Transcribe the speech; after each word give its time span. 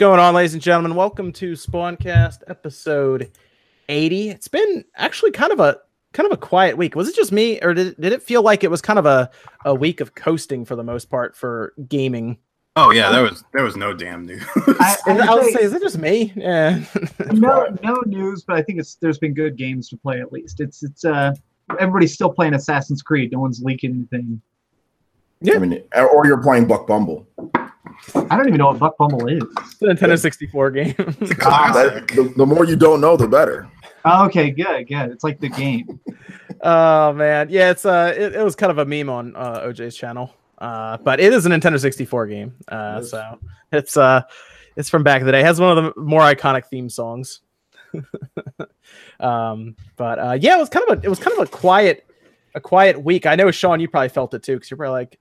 going 0.00 0.18
on, 0.18 0.32
ladies 0.32 0.54
and 0.54 0.62
gentlemen? 0.62 0.94
Welcome 0.94 1.30
to 1.34 1.52
Spawncast 1.52 2.38
episode 2.46 3.30
80. 3.90 4.30
It's 4.30 4.48
been 4.48 4.82
actually 4.96 5.30
kind 5.30 5.52
of 5.52 5.60
a 5.60 5.78
kind 6.14 6.26
of 6.26 6.32
a 6.32 6.38
quiet 6.38 6.78
week. 6.78 6.96
Was 6.96 7.06
it 7.06 7.14
just 7.14 7.32
me, 7.32 7.60
or 7.60 7.74
did, 7.74 8.00
did 8.00 8.14
it 8.14 8.22
feel 8.22 8.40
like 8.40 8.64
it 8.64 8.70
was 8.70 8.80
kind 8.80 8.98
of 8.98 9.04
a, 9.04 9.30
a 9.66 9.74
week 9.74 10.00
of 10.00 10.14
coasting 10.14 10.64
for 10.64 10.74
the 10.74 10.82
most 10.82 11.10
part 11.10 11.36
for 11.36 11.74
gaming? 11.86 12.38
Oh 12.76 12.92
yeah, 12.92 13.10
there 13.10 13.24
was 13.24 13.44
there 13.52 13.62
was 13.62 13.76
no 13.76 13.92
damn 13.92 14.24
news. 14.24 14.42
I, 14.56 14.96
I, 15.06 15.18
I 15.28 15.34
was 15.34 15.52
say, 15.52 15.64
is 15.64 15.74
it 15.74 15.82
just 15.82 15.98
me? 15.98 16.32
Yeah. 16.34 16.82
no, 17.32 17.66
no 17.82 18.02
news, 18.06 18.42
but 18.42 18.56
I 18.56 18.62
think 18.62 18.80
it's 18.80 18.94
there's 18.94 19.18
been 19.18 19.34
good 19.34 19.58
games 19.58 19.90
to 19.90 19.98
play 19.98 20.22
at 20.22 20.32
least. 20.32 20.60
It's 20.60 20.82
it's 20.82 21.04
uh 21.04 21.34
everybody's 21.78 22.14
still 22.14 22.32
playing 22.32 22.54
Assassin's 22.54 23.02
Creed. 23.02 23.32
No 23.32 23.40
one's 23.40 23.62
leaking 23.62 23.90
anything. 23.90 24.40
Yeah. 25.42 25.56
I 25.56 25.58
mean, 25.58 25.82
or 25.94 26.24
you're 26.24 26.42
playing 26.42 26.68
Buck 26.68 26.86
Bumble. 26.86 27.26
I 28.14 28.36
don't 28.36 28.46
even 28.46 28.58
know 28.58 28.66
what 28.66 28.78
Buck 28.78 28.98
Bumble 28.98 29.26
is. 29.26 29.42
It's 29.42 29.76
the 29.76 29.86
Nintendo 29.86 30.18
64 30.18 30.70
game. 30.70 30.94
that, 30.96 32.04
the, 32.14 32.32
the, 32.36 32.46
more 32.46 32.64
you 32.64 32.76
don't 32.76 33.00
know, 33.00 33.16
the 33.16 33.26
better. 33.26 33.68
Oh, 34.04 34.26
okay, 34.26 34.50
good, 34.50 34.88
good. 34.88 35.10
It's 35.10 35.24
like 35.24 35.40
the 35.40 35.48
game. 35.48 36.00
oh 36.62 37.12
man, 37.12 37.48
yeah, 37.50 37.70
it's 37.70 37.84
uh, 37.84 38.14
it, 38.16 38.34
it 38.34 38.42
was 38.42 38.54
kind 38.54 38.70
of 38.70 38.78
a 38.78 38.84
meme 38.84 39.10
on 39.10 39.36
uh, 39.36 39.60
OJ's 39.60 39.96
channel. 39.96 40.34
Uh, 40.58 40.98
but 40.98 41.20
it 41.20 41.32
is 41.32 41.46
a 41.46 41.48
Nintendo 41.48 41.80
64 41.80 42.26
game. 42.26 42.54
Uh, 42.68 43.02
so 43.02 43.38
it's 43.72 43.96
uh, 43.96 44.22
it's 44.76 44.90
from 44.90 45.02
back 45.02 45.20
in 45.20 45.26
the 45.26 45.32
day. 45.32 45.40
It 45.40 45.46
has 45.46 45.60
one 45.60 45.76
of 45.76 45.94
the 45.94 46.00
more 46.00 46.20
iconic 46.20 46.66
theme 46.66 46.90
songs. 46.90 47.40
um, 49.20 49.74
but 49.96 50.18
uh, 50.18 50.38
yeah, 50.40 50.56
it 50.56 50.60
was 50.60 50.68
kind 50.68 50.88
of 50.88 50.98
a 50.98 51.06
it 51.06 51.08
was 51.08 51.18
kind 51.18 51.36
of 51.38 51.46
a 51.46 51.50
quiet 51.50 52.06
a 52.54 52.60
quiet 52.60 53.02
week. 53.02 53.26
I 53.26 53.36
know 53.36 53.50
Sean, 53.50 53.80
you 53.80 53.88
probably 53.88 54.08
felt 54.08 54.34
it 54.34 54.42
too 54.42 54.54
because 54.54 54.70
you're 54.70 54.78
probably 54.78 55.00
like, 55.00 55.18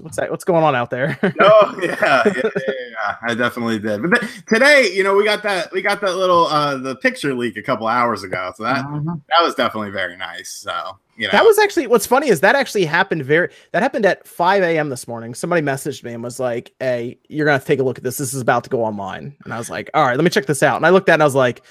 what's 0.00 0.16
that? 0.16 0.30
What's 0.30 0.44
going 0.44 0.64
on 0.64 0.74
out 0.74 0.90
there? 0.90 1.18
oh 1.40 1.78
yeah, 1.82 2.22
yeah, 2.24 2.32
yeah, 2.34 2.72
yeah, 2.90 3.16
I 3.22 3.34
definitely 3.34 3.78
did. 3.78 4.02
But 4.02 4.20
th- 4.20 4.44
today, 4.46 4.90
you 4.92 5.02
know, 5.02 5.14
we 5.14 5.24
got 5.24 5.42
that 5.42 5.72
we 5.72 5.82
got 5.82 6.00
that 6.00 6.16
little 6.16 6.46
uh 6.46 6.76
the 6.76 6.96
picture 6.96 7.34
leak 7.34 7.56
a 7.56 7.62
couple 7.62 7.86
hours 7.86 8.22
ago, 8.22 8.52
so 8.56 8.64
that 8.64 8.84
mm-hmm. 8.84 9.06
that 9.06 9.42
was 9.42 9.54
definitely 9.54 9.90
very 9.90 10.16
nice. 10.16 10.50
So 10.50 10.98
you 11.16 11.26
know, 11.26 11.32
that 11.32 11.44
was 11.44 11.58
actually 11.58 11.86
what's 11.86 12.06
funny 12.06 12.28
is 12.28 12.40
that 12.40 12.54
actually 12.54 12.84
happened 12.84 13.24
very 13.24 13.50
that 13.72 13.82
happened 13.82 14.06
at 14.06 14.26
5 14.26 14.62
a.m. 14.62 14.88
this 14.88 15.08
morning. 15.08 15.34
Somebody 15.34 15.62
messaged 15.62 16.02
me 16.04 16.12
and 16.12 16.22
was 16.22 16.40
like, 16.40 16.72
"Hey, 16.80 17.18
you're 17.28 17.46
gonna 17.46 17.62
take 17.62 17.78
a 17.78 17.82
look 17.82 17.98
at 17.98 18.04
this. 18.04 18.18
This 18.18 18.34
is 18.34 18.40
about 18.40 18.64
to 18.64 18.70
go 18.70 18.84
online." 18.84 19.36
And 19.44 19.52
I 19.52 19.58
was 19.58 19.70
like, 19.70 19.90
"All 19.94 20.04
right, 20.04 20.16
let 20.16 20.24
me 20.24 20.30
check 20.30 20.46
this 20.46 20.62
out." 20.62 20.76
And 20.76 20.86
I 20.86 20.90
looked 20.90 21.08
at 21.08 21.12
it 21.12 21.14
and 21.14 21.22
I 21.22 21.26
was 21.26 21.34
like. 21.34 21.62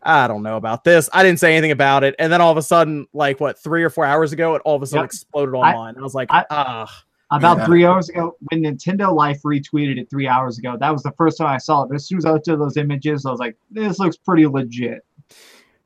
I 0.00 0.28
don't 0.28 0.44
know 0.44 0.56
about 0.56 0.84
this. 0.84 1.10
I 1.12 1.24
didn't 1.24 1.40
say 1.40 1.54
anything 1.54 1.72
about 1.72 2.04
it. 2.04 2.14
And 2.20 2.32
then 2.32 2.40
all 2.40 2.52
of 2.52 2.56
a 2.56 2.62
sudden, 2.62 3.08
like 3.12 3.40
what, 3.40 3.58
three 3.58 3.82
or 3.82 3.90
four 3.90 4.04
hours 4.04 4.32
ago, 4.32 4.54
it 4.54 4.62
all 4.64 4.76
of 4.76 4.82
a 4.82 4.86
sudden 4.86 5.02
yep. 5.02 5.06
exploded 5.06 5.56
online. 5.56 5.96
I, 5.96 5.98
I 5.98 6.02
was 6.02 6.14
like, 6.14 6.28
ah 6.30 7.04
about 7.30 7.58
yeah. 7.58 7.66
three 7.66 7.84
hours 7.84 8.08
ago 8.08 8.36
when 8.50 8.62
Nintendo 8.62 9.14
Life 9.14 9.42
retweeted 9.42 9.98
it 9.98 10.08
three 10.08 10.26
hours 10.26 10.58
ago. 10.58 10.76
That 10.78 10.90
was 10.90 11.02
the 11.02 11.12
first 11.12 11.38
time 11.38 11.48
I 11.48 11.58
saw 11.58 11.82
it. 11.82 11.88
But 11.88 11.96
as 11.96 12.06
soon 12.06 12.18
as 12.18 12.24
I 12.24 12.32
looked 12.32 12.48
at 12.48 12.58
those 12.58 12.76
images, 12.76 13.26
I 13.26 13.30
was 13.30 13.40
like, 13.40 13.56
this 13.70 13.98
looks 13.98 14.16
pretty 14.16 14.46
legit. 14.46 15.04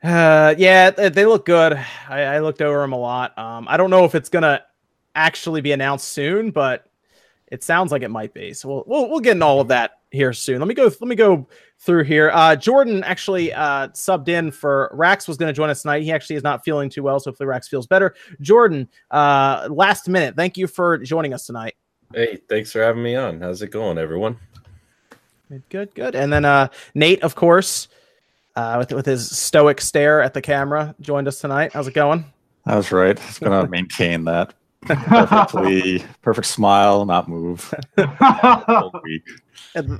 Uh, 0.03 0.55
yeah, 0.59 0.91
they 0.91 1.27
look 1.27 1.47
good. 1.47 1.75
I, 2.09 2.23
I 2.23 2.39
looked 2.41 2.61
over 2.61 2.81
them 2.81 2.93
a 2.93 2.99
lot. 2.99 3.37
Um, 3.39 3.67
I 3.69 3.77
don't 3.77 3.91
know 3.91 4.05
if 4.05 4.15
it's 4.15 4.29
gonna 4.29 4.63
actually 5.15 5.61
be 5.61 5.73
announced 5.73 6.09
soon, 6.09 6.51
but 6.51 6.87
it 7.49 7.63
sounds 7.63 7.93
like 7.93 8.03
it 8.03 8.11
might 8.11 8.35
be. 8.35 8.53
So 8.53 8.69
we'll 8.69 8.85
we'll, 8.87 9.11
we'll 9.11 9.21
get 9.21 9.33
into 9.33 9.47
all 9.47 9.61
of 9.61 9.69
that 9.69 10.02
here 10.13 10.33
soon. 10.33 10.59
Let 10.59 10.69
me 10.69 10.75
go. 10.75 10.85
Let 10.85 11.01
me 11.01 11.17
go 11.17 11.49
through 11.81 12.05
here. 12.05 12.31
Uh, 12.33 12.55
Jordan 12.55 13.03
actually 13.03 13.53
uh, 13.53 13.89
subbed 13.89 14.29
in 14.29 14.53
for 14.53 14.91
Rax 14.93 15.27
was 15.27 15.37
going 15.37 15.49
to 15.49 15.53
join 15.53 15.71
us 15.71 15.83
tonight. 15.83 16.03
He 16.03 16.13
actually 16.13 16.37
is 16.37 16.45
not 16.45 16.65
feeling 16.65 16.89
too 16.89 17.03
well, 17.03 17.19
so 17.19 17.31
hopefully 17.31 17.49
Rax 17.49 17.67
feels 17.67 17.87
better. 17.87 18.15
Jordan, 18.41 18.89
uh, 19.11 19.69
last 19.71 20.09
minute, 20.09 20.37
thank 20.37 20.57
you 20.57 20.67
for 20.67 20.99
joining 20.99 21.33
us 21.35 21.47
tonight. 21.47 21.75
Hey, 22.15 22.39
thanks 22.49 22.71
for 22.71 22.83
having 22.83 23.03
me 23.03 23.17
on. 23.17 23.41
How's 23.41 23.63
it 23.63 23.71
going, 23.71 23.99
everyone? 23.99 24.39
Good, 25.71 25.95
good. 25.95 26.15
And 26.15 26.33
then 26.33 26.45
uh, 26.45 26.69
Nate, 26.95 27.23
of 27.23 27.35
course, 27.35 27.89
uh, 28.55 28.77
with 28.79 28.93
with 28.93 29.07
his 29.07 29.31
stoic 29.31 29.81
stare 29.81 30.21
at 30.23 30.35
the 30.35 30.43
camera, 30.43 30.95
joined 31.01 31.27
us 31.27 31.41
tonight. 31.41 31.73
How's 31.73 31.89
it 31.89 31.95
going? 31.95 32.25
That's 32.65 32.93
right. 32.93 33.19
It's 33.29 33.39
gonna 33.39 33.69
maintain 33.71 34.25
that 34.25 34.55
perfectly 34.87 36.05
perfect 36.23 36.47
smile, 36.47 37.05
not 37.05 37.29
move. 37.29 37.73
and 37.97 38.11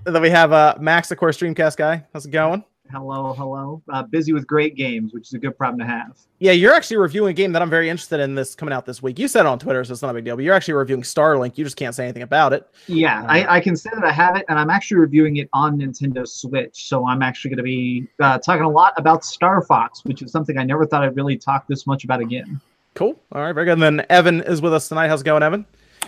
then 0.05 0.23
we 0.23 0.31
have 0.31 0.53
uh, 0.53 0.77
Max, 0.81 1.11
of 1.11 1.19
course, 1.19 1.39
Dreamcast 1.39 1.77
guy. 1.77 2.05
How's 2.13 2.27
it 2.27 2.31
going? 2.31 2.65
Hello, 2.93 3.33
hello. 3.33 3.83
Uh, 3.91 4.03
busy 4.03 4.35
with 4.35 4.47
great 4.47 4.77
games, 4.77 5.15
which 5.15 5.29
is 5.29 5.33
a 5.33 5.39
good 5.39 5.57
problem 5.57 5.79
to 5.79 5.87
have. 5.87 6.19
Yeah, 6.41 6.53
you're 6.53 6.75
actually 6.75 6.99
reviewing 6.99 7.31
a 7.31 7.33
game 7.33 7.51
that 7.53 7.63
I'm 7.63 7.71
very 7.71 7.89
interested 7.89 8.21
in. 8.21 8.35
This 8.35 8.55
coming 8.55 8.75
out 8.75 8.85
this 8.85 9.03
week. 9.03 9.19
You 9.19 9.29
said 9.29 9.41
it 9.41 9.47
on 9.47 9.59
Twitter, 9.59 9.83
so 9.83 9.93
it's 9.93 10.03
not 10.03 10.11
a 10.11 10.15
big 10.15 10.27
deal. 10.27 10.37
But 10.37 10.45
you're 10.45 10.55
actually 10.55 10.75
reviewing 10.75 11.03
Starlink. 11.03 11.57
You 11.57 11.65
just 11.65 11.77
can't 11.77 11.95
say 11.95 12.05
anything 12.05 12.23
about 12.23 12.53
it. 12.53 12.69
Yeah, 12.89 13.23
uh, 13.23 13.27
I, 13.29 13.57
I, 13.57 13.61
can 13.61 13.77
say 13.77 13.89
that 13.95 14.05
I 14.05 14.13
have 14.13 14.37
it, 14.37 14.45
and 14.51 14.59
I'm 14.59 14.69
actually 14.69 14.99
reviewing 14.99 15.39
it 15.39 15.49
on 15.55 15.79
Nintendo 15.79 16.29
Switch. 16.29 16.87
So 16.87 17.07
I'm 17.07 17.23
actually 17.23 17.51
going 17.51 17.59
to 17.59 17.63
be 17.63 18.09
uh, 18.21 18.39
talking 18.39 18.65
a 18.65 18.69
lot 18.69 18.93
about 18.99 19.25
Star 19.25 19.63
Fox, 19.63 20.05
which 20.05 20.21
is 20.21 20.31
something 20.31 20.59
I 20.59 20.65
never 20.65 20.85
thought 20.85 21.03
I'd 21.03 21.17
really 21.17 21.39
talk 21.39 21.67
this 21.69 21.87
much 21.87 22.05
about 22.05 22.21
again. 22.21 22.61
Cool. 22.95 23.21
All 23.33 23.43
right, 23.43 23.53
very 23.53 23.67
good. 23.67 23.81
And 23.81 23.83
then 23.83 24.07
Evan 24.11 24.43
is 24.43 24.61
with 24.61 24.75
us 24.75 24.89
tonight. 24.89 25.09
How's 25.09 25.23
it 25.23 25.25
going, 25.25 25.43
Evan? 25.43 25.65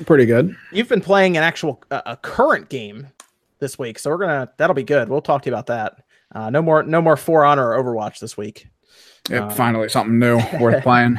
Pretty 0.07 0.27
good. 0.27 0.57
You've 0.73 0.89
been 0.89 1.01
playing 1.01 1.37
an 1.37 1.43
actual 1.43 1.83
uh, 1.91 2.03
a 2.05 2.17
current 2.17 2.69
game 2.69 3.09
this 3.61 3.79
week, 3.79 3.99
so 3.99 4.11
we're 4.11 4.19
gonna 4.19 4.51
that'll 4.57 4.75
be 4.75 4.83
good. 4.83 5.09
We'll 5.09 5.23
talk 5.23 5.43
to 5.43 5.51
you 5.51 5.55
about 5.55 5.67
that. 5.67 6.05
Uh, 6.35 6.51
no 6.51 6.61
more 6.61 6.83
no 6.83 7.01
more 7.01 7.17
For 7.17 7.45
Honor 7.45 7.73
or 7.73 7.83
Overwatch 7.83 8.19
this 8.19 8.37
week. 8.37 8.69
Yep, 9.31 9.43
uh, 9.43 9.51
finally 9.51 9.89
something 9.89 10.19
new 10.19 10.41
worth 10.61 10.83
playing. 10.83 11.19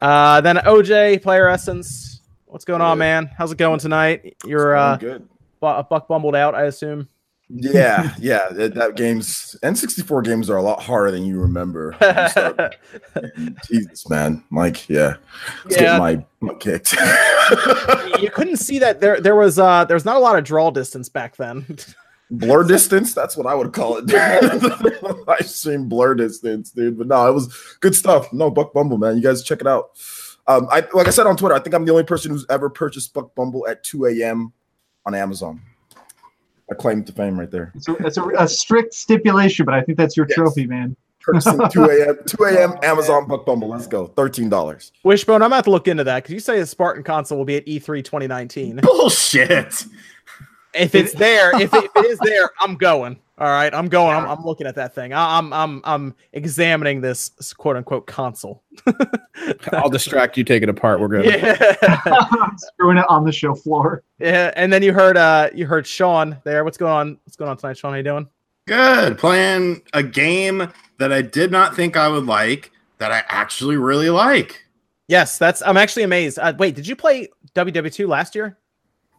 Uh, 0.00 0.40
then 0.40 0.56
OJ 0.56 1.22
Player 1.22 1.48
Essence. 1.48 2.20
What's 2.46 2.64
going 2.64 2.82
on, 2.82 2.98
man? 2.98 3.30
How's 3.38 3.52
it 3.52 3.58
going 3.58 3.78
tonight? 3.78 4.36
You're 4.44 4.76
uh, 4.76 4.96
good. 4.96 5.26
buck 5.60 6.08
bumbled 6.08 6.34
out, 6.34 6.54
I 6.54 6.64
assume. 6.64 7.08
Yeah, 7.54 8.14
yeah. 8.18 8.48
That, 8.50 8.74
that, 8.74 8.96
game's 8.96 9.56
N64 9.62 10.24
games 10.24 10.48
are 10.48 10.56
a 10.56 10.62
lot 10.62 10.82
harder 10.82 11.10
than 11.10 11.24
you 11.24 11.38
remember. 11.38 11.94
Jesus, 13.68 14.08
man. 14.08 14.42
Like, 14.50 14.88
yeah. 14.88 15.16
Let's 15.64 15.76
yeah. 15.76 15.82
get 15.82 15.98
my 15.98 16.24
butt 16.40 16.60
kicked. 16.60 16.92
you 18.20 18.30
couldn't 18.30 18.56
see 18.56 18.78
that 18.78 19.00
there 19.00 19.20
there 19.20 19.36
was 19.36 19.58
uh 19.58 19.84
there 19.84 19.96
was 19.96 20.04
not 20.04 20.16
a 20.16 20.20
lot 20.20 20.38
of 20.38 20.44
draw 20.44 20.70
distance 20.70 21.08
back 21.08 21.36
then. 21.36 21.66
blur 22.30 22.64
distance, 22.64 23.14
that's 23.14 23.36
what 23.36 23.46
I 23.46 23.54
would 23.54 23.72
call 23.74 23.98
it. 23.98 24.12
I 25.28 25.40
stream 25.42 25.88
blur 25.88 26.14
distance, 26.14 26.70
dude. 26.70 26.96
But 26.96 27.08
no, 27.08 27.28
it 27.28 27.32
was 27.32 27.54
good 27.80 27.94
stuff. 27.94 28.32
No, 28.32 28.50
Buck 28.50 28.72
Bumble, 28.72 28.96
man. 28.96 29.16
You 29.16 29.22
guys 29.22 29.42
check 29.42 29.60
it 29.60 29.66
out. 29.66 29.90
Um, 30.46 30.68
I 30.70 30.86
like 30.94 31.06
I 31.06 31.10
said 31.10 31.26
on 31.26 31.36
Twitter, 31.36 31.54
I 31.54 31.60
think 31.60 31.74
I'm 31.74 31.84
the 31.84 31.92
only 31.92 32.04
person 32.04 32.30
who's 32.30 32.46
ever 32.48 32.70
purchased 32.70 33.12
Buck 33.12 33.34
Bumble 33.34 33.66
at 33.68 33.84
2 33.84 34.06
a.m. 34.06 34.52
on 35.04 35.14
Amazon. 35.14 35.60
I 36.72 36.74
claim 36.74 37.04
to 37.04 37.12
fame 37.12 37.38
right 37.38 37.50
there. 37.50 37.70
It's, 37.74 37.88
a, 37.88 37.94
it's 37.96 38.16
a, 38.16 38.28
a, 38.38 38.48
strict 38.48 38.94
stipulation, 38.94 39.66
but 39.66 39.74
I 39.74 39.82
think 39.82 39.98
that's 39.98 40.16
your 40.16 40.26
yes. 40.28 40.36
trophy, 40.36 40.66
man. 40.66 40.96
Purchasing 41.20 41.60
2 41.70 41.84
a.m. 41.84 42.18
2 42.26 42.44
a.m. 42.44 42.74
Amazon 42.82 43.28
Buck 43.28 43.44
Bumble. 43.44 43.68
Let's 43.68 43.86
go. 43.86 44.08
$13. 44.08 44.90
Wishbone, 45.04 45.42
I'm 45.42 45.48
about 45.48 45.64
to 45.64 45.70
look 45.70 45.86
into 45.86 46.04
that 46.04 46.22
because 46.22 46.32
you 46.32 46.40
say 46.40 46.58
the 46.58 46.66
Spartan 46.66 47.04
console 47.04 47.38
will 47.38 47.44
be 47.44 47.56
at 47.56 47.66
E3 47.66 48.02
2019. 48.02 48.76
Bullshit. 48.76 49.84
If 50.74 50.94
it's 50.94 51.12
there, 51.14 51.54
if 51.60 51.72
it, 51.74 51.84
if 51.84 51.90
it 51.96 52.06
is 52.06 52.18
there, 52.20 52.50
I'm 52.60 52.76
going. 52.76 53.18
All 53.38 53.48
right, 53.48 53.74
I'm 53.74 53.88
going. 53.88 54.14
I'm, 54.16 54.28
I'm 54.28 54.44
looking 54.44 54.66
at 54.66 54.74
that 54.76 54.94
thing. 54.94 55.12
I'm 55.12 55.52
I'm 55.52 55.80
I'm 55.84 56.14
examining 56.32 57.00
this 57.00 57.30
quote 57.54 57.76
unquote 57.76 58.06
console. 58.06 58.62
I'll 59.72 59.90
distract 59.90 60.36
you. 60.36 60.44
Take 60.44 60.62
it 60.62 60.68
apart. 60.68 61.00
We're 61.00 61.08
good. 61.08 61.24
Yeah. 61.24 62.46
Screwing 62.56 62.98
it 62.98 63.04
on 63.08 63.24
the 63.24 63.32
show 63.32 63.54
floor. 63.54 64.04
Yeah, 64.18 64.52
and 64.54 64.72
then 64.72 64.82
you 64.82 64.92
heard 64.92 65.16
uh 65.16 65.50
you 65.54 65.66
heard 65.66 65.86
Sean 65.86 66.38
there. 66.44 66.62
What's 66.62 66.78
going 66.78 66.92
on? 66.92 67.18
What's 67.24 67.36
going 67.36 67.50
on 67.50 67.56
tonight, 67.56 67.78
Sean? 67.78 67.90
How 67.90 67.94
are 67.94 67.98
you 67.98 68.04
doing? 68.04 68.28
Good. 68.66 69.18
Playing 69.18 69.82
a 69.92 70.02
game 70.02 70.70
that 70.98 71.12
I 71.12 71.22
did 71.22 71.50
not 71.50 71.74
think 71.74 71.96
I 71.96 72.08
would 72.08 72.26
like 72.26 72.70
that 72.98 73.10
I 73.10 73.24
actually 73.28 73.76
really 73.76 74.10
like. 74.10 74.64
Yes, 75.08 75.36
that's. 75.36 75.62
I'm 75.62 75.76
actually 75.76 76.04
amazed. 76.04 76.38
Uh, 76.38 76.52
wait, 76.58 76.76
did 76.76 76.86
you 76.86 76.94
play 76.94 77.28
WW2 77.54 78.06
last 78.06 78.34
year? 78.34 78.56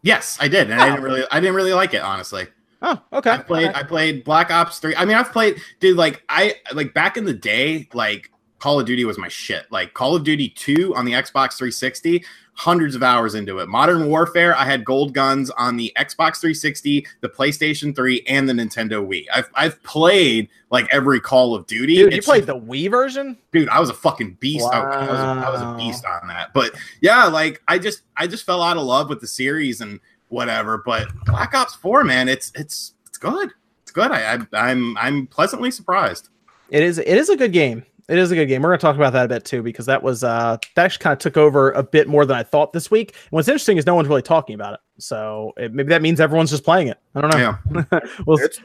Yes, 0.04 0.38
I 0.40 0.48
did, 0.48 0.70
and 0.70 0.80
oh. 0.80 0.84
I 0.84 0.90
didn't 0.90 1.00
oh. 1.00 1.04
really, 1.04 1.24
I 1.32 1.40
didn't 1.40 1.56
really 1.56 1.74
like 1.74 1.94
it, 1.94 2.02
honestly. 2.02 2.48
Oh, 2.82 3.02
okay. 3.14 3.32
I 3.32 3.38
played. 3.38 3.72
I 3.74 3.84
played 3.84 4.26
Black 4.26 4.52
Ops 4.52 4.80
Three. 4.80 4.96
I 4.96 5.06
mean, 5.06 5.16
I've 5.16 5.32
played, 5.32 5.62
dude. 5.80 5.98
Like, 5.98 6.22
I 6.28 6.56
like 6.74 6.94
back 6.94 7.16
in 7.16 7.24
the 7.24 7.34
day, 7.34 7.88
like 7.94 8.30
Call 8.64 8.80
of 8.80 8.86
Duty 8.86 9.04
was 9.04 9.18
my 9.18 9.28
shit. 9.28 9.70
Like 9.72 9.94
Call 9.94 10.16
of 10.16 10.24
Duty 10.24 10.48
Two 10.48 10.96
on 10.96 11.04
the 11.04 11.12
Xbox 11.12 11.58
360 11.58 12.24
hundreds 12.54 12.96
of 12.96 13.04
hours 13.04 13.36
into 13.36 13.60
it. 13.60 13.68
Modern 13.68 14.08
Warfare, 14.08 14.56
I 14.56 14.64
had 14.64 14.86
gold 14.86 15.14
guns 15.14 15.50
on 15.50 15.76
the 15.76 15.92
Xbox 15.98 16.40
360, 16.40 17.06
the 17.20 17.28
PlayStation 17.28 17.94
3, 17.94 18.24
and 18.26 18.48
the 18.48 18.54
Nintendo 18.54 19.06
Wii. 19.06 19.26
I've 19.34 19.50
I've 19.54 19.84
played 19.84 20.48
like 20.70 20.88
every 20.94 21.20
Call 21.20 21.54
of 21.56 21.68
Duty. 21.68 21.98
Dude, 21.98 22.14
it's, 22.14 22.26
you 22.26 22.32
played 22.32 22.46
the 22.46 22.58
Wii 22.58 22.90
version? 22.90 23.38
Dude, 23.52 23.68
I 23.68 23.82
was 23.82 23.90
a 23.90 23.94
fucking 23.94 24.38
beast. 24.40 24.64
Wow. 24.64 24.84
I, 24.84 24.96
I, 24.96 25.12
was 25.12 25.20
a, 25.20 25.48
I 25.48 25.50
was 25.50 25.62
a 25.62 25.76
beast 25.78 26.06
on 26.06 26.30
that. 26.30 26.54
But 26.54 26.72
yeah, 27.02 27.26
like 27.26 27.62
I 27.68 27.78
just 27.78 28.04
I 28.16 28.28
just 28.28 28.46
fell 28.46 28.62
out 28.62 28.78
of 28.78 28.84
love 28.84 29.10
with 29.10 29.20
the 29.20 29.28
series 29.28 29.82
and 29.82 30.00
whatever. 30.30 30.78
But 30.78 31.10
Black 31.26 31.54
Ops 31.54 31.76
4, 31.76 32.06
man, 32.06 32.30
it's 32.30 32.54
it's 32.56 32.94
it's 33.08 33.18
good. 33.18 33.52
It's 33.82 33.92
good. 33.92 34.10
I, 34.10 34.36
I 34.36 34.48
I'm 34.54 34.98
I'm 34.98 35.28
pleasantly 35.28 35.70
surprised. 35.70 36.30
It 36.70 36.82
is 36.82 36.98
it 36.98 37.10
is 37.10 37.28
a 37.28 37.36
good 37.36 37.52
game. 37.52 37.86
It 38.10 38.18
is 38.18 38.32
a 38.32 38.36
good 38.36 38.48
game. 38.48 38.62
We're 38.62 38.70
gonna 38.70 38.80
talk 38.80 38.96
about 38.96 39.14
that 39.14 39.26
a 39.26 39.28
bit 39.30 39.46
too 39.46 39.64
because 39.64 39.86
that 39.86 40.04
was 40.04 40.24
uh 40.24 40.58
that 40.76 40.86
actually 40.86 41.04
kind 41.04 41.14
of 41.14 41.20
took 41.20 41.38
over 41.38 41.72
a 41.72 41.84
bit 41.84 42.08
more 42.08 42.26
than 42.26 42.36
I 42.38 42.44
thought 42.44 42.74
this 42.74 42.92
week. 42.92 43.12
And 43.12 43.32
what's 43.32 43.48
interesting 43.48 43.78
is 43.78 43.86
no 43.86 43.96
one's 43.96 44.08
really 44.10 44.22
talking 44.22 44.56
about 44.56 44.74
it. 44.74 44.80
So 44.98 45.54
it, 45.58 45.74
maybe 45.74 45.90
that 45.90 46.02
means 46.02 46.20
everyone's 46.20 46.52
just 46.52 46.64
playing 46.64 46.88
it. 46.88 46.98
I 47.16 47.22
don't 47.22 47.32
know. 47.32 47.38
Yeah. 47.38 48.00
well, 48.26 48.38
It's 48.40 48.60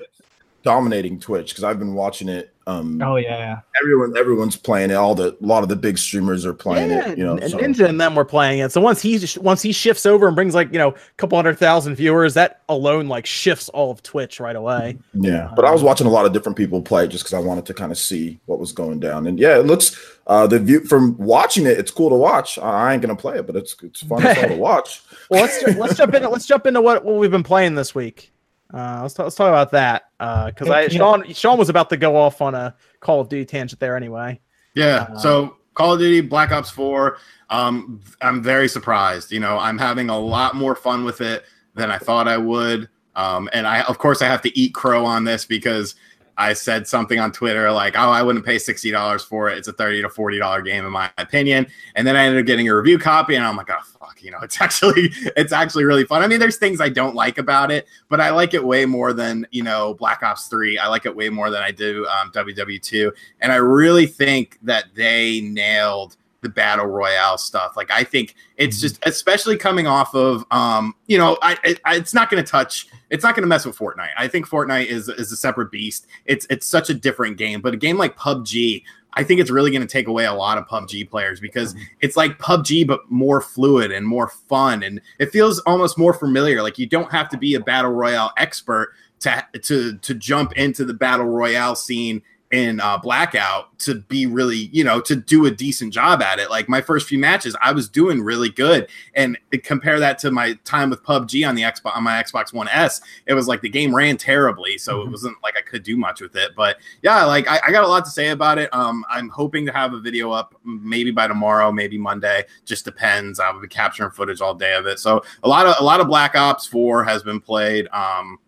dominating 0.63 1.21
Twitch 1.21 1.51
because 1.51 1.65
I've 1.65 1.79
been 1.79 1.95
watching 1.95 2.29
it. 2.29 2.53
Um, 2.67 3.01
Oh 3.03 3.17
yeah. 3.17 3.61
everyone, 3.83 4.15
everyone's 4.19 4.55
playing 4.55 4.91
it. 4.91 4.95
All 4.95 5.15
the, 5.15 5.35
a 5.43 5.47
lot 5.47 5.63
of 5.63 5.71
the 5.71 5.77
big 5.77 5.97
streamers 5.97 6.45
are 6.45 6.53
playing 6.53 6.91
yeah, 6.91 7.09
it. 7.09 7.17
You 7.17 7.25
know, 7.25 7.39
and 7.39 7.51
so- 7.51 7.57
Ninja 7.57 7.89
and 7.89 7.99
them 7.99 8.15
were 8.15 8.27
playing 8.27 8.59
it. 8.59 8.73
So 8.73 8.81
once 8.83 9.01
he 9.01 9.19
once 9.41 9.63
he 9.63 9.73
shifts 9.73 10.05
over 10.05 10.27
and 10.27 10.37
brings 10.37 10.55
like 10.55 10.71
you 10.71 10.79
know 10.79 10.91
a 10.91 10.95
couple 11.17 11.39
hundred 11.39 11.59
thousand 11.59 11.95
viewers, 11.95 12.35
that 12.35 12.61
alone 12.69 13.09
like 13.09 13.25
shifts 13.25 13.71
all 13.71 13.91
of 13.91 14.03
Twitch 14.03 14.39
right 14.39 14.57
away. 14.57 14.99
Yeah, 15.15 15.51
but 15.57 15.65
I 15.65 15.71
was 15.71 15.83
watching 15.83 16.07
a 16.07 16.11
lot 16.11 16.27
of 16.27 16.35
different 16.35 16.59
people 16.59 16.83
play 16.83 17.09
just 17.09 17.25
because 17.25 17.33
I 17.33 17.39
wanted 17.39 17.65
to 17.67 17.73
kind 17.75 17.91
of 17.91 17.97
see 17.97 18.39
what 18.45 18.59
was 18.59 18.73
going 18.73 19.01
down. 19.01 19.27
And 19.27 19.39
yeah, 19.39 19.59
it 19.59 19.65
looks 19.65 19.97
uh 20.27 20.47
the 20.47 20.59
view 20.59 20.85
from 20.85 21.17
watching 21.17 21.65
it, 21.65 21.79
it's 21.79 21.91
cool 21.91 22.11
to 22.11 22.17
watch. 22.17 22.59
I 22.59 22.91
I 22.91 22.93
ain't 22.93 23.01
gonna 23.01 23.17
play 23.17 23.39
it, 23.39 23.47
but 23.47 23.57
it's 23.57 23.75
it's 23.83 24.03
fun 24.03 24.21
to 24.21 24.57
watch. 24.59 25.01
Well, 25.31 25.41
let's 25.41 25.63
let's 25.79 25.97
jump 25.97 26.13
into 26.13 26.29
let's 26.29 26.45
jump 26.45 26.67
into 26.67 26.83
what, 26.83 27.03
what 27.03 27.17
we've 27.17 27.31
been 27.31 27.43
playing 27.43 27.77
this 27.77 27.95
week. 27.95 28.31
Uh, 28.73 29.01
let's 29.03 29.15
talk, 29.15 29.25
let's 29.25 29.37
talk 29.37 29.49
about 29.49 29.71
that 29.71 30.11
because 30.19 30.69
I 30.69 30.83
Yeah. 30.83 30.89
Sean 30.89 31.33
Sean 31.33 31.59
was 31.59 31.69
about 31.69 31.89
to 31.91 31.97
go 31.97 32.17
off 32.17 32.43
on 32.43 32.55
a 32.55 32.75
Call 33.01 33.21
of 33.21 33.29
Duty 33.29 33.45
tangent 33.45 33.81
there 33.81 33.97
anyway. 33.97 34.41
Yeah. 34.75 35.09
Uh, 35.15 35.19
so 35.19 35.57
Call 35.75 35.95
of 35.95 36.01
Duty 36.01 36.21
Black 36.21 36.51
Ops 36.51 36.71
4, 36.71 37.19
um, 37.51 38.01
I'm 38.21 38.43
very 38.43 38.69
surprised. 38.69 39.33
You 39.33 39.41
know, 39.41 39.59
I'm 39.59 39.79
having 39.79 40.11
a 40.11 40.19
lot 40.19 40.55
more 40.55 40.75
fun 40.75 41.05
with 41.05 41.21
it 41.21 41.45
than 41.75 41.91
I 41.91 41.99
thought 41.99 42.29
I 42.29 42.37
would. 42.37 42.89
Um, 43.15 43.49
and 43.53 43.67
I, 43.67 43.83
of 43.83 43.99
course, 43.99 44.23
I 44.23 44.27
have 44.27 44.43
to 44.43 44.59
eat 44.59 44.75
crow 44.75 45.05
on 45.05 45.25
this 45.25 45.45
because 45.45 45.95
I 46.39 46.53
said 46.53 46.87
something 46.87 47.19
on 47.19 47.33
Twitter 47.33 47.71
like, 47.73 47.97
"Oh, 47.99 48.11
I 48.11 48.23
wouldn't 48.23 48.47
pay 48.47 48.59
sixty 48.59 48.93
dollars 48.93 49.25
for 49.25 49.51
it. 49.51 49.59
It's 49.59 49.67
a 49.67 49.73
thirty 49.73 50.01
to 50.03 50.09
forty 50.09 50.39
dollar 50.39 50.63
game, 50.63 50.87
in 50.87 50.93
my 50.93 51.11
opinion." 51.19 51.67
And 51.97 52.07
then 52.07 52.17
I 52.17 52.25
ended 52.25 52.41
up 52.41 52.47
getting 52.47 52.69
a 52.69 52.77
review 52.77 52.97
copy, 52.97 53.35
and 53.35 53.45
I'm 53.45 53.57
like, 53.57 53.69
"Oh 53.71 53.83
fuck!" 53.99 54.23
You 54.23 54.31
know, 54.31 54.39
it's 54.43 54.61
actually 54.61 55.11
it's 55.37 55.53
actually 55.53 55.85
really 55.85 56.05
fun. 56.05 56.23
I 56.23 56.29
mean, 56.29 56.39
there's 56.39 56.57
things 56.57 56.81
I 56.81 56.91
don't 56.91 57.17
like 57.17 57.39
about 57.39 57.73
it, 57.73 57.89
but 58.09 58.21
I 58.21 58.31
like 58.31 58.55
it 58.55 58.65
way 58.65 58.87
more 58.87 59.13
than 59.13 59.47
you 59.51 59.65
know 59.65 59.95
Black 59.95 60.23
Ops 60.23 60.47
Three. 60.47 60.79
I 60.79 60.87
like 60.87 61.07
it 61.07 61.15
way 61.15 61.29
more 61.29 61.51
than 61.51 61.63
I 61.63 61.73
do 61.73 62.07
um, 62.07 62.31
WW2, 62.31 63.13
and 63.41 63.51
I 63.51 63.57
really 63.57 64.07
think 64.07 64.59
that 64.63 64.95
they 64.95 65.41
nailed 65.41 66.18
the 66.41 66.49
battle 66.49 66.87
royale 66.87 67.39
stuff. 67.39 67.77
Like 67.77 67.91
I 67.91 68.05
think 68.05 68.35
it's 68.57 68.81
just 68.81 68.99
especially 69.07 69.57
coming 69.57 69.87
off 69.87 70.15
of 70.15 70.45
um 70.51 70.95
you 71.07 71.19
know 71.19 71.37
I, 71.43 71.77
I 71.85 71.97
it's 71.97 72.15
not 72.15 72.31
going 72.31 72.43
to 72.43 72.49
touch 72.49 72.89
it's 73.11 73.25
not 73.25 73.35
going 73.35 73.43
to 73.43 73.49
mess 73.49 73.67
with 73.67 73.77
Fortnite. 73.77 74.11
I 74.17 74.29
think 74.29 74.49
Fortnite 74.49 74.87
is 74.87 75.09
is 75.09 75.33
a 75.33 75.37
separate 75.37 75.71
beast. 75.71 76.07
It's 76.27 76.47
it's 76.51 76.67
such 76.67 76.91
a 76.91 76.95
different 76.95 77.39
game, 77.39 77.61
but 77.61 77.75
a 77.75 77.77
game 77.77 77.99
like 77.99 78.17
PUBG 78.17 78.83
I 79.15 79.25
think 79.25 79.41
it's 79.41 79.51
really 79.51 79.73
going 79.73 79.83
to 79.83 79.89
take 79.89 80.07
away 80.07 80.27
a 80.27 80.33
lot 80.33 80.59
of 80.59 80.69
PUBG 80.69 81.11
players 81.11 81.41
because 81.41 81.75
it's 82.01 82.17
like 82.17 82.39
PUBG 82.39 82.87
but 82.87 83.11
more 83.11 83.41
fluid 83.41 83.91
and 83.91 84.07
more 84.07 84.29
fun 84.29 84.83
and 84.83 85.01
it 85.19 85.33
feels 85.33 85.59
almost 85.61 85.99
more 85.99 86.15
familiar. 86.15 86.63
Like 86.63 86.79
you 86.79 86.87
don't 86.87 87.11
have 87.11 87.29
to 87.31 87.39
be 87.39 87.55
a 87.55 87.61
battle 87.61 87.91
royale 87.91 88.33
expert 88.37 88.93
to 89.21 89.45
to 89.63 89.99
to 89.99 90.15
jump 90.15 90.53
into 90.53 90.85
the 90.85 90.95
battle 90.95 91.27
royale 91.27 91.75
scene 91.75 92.23
in 92.51 92.81
uh, 92.81 92.97
blackout 92.97 93.79
to 93.79 93.97
be 93.97 94.25
really 94.25 94.71
you 94.73 94.83
know 94.83 95.01
to 95.01 95.15
do 95.15 95.45
a 95.45 95.51
decent 95.51 95.93
job 95.93 96.23
at 96.23 96.39
it. 96.39 96.49
Like 96.49 96.69
my 96.69 96.81
first 96.81 97.07
few 97.07 97.19
matches 97.19 97.55
i 97.61 97.73
was 97.73 97.89
doing 97.89 98.23
really 98.23 98.49
good. 98.49 98.89
And 99.15 99.39
compare 99.63 100.01
that 100.01 100.19
to 100.21 100.31
my 100.31 100.55
time 100.65 100.89
with 100.91 101.03
pubg 101.03 101.47
on 101.47 101.55
the 101.55 101.63
xbox 101.63 101.97
on 101.97 102.05
my 102.05 102.23
xbox 102.23 102.53
one 102.53 102.69
s 102.69 103.01
it 103.27 103.35
was 103.35 103.49
like 103.49 103.61
the 103.61 103.69
game 103.69 103.95
ran 103.95 104.17
terribly 104.17 104.79
so 104.79 105.03
it 105.03 105.11
wasn't 105.11 105.37
like 105.43 105.57
i 105.59 105.61
could 105.61 105.83
do 105.83 105.97
much 105.97 106.21
with 106.21 106.37
it. 106.37 106.53
But 106.57 106.79
yeah 107.03 107.25
like 107.25 107.47
I, 107.49 107.61
I 107.67 107.71
got 107.71 107.85
a 107.85 107.89
lot 107.89 108.05
to 108.07 108.11
say 108.11 108.31
about 108.31 108.59
it. 108.59 108.73
Um 108.75 109.05
i'm 109.11 109.29
hoping 109.29 109.67
to 109.67 109.73
have 109.73 109.93
a 109.93 110.01
video 110.01 110.31
up 110.31 110.55
maybe 110.65 111.11
by 111.11 111.29
tomorrow 111.29 111.71
maybe 111.71 111.99
monday. 111.99 112.45
Just 112.65 112.85
depends. 112.85 113.41
I'll 113.41 113.61
be 113.61 113.69
capturing 113.69 114.11
footage 114.11 114.41
all 114.41 114.55
day 114.55 114.75
of 114.75 114.87
it. 114.87 114.99
So 114.99 115.23
a 115.43 115.49
lot 115.49 115.67
of 115.67 115.77
a 115.81 115.85
lot 115.85 116.01
of 116.01 116.07
black 116.07 116.35
ops 116.35 116.67
4 116.67 117.05
has 117.05 117.23
been 117.23 117.41
played. 117.41 117.89
Um 117.93 118.39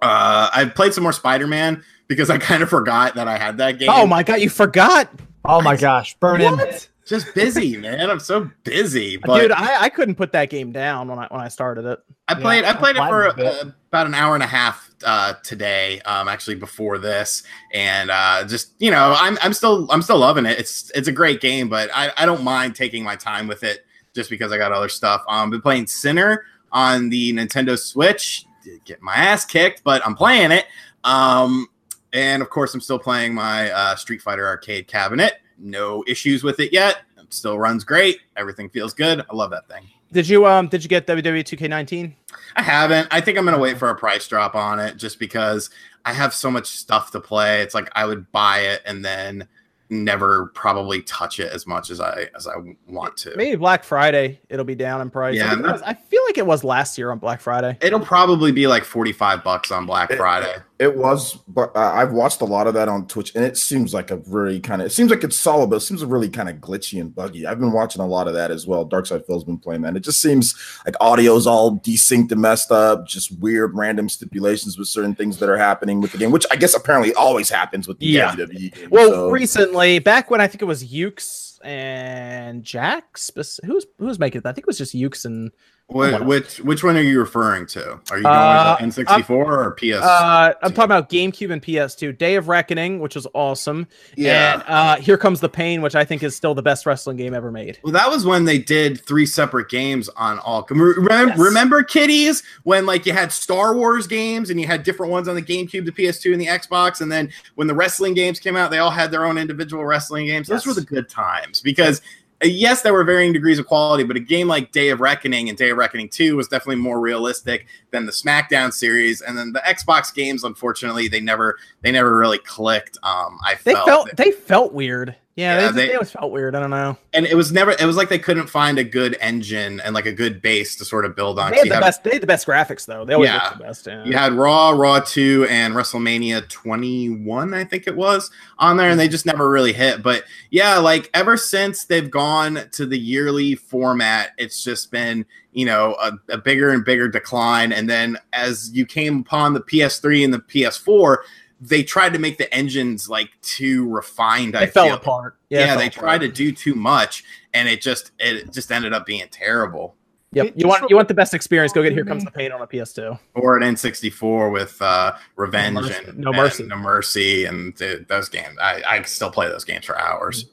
uh 0.00 0.48
i've 0.54 0.74
played 0.74 0.94
some 0.94 1.02
more 1.02 1.12
spider-man 1.12 1.84
because 2.08 2.30
I 2.30 2.38
kind 2.38 2.62
of 2.62 2.68
forgot 2.68 3.14
that 3.14 3.28
I 3.28 3.38
had 3.38 3.58
that 3.58 3.78
game. 3.78 3.88
Oh 3.90 4.06
my 4.06 4.22
god, 4.22 4.40
you 4.40 4.50
forgot, 4.50 5.08
Oh 5.44 5.62
my 5.62 5.76
gosh, 5.76 6.14
burn. 6.20 6.42
What? 6.42 6.88
Just 7.06 7.34
busy, 7.34 7.78
man. 7.78 8.10
I'm 8.10 8.20
so 8.20 8.50
busy. 8.64 9.16
But 9.16 9.40
dude? 9.40 9.52
I, 9.52 9.84
I 9.84 9.88
couldn't 9.88 10.16
put 10.16 10.32
that 10.32 10.50
game 10.50 10.72
down 10.72 11.08
when 11.08 11.18
I 11.18 11.26
when 11.30 11.40
I 11.40 11.48
started 11.48 11.86
it. 11.86 12.00
I 12.28 12.34
played. 12.34 12.64
I 12.64 12.74
played 12.74 12.96
it 12.96 12.98
for 12.98 13.28
uh, 13.28 13.70
about 13.88 14.06
an 14.06 14.14
hour 14.14 14.34
and 14.34 14.42
a 14.42 14.46
half 14.46 14.90
uh, 15.06 15.32
today. 15.42 16.00
Um, 16.02 16.28
actually 16.28 16.56
before 16.56 16.98
this, 16.98 17.44
and 17.72 18.10
uh, 18.10 18.44
just 18.46 18.74
you 18.78 18.90
know, 18.90 19.14
I'm 19.18 19.38
I'm 19.40 19.54
still 19.54 19.90
I'm 19.90 20.02
still 20.02 20.18
loving 20.18 20.44
it. 20.44 20.58
It's 20.58 20.92
it's 20.94 21.08
a 21.08 21.12
great 21.12 21.40
game, 21.40 21.70
but 21.70 21.88
I, 21.94 22.12
I 22.18 22.26
don't 22.26 22.44
mind 22.44 22.76
taking 22.76 23.02
my 23.04 23.16
time 23.16 23.46
with 23.46 23.64
it 23.64 23.86
just 24.14 24.28
because 24.28 24.52
I 24.52 24.58
got 24.58 24.72
other 24.72 24.90
stuff. 24.90 25.22
Um, 25.28 25.48
been 25.48 25.62
playing 25.62 25.86
Sinner 25.86 26.44
on 26.72 27.08
the 27.08 27.32
Nintendo 27.32 27.78
Switch. 27.78 28.44
Did 28.62 28.84
get 28.84 29.00
my 29.00 29.14
ass 29.14 29.46
kicked, 29.46 29.82
but 29.82 30.06
I'm 30.06 30.14
playing 30.14 30.50
it. 30.50 30.66
Um, 31.04 31.68
and 32.12 32.42
of 32.42 32.50
course, 32.50 32.74
I'm 32.74 32.80
still 32.80 32.98
playing 32.98 33.34
my 33.34 33.70
uh, 33.70 33.94
Street 33.96 34.22
Fighter 34.22 34.46
arcade 34.46 34.86
cabinet. 34.86 35.34
No 35.58 36.04
issues 36.06 36.42
with 36.44 36.60
it 36.60 36.72
yet. 36.72 37.02
It 37.18 37.32
still 37.34 37.58
runs 37.58 37.84
great. 37.84 38.20
Everything 38.36 38.68
feels 38.70 38.94
good. 38.94 39.24
I 39.30 39.34
love 39.34 39.50
that 39.50 39.68
thing. 39.68 39.84
Did 40.12 40.26
you 40.28 40.46
um 40.46 40.68
did 40.68 40.82
you 40.82 40.88
get 40.88 41.06
WWE 41.06 41.44
2K19? 41.44 42.14
I 42.56 42.62
haven't. 42.62 43.08
I 43.10 43.20
think 43.20 43.36
I'm 43.36 43.44
gonna 43.44 43.58
wait 43.58 43.76
for 43.76 43.90
a 43.90 43.94
price 43.94 44.26
drop 44.26 44.54
on 44.54 44.78
it 44.78 44.96
just 44.96 45.18
because 45.18 45.68
I 46.06 46.14
have 46.14 46.32
so 46.32 46.50
much 46.50 46.66
stuff 46.66 47.10
to 47.10 47.20
play. 47.20 47.60
It's 47.60 47.74
like 47.74 47.90
I 47.94 48.06
would 48.06 48.30
buy 48.32 48.60
it 48.60 48.80
and 48.86 49.04
then 49.04 49.46
never 49.90 50.46
probably 50.54 51.02
touch 51.02 51.40
it 51.40 51.50
as 51.52 51.66
much 51.66 51.90
as 51.90 52.00
I 52.00 52.28
as 52.34 52.46
I 52.46 52.52
want 52.86 53.16
to. 53.18 53.34
Maybe 53.36 53.56
Black 53.56 53.84
Friday 53.84 54.40
it'll 54.48 54.64
be 54.64 54.74
down 54.74 55.00
in 55.02 55.10
price. 55.10 55.36
Yeah, 55.36 55.52
I, 55.52 55.72
was- 55.72 55.82
I 55.82 55.92
feel 55.94 56.22
like 56.26 56.38
it 56.38 56.46
was 56.46 56.64
last 56.64 56.96
year 56.96 57.10
on 57.10 57.18
Black 57.18 57.40
Friday. 57.40 57.76
It'll 57.82 58.00
probably 58.00 58.52
be 58.52 58.66
like 58.66 58.84
45 58.84 59.44
bucks 59.44 59.70
on 59.70 59.84
Black 59.86 60.12
Friday. 60.12 60.54
It 60.78 60.96
was, 60.96 61.34
but 61.48 61.76
I've 61.76 62.12
watched 62.12 62.40
a 62.40 62.44
lot 62.44 62.68
of 62.68 62.74
that 62.74 62.88
on 62.88 63.08
Twitch, 63.08 63.34
and 63.34 63.44
it 63.44 63.56
seems 63.56 63.92
like 63.92 64.12
a 64.12 64.18
really 64.28 64.60
kind 64.60 64.80
of. 64.80 64.86
It 64.86 64.90
seems 64.90 65.10
like 65.10 65.24
it's 65.24 65.36
solid, 65.36 65.70
but 65.70 65.76
it 65.76 65.80
seems 65.80 66.04
really 66.04 66.28
kind 66.28 66.48
of 66.48 66.56
glitchy 66.58 67.00
and 67.00 67.12
buggy. 67.12 67.46
I've 67.48 67.58
been 67.58 67.72
watching 67.72 68.00
a 68.00 68.06
lot 68.06 68.28
of 68.28 68.34
that 68.34 68.52
as 68.52 68.64
well. 68.64 68.88
Darkside 68.88 69.26
Phil's 69.26 69.42
been 69.42 69.58
playing 69.58 69.82
that. 69.82 69.96
It 69.96 70.04
just 70.04 70.22
seems 70.22 70.54
like 70.86 70.94
audio's 71.00 71.48
all 71.48 71.78
desynced 71.80 72.30
and 72.30 72.40
messed 72.40 72.70
up. 72.70 73.08
Just 73.08 73.36
weird, 73.40 73.74
random 73.74 74.08
stipulations 74.08 74.78
with 74.78 74.86
certain 74.86 75.16
things 75.16 75.38
that 75.38 75.48
are 75.48 75.58
happening 75.58 76.00
with 76.00 76.12
the 76.12 76.18
game, 76.18 76.30
which 76.30 76.46
I 76.50 76.54
guess 76.56 76.74
apparently 76.76 77.12
always 77.14 77.50
happens 77.50 77.88
with 77.88 77.98
the 77.98 78.06
Yeah. 78.06 78.30
WWE 78.36 78.72
game. 78.72 78.88
Well, 78.90 79.10
so- 79.10 79.30
recently, 79.30 79.98
back 79.98 80.30
when 80.30 80.40
I 80.40 80.46
think 80.46 80.62
it 80.62 80.66
was 80.66 80.84
Yuke's 80.84 81.58
and 81.64 82.62
Jakks, 82.62 83.30
who's 83.64 83.84
who's 83.98 84.20
making 84.20 84.42
it? 84.42 84.46
I 84.46 84.52
think 84.52 84.64
it 84.64 84.68
was 84.68 84.78
just 84.78 84.94
Yuke's 84.94 85.24
and 85.24 85.50
Wh- 85.90 86.26
which 86.26 86.60
which 86.60 86.84
one 86.84 86.98
are 86.98 87.02
you 87.02 87.18
referring 87.18 87.64
to? 87.68 87.98
Are 88.10 88.18
you 88.18 88.22
going 88.24 88.26
Uh, 88.26 88.76
with 88.78 88.94
N64 88.94 89.30
or 89.30 89.70
PS? 89.72 89.94
uh, 90.04 90.52
I'm 90.62 90.72
talking 90.74 90.84
about 90.84 91.08
GameCube 91.08 91.50
and 91.50 91.62
PS2. 91.62 92.12
Day 92.18 92.34
of 92.34 92.46
Reckoning, 92.48 93.00
which 93.00 93.14
was 93.14 93.26
awesome, 93.32 93.86
yeah. 94.14 94.52
and 94.54 94.62
uh, 94.68 94.96
Here 94.96 95.16
Comes 95.16 95.40
the 95.40 95.48
Pain, 95.48 95.80
which 95.80 95.94
I 95.94 96.04
think 96.04 96.22
is 96.22 96.36
still 96.36 96.54
the 96.54 96.60
best 96.62 96.84
wrestling 96.84 97.16
game 97.16 97.32
ever 97.32 97.50
made. 97.50 97.78
Well, 97.82 97.94
that 97.94 98.10
was 98.10 98.26
when 98.26 98.44
they 98.44 98.58
did 98.58 99.00
three 99.06 99.24
separate 99.24 99.70
games 99.70 100.10
on 100.10 100.38
all. 100.40 100.66
Remember, 100.68 101.28
Yes. 101.28 101.38
remember 101.38 101.82
kitties 101.82 102.42
when 102.64 102.84
like 102.84 103.06
you 103.06 103.14
had 103.14 103.32
Star 103.32 103.74
Wars 103.74 104.06
games 104.06 104.50
and 104.50 104.60
you 104.60 104.66
had 104.66 104.82
different 104.82 105.10
ones 105.10 105.26
on 105.26 105.36
the 105.36 105.42
GameCube, 105.42 105.86
the 105.86 105.92
PS2, 105.92 106.32
and 106.32 106.40
the 106.40 106.46
Xbox, 106.48 107.00
and 107.00 107.10
then 107.10 107.30
when 107.54 107.66
the 107.66 107.74
wrestling 107.74 108.12
games 108.12 108.38
came 108.40 108.56
out, 108.56 108.70
they 108.70 108.78
all 108.78 108.90
had 108.90 109.10
their 109.10 109.24
own 109.24 109.38
individual 109.38 109.86
wrestling 109.86 110.26
games. 110.26 110.48
Those 110.48 110.66
were 110.66 110.74
the 110.74 110.82
good 110.82 111.08
times 111.08 111.62
because. 111.62 112.02
Yes, 112.42 112.82
there 112.82 112.92
were 112.92 113.02
varying 113.02 113.32
degrees 113.32 113.58
of 113.58 113.66
quality, 113.66 114.04
but 114.04 114.16
a 114.16 114.20
game 114.20 114.46
like 114.46 114.70
Day 114.70 114.90
of 114.90 115.00
Reckoning 115.00 115.48
and 115.48 115.58
Day 115.58 115.70
of 115.70 115.76
Reckoning 115.76 116.08
2 116.08 116.36
was 116.36 116.46
definitely 116.46 116.76
more 116.76 117.00
realistic 117.00 117.66
than 117.90 118.06
the 118.06 118.12
SmackDown 118.12 118.72
series. 118.72 119.20
And 119.20 119.36
then 119.36 119.52
the 119.52 119.60
Xbox 119.60 120.14
games, 120.14 120.44
unfortunately, 120.44 121.08
they 121.08 121.20
never 121.20 121.58
they 121.82 121.90
never 121.90 122.16
really 122.16 122.38
clicked. 122.38 122.96
Um, 123.02 123.38
I 123.44 123.56
They 123.64 123.74
felt, 123.74 123.86
felt 123.86 124.16
they 124.16 124.30
felt 124.30 124.72
weird. 124.72 125.16
Yeah, 125.38 125.60
Yeah, 125.60 125.70
they, 125.70 125.86
they- 125.86 125.94
always 125.94 126.10
felt 126.10 126.32
weird. 126.32 126.56
I 126.56 126.60
don't 126.60 126.70
know. 126.70 126.98
and 127.12 127.24
it 127.24 127.36
was 127.36 127.52
never 127.52 127.70
it 127.70 127.84
was 127.84 127.96
like 127.96 128.08
they 128.08 128.18
couldn't 128.18 128.48
find 128.48 128.76
a 128.76 128.82
good 128.82 129.16
engine 129.20 129.78
and 129.80 129.94
like 129.94 130.06
a 130.06 130.12
good 130.12 130.42
base 130.42 130.74
to 130.76 130.84
sort 130.84 131.04
of 131.04 131.14
build 131.14 131.38
on. 131.38 131.52
They 131.52 131.58
had 131.58 131.68
the 131.68 131.74
had- 131.74 131.80
best. 131.80 132.02
They 132.02 132.10
had 132.10 132.22
the 132.22 132.26
best 132.26 132.44
graphics 132.44 132.86
though. 132.86 133.04
They 133.04 133.14
always 133.14 133.28
Yeah. 133.28 133.44
looked 133.44 133.58
the 133.58 133.64
best. 133.64 133.86
Yeah. 133.86 134.04
You 134.04 134.14
had 134.14 134.32
Raw, 134.32 134.70
Raw 134.70 134.98
2, 134.98 135.46
and 135.48 135.74
WrestleMania 135.74 136.48
21, 136.48 137.54
I 137.54 137.62
think 137.62 137.86
it 137.86 137.94
was, 137.94 138.32
on 138.58 138.76
there, 138.76 138.90
and 138.90 138.98
they 138.98 139.04
mm-hmm. 139.04 139.12
just 139.12 139.26
never 139.26 139.48
really 139.48 139.72
hit. 139.72 140.02
But 140.02 140.24
yeah, 140.50 140.76
like 140.78 141.08
ever 141.14 141.36
since 141.36 141.84
they've 141.84 142.10
gone 142.10 142.58
to 142.72 142.84
the 142.84 142.98
yearly 142.98 143.54
format, 143.54 144.30
it's 144.38 144.64
just 144.64 144.90
been, 144.90 145.24
you 145.52 145.66
know, 145.66 145.94
a, 146.02 146.12
a 146.30 146.38
bigger 146.38 146.70
and 146.70 146.84
bigger 146.84 147.06
decline. 147.06 147.72
And 147.72 147.88
then 147.88 148.18
as 148.32 148.72
you 148.74 148.84
came 148.84 149.20
upon 149.20 149.54
the 149.54 149.60
PS3 149.60 150.24
and 150.24 150.34
the 150.34 150.40
PS4, 150.40 151.18
they 151.60 151.82
tried 151.82 152.12
to 152.12 152.18
make 152.18 152.38
the 152.38 152.52
engines 152.54 153.08
like 153.08 153.30
too 153.42 153.88
refined. 153.88 154.54
They 154.54 154.60
I 154.60 154.66
fell 154.66 154.86
feel. 154.86 154.94
apart. 154.94 155.36
Yeah, 155.48 155.60
it 155.60 155.66
fell 155.66 155.78
they 155.78 155.86
apart. 155.88 156.02
tried 156.04 156.18
to 156.22 156.28
do 156.28 156.52
too 156.52 156.74
much, 156.74 157.24
and 157.54 157.68
it 157.68 157.80
just 157.80 158.12
it 158.18 158.52
just 158.52 158.70
ended 158.70 158.92
up 158.92 159.06
being 159.06 159.26
terrible. 159.30 159.94
Yep. 160.32 160.46
It- 160.46 160.52
You 160.60 160.68
want 160.68 160.90
you 160.90 160.94
want 160.96 161.08
the 161.08 161.14
best 161.14 161.32
experience? 161.34 161.72
Go 161.72 161.82
get 161.82 161.92
Here 161.92 162.04
Comes 162.04 162.24
the 162.24 162.30
Pain 162.30 162.52
on 162.52 162.60
a 162.60 162.66
PS2. 162.66 163.18
or 163.34 163.56
an 163.56 163.62
N64 163.74 164.52
with 164.52 164.80
uh, 164.82 165.14
Revenge 165.36 165.74
No 165.74 165.80
Mercy. 165.82 166.04
and 166.06 166.18
No 166.18 166.32
Mercy. 166.32 166.62
and 166.64 166.68
No 166.70 166.76
Mercy, 166.76 167.44
and 167.46 167.76
th- 167.76 168.06
those 168.08 168.28
games. 168.28 168.56
I, 168.60 168.82
I 168.86 169.02
still 169.02 169.30
play 169.30 169.48
those 169.48 169.64
games 169.64 169.86
for 169.86 169.98
hours. 169.98 170.46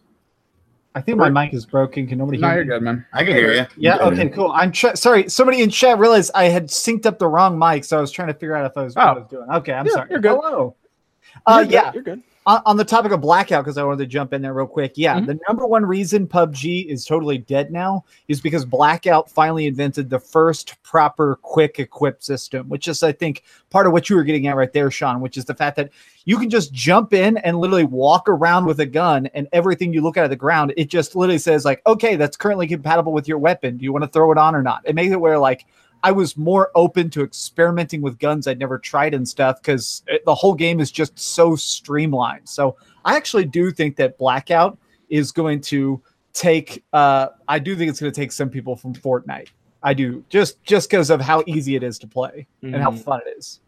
I 0.96 1.02
think 1.02 1.18
my 1.18 1.30
mic 1.30 1.54
is 1.54 1.66
broken. 1.66 2.08
Can 2.08 2.20
nobody 2.20 2.38
No, 2.38 2.48
hear 2.48 2.56
you're 2.64 2.66
me? 2.66 2.70
good, 2.70 2.82
man. 2.84 3.06
I 3.12 3.26
can 3.26 3.36
hear 3.36 3.52
you. 3.52 3.58
Yeah. 3.58 3.98
Yeah. 3.98 3.98
Okay. 3.98 4.30
Cool. 4.30 4.50
I'm 4.54 4.72
try- 4.72 4.94
sorry. 4.94 5.28
Somebody 5.28 5.62
in 5.62 5.70
chat 5.70 6.00
realized 6.00 6.32
I 6.34 6.46
had 6.46 6.68
synced 6.70 7.06
up 7.06 7.20
the 7.20 7.28
wrong 7.28 7.60
mic, 7.60 7.84
so 7.84 7.98
I 7.98 8.02
was 8.02 8.12
trying 8.12 8.30
to 8.30 8.34
figure 8.34 8.56
out 8.56 8.66
if 8.66 8.78
I 8.78 8.84
was, 8.84 8.96
what 8.96 9.06
I 9.06 9.12
Oh. 9.12 9.16
was 9.16 9.28
doing. 9.30 9.50
Okay. 9.56 9.74
I'm 9.74 9.86
Yeah, 9.86 9.92
sorry. 9.92 10.08
you're 10.10 10.22
good. 10.22 10.30
Hello. 10.42 10.76
Uh, 11.48 11.58
You're 11.58 11.66
good, 11.66 11.72
yeah. 11.74 11.92
you're 11.94 12.04
good. 12.04 12.24
on, 12.48 12.62
on 12.66 12.78
the 12.78 12.84
topic 12.86 13.12
of 13.12 13.22
blackout 13.22 13.64
because 13.64 13.78
i 13.78 13.84
wanted 13.84 14.00
to 14.00 14.06
jump 14.08 14.34
in 14.34 14.42
there 14.42 14.54
real 14.54 14.66
quick 14.68 14.94
yeah 14.96 15.20
Mhm. 15.20 15.28
the 15.28 15.40
number 15.48 15.66
one 15.68 15.86
reason 15.86 16.28
pubg 16.28 16.86
is 16.88 17.06
totally 17.06 17.38
dead 17.38 17.72
now 17.72 18.04
is 18.28 18.42
because 18.42 18.66
blackout 18.66 19.30
finally 19.30 19.66
invented 19.68 20.10
the 20.10 20.20
first 20.20 20.82
proper 20.84 21.38
quick 21.44 21.80
equip 21.80 22.24
system 22.24 22.68
which 22.70 22.88
is 22.88 23.04
i 23.04 23.12
think 23.12 23.44
part 23.70 23.86
of 23.88 23.94
what 23.94 24.10
you 24.10 24.16
were 24.16 24.24
getting 24.24 24.48
at 24.48 24.56
right 24.56 24.74
there 24.74 24.90
sean 24.90 25.22
which 25.22 25.38
is 25.38 25.46
the 25.46 25.54
fact 25.56 25.75
that 25.78 25.92
you 26.25 26.38
can 26.40 26.50
just 26.50 26.74
jump 26.74 27.14
in 27.14 27.38
and 27.38 27.60
literally 27.60 27.84
walk 27.86 28.28
around 28.28 28.66
with 28.66 28.80
a 28.80 28.86
gun 28.88 29.28
and 29.36 29.48
everything 29.54 29.94
you 29.94 30.02
look 30.02 30.18
at 30.18 30.24
at 30.24 30.30
the 30.32 30.36
ground 30.36 30.74
it 30.78 30.90
just 30.90 31.16
literally 31.16 31.38
says 31.38 31.64
like 31.66 31.82
okay 31.86 32.16
that's 32.16 32.38
currently 32.38 32.66
compatible 32.68 33.12
with 33.14 33.28
your 33.28 33.38
weapon 33.38 33.78
do 33.78 33.84
you 33.84 33.94
want 33.94 34.04
to 34.04 34.10
throw 34.10 34.32
it 34.32 34.38
on 34.38 34.56
or 34.56 34.64
not 34.64 34.82
it 34.86 34.96
makes 34.96 35.12
it 35.12 35.20
where 35.22 35.38
like 35.38 35.66
I 36.06 36.12
was 36.12 36.38
more 36.38 36.70
open 36.76 37.10
to 37.10 37.24
experimenting 37.24 38.00
with 38.00 38.20
guns 38.20 38.46
I'd 38.46 38.60
never 38.60 38.78
tried 38.78 39.16
and 39.16 39.28
stuff 39.28 39.60
because 39.60 40.04
the 40.24 40.36
whole 40.36 40.54
game 40.54 40.80
is 40.80 40.92
just 40.92 41.18
so 41.18 41.56
streamlined. 41.56 42.48
So 42.48 42.76
I 43.04 43.16
actually 43.16 43.46
do 43.46 43.72
think 43.72 43.96
that 43.96 44.16
Blackout 44.20 44.78
is 45.10 45.32
going 45.32 45.62
to 45.62 46.00
take. 46.32 46.84
Uh, 46.94 47.30
I 47.48 47.58
do 47.58 47.76
think 47.76 47.90
it's 47.90 48.00
going 48.00 48.12
to 48.12 48.22
take 48.22 48.32
some 48.32 48.52
people 48.52 48.76
from 48.76 48.94
Fortnite. 48.94 49.48
I 49.82 49.96
do 49.96 50.24
just 50.30 50.64
just 50.64 50.92
because 50.92 51.10
of 51.10 51.22
how 51.22 51.44
easy 51.48 51.76
it 51.76 51.82
is 51.82 51.98
to 51.98 52.08
play 52.08 52.46
and 52.62 52.76
how 52.76 52.92
Mhm. 52.92 53.00
fun 53.04 53.22
it 53.26 53.36
is. 53.40 53.60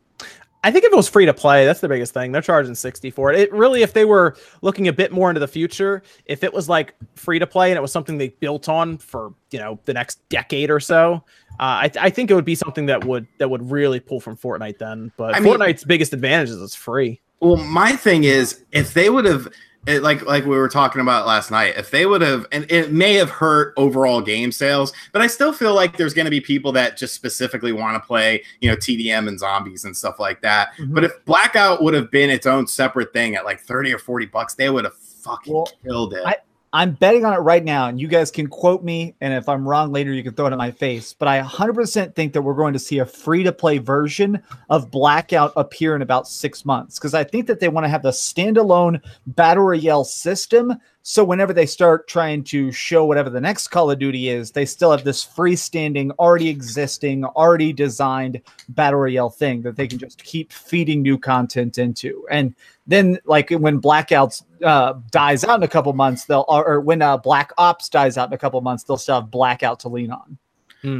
I 0.63 0.71
think 0.71 0.83
if 0.83 0.91
it 0.91 0.95
was 0.95 1.07
free 1.07 1.25
to 1.25 1.33
play, 1.33 1.65
that's 1.65 1.79
the 1.79 1.87
biggest 1.87 2.13
thing. 2.13 2.31
They're 2.31 2.41
charging 2.41 2.75
60 2.75 3.09
for 3.11 3.31
it. 3.31 3.39
It 3.39 3.53
really, 3.53 3.83
if 3.83 3.93
they 3.93 4.05
were 4.05 4.35
looking 4.61 4.87
a 4.89 4.93
bit 4.93 5.11
more 5.11 5.29
into 5.29 5.39
the 5.39 5.47
future, 5.47 6.01
if 6.25 6.43
it 6.43 6.53
was 6.53 6.67
like 6.67 6.93
free 7.15 7.39
to 7.39 7.47
play 7.47 7.71
and 7.71 7.77
it 7.77 7.81
was 7.81 7.91
something 7.91 8.17
they 8.17 8.29
built 8.29 8.67
on 8.67 8.97
for, 8.97 9.33
you 9.51 9.59
know, 9.59 9.79
the 9.85 9.93
next 9.93 10.27
decade 10.29 10.69
or 10.69 10.79
so, 10.79 11.23
uh, 11.59 11.63
I, 11.85 11.91
I 11.99 12.09
think 12.09 12.29
it 12.31 12.33
would 12.35 12.45
be 12.45 12.55
something 12.55 12.85
that 12.87 13.03
would 13.05 13.27
that 13.39 13.49
would 13.49 13.69
really 13.71 13.99
pull 13.99 14.19
from 14.19 14.37
Fortnite 14.37 14.77
then. 14.77 15.11
But 15.17 15.35
I 15.35 15.39
mean- 15.39 15.53
Fortnite's 15.53 15.83
biggest 15.83 16.13
advantage 16.13 16.49
is 16.49 16.61
it's 16.61 16.75
free. 16.75 17.21
Well, 17.39 17.57
my 17.57 17.91
thing 17.95 18.23
is, 18.23 18.63
if 18.71 18.95
they 18.95 19.11
would 19.11 19.25
have, 19.25 19.47
it, 19.85 20.01
like 20.01 20.25
like 20.25 20.43
we 20.45 20.57
were 20.57 20.67
talking 20.69 21.01
about 21.01 21.27
last 21.27 21.51
night, 21.51 21.75
if 21.77 21.91
they 21.91 22.05
would 22.07 22.21
have, 22.21 22.47
and 22.51 22.65
it 22.71 22.91
may 22.91 23.13
have 23.13 23.29
hurt 23.29 23.73
overall 23.77 24.21
game 24.21 24.51
sales, 24.51 24.91
but 25.13 25.21
I 25.21 25.27
still 25.27 25.53
feel 25.53 25.75
like 25.75 25.97
there's 25.97 26.13
going 26.15 26.25
to 26.25 26.31
be 26.31 26.41
people 26.41 26.71
that 26.73 26.97
just 26.97 27.13
specifically 27.13 27.71
want 27.73 27.93
to 28.01 28.05
play, 28.05 28.43
you 28.59 28.69
know, 28.69 28.75
TDM 28.75 29.27
and 29.27 29.39
zombies 29.39 29.85
and 29.85 29.95
stuff 29.95 30.19
like 30.19 30.41
that. 30.41 30.69
Mhm. 30.79 30.93
But 30.95 31.03
if 31.03 31.11
Blackout 31.25 31.83
would 31.83 31.93
have 31.93 32.09
been 32.11 32.29
its 32.31 32.47
own 32.47 32.65
separate 32.67 33.13
thing 33.13 33.35
at 33.35 33.45
like 33.45 33.59
thirty 33.61 33.93
or 33.93 33.99
forty 33.99 34.25
bucks, 34.25 34.55
they 34.55 34.69
would 34.71 34.83
have 34.85 34.95
fucking 34.97 35.53
Well, 35.53 35.71
killed 35.85 36.13
it. 36.15 36.23
I- 36.25 36.37
I'm 36.73 36.93
betting 36.93 37.23
on 37.23 37.33
it 37.33 37.37
right 37.37 37.63
now, 37.63 37.87
and 37.87 37.99
you 37.99 38.07
guys 38.07 38.29
can 38.29 38.47
quote 38.47 38.83
me. 38.83 39.15
And 39.21 39.33
if 39.33 39.47
I'm 39.47 39.67
wrong 39.67 39.91
later, 39.91 40.11
you 40.11 40.21
can 40.21 40.33
throw 40.33 40.47
it 40.47 40.51
in 40.51 40.57
my 40.57 40.71
face. 40.71 41.13
But 41.13 41.27
I 41.27 41.41
100% 41.41 42.13
think 42.13 42.33
that 42.33 42.41
we're 42.41 42.53
going 42.53 42.73
to 42.73 42.79
see 42.79 42.99
a 42.99 43.05
free 43.05 43.43
to 43.43 43.53
play 43.53 43.77
version 43.77 44.41
of 44.69 44.91
Blackout 44.91 45.53
appear 45.55 45.95
in 45.95 46.01
about 46.01 46.27
six 46.27 46.65
months 46.65 46.99
because 46.99 47.13
I 47.13 47.23
think 47.23 47.47
that 47.47 47.59
they 47.59 47.69
want 47.69 47.85
to 47.85 47.89
have 47.89 48.03
the 48.03 48.11
standalone 48.11 49.01
battle 49.27 49.63
royale 49.63 50.03
system. 50.03 50.73
So 51.09 51.23
whenever 51.23 51.53
they 51.53 51.65
start 51.65 52.09
trying 52.09 52.43
to 52.43 52.69
show 52.73 53.05
whatever 53.05 53.29
the 53.29 53.39
next 53.39 53.69
Call 53.69 53.89
of 53.89 53.97
Duty 53.97 54.27
is, 54.27 54.51
they 54.51 54.65
still 54.65 54.91
have 54.91 55.05
this 55.05 55.25
freestanding, 55.25 56.11
already 56.19 56.49
existing, 56.49 57.23
already 57.23 57.71
designed 57.71 58.41
battle 58.67 58.99
royale 58.99 59.29
thing 59.29 59.61
that 59.61 59.77
they 59.77 59.87
can 59.87 59.99
just 59.99 60.21
keep 60.21 60.51
feeding 60.51 61.01
new 61.01 61.17
content 61.17 61.77
into. 61.77 62.27
And 62.29 62.53
then 62.87 63.19
like 63.23 63.51
when 63.51 63.79
blackouts 63.79 64.43
uh, 64.61 64.95
dies 65.09 65.45
out 65.45 65.55
in 65.55 65.63
a 65.63 65.69
couple 65.69 65.93
months 65.93 66.25
they'll 66.25 66.43
or, 66.49 66.81
when 66.81 67.01
uh, 67.01 67.15
black 67.15 67.53
ops 67.57 67.87
dies 67.87 68.17
out 68.17 68.27
in 68.27 68.33
a 68.33 68.37
couple 68.37 68.59
months 68.59 68.83
they'll 68.83 68.97
still 68.97 69.21
have 69.21 69.31
blackout 69.31 69.79
to 69.81 69.87
lean 69.87 70.11
on 70.11 70.37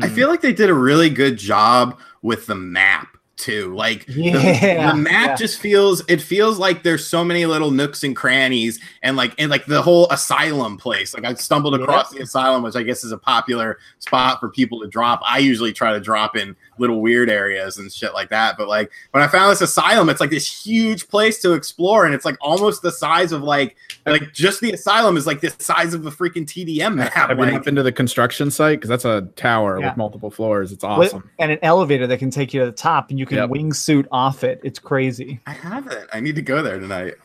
I 0.04 0.10
feel 0.10 0.30
like 0.30 0.42
they 0.42 0.54
did 0.54 0.70
a 0.70 0.74
really 0.74 1.10
good 1.10 1.38
job 1.38 2.00
with 2.22 2.46
the 2.46 2.56
map 2.56 3.17
too. 3.38 3.74
Like 3.76 4.06
the- 4.08 4.22
Yeah, 4.22 4.92
the, 4.92 4.98
map 4.98 5.30
yeah. 5.30 5.36
just 5.36 5.60
feels 5.60 6.04
it 6.10 6.22
feels 6.22 6.58
like 6.60 6.84
there's 6.84 7.06
so 7.06 7.24
many 7.24 7.46
little 7.46 7.72
nooks 7.72 8.04
and 8.04 8.16
crannies 8.16 8.80
and 9.04 9.16
like 9.16 9.34
and 9.38 9.50
like 9.50 9.66
the 9.66 9.82
whole 9.82 10.08
asylum 10.12 10.78
place. 10.78 11.14
Like 11.14 11.24
I 11.26 11.34
stumbled 11.36 11.76
across 11.76 12.12
the 12.12 12.20
asylum, 12.22 12.64
which 12.64 12.76
I 12.76 12.84
guess 12.84 13.04
is 13.04 13.12
a 13.12 13.18
popular 13.18 13.78
spot 14.00 14.40
for 14.40 14.50
people 14.50 14.82
to 14.82 14.88
drop. 14.88 15.22
I 15.26 15.38
usually 15.40 15.72
try 15.72 15.94
to 15.94 16.00
drop 16.00 16.36
in 16.36 16.56
little 16.80 17.02
weird 17.02 17.30
areas 17.30 17.78
and 17.78 17.92
shit 17.92 18.14
like 18.14 18.30
that. 18.30 18.58
But 18.58 18.68
like 18.68 18.92
when 19.12 19.24
I 19.24 19.28
found 19.28 19.52
this 19.52 19.62
asylum, 19.62 20.10
it's 20.10 20.20
like 20.20 20.30
this 20.30 20.66
huge 20.66 21.08
place 21.08 21.40
to 21.42 21.54
explore, 21.54 22.06
and 22.06 22.14
it's 22.16 22.26
like 22.26 22.38
almost 22.42 22.82
the 22.82 22.92
size 22.92 23.32
of 23.32 23.42
like 23.44 23.76
like 24.06 24.34
just 24.34 24.62
the 24.62 24.72
asylum 24.72 25.18
is 25.18 25.28
like 25.28 25.42
the 25.42 25.54
size 25.60 25.94
of 25.94 26.06
a 26.06 26.12
freaking 26.12 26.46
TDM 26.46 26.96
map. 26.96 27.14
Have 27.14 27.30
you 27.32 27.36
Like, 27.46 27.64
been 27.64 27.76
to 27.76 27.84
the 27.84 27.92
construction 27.92 28.50
site? 28.52 28.80
Because 28.80 28.90
that's 28.90 29.06
a 29.06 29.22
tower 29.36 29.80
Yeah. 29.80 29.90
with 29.90 29.98
multiple 29.98 30.32
floors. 30.32 30.72
It's 30.72 30.84
With- 30.84 31.14
awesome. 31.14 31.30
and 31.40 31.52
an 31.52 31.60
elevator 31.62 32.08
that 32.08 32.18
can 32.18 32.32
take 32.32 32.54
you 32.54 32.62
to 32.62 32.66
the 32.68 32.72
top 32.72 33.10
and 33.10 33.20
you 33.20 33.26
can 33.28 33.38
Yep. 33.38 33.50
wingsuit 33.52 34.08
off 34.12 34.44
it 34.44 34.60
it's 34.64 34.80
crazy 34.80 35.40
I 35.46 35.52
haven't. 35.52 36.10
I 36.14 36.20
need 36.20 36.36
to 36.36 36.42
go 36.42 36.62
there 36.62 36.80
tonight. 36.80 37.16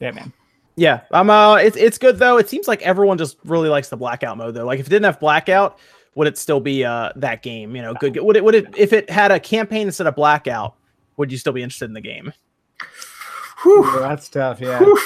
yeah 0.00 0.10
man 0.12 0.32
Yeah, 0.76 1.00
um, 1.10 1.28
uh, 1.30 1.56
it's 1.56 1.76
it's 1.76 1.98
good 1.98 2.18
though. 2.18 2.38
It 2.38 2.48
seems 2.48 2.66
like 2.68 2.80
everyone 2.82 3.18
just 3.18 3.36
really 3.44 3.68
likes 3.68 3.88
the 3.90 3.96
blackout 3.98 4.38
mode 4.38 4.54
though. 4.54 4.64
Like 4.64 4.80
if 4.80 4.86
it 4.86 4.90
didn't 4.90 5.04
have 5.04 5.20
blackout, 5.20 5.78
would 6.14 6.26
it 6.26 6.38
still 6.38 6.60
be 6.60 6.84
uh 6.84 7.10
that 7.16 7.42
game? 7.42 7.76
You 7.76 7.82
know, 7.82 7.92
good. 7.94 8.16
Would 8.18 8.36
it 8.36 8.44
would 8.44 8.54
it 8.54 8.66
if 8.78 8.92
it 8.94 9.10
had 9.10 9.30
a 9.30 9.38
campaign 9.40 9.86
instead 9.88 10.06
of 10.06 10.14
blackout? 10.14 10.74
Would 11.18 11.30
you 11.32 11.36
still 11.38 11.52
be 11.52 11.62
interested 11.62 11.86
in 11.86 11.92
the 11.94 12.00
game? 12.00 12.32
Whew. 13.62 13.90
that's 14.00 14.28
tough 14.30 14.60
yeah 14.60 14.78
Whew. 14.78 14.98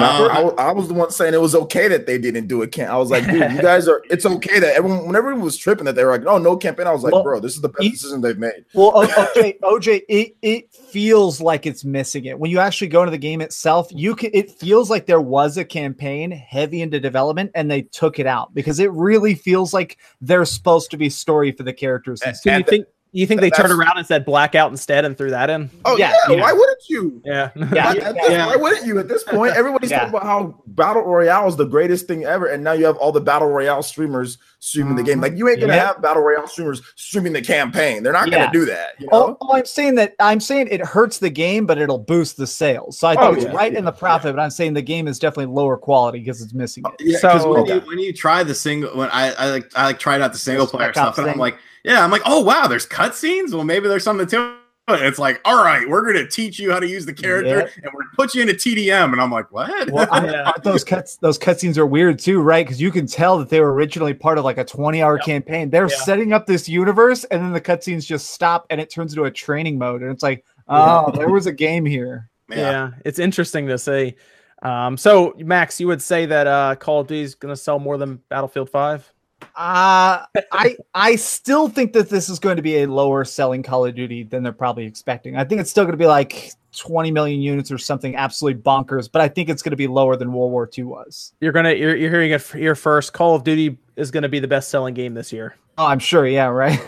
Now, 0.00 0.24
Uh, 0.24 0.28
I, 0.28 0.42
wa- 0.44 0.54
I 0.58 0.72
was 0.72 0.88
the 0.88 0.94
one 0.94 1.10
saying 1.10 1.34
it 1.34 1.40
was 1.40 1.54
okay 1.54 1.88
that 1.88 2.06
they 2.06 2.18
didn't 2.18 2.46
do 2.46 2.62
it. 2.62 2.72
Camp. 2.72 2.90
I 2.90 2.96
was 2.96 3.10
like, 3.10 3.24
dude, 3.24 3.52
you 3.52 3.60
guys 3.62 3.88
are. 3.88 4.02
It's 4.10 4.24
okay 4.26 4.58
that 4.60 4.74
everyone, 4.74 5.06
when 5.06 5.16
everyone 5.16 5.40
was 5.42 5.56
tripping 5.56 5.84
that 5.86 5.94
they 5.94 6.04
were 6.04 6.12
like, 6.12 6.26
oh, 6.26 6.38
no 6.38 6.56
campaign. 6.56 6.86
I 6.86 6.92
was 6.92 7.02
like, 7.02 7.12
Well, 7.12 7.22
bro, 7.22 7.40
this 7.40 7.54
is 7.54 7.60
the 7.60 7.68
best 7.68 7.82
e- 7.84 7.90
decision 7.90 8.20
they've 8.20 8.38
made. 8.38 8.64
Well, 8.74 8.92
O- 8.94 9.06
OJ, 9.36 9.58
OJ, 9.60 10.02
it, 10.08 10.36
it 10.42 10.72
feels 10.72 11.40
like 11.40 11.66
it's 11.66 11.84
missing 11.84 12.24
it. 12.26 12.38
When 12.38 12.50
you 12.50 12.58
actually 12.58 12.88
go 12.88 13.02
into 13.02 13.10
the 13.10 13.18
game 13.18 13.40
itself, 13.40 13.88
you 13.90 14.14
can 14.14 14.30
it 14.34 14.50
feels 14.50 14.90
like 14.90 15.06
there 15.06 15.20
was 15.20 15.56
a 15.56 15.64
campaign 15.64 16.30
heavy 16.30 16.82
into 16.82 17.00
development 17.00 17.50
and 17.54 17.70
they 17.70 17.82
took 17.82 18.18
it 18.18 18.26
out 18.26 18.54
because 18.54 18.78
it 18.80 18.90
really 18.92 19.34
feels 19.34 19.72
like 19.74 19.98
there's 20.20 20.50
supposed 20.50 20.90
to 20.90 20.96
be 20.96 21.08
story 21.10 21.52
for 21.52 21.62
the 21.62 21.72
characters. 21.72 22.22
and 22.22 22.36
So 22.36 22.50
you 22.50 22.56
And 22.56 22.66
think 22.66 22.86
you 23.12 23.26
think 23.26 23.40
they 23.40 23.50
turned 23.50 23.72
around 23.72 23.96
and 23.96 24.06
said 24.06 24.24
blackout 24.24 24.70
instead 24.70 25.04
and 25.04 25.16
threw 25.16 25.30
that 25.30 25.48
in? 25.50 25.70
Oh 25.84 25.96
Yeah, 25.96 26.12
yeah, 26.28 26.34
yeah. 26.36 26.40
why 26.42 26.52
wouldn't 26.52 26.82
you? 26.88 27.22
Yeah. 27.24 27.50
Yeah, 27.56 27.66
Why- 27.92 27.96
at 27.96 28.14
this- 28.14 28.30
yeah. 28.30 28.46
Why 28.46 28.56
wouldn't 28.56 28.86
you? 28.86 28.98
At 28.98 29.08
this 29.08 29.24
point, 29.24 29.54
everybody's 29.56 29.90
Yeah. 29.90 30.00
talking 30.00 30.14
about 30.14 30.24
how 30.26 30.62
battle 30.66 31.02
royale 31.02 31.48
is 31.48 31.56
the 31.56 31.64
greatest 31.66 32.06
thing 32.06 32.24
ever, 32.24 32.46
and 32.46 32.62
now 32.62 32.72
you 32.72 32.84
have 32.86 32.96
all 32.96 33.12
the 33.12 33.20
battle 33.20 33.48
royale 33.48 33.82
streamers 33.82 34.38
streaming 34.60 34.96
the 34.96 35.02
game. 35.02 35.14
Mm-hmm. 35.14 35.22
Like 35.22 35.36
you 35.36 35.48
ain't 35.48 35.60
gonna 35.60 35.74
Yeah. 35.74 35.86
have 35.88 36.02
battle 36.02 36.22
royale 36.22 36.46
streamers 36.48 36.82
streaming 36.96 37.32
the 37.32 37.42
campaign. 37.42 38.02
They're 38.02 38.12
not 38.12 38.28
Yeah. 38.30 38.38
gonna 38.46 38.52
do 38.52 38.64
that. 38.66 38.90
You 38.98 39.08
Oh, 39.12 39.26
know? 39.28 39.36
oh, 39.40 39.54
I'm 39.54 39.64
saying 39.64 39.94
that 39.96 40.14
I'm 40.20 40.40
saying 40.40 40.68
it 40.70 40.80
hurts 40.80 41.18
the 41.18 41.30
game, 41.30 41.66
but 41.66 41.78
it'll 41.78 41.98
boost 41.98 42.36
the 42.36 42.46
sales. 42.46 42.98
So 42.98 43.08
I 43.08 43.14
think 43.14 43.24
Oh, 43.24 43.32
it's 43.34 43.44
yeah, 43.44 43.52
right 43.52 43.72
yeah. 43.72 43.78
in 43.78 43.84
the 43.84 43.92
profit, 43.92 44.34
but 44.36 44.42
I'm 44.42 44.50
saying 44.50 44.74
the 44.74 44.82
game 44.82 45.08
is 45.08 45.18
definitely 45.18 45.54
lower 45.54 45.76
quality 45.76 46.18
because 46.20 46.42
it's 46.42 46.52
missing 46.54 46.84
it. 46.86 46.92
Yeah, 47.04 47.18
because 47.22 47.42
So- 47.42 47.52
when, 47.54 47.66
you, 47.66 47.80
when 47.86 47.98
you 47.98 48.12
try 48.12 48.42
the 48.42 48.54
single, 48.54 48.90
when 48.96 49.08
I, 49.10 49.32
I 49.34 49.50
like 49.50 49.70
I 49.76 49.84
like 49.86 49.98
tried 49.98 50.20
out 50.20 50.32
the 50.32 50.38
single 50.38 50.66
player 50.66 50.92
stuff, 50.92 51.18
and 51.18 51.28
I'm 51.30 51.38
like, 51.38 51.56
yeah, 51.84 52.02
I'm 52.04 52.10
like, 52.10 52.22
oh 52.26 52.40
wow, 52.40 52.66
there's 52.66 52.86
cutscenes. 52.86 53.52
Well, 53.52 53.64
maybe 53.64 53.88
there's 53.88 54.04
something 54.04 54.26
to 54.28 54.54
it. 54.88 55.02
It's 55.02 55.18
like, 55.18 55.38
all 55.44 55.62
right, 55.62 55.86
we're 55.86 56.00
gonna 56.10 56.26
teach 56.26 56.58
you 56.58 56.70
how 56.72 56.80
to 56.80 56.88
use 56.88 57.04
the 57.04 57.12
character, 57.12 57.58
Yeah. 57.58 57.82
and 57.84 57.92
we're 57.92 58.04
gonna 58.04 58.14
put 58.16 58.34
you 58.34 58.40
in 58.42 58.48
a 58.48 58.54
TDM, 58.54 59.12
and 59.12 59.20
I'm 59.20 59.30
like, 59.30 59.52
what? 59.52 59.90
Well, 59.90 60.08
I, 60.10 60.24
Yeah. 60.30 60.42
aren't 60.44 60.64
those 60.64 60.82
cuts 60.82 61.16
those 61.16 61.38
cutscenes 61.38 61.76
are 61.76 61.84
weird 61.86 62.18
too, 62.18 62.40
right? 62.40 62.64
Because 62.64 62.80
you 62.80 62.90
can 62.90 63.06
tell 63.06 63.36
that 63.38 63.50
they 63.50 63.60
were 63.60 63.72
originally 63.74 64.14
part 64.14 64.38
of 64.38 64.44
like 64.44 64.56
a 64.56 64.64
20 64.64 65.02
hour 65.02 65.16
Yep. 65.16 65.24
campaign. 65.26 65.68
They're 65.70 65.90
Yeah. 65.90 65.96
setting 66.04 66.32
up 66.32 66.46
this 66.46 66.68
universe, 66.70 67.24
and 67.24 67.42
then 67.42 67.52
the 67.52 67.60
cutscenes 67.60 68.06
just 68.06 68.30
stop, 68.30 68.66
and 68.70 68.80
it 68.80 68.88
turns 68.90 69.12
into 69.12 69.24
a 69.24 69.30
training 69.30 69.76
mode, 69.78 70.00
and 70.02 70.10
it's 70.10 70.22
like, 70.22 70.42
oh, 70.68 71.10
there 71.14 71.28
was 71.28 71.46
a 71.46 71.52
game 71.52 71.84
here. 71.84 72.30
yeah, 72.50 72.92
It's 73.04 73.18
interesting 73.18 73.66
to 73.68 73.76
see. 73.76 74.14
Um, 74.62 74.96
so 74.96 75.34
Max, 75.38 75.78
you 75.80 75.86
would 75.86 76.00
say 76.02 76.24
that 76.26 76.46
uh, 76.46 76.74
Call 76.76 77.00
of 77.02 77.06
Duty 77.08 77.20
is 77.22 77.34
going 77.34 77.52
to 77.54 77.60
sell 77.60 77.78
more 77.78 77.98
than 77.98 78.20
Battlefield 78.30 78.70
Five? 78.70 79.12
Uh 79.42 80.24
I 80.52 80.76
I 80.94 81.16
still 81.16 81.68
think 81.68 81.92
that 81.92 82.08
this 82.08 82.28
is 82.28 82.38
going 82.38 82.56
to 82.56 82.62
be 82.62 82.82
a 82.82 82.86
lower 82.86 83.24
selling 83.24 83.62
Call 83.62 83.86
of 83.86 83.94
Duty 83.94 84.22
than 84.22 84.42
they're 84.42 84.52
probably 84.52 84.84
expecting. 84.84 85.36
I 85.36 85.44
think 85.44 85.60
it's 85.60 85.70
still 85.70 85.84
going 85.84 85.92
to 85.92 85.98
be 85.98 86.06
like 86.06 86.52
20 86.76 87.10
million 87.10 87.40
units 87.40 87.72
or 87.72 87.78
something 87.78 88.14
absolutely 88.14 88.62
bonkers, 88.62 89.10
but 89.10 89.22
I 89.22 89.28
think 89.28 89.48
it's 89.48 89.62
going 89.62 89.70
to 89.70 89.76
be 89.76 89.86
lower 89.86 90.16
than 90.16 90.32
World 90.32 90.52
War 90.52 90.68
II 90.76 90.84
was. 90.84 91.32
You're 91.40 91.52
gonna 91.52 91.72
you're, 91.72 91.96
you're 91.96 92.10
hearing 92.10 92.30
it 92.30 92.42
here 92.42 92.74
first. 92.74 93.12
Call 93.12 93.34
of 93.34 93.44
Duty 93.44 93.78
is 93.96 94.10
going 94.10 94.22
to 94.22 94.28
be 94.28 94.38
the 94.38 94.48
best 94.48 94.68
selling 94.68 94.94
game 94.94 95.14
this 95.14 95.32
year 95.32 95.56
Oh, 95.78 95.86
I'm 95.86 96.00
sure, 96.00 96.26
yeah, 96.26 96.46
right. 96.46 96.80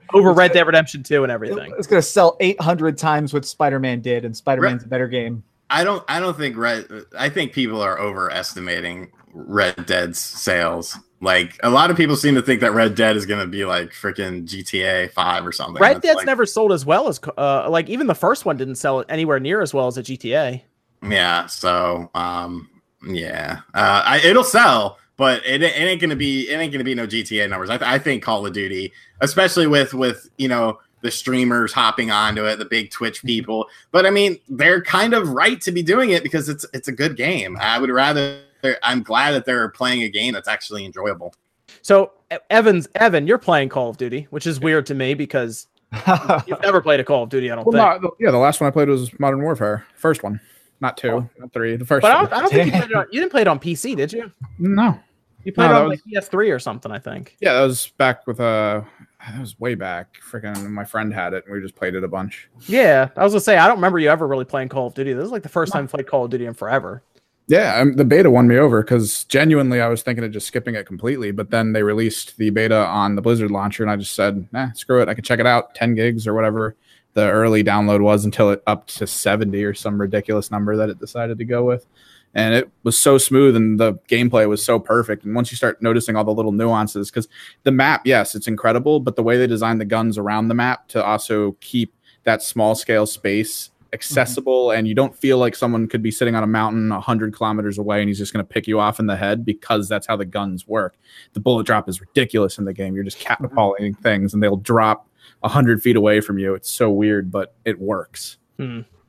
over 0.14 0.32
Red 0.32 0.52
Dead 0.52 0.64
Redemption 0.66 1.02
Two 1.02 1.24
and 1.24 1.32
everything. 1.32 1.74
it's 1.76 1.88
going 1.88 2.00
to 2.00 2.08
sell 2.08 2.36
800 2.38 2.96
times 2.96 3.34
what 3.34 3.44
Spider-Man 3.44 4.00
did, 4.00 4.24
and 4.24 4.36
Spider-Man's 4.36 4.84
a 4.84 4.86
better 4.86 5.08
game. 5.08 5.42
I 5.68 5.82
don't, 5.82 6.04
I 6.06 6.20
don't 6.20 6.36
think 6.36 6.56
Red. 6.56 6.86
I 7.18 7.28
think 7.28 7.52
people 7.52 7.82
are 7.82 7.98
overestimating 7.98 9.10
Red 9.32 9.84
Dead's 9.86 10.20
sales. 10.20 10.96
Like 11.20 11.58
a 11.62 11.70
lot 11.70 11.90
of 11.90 11.96
people 11.96 12.14
seem 12.16 12.34
to 12.34 12.42
think 12.42 12.60
that 12.60 12.72
Red 12.72 12.94
Dead 12.94 13.16
is 13.16 13.24
going 13.24 13.40
to 13.40 13.46
be 13.46 13.64
like 13.64 13.90
freaking 13.90 14.44
GTA 14.46 15.10
Five 15.12 15.46
or 15.46 15.52
something. 15.52 15.80
Red 15.80 16.02
Dead's 16.02 16.16
like- 16.16 16.26
never 16.26 16.44
sold 16.44 16.72
as 16.72 16.84
well 16.84 17.08
as 17.08 17.18
uh, 17.38 17.68
like 17.70 17.88
even 17.88 18.06
the 18.06 18.14
first 18.14 18.44
one 18.44 18.56
didn't 18.56 18.76
sell 18.76 19.04
anywhere 19.08 19.40
near 19.40 19.62
as 19.62 19.72
well 19.72 19.86
as 19.86 19.96
a 19.96 20.02
GTA. 20.02 20.62
Yeah. 21.02 21.46
So, 21.46 22.10
um, 22.14 22.68
yeah, 23.06 23.60
uh, 23.74 24.02
I, 24.04 24.18
it'll 24.18 24.44
sell, 24.44 24.98
but 25.16 25.44
it, 25.46 25.62
it 25.62 25.76
ain't 25.76 26.00
gonna 26.00 26.16
be 26.16 26.48
it 26.48 26.56
ain't 26.56 26.72
gonna 26.72 26.84
be 26.84 26.94
no 26.94 27.06
GTA 27.06 27.48
numbers. 27.48 27.70
I, 27.70 27.78
th- 27.78 27.88
I 27.88 27.98
think 27.98 28.22
Call 28.22 28.46
of 28.46 28.52
Duty, 28.52 28.92
especially 29.20 29.66
with 29.66 29.94
with 29.94 30.28
you 30.38 30.48
know 30.48 30.78
the 31.02 31.10
streamers 31.10 31.72
hopping 31.72 32.10
onto 32.10 32.44
it, 32.46 32.58
the 32.58 32.64
big 32.64 32.90
Twitch 32.90 33.22
people. 33.22 33.68
But 33.92 34.06
I 34.06 34.10
mean, 34.10 34.38
they're 34.48 34.82
kind 34.82 35.14
of 35.14 35.28
right 35.30 35.60
to 35.62 35.72
be 35.72 35.82
doing 35.82 36.10
it 36.10 36.22
because 36.22 36.48
it's 36.48 36.66
it's 36.72 36.88
a 36.88 36.92
good 36.92 37.16
game. 37.16 37.56
I 37.60 37.78
would 37.78 37.90
rather. 37.90 38.40
I'm 38.82 39.02
glad 39.02 39.32
that 39.32 39.44
they're 39.44 39.68
playing 39.70 40.02
a 40.02 40.08
game 40.08 40.34
that's 40.34 40.48
actually 40.48 40.84
enjoyable. 40.84 41.34
So 41.82 42.12
Evans, 42.50 42.88
Evan, 42.94 43.26
you're 43.26 43.38
playing 43.38 43.68
Call 43.68 43.90
of 43.90 43.96
Duty, 43.96 44.26
which 44.30 44.46
is 44.46 44.60
weird 44.60 44.86
to 44.86 44.94
me 44.94 45.14
because 45.14 45.66
you've 46.46 46.60
never 46.62 46.80
played 46.80 47.00
a 47.00 47.04
Call 47.04 47.22
of 47.24 47.28
Duty. 47.28 47.50
I 47.50 47.54
don't 47.54 47.66
Well, 47.66 47.90
think. 47.92 48.02
not, 48.02 48.12
yeah, 48.18 48.30
the 48.30 48.38
last 48.38 48.60
one 48.60 48.68
I 48.68 48.70
played 48.70 48.88
was 48.88 49.18
Modern 49.20 49.42
Warfare. 49.42 49.86
First 49.96 50.22
one, 50.22 50.40
not 50.80 50.96
two, 50.96 51.10
Oh. 51.10 51.28
not 51.38 51.52
three. 51.52 51.76
The 51.76 51.84
first 51.84 52.02
But 52.02 52.12
I 52.12 52.22
one. 52.22 52.24
don't, 52.30 52.32
I 52.32 52.40
don't 52.40 52.50
think 52.52 52.66
you, 52.66 52.72
played 52.78 52.90
it 52.90 52.96
on, 52.96 53.06
you 53.12 53.20
didn't 53.20 53.30
play 53.32 53.42
it 53.42 53.48
on 53.48 53.58
PC, 53.60 53.96
did 53.96 54.12
you? 54.12 54.30
no. 54.58 54.98
You 55.44 55.52
played 55.52 55.68
No, 55.68 55.76
it 55.76 55.82
on 55.82 55.88
like 55.90 56.00
PS3 56.12 56.52
or 56.52 56.58
something, 56.58 56.90
I 56.90 56.98
think. 56.98 57.36
Yeah, 57.40 57.52
that 57.54 57.60
was 57.62 57.86
back 57.98 58.26
with 58.26 58.40
uh 58.40 58.82
that 59.30 59.40
was 59.40 59.58
way 59.60 59.76
back. 59.76 60.16
Freaking 60.28 60.68
my 60.70 60.84
friend 60.84 61.14
had 61.14 61.34
it 61.34 61.44
and 61.46 61.54
we 61.54 61.60
just 61.60 61.76
played 61.76 61.94
it 61.94 62.02
a 62.02 62.08
bunch. 62.08 62.48
Yeah, 62.66 63.10
I 63.16 63.22
was 63.22 63.32
gonna 63.32 63.40
say 63.40 63.56
I 63.56 63.68
don't 63.68 63.76
remember 63.76 64.00
you 64.00 64.08
ever 64.10 64.26
really 64.26 64.44
playing 64.44 64.70
Call 64.70 64.88
of 64.88 64.94
Duty. 64.94 65.12
This 65.12 65.24
is 65.24 65.30
like 65.30 65.44
the 65.44 65.48
first 65.48 65.72
time 65.72 65.84
I 65.84 65.86
played 65.86 66.08
Call 66.08 66.24
of 66.24 66.32
Duty 66.32 66.46
in 66.46 66.54
forever. 66.54 67.04
Yeah, 67.48 67.76
um, 67.76 67.92
the 67.92 68.04
beta 68.04 68.28
won 68.28 68.48
me 68.48 68.56
over 68.56 68.82
because 68.82 69.24
genuinely 69.24 69.80
I 69.80 69.86
was 69.86 70.02
thinking 70.02 70.24
of 70.24 70.32
just 70.32 70.48
skipping 70.48 70.74
it 70.74 70.84
completely, 70.84 71.30
but 71.30 71.50
then 71.50 71.72
they 71.72 71.84
released 71.84 72.36
the 72.38 72.50
beta 72.50 72.86
on 72.86 73.14
the 73.14 73.22
Blizzard 73.22 73.52
launcher, 73.52 73.84
and 73.84 73.90
I 73.90 73.96
just 73.96 74.16
said, 74.16 74.48
"Nah, 74.52 74.72
screw 74.72 75.00
it. 75.00 75.08
I 75.08 75.14
can 75.14 75.22
check 75.22 75.38
it 75.38 75.46
out, 75.46 75.74
ten 75.74 75.94
gigs 75.94 76.26
or 76.26 76.34
whatever 76.34 76.74
the 77.14 77.30
early 77.30 77.62
download 77.62 78.00
was 78.02 78.24
until 78.24 78.50
it 78.50 78.62
up 78.66 78.88
to 78.88 79.06
seventy 79.06 79.62
or 79.62 79.74
some 79.74 80.00
ridiculous 80.00 80.50
number 80.50 80.76
that 80.76 80.88
it 80.90 80.98
decided 80.98 81.38
to 81.38 81.44
go 81.44 81.64
with." 81.64 81.86
And 82.34 82.52
it 82.52 82.68
was 82.82 82.98
so 82.98 83.16
smooth, 83.16 83.54
and 83.54 83.78
the 83.78 83.94
gameplay 84.08 84.48
was 84.48 84.64
so 84.64 84.80
perfect. 84.80 85.24
And 85.24 85.34
once 85.34 85.52
you 85.52 85.56
start 85.56 85.80
noticing 85.80 86.16
all 86.16 86.24
the 86.24 86.34
little 86.34 86.52
nuances, 86.52 87.10
because 87.10 87.28
the 87.62 87.70
map, 87.70 88.02
yes, 88.04 88.34
it's 88.34 88.48
incredible, 88.48 88.98
but 88.98 89.14
the 89.14 89.22
way 89.22 89.38
they 89.38 89.46
designed 89.46 89.80
the 89.80 89.84
guns 89.84 90.18
around 90.18 90.48
the 90.48 90.54
map 90.54 90.88
to 90.88 91.02
also 91.04 91.52
keep 91.60 91.94
that 92.24 92.42
small 92.42 92.74
scale 92.74 93.06
space 93.06 93.70
accessible 93.96 94.70
and 94.70 94.86
you 94.86 94.94
don't 94.94 95.16
feel 95.16 95.38
like 95.38 95.56
someone 95.56 95.88
could 95.88 96.02
be 96.02 96.10
sitting 96.10 96.34
on 96.34 96.42
a 96.42 96.46
mountain 96.46 96.90
100 96.90 97.34
kilometers 97.34 97.78
away 97.78 98.00
and 98.00 98.08
he's 98.08 98.18
just 98.18 98.32
going 98.32 98.44
to 98.44 98.48
pick 98.48 98.66
you 98.66 98.78
off 98.78 99.00
in 99.00 99.06
the 99.06 99.16
head 99.16 99.44
because 99.44 99.88
that's 99.88 100.06
how 100.06 100.16
the 100.16 100.24
guns 100.24 100.68
work 100.68 100.96
the 101.32 101.40
bullet 101.40 101.66
drop 101.66 101.88
is 101.88 102.00
ridiculous 102.00 102.58
in 102.58 102.64
the 102.64 102.72
game 102.72 102.94
you're 102.94 103.04
just 103.04 103.18
catapulting 103.18 103.94
things 103.94 104.34
and 104.34 104.42
they'll 104.42 104.56
drop 104.56 105.08
100 105.40 105.82
feet 105.82 105.96
away 105.96 106.20
from 106.20 106.38
you 106.38 106.54
it's 106.54 106.70
so 106.70 106.90
weird 106.90 107.30
but 107.30 107.54
it 107.64 107.80
works 107.80 108.36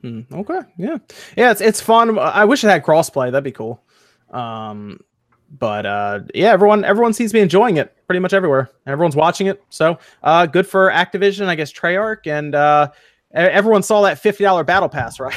Hmm, 0.02 0.22
okay, 0.32 0.60
yeah, 0.78 0.98
yeah, 1.36 1.52
it's 1.52 1.62
it's 1.62 1.82
fun. 1.82 2.20
I 2.20 2.46
wish 2.46 2.64
it 2.64 2.68
had 2.68 2.84
crossplay. 2.84 3.32
That'd 3.32 3.44
be 3.44 3.52
cool. 3.52 3.82
Um, 4.30 5.00
but 5.58 5.86
uh, 5.86 6.20
yeah, 6.36 6.52
everyone 6.52 6.84
everyone 6.86 7.14
seems 7.14 7.32
to 7.32 7.34
be 7.34 7.42
enjoying 7.42 7.78
it 7.78 7.96
pretty 8.06 8.20
much 8.20 8.34
everywhere. 8.34 8.70
Everyone's 8.86 9.16
watching 9.16 9.48
it, 9.48 9.64
so 9.70 9.98
uh, 10.22 10.46
good 10.46 10.68
for 10.68 10.92
Activision, 10.92 11.48
I 11.48 11.56
guess. 11.56 11.74
Treyarch 11.74 12.28
and 12.28 12.54
uh, 12.54 12.92
everyone 13.34 13.84
saw 13.84 14.02
that 14.04 14.20
fifty 14.20 14.44
dollar 14.44 14.64
battle 14.64 14.90
pass, 14.90 15.20
right? 15.20 15.36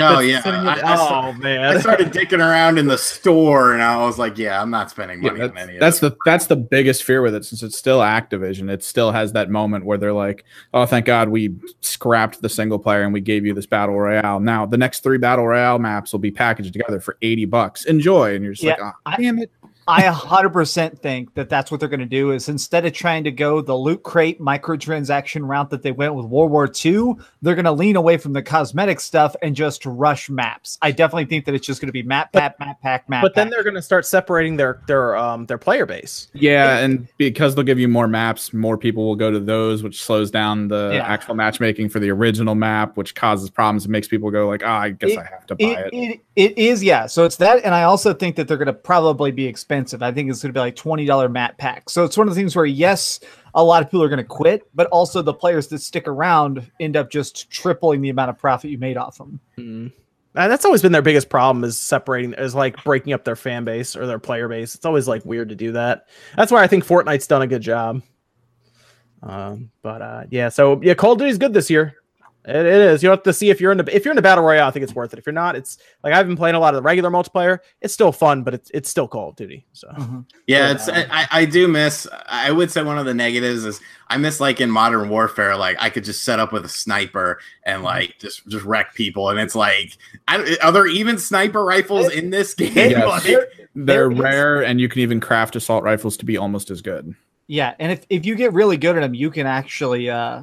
Oh 0.00 0.18
yeah, 0.18 0.42
sitting 0.42 0.60
I, 0.60 0.80
I, 0.80 0.92
oh 0.94 1.06
started, 1.06 1.38
man, 1.42 1.64
I 1.76 1.78
started 1.80 2.12
dicking 2.12 2.38
around 2.40 2.78
in 2.78 2.86
the 2.86 2.98
store, 2.98 3.72
and 3.72 3.82
I 3.82 4.04
was 4.04 4.18
like, 4.18 4.38
"Yeah, 4.38 4.60
I'm 4.60 4.70
not 4.70 4.90
spending 4.90 5.22
Yeah, 5.22 5.30
money 5.30 5.42
on 5.42 5.54
that's, 5.54 5.62
any 5.62 5.74
of 5.76 5.80
that's 5.80 6.00
this." 6.00 6.10
the 6.10 6.16
that's 6.24 6.46
the 6.46 6.56
biggest 6.56 7.04
fear 7.04 7.22
with 7.22 7.34
it 7.34 7.44
since 7.44 7.62
it's 7.62 7.76
still 7.76 8.00
Activision. 8.00 8.70
It 8.70 8.82
still 8.82 9.12
has 9.12 9.32
that 9.32 9.50
moment 9.50 9.84
where 9.84 9.98
they're 9.98 10.12
like, 10.12 10.44
"Oh, 10.72 10.86
thank 10.86 11.06
God 11.06 11.28
we 11.28 11.54
scrapped 11.80 12.42
the 12.42 12.48
single 12.48 12.78
player 12.78 13.02
and 13.02 13.12
we 13.12 13.20
gave 13.20 13.44
you 13.46 13.54
this 13.54 13.66
battle 13.66 13.98
royale. 13.98 14.40
Now 14.40 14.66
the 14.66 14.78
next 14.78 15.02
three 15.02 15.18
battle 15.18 15.46
royale 15.46 15.78
maps 15.78 16.12
will 16.12 16.20
be 16.20 16.30
packaged 16.30 16.72
together 16.72 17.00
for 17.00 17.16
eighty 17.22 17.44
bucks. 17.44 17.84
Enjoy!" 17.84 18.34
And 18.34 18.44
you're 18.44 18.54
just 18.54 18.64
like, 18.64 18.78
"Oh, 18.80 18.92
I- 19.06 19.16
damn 19.16 19.38
it!" 19.38 19.50
I 19.86 20.02
100% 20.02 20.98
think 20.98 21.34
that 21.34 21.48
that's 21.48 21.70
what 21.70 21.80
they're 21.80 21.88
going 21.88 22.00
to 22.00 22.06
do 22.06 22.30
is 22.30 22.48
instead 22.48 22.86
of 22.86 22.92
trying 22.92 23.24
to 23.24 23.30
go 23.30 23.60
the 23.60 23.74
loot 23.76 24.02
crate 24.02 24.40
microtransaction 24.40 25.46
route 25.46 25.70
that 25.70 25.82
they 25.82 25.92
went 25.92 26.14
with 26.14 26.26
World 26.26 26.50
War 26.50 26.70
II, 26.84 27.14
they're 27.42 27.54
going 27.54 27.64
to 27.64 27.72
lean 27.72 27.96
away 27.96 28.16
from 28.16 28.32
the 28.32 28.42
cosmetic 28.42 29.00
stuff 29.00 29.36
and 29.42 29.54
just 29.54 29.84
rush 29.86 30.30
maps. 30.30 30.78
I 30.82 30.90
definitely 30.90 31.26
think 31.26 31.44
that 31.46 31.54
it's 31.54 31.66
just 31.66 31.80
going 31.80 31.88
to 31.88 31.92
be 31.92 32.02
map 32.02 32.32
pack, 32.32 32.58
map 32.58 32.80
pack, 32.82 33.08
map 33.08 33.22
but 33.22 33.34
then 33.34 33.46
pack. 33.46 33.52
they're 33.52 33.62
going 33.62 33.74
to 33.74 33.82
start 33.82 34.06
separating 34.06 34.56
their 34.56 34.80
their 34.86 35.16
um 35.16 35.46
their 35.46 35.58
player 35.58 35.86
base. 35.86 36.28
Yeah, 36.32 36.78
and 36.78 37.06
because 37.18 37.54
they'll 37.54 37.64
give 37.64 37.78
you 37.78 37.88
more 37.88 38.08
maps, 38.08 38.52
more 38.52 38.78
people 38.78 39.04
will 39.06 39.16
go 39.16 39.30
to 39.30 39.40
those, 39.40 39.82
which 39.82 40.02
slows 40.02 40.30
down 40.30 40.68
the 40.68 40.92
Yeah. 40.94 41.06
actual 41.06 41.34
matchmaking 41.34 41.88
for 41.90 42.00
the 42.00 42.10
original 42.10 42.54
map, 42.54 42.96
which 42.96 43.14
causes 43.14 43.50
problems 43.50 43.84
and 43.84 43.92
makes 43.92 44.08
people 44.08 44.30
go 44.30 44.48
like, 44.48 44.62
"Ah, 44.64 44.80
I 44.80 44.90
guess 44.90 45.10
It- 45.10 45.18
I 45.18 45.24
have 45.24 45.46
to 45.46 45.54
buy 45.56 45.64
It, 45.64 45.92
it." 45.92 46.20
it, 46.36 46.52
it 46.52 46.58
is, 46.58 46.82
yeah. 46.82 47.06
So 47.06 47.24
it's 47.24 47.36
that, 47.36 47.64
and 47.64 47.74
I 47.74 47.82
also 47.84 48.12
think 48.14 48.36
that 48.36 48.48
they're 48.48 48.56
going 48.56 48.66
to 48.66 48.72
probably 48.72 49.30
be 49.30 49.46
expensive. 49.74 50.02
I 50.02 50.12
think 50.12 50.30
it's 50.30 50.42
going 50.42 50.52
to 50.52 50.56
be 50.56 50.60
like 50.60 50.76
twenty 50.76 51.04
dollar 51.04 51.28
mat 51.28 51.58
pack. 51.58 51.90
So 51.90 52.04
it's 52.04 52.16
one 52.16 52.28
of 52.28 52.34
the 52.34 52.40
things 52.40 52.54
where 52.54 52.64
yes, 52.64 53.20
a 53.54 53.62
lot 53.62 53.82
of 53.82 53.88
people 53.88 54.02
are 54.02 54.08
going 54.08 54.18
to 54.18 54.24
quit, 54.24 54.62
but 54.74 54.86
also 54.88 55.20
the 55.22 55.34
players 55.34 55.68
that 55.68 55.80
stick 55.80 56.06
around 56.06 56.70
end 56.80 56.96
up 56.96 57.10
just 57.10 57.50
tripling 57.50 58.00
the 58.00 58.10
amount 58.10 58.30
of 58.30 58.38
profit 58.38 58.70
you 58.70 58.78
made 58.78 58.96
off 58.96 59.18
them. 59.18 59.40
Mm. 59.58 59.92
Uh, 60.36 60.48
that's 60.48 60.64
always 60.64 60.82
been 60.82 60.90
their 60.90 61.02
biggest 61.02 61.28
problem 61.28 61.62
is 61.62 61.78
separating 61.78 62.32
is 62.34 62.54
like 62.54 62.82
breaking 62.82 63.12
up 63.12 63.24
their 63.24 63.36
fan 63.36 63.64
base 63.64 63.94
or 63.94 64.06
their 64.06 64.18
player 64.18 64.48
base. 64.48 64.74
It's 64.74 64.84
always 64.84 65.06
like 65.06 65.24
weird 65.24 65.48
to 65.50 65.54
do 65.54 65.72
that. 65.72 66.08
That's 66.36 66.50
why 66.50 66.62
I 66.62 66.66
think 66.66 66.84
Fortnite's 66.84 67.26
done 67.26 67.42
a 67.42 67.46
good 67.46 67.62
job. 67.62 68.02
Um, 69.22 69.70
but 69.82 70.02
uh, 70.02 70.24
yeah, 70.30 70.48
so 70.48 70.80
yeah, 70.82 70.94
Call 70.94 71.12
of 71.12 71.18
Duty's 71.18 71.38
good 71.38 71.54
this 71.54 71.70
year. 71.70 71.94
It, 72.46 72.56
it 72.56 72.66
is. 72.66 73.02
You 73.02 73.08
have 73.08 73.22
to 73.22 73.32
see 73.32 73.48
if 73.48 73.58
you're 73.60 73.72
in 73.72 73.78
the 73.78 73.96
if 73.96 74.04
you're 74.04 74.12
in 74.12 74.16
the 74.16 74.22
battle 74.22 74.44
royale. 74.44 74.68
I 74.68 74.70
think 74.70 74.82
it's 74.82 74.94
worth 74.94 75.12
it. 75.14 75.18
If 75.18 75.24
you're 75.24 75.32
not, 75.32 75.56
it's 75.56 75.78
like 76.02 76.12
I've 76.12 76.26
been 76.26 76.36
playing 76.36 76.54
a 76.56 76.58
lot 76.60 76.74
of 76.74 76.78
the 76.78 76.82
regular 76.82 77.10
multiplayer. 77.10 77.60
It's 77.80 77.94
still 77.94 78.12
fun, 78.12 78.42
but 78.42 78.52
it's 78.52 78.70
it's 78.74 78.90
still 78.90 79.08
Call 79.08 79.30
of 79.30 79.36
Duty. 79.36 79.64
So 79.72 79.88
Yeah, 79.96 80.22
Yeah. 80.46 80.70
it's 80.72 80.88
I, 80.88 81.26
I 81.30 81.44
do 81.46 81.68
miss. 81.68 82.06
I 82.26 82.52
would 82.52 82.70
say 82.70 82.82
one 82.82 82.98
of 82.98 83.06
the 83.06 83.14
negatives 83.14 83.64
is 83.64 83.80
I 84.08 84.18
miss 84.18 84.40
like 84.40 84.60
in 84.60 84.70
Modern 84.70 85.08
Warfare, 85.08 85.56
like 85.56 85.76
I 85.80 85.88
could 85.88 86.04
just 86.04 86.22
set 86.24 86.38
up 86.38 86.52
with 86.52 86.64
a 86.66 86.68
sniper 86.68 87.38
and 87.64 87.76
Mm-hmm. 87.76 87.84
like 87.86 88.18
just 88.18 88.46
just 88.48 88.64
wreck 88.66 88.94
people, 88.94 89.30
and 89.30 89.40
it's 89.40 89.54
like, 89.54 89.96
I, 90.28 90.56
are 90.62 90.70
there 90.72 90.86
even 90.86 91.16
sniper 91.18 91.64
rifles 91.64 92.10
in 92.12 92.28
this 92.30 92.52
game? 92.54 92.72
Yes. 92.74 93.06
Like, 93.06 93.22
There- 93.22 93.48
They're 93.74 94.10
rare, 94.10 94.62
and 94.62 94.78
you 94.80 94.88
can 94.88 95.00
even 95.00 95.18
craft 95.18 95.56
assault 95.56 95.82
rifles 95.82 96.16
to 96.18 96.24
be 96.26 96.36
almost 96.36 96.70
as 96.70 96.82
good. 96.82 97.14
Yeah, 97.46 97.74
and 97.78 97.90
if, 97.92 98.06
if 98.08 98.24
you 98.24 98.36
get 98.36 98.52
really 98.52 98.76
good 98.76 98.96
at 98.96 99.00
them, 99.00 99.14
you 99.14 99.30
can 99.30 99.46
actually 99.46 100.08
uh 100.10 100.42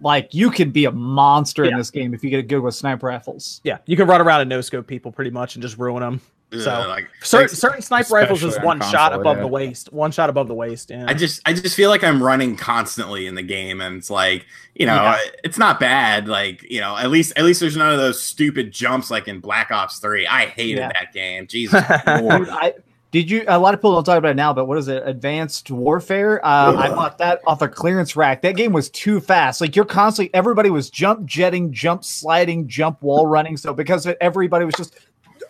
like 0.00 0.32
you 0.34 0.50
can 0.50 0.70
be 0.70 0.84
a 0.86 0.92
monster 0.92 1.64
in 1.64 1.76
this 1.76 1.90
game 1.90 2.14
if 2.14 2.24
you 2.24 2.30
get 2.30 2.48
good 2.48 2.60
with 2.60 2.74
sniper 2.74 3.06
rifles. 3.06 3.60
yeah, 3.64 3.78
you 3.86 3.96
can 3.96 4.06
run 4.06 4.20
around 4.20 4.40
and 4.40 4.50
no 4.50 4.60
scope 4.60 4.86
people 4.86 5.12
pretty 5.12 5.30
much 5.30 5.54
and 5.54 5.62
just 5.62 5.78
ruin 5.78 6.00
them. 6.00 6.20
So, 6.52 6.68
ugh, 6.68 6.88
like 6.88 7.08
Certain, 7.22 7.54
certain 7.54 7.80
sniper 7.80 8.12
rifles 8.12 8.42
is 8.42 8.56
on 8.56 8.64
one 8.64 8.80
shot 8.80 9.12
above 9.12 9.36
yeah. 9.36 9.42
the 9.42 9.46
waist, 9.46 9.92
one 9.92 10.10
shot 10.10 10.28
above 10.30 10.48
the 10.48 10.54
waist. 10.54 10.90
Yeah. 10.90 11.04
I 11.06 11.14
just 11.14 11.40
I 11.46 11.52
just 11.52 11.76
feel 11.76 11.90
like 11.90 12.02
I'm 12.02 12.20
running 12.20 12.56
constantly 12.56 13.28
in 13.28 13.36
the 13.36 13.42
game, 13.42 13.80
and 13.80 13.96
it's 13.98 14.10
like 14.10 14.46
you 14.74 14.84
know 14.84 14.96
Yeah. 14.96 15.18
it's 15.44 15.58
not 15.58 15.78
bad. 15.78 16.26
Like 16.26 16.68
you 16.68 16.80
know 16.80 16.96
at 16.96 17.08
least 17.08 17.34
at 17.36 17.44
least 17.44 17.60
there's 17.60 17.76
none 17.76 17.92
of 17.92 17.98
those 17.98 18.20
stupid 18.20 18.72
jumps 18.72 19.12
like 19.12 19.28
in 19.28 19.38
Black 19.38 19.70
Ops 19.70 20.00
Three. 20.00 20.26
I 20.26 20.46
hated 20.46 20.78
Yeah. 20.78 20.88
that 20.88 21.12
game. 21.12 21.46
Jesus. 21.46 21.84
Lord. 22.20 22.48
I 22.48 22.74
did 23.10 23.30
you 23.30 23.44
a 23.48 23.58
lot 23.58 23.74
of 23.74 23.80
people 23.80 23.94
don't 23.94 24.04
talk 24.04 24.18
about 24.18 24.30
it 24.30 24.36
now, 24.36 24.52
but 24.52 24.66
what 24.66 24.78
is 24.78 24.88
it? 24.88 25.02
Advanced 25.06 25.70
Warfare. 25.70 26.44
Uh, 26.44 26.76
I 26.76 26.88
bought 26.90 27.18
that 27.18 27.40
off 27.46 27.60
a 27.60 27.68
clearance 27.68 28.14
rack. 28.14 28.42
That 28.42 28.56
game 28.56 28.72
was 28.72 28.88
too 28.90 29.20
fast. 29.20 29.60
Like 29.60 29.74
you're 29.74 29.84
constantly 29.84 30.32
everybody 30.34 30.70
was 30.70 30.90
jump 30.90 31.26
jetting, 31.26 31.72
jump 31.72 32.04
sliding, 32.04 32.68
jump 32.68 33.02
wall 33.02 33.26
running. 33.26 33.56
So 33.56 33.74
because 33.74 34.06
of 34.06 34.12
it, 34.12 34.18
everybody 34.20 34.64
was 34.64 34.74
just 34.76 34.96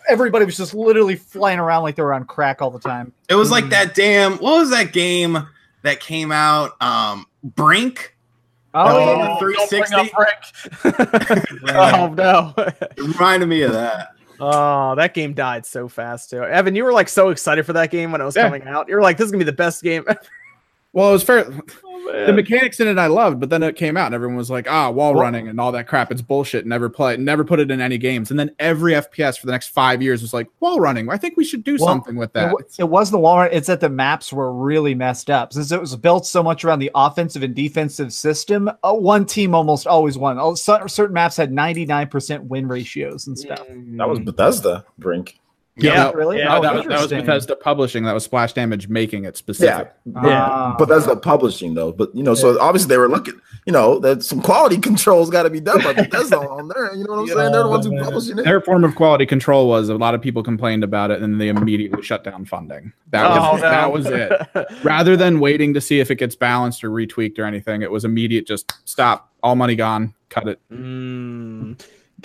everybody 0.09 0.45
was 0.45 0.57
just 0.57 0.73
literally 0.73 1.15
flying 1.15 1.59
around 1.59 1.83
like 1.83 1.95
they 1.95 2.03
were 2.03 2.13
on 2.13 2.25
crack 2.25 2.61
all 2.61 2.71
the 2.71 2.79
time. 2.79 3.13
It 3.29 3.35
was 3.35 3.51
like 3.51 3.69
that 3.69 3.93
damn. 3.93 4.33
What 4.33 4.59
was 4.59 4.71
that 4.71 4.91
game 4.91 5.47
that 5.83 5.99
came 5.99 6.31
out? 6.31 6.81
Um, 6.81 7.25
Brink. 7.43 8.15
Oh, 8.73 8.85
Oh, 8.85 8.99
yeah. 8.99 9.37
the 9.39 9.53
Don't 9.53 9.69
bring 9.69 9.93
up 9.93 10.07
Rick. 10.17 11.65
oh 11.75 12.13
no. 12.17 12.53
It 12.57 12.97
reminded 12.99 13.47
me 13.49 13.63
of 13.63 13.73
that. 13.73 14.13
Oh, 14.41 14.95
that 14.95 15.13
game 15.13 15.33
died 15.33 15.65
so 15.65 15.87
fast 15.87 16.31
too. 16.31 16.43
Evan, 16.43 16.75
you 16.75 16.83
were 16.83 16.91
like 16.93 17.07
so 17.09 17.29
excited 17.29 17.65
for 17.65 17.73
that 17.73 17.91
game 17.91 18.11
when 18.11 18.21
it 18.21 18.25
was 18.25 18.35
Yeah. 18.35 18.43
coming 18.43 18.63
out. 18.67 18.89
You 18.89 18.95
were 18.95 19.01
like, 19.01 19.17
"This 19.17 19.25
is 19.25 19.31
gonna 19.31 19.39
be 19.43 19.45
the 19.45 19.51
best 19.53 19.83
game." 19.83 20.03
Well, 20.93 21.09
it 21.09 21.13
was 21.13 21.23
fair. 21.23 21.45
Oh, 21.49 21.61
The 22.11 22.33
mechanics 22.33 22.79
in 22.81 22.87
it 22.89 22.97
I 22.97 23.07
loved, 23.07 23.39
but 23.39 23.49
then 23.49 23.63
it 23.63 23.75
came 23.77 23.95
out 23.95 24.07
and 24.07 24.15
everyone 24.15 24.35
was 24.35 24.49
like, 24.49 24.67
"Ah, 24.69 24.89
wall 24.89 25.13
Well- 25.13 25.21
running 25.21 25.47
and 25.47 25.61
all 25.61 25.71
that 25.71 25.87
crap. 25.87 26.11
It's 26.11 26.21
bullshit. 26.21 26.65
Never 26.65 26.89
play. 26.89 27.13
It, 27.13 27.19
never 27.21 27.45
put 27.45 27.59
it 27.61 27.71
in 27.71 27.79
any 27.79 27.97
games." 27.97 28.31
And 28.31 28.39
then 28.39 28.51
every 28.59 28.93
FPS 28.93 29.39
for 29.39 29.45
the 29.45 29.51
next 29.53 29.67
five 29.69 30.01
years 30.01 30.21
was 30.21 30.33
like, 30.33 30.47
"Wall 30.59 30.79
running. 30.79 31.09
I 31.09 31.15
think 31.17 31.37
we 31.37 31.45
should 31.45 31.63
do 31.63 31.77
Well, 31.79 31.87
something 31.87 32.15
with 32.17 32.33
that." 32.33 32.51
wa- 32.51 32.59
it 32.77 32.89
was 32.89 33.11
the 33.11 33.17
Walmart. 33.19 33.49
It's 33.53 33.67
that 33.67 33.79
the 33.79 33.89
maps 33.89 34.33
were 34.33 34.51
really 34.51 34.93
messed 34.95 35.29
up 35.29 35.53
since 35.53 35.71
it 35.71 35.79
was 35.79 35.95
built 35.95 36.25
so 36.25 36.43
much 36.43 36.65
around 36.65 36.79
the 36.79 36.91
offensive 36.95 37.43
and 37.43 37.55
defensive 37.55 38.11
system. 38.11 38.69
Uh, 38.83 38.93
one 38.93 39.25
team 39.25 39.55
almost 39.55 39.87
always 39.87 40.17
won. 40.17 40.37
Oh, 40.39 40.55
cer- 40.55 40.87
certain 40.89 41.13
maps 41.13 41.37
had 41.37 41.53
ninety 41.53 41.85
nine 41.85 42.07
percent 42.09 42.43
win 42.45 42.67
ratios 42.67 43.27
and 43.27 43.37
stuff. 43.39 43.61
That 43.69 44.09
was 44.09 44.19
Bethesda, 44.19 44.83
Brink. 44.97 45.39
Yeah, 45.77 46.11
really? 46.11 46.39
yeah, 46.39 46.57
Oh, 46.57 46.61
that, 46.61 46.73
was, 46.75 46.83
that 46.83 46.89
was 47.01 47.11
Interesting. 47.11 47.25
Bethesda 47.25 47.55
Publishing. 47.55 48.03
That 48.03 48.13
was 48.13 48.25
Splash 48.25 48.51
Damage 48.53 48.89
making 48.89 49.23
it 49.23 49.37
specific. 49.37 49.91
Yeah. 50.05 50.21
Ah. 50.45 50.75
but 50.77 50.89
that's 50.89 51.05
the 51.05 51.15
publishing 51.15 51.73
though. 51.75 51.91
But 51.93 52.13
you 52.13 52.23
know, 52.23 52.35
so 52.35 52.59
obviously 52.59 52.89
they 52.89 52.97
were 52.97 53.07
looking. 53.09 53.39
You 53.65 53.73
know, 53.73 53.99
that 53.99 54.23
some 54.23 54.41
quality 54.41 54.77
controls 54.81 55.29
got 55.29 55.43
to 55.43 55.49
be 55.49 55.59
done 55.59 55.81
by 55.83 55.93
Bethesda 55.93 56.39
on 56.39 56.67
there. 56.67 56.93
You 56.95 57.03
know 57.05 57.13
what 57.13 57.19
I'm 57.19 57.27
saying? 57.27 57.51
They're 57.51 57.63
the 57.63 57.69
ones 57.69 57.85
who 57.85 57.97
publishing 57.99 58.39
it. 58.39 58.43
Their 58.43 58.59
form 58.59 58.83
of 58.83 58.95
quality 58.95 59.25
control 59.25 59.67
was 59.69 59.87
a 59.87 59.95
lot 59.95 60.13
of 60.15 60.21
people 60.21 60.41
complained 60.43 60.83
about 60.83 61.09
it, 61.11 61.21
and 61.21 61.39
they 61.39 61.47
immediately 61.47 62.01
shut 62.01 62.23
down 62.23 62.45
funding. 62.45 62.91
That 63.11 63.29
was 63.29 63.37
Oh, 63.39 63.55
no. 63.57 63.61
that 63.61 63.91
was 63.93 64.05
it. 64.07 64.31
Rather 64.83 65.15
than 65.15 65.39
waiting 65.39 65.73
to 65.75 65.81
see 65.81 65.99
if 65.99 66.09
it 66.11 66.15
gets 66.15 66.35
balanced 66.35 66.83
or 66.83 66.89
retweaked 66.89 67.37
or 67.39 67.45
anything, 67.45 67.81
it 67.83 67.91
was 67.91 68.03
immediate. 68.03 68.45
Just 68.47 68.73
stop. 68.85 69.29
All 69.43 69.55
money 69.55 69.75
gone. 69.75 70.15
Cut 70.29 70.47
it. 70.47 70.59
Mm. 70.71 71.79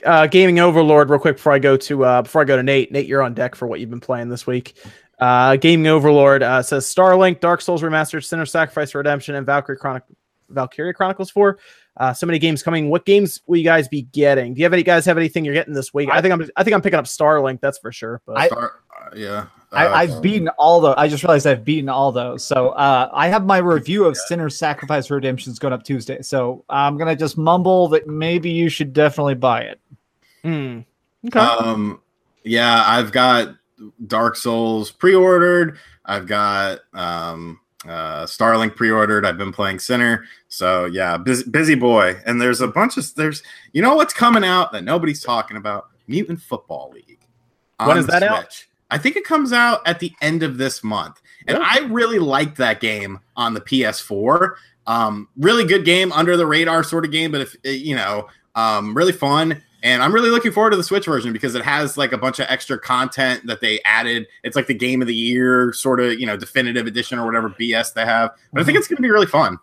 Uh, 0.04 0.26
Gaming 0.26 0.58
Overlord, 0.58 1.10
real 1.10 1.18
quick 1.18 1.36
before 1.36 1.52
I 1.52 1.58
go 1.58 1.76
to 1.76 2.04
uh, 2.04 2.22
before 2.22 2.42
I 2.42 2.44
go 2.44 2.56
to 2.56 2.62
Nate. 2.62 2.92
Nate, 2.92 3.06
you're 3.06 3.22
on 3.22 3.34
deck 3.34 3.54
for 3.54 3.66
what 3.66 3.80
you've 3.80 3.90
been 3.90 4.00
playing 4.00 4.28
this 4.28 4.46
week. 4.46 4.76
Uh, 5.18 5.56
Gaming 5.56 5.86
Overlord 5.86 6.42
uh, 6.42 6.62
says 6.62 6.84
Starlink, 6.86 7.40
Dark 7.40 7.60
Souls 7.60 7.82
Remastered, 7.82 8.24
Sinner 8.24 8.46
Sacrifice 8.46 8.94
Redemption, 8.94 9.34
and 9.34 9.46
Valkyrie 9.46 9.78
Chronic 9.78 10.02
Valkyria 10.50 10.92
Chronicles 10.92 11.30
4. 11.30 11.58
Uh, 11.96 12.12
so 12.12 12.26
many 12.26 12.38
games 12.38 12.62
coming. 12.62 12.90
What 12.90 13.06
games 13.06 13.40
will 13.46 13.56
you 13.56 13.64
guys 13.64 13.88
be 13.88 14.02
getting? 14.02 14.52
Do 14.54 14.58
you 14.60 14.64
have 14.64 14.74
any 14.74 14.82
guys 14.82 15.06
have 15.06 15.16
anything 15.16 15.44
you're 15.44 15.54
getting 15.54 15.72
this 15.72 15.94
week? 15.94 16.10
I, 16.12 16.20
think 16.20 16.32
I'm 16.34 16.46
I 16.56 16.62
think 16.62 16.74
I'm 16.74 16.82
picking 16.82 16.98
up 16.98 17.06
Starlink, 17.06 17.60
that's 17.60 17.78
for 17.78 17.90
sure. 17.90 18.20
But 18.26 18.38
I- 18.38 18.46
Star- 18.48 18.72
uh, 19.00 19.10
yeah. 19.14 19.46
I, 19.72 19.86
Uh, 19.86 19.94
I've 19.94 20.22
beaten 20.22 20.48
all 20.58 20.80
those. 20.80 20.94
I 20.96 21.08
just 21.08 21.22
realized 21.24 21.46
I've 21.46 21.64
beaten 21.64 21.88
all 21.88 22.12
those. 22.12 22.44
So 22.44 22.68
uh, 22.70 23.10
I 23.12 23.28
have 23.28 23.44
my 23.44 23.58
review 23.58 24.04
of 24.04 24.16
Sinner's 24.16 24.56
Sacrifice 24.56 25.10
Redemptions 25.10 25.58
going 25.58 25.72
up 25.74 25.82
Tuesday. 25.82 26.22
So 26.22 26.64
I'm 26.68 26.96
gonna 26.96 27.16
just 27.16 27.36
mumble 27.36 27.88
that 27.88 28.06
maybe 28.06 28.48
you 28.50 28.68
should 28.68 28.92
definitely 28.92 29.34
buy 29.34 29.62
it. 29.62 29.80
Hmm. 30.46 30.80
okay. 31.26 31.40
Um, 31.40 32.00
yeah, 32.44 32.84
I've 32.86 33.10
got 33.10 33.56
Dark 34.06 34.36
Souls 34.36 34.92
pre-ordered. 34.92 35.76
I've 36.04 36.28
got 36.28 36.82
um, 36.94 37.58
uh, 37.84 38.26
Starlink 38.26 38.76
pre-ordered. 38.76 39.26
I've 39.26 39.38
been 39.38 39.52
playing 39.52 39.80
Sinner, 39.80 40.24
so 40.46 40.84
yeah, 40.84 41.16
busy, 41.16 41.50
busy 41.50 41.74
boy. 41.74 42.20
And 42.26 42.40
there's 42.40 42.60
a 42.60 42.68
bunch 42.68 42.96
of 42.96 43.12
there's 43.16 43.42
you 43.72 43.82
know 43.82 43.96
what's 43.96 44.14
coming 44.14 44.44
out 44.44 44.70
that 44.70 44.84
nobody's 44.84 45.20
talking 45.20 45.56
about? 45.56 45.88
Mutant 46.06 46.40
Football 46.40 46.92
League. 46.94 47.18
When 47.84 47.98
is 47.98 48.06
that 48.06 48.22
out? 48.22 48.64
I 48.88 48.98
think 48.98 49.16
it 49.16 49.24
comes 49.24 49.52
out 49.52 49.80
at 49.84 49.98
the 49.98 50.12
end 50.20 50.44
of 50.44 50.58
this 50.58 50.84
month, 50.84 51.20
and 51.48 51.58
I 51.60 51.80
really 51.86 52.20
liked 52.20 52.56
that 52.58 52.80
game 52.80 53.18
on 53.36 53.52
the 53.54 53.60
PS4. 53.60 54.54
Um, 54.86 55.28
really 55.36 55.64
good 55.64 55.84
game, 55.84 56.12
under 56.12 56.36
the 56.36 56.46
radar 56.46 56.84
sort 56.84 57.04
of 57.04 57.10
game, 57.10 57.32
but 57.32 57.40
if 57.40 57.56
you 57.64 57.96
know, 57.96 58.28
um, 58.54 58.96
really 58.96 59.12
fun. 59.12 59.62
And 59.82 60.02
I'm 60.02 60.12
really 60.12 60.30
looking 60.30 60.52
forward 60.52 60.70
to 60.70 60.76
the 60.76 60.82
Switch 60.84 61.04
version 61.06 61.32
because 61.32 61.54
it 61.54 61.62
has 61.64 61.96
like 61.96 62.12
a 62.12 62.18
bunch 62.18 62.38
of 62.40 62.46
extra 62.48 62.78
content 62.78 63.46
that 63.46 63.60
they 63.60 63.80
added. 63.84 64.26
It's 64.42 64.56
like 64.56 64.66
the 64.66 64.74
game 64.74 65.00
of 65.02 65.06
the 65.08 65.14
year 65.14 65.72
sort 65.72 66.00
of, 66.00 66.18
you 66.18 66.26
know, 66.26 66.36
definitive 66.36 66.86
edition 66.86 67.18
or 67.18 67.26
whatever 67.26 67.50
BS 67.50 67.92
they 67.94 68.04
have. 68.04 68.30
But 68.52 68.62
I 68.62 68.64
think 68.64 68.78
it's 68.78 68.88
going 68.88 68.96
to 68.96 69.02
be 69.02 69.10
really 69.10 69.26
fun. 69.26 69.58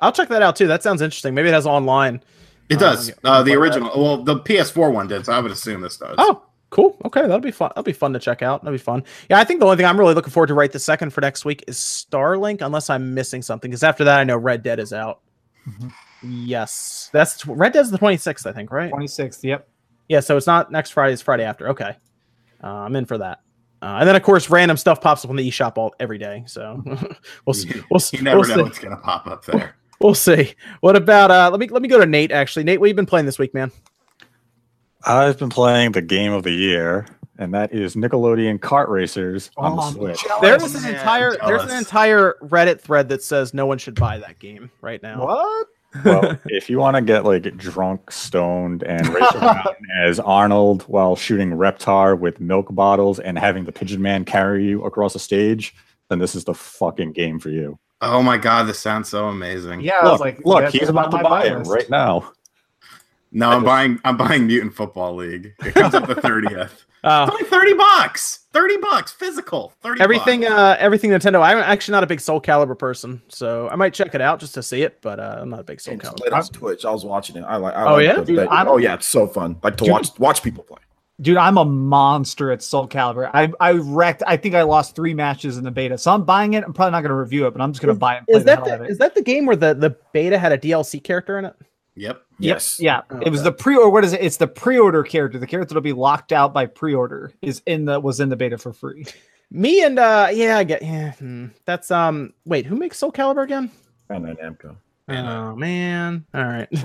I'll 0.00 0.12
check 0.12 0.28
that 0.28 0.42
out 0.42 0.54
too. 0.56 0.66
That 0.68 0.82
sounds 0.82 1.02
interesting. 1.02 1.34
Maybe 1.34 1.48
it 1.48 1.54
has 1.54 1.66
online. 1.66 2.22
It 2.68 2.76
Uh, 2.76 2.80
does. 2.80 3.10
Uh, 3.24 3.42
the 3.42 3.44
play 3.44 3.54
that. 3.54 3.58
original, 3.60 3.90
well, 4.02 4.22
the 4.22 4.36
PS4 4.40 4.92
one 4.92 5.08
did, 5.08 5.24
so 5.26 5.32
I 5.32 5.40
would 5.40 5.50
assume 5.50 5.80
this 5.80 5.96
does. 5.96 6.14
Oh, 6.18 6.42
cool. 6.70 6.96
Okay, 7.04 7.22
that'll 7.22 7.40
be 7.40 7.50
fun. 7.50 7.70
That'll 7.70 7.82
be 7.82 7.92
fun 7.92 8.12
to 8.12 8.18
check 8.18 8.42
out. 8.42 8.62
That'll 8.62 8.74
be 8.74 8.78
fun. 8.78 9.02
Yeah, 9.30 9.38
I 9.40 9.44
think 9.44 9.58
the 9.60 9.66
only 9.66 9.76
thing 9.76 9.86
I'm 9.86 9.98
really 9.98 10.14
looking 10.14 10.30
forward 10.32 10.48
to 10.48 10.54
right 10.54 10.70
the 10.70 10.78
second 10.78 11.12
for 11.14 11.20
next 11.20 11.44
week 11.44 11.64
is 11.66 11.76
Starlink, 11.78 12.60
unless 12.62 12.90
I'm 12.90 13.14
missing 13.14 13.42
something. 13.42 13.70
Because 13.70 13.82
after 13.82 14.04
that, 14.04 14.20
I 14.20 14.24
know 14.24 14.36
Red 14.36 14.62
Dead 14.62 14.78
is 14.78 14.92
out. 14.92 15.20
Mhm. 15.68 15.92
Yes, 16.22 17.10
that's 17.12 17.46
Red 17.46 17.72
Dead's 17.72 17.90
the 17.90 17.98
26th, 17.98 18.46
I 18.46 18.52
think, 18.52 18.70
right? 18.72 18.92
26th. 18.92 19.42
Yep. 19.44 19.68
Yeah, 20.08 20.20
so 20.20 20.36
it's 20.36 20.46
not 20.46 20.72
next 20.72 20.90
Friday; 20.90 21.12
it's 21.12 21.22
Friday 21.22 21.44
after. 21.44 21.68
Okay, 21.68 21.94
uh, 22.62 22.66
I'm 22.66 22.96
in 22.96 23.04
for 23.04 23.18
that. 23.18 23.40
Uh, 23.80 23.98
and 24.00 24.08
then, 24.08 24.16
of 24.16 24.22
course, 24.24 24.50
random 24.50 24.76
stuff 24.76 25.00
pops 25.00 25.24
up 25.24 25.30
on 25.30 25.36
the 25.36 25.48
eShop 25.48 25.76
all 25.78 25.94
every 26.00 26.18
day. 26.18 26.42
So 26.46 26.82
we'll 27.46 27.54
see. 27.54 27.70
We'll, 27.90 28.00
see- 28.00 28.16
You 28.16 28.24
never 28.24 28.40
we'll 28.40 28.48
know 28.48 28.56
see. 28.56 28.62
what's 28.62 28.78
going 28.80 28.96
to 28.96 29.02
pop 29.02 29.26
up 29.26 29.44
there. 29.44 29.76
We'll 30.00 30.14
see. 30.14 30.54
What 30.80 30.94
about? 30.94 31.32
Uh, 31.32 31.48
let 31.50 31.58
me 31.58 31.66
let 31.66 31.82
me 31.82 31.88
go 31.88 31.98
to 31.98 32.06
Nate. 32.06 32.30
Actually, 32.30 32.62
Nate, 32.64 32.78
what 32.78 32.86
have 32.86 32.90
you 32.90 32.94
been 32.94 33.04
playing 33.06 33.26
this 33.26 33.36
week, 33.36 33.52
man? 33.52 33.72
I've 35.04 35.38
been 35.40 35.48
playing 35.50 35.90
the 35.92 36.02
game 36.02 36.32
of 36.32 36.44
the 36.44 36.52
year, 36.52 37.04
and 37.36 37.52
that 37.54 37.72
is 37.72 37.96
Nickelodeon 37.96 38.60
Kart 38.60 38.86
Racers 38.88 39.50
on 39.56 39.74
the 39.76 39.82
Oh, 39.82 39.90
Switch. 39.90 40.22
jealous. 40.22 40.40
There 40.40 40.54
is 40.56 40.74
an 40.76 40.82
man, 40.82 40.94
entire 40.94 41.36
there's 41.44 41.64
an 41.64 41.76
entire 41.78 42.36
Reddit 42.42 42.80
thread 42.80 43.08
that 43.08 43.24
says 43.24 43.52
no 43.54 43.66
one 43.66 43.78
should 43.78 43.96
buy 43.96 44.18
that 44.18 44.38
game 44.38 44.70
right 44.82 45.02
now. 45.02 45.24
What? 45.24 45.66
Well, 46.04 46.38
if 46.46 46.68
you 46.68 46.78
want 46.78 46.96
to 46.96 47.02
get 47.02 47.24
like 47.24 47.56
drunk, 47.56 48.10
stoned, 48.10 48.82
and 48.82 49.06
race 49.14 49.34
around 49.34 49.68
as 50.02 50.20
Arnold 50.20 50.82
while 50.82 51.16
shooting 51.16 51.50
Reptar 51.50 52.18
with 52.18 52.40
milk 52.40 52.66
bottles 52.70 53.18
and 53.18 53.38
having 53.38 53.64
the 53.64 53.72
Pigeon 53.72 54.02
Man 54.02 54.24
carry 54.24 54.66
you 54.66 54.84
across 54.84 55.12
the 55.12 55.18
stage, 55.18 55.74
then 56.08 56.18
this 56.18 56.34
is 56.34 56.44
the 56.44 56.54
fucking 56.54 57.12
game 57.12 57.38
for 57.38 57.50
you. 57.50 57.78
Oh 58.00 58.22
my 58.22 58.38
God, 58.38 58.68
this 58.68 58.78
sounds 58.78 59.08
so 59.08 59.26
amazing. 59.28 59.80
Yeah. 59.80 59.98
I 60.00 60.04
was 60.04 60.12
Look, 60.12 60.20
like, 60.20 60.44
look, 60.44 60.60
that's 60.60 60.74
he's 60.74 60.88
about 60.88 61.10
to 61.10 61.18
buy 61.18 61.22
buy 61.22 61.44
it 61.46 61.66
right 61.66 61.90
now. 61.90 62.32
No, 63.30 63.50
I'm 63.50 63.64
buying. 63.64 64.00
I'm 64.04 64.16
buying 64.16 64.46
Mutant 64.46 64.74
Football 64.74 65.16
League. 65.16 65.52
It 65.60 65.74
comes 65.74 65.94
up 65.94 66.06
the 66.06 66.14
thirtieth. 66.22 66.86
Uh, 67.04 67.26
It's 67.28 67.32
only 67.40 67.48
thirty 67.48 67.74
bucks. 67.74 68.40
Thirty 68.52 68.76
bucks 68.78 69.12
physical. 69.12 69.72
Thirty. 69.82 70.00
everything, 70.00 70.40
bucks. 70.40 70.52
uh, 70.52 70.76
everything 70.80 71.10
Nintendo. 71.10 71.40
I'm 71.42 71.58
actually 71.58 71.92
not 71.92 72.02
a 72.02 72.06
big 72.06 72.20
Soul 72.20 72.40
Calibur 72.40 72.76
person, 72.78 73.22
so 73.28 73.68
I 73.68 73.76
might 73.76 73.94
check 73.94 74.14
it 74.14 74.20
out 74.20 74.40
just 74.40 74.54
to 74.54 74.62
see 74.62 74.82
it. 74.82 75.00
But 75.00 75.20
uh, 75.20 75.38
I'm 75.40 75.48
not 75.50 75.60
a 75.60 75.64
big 75.64 75.80
Soul 75.80 75.94
It's 75.94 76.08
Calibur. 76.08 76.16
played 76.16 76.32
on 76.32 76.42
Twitch. 76.44 76.84
I 76.84 76.90
was 76.90 77.04
watching 77.04 77.36
it. 77.36 77.42
I 77.42 77.56
like. 77.56 77.74
I 77.74 77.84
Oh, 77.84 77.92
like 77.94 78.04
yeah? 78.04 78.14
the- 78.16 78.24
Dude, 78.24 78.48
oh 78.50 78.76
yeah, 78.78 78.94
it's 78.94 79.06
so 79.06 79.26
fun. 79.26 79.56
Like 79.62 79.76
to 79.76 79.84
Dude. 79.84 79.92
watch 79.92 80.18
watch 80.18 80.42
people 80.42 80.64
play. 80.64 80.78
Dude, 81.20 81.36
I'm 81.36 81.58
a 81.58 81.64
monster 81.64 82.52
at 82.52 82.62
Soul 82.62 82.86
Calibur. 82.88 83.28
I 83.34 83.52
I 83.60 83.72
wrecked. 83.72 84.22
I 84.26 84.36
think 84.36 84.54
I 84.54 84.62
lost 84.62 84.94
three 84.96 85.14
matches 85.14 85.56
in 85.58 85.64
the 85.64 85.70
beta, 85.72 85.98
so 85.98 86.12
I'm 86.12 86.24
buying 86.24 86.54
it. 86.54 86.62
I'm 86.64 86.72
probably 86.72 86.92
not 86.92 87.00
going 87.00 87.10
to 87.10 87.16
review 87.16 87.46
it, 87.46 87.52
but 87.52 87.60
I'm 87.60 87.72
just 87.72 87.82
going 87.84 87.94
to 87.94 87.98
buy 87.98 88.14
it. 88.14 88.18
And 88.18 88.26
play 88.28 88.36
Is 88.36 88.42
the 88.44 88.46
that 88.46 88.64
the, 88.64 88.72
out 88.74 88.80
it. 88.82 88.90
is 88.90 88.98
that 88.98 89.14
the 89.16 89.22
game 89.22 89.44
where 89.46 89.56
the 89.56 89.74
the 89.74 89.96
beta 90.12 90.38
had 90.38 90.52
a 90.52 90.58
DLC 90.58 91.02
character 91.02 91.36
in 91.38 91.44
it? 91.44 91.54
Yep. 91.96 92.22
Yes. 92.38 92.78
Yeah, 92.80 93.02
Oh, 93.10 93.18
it 93.20 93.30
was 93.30 93.42
the 93.42 93.52
pre 93.52 93.76
or 93.76 93.90
what 93.90 94.04
is 94.04 94.12
it? 94.12 94.20
It's 94.20 94.36
the 94.36 94.46
pre-order 94.46 95.02
character. 95.02 95.38
The 95.38 95.46
character 95.46 95.74
that'll 95.74 95.82
be 95.82 95.92
locked 95.92 96.32
out 96.32 96.54
by 96.54 96.66
pre-order 96.66 97.32
is 97.42 97.62
in 97.66 97.84
the 97.84 97.98
was 97.98 98.20
in 98.20 98.28
the 98.28 98.36
beta 98.36 98.56
for 98.58 98.72
free. 98.72 99.06
Me 99.50 99.82
and 99.82 99.98
uh, 99.98 100.28
yeah, 100.30 100.58
I 100.58 100.64
get 100.64 100.82
yeah. 100.82 101.12
hmm. 101.12 101.46
That's 101.64 101.90
um. 101.90 102.32
Wait, 102.44 102.66
who 102.66 102.76
makes 102.76 102.98
Soul 102.98 103.10
Calibur 103.10 103.42
again? 103.44 103.70
Bandai 104.08 104.36
Namco. 104.40 104.76
Oh 105.08 105.56
man. 105.56 106.24
All 106.34 106.44
right. 106.44 106.68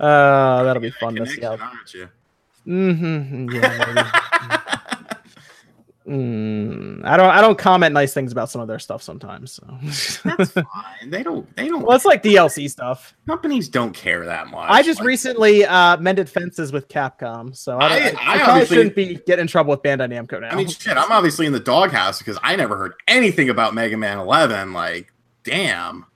uh, 0.00 0.62
that'll 0.62 0.80
be 0.80 0.90
fun 0.90 1.16
to 1.16 1.26
see 1.26 1.40
Connection, 1.40 2.02
how. 2.02 2.08
Mm-hmm. 2.66 3.50
Yeah. 3.50 4.56
Mm, 6.10 7.04
I 7.04 7.16
don't. 7.16 7.30
I 7.30 7.40
don't 7.40 7.56
comment 7.56 7.94
nice 7.94 8.12
things 8.12 8.32
about 8.32 8.50
some 8.50 8.60
of 8.60 8.66
their 8.66 8.80
stuff 8.80 9.00
sometimes. 9.00 9.52
So. 9.52 9.78
That's 10.24 10.50
fine. 10.50 10.64
They 11.06 11.22
don't. 11.22 11.54
They 11.56 11.68
don't. 11.68 11.82
well, 11.86 11.94
it's 11.96 12.04
like 12.04 12.22
DLC 12.24 12.68
stuff. 12.68 13.14
companies 13.28 13.68
don't 13.68 13.92
care 13.92 14.26
that 14.26 14.48
much. 14.48 14.66
I 14.68 14.82
just 14.82 14.98
Like, 15.00 15.06
recently 15.06 15.64
uh, 15.64 15.98
mended 15.98 16.28
fences 16.28 16.72
with 16.72 16.88
Capcom, 16.88 17.56
so 17.56 17.78
I, 17.78 17.86
I- 17.86 17.98
don't- 18.00 18.16
I, 18.16 18.32
I 18.32 18.36
probably 18.38 18.52
obviously- 18.52 18.76
shouldn't 18.76 18.96
be 18.96 19.14
getting 19.26 19.42
in 19.42 19.46
trouble 19.46 19.70
with 19.70 19.82
Bandai 19.82 20.10
Namco 20.10 20.40
now. 20.40 20.48
I 20.48 20.56
mean, 20.56 20.66
shit. 20.68 20.96
I'm 20.96 21.12
obviously 21.12 21.46
in 21.46 21.52
the 21.52 21.60
doghouse 21.60 22.18
because 22.18 22.38
I 22.42 22.56
never 22.56 22.76
heard 22.76 22.94
anything 23.06 23.48
about 23.48 23.74
Mega 23.74 23.96
Man 23.96 24.18
11. 24.18 24.72
Like, 24.72 25.12
damn. 25.44 26.06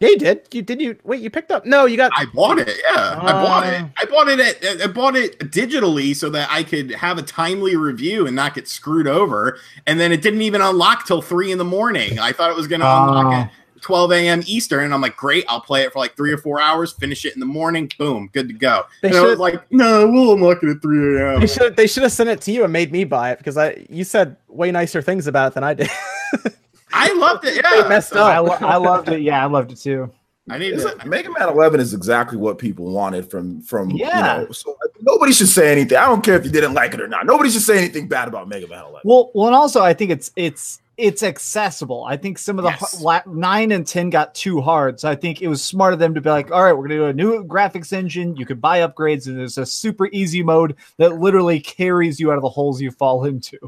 Yeah, 0.00 0.08
you 0.10 0.18
did. 0.18 0.42
You 0.52 0.62
did 0.62 0.80
you 0.80 0.96
wait? 1.04 1.20
You 1.20 1.30
picked 1.30 1.50
up? 1.50 1.66
No, 1.66 1.84
you 1.86 1.96
got. 1.96 2.12
I 2.16 2.24
bought 2.26 2.58
it. 2.58 2.68
Yeah, 2.90 3.18
I 3.20 3.32
bought 3.32 3.66
it. 3.66 3.82
Uh. 3.82 3.88
I 3.98 4.04
bought 4.04 4.28
it 4.28 4.40
at. 4.64 4.80
I 4.82 4.86
bought 4.86 5.16
it 5.16 5.38
digitally 5.40 6.14
so 6.14 6.30
that 6.30 6.48
I 6.50 6.62
could 6.62 6.90
have 6.92 7.18
a 7.18 7.22
timely 7.22 7.76
review 7.76 8.26
and 8.26 8.36
not 8.36 8.54
get 8.54 8.68
screwed 8.68 9.06
over. 9.08 9.58
And 9.86 9.98
then 9.98 10.12
it 10.12 10.22
didn't 10.22 10.42
even 10.42 10.60
unlock 10.60 11.06
till 11.06 11.22
three 11.22 11.50
in 11.52 11.58
the 11.58 11.64
morning. 11.64 12.18
I 12.18 12.32
thought 12.32 12.50
it 12.50 12.56
was 12.56 12.66
going 12.68 12.80
to 12.80 12.86
unlock 12.86 13.26
Oh. 13.26 13.32
at 13.32 13.52
12 13.82 14.10
a.m. 14.12 14.42
Eastern, 14.46 14.84
and 14.84 14.92
I'm 14.92 15.00
like, 15.00 15.16
great. 15.16 15.44
I'll 15.48 15.60
play 15.60 15.82
it 15.82 15.92
for 15.92 16.00
like 16.00 16.16
three 16.16 16.32
or 16.32 16.36
four 16.38 16.60
hours, 16.60 16.92
finish 16.92 17.24
it 17.24 17.34
in 17.34 17.40
the 17.40 17.46
morning. 17.46 17.90
Boom, 17.96 18.28
good 18.32 18.48
to 18.48 18.54
go. 18.54 18.82
They 19.02 19.08
and 19.08 19.16
I 19.16 19.22
was 19.22 19.30
should- 19.32 19.38
like, 19.38 19.70
no, 19.72 20.08
we'll 20.10 20.34
unlock 20.34 20.62
it 20.64 20.68
at 20.68 20.82
3 20.82 21.16
a.m. 21.20 21.40
They 21.40 21.46
should. 21.46 21.76
They 21.76 21.86
should 21.86 22.02
have 22.02 22.10
sent 22.12 22.28
it 22.28 22.40
to 22.42 22.52
you 22.52 22.64
and 22.64 22.72
made 22.72 22.90
me 22.92 23.04
buy 23.04 23.30
it 23.30 23.38
because 23.38 23.56
I. 23.56 23.86
You 23.88 24.02
said 24.04 24.36
way 24.48 24.70
nicer 24.72 25.00
things 25.00 25.26
about 25.28 25.52
it 25.52 25.54
than 25.54 25.64
I 25.64 25.74
did. 25.74 25.88
I 26.92 27.12
loved 27.14 27.44
it. 27.44 27.62
They 27.62 27.78
Yeah, 27.78 27.88
messed 27.88 28.10
So 28.10 28.22
I, 28.22 28.38
up. 28.38 28.60
lo- 28.60 28.68
I 28.68 28.76
loved 28.76 29.08
it. 29.08 29.20
Yeah, 29.22 29.42
I 29.42 29.46
loved 29.46 29.72
it 29.72 29.76
too. 29.76 30.10
I 30.50 30.56
need 30.56 30.72
Is 30.74 30.82
to. 30.84 30.88
it- 30.92 31.04
Mega 31.06 31.30
Man 31.30 31.48
11 31.50 31.78
is 31.80 31.92
exactly 31.92 32.38
what 32.38 32.56
people 32.58 32.90
wanted 32.90 33.30
from 33.30 33.60
from 33.60 33.90
Yeah. 33.90 34.40
You 34.40 34.46
know, 34.46 34.52
so 34.52 34.76
nobody 35.02 35.32
should 35.32 35.48
say 35.48 35.70
anything. 35.70 35.98
I 35.98 36.06
don't 36.06 36.24
care 36.24 36.36
if 36.36 36.44
you 36.46 36.50
didn't 36.50 36.72
like 36.74 36.94
it 36.94 37.00
or 37.02 37.08
not. 37.08 37.26
Nobody 37.26 37.50
should 37.50 37.60
say 37.62 37.76
anything 37.78 38.08
bad 38.08 38.28
about 38.28 38.48
Mega 38.48 38.66
Man 38.66 38.78
11. 38.80 39.00
Well, 39.04 39.30
well, 39.34 39.48
and 39.48 39.54
also 39.56 39.82
I 39.82 39.92
think 39.92 40.10
it's 40.10 40.30
it's 40.36 40.80
it's 40.96 41.22
accessible. 41.22 42.04
I 42.08 42.16
think 42.16 42.38
some 42.38 42.58
of 42.58 42.64
the 42.64 42.70
Yes. 42.70 43.00
hu- 43.00 43.32
nine 43.34 43.70
and 43.72 43.86
ten 43.86 44.10
got 44.10 44.34
too 44.34 44.60
hard, 44.60 44.98
so 44.98 45.08
I 45.08 45.14
think 45.14 45.40
it 45.42 45.46
was 45.48 45.62
smart 45.62 45.92
of 45.92 46.00
them 46.00 46.12
to 46.14 46.20
be 46.20 46.28
like, 46.28 46.50
all 46.50 46.64
right, 46.64 46.72
we're 46.72 46.88
gonna 46.88 46.96
do 46.96 47.04
a 47.06 47.12
new 47.12 47.44
graphics 47.44 47.92
engine. 47.92 48.34
You 48.36 48.44
could 48.46 48.60
buy 48.60 48.80
upgrades, 48.80 49.26
and 49.28 49.38
there's 49.38 49.58
a 49.58 49.66
super 49.66 50.08
easy 50.12 50.42
mode 50.42 50.74
that 50.96 51.20
literally 51.20 51.60
carries 51.60 52.18
you 52.18 52.32
out 52.32 52.36
of 52.36 52.42
the 52.42 52.48
holes 52.48 52.80
you 52.80 52.90
fall 52.90 53.24
into. 53.26 53.58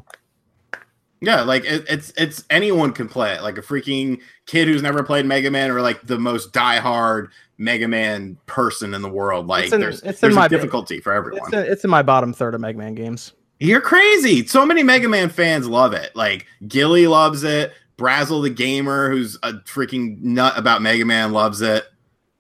Yeah, 1.22 1.42
like 1.42 1.64
it, 1.64 1.84
it's 1.88 2.12
it's 2.16 2.44
anyone 2.48 2.92
can 2.92 3.06
play 3.08 3.34
it. 3.34 3.42
Like 3.42 3.58
a 3.58 3.62
freaking 3.62 4.20
kid 4.46 4.68
who's 4.68 4.82
never 4.82 5.02
played 5.02 5.26
Mega 5.26 5.50
Man, 5.50 5.70
or 5.70 5.82
like 5.82 6.00
the 6.06 6.18
most 6.18 6.52
diehard 6.52 7.28
Mega 7.58 7.86
Man 7.88 8.38
person 8.46 8.94
in 8.94 9.02
the 9.02 9.08
world. 9.10 9.46
Like 9.46 9.64
It's 9.64 9.72
in- 9.74 9.80
there's 9.80 10.02
it's 10.02 10.22
in 10.22 10.28
there's 10.28 10.34
my- 10.34 10.46
a 10.46 10.48
difficulty 10.48 10.98
for 11.00 11.12
everyone. 11.12 11.42
It's, 11.44 11.52
in- 11.52 11.72
it's 11.72 11.84
in 11.84 11.90
my 11.90 12.02
bottom 12.02 12.32
third 12.32 12.54
of 12.54 12.60
Mega 12.62 12.78
Man 12.78 12.94
games. 12.94 13.32
You're 13.58 13.82
crazy. 13.82 14.46
So 14.46 14.64
many 14.64 14.82
Mega 14.82 15.08
Man 15.10 15.28
fans 15.28 15.68
love 15.68 15.92
it. 15.92 16.16
Like 16.16 16.46
Gilly 16.66 17.06
loves 17.06 17.44
it. 17.44 17.72
Brazzle 17.98 18.42
the 18.42 18.48
gamer, 18.48 19.10
who's 19.10 19.36
a 19.42 19.52
freaking 19.52 20.22
nut 20.22 20.54
about 20.56 20.80
Mega 20.80 21.04
Man, 21.04 21.32
loves 21.32 21.60
it. 21.60 21.84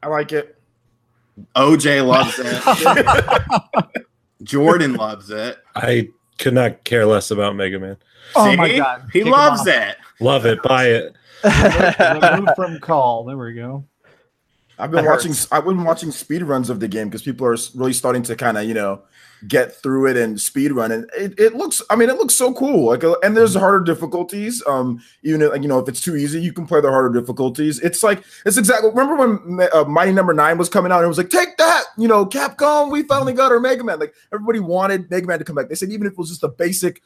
I 0.02 0.08
like 0.08 0.32
it. 0.32 0.56
OJ 1.54 2.06
loves 2.06 2.38
it. 2.38 4.02
Jordan 4.42 4.94
loves 4.94 5.28
it. 5.30 5.58
I 5.76 6.08
could 6.38 6.54
not 6.54 6.82
care 6.84 7.04
less 7.04 7.30
about 7.30 7.54
Mega 7.56 7.78
Man. 7.78 7.98
Oh 8.36 8.56
my 8.56 8.76
God. 8.76 9.08
he 9.12 9.20
Kick 9.22 9.30
loves 9.30 9.62
off. 9.62 9.66
it. 9.68 9.96
Love 10.20 10.46
it. 10.46 10.62
Buy 10.62 10.86
it. 10.88 11.14
Remove 12.32 12.48
from 12.56 12.78
call. 12.80 13.24
There 13.24 13.36
we 13.36 13.54
go. 13.54 13.84
I've 14.78 14.90
been 14.90 15.04
That 15.04 15.10
watching. 15.10 15.32
hurts. 15.32 15.50
I've 15.52 15.64
been 15.64 15.84
watching 15.84 16.10
speed 16.10 16.42
runs 16.42 16.70
of 16.70 16.80
the 16.80 16.88
game 16.88 17.08
because 17.08 17.22
people 17.22 17.46
are 17.46 17.56
really 17.74 17.92
starting 17.92 18.22
to 18.24 18.36
kind 18.36 18.56
of 18.56 18.64
you 18.64 18.74
know 18.74 19.02
get 19.48 19.74
through 19.74 20.06
it 20.06 20.16
and 20.18 20.38
speed 20.40 20.70
run, 20.72 20.90
and 20.92 21.08
it, 21.16 21.38
it 21.38 21.54
looks. 21.54 21.82
I 21.90 21.96
mean, 21.96 22.08
it 22.08 22.16
looks 22.16 22.34
so 22.34 22.52
cool. 22.54 22.86
Like, 22.86 23.04
uh, 23.04 23.16
and 23.22 23.36
there's 23.36 23.54
harder 23.54 23.84
difficulties. 23.84 24.62
Um, 24.66 25.02
even 25.22 25.42
if, 25.42 25.50
like, 25.50 25.62
you 25.62 25.68
know, 25.68 25.78
if 25.78 25.88
it's 25.88 26.00
too 26.00 26.16
easy, 26.16 26.40
you 26.40 26.52
can 26.52 26.66
play 26.66 26.80
the 26.80 26.90
harder 26.90 27.18
difficulties. 27.20 27.78
It's 27.80 28.02
like 28.02 28.22
it's 28.46 28.56
exactly. 28.56 28.88
Remember 28.90 29.16
when 29.16 29.68
uh, 29.74 29.84
Mighty 29.84 30.12
Number 30.12 30.32
Nine 30.32 30.56
was 30.56 30.68
coming 30.70 30.92
out? 30.92 30.98
and 30.98 31.04
It 31.06 31.08
was 31.08 31.18
like, 31.18 31.30
take 31.30 31.56
that, 31.58 31.84
you 31.98 32.08
know, 32.08 32.24
Capcom. 32.24 32.90
We 32.90 33.02
finally 33.02 33.32
got 33.34 33.52
our 33.52 33.60
Mega 33.60 33.84
Man. 33.84 33.98
Like 33.98 34.14
everybody 34.32 34.60
wanted 34.60 35.10
Mega 35.10 35.26
Man 35.26 35.38
to 35.38 35.44
come 35.44 35.56
back. 35.56 35.68
They 35.68 35.74
said 35.74 35.90
even 35.90 36.06
if 36.06 36.12
it 36.12 36.18
was 36.18 36.28
just 36.30 36.42
a 36.44 36.48
basic 36.48 37.02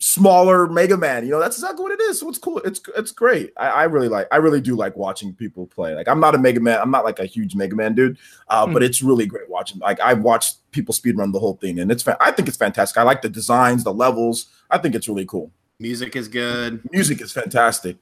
smaller 0.00 0.66
Mega 0.66 0.96
Man. 0.96 1.24
You 1.24 1.30
know, 1.32 1.40
that's 1.40 1.56
exactly 1.56 1.82
what 1.82 1.92
it 1.92 2.00
is. 2.00 2.18
So 2.20 2.28
it's 2.28 2.38
cool. 2.38 2.58
It's 2.58 2.80
it's 2.96 3.12
great. 3.12 3.52
I, 3.56 3.68
I 3.68 3.84
really 3.84 4.08
like. 4.08 4.26
I 4.32 4.36
really 4.36 4.60
do 4.60 4.74
like 4.74 4.96
watching 4.96 5.32
people 5.34 5.66
play. 5.66 5.94
Like 5.94 6.08
I'm 6.08 6.18
not 6.20 6.34
a 6.34 6.38
Mega 6.38 6.58
Man. 6.60 6.78
I'm 6.80 6.90
not 6.90 7.04
like 7.04 7.18
a 7.18 7.26
huge 7.26 7.54
Mega 7.54 7.76
Man 7.76 7.94
dude. 7.94 8.18
Uh, 8.48 8.66
Hmm. 8.66 8.72
but 8.72 8.82
it's 8.82 9.02
really 9.02 9.26
great 9.26 9.48
watching. 9.48 9.78
Like 9.78 10.00
I've 10.00 10.20
watched 10.22 10.56
people 10.72 10.94
speedrun 10.94 11.32
the 11.32 11.38
whole 11.38 11.54
thing, 11.56 11.78
and 11.78 11.90
it's. 11.92 12.02
Fa- 12.02 12.16
I 12.20 12.32
think 12.32 12.48
it's 12.48 12.56
fantastic. 12.56 12.96
I 12.98 13.02
like 13.04 13.22
the 13.22 13.28
designs, 13.28 13.84
the 13.84 13.94
levels. 13.94 14.46
I 14.70 14.78
think 14.78 14.94
it's 14.94 15.08
really 15.08 15.26
cool. 15.26 15.50
Music 15.78 16.16
is 16.16 16.28
good. 16.28 16.80
Music 16.92 17.20
is 17.20 17.32
fantastic. 17.32 17.96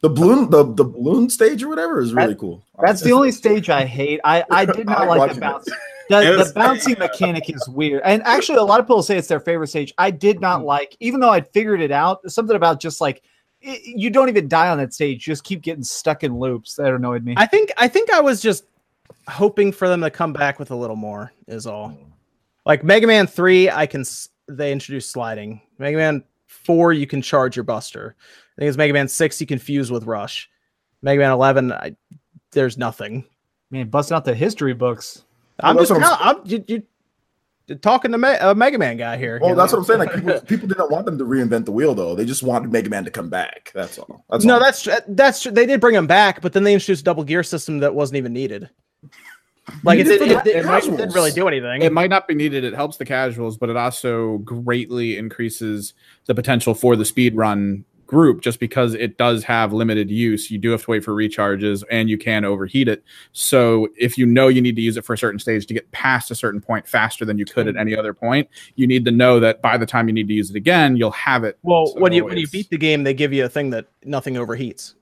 The 0.00 0.10
balloon, 0.10 0.50
the 0.50 0.64
the 0.64 0.84
balloon 0.84 1.30
stage 1.30 1.62
or 1.62 1.68
whatever 1.68 2.00
is 2.00 2.12
really 2.12 2.34
cool. 2.34 2.62
That's 2.82 3.00
the 3.00 3.12
only 3.12 3.32
stage 3.32 3.70
I 3.70 3.86
hate. 3.86 4.20
I, 4.24 4.44
I 4.50 4.64
did 4.66 4.84
not 4.86 4.98
I 5.02 5.04
like 5.06 5.18
watched 5.18 5.34
the 5.34 5.38
it. 5.38 5.40
bounce. 5.40 5.68
The, 6.08 6.20
It 6.32 6.36
was- 6.36 6.52
the 6.52 6.60
bouncing 6.60 6.98
mechanic 6.98 7.48
is 7.48 7.68
weird. 7.68 8.02
And 8.04 8.22
actually, 8.24 8.58
a 8.58 8.62
lot 8.62 8.80
of 8.80 8.86
people 8.86 9.02
say 9.02 9.16
it's 9.16 9.28
their 9.28 9.40
favorite 9.40 9.68
stage. 9.68 9.92
I 9.98 10.10
did 10.10 10.40
not 10.40 10.60
Mm. 10.60 10.64
like, 10.64 10.96
even 11.00 11.20
though 11.20 11.30
I'd 11.30 11.48
figured 11.48 11.80
it 11.80 11.90
out, 11.90 12.30
something 12.30 12.56
about 12.56 12.80
just 12.80 13.00
like, 13.00 13.22
i 13.66 13.80
you 13.84 14.10
don't 14.10 14.28
even 14.28 14.46
die 14.48 14.68
on 14.68 14.76
that 14.78 14.92
stage. 14.92 15.26
You 15.26 15.32
just 15.32 15.44
keep 15.44 15.62
getting 15.62 15.82
stuck 15.84 16.22
in 16.22 16.38
loops. 16.38 16.74
That 16.74 16.92
annoyed 16.92 17.24
me. 17.24 17.34
I 17.38 17.46
think 17.46 17.72
I 17.78 17.88
think 17.88 18.12
I 18.12 18.20
was 18.20 18.42
just 18.42 18.64
hoping 19.28 19.72
for 19.72 19.88
them 19.88 20.02
to 20.02 20.10
come 20.10 20.34
back 20.34 20.58
with 20.58 20.70
a 20.70 20.76
little 20.76 20.96
more. 20.96 21.32
Is 21.48 21.66
all. 21.66 21.96
Like 22.66 22.84
Mega 22.84 23.06
Man 23.06 23.26
three, 23.26 23.70
I 23.70 23.86
can 23.86 24.04
they 24.48 24.70
introduced 24.72 25.10
sliding. 25.10 25.62
Mega 25.78 25.96
Man 25.96 26.24
four, 26.46 26.92
you 26.92 27.06
can 27.06 27.22
charge 27.22 27.56
your 27.56 27.64
Buster. 27.64 28.14
I 28.18 28.60
think 28.60 28.68
it's 28.68 28.76
Mega 28.76 28.92
Man 28.92 29.08
six, 29.08 29.40
you 29.40 29.46
can 29.46 29.58
fuse 29.58 29.90
with 29.90 30.04
Rush. 30.04 30.50
Mega 31.00 31.20
Man 31.20 31.30
eleven, 31.30 31.72
I, 31.72 31.96
there's 32.52 32.76
nothing. 32.76 33.24
Man, 33.70 33.88
busting 33.88 34.14
out 34.14 34.26
the 34.26 34.34
history 34.34 34.74
books. 34.74 35.24
I'm 35.60 35.76
that's 35.76 35.88
just 35.88 36.00
what 36.00 36.20
I'm 36.20 36.36
I'm 36.36 36.42
you, 36.46 36.64
you 36.66 36.82
you're 37.66 37.78
talking 37.78 38.12
to 38.12 38.18
Me- 38.18 38.28
a 38.28 38.50
uh, 38.50 38.54
Mega 38.54 38.76
Man 38.76 38.98
guy 38.98 39.16
here. 39.16 39.38
Well, 39.40 39.50
you 39.50 39.56
that's 39.56 39.72
know? 39.72 39.78
what 39.78 39.90
I'm 39.90 40.06
saying. 40.06 40.10
Like 40.10 40.14
people, 40.24 40.40
people 40.42 40.68
didn't 40.68 40.90
want 40.90 41.06
them 41.06 41.16
to 41.16 41.24
reinvent 41.24 41.64
the 41.64 41.72
wheel, 41.72 41.94
though. 41.94 42.14
They 42.14 42.26
just 42.26 42.42
wanted 42.42 42.70
Mega 42.70 42.90
Man 42.90 43.04
to 43.04 43.10
come 43.10 43.30
back. 43.30 43.72
That's 43.74 43.98
all. 43.98 44.24
That's 44.28 44.44
no, 44.44 44.54
all. 44.54 44.60
that's 44.60 44.86
that's 45.08 45.42
true. 45.42 45.52
They 45.52 45.64
did 45.64 45.80
bring 45.80 45.94
him 45.94 46.06
back, 46.06 46.42
but 46.42 46.52
then 46.52 46.64
they 46.64 46.74
introduced 46.74 47.00
a 47.02 47.04
double 47.04 47.24
gear 47.24 47.42
system 47.42 47.78
that 47.78 47.94
wasn't 47.94 48.18
even 48.18 48.32
needed. 48.32 48.68
Like 49.82 49.98
it, 49.98 50.04
Needed 50.04 50.18
did, 50.18 50.18
for 50.18 50.24
it, 50.40 50.44
the 50.44 50.58
it, 50.58 50.66
it 50.66 50.96
didn't 50.98 51.14
really 51.14 51.30
do 51.30 51.48
anything. 51.48 51.80
It 51.80 51.90
might 51.90 52.10
not 52.10 52.28
be 52.28 52.34
needed. 52.34 52.64
It 52.64 52.74
helps 52.74 52.98
the 52.98 53.06
casuals, 53.06 53.56
but 53.56 53.70
it 53.70 53.78
also 53.78 54.36
greatly 54.38 55.16
increases 55.16 55.94
the 56.26 56.34
potential 56.34 56.74
for 56.74 56.96
the 56.96 57.04
speed 57.06 57.34
run 57.34 57.86
group 58.14 58.40
just 58.40 58.60
because 58.60 58.94
it 58.94 59.18
does 59.18 59.42
have 59.42 59.72
limited 59.72 60.08
use. 60.08 60.50
You 60.50 60.58
do 60.58 60.70
have 60.70 60.84
to 60.84 60.90
wait 60.92 61.02
for 61.02 61.12
recharges 61.12 61.82
and 61.90 62.08
you 62.08 62.16
can 62.16 62.44
overheat 62.44 62.86
it. 62.86 63.02
So 63.32 63.88
if 63.98 64.16
you 64.16 64.24
know 64.24 64.46
you 64.46 64.62
need 64.62 64.76
to 64.76 64.82
use 64.82 64.96
it 64.96 65.04
for 65.04 65.14
a 65.14 65.18
certain 65.18 65.40
stage 65.40 65.66
to 65.66 65.74
get 65.74 65.90
past 65.90 66.30
a 66.30 66.34
certain 66.36 66.60
point 66.60 66.86
faster 66.86 67.24
than 67.24 67.38
you 67.38 67.44
could 67.44 67.66
at 67.66 67.76
any 67.76 67.96
other 67.96 68.14
point, 68.14 68.48
you 68.76 68.86
need 68.86 69.04
to 69.06 69.10
know 69.10 69.40
that 69.40 69.60
by 69.60 69.76
the 69.76 69.84
time 69.84 70.06
you 70.06 70.14
need 70.14 70.28
to 70.28 70.34
use 70.34 70.48
it 70.48 70.56
again, 70.56 70.96
you'll 70.96 71.10
have 71.10 71.42
it. 71.42 71.58
Well, 71.64 71.92
when 71.96 72.12
you 72.12 72.20
So 72.20 72.26
when 72.26 72.38
you 72.38 72.46
beat 72.46 72.70
the 72.70 72.78
game, 72.78 73.02
they 73.02 73.14
give 73.14 73.32
you 73.32 73.44
a 73.44 73.48
thing 73.48 73.70
that 73.70 73.88
nothing 74.04 74.34
overheats. 74.34 74.94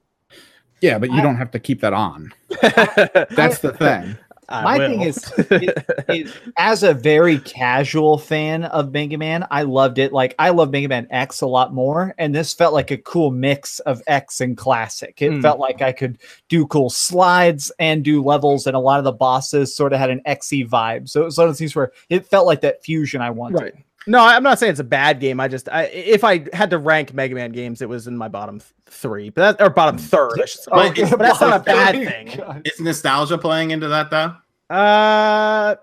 Yeah, 0.81 0.97
but 0.97 1.11
you 1.11 1.21
don't 1.21 1.37
have 1.37 1.51
to 1.51 1.59
keep 1.59 1.79
that 1.81 1.93
on. 1.93 2.33
That's 2.61 3.59
the 3.59 3.73
thing. 3.77 4.17
I 4.53 4.63
My 4.63 4.77
will. 4.77 4.87
thing 4.89 5.01
is, 5.01 5.33
it- 5.37 5.85
it- 6.07 6.33
as 6.57 6.83
a 6.83 6.93
very 6.93 7.39
casual 7.39 8.17
fan 8.17 8.65
of 8.65 8.91
Mega 8.91 9.17
Man, 9.17 9.45
I 9.51 9.63
loved 9.63 9.97
it. 9.97 10.13
Like 10.13 10.35
I 10.39 10.49
love 10.49 10.71
Mega 10.71 10.87
Man 10.87 11.07
X 11.09 11.41
a 11.41 11.47
lot 11.47 11.73
more, 11.73 12.13
and 12.17 12.33
this 12.35 12.53
felt 12.53 12.73
like 12.73 12.91
a 12.91 12.97
cool 12.97 13.31
mix 13.31 13.79
of 13.79 14.01
X 14.07 14.39
and 14.41 14.55
classic. 14.55 15.21
It 15.21 15.31
Hmm. 15.33 15.41
felt 15.41 15.59
like 15.59 15.81
I 15.81 15.91
could 15.91 16.19
do 16.49 16.67
cool 16.67 16.89
slides 16.89 17.71
and 17.79 18.03
do 18.03 18.23
levels, 18.23 18.67
and 18.67 18.75
a 18.75 18.79
lot 18.79 18.99
of 18.99 19.03
the 19.05 19.11
bosses 19.11 19.75
sort 19.75 19.93
of 19.93 19.99
had 19.99 20.09
an 20.09 20.21
XE 20.27 20.67
vibe. 20.69 21.09
So 21.09 21.21
it 21.21 21.25
was 21.25 21.37
one 21.37 21.47
of 21.47 21.49
those 21.53 21.59
things 21.59 21.75
where 21.75 21.91
it 22.09 22.25
felt 22.27 22.45
like 22.45 22.61
that 22.61 22.83
fusion 22.83 23.21
I 23.21 23.29
wanted. 23.31 23.61
right. 23.61 23.73
No, 24.05 24.19
I'm 24.19 24.43
not 24.43 24.59
saying 24.59 24.71
it's 24.71 24.81
a 24.81 24.83
bad 24.83 25.21
game. 25.21 25.39
I 25.39 25.47
just, 25.47 25.69
I, 25.69 25.83
if 25.83 26.25
I 26.25 26.45
had 26.51 26.71
to 26.71 26.77
rank 26.77 27.13
Mega 27.13 27.33
Man 27.35 27.53
games, 27.53 27.81
it 27.81 27.87
was 27.87 28.05
in 28.05 28.17
my 28.17 28.27
bottom 28.27 28.59
th- 28.59 28.69
three, 28.87 29.29
but 29.29 29.57
that, 29.57 29.65
or 29.65 29.69
bottom 29.69 29.97
third. 29.97 30.41
I 30.41 30.45
should 30.45 30.59
say. 30.59 30.71
But 30.73 30.95
But, 30.95 31.09
but 31.11 31.19
that's 31.19 31.39
not 31.39 31.61
a 31.61 31.63
bad 31.63 31.95
God. 31.95 32.05
thing. 32.05 32.61
Is 32.65 32.81
nostalgia 32.81 33.37
playing 33.37 33.71
into 33.71 33.87
that 33.87 34.11
though? 34.11 34.35
Uh, 34.73 35.75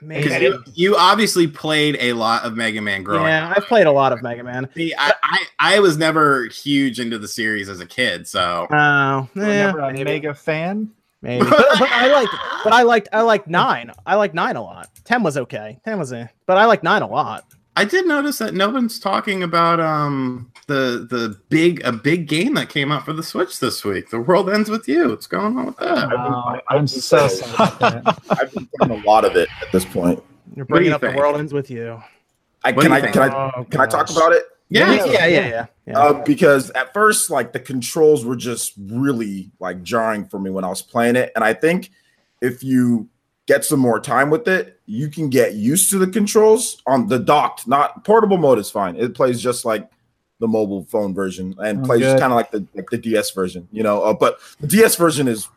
Because 0.00 0.30
maybe. 0.30 0.44
you, 0.44 0.64
you 0.74 0.96
obviously 0.96 1.46
played 1.48 1.96
a 2.00 2.12
lot 2.12 2.44
of 2.44 2.56
Mega 2.56 2.80
Man 2.80 3.02
growing 3.02 3.22
up. 3.22 3.28
Yeah. 3.28 3.54
I've 3.56 3.66
played 3.66 3.86
a 3.86 3.92
lot 3.92 4.12
of 4.12 4.22
Mega 4.22 4.44
Man. 4.44 4.68
See, 4.74 4.94
I, 4.96 5.12
I, 5.22 5.44
I 5.58 5.80
was 5.80 5.98
never 5.98 6.44
huge 6.46 7.00
into 7.00 7.18
the 7.18 7.26
series 7.28 7.68
as 7.68 7.80
a 7.80 7.86
kid, 7.86 8.26
so 8.28 8.66
Oh, 8.70 9.28
You're 9.34 9.44
yeah, 9.48 9.66
never 9.66 9.80
a 9.80 9.92
maybe. 9.92 10.04
Mega 10.04 10.34
fan. 10.34 10.90
Maybe, 11.20 11.44
but, 11.50 11.66
but 11.80 11.90
I 11.90 12.12
liked, 12.12 12.32
but 12.62 12.72
I 12.72 12.82
liked, 12.82 13.08
I 13.12 13.22
liked 13.22 13.48
nine. 13.48 13.90
I 14.06 14.14
liked 14.14 14.34
nine 14.34 14.54
a 14.54 14.62
lot. 14.62 14.88
Ten 15.04 15.24
was 15.24 15.36
okay. 15.36 15.80
Ten 15.84 15.98
was 15.98 16.12
a, 16.12 16.30
but 16.46 16.56
I 16.58 16.66
liked 16.66 16.84
nine 16.84 17.02
a 17.02 17.08
lot. 17.08 17.44
I 17.78 17.84
did 17.84 18.08
notice 18.08 18.38
that 18.38 18.54
no 18.54 18.70
one's 18.70 18.98
talking 18.98 19.44
about 19.44 19.78
um 19.78 20.50
the 20.66 21.06
the 21.08 21.38
big 21.48 21.80
a 21.84 21.92
big 21.92 22.26
game 22.26 22.54
that 22.54 22.70
came 22.70 22.90
out 22.90 23.04
for 23.04 23.12
the 23.12 23.22
Switch 23.22 23.60
this 23.60 23.84
week. 23.84 24.10
The 24.10 24.18
World 24.18 24.50
Ends 24.50 24.68
with 24.68 24.88
You. 24.88 25.10
What's 25.10 25.28
going 25.28 25.56
on 25.56 25.66
with 25.66 25.76
that? 25.76 26.12
Oh, 26.12 26.58
I'm 26.70 26.88
so 26.88 27.28
sad. 27.28 28.02
I've 28.30 28.52
been 28.52 28.68
playing 28.80 29.00
a 29.00 29.06
lot 29.06 29.24
of 29.24 29.36
it 29.36 29.48
at 29.62 29.70
this 29.70 29.84
point. 29.84 30.20
You're 30.56 30.64
bringing 30.64 30.88
you 30.88 30.96
up 30.96 31.02
the 31.02 31.12
world 31.12 31.36
ends 31.36 31.52
with 31.52 31.70
you. 31.70 32.02
I, 32.64 32.72
can 32.72 32.80
do 32.80 32.92
I 32.92 32.96
you 32.96 33.02
think? 33.02 33.14
can 33.14 33.30
I 33.30 33.52
Oh, 33.56 33.64
can 33.70 33.80
I 33.80 33.86
talk 33.86 34.10
about 34.10 34.32
it? 34.32 34.42
Yeah, 34.70 34.94
yeah, 34.94 35.04
yeah, 35.04 35.12
yeah. 35.12 35.26
yeah, 35.26 35.66
yeah. 35.86 35.98
Uh, 36.00 36.24
because 36.24 36.70
at 36.70 36.92
first, 36.92 37.30
like 37.30 37.52
the 37.52 37.60
controls 37.60 38.24
were 38.24 38.34
just 38.34 38.72
really 38.90 39.52
like 39.60 39.84
jarring 39.84 40.24
for 40.26 40.40
me 40.40 40.50
when 40.50 40.64
I 40.64 40.68
was 40.68 40.82
playing 40.82 41.14
it, 41.14 41.30
and 41.36 41.44
I 41.44 41.54
think 41.54 41.92
if 42.42 42.64
you 42.64 43.08
get 43.48 43.64
some 43.64 43.80
more 43.80 43.98
time 43.98 44.30
with 44.30 44.46
it, 44.46 44.78
you 44.86 45.08
can 45.08 45.28
get 45.28 45.54
used 45.54 45.90
to 45.90 45.98
the 45.98 46.06
controls 46.06 46.80
on 46.86 47.08
the 47.08 47.18
docked, 47.18 47.66
not 47.66 48.04
portable 48.04 48.36
mode 48.38 48.58
is 48.60 48.70
fine. 48.70 48.94
It 48.94 49.14
plays 49.14 49.42
just 49.42 49.64
like 49.64 49.90
the 50.38 50.46
mobile 50.46 50.84
phone 50.84 51.12
version 51.14 51.56
and 51.58 51.80
Oh, 51.80 51.84
plays 51.84 52.02
kind 52.04 52.24
of 52.24 52.32
like 52.32 52.52
the 52.52 52.64
like 52.74 52.90
the 52.90 52.98
DS 52.98 53.32
version, 53.32 53.66
you 53.72 53.82
know. 53.82 54.04
Uh, 54.04 54.12
but 54.14 54.38
the 54.60 54.68
DS 54.68 54.94
version 54.94 55.26
is. 55.26 55.48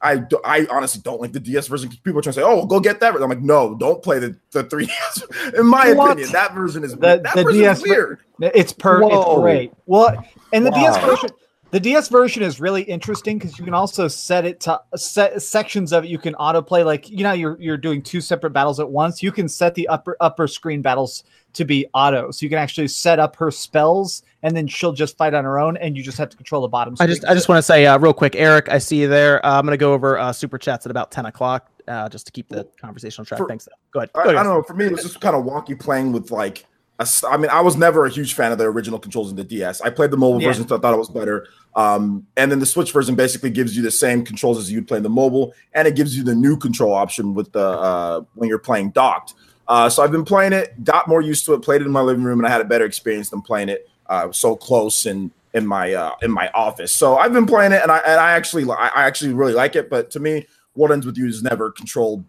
I, 0.00 0.16
do- 0.18 0.40
I 0.44 0.66
honestly 0.70 1.00
don't 1.02 1.18
like 1.18 1.32
the 1.32 1.40
DS 1.40 1.66
version 1.66 1.88
because 1.88 2.00
people 2.00 2.18
are 2.18 2.22
trying 2.22 2.34
to 2.34 2.40
say, 2.40 2.44
"Oh, 2.46 2.66
go 2.66 2.78
get 2.78 3.00
that." 3.00 3.14
I'm 3.14 3.22
like, 3.30 3.40
"No, 3.40 3.74
don't 3.74 4.02
play 4.02 4.18
the, 4.18 4.36
the 4.50 4.62
3DS." 4.64 5.54
In 5.58 5.66
my 5.66 5.94
What? 5.94 6.10
opinion, 6.10 6.30
that 6.32 6.52
version 6.52 6.84
is 6.84 6.92
The- 6.92 6.98
weird. 6.98 7.22
that 7.24 7.34
the 7.34 7.42
version 7.44 7.60
DS 7.62 7.78
is 7.78 7.82
weird. 7.84 8.18
It's 8.40 8.72
per 8.74 9.02
it's 9.02 9.14
Whoa. 9.14 9.40
great. 9.40 9.72
Well, 9.86 10.22
and 10.52 10.66
the 10.66 10.70
DS 10.72 10.98
version 10.98 11.30
the 11.74 11.80
DS 11.80 12.06
version 12.06 12.44
is 12.44 12.60
really 12.60 12.82
interesting 12.82 13.36
because 13.36 13.58
you 13.58 13.64
can 13.64 13.74
also 13.74 14.06
set 14.06 14.44
it 14.44 14.60
to 14.60 14.80
set 14.94 15.42
sections 15.42 15.92
of 15.92 16.04
it 16.04 16.08
you 16.08 16.18
can 16.18 16.32
autoplay 16.34 16.84
like 16.84 17.10
you 17.10 17.24
know 17.24 17.32
you're 17.32 17.60
you're 17.60 17.76
doing 17.76 18.00
two 18.00 18.20
separate 18.20 18.50
battles 18.50 18.78
at 18.78 18.88
once. 18.88 19.24
You 19.24 19.32
can 19.32 19.48
set 19.48 19.74
the 19.74 19.88
upper 19.88 20.16
upper 20.20 20.46
screen 20.46 20.82
battles 20.82 21.24
to 21.54 21.64
be 21.64 21.84
auto. 21.92 22.30
So 22.30 22.44
you 22.46 22.48
can 22.48 22.58
actually 22.58 22.86
set 22.86 23.18
up 23.18 23.34
her 23.34 23.50
spells 23.50 24.22
and 24.44 24.56
then 24.56 24.68
she'll 24.68 24.92
just 24.92 25.16
fight 25.16 25.34
on 25.34 25.42
her 25.42 25.58
own 25.58 25.76
and 25.78 25.96
you 25.96 26.04
just 26.04 26.16
have 26.16 26.28
to 26.28 26.36
control 26.36 26.62
the 26.62 26.68
bottom 26.68 26.94
I 27.00 27.08
just, 27.08 27.24
I 27.24 27.34
just 27.34 27.48
want 27.48 27.58
to 27.58 27.62
say 27.62 27.86
uh, 27.86 27.98
real 27.98 28.12
quick, 28.12 28.36
Eric. 28.36 28.68
I 28.68 28.78
see 28.78 29.00
you 29.00 29.08
there. 29.08 29.44
Uh, 29.44 29.58
I'm 29.58 29.64
gonna 29.64 29.76
go 29.76 29.94
over 29.94 30.16
uh, 30.16 30.32
super 30.32 30.58
chats 30.58 30.86
at 30.86 30.92
about 30.92 31.10
ten 31.10 31.26
o'clock, 31.26 31.68
uh, 31.88 32.08
just 32.08 32.26
to 32.26 32.32
keep 32.32 32.48
the 32.50 32.68
conversation 32.80 33.22
on 33.22 33.26
track. 33.26 33.38
For- 33.38 33.48
Thanks. 33.48 33.68
Go 33.90 33.98
ahead. 33.98 34.10
I, 34.14 34.18
Go 34.18 34.20
I 34.20 34.32
ahead. 34.34 34.44
don't 34.44 34.54
know. 34.54 34.62
For 34.62 34.74
me, 34.74 34.84
it 34.84 34.92
was 34.92 35.02
just 35.02 35.20
kind 35.20 35.34
of 35.34 35.44
wonky 35.44 35.76
playing 35.76 36.12
with 36.12 36.30
like. 36.30 36.66
I 36.98 37.36
mean, 37.36 37.50
I 37.50 37.60
was 37.60 37.76
never 37.76 38.06
a 38.06 38.10
huge 38.10 38.34
fan 38.34 38.52
of 38.52 38.58
the 38.58 38.64
original 38.64 38.98
controls 38.98 39.30
in 39.30 39.36
the 39.36 39.42
DS. 39.44 39.80
I 39.80 39.90
played 39.90 40.10
the 40.12 40.16
mobile 40.16 40.40
Yeah. 40.40 40.48
version, 40.48 40.68
so 40.68 40.76
I 40.76 40.80
thought 40.80 40.94
it 40.94 40.98
was 40.98 41.08
better. 41.08 41.46
Um, 41.74 42.26
and 42.36 42.52
then 42.52 42.60
the 42.60 42.66
Switch 42.66 42.92
version 42.92 43.16
basically 43.16 43.50
gives 43.50 43.76
you 43.76 43.82
the 43.82 43.90
same 43.90 44.24
controls 44.24 44.58
as 44.58 44.70
you'd 44.70 44.86
play 44.86 44.98
in 44.98 45.02
the 45.02 45.10
mobile, 45.10 45.52
and 45.72 45.88
it 45.88 45.96
gives 45.96 46.16
you 46.16 46.22
the 46.22 46.34
new 46.34 46.56
control 46.56 46.92
option 46.94 47.34
with 47.34 47.50
the 47.52 47.66
uh, 47.66 48.20
when 48.34 48.48
you're 48.48 48.58
playing 48.60 48.90
docked. 48.90 49.34
Uh, 49.66 49.88
so 49.88 50.02
I've 50.04 50.12
been 50.12 50.24
playing 50.24 50.52
it, 50.52 50.84
got 50.84 51.08
more 51.08 51.20
used 51.20 51.46
to 51.46 51.54
it, 51.54 51.62
played 51.62 51.80
it 51.80 51.86
in 51.86 51.90
my 51.90 52.02
living 52.02 52.22
room, 52.22 52.38
and 52.38 52.46
I 52.46 52.50
had 52.50 52.60
a 52.60 52.64
better 52.64 52.84
experience 52.84 53.30
than 53.30 53.40
playing 53.40 53.70
it 53.70 53.88
uh, 54.06 54.30
so 54.30 54.54
close 54.54 55.06
and 55.06 55.30
in 55.52 55.66
my 55.66 55.94
uh, 55.94 56.12
in 56.22 56.30
my 56.30 56.48
office. 56.54 56.92
So 56.92 57.16
I've 57.16 57.32
been 57.32 57.46
playing 57.46 57.72
it, 57.72 57.82
and 57.82 57.90
I 57.90 57.98
and 57.98 58.20
I 58.20 58.32
actually 58.32 58.70
I 58.70 58.90
I 58.94 59.04
actually 59.04 59.32
really 59.32 59.54
like 59.54 59.74
it. 59.74 59.90
But 59.90 60.10
to 60.12 60.20
me, 60.20 60.46
World 60.76 60.92
Ends 60.92 61.06
with 61.06 61.16
you 61.16 61.26
is 61.26 61.42
never 61.42 61.70
controlled 61.72 62.24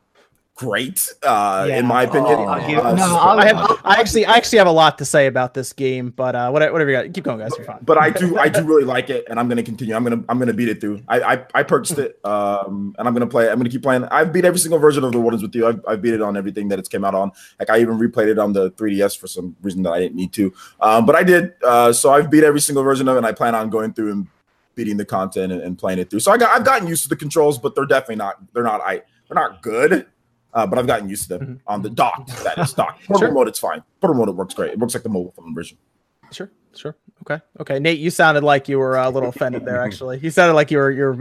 great, 0.55 1.09
uh, 1.21 1.65
Yeah. 1.67 1.79
in 1.79 1.85
my 1.85 2.03
opinion. 2.03 2.33
Oh, 2.39 2.43
I'll 2.45 2.87
Uh, 2.87 2.91
no, 2.93 3.05
so- 3.05 3.15
I'll- 3.17 3.39
I 3.39 3.45
have, 3.47 3.79
I 3.83 3.95
actually, 3.99 4.25
I 4.25 4.35
actually 4.37 4.57
have 4.59 4.67
a 4.67 4.71
lot 4.71 4.97
to 4.99 5.05
say 5.05 5.27
about 5.27 5.53
this 5.53 5.73
game, 5.73 6.13
but 6.15 6.33
uh, 6.33 6.49
whatever, 6.49 6.71
whatever 6.71 6.89
you 6.91 6.95
got, 6.95 7.13
keep 7.13 7.25
going, 7.25 7.39
guys. 7.39 7.51
You're 7.57 7.65
fine. 7.67 7.79
but 7.81 7.97
I 7.97 8.09
do 8.09 8.37
I 8.39 8.47
do 8.47 8.63
really 8.71 8.85
like 8.85 9.09
it, 9.09 9.25
and 9.29 9.37
I'm 9.37 9.49
gonna 9.49 9.63
continue. 9.63 9.93
I'm 9.95 10.03
gonna 10.05 10.23
I'm 10.29 10.39
gonna 10.39 10.53
beat 10.53 10.69
it 10.69 10.79
through. 10.79 11.01
I 11.09 11.19
I, 11.33 11.43
I 11.55 11.63
purchased 11.63 11.99
it, 11.99 12.19
um, 12.25 12.95
and 12.97 13.05
I'm 13.07 13.13
gonna 13.13 13.27
play. 13.27 13.47
it. 13.47 13.51
I'm 13.51 13.57
gonna 13.57 13.69
keep 13.69 13.83
playing. 13.83 14.05
I've 14.05 14.31
beat 14.31 14.45
every 14.45 14.59
single 14.59 14.79
version 14.79 15.03
of 15.03 15.11
the 15.11 15.19
World 15.19 15.33
Ends 15.33 15.43
with 15.43 15.53
you. 15.55 15.67
I've, 15.67 15.83
I've 15.87 16.01
beat 16.01 16.13
it 16.13 16.21
on 16.21 16.37
everything 16.37 16.69
that 16.69 16.79
it's 16.79 16.87
came 16.89 17.03
out 17.03 17.15
on. 17.15 17.31
Like 17.59 17.69
I 17.69 17.79
even 17.79 17.97
replayed 17.99 18.27
it 18.27 18.39
on 18.39 18.53
the 18.53 18.71
3DS 18.71 19.17
for 19.17 19.27
some 19.27 19.57
reason 19.61 19.83
that 19.83 19.91
I 19.91 19.99
didn't 19.99 20.15
need 20.15 20.31
to, 20.33 20.53
um, 20.79 21.05
but 21.05 21.15
I 21.15 21.23
did. 21.23 21.53
Uh, 21.61 21.91
so 21.91 22.13
I've 22.13 22.29
beat 22.29 22.45
every 22.45 22.61
single 22.61 22.83
version 22.83 23.09
of 23.09 23.15
it, 23.15 23.17
and 23.17 23.25
I 23.27 23.33
plan 23.33 23.55
on 23.55 23.69
going 23.69 23.91
through 23.93 24.11
and 24.13 24.27
beating 24.75 24.95
the 24.97 25.05
content 25.05 25.51
and, 25.51 25.61
and 25.61 25.77
playing 25.77 25.99
it 25.99 26.09
through. 26.09 26.19
So 26.21 26.31
I 26.31 26.37
got 26.37 26.51
I've 26.57 26.63
gotten 26.65 26.87
used 26.87 27.03
to 27.03 27.09
the 27.09 27.15
controls, 27.17 27.57
but 27.57 27.75
they're 27.75 27.85
definitely 27.85 28.17
not 28.17 28.35
they're 28.53 28.63
not 28.63 28.79
I 28.81 29.01
they're 29.27 29.35
not 29.35 29.61
good. 29.61 30.05
Uh, 30.55 30.65
but 30.65 30.79
I've 30.79 30.87
gotten 30.87 31.09
used 31.09 31.23
to 31.23 31.37
them 31.37 31.61
on 31.67 31.81
the 31.81 31.89
dock. 31.89 32.25
That 32.43 32.57
is 32.57 32.73
dock. 32.73 32.97
Portable 33.03 33.19
Sure. 33.19 33.31
mode, 33.33 33.47
it's 33.49 33.59
fine. 33.59 33.83
Portable 34.01 34.19
mode, 34.21 34.29
it 34.29 34.35
works 34.35 34.53
great. 34.53 34.71
It 34.71 34.79
works 34.79 34.93
like 34.93 35.03
the 35.03 35.09
mobile 35.09 35.33
phone 35.35 35.53
version. 35.53 35.77
Sure, 36.31 36.49
sure, 36.73 36.95
okay, 37.21 37.43
okay. 37.59 37.77
Nate, 37.77 37.99
you 37.99 38.09
sounded 38.09 38.43
like 38.43 38.67
you 38.69 38.79
were 38.79 38.97
uh, 38.97 39.07
a 39.07 39.11
little 39.11 39.29
offended 39.29 39.65
there. 39.65 39.81
Actually, 39.85 40.17
you 40.19 40.31
sounded 40.31 40.53
like 40.55 40.71
you 40.71 40.77
were 40.79 40.89
you 40.91 41.03
were 41.03 41.13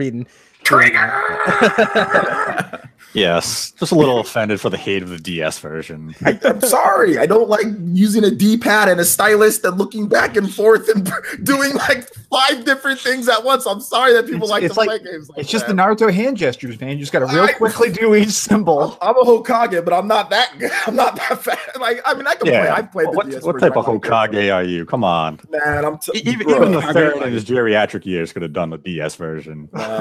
beating. 0.69 0.97
Yes, 3.17 3.71
just 3.79 3.93
a 3.93 3.95
little 3.95 4.19
offended 4.19 4.61
for 4.61 4.71
the 4.71 4.77
hate 4.77 5.01
of 5.01 5.09
the 5.09 5.19
DS 5.19 5.61
version. 5.61 6.17
I, 6.25 6.37
I'm 6.43 6.61
sorry. 6.63 7.17
I 7.17 7.27
don't 7.27 7.49
like 7.49 7.67
using 7.93 8.25
a 8.25 8.31
D-pad 8.33 8.89
and 8.89 8.99
a 9.01 9.05
stylus 9.05 9.63
and 9.63 9.79
looking 9.79 10.09
back 10.09 10.37
and 10.37 10.53
forth 10.53 10.89
and 10.89 11.09
doing 11.45 11.75
like 11.75 12.09
five 12.29 12.65
different 12.65 12.99
things 12.99 13.29
at 13.29 13.45
once. 13.45 13.67
I'm 13.67 13.81
sorry 13.81 14.15
that 14.15 14.27
people 14.27 14.39
It's- 14.47 14.51
like 14.51 14.63
it's 14.65 14.75
to 14.75 14.81
like- 14.81 14.89
play 14.89 15.13
games 15.13 15.29
like 15.29 15.39
It's 15.39 15.49
just 15.49 15.69
that. 15.69 15.77
the 15.77 15.81
Naruto 15.81 16.13
hand 16.13 16.37
gestures, 16.37 16.81
man. 16.81 16.91
You 16.91 16.97
just 16.99 17.13
got 17.13 17.21
to 17.21 17.27
real 17.27 17.45
I- 17.45 17.53
quickly 17.53 17.93
do 17.93 18.17
each 18.17 18.31
symbol. 18.31 18.99
I'm 19.01 19.17
a 19.17 19.23
Hokage, 19.23 19.85
but 19.85 19.95
I'm 19.95 20.09
not 20.09 20.29
that 20.31 20.59
good. 20.59 20.73
I'm 20.89 20.97
not 20.97 21.15
that 21.15 21.41
fast. 21.41 21.79
Like, 21.79 22.01
I 22.05 22.15
mean, 22.15 22.27
I 22.27 22.35
can 22.35 22.49
play. 22.49 22.57
I've 22.69 22.91
played 22.91 23.07
the 23.07 23.13
what, 23.13 23.31
DS 23.31 23.45
what 23.45 23.61
type 23.61 23.77
of 23.77 23.87
I 23.89 23.93
like. 23.93 24.03
Hokage 24.03 24.53
are 24.53 24.65
you? 24.65 24.85
Come 24.87 25.05
on. 25.05 25.39
Man, 25.51 25.85
I'm 25.85 25.99
t- 25.99 26.19
Even, 26.25 26.49
bro, 26.49 26.57
even 26.57 26.73
the 26.73 26.83
third 26.83 27.23
in 27.23 27.33
his 27.33 27.45
geriatric 27.45 28.05
years 28.07 28.33
could 28.33 28.43
have 28.43 28.53
done 28.53 28.71
the 28.71 28.79
DS 28.79 29.15
version. 29.15 29.69
Man, 29.73 30.01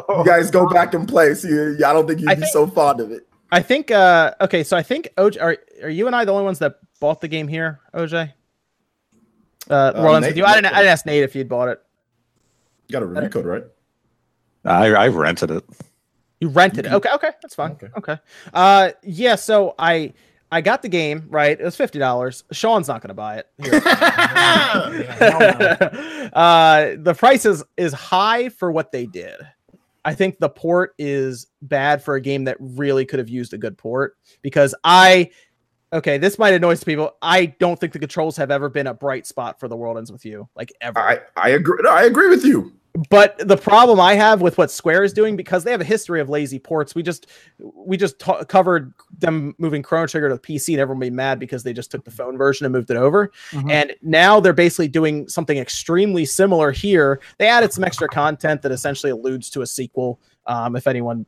you 0.18 0.24
guys 0.24 0.50
go 0.50 0.68
back 0.68 0.94
and 0.94 1.08
play. 1.08 1.34
See, 1.34 1.48
I 1.84 1.92
don't 1.92 2.06
think 2.06 2.20
you'd 2.20 2.30
I 2.30 2.34
be 2.34 2.42
think- 2.42 2.52
so 2.52 2.66
fond 2.66 3.00
of 3.00 3.10
it. 3.10 3.26
I 3.52 3.62
think. 3.62 3.90
uh 3.90 4.32
Okay, 4.40 4.64
so 4.64 4.76
I 4.76 4.82
think 4.82 5.08
OJ, 5.16 5.40
are 5.40 5.56
are 5.82 5.88
you 5.90 6.06
and 6.06 6.16
I 6.16 6.24
the 6.24 6.32
only 6.32 6.44
ones 6.44 6.58
that 6.58 6.76
bought 7.00 7.20
the 7.20 7.28
game 7.28 7.46
here, 7.48 7.80
OJ? 7.94 8.32
Uh, 9.70 9.92
Rollins 9.94 10.22
Nate- 10.22 10.30
with 10.30 10.36
you. 10.38 10.44
I 10.44 10.54
didn't. 10.56 10.72
I 10.74 10.78
didn't 10.78 10.90
ask 10.92 11.06
Nate 11.06 11.22
if 11.22 11.34
you'd 11.36 11.48
bought 11.48 11.68
it. 11.68 11.80
You 12.88 12.92
got 12.94 13.02
a 13.02 13.06
review 13.06 13.28
code, 13.30 13.46
right? 13.46 13.64
I, 14.64 14.86
I 14.92 15.08
rented 15.08 15.50
it. 15.50 15.64
You 16.40 16.48
rented 16.48 16.86
it. 16.86 16.92
Okay, 16.92 17.08
okay, 17.14 17.30
that's 17.42 17.54
fine. 17.54 17.72
Okay. 17.72 17.88
Okay. 17.96 18.18
Uh 18.52 18.90
yeah, 19.02 19.36
so 19.36 19.74
I 19.78 20.12
I 20.50 20.60
got 20.60 20.82
the 20.82 20.88
game, 20.88 21.26
right? 21.30 21.58
It 21.58 21.64
was 21.64 21.76
fifty 21.76 21.98
dollars. 21.98 22.44
Sean's 22.52 22.88
not 22.88 23.00
gonna 23.02 23.14
buy 23.14 23.36
it. 23.38 23.46
Here. 23.62 23.74
uh 26.32 26.92
the 26.98 27.14
price 27.16 27.44
is 27.46 27.62
is 27.76 27.92
high 27.92 28.48
for 28.48 28.72
what 28.72 28.90
they 28.92 29.06
did. 29.06 29.36
I 30.04 30.14
think 30.14 30.38
the 30.38 30.48
port 30.48 30.94
is 30.98 31.46
bad 31.62 32.02
for 32.02 32.14
a 32.14 32.20
game 32.20 32.44
that 32.44 32.56
really 32.60 33.06
could 33.06 33.18
have 33.18 33.28
used 33.28 33.52
a 33.54 33.58
good 33.58 33.78
port 33.78 34.16
because 34.42 34.74
I 34.84 35.30
okay, 35.92 36.18
this 36.18 36.38
might 36.38 36.52
annoy 36.52 36.74
some 36.74 36.86
people. 36.86 37.16
I 37.22 37.46
don't 37.46 37.78
think 37.78 37.92
the 37.92 37.98
controls 37.98 38.36
have 38.36 38.50
ever 38.50 38.68
been 38.68 38.88
a 38.88 38.94
bright 38.94 39.26
spot 39.26 39.60
for 39.60 39.68
the 39.68 39.76
world 39.76 39.96
ends 39.96 40.10
with 40.10 40.24
you, 40.24 40.48
like 40.54 40.72
ever. 40.80 40.98
I 40.98 41.20
I 41.36 41.50
agree. 41.50 41.78
No, 41.82 41.90
I 41.90 42.04
agree 42.04 42.28
with 42.28 42.44
you. 42.44 42.72
But 43.10 43.36
the 43.38 43.56
problem 43.56 43.98
I 43.98 44.14
have 44.14 44.40
with 44.40 44.56
what 44.56 44.70
Square 44.70 45.02
is 45.02 45.12
doing 45.12 45.34
because 45.34 45.64
they 45.64 45.72
have 45.72 45.80
a 45.80 45.84
history 45.84 46.20
of 46.20 46.28
lazy 46.28 46.60
ports. 46.60 46.94
We 46.94 47.02
just 47.02 47.26
we 47.58 47.96
just 47.96 48.20
ta- 48.20 48.44
covered 48.44 48.94
them 49.18 49.52
moving 49.58 49.82
Chrono 49.82 50.06
Trigger 50.06 50.28
to 50.28 50.36
the 50.36 50.40
PC, 50.40 50.74
and 50.74 50.80
everyone 50.80 51.00
be 51.00 51.10
mad 51.10 51.40
because 51.40 51.64
they 51.64 51.72
just 51.72 51.90
took 51.90 52.04
the 52.04 52.12
phone 52.12 52.38
version 52.38 52.66
and 52.66 52.72
moved 52.72 52.92
it 52.92 52.96
over. 52.96 53.32
Mhm. 53.50 53.68
And 53.68 53.92
now 54.02 54.38
they're 54.38 54.52
basically 54.52 54.86
doing 54.86 55.26
something 55.28 55.58
extremely 55.58 56.24
similar 56.24 56.70
here. 56.70 57.20
They 57.38 57.48
added 57.48 57.72
some 57.72 57.82
extra 57.82 58.06
content 58.06 58.62
that 58.62 58.70
essentially 58.70 59.10
alludes 59.10 59.50
to 59.50 59.62
a 59.62 59.66
sequel. 59.66 60.20
Um, 60.46 60.76
if 60.76 60.86
anyone, 60.86 61.26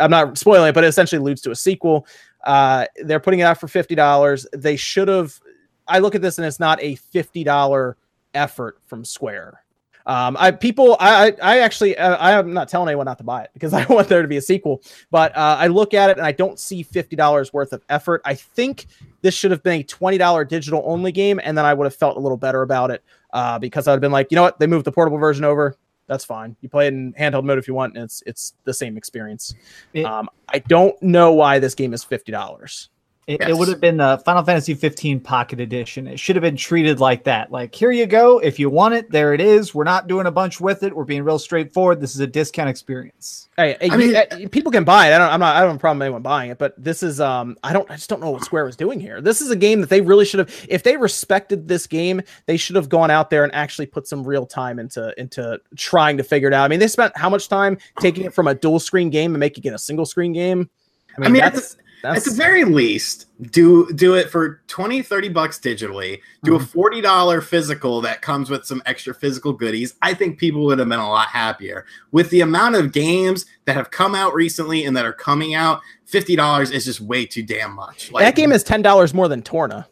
I'm 0.00 0.10
not 0.10 0.36
spoiling 0.36 0.70
it, 0.70 0.74
but 0.74 0.82
it 0.82 0.88
essentially 0.88 1.20
alludes 1.20 1.42
to 1.42 1.52
a 1.52 1.56
sequel. 1.56 2.08
Uh, 2.42 2.86
they're 3.04 3.20
putting 3.20 3.38
it 3.38 3.44
out 3.44 3.60
for 3.60 3.68
fifty 3.68 3.94
dollars. 3.94 4.48
They 4.52 4.74
should 4.74 5.06
have. 5.06 5.38
I 5.86 6.00
look 6.00 6.16
at 6.16 6.22
this 6.22 6.38
and 6.38 6.46
it's 6.46 6.58
not 6.58 6.82
a 6.82 6.96
fifty 6.96 7.44
dollar 7.44 7.96
effort 8.34 8.78
from 8.86 9.04
Square. 9.04 9.60
Um, 10.08 10.38
I 10.40 10.50
people, 10.50 10.96
I, 10.98 11.34
I, 11.42 11.58
actually, 11.60 11.96
uh, 11.98 12.16
I 12.16 12.32
am 12.32 12.54
not 12.54 12.68
telling 12.68 12.88
anyone 12.88 13.04
not 13.04 13.18
to 13.18 13.24
buy 13.24 13.42
it 13.42 13.50
because 13.52 13.72
I 13.74 13.84
want 13.86 14.08
there 14.08 14.22
to 14.22 14.28
be 14.28 14.38
a 14.38 14.42
sequel. 14.42 14.82
But 15.10 15.36
uh, 15.36 15.56
I 15.58 15.66
look 15.66 15.92
at 15.94 16.08
it 16.10 16.16
and 16.16 16.26
I 16.26 16.32
don't 16.32 16.58
see 16.58 16.82
fifty 16.82 17.14
dollars 17.14 17.52
worth 17.52 17.72
of 17.74 17.84
effort. 17.90 18.22
I 18.24 18.34
think 18.34 18.86
this 19.20 19.34
should 19.34 19.50
have 19.50 19.62
been 19.62 19.80
a 19.80 19.82
twenty 19.84 20.16
dollar 20.18 20.44
digital 20.44 20.82
only 20.86 21.12
game, 21.12 21.38
and 21.44 21.56
then 21.56 21.66
I 21.66 21.74
would 21.74 21.84
have 21.84 21.94
felt 21.94 22.16
a 22.16 22.20
little 22.20 22.38
better 22.38 22.62
about 22.62 22.90
it 22.90 23.04
uh, 23.34 23.58
because 23.58 23.86
I 23.86 23.92
would 23.92 23.96
have 23.96 24.00
been 24.00 24.12
like, 24.12 24.30
you 24.30 24.36
know 24.36 24.42
what, 24.42 24.58
they 24.58 24.66
moved 24.66 24.86
the 24.86 24.92
portable 24.92 25.18
version 25.18 25.44
over. 25.44 25.76
That's 26.06 26.24
fine. 26.24 26.56
You 26.62 26.70
play 26.70 26.86
it 26.86 26.94
in 26.94 27.12
handheld 27.12 27.44
mode 27.44 27.58
if 27.58 27.68
you 27.68 27.74
want, 27.74 27.94
and 27.94 28.04
it's 28.04 28.22
it's 28.24 28.54
the 28.64 28.72
same 28.72 28.96
experience. 28.96 29.54
It- 29.92 30.06
um, 30.06 30.30
I 30.48 30.60
don't 30.60 31.00
know 31.02 31.34
why 31.34 31.58
this 31.58 31.74
game 31.74 31.92
is 31.92 32.02
fifty 32.02 32.32
dollars. 32.32 32.88
It, 33.28 33.42
it 33.42 33.54
would 33.54 33.68
have 33.68 33.78
been 33.78 33.98
the 33.98 34.20
Final 34.24 34.42
Fantasy 34.42 34.72
15 34.72 35.20
Pocket 35.20 35.60
Edition. 35.60 36.06
It 36.06 36.18
should 36.18 36.34
have 36.34 36.42
been 36.42 36.56
treated 36.56 36.98
like 36.98 37.24
that. 37.24 37.52
Like, 37.52 37.74
here 37.74 37.90
you 37.90 38.06
go. 38.06 38.38
If 38.38 38.58
you 38.58 38.70
want 38.70 38.94
it, 38.94 39.10
there 39.10 39.34
it 39.34 39.40
is. 39.42 39.74
We're 39.74 39.84
not 39.84 40.08
doing 40.08 40.26
a 40.26 40.30
bunch 40.30 40.62
with 40.62 40.82
it. 40.82 40.96
We're 40.96 41.04
being 41.04 41.22
real 41.22 41.38
straightforward. 41.38 42.00
This 42.00 42.14
is 42.14 42.20
a 42.20 42.26
discount 42.26 42.70
experience. 42.70 43.50
Hey, 43.58 43.76
hey, 43.82 43.90
I 43.90 43.96
you- 43.96 43.98
mean- 43.98 44.16
uh, 44.16 44.48
people 44.50 44.72
can 44.72 44.82
buy 44.82 45.10
it. 45.10 45.14
I 45.14 45.18
don't. 45.18 45.30
I'm 45.30 45.40
not. 45.40 45.56
I 45.56 45.60
don't 45.60 45.68
have 45.68 45.76
a 45.76 45.78
problem 45.78 45.98
with 45.98 46.06
anyone 46.06 46.22
buying 46.22 46.50
it. 46.52 46.56
But 46.56 46.82
this 46.82 47.02
is. 47.02 47.20
Um. 47.20 47.58
I 47.62 47.74
don't. 47.74 47.90
I 47.90 47.96
just 47.96 48.08
don't 48.08 48.22
know 48.22 48.30
what 48.30 48.46
Square 48.46 48.64
was 48.64 48.76
doing 48.76 48.98
here. 48.98 49.20
This 49.20 49.42
is 49.42 49.50
a 49.50 49.56
game 49.56 49.82
that 49.82 49.90
they 49.90 50.00
really 50.00 50.24
should 50.24 50.38
have. 50.38 50.66
If 50.66 50.82
they 50.82 50.96
respected 50.96 51.68
this 51.68 51.86
game, 51.86 52.22
they 52.46 52.56
should 52.56 52.76
have 52.76 52.88
gone 52.88 53.10
out 53.10 53.28
there 53.28 53.44
and 53.44 53.54
actually 53.54 53.86
put 53.86 54.08
some 54.08 54.24
real 54.24 54.46
time 54.46 54.78
into 54.78 55.12
into 55.20 55.60
trying 55.76 56.16
to 56.16 56.22
figure 56.24 56.48
it 56.48 56.54
out. 56.54 56.64
I 56.64 56.68
mean, 56.68 56.80
they 56.80 56.88
spent 56.88 57.14
how 57.14 57.28
much 57.28 57.50
time 57.50 57.76
taking 58.00 58.24
it 58.24 58.32
from 58.32 58.48
a 58.48 58.54
dual 58.54 58.80
screen 58.80 59.10
game 59.10 59.34
and 59.34 59.40
making 59.40 59.64
it 59.64 59.74
a 59.74 59.78
single 59.78 60.06
screen 60.06 60.32
game. 60.32 60.70
I 61.18 61.20
mean, 61.20 61.32
mean, 61.32 61.42
at 61.42 61.52
that's 61.52 61.76
At 62.04 62.24
the 62.24 62.30
very 62.30 62.64
least, 62.64 63.26
do 63.50 63.90
do 63.92 64.14
it 64.14 64.30
for 64.30 64.62
20, 64.68 65.02
30 65.02 65.28
bucks 65.30 65.58
digitally. 65.58 66.20
Do 66.44 66.54
a 66.54 66.58
mm-hmm. 66.58 66.66
forty 66.66 67.00
dollar 67.00 67.40
physical 67.40 68.00
that 68.02 68.22
comes 68.22 68.50
with 68.50 68.64
some 68.64 68.82
extra 68.86 69.14
physical 69.14 69.52
goodies. 69.52 69.94
I 70.02 70.14
think 70.14 70.38
people 70.38 70.64
would 70.66 70.78
have 70.78 70.88
been 70.88 70.98
a 70.98 71.08
lot 71.08 71.28
happier 71.28 71.86
with 72.12 72.30
the 72.30 72.40
amount 72.40 72.76
of 72.76 72.92
games 72.92 73.46
that 73.64 73.74
have 73.74 73.90
come 73.90 74.14
out 74.14 74.34
recently 74.34 74.84
and 74.84 74.96
that 74.96 75.04
are 75.04 75.12
coming 75.12 75.54
out. 75.54 75.80
Fifty 76.04 76.36
dollars 76.36 76.70
is 76.70 76.84
just 76.84 77.00
way 77.00 77.26
too 77.26 77.42
damn 77.42 77.74
much. 77.74 78.10
that 78.12 78.36
game 78.36 78.52
is 78.52 78.62
ten 78.62 78.82
dollars 78.82 79.12
more 79.12 79.28
than 79.28 79.42
Torna. 79.42 79.86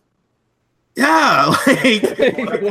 yeah, 0.97 1.47
like 1.66 2.05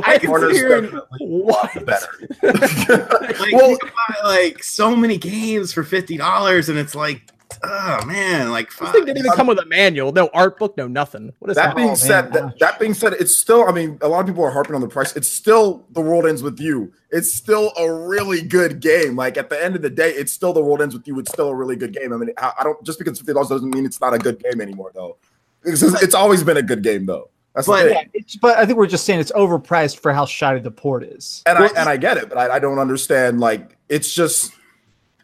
I 0.08 0.18
can 0.18 0.52
here 0.52 0.88
What? 1.20 1.86
better. 1.86 2.08
like 2.42 3.52
well, 3.54 3.78
buy 3.82 4.16
like 4.24 4.64
so 4.64 4.96
many 4.96 5.18
games 5.18 5.74
for 5.74 5.84
fifty 5.84 6.18
dollars, 6.18 6.70
and 6.70 6.80
it's 6.80 6.96
like, 6.96 7.32
oh 7.64 8.06
man, 8.06 8.52
like 8.52 8.70
This 8.76 8.92
thing 8.92 9.06
didn't 9.06 9.20
even 9.20 9.32
come 9.32 9.48
with 9.48 9.60
a 9.60 9.66
manual, 9.66 10.12
no 10.12 10.30
art 10.34 10.58
book, 10.60 10.76
no 10.78 10.88
nothing. 10.88 11.34
What 11.40 11.52
is 11.52 11.56
That 11.56 11.68
that? 11.68 11.76
being 11.76 11.88
oh, 11.88 11.92
man, 11.92 11.96
said, 11.98 12.34
that, 12.34 12.60
that 12.60 12.80
being 12.80 12.94
said, 12.94 13.14
it's 13.14 13.36
still. 13.36 13.68
I 13.68 13.72
mean, 13.72 13.98
a 14.02 14.08
lot 14.08 14.22
of 14.22 14.28
people 14.28 14.44
are 14.44 14.52
harping 14.52 14.76
on 14.76 14.82
the 14.82 14.88
price. 14.88 15.16
It's 15.16 15.30
still 15.30 15.86
the 15.92 16.02
world 16.02 16.26
ends 16.26 16.44
with 16.44 16.60
you. 16.60 16.92
It's 17.12 17.34
still 17.34 17.72
a 17.78 17.92
really 17.92 18.42
good 18.42 18.80
game. 18.80 19.16
Like 19.16 19.38
at 19.38 19.50
the 19.50 19.64
end 19.64 19.76
of 19.76 19.82
the 19.82 19.90
day, 19.90 20.12
it's 20.12 20.32
still 20.34 20.54
the 20.54 20.62
world 20.64 20.82
ends 20.82 20.94
with 20.96 21.08
you. 21.08 21.18
It's 21.20 21.32
still 21.32 21.50
a 21.50 21.56
really 21.56 21.76
good 21.76 21.94
game. 21.94 22.14
I 22.14 22.18
mean, 22.18 22.30
I, 22.38 22.52
I 22.60 22.64
don't 22.64 22.84
just 22.84 23.00
because 23.00 23.18
fifty 23.20 23.34
dollars 23.34 23.50
doesn't 23.50 23.74
mean 23.74 23.86
it's 23.86 24.02
not 24.02 24.14
a 24.14 24.20
good 24.20 24.42
game 24.44 24.62
anymore, 24.62 24.92
though. 24.94 25.18
It's, 25.64 25.82
it's 25.82 26.14
always 26.16 26.44
been 26.44 26.58
a 26.58 26.62
good 26.62 26.84
game, 26.84 27.06
though. 27.06 27.30
That's 27.56 27.68
But- 27.68 27.90
Yeah, 27.90 28.04
it's, 28.14 28.36
but 28.36 28.58
I 28.58 28.66
think 28.66 28.78
we're 28.78 28.86
just 28.86 29.06
saying 29.06 29.20
it's 29.22 29.32
overpriced 29.32 29.98
for 30.00 30.12
how 30.14 30.26
shoddy 30.26 30.60
the 30.60 30.72
port 30.72 31.04
is. 31.04 31.42
And 31.46 31.58
I 31.58 31.68
and 31.68 31.90
I 31.90 31.98
get 31.98 32.18
it, 32.18 32.28
but 32.30 32.38
I, 32.38 32.56
I 32.56 32.60
don't 32.60 32.80
understand. 32.80 33.40
Like 33.40 33.78
it's 33.90 34.14
just 34.14 34.52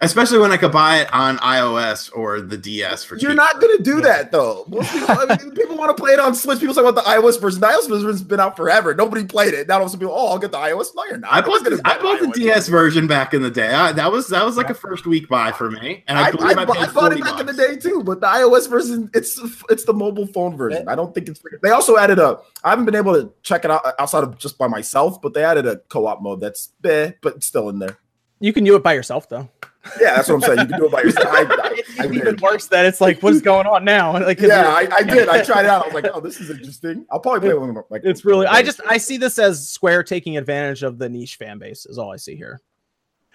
Especially 0.04 0.40
when 0.40 0.52
I 0.52 0.58
could 0.58 0.72
buy 0.72 1.02
it 1.02 1.14
on 1.14 1.38
iOS 1.38 2.12
or 2.16 2.42
the 2.42 2.58
DS 2.58 3.04
for 3.04 3.18
you're 3.18 3.32
cheap. 3.32 3.38
not 3.38 3.62
gonna 3.62 3.78
do 3.78 4.02
that 4.02 4.32
though. 4.32 4.66
Most 4.68 4.92
people, 4.92 5.08
I 5.10 5.38
mean, 5.38 5.52
people 5.56 5.78
want 5.78 5.96
to 5.96 6.02
play 6.02 6.14
it 6.14 6.20
on 6.20 6.34
Switch. 6.34 6.60
People 6.60 6.74
say 6.74 6.82
about 6.82 6.96
the 6.96 7.02
iOS 7.02 7.40
version. 7.40 7.62
The 7.62 7.68
iOS 7.68 7.88
version's 7.88 8.24
been 8.24 8.40
out 8.40 8.58
forever. 8.58 8.96
Nobody 8.96 9.24
played 9.24 9.54
it. 9.54 9.68
Now 9.68 9.86
some 9.86 10.00
people, 10.00 10.16
oh, 10.18 10.30
I'll 10.30 10.40
get 10.40 10.52
the 10.52 10.58
iOS. 10.58 10.88
No, 10.96 11.06
you're 11.06 11.18
not. 11.18 11.32
I 11.32 11.42
Nobody's 11.42 11.62
bought 11.62 11.70
the, 11.70 11.84
gonna 11.84 12.00
I 12.00 12.02
bought 12.02 12.20
the 12.20 12.40
DS 12.40 12.68
version 12.68 13.06
back 13.06 13.36
in 13.36 13.44
the 13.44 13.52
day. 13.52 13.72
I, 13.72 13.92
that 13.92 14.12
was 14.12 14.28
that 14.30 14.44
was 14.44 14.58
like 14.58 14.72
a 14.72 14.74
first 14.74 15.06
week 15.06 15.30
buy 15.30 15.52
for 15.52 15.70
me, 15.70 16.04
and 16.08 16.18
I, 16.18 16.24
I, 16.24 16.28
I, 16.28 16.32
believe 16.32 16.58
I, 16.58 16.62
I 16.64 16.66
bought 16.66 16.82
it 16.82 16.90
40 16.90 17.22
back 17.22 17.40
in 17.40 17.46
the 17.46 17.54
day 17.54 17.76
too, 17.76 18.02
but 18.04 18.22
the 18.22 18.28
iOS 18.28 18.68
version, 18.68 19.08
it's 19.14 19.40
it's 19.70 19.84
the 19.84 19.94
mobile 19.94 20.26
phone 20.26 20.58
version. 20.58 20.88
I 20.90 20.96
don't 20.96 21.14
think 21.14 21.30
it's. 21.30 21.44
They 21.62 21.70
also 21.70 21.98
added 21.98 22.18
a. 22.18 22.40
I 22.64 22.72
haven't 22.72 22.86
been 22.86 22.96
able 22.96 23.14
to 23.14 23.32
check 23.44 23.66
it 23.66 23.70
out 23.70 23.86
outside 24.00 24.24
of 24.24 24.36
just 24.40 24.58
by 24.58 24.68
myself, 24.68 25.22
but 25.22 25.36
they 25.36 25.43
added 25.43 25.68
a 25.68 25.78
co-op 25.89 26.24
mode 26.24 26.41
that's 26.41 26.70
eh, 26.86 27.12
but 27.22 27.36
it's 27.36 27.45
still 27.45 27.70
in 27.70 27.78
there. 27.78 27.99
You 28.39 28.52
can 28.52 28.64
do 28.64 28.76
it 28.76 28.82
by 28.82 28.93
yourself 28.93 29.30
though. 29.30 29.47
Yeah, 29.99 30.15
that's 30.15 30.29
what 30.29 30.36
I'm 30.36 30.41
saying. 30.41 30.59
You 30.59 30.65
can 30.67 30.79
do 30.79 30.86
it 30.86 30.91
by 30.91 31.01
yourself. 31.01 31.27
I, 31.27 31.41
I, 31.41 31.71
It's 31.77 31.99
I 31.99 32.05
even 32.05 32.19
did. 32.19 32.41
worse 32.41 32.67
that 32.67 32.86
it's 32.86 33.01
like, 33.01 33.21
what 33.23 33.34
is 33.34 33.41
going 33.41 33.65
on 33.67 33.84
now? 33.84 34.11
Like, 34.21 34.39
Yeah, 34.39 34.67
I, 34.67 34.88
I 34.95 35.03
did. 35.03 35.27
I 35.27 35.43
tried 35.43 35.65
it 35.65 35.69
out. 35.69 35.84
I 35.84 35.86
was 35.88 35.93
like, 35.93 36.11
oh, 36.13 36.19
this 36.19 36.39
is 36.39 36.49
interesting. 36.49 37.05
I'll 37.11 37.19
probably 37.19 37.41
play 37.49 37.57
with 37.57 37.73
them. 37.73 37.84
Like, 37.89 38.01
it's 38.03 38.23
really. 38.23 38.45
I 38.45 38.61
just 38.61 38.79
I 38.88 38.97
see 38.97 39.17
this 39.17 39.39
as 39.39 39.67
Square 39.67 40.03
taking 40.03 40.38
advantage 40.38 40.84
of 40.84 40.97
the 40.97 41.09
niche 41.09 41.36
fan 41.38 41.57
base. 41.57 41.86
Is 41.86 41.97
all 41.97 42.11
I 42.11 42.17
see 42.17 42.36
here. 42.36 42.61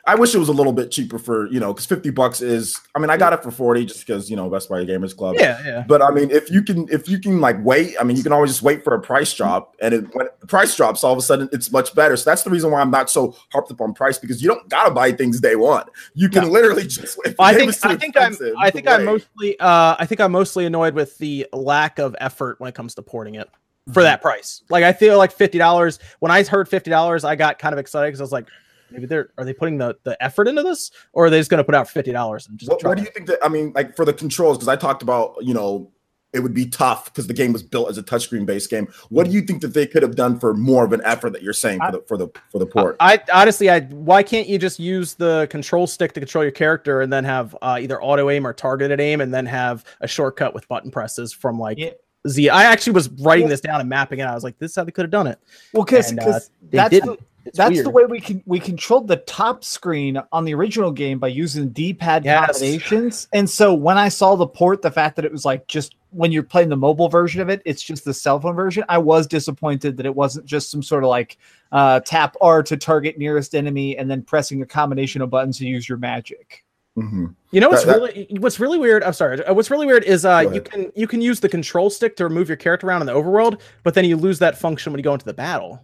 I 0.07 0.15
wish 0.15 0.35
it 0.35 0.39
was 0.39 0.49
a 0.49 0.53
little 0.53 0.73
bit 0.73 0.91
cheaper 0.91 1.19
for 1.19 1.47
you 1.49 1.59
know 1.59 1.73
because 1.73 1.87
fifty 1.87 2.11
bucks 2.11 2.41
is. 2.41 2.81
I 2.95 3.01
mean, 3.01 3.11
I 3.11 3.17
got 3.17 3.33
it 3.33 3.43
for 3.43 3.51
forty 3.51 3.85
just 3.85 4.07
because 4.07 4.31
you 4.31 4.37
know 4.37 4.49
Best 4.49 4.69
Buy 4.69 4.85
Gamers 4.85 5.17
Club. 5.17 5.37
Yeah, 5.39 5.61
yeah. 5.65 5.85
But 5.87 6.01
I 6.03 6.11
mean, 6.11 6.31
if 6.31 6.51
you 6.51 6.63
can, 6.63 6.89
if 6.91 7.09
you 7.09 7.19
can 7.19 7.41
like 7.41 7.57
wait, 7.65 7.95
I 7.99 8.05
mean, 8.05 8.17
you 8.17 8.23
can 8.23 8.33
always 8.33 8.51
just 8.51 8.63
wait 8.63 8.85
for 8.85 8.95
a 8.95 9.01
price 9.01 9.35
drop, 9.35 9.75
and 9.81 9.93
it, 9.95 10.15
when 10.15 10.29
the 10.41 10.47
price 10.47 10.77
drops, 10.77 11.03
all 11.03 11.13
of 11.13 11.19
a 11.19 11.23
sudden 11.23 11.49
it's 11.53 11.73
much 11.73 11.95
better. 11.95 12.17
So 12.17 12.31
that's 12.31 12.43
the 12.45 12.51
reason 12.51 12.71
why 12.71 12.81
I'm 12.81 12.91
not 12.91 13.11
so 13.11 13.35
harped 13.51 13.71
up 13.71 13.81
on 13.81 13.95
price 13.95 14.19
because 14.19 14.41
you 14.43 14.49
don't 14.49 14.69
gotta 14.69 14.93
buy 14.93 15.13
things 15.13 15.41
day 15.41 15.57
one. 15.57 15.87
You 16.15 16.29
can 16.29 16.51
literally 16.51 16.87
just. 16.87 17.19
I 17.39 17.55
think 17.55 17.75
I 17.85 17.97
think 17.97 18.17
I'm 18.17 18.37
I 18.59 18.71
think 18.71 18.89
I'm 18.89 19.05
mostly 19.05 19.59
uh 19.59 19.97
I 19.99 20.07
think 20.07 20.21
I'm 20.21 20.33
mostly 20.33 20.67
annoyed 20.67 20.95
with 20.95 21.19
the 21.19 21.47
lack 21.53 21.99
of 21.99 22.15
effort 22.21 22.61
when 22.61 22.69
it 22.69 22.75
comes 22.75 22.95
to 22.95 23.03
porting 23.03 23.35
it 23.35 23.49
Mm-hmm. 23.87 23.95
for 23.95 24.03
that 24.03 24.21
price. 24.21 24.63
Like 24.69 24.83
I 24.83 24.93
feel 24.93 25.17
like 25.17 25.31
fifty 25.31 25.59
dollars. 25.59 26.01
When 26.19 26.33
I 26.33 26.43
heard 26.43 26.69
fifty 26.69 26.91
dollars, 26.91 27.25
I 27.25 27.37
got 27.37 27.61
kind 27.61 27.73
of 27.73 27.79
excited 27.79 28.09
because 28.09 28.21
I 28.21 28.25
was 28.25 28.33
like, 28.33 28.49
maybe 28.97 29.07
they're 29.07 29.31
are 29.39 29.45
they 29.45 29.53
putting 29.53 29.79
the 29.79 29.97
the 30.05 30.23
effort 30.23 30.49
into 30.49 30.63
this, 30.63 30.91
or 31.13 31.27
are 31.27 31.31
they 31.31 31.39
just 31.39 31.51
going 31.51 31.59
to 31.59 31.65
put 31.65 31.75
out 31.75 31.89
fifty 31.89 32.13
dollars 32.13 32.49
and 32.49 32.59
just 32.59 32.71
What, 32.71 32.81
try 32.81 32.91
what 32.91 32.99
do 32.99 33.05
you 33.05 33.11
think 33.11 33.27
that 33.27 33.39
I 33.43 33.49
mean, 33.49 33.73
like 33.75 33.95
for 33.95 34.05
the 34.05 34.13
controls? 34.13 34.57
Because 34.57 34.69
I 34.69 34.77
talked 34.77 35.03
about 35.03 35.37
you 35.43 35.55
know 35.55 35.93
it 36.33 36.41
would 36.41 36.55
be 36.55 36.67
tough 36.67 37.07
because 37.07 37.27
the 37.27 37.35
game 37.35 37.53
was 37.53 37.63
built 37.63 37.89
as 37.89 37.97
a 37.97 38.03
touchscreen 38.03 38.45
based 38.45 38.69
game. 38.69 38.89
What 39.09 39.27
do 39.27 39.33
you 39.33 39.41
think 39.41 39.63
that 39.63 39.75
they 39.75 39.87
could 39.87 40.03
have 40.03 40.17
done 40.17 40.39
for 40.39 40.53
more 40.55 40.85
of 40.85 40.93
an 40.93 41.01
effort 41.05 41.31
that 41.31 41.43
you're 41.43 41.53
saying 41.53 41.81
for 41.81 41.93
the 41.93 42.03
for 42.07 42.17
the 42.17 42.29
for 42.51 42.59
the 42.59 42.67
port? 42.67 42.97
I 43.01 43.21
honestly, 43.33 43.71
I 43.71 43.81
why 43.81 44.23
can't 44.23 44.49
you 44.49 44.59
just 44.59 44.79
use 44.79 45.15
the 45.15 45.47
control 45.51 45.87
stick 45.87 46.13
to 46.15 46.21
control 46.21 46.45
your 46.45 46.53
character 46.53 47.01
and 47.01 47.13
then 47.13 47.25
have 47.25 47.57
uh, 47.63 47.79
either 47.81 48.03
auto 48.03 48.29
aim 48.31 48.47
or 48.47 48.53
targeted 48.53 49.01
aim, 49.01 49.21
and 49.21 49.33
then 49.33 49.47
have 49.47 49.85
a 50.01 50.09
shortcut 50.09 50.55
with 50.55 50.67
button 50.69 50.91
presses 50.91 51.33
from 51.33 51.59
like 51.59 51.79
Yeah. 51.79 51.91
Z. 52.29 52.49
I 52.51 52.65
actually 52.65 52.95
was 52.95 53.09
writing 53.09 53.49
this 53.49 53.61
down 53.61 53.81
and 53.81 53.89
mapping 53.89 54.19
it. 54.19 54.25
I 54.25 54.35
was 54.35 54.45
like, 54.45 54.59
this 54.59 54.73
is 54.73 54.77
how 54.77 54.85
they 54.85 54.93
could 54.93 55.05
have 55.05 55.11
done 55.11 55.27
it. 55.27 55.39
Well, 55.73 55.85
because 55.85 56.13
uh, 56.19 56.41
they 56.71 56.77
that's 56.77 57.01
the, 57.01 57.19
that's 57.55 57.75
weird. 57.75 57.87
the 57.87 57.91
way 57.91 58.05
we 58.07 58.21
can 58.21 58.43
we 58.47 58.59
controlled 58.59 59.09
the 59.09 59.19
top 59.19 59.65
screen 59.65 60.21
on 60.33 60.45
the 60.45 60.55
original 60.55 60.91
game 60.91 61.19
by 61.19 61.29
using 61.29 61.69
D-pad 61.69 62.25
Yes. 62.25 62.47
combinations. 62.47 63.29
And 63.33 63.49
so 63.49 63.73
when 63.73 63.99
I 63.99 64.09
saw 64.09 64.35
the 64.35 64.47
port, 64.47 64.83
the 64.83 64.91
fact 64.91 65.17
that 65.17 65.25
it 65.25 65.33
was 65.33 65.45
like 65.45 65.67
just 65.69 65.95
when 66.11 66.33
you're 66.33 66.43
playing 66.43 66.71
the 66.71 66.77
mobile 66.77 67.09
version 67.09 67.41
of 67.41 67.49
it, 67.49 67.63
it's 67.65 67.83
just 67.83 68.05
the 68.05 68.15
cell 68.15 68.41
phone 68.41 68.57
version. 68.57 68.85
I 68.89 68.99
was 68.99 69.27
disappointed 69.27 69.97
that 69.97 70.07
it 70.07 70.15
wasn't 70.15 70.47
just 70.47 70.71
some 70.71 70.83
sort 70.83 71.05
of 71.05 71.11
like 71.11 71.39
uh, 71.73 72.01
tap 72.01 72.37
R 72.41 72.63
to 72.65 72.77
target 72.77 73.19
nearest 73.19 73.55
enemy 73.55 73.97
and 73.97 74.11
then 74.11 74.23
pressing 74.23 74.63
a 74.63 74.67
combination 74.67 75.23
of 75.23 75.31
buttons 75.31 75.59
to 75.59 75.67
use 75.67 75.89
your 75.89 75.99
magic. 75.99 76.65
Mhm. 76.97 77.35
You 77.51 77.61
know 77.61 77.69
what's 77.69 77.85
That- 77.85 78.01
that- 78.01 78.15
really 78.15 78.37
what's 78.41 78.59
really 78.59 78.79
weird? 78.79 79.03
I'm 79.05 79.13
sorry. 79.13 79.45
uh, 79.45 79.53
What's 79.55 79.71
really 79.71 79.87
weird 79.87 80.05
is 80.05 80.25
uh, 80.25 80.49
you 80.53 80.61
can 80.61 80.91
you 80.95 81.07
can 81.07 81.21
use 81.21 81.41
the 81.41 81.49
control 81.49 81.91
stick 81.91 82.17
to 82.17 82.29
move 82.29 82.49
your 82.49 82.57
character 82.57 82.87
around 82.87 83.03
in 83.03 83.07
the 83.07 83.13
overworld, 83.15 83.61
but 83.83 83.95
then 83.95 84.05
you 84.07 84.17
lose 84.17 84.39
that 84.39 84.59
function 84.59 84.93
when 84.93 84.99
you 84.99 85.05
go 85.05 85.13
into 85.13 85.27
the 85.27 85.35
battle. 85.35 85.81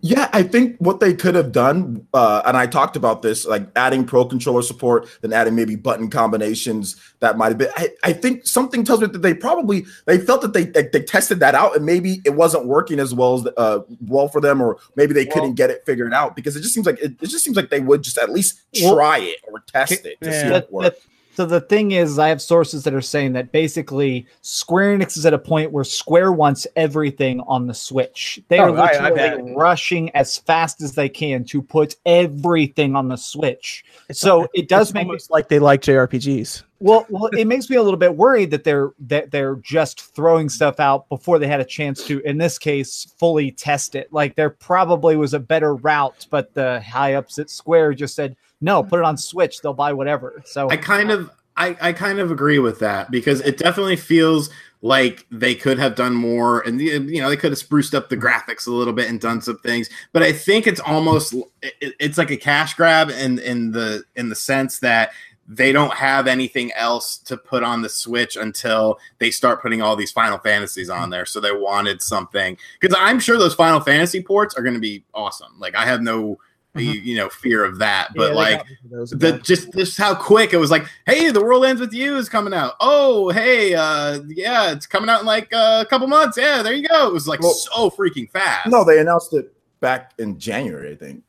Yeah, 0.00 0.30
I 0.32 0.42
think 0.42 0.76
what 0.78 1.00
they 1.00 1.12
could 1.12 1.34
have 1.34 1.52
done, 1.52 2.06
uh, 2.14 2.40
and 2.46 2.56
I 2.56 2.66
talked 2.66 2.96
about 2.96 3.20
this, 3.20 3.44
like 3.44 3.66
adding 3.76 4.06
pro 4.06 4.24
controller 4.24 4.62
support, 4.62 5.06
then 5.20 5.32
adding 5.34 5.54
maybe 5.54 5.76
button 5.76 6.08
combinations. 6.08 6.96
That 7.20 7.36
might 7.36 7.48
have 7.48 7.58
been. 7.58 7.68
I, 7.76 7.90
I 8.02 8.12
think 8.14 8.46
something 8.46 8.82
tells 8.84 9.02
me 9.02 9.08
that 9.08 9.18
they 9.20 9.34
probably 9.34 9.84
they 10.06 10.16
felt 10.16 10.40
that 10.40 10.54
they, 10.54 10.64
they 10.64 10.84
they 10.84 11.02
tested 11.02 11.38
that 11.40 11.54
out, 11.54 11.76
and 11.76 11.84
maybe 11.84 12.22
it 12.24 12.34
wasn't 12.34 12.66
working 12.66 12.98
as 12.98 13.14
well 13.14 13.34
as 13.34 13.46
uh, 13.58 13.80
well 14.06 14.28
for 14.28 14.40
them, 14.40 14.62
or 14.62 14.78
maybe 14.96 15.12
they 15.12 15.26
couldn't 15.26 15.54
get 15.54 15.68
it 15.68 15.82
figured 15.84 16.14
out 16.14 16.34
because 16.34 16.56
it 16.56 16.62
just 16.62 16.72
seems 16.72 16.86
like 16.86 16.98
it, 17.00 17.12
it 17.20 17.28
just 17.28 17.44
seems 17.44 17.56
like 17.56 17.68
they 17.68 17.80
would 17.80 18.02
just 18.02 18.16
at 18.16 18.30
least 18.30 18.62
Well- 18.80 18.94
try 18.94 19.18
it 19.18 19.36
or 19.52 19.60
test 19.66 20.06
it 20.06 20.18
to 20.22 20.32
see 20.32 20.38
Yeah. 20.38 20.44
if 20.46 20.48
That- 20.52 20.64
it 20.64 20.72
worked. 20.72 20.84
that- 20.96 20.98
so 21.34 21.44
the 21.46 21.60
thing 21.60 21.90
is, 21.92 22.18
I 22.18 22.28
have 22.28 22.40
sources 22.40 22.84
that 22.84 22.94
are 22.94 23.00
saying 23.00 23.32
that 23.34 23.52
basically 23.52 24.26
Square 24.42 24.98
Enix 24.98 25.16
is 25.16 25.26
at 25.26 25.34
a 25.34 25.38
point 25.38 25.72
where 25.72 25.84
Square 25.84 26.32
wants 26.32 26.66
everything 26.76 27.40
on 27.46 27.66
the 27.66 27.74
Switch. 27.74 28.40
They 28.48 28.58
are 28.58 28.70
Oh, 28.70 28.74
I- 28.76 28.92
I 28.92 29.10
literally 29.10 29.42
bet. 29.50 29.56
rushing 29.56 30.10
as 30.10 30.38
fast 30.38 30.80
as 30.82 30.94
they 30.94 31.08
can 31.08 31.44
to 31.46 31.60
put 31.62 31.96
everything 32.06 32.96
on 32.96 33.08
the 33.08 33.16
Switch. 33.16 33.84
so 34.12 34.46
it 34.54 34.68
does 34.68 34.88
It's 34.90 34.94
make 34.94 35.08
me 35.08 35.18
like 35.30 35.48
they 35.48 35.58
like 35.58 35.80
JRPGs. 35.82 36.62
well, 36.80 37.06
well, 37.08 37.26
it 37.32 37.46
makes 37.46 37.70
me 37.70 37.76
a 37.76 37.82
little 37.82 37.98
bit 37.98 38.16
worried 38.16 38.50
that 38.50 38.64
they're 38.64 38.90
that 39.06 39.30
they're 39.30 39.56
just 39.56 40.14
throwing 40.14 40.48
stuff 40.48 40.78
out 40.80 41.08
before 41.08 41.38
they 41.38 41.46
had 41.46 41.60
a 41.60 41.64
chance 41.64 42.04
to, 42.06 42.20
in 42.20 42.38
this 42.38 42.58
case, 42.58 43.06
fully 43.18 43.50
test 43.50 43.94
it. 43.94 44.12
Like 44.12 44.36
there 44.36 44.50
probably 44.50 45.16
was 45.16 45.34
a 45.34 45.38
better 45.40 45.74
route, 45.74 46.26
but 46.30 46.52
the 46.54 46.80
high 46.82 47.14
ups 47.14 47.38
at 47.38 47.48
Square 47.50 47.94
just 47.94 48.14
said, 48.14 48.36
"No, 48.64 48.82
put 48.82 48.98
it 48.98 49.04
on 49.04 49.16
Switch. 49.16 49.60
They'll 49.60 49.74
buy 49.74 49.92
whatever." 49.92 50.42
So 50.44 50.68
I 50.70 50.76
kind 50.76 51.10
of 51.10 51.30
I, 51.56 51.76
I 51.80 51.92
kind 51.92 52.18
of 52.18 52.30
agree 52.30 52.58
with 52.58 52.80
that 52.80 53.10
because 53.10 53.40
it 53.42 53.58
definitely 53.58 53.96
feels 53.96 54.50
like 54.82 55.26
they 55.30 55.54
could 55.54 55.78
have 55.78 55.94
done 55.94 56.14
more 56.14 56.60
and 56.60 56.80
you 56.80 57.20
know 57.20 57.28
they 57.28 57.36
could 57.36 57.52
have 57.52 57.58
spruced 57.58 57.94
up 57.94 58.08
the 58.08 58.16
graphics 58.16 58.66
a 58.66 58.70
little 58.70 58.92
bit 58.92 59.08
and 59.08 59.18
done 59.18 59.40
some 59.40 59.56
things 59.58 59.88
but 60.12 60.22
I 60.22 60.30
think 60.30 60.66
it's 60.66 60.80
almost 60.80 61.32
it, 61.62 61.94
it's 61.98 62.18
like 62.18 62.30
a 62.30 62.36
cash 62.36 62.74
grab 62.74 63.08
in 63.08 63.38
in 63.38 63.70
the 63.70 64.04
in 64.14 64.28
the 64.28 64.34
sense 64.34 64.80
that 64.80 65.12
they 65.46 65.72
don't 65.72 65.94
have 65.94 66.26
anything 66.26 66.72
else 66.72 67.18
to 67.18 67.36
put 67.36 67.62
on 67.62 67.82
the 67.82 67.88
Switch 67.88 68.36
until 68.36 68.98
they 69.18 69.30
start 69.30 69.60
putting 69.60 69.82
all 69.82 69.96
these 69.96 70.12
Final 70.12 70.38
Fantasies 70.38 70.88
on 70.88 71.10
there. 71.10 71.26
So 71.26 71.40
they 71.40 71.52
wanted 71.52 72.00
something 72.00 72.56
because 72.80 72.96
I'm 72.98 73.20
sure 73.20 73.38
those 73.38 73.54
Final 73.54 73.80
Fantasy 73.80 74.22
ports 74.22 74.54
are 74.54 74.62
going 74.62 74.74
to 74.74 74.80
be 74.80 75.04
awesome. 75.12 75.52
Like 75.58 75.74
I 75.74 75.84
have 75.84 76.00
no, 76.00 76.38
you, 76.76 76.92
you 76.92 77.16
know, 77.16 77.28
fear 77.28 77.64
of 77.64 77.78
that. 77.78 78.08
But 78.16 78.30
Yeah, 78.30 78.36
like 78.36 78.58
got 78.58 78.68
me 78.68 78.76
for 78.82 78.88
those 78.96 79.10
the 79.10 79.28
again. 79.28 79.40
just 79.44 79.72
just 79.74 79.96
how 79.98 80.14
quick 80.14 80.52
it 80.52 80.56
was 80.56 80.70
like 80.70 80.84
hey 81.06 81.30
the 81.30 81.42
world 81.42 81.64
ends 81.64 81.80
with 81.80 81.92
you 81.92 82.16
is 82.16 82.28
coming 82.28 82.52
out 82.52 82.74
oh 82.80 83.30
hey 83.30 83.74
uh 83.74 84.20
yeah 84.28 84.72
it's 84.72 84.86
coming 84.86 85.08
out 85.08 85.20
in 85.20 85.26
like 85.26 85.52
uh, 85.52 85.84
a 85.86 85.88
couple 85.88 86.06
months 86.08 86.36
yeah 86.36 86.62
there 86.62 86.72
you 86.72 86.86
go 86.88 87.06
it 87.06 87.12
was 87.12 87.28
like 87.28 87.40
Well, 87.40 87.52
so 87.54 87.90
freaking 87.90 88.28
fast 88.30 88.68
no, 88.70 88.82
they 88.84 88.98
announced 89.00 89.32
it 89.34 89.52
back 89.80 90.12
in 90.18 90.38
January, 90.38 90.92
I 90.92 90.96
think. 90.96 91.22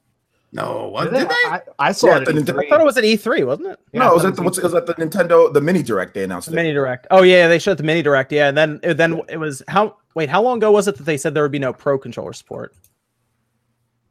no 0.52 0.88
what 0.88 1.06
Did 1.06 1.14
did 1.14 1.22
they? 1.24 1.28
they 1.28 1.50
I, 1.50 1.62
I 1.80 1.92
saw 1.92 2.08
Yeah, 2.08 2.18
it. 2.18 2.26
the 2.26 2.32
at 2.32 2.36
Nintendo- 2.38 2.60
I 2.60 2.64
E3. 2.66 2.70
thought 2.70 2.82
it 2.82 2.86
was 2.86 2.98
at 2.98 3.04
E3, 3.04 3.46
wasn't 3.46 3.68
it? 3.68 3.80
Yeah, 3.94 4.00
no, 4.00 4.06
I 4.06 4.10
it 4.10 4.14
was 4.14 4.22
thought 4.24 4.30
at 4.30 4.36
the, 4.38 4.42
it 4.44 4.64
was 4.64 4.74
at 4.74 4.86
the 4.88 4.94
Nintendo 4.96 5.54
the 5.54 5.62
mini 5.62 5.84
direct 5.84 6.14
they 6.16 6.24
announced 6.24 6.48
The 6.48 6.54
it. 6.54 6.56
mini 6.56 6.74
direct. 6.74 7.08
Oh 7.12 7.22
yeah, 7.24 7.48
they 7.48 7.60
showed 7.60 7.78
the 7.78 7.84
mini 7.84 8.02
direct. 8.02 8.32
Yeah, 8.32 8.48
and 8.50 8.58
then 8.58 8.80
then 8.84 9.22
it 9.30 9.38
was 9.38 9.62
how 9.68 9.98
wait 10.16 10.30
how 10.30 10.42
long 10.42 10.58
ago 10.58 10.72
was 10.72 10.88
it 10.88 10.96
that 10.98 11.04
they 11.04 11.18
said 11.18 11.34
there 11.34 11.44
would 11.44 11.52
be 11.52 11.60
no 11.60 11.74
pro 11.74 11.98
controller 12.00 12.34
support? 12.34 12.74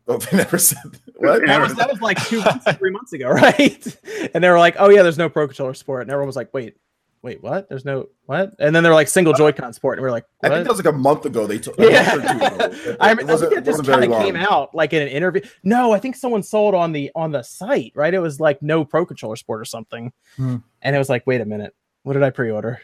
Oh, 0.06 0.16
they 0.30 0.36
never 0.38 0.58
said 0.58 0.78
what? 1.16 1.46
That 1.46 1.60
was 1.62 1.74
that 1.76 1.90
was 1.90 2.00
like 2.00 2.22
two 2.26 2.40
months, 2.42 2.70
three 2.72 2.90
months 2.90 3.12
ago, 3.12 3.28
right? 3.30 3.96
And 4.34 4.44
they 4.44 4.48
were 4.50 4.58
like, 4.58 4.76
oh 4.78 4.90
yeah, 4.90 5.02
there's 5.02 5.18
no 5.18 5.28
pro 5.28 5.46
controller 5.46 5.74
support, 5.74 6.02
and 6.02 6.10
everyone 6.10 6.26
was 6.26 6.36
like, 6.36 6.52
wait, 6.52 6.76
wait, 7.22 7.42
what? 7.42 7.68
There's 7.70 7.86
no 7.86 8.08
what? 8.26 8.54
And 8.58 8.76
then 8.76 8.82
they're 8.82 8.92
like 8.92 9.08
single 9.08 9.32
Joy-Con 9.32 9.72
support, 9.72 9.96
and 9.98 10.02
we 10.02 10.08
are 10.08 10.12
like, 10.12 10.26
I 10.42 10.50
think 10.50 10.64
that 10.64 10.70
was 10.76 10.84
like 10.84 10.92
a 10.94 10.96
month 10.96 11.24
ago. 11.24 11.46
They 11.46 11.58
took 11.58 11.78
Yeah. 11.78 12.16
It- 12.20 12.96
I, 13.00 13.12
it 13.12 13.20
I 13.20 13.24
wasn't- 13.24 13.50
think 13.52 13.52
it 13.52 13.58
it 13.58 13.64
just 13.64 13.84
kind 13.86 14.04
of 14.04 14.10
came 14.22 14.36
out 14.36 14.74
like 14.74 14.92
in 14.92 15.00
an 15.00 15.08
interview. 15.08 15.40
No, 15.62 15.92
I 15.92 15.98
think 16.00 16.16
someone 16.16 16.42
sold 16.42 16.74
on 16.74 16.92
the 16.92 17.10
on 17.14 17.32
the 17.32 17.42
site, 17.42 17.92
right? 17.94 18.12
It 18.12 18.18
was 18.20 18.38
like 18.40 18.60
no 18.62 18.84
pro 18.84 19.06
controller 19.06 19.36
support 19.36 19.60
or 19.62 19.64
something, 19.64 20.12
Hmm. 20.36 20.56
and 20.82 20.94
it 20.94 20.98
was 20.98 21.08
like, 21.08 21.26
wait 21.26 21.40
a 21.40 21.46
minute, 21.46 21.74
what 22.02 22.12
did 22.12 22.22
I 22.22 22.28
pre-order? 22.30 22.82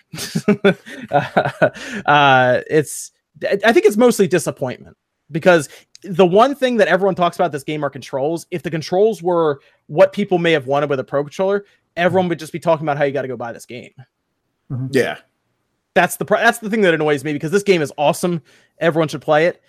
uh, 1.11 2.61
it's 2.71 3.13
I 3.65 3.73
think 3.73 3.87
it's 3.87 3.97
mostly 3.97 4.27
disappointment 4.29 4.97
because 5.31 5.69
the 6.03 6.27
one 6.27 6.55
thing 6.55 6.77
that 6.79 6.89
everyone 6.89 7.15
talks 7.15 7.37
about 7.37 7.53
this 7.53 7.63
game 7.65 7.85
are 7.85 7.91
controls. 7.91 8.47
If 8.51 8.63
the 8.63 8.71
controls 8.71 9.23
were 9.23 9.61
what 9.87 10.13
people 10.13 10.39
may 10.39 10.53
have 10.53 10.67
wanted 10.67 10.89
with 10.91 10.99
a 11.01 11.05
pro 11.05 11.23
controller, 11.23 11.65
everyone 11.97 12.29
would 12.29 12.39
just 12.39 12.53
be 12.53 12.59
talking 12.61 12.85
about 12.87 12.97
how 12.97 13.05
you 13.05 13.13
got 13.13 13.23
to 13.23 13.29
go 13.29 13.37
buy 13.37 13.53
this 13.53 13.67
game 13.67 13.93
Yeah, 14.91 15.19
that's 15.95 16.17
the 16.17 16.25
that's 16.25 16.59
the 16.59 16.71
thing 16.71 16.83
that 16.83 16.95
annoys 16.95 17.25
me 17.25 17.33
because 17.33 17.51
this 17.51 17.63
game 17.65 17.83
is 17.83 17.93
awesome. 17.99 18.43
Everyone 18.79 19.09
should 19.09 19.21
play 19.23 19.47
it. 19.47 19.61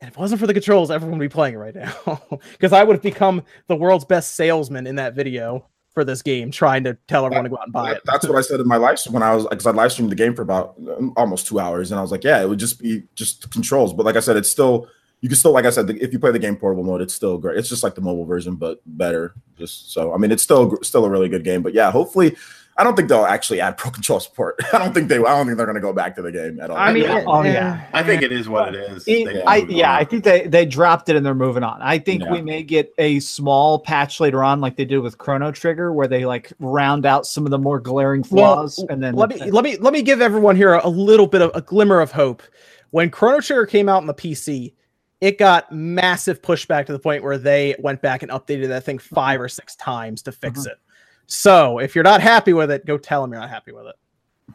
And 0.00 0.08
if 0.08 0.16
it 0.16 0.20
wasn't 0.20 0.40
for 0.40 0.46
the 0.46 0.54
controls, 0.54 0.90
everyone 0.90 1.18
would 1.18 1.24
be 1.24 1.32
playing 1.32 1.54
it 1.54 1.58
right 1.58 1.74
now. 1.74 2.22
Because 2.52 2.72
I 2.72 2.84
would 2.84 2.94
have 2.96 3.02
become 3.02 3.42
the 3.68 3.76
world's 3.76 4.04
best 4.04 4.34
salesman 4.36 4.86
in 4.86 4.96
that 4.96 5.14
video 5.14 5.66
for 5.92 6.04
this 6.04 6.22
game, 6.22 6.50
trying 6.52 6.84
to 6.84 6.96
tell 7.08 7.24
everyone 7.26 7.44
to 7.44 7.50
go 7.50 7.56
out 7.56 7.64
and 7.64 7.72
buy 7.72 7.88
That- 7.90 7.96
it. 7.98 8.02
That's 8.04 8.28
what 8.28 8.36
I 8.38 8.42
said 8.42 8.60
in 8.60 8.68
my 8.68 8.76
live 8.76 8.98
stream 8.98 9.14
when 9.14 9.22
I 9.22 9.34
was 9.34 9.46
because 9.48 9.66
I 9.66 9.70
live 9.72 9.90
streamed 9.92 10.12
the 10.12 10.16
game 10.16 10.34
for 10.34 10.42
about 10.42 10.74
um, 10.98 11.12
almost 11.16 11.46
two 11.48 11.58
hours, 11.58 11.90
and 11.90 11.98
I 11.98 12.02
was 12.02 12.10
like, 12.12 12.22
yeah, 12.24 12.40
it 12.42 12.48
would 12.48 12.58
just 12.60 12.80
be 12.80 13.04
just 13.14 13.50
controls. 13.50 13.92
But 13.94 14.04
like 14.06 14.14
I 14.16 14.20
said, 14.20 14.36
it's 14.36 14.50
still 14.50 14.86
you 15.20 15.28
can 15.28 15.36
still 15.36 15.52
like 15.52 15.64
I 15.64 15.70
said, 15.70 15.90
if 15.90 16.12
you 16.12 16.18
play 16.18 16.30
the 16.30 16.38
game 16.38 16.56
portable 16.56 16.84
mode, 16.84 17.00
it's 17.02 17.14
still 17.14 17.38
great. 17.38 17.58
It's 17.58 17.68
just 17.68 17.82
like 17.82 17.94
the 17.94 18.00
mobile 18.00 18.24
version, 18.24 18.54
but 18.56 18.80
better. 18.86 19.34
Just 19.56 19.92
so 19.92 20.14
I 20.14 20.16
mean, 20.18 20.30
it's 20.30 20.42
still 20.42 20.78
still 20.82 21.04
a 21.04 21.10
really 21.10 21.28
good 21.28 21.44
game. 21.44 21.62
But 21.62 21.74
yeah, 21.74 21.90
hopefully. 21.90 22.36
I 22.80 22.84
don't 22.84 22.94
think 22.94 23.08
they'll 23.08 23.24
actually 23.24 23.60
add 23.60 23.76
pro 23.76 23.90
control 23.90 24.20
support. 24.20 24.54
I 24.72 24.78
don't 24.78 24.94
think 24.94 25.08
they. 25.08 25.16
I 25.16 25.22
don't 25.36 25.46
think 25.46 25.56
they're 25.56 25.66
going 25.66 25.74
to 25.74 25.80
go 25.80 25.92
back 25.92 26.14
to 26.14 26.22
the 26.22 26.30
game 26.30 26.60
at 26.60 26.70
all. 26.70 26.76
I 26.76 26.92
mean, 26.92 27.02
Yeah. 27.02 27.24
Oh, 27.26 27.42
yeah. 27.42 27.84
I 27.92 28.04
think 28.04 28.22
it 28.22 28.30
is 28.30 28.48
what 28.48 28.72
it 28.72 28.88
is 28.92 29.02
It- 29.08 29.42
I, 29.48 29.56
yeah, 29.68 29.90
on. 29.90 29.96
I 29.98 30.04
think 30.04 30.22
they, 30.22 30.46
they 30.46 30.64
dropped 30.64 31.08
it 31.08 31.16
and 31.16 31.26
they're 31.26 31.34
moving 31.34 31.64
on. 31.64 31.82
I 31.82 31.98
think 31.98 32.22
Yeah. 32.22 32.30
we 32.30 32.40
may 32.40 32.62
get 32.62 32.94
a 32.98 33.18
small 33.18 33.80
patch 33.80 34.20
later 34.20 34.44
on, 34.44 34.60
like 34.60 34.76
they 34.76 34.84
did 34.84 34.98
with 35.00 35.18
Chrono 35.18 35.50
Trigger, 35.50 35.92
where 35.92 36.06
they 36.06 36.24
like 36.24 36.52
round 36.60 37.04
out 37.04 37.26
some 37.26 37.44
of 37.44 37.50
the 37.50 37.58
more 37.58 37.80
glaring 37.80 38.22
flaws. 38.22 38.78
and 38.88 39.02
then 39.02 39.16
let 39.16 39.30
me 39.30 39.50
let 39.50 39.64
me 39.64 39.76
let 39.78 39.92
me 39.92 40.00
give 40.00 40.20
everyone 40.22 40.54
here 40.54 40.74
a, 40.74 40.86
a 40.86 40.88
little 40.88 41.26
bit 41.26 41.42
of 41.42 41.50
a 41.56 41.60
glimmer 41.60 41.98
of 41.98 42.12
hope. 42.12 42.44
When 42.90 43.10
Chrono 43.10 43.40
Trigger 43.40 43.66
came 43.66 43.88
out 43.88 43.96
on 43.96 44.06
the 44.06 44.14
PC, 44.14 44.74
it 45.20 45.38
got 45.38 45.72
massive 45.72 46.40
pushback 46.42 46.86
to 46.86 46.92
the 46.92 46.98
point 46.98 47.22
where 47.24 47.38
they 47.38 47.74
went 47.80 48.00
back 48.02 48.22
and 48.22 48.30
updated 48.30 48.68
that 48.68 48.84
thing 48.84 48.98
five 48.98 49.40
or 49.40 49.48
six 49.48 49.74
times 49.76 50.22
to 50.22 50.32
fix 50.32 50.60
Mhm. 50.60 50.68
it. 50.72 50.78
So 51.26 51.78
if 51.78 51.94
you're 51.94 52.04
not 52.04 52.20
happy 52.20 52.52
with 52.52 52.70
it, 52.70 52.86
go 52.86 52.96
tell 52.98 53.22
them 53.22 53.32
you're 53.32 53.40
not 53.40 53.50
happy 53.50 53.72
with 53.72 53.86
it. 53.86 53.96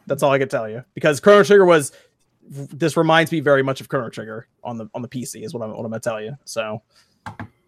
That's 0.06 0.22
all 0.22 0.32
I 0.32 0.38
can 0.38 0.48
tell 0.48 0.68
you 0.68 0.82
because 0.94 1.20
Chrono 1.20 1.44
Trigger 1.44 1.64
was. 1.64 1.92
This 2.46 2.96
reminds 2.96 3.32
me 3.32 3.40
very 3.40 3.62
much 3.62 3.80
of 3.80 3.88
Chrono 3.88 4.10
Trigger 4.10 4.48
on 4.62 4.76
the 4.76 4.86
on 4.94 5.00
the 5.02 5.08
PC 5.08 5.44
is 5.44 5.54
what 5.54 5.62
I'm 5.62 5.70
what 5.70 5.78
I'm 5.84 5.90
gonna 5.90 6.00
tell 6.00 6.20
you. 6.20 6.36
So 6.44 6.82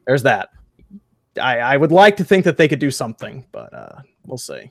there's 0.07 0.23
that. 0.25 0.51
I 1.41 1.59
I 1.61 1.77
would 1.77 1.93
like 1.93 2.17
to 2.19 2.25
think 2.25 2.45
that 2.45 2.57
they 2.57 2.69
could 2.69 2.79
do 2.79 2.91
something, 2.91 3.47
but 3.53 3.73
uh 3.73 4.01
we'll 4.27 4.37
see. 4.39 4.71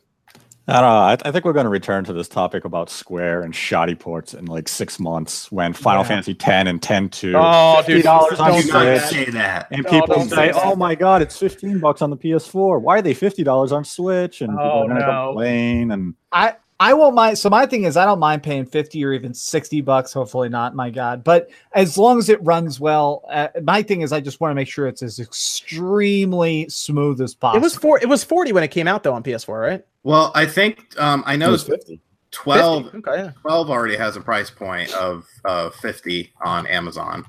I 0.68 0.74
don't 0.74 0.82
know. 0.82 0.88
I, 0.88 1.18
I 1.26 1.32
think 1.32 1.45
we're 1.45 1.53
going 1.53 1.66
to 1.66 1.70
return 1.70 2.03
to 2.05 2.13
this 2.13 2.28
topic 2.28 2.66
about 2.66 2.89
Square 2.89 3.43
and 3.43 3.55
shoddy 3.55 3.93
ports 3.93 4.34
in 4.34 4.45
like 4.45 4.68
six 4.68 4.99
months 4.99 5.51
when 5.51 5.74
Final 5.74 6.01
Yeah. 6.01 6.07
Fantasy 6.07 6.34
10 6.34 6.66
and 6.68 6.82
10 6.82 7.09
2. 7.09 7.34
Oh, 7.36 7.84
dude, 7.86 8.03
$50 8.03 8.39
on 8.39 8.51
don't 8.51 8.61
Switch. 8.63 9.01
say 9.01 9.26
that. 9.32 9.68
And 9.72 9.86
people 9.86 10.07
don't 10.07 10.28
say, 10.30 10.51
say 10.51 10.59
"Oh 10.63 10.76
my 10.76 10.95
god, 10.95 11.22
it's 11.22 11.38
15 11.38 11.78
bucks 11.80 12.01
on 12.01 12.09
the 12.09 12.18
PS4. 12.18 12.82
Why 12.82 12.97
are 12.97 13.01
they 13.03 13.13
$50 13.13 13.72
on 13.72 13.86
Switch?" 13.86 14.41
And 14.41 14.51
people 14.51 14.63
Oh, 14.66 14.82
are 14.84 14.88
going 14.88 14.99
to 14.99 15.05
no. 15.05 15.26
complain. 15.28 15.91
And 15.91 16.16
I 16.32 16.55
I 16.80 16.93
won't 16.95 17.13
mind. 17.16 17.38
So 17.38 17.49
my 17.49 17.66
thing 17.68 17.84
is, 17.84 17.95
I 17.95 18.03
don't 18.05 18.20
mind 18.20 18.41
paying 18.43 18.66
fifty 18.66 19.05
or 19.05 19.13
even 19.13 19.34
sixty 19.34 19.80
bucks. 19.82 20.11
Hopefully 20.11 20.49
not. 20.49 20.76
My 20.76 20.89
God, 20.89 21.24
but 21.24 21.49
as 21.74 21.97
long 21.97 22.18
as 22.18 22.28
it 22.28 22.43
runs 22.43 22.80
well, 22.82 23.24
uh, 23.30 23.47
my 23.63 23.82
thing 23.82 24.01
is, 24.01 24.11
I 24.11 24.20
just 24.20 24.41
want 24.41 24.51
to 24.51 24.55
make 24.55 24.68
sure 24.68 24.86
it's 24.88 25.01
as 25.01 25.20
extremely 25.20 26.68
smooth 26.70 27.22
as 27.22 27.34
possible. 27.34 27.59
It 27.59 27.63
was 27.63 27.76
four. 27.76 27.99
It 28.01 28.09
was 28.09 28.24
forty 28.26 28.51
when 28.51 28.63
it 28.63 28.70
came 28.72 28.88
out 28.88 29.03
though 29.03 29.13
on 29.13 29.24
PS4, 29.24 29.61
right? 29.61 29.86
Well, 30.06 30.32
I 30.36 30.45
think 30.45 30.93
um, 31.01 31.24
I 31.26 31.36
know 31.36 31.49
was 31.49 31.64
50. 31.64 31.99
12, 32.30 32.91
50? 32.91 32.97
Okay. 32.99 33.24
Yeah. 33.24 33.32
12 33.41 33.70
already 33.72 33.95
has 33.95 34.16
a 34.16 34.22
price 34.22 34.51
point 34.51 34.93
of 34.93 35.26
uh, 35.45 35.72
50 35.72 36.32
on 36.43 36.68
Amazon. 36.68 37.26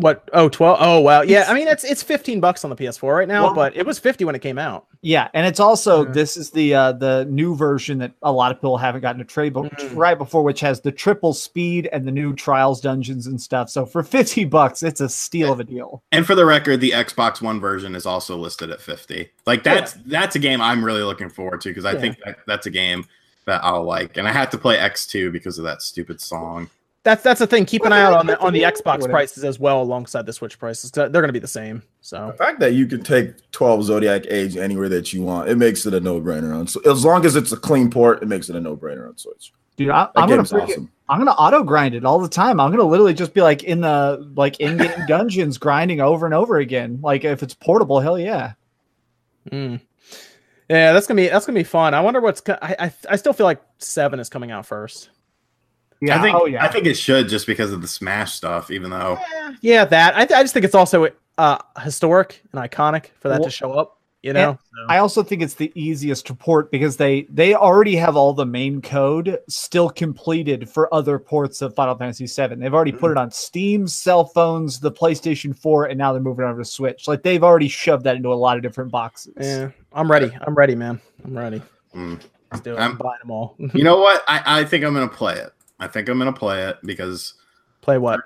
What? 0.00 0.28
Oh, 0.32 0.48
12. 0.48 0.78
Oh, 0.80 1.00
wow. 1.00 1.22
Yeah. 1.22 1.44
I 1.48 1.54
mean, 1.54 1.68
it's 1.68 1.84
it's 1.84 2.02
fifteen 2.02 2.40
bucks 2.40 2.64
on 2.64 2.70
the 2.70 2.76
PS4 2.76 3.16
right 3.16 3.28
now, 3.28 3.44
Well- 3.44 3.54
but 3.54 3.76
it 3.76 3.84
was 3.86 3.98
fifty 3.98 4.24
when 4.24 4.34
it 4.34 4.40
came 4.40 4.58
out. 4.58 4.86
Yeah, 5.02 5.28
and 5.32 5.46
it's 5.46 5.60
also 5.60 6.04
Yeah. 6.04 6.12
this 6.12 6.36
is 6.36 6.50
the 6.50 6.74
uh 6.74 6.92
the 6.92 7.26
new 7.30 7.54
version 7.56 7.98
that 7.98 8.12
a 8.22 8.30
lot 8.32 8.50
of 8.50 8.58
people 8.58 8.76
haven't 8.76 9.00
gotten 9.00 9.18
to 9.18 9.24
trade 9.24 9.52
but 9.54 9.64
Mhm. 9.64 9.96
right 9.96 10.18
before, 10.18 10.42
which 10.42 10.60
has 10.60 10.80
the 10.80 10.92
triple 10.92 11.32
speed 11.32 11.88
and 11.92 12.06
the 12.06 12.12
new 12.12 12.34
trials 12.34 12.80
dungeons 12.80 13.26
and 13.26 13.40
stuff. 13.40 13.70
So 13.70 13.86
for 13.86 14.02
fifty 14.02 14.44
bucks, 14.44 14.82
it's 14.82 15.00
a 15.00 15.08
steal 15.08 15.52
of 15.52 15.60
a 15.60 15.64
deal. 15.64 16.02
And 16.12 16.26
for 16.26 16.34
the 16.34 16.44
record, 16.44 16.80
the 16.80 16.90
Xbox 16.90 17.40
One 17.40 17.60
version 17.60 17.94
is 17.94 18.04
also 18.06 18.36
listed 18.36 18.70
at 18.70 18.80
50. 18.80 19.30
Like 19.46 19.62
that's 19.62 19.94
that's 20.06 20.36
a 20.36 20.38
game 20.40 20.60
I'm 20.60 20.84
really 20.84 21.02
looking 21.02 21.30
forward 21.30 21.60
to 21.62 21.70
because 21.70 21.84
I 21.84 21.92
Yeah. 21.92 22.00
think 22.00 22.16
that, 22.24 22.36
that's 22.46 22.66
a 22.66 22.70
game 22.70 23.06
that 23.46 23.64
I'll 23.64 23.84
like. 23.84 24.16
And 24.18 24.28
I 24.28 24.32
have 24.32 24.50
to 24.50 24.58
play 24.58 24.76
X2 24.76 25.32
because 25.32 25.58
of 25.58 25.64
that 25.64 25.80
stupid 25.82 26.20
song. 26.20 26.68
That's 27.02 27.22
that's 27.22 27.38
the 27.40 27.46
thing. 27.46 27.64
Keep 27.64 27.86
an 27.86 27.92
eye 27.92 28.02
out 28.02 28.12
on 28.12 28.26
the 28.26 28.38
on 28.40 28.52
the 28.52 28.62
Xbox 28.62 29.08
prices 29.08 29.42
as 29.42 29.58
well, 29.58 29.80
alongside 29.80 30.26
the 30.26 30.34
Switch 30.34 30.58
prices. 30.58 30.90
They're 30.90 31.08
going 31.08 31.28
to 31.28 31.32
be 31.32 31.38
the 31.38 31.46
same. 31.48 31.82
So 32.02 32.26
The 32.26 32.32
So 32.32 32.36
fact 32.36 32.60
that 32.60 32.74
you 32.74 32.86
can 32.86 33.02
take 33.02 33.50
12 33.52 33.84
Zodiac 33.84 34.26
Age 34.28 34.58
anywhere 34.58 34.90
that 34.90 35.12
you 35.12 35.22
want, 35.22 35.48
it 35.48 35.56
makes 35.56 35.86
it 35.86 35.94
a 35.94 36.00
no-brainer 36.00 36.54
on. 36.54 36.66
So 36.66 36.80
as 36.90 37.02
long 37.02 37.24
as 37.24 37.36
it's 37.36 37.52
a 37.52 37.56
clean 37.56 37.90
port, 37.90 38.22
it 38.22 38.26
makes 38.26 38.50
it 38.50 38.56
a 38.56 38.60
no-brainer 38.60 39.08
on 39.08 39.16
Switch. 39.16 39.52
Dude, 39.76 39.88
I, 39.88 40.08
I'm 40.14 40.28
gonna 40.28 40.36
game's 40.36 40.52
freaking- 40.52 40.62
awesome. 40.64 40.90
I'm 41.08 41.18
gonna 41.18 41.30
auto 41.32 41.64
grind 41.64 41.94
it 41.94 42.04
all 42.04 42.18
the 42.18 42.28
time. 42.28 42.60
I'm 42.60 42.70
gonna 42.70 42.84
literally 42.84 43.14
just 43.14 43.32
be 43.32 43.40
like 43.40 43.64
in 43.64 43.80
the 43.80 44.30
like 44.36 44.60
in 44.60 44.76
game 44.76 44.92
dungeons 45.08 45.56
grinding 45.56 46.02
over 46.02 46.26
and 46.26 46.34
over 46.34 46.58
again. 46.58 47.00
Like 47.02 47.24
if 47.24 47.42
it's 47.42 47.54
portable, 47.54 47.98
hell 47.98 48.18
yeah. 48.18 48.52
mm. 49.50 49.80
yeah, 50.68 50.92
that's 50.92 51.06
gonna 51.06 51.20
be 51.20 51.28
that's 51.28 51.46
gonna 51.46 51.58
be 51.58 51.64
fun. 51.64 51.94
I 51.94 52.00
wonder 52.00 52.20
what's. 52.20 52.42
I, 52.46 52.76
I 52.78 52.92
I 53.08 53.16
still 53.16 53.32
feel 53.32 53.46
like 53.46 53.62
seven 53.78 54.20
is 54.20 54.28
coming 54.28 54.50
out 54.50 54.66
first. 54.66 55.08
Yeah. 56.00 56.18
I 56.18 56.22
think 56.22 56.36
oh 56.36 56.46
yeah. 56.46 56.64
I 56.64 56.68
think 56.68 56.86
it 56.86 56.94
should 56.94 57.28
just 57.28 57.46
because 57.46 57.72
of 57.72 57.82
the 57.82 57.88
Smash 57.88 58.32
stuff, 58.32 58.70
even 58.70 58.90
though 58.90 59.18
Yeah, 59.60 59.84
that. 59.84 60.16
I, 60.16 60.24
th- 60.24 60.38
I 60.38 60.42
just 60.42 60.54
think 60.54 60.64
it's 60.64 60.74
also 60.74 61.08
uh 61.38 61.58
historic 61.82 62.42
and 62.52 62.60
iconic 62.62 63.06
for 63.20 63.28
that 63.28 63.40
Well, 63.40 63.44
to 63.48 63.50
show 63.50 63.72
up. 63.72 63.96
You 64.22 64.34
know. 64.34 64.58
So- 64.60 64.86
I 64.88 64.98
also 64.98 65.22
think 65.22 65.40
it's 65.40 65.54
the 65.54 65.72
easiest 65.74 66.26
to 66.26 66.34
port 66.34 66.70
because 66.70 66.96
they 66.98 67.22
they 67.30 67.54
already 67.54 67.96
have 67.96 68.16
all 68.16 68.32
the 68.34 68.44
main 68.44 68.82
code 68.82 69.38
still 69.48 69.88
completed 69.88 70.68
for 70.68 70.92
other 70.94 71.18
ports 71.18 71.62
of 71.62 71.74
Final 71.74 71.94
Fantasy 71.96 72.26
VII. 72.26 72.54
They've 72.56 72.74
already 72.74 72.92
put 72.92 73.10
it 73.10 73.16
on 73.16 73.30
Steam, 73.30 73.86
cell 73.86 74.24
phones, 74.26 74.78
the 74.80 74.92
PlayStation 74.92 75.56
4, 75.56 75.86
and 75.86 75.98
now 75.98 76.12
they're 76.12 76.20
moving 76.22 76.44
over 76.44 76.58
to 76.60 76.64
Switch. 76.66 77.08
Like 77.08 77.22
they've 77.22 77.42
already 77.44 77.68
shoved 77.68 78.04
that 78.04 78.16
into 78.16 78.30
a 78.30 78.34
lot 78.34 78.56
of 78.58 78.62
different 78.62 78.90
boxes. 78.90 79.32
yeah, 79.40 79.70
I'm 79.92 80.10
ready. 80.10 80.30
I'm 80.46 80.54
ready, 80.54 80.74
man. 80.74 81.00
I'm 81.24 81.36
ready. 81.38 81.62
mm. 81.94 82.20
Let's 82.52 82.62
do 82.62 82.72
it. 82.74 82.78
I'm- 82.78 82.90
I'm 82.92 82.96
buying 82.98 83.18
them 83.22 83.30
all. 83.30 83.54
you 83.74 83.84
know 83.84 83.98
what? 84.00 84.22
I, 84.28 84.60
I 84.60 84.64
think 84.64 84.84
I'm 84.84 84.92
gonna 84.92 85.08
play 85.08 85.36
it. 85.36 85.50
I 85.80 85.88
think 85.88 86.08
I'm 86.08 86.18
gonna 86.18 86.32
play 86.32 86.68
it 86.68 86.78
because 86.84 87.34
Play 87.80 87.98
what? 87.98 88.20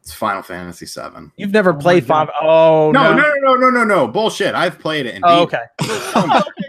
it's 0.00 0.12
Final 0.12 0.42
Fantasy 0.42 0.86
VII. 0.86 1.30
You've 1.36 1.50
never 1.52 1.72
played 1.74 2.06
God. 2.06 2.28
five 2.28 2.34
oh 2.42 2.92
No, 2.92 3.14
no. 3.14 3.16
no, 3.16 3.32
no, 3.40 3.54
no, 3.54 3.54
no, 3.54 3.70
no, 3.70 3.84
no. 3.84 4.06
Bullshit. 4.06 4.54
I've 4.54 4.78
played 4.78 5.06
it 5.06 5.14
and 5.16 5.24
Oh, 5.26 5.42
okay. 5.42 5.62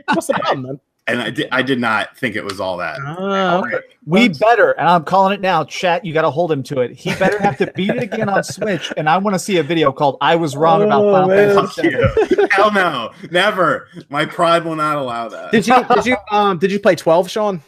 What's 0.08 0.28
the 0.28 0.34
problem, 0.34 0.64
man? 0.64 0.80
and 1.06 1.22
I 1.22 1.30
did 1.32 1.50
I 1.52 1.62
did 1.62 1.80
not 1.82 2.16
think 2.18 2.36
it 2.38 2.46
was 2.46 2.62
all 2.62 2.78
that. 2.78 2.98
Oh, 3.06 3.60
okay. 3.66 3.80
We 4.06 4.30
better, 4.30 4.72
and 4.72 4.88
I'm 4.88 5.04
calling 5.04 5.34
it 5.34 5.42
now, 5.42 5.64
chat. 5.66 6.04
You 6.06 6.14
got 6.14 6.22
to 6.24 6.30
hold 6.32 6.50
him 6.52 6.64
to 6.64 6.80
it. 6.80 6.92
He 6.92 7.14
better 7.16 7.38
have 7.42 7.58
to 7.58 7.72
beat 7.76 7.90
it 7.90 8.02
again 8.04 8.30
on 8.30 8.42
Switch. 8.44 8.92
And 8.98 9.10
I 9.10 9.18
want 9.18 9.34
to 9.36 9.40
see 9.40 9.58
a 9.58 9.64
video 9.64 9.92
called 9.92 10.18
"I 10.22 10.36
was 10.38 10.56
wrong 10.56 10.82
about 10.82 11.04
Oh, 11.04 11.12
Final 11.12 11.28
man. 11.28 11.56
Fantasy 11.56 11.90
VII." 12.36 12.48
Hell 12.52 12.72
no. 12.72 13.12
Never. 13.32 13.90
My 14.10 14.26
pride 14.26 14.64
will 14.64 14.76
not 14.78 14.96
allow 14.98 15.28
that. 15.30 15.52
Did 15.52 15.68
you 15.68 15.84
did 15.94 16.06
you 16.06 16.18
um 16.32 16.58
did 16.58 16.72
you 16.72 16.80
play 16.80 16.96
12, 16.96 17.30
Sean? 17.30 17.62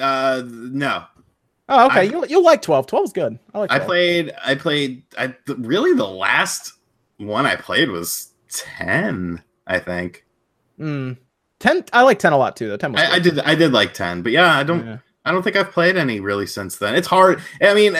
uh 0.00 0.42
no. 0.46 1.04
Oh, 1.68 1.86
okay. 1.86 2.00
I- 2.00 2.02
you 2.02 2.26
you 2.28 2.42
like 2.42 2.62
12. 2.62 2.86
12 2.86 3.04
is 3.06 3.12
good. 3.12 3.38
I 3.54 3.58
like 3.58 3.72
I 3.72 3.78
played 3.78 4.32
I 4.44 4.54
played 4.54 5.02
I 5.18 5.28
th- 5.28 5.58
really 5.58 5.94
the 5.94 6.06
last 6.06 6.72
one 7.18 7.46
I 7.46 7.56
played 7.56 7.88
was 7.90 8.32
10, 8.50 9.42
I 9.66 9.78
think. 9.78 10.24
Mm. 10.78 11.16
10 11.60 11.84
I 11.92 12.02
like 12.02 12.18
10 12.18 12.32
a 12.32 12.36
lot 12.36 12.56
too 12.56 12.68
though. 12.68 12.76
10 12.76 12.92
was 12.92 13.00
I, 13.00 13.12
I 13.14 13.18
did 13.18 13.38
I 13.40 13.54
did 13.54 13.72
like 13.72 13.94
10, 13.94 14.22
but 14.22 14.32
yeah, 14.32 14.58
I 14.58 14.62
don't 14.62 14.86
Yeah. 14.86 14.98
I 15.26 15.32
don't 15.32 15.42
think 15.42 15.56
I've 15.56 15.70
played 15.72 15.96
any 15.96 16.20
really 16.20 16.46
since 16.46 16.76
then. 16.76 16.94
It's 16.94 17.08
hard. 17.08 17.40
I 17.62 17.72
mean, 17.72 17.96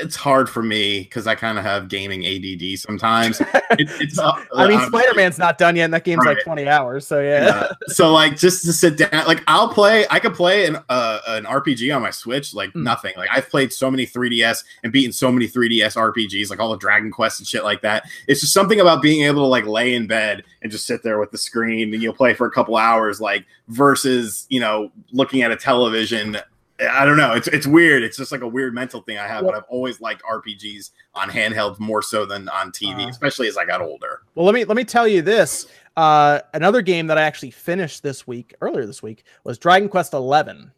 it's 0.00 0.14
hard 0.14 0.48
for 0.48 0.62
me 0.62 1.00
because 1.00 1.26
I 1.26 1.34
kind 1.34 1.58
of 1.58 1.64
have 1.64 1.88
gaming 1.88 2.24
ADD 2.24 2.78
sometimes. 2.78 3.40
It, 3.72 3.86
it's. 4.00 4.18
uh, 4.18 4.32
I 4.56 4.66
mean, 4.66 4.80
Spider 4.86 5.12
Man's 5.14 5.38
not 5.38 5.58
done 5.58 5.76
yet, 5.76 5.84
and 5.84 5.94
that 5.94 6.02
game's 6.02 6.24
like 6.24 6.42
20 6.42 6.66
hours. 6.68 7.06
So 7.06 7.20
yeah. 7.20 7.44
Yeah. 7.44 7.68
so 7.88 8.10
like 8.10 8.36
just 8.38 8.64
to 8.64 8.72
sit 8.72 8.96
down 8.96 9.10
like 9.26 9.42
i'll 9.46 9.68
play 9.68 10.06
i 10.10 10.18
could 10.18 10.34
play 10.34 10.66
an 10.66 10.78
uh, 10.88 11.20
an 11.28 11.44
rpg 11.44 11.94
on 11.94 12.00
my 12.00 12.10
switch 12.10 12.54
like 12.54 12.70
Hmm. 12.72 12.82
nothing 12.82 13.12
like 13.16 13.28
i've 13.30 13.48
played 13.50 13.72
so 13.72 13.90
many 13.90 14.06
3ds 14.06 14.64
and 14.82 14.92
beaten 14.92 15.12
so 15.12 15.30
many 15.30 15.46
3ds 15.46 15.96
rpgs 15.96 16.48
like 16.50 16.60
all 16.60 16.70
the 16.70 16.76
dragon 16.78 17.10
quest 17.10 17.40
and 17.40 17.46
shit 17.46 17.62
like 17.62 17.82
that 17.82 18.04
it's 18.26 18.40
just 18.40 18.52
something 18.54 18.80
about 18.80 19.02
being 19.02 19.22
able 19.24 19.42
to 19.42 19.46
like 19.46 19.66
lay 19.66 19.94
in 19.94 20.06
bed 20.06 20.44
and 20.62 20.72
just 20.72 20.86
sit 20.86 21.02
there 21.02 21.18
with 21.20 21.30
the 21.30 21.38
screen 21.38 21.92
and 21.92 22.02
you'll 22.02 22.14
play 22.14 22.32
for 22.34 22.46
a 22.46 22.50
couple 22.50 22.76
hours 22.76 23.20
like 23.20 23.44
versus 23.68 24.46
you 24.48 24.60
know 24.60 24.90
looking 25.12 25.42
at 25.42 25.50
a 25.50 25.56
television 25.56 26.36
I 26.80 27.04
don't 27.04 27.16
know. 27.16 27.32
It's 27.32 27.48
it's 27.48 27.66
weird. 27.66 28.02
It's 28.04 28.16
just 28.16 28.30
like 28.30 28.42
a 28.42 28.46
weird 28.48 28.72
mental 28.74 29.00
thing 29.02 29.18
I 29.18 29.26
have, 29.26 29.44
but 29.44 29.54
I've 29.54 29.64
always 29.68 30.00
liked 30.00 30.22
RPGs 30.22 30.90
on 31.14 31.28
handheld 31.28 31.78
more 31.80 32.02
so 32.02 32.24
than 32.24 32.48
on 32.50 32.70
TV, 32.70 33.04
Uh. 33.04 33.08
especially 33.08 33.48
as 33.48 33.56
I 33.56 33.64
got 33.64 33.80
older. 33.80 34.20
Well, 34.34 34.46
let 34.46 34.54
me 34.54 34.64
let 34.64 34.76
me 34.76 34.84
tell 34.84 35.08
you 35.08 35.20
this. 35.22 35.66
Uh, 35.96 36.40
another 36.54 36.80
game 36.80 37.08
that 37.08 37.18
I 37.18 37.22
actually 37.22 37.50
finished 37.50 38.04
this 38.04 38.26
week, 38.26 38.54
earlier 38.60 38.86
this 38.86 39.02
week, 39.02 39.24
was 39.42 39.58
Dragon 39.58 39.88
Quest 39.88 40.12
11. 40.14 40.70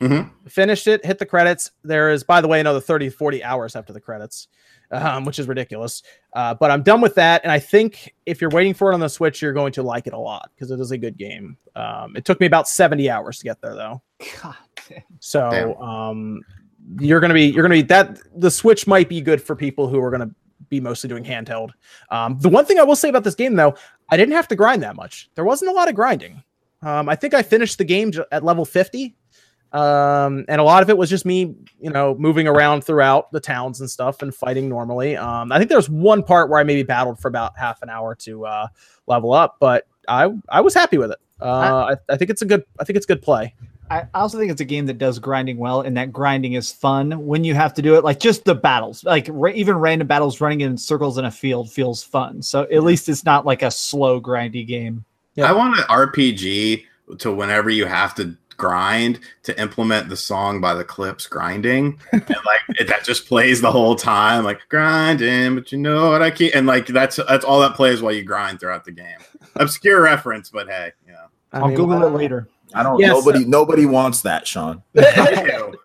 Mhm. 0.00 0.30
Finished 0.48 0.86
it, 0.88 1.04
hit 1.04 1.18
the 1.18 1.26
credits. 1.26 1.70
There 1.84 2.10
is, 2.10 2.24
by 2.24 2.40
the 2.40 2.48
way, 2.48 2.58
another 2.58 2.80
30 2.80 3.10
40 3.10 3.44
hours 3.44 3.76
after 3.76 3.92
the 3.92 4.00
credits, 4.00 4.48
um, 4.90 5.24
which 5.26 5.38
is 5.38 5.46
ridiculous. 5.46 6.02
Uh, 6.32 6.54
but 6.54 6.70
I'm 6.72 6.82
done 6.82 7.00
with 7.02 7.14
that. 7.16 7.42
And 7.44 7.52
I 7.52 7.58
think 7.60 8.14
if 8.26 8.40
you're 8.40 8.50
waiting 8.50 8.74
for 8.74 8.90
it 8.90 8.94
on 8.94 9.00
the 9.00 9.08
Switch, 9.08 9.40
you're 9.42 9.52
going 9.52 9.72
to 9.74 9.82
like 9.84 10.06
it 10.08 10.12
a 10.14 10.18
lot 10.18 10.50
because 10.54 10.70
it 10.72 10.80
is 10.80 10.90
a 10.90 10.98
good 10.98 11.16
game. 11.18 11.56
Um, 11.76 12.16
it 12.16 12.24
took 12.24 12.40
me 12.40 12.46
about 12.46 12.66
70 12.66 13.08
hours 13.10 13.38
to 13.38 13.44
get 13.44 13.60
there, 13.60 13.74
though. 13.76 14.02
God 14.42 14.56
damn. 14.71 14.71
So 15.20 15.80
um, 15.80 16.42
you're 16.98 17.20
gonna 17.20 17.34
be 17.34 17.46
you're 17.46 17.62
gonna 17.62 17.74
be 17.74 17.82
that 17.82 18.18
the 18.36 18.50
Switch 18.50 18.86
might 18.86 19.08
be 19.08 19.20
good 19.20 19.42
for 19.42 19.54
people 19.54 19.88
who 19.88 20.02
are 20.02 20.10
gonna 20.10 20.30
be 20.68 20.80
mostly 20.80 21.08
doing 21.08 21.24
handheld. 21.24 21.70
Um, 22.10 22.38
the 22.40 22.48
one 22.48 22.64
thing 22.64 22.78
I 22.78 22.82
will 22.82 22.96
say 22.96 23.08
about 23.08 23.24
this 23.24 23.34
game 23.34 23.54
though, 23.54 23.74
I 24.10 24.16
didn't 24.16 24.34
have 24.34 24.48
to 24.48 24.56
grind 24.56 24.82
that 24.82 24.96
much. 24.96 25.30
There 25.34 25.44
wasn't 25.44 25.70
a 25.70 25.74
lot 25.74 25.88
of 25.88 25.94
grinding. 25.94 26.42
Um, 26.82 27.08
I 27.08 27.14
think 27.14 27.34
I 27.34 27.42
finished 27.42 27.78
the 27.78 27.84
game 27.84 28.12
at 28.32 28.42
level 28.44 28.64
50. 28.64 29.14
Um, 29.72 30.44
and 30.48 30.60
a 30.60 30.64
lot 30.64 30.82
of 30.82 30.90
it 30.90 30.98
was 30.98 31.08
just 31.08 31.24
me, 31.24 31.54
you 31.80 31.90
know, 31.90 32.14
moving 32.18 32.46
around 32.46 32.84
throughout 32.84 33.32
the 33.32 33.40
towns 33.40 33.80
and 33.80 33.90
stuff 33.90 34.20
and 34.20 34.34
fighting 34.34 34.68
normally. 34.68 35.16
Um, 35.16 35.50
I 35.50 35.58
think 35.58 35.68
there 35.68 35.78
was 35.78 35.88
one 35.88 36.22
part 36.22 36.50
where 36.50 36.60
I 36.60 36.62
maybe 36.62 36.82
battled 36.82 37.18
for 37.18 37.28
about 37.28 37.58
half 37.58 37.80
an 37.80 37.88
hour 37.88 38.14
to 38.16 38.44
uh, 38.44 38.66
level 39.06 39.32
up, 39.32 39.56
but 39.60 39.86
I 40.08 40.28
I 40.48 40.60
was 40.60 40.74
happy 40.74 40.98
with 40.98 41.12
it. 41.12 41.18
Uh, 41.40 41.94
I, 42.08 42.12
I 42.12 42.16
think 42.18 42.30
it's 42.30 42.42
a 42.42 42.44
good 42.44 42.64
I 42.78 42.84
think 42.84 42.98
it's 42.98 43.06
good 43.06 43.22
play. 43.22 43.54
I 43.92 44.08
I 44.14 44.20
also 44.20 44.38
think 44.38 44.50
it's 44.50 44.60
a 44.60 44.66
game 44.66 44.86
that 44.86 44.98
does 44.98 45.18
grinding 45.18 45.58
well, 45.58 45.82
and 45.82 45.96
that 45.96 46.12
grinding 46.12 46.54
is 46.54 46.72
fun 46.72 47.26
when 47.26 47.44
you 47.44 47.54
have 47.54 47.74
to 47.74 47.82
do 47.82 47.94
it. 47.96 48.04
Like 48.04 48.20
just 48.20 48.44
the 48.44 48.54
battles, 48.54 49.04
like 49.04 49.26
ra- 49.30 49.52
even 49.54 49.76
random 49.76 50.08
battles 50.08 50.40
running 50.40 50.62
in 50.62 50.78
circles 50.78 51.18
in 51.18 51.24
a 51.24 51.30
field 51.30 51.70
feels 51.70 52.02
fun. 52.02 52.42
So 52.42 52.62
at 52.62 52.82
least 52.82 53.08
it's 53.08 53.24
not 53.24 53.44
like 53.44 53.62
a 53.62 53.70
slow 53.70 54.20
grindy 54.20 54.66
game. 54.66 55.04
Yeah. 55.34 55.48
I 55.48 55.52
want 55.52 55.78
an 55.78 55.84
RPG 55.84 56.84
to 57.18 57.32
whenever 57.32 57.70
you 57.70 57.86
have 57.86 58.14
to 58.16 58.36
grind 58.56 59.18
to 59.42 59.58
implement 59.60 60.08
the 60.08 60.16
song 60.16 60.60
by 60.60 60.74
the 60.74 60.84
Clipse 60.84 61.26
grinding, 61.26 61.98
and 62.12 62.22
like 62.28 62.60
it, 62.78 62.88
that 62.88 63.04
just 63.04 63.26
plays 63.26 63.60
the 63.60 63.72
whole 63.72 63.96
time, 63.96 64.44
like 64.44 64.60
grinding. 64.68 65.54
But 65.54 65.70
you 65.72 65.78
know 65.78 66.10
what 66.10 66.22
I 66.22 66.30
keep, 66.30 66.54
and 66.54 66.66
like 66.66 66.86
that's 66.86 67.16
that's 67.28 67.44
all 67.44 67.60
that 67.60 67.74
plays 67.74 68.00
while 68.00 68.12
you 68.12 68.24
grind 68.24 68.60
throughout 68.60 68.84
the 68.84 68.92
game. 68.92 69.18
Obscure 69.56 70.00
reference, 70.00 70.48
but 70.50 70.68
hey, 70.68 70.92
you 71.06 71.12
know. 71.12 71.18
I 71.54 71.58
I'll 71.58 71.68
mean, 71.68 71.76
Google 71.76 72.02
it 72.02 72.10
later. 72.14 72.48
I 72.74 72.82
don't. 72.82 72.98
Yes. 72.98 73.10
Nobody. 73.10 73.44
Nobody 73.44 73.86
wants 73.86 74.22
that, 74.22 74.46
Sean. 74.46 74.82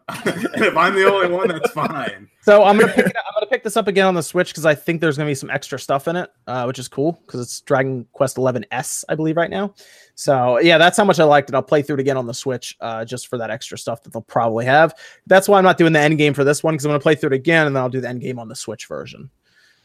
If 0.10 0.76
I'm 0.78 0.96
the 0.96 1.06
only 1.06 1.30
one, 1.30 1.50
that's 1.50 1.72
fine. 1.72 2.30
So 2.42 2.64
I'm 2.64 2.78
gonna 2.78 2.94
pick 2.94 3.08
it 3.08 3.16
I'm 3.18 3.34
gonna 3.34 3.46
pick 3.48 3.64
this 3.64 3.76
up 3.76 3.90
again 3.90 4.06
on 4.06 4.16
the 4.16 4.24
Switch 4.24 4.52
because 4.52 4.66
I 4.66 4.74
think 4.74 5.02
there's 5.02 5.18
gonna 5.18 5.30
be 5.30 5.36
some 5.36 5.50
extra 5.50 5.78
stuff 5.78 6.08
in 6.08 6.16
it, 6.16 6.30
uh, 6.48 6.64
which 6.64 6.80
is 6.80 6.88
cool 6.88 7.20
because 7.26 7.42
it's 7.42 7.60
Dragon 7.60 8.08
Quest 8.14 8.38
11s, 8.38 9.04
I 9.10 9.16
believe, 9.16 9.36
right 9.36 9.50
now. 9.50 9.74
So 10.16 10.60
yeah, 10.60 10.78
that's 10.78 10.96
how 10.96 11.04
much 11.04 11.20
I 11.20 11.26
liked 11.26 11.50
it. 11.50 11.56
I'll 11.56 11.62
play 11.62 11.82
through 11.82 11.98
it 11.98 12.00
again 12.00 12.16
on 12.16 12.26
the 12.26 12.34
Switch 12.34 12.78
uh, 12.80 13.04
just 13.04 13.28
for 13.28 13.38
that 13.38 13.52
extra 13.52 13.78
stuff 13.78 14.02
that 14.04 14.14
they'll 14.14 14.22
probably 14.22 14.64
have. 14.64 14.94
That's 15.26 15.50
why 15.50 15.58
I'm 15.58 15.66
not 15.66 15.78
doing 15.78 15.92
the 15.92 16.00
end 16.00 16.18
game 16.18 16.34
for 16.34 16.46
this 16.46 16.64
one 16.64 16.74
because 16.74 16.86
I'm 16.86 16.92
gonna 16.92 17.02
play 17.02 17.16
through 17.16 17.32
it 17.32 17.36
again 17.36 17.68
and 17.68 17.76
then 17.76 17.84
I'll 17.84 17.90
do 17.90 18.00
the 18.00 18.08
end 18.08 18.22
game 18.22 18.40
on 18.40 18.48
the 18.48 18.56
Switch 18.56 18.86
version. 18.88 19.30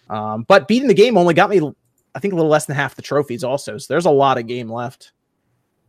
Um, 0.08 0.44
but 0.46 0.68
beating 0.68 0.86
the 0.86 0.94
game 0.94 1.18
only 1.18 1.34
got 1.34 1.50
me, 1.50 1.60
I 2.14 2.20
think, 2.20 2.32
a 2.32 2.36
little 2.36 2.50
less 2.50 2.66
than 2.66 2.76
half 2.76 2.94
the 2.94 3.02
trophies 3.02 3.42
also. 3.42 3.76
So 3.76 3.92
there's 3.92 4.06
a 4.06 4.10
lot 4.10 4.38
of 4.38 4.46
game 4.46 4.70
left 4.70 5.10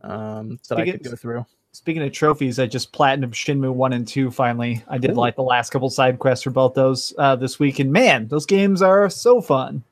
um, 0.04 0.58
that 0.68 0.78
I 0.78 0.82
Speaking- 0.82 0.92
could 1.02 1.10
go 1.10 1.16
through. 1.16 1.46
Speaking 1.72 2.02
of 2.04 2.12
trophies, 2.12 2.60
I 2.60 2.66
just 2.66 2.92
platinum 2.92 3.32
Shenmue 3.32 3.72
one 3.74 3.92
and 3.92 4.06
two. 4.06 4.30
Finally, 4.30 4.84
I 4.86 4.96
did 4.96 5.16
like 5.16 5.34
the 5.34 5.42
last 5.42 5.70
couple 5.70 5.90
side 5.90 6.20
quests 6.20 6.44
for 6.44 6.50
both 6.50 6.74
those 6.74 7.12
uh, 7.18 7.34
this 7.34 7.58
week, 7.58 7.80
and 7.80 7.92
man, 7.92 8.28
those 8.28 8.46
games 8.46 8.80
are 8.80 9.10
so 9.10 9.40
fun. 9.40 9.82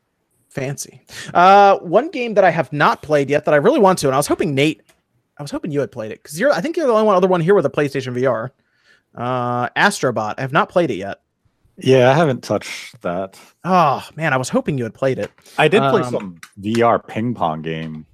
Fancy. 0.48 1.02
Uh, 1.34 1.78
one 1.78 2.08
game 2.10 2.34
that 2.34 2.44
I 2.44 2.50
have 2.50 2.72
not 2.72 3.02
played 3.02 3.30
yet 3.30 3.46
that 3.46 3.54
I 3.54 3.56
really 3.56 3.80
want 3.80 3.98
to, 4.00 4.06
and 4.06 4.14
I 4.14 4.18
was 4.18 4.28
hoping 4.28 4.54
Nate, 4.54 4.82
I 5.38 5.42
was 5.42 5.50
hoping 5.50 5.72
you 5.72 5.80
had 5.80 5.90
played 5.90 6.12
it 6.12 6.22
because 6.22 6.38
you're, 6.38 6.52
I 6.52 6.60
think 6.60 6.76
you're 6.76 6.86
the 6.86 6.92
only 6.92 7.04
one 7.06 7.16
other 7.16 7.26
one 7.26 7.40
here 7.40 7.54
with 7.56 7.66
a 7.66 7.70
PlayStation 7.70 8.14
VR. 8.16 8.50
Uh, 9.14 9.68
Astrobot. 9.70 10.34
I 10.38 10.40
have 10.42 10.52
not 10.52 10.68
played 10.68 10.90
it 10.92 10.96
yet. 10.98 11.20
Yeah, 11.78 12.10
I 12.10 12.14
haven't 12.14 12.44
touched 12.44 13.00
that. 13.02 13.40
Oh 13.64 14.06
man, 14.14 14.32
I 14.32 14.36
was 14.36 14.50
hoping 14.50 14.78
you 14.78 14.84
had 14.84 14.94
played 14.94 15.18
it. 15.18 15.32
I 15.58 15.66
did 15.68 15.80
play 15.80 16.02
Um, 16.02 16.12
some 16.12 16.40
VR 16.60 17.04
ping 17.04 17.34
pong 17.34 17.62
game 17.62 18.06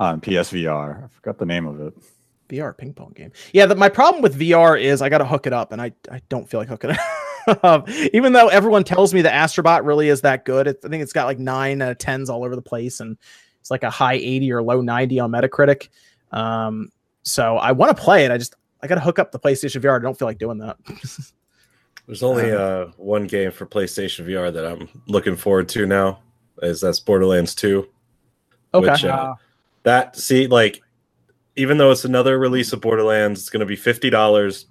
on 0.00 0.20
PSVR. 0.20 1.04
I 1.04 1.08
forgot 1.08 1.38
the 1.38 1.46
name 1.46 1.66
of 1.66 1.80
it. 1.80 1.94
VR 2.48 2.76
ping 2.76 2.92
pong 2.92 3.12
game. 3.14 3.30
Yeah, 3.52 3.66
the, 3.66 3.76
my 3.76 3.88
problem 3.88 4.22
with 4.22 4.36
VR 4.36 4.80
is 4.80 5.02
I 5.02 5.08
got 5.08 5.18
to 5.18 5.24
hook 5.24 5.46
it 5.46 5.52
up, 5.52 5.70
and 5.70 5.80
I 5.80 5.92
I 6.10 6.20
don't 6.28 6.50
feel 6.50 6.58
like 6.58 6.68
hooking 6.68 6.90
it 6.90 6.98
up. 7.62 7.88
Even 8.12 8.32
though 8.32 8.48
everyone 8.48 8.82
tells 8.82 9.14
me 9.14 9.22
the 9.22 9.28
Astrobot 9.28 9.84
really 9.84 10.08
is 10.08 10.22
that 10.22 10.44
good, 10.44 10.66
it, 10.66 10.80
I 10.84 10.88
think 10.88 11.02
it's 11.02 11.12
got 11.12 11.26
like 11.26 11.38
nine 11.38 11.80
out 11.80 11.92
of 11.92 11.98
tens 11.98 12.28
all 12.28 12.42
over 12.44 12.56
the 12.56 12.62
place, 12.62 12.98
and 12.98 13.16
it's 13.60 13.70
like 13.70 13.84
a 13.84 13.90
high 13.90 14.14
eighty 14.14 14.50
or 14.50 14.62
low 14.62 14.80
ninety 14.80 15.20
on 15.20 15.30
Metacritic. 15.30 15.90
Um, 16.32 16.90
so 17.22 17.56
I 17.58 17.70
want 17.70 17.96
to 17.96 18.02
play 18.02 18.24
it. 18.24 18.32
I 18.32 18.38
just 18.38 18.56
I 18.82 18.88
got 18.88 18.96
to 18.96 19.00
hook 19.00 19.20
up 19.20 19.30
the 19.30 19.38
PlayStation 19.38 19.80
VR. 19.82 19.96
I 19.96 20.02
don't 20.02 20.18
feel 20.18 20.26
like 20.26 20.38
doing 20.38 20.58
that. 20.58 20.76
There's 22.06 22.24
only 22.24 22.50
uh, 22.50 22.86
one 22.96 23.28
game 23.28 23.52
for 23.52 23.66
PlayStation 23.66 24.26
VR 24.26 24.52
that 24.52 24.66
I'm 24.66 24.88
looking 25.06 25.36
forward 25.36 25.68
to 25.70 25.86
now. 25.86 26.20
Is 26.62 26.80
that's 26.80 26.98
Borderlands 26.98 27.54
2. 27.54 27.86
okay. 28.74 28.90
Which, 28.90 29.04
uh, 29.04 29.34
that 29.82 30.16
see 30.16 30.46
like 30.46 30.82
even 31.56 31.78
though 31.78 31.90
it's 31.90 32.04
another 32.04 32.38
release 32.38 32.72
of 32.72 32.80
Borderlands, 32.80 33.40
it's 33.40 33.50
going 33.50 33.60
to 33.60 33.66
be 33.66 33.76
fifty 33.76 34.10
dollars. 34.10 34.66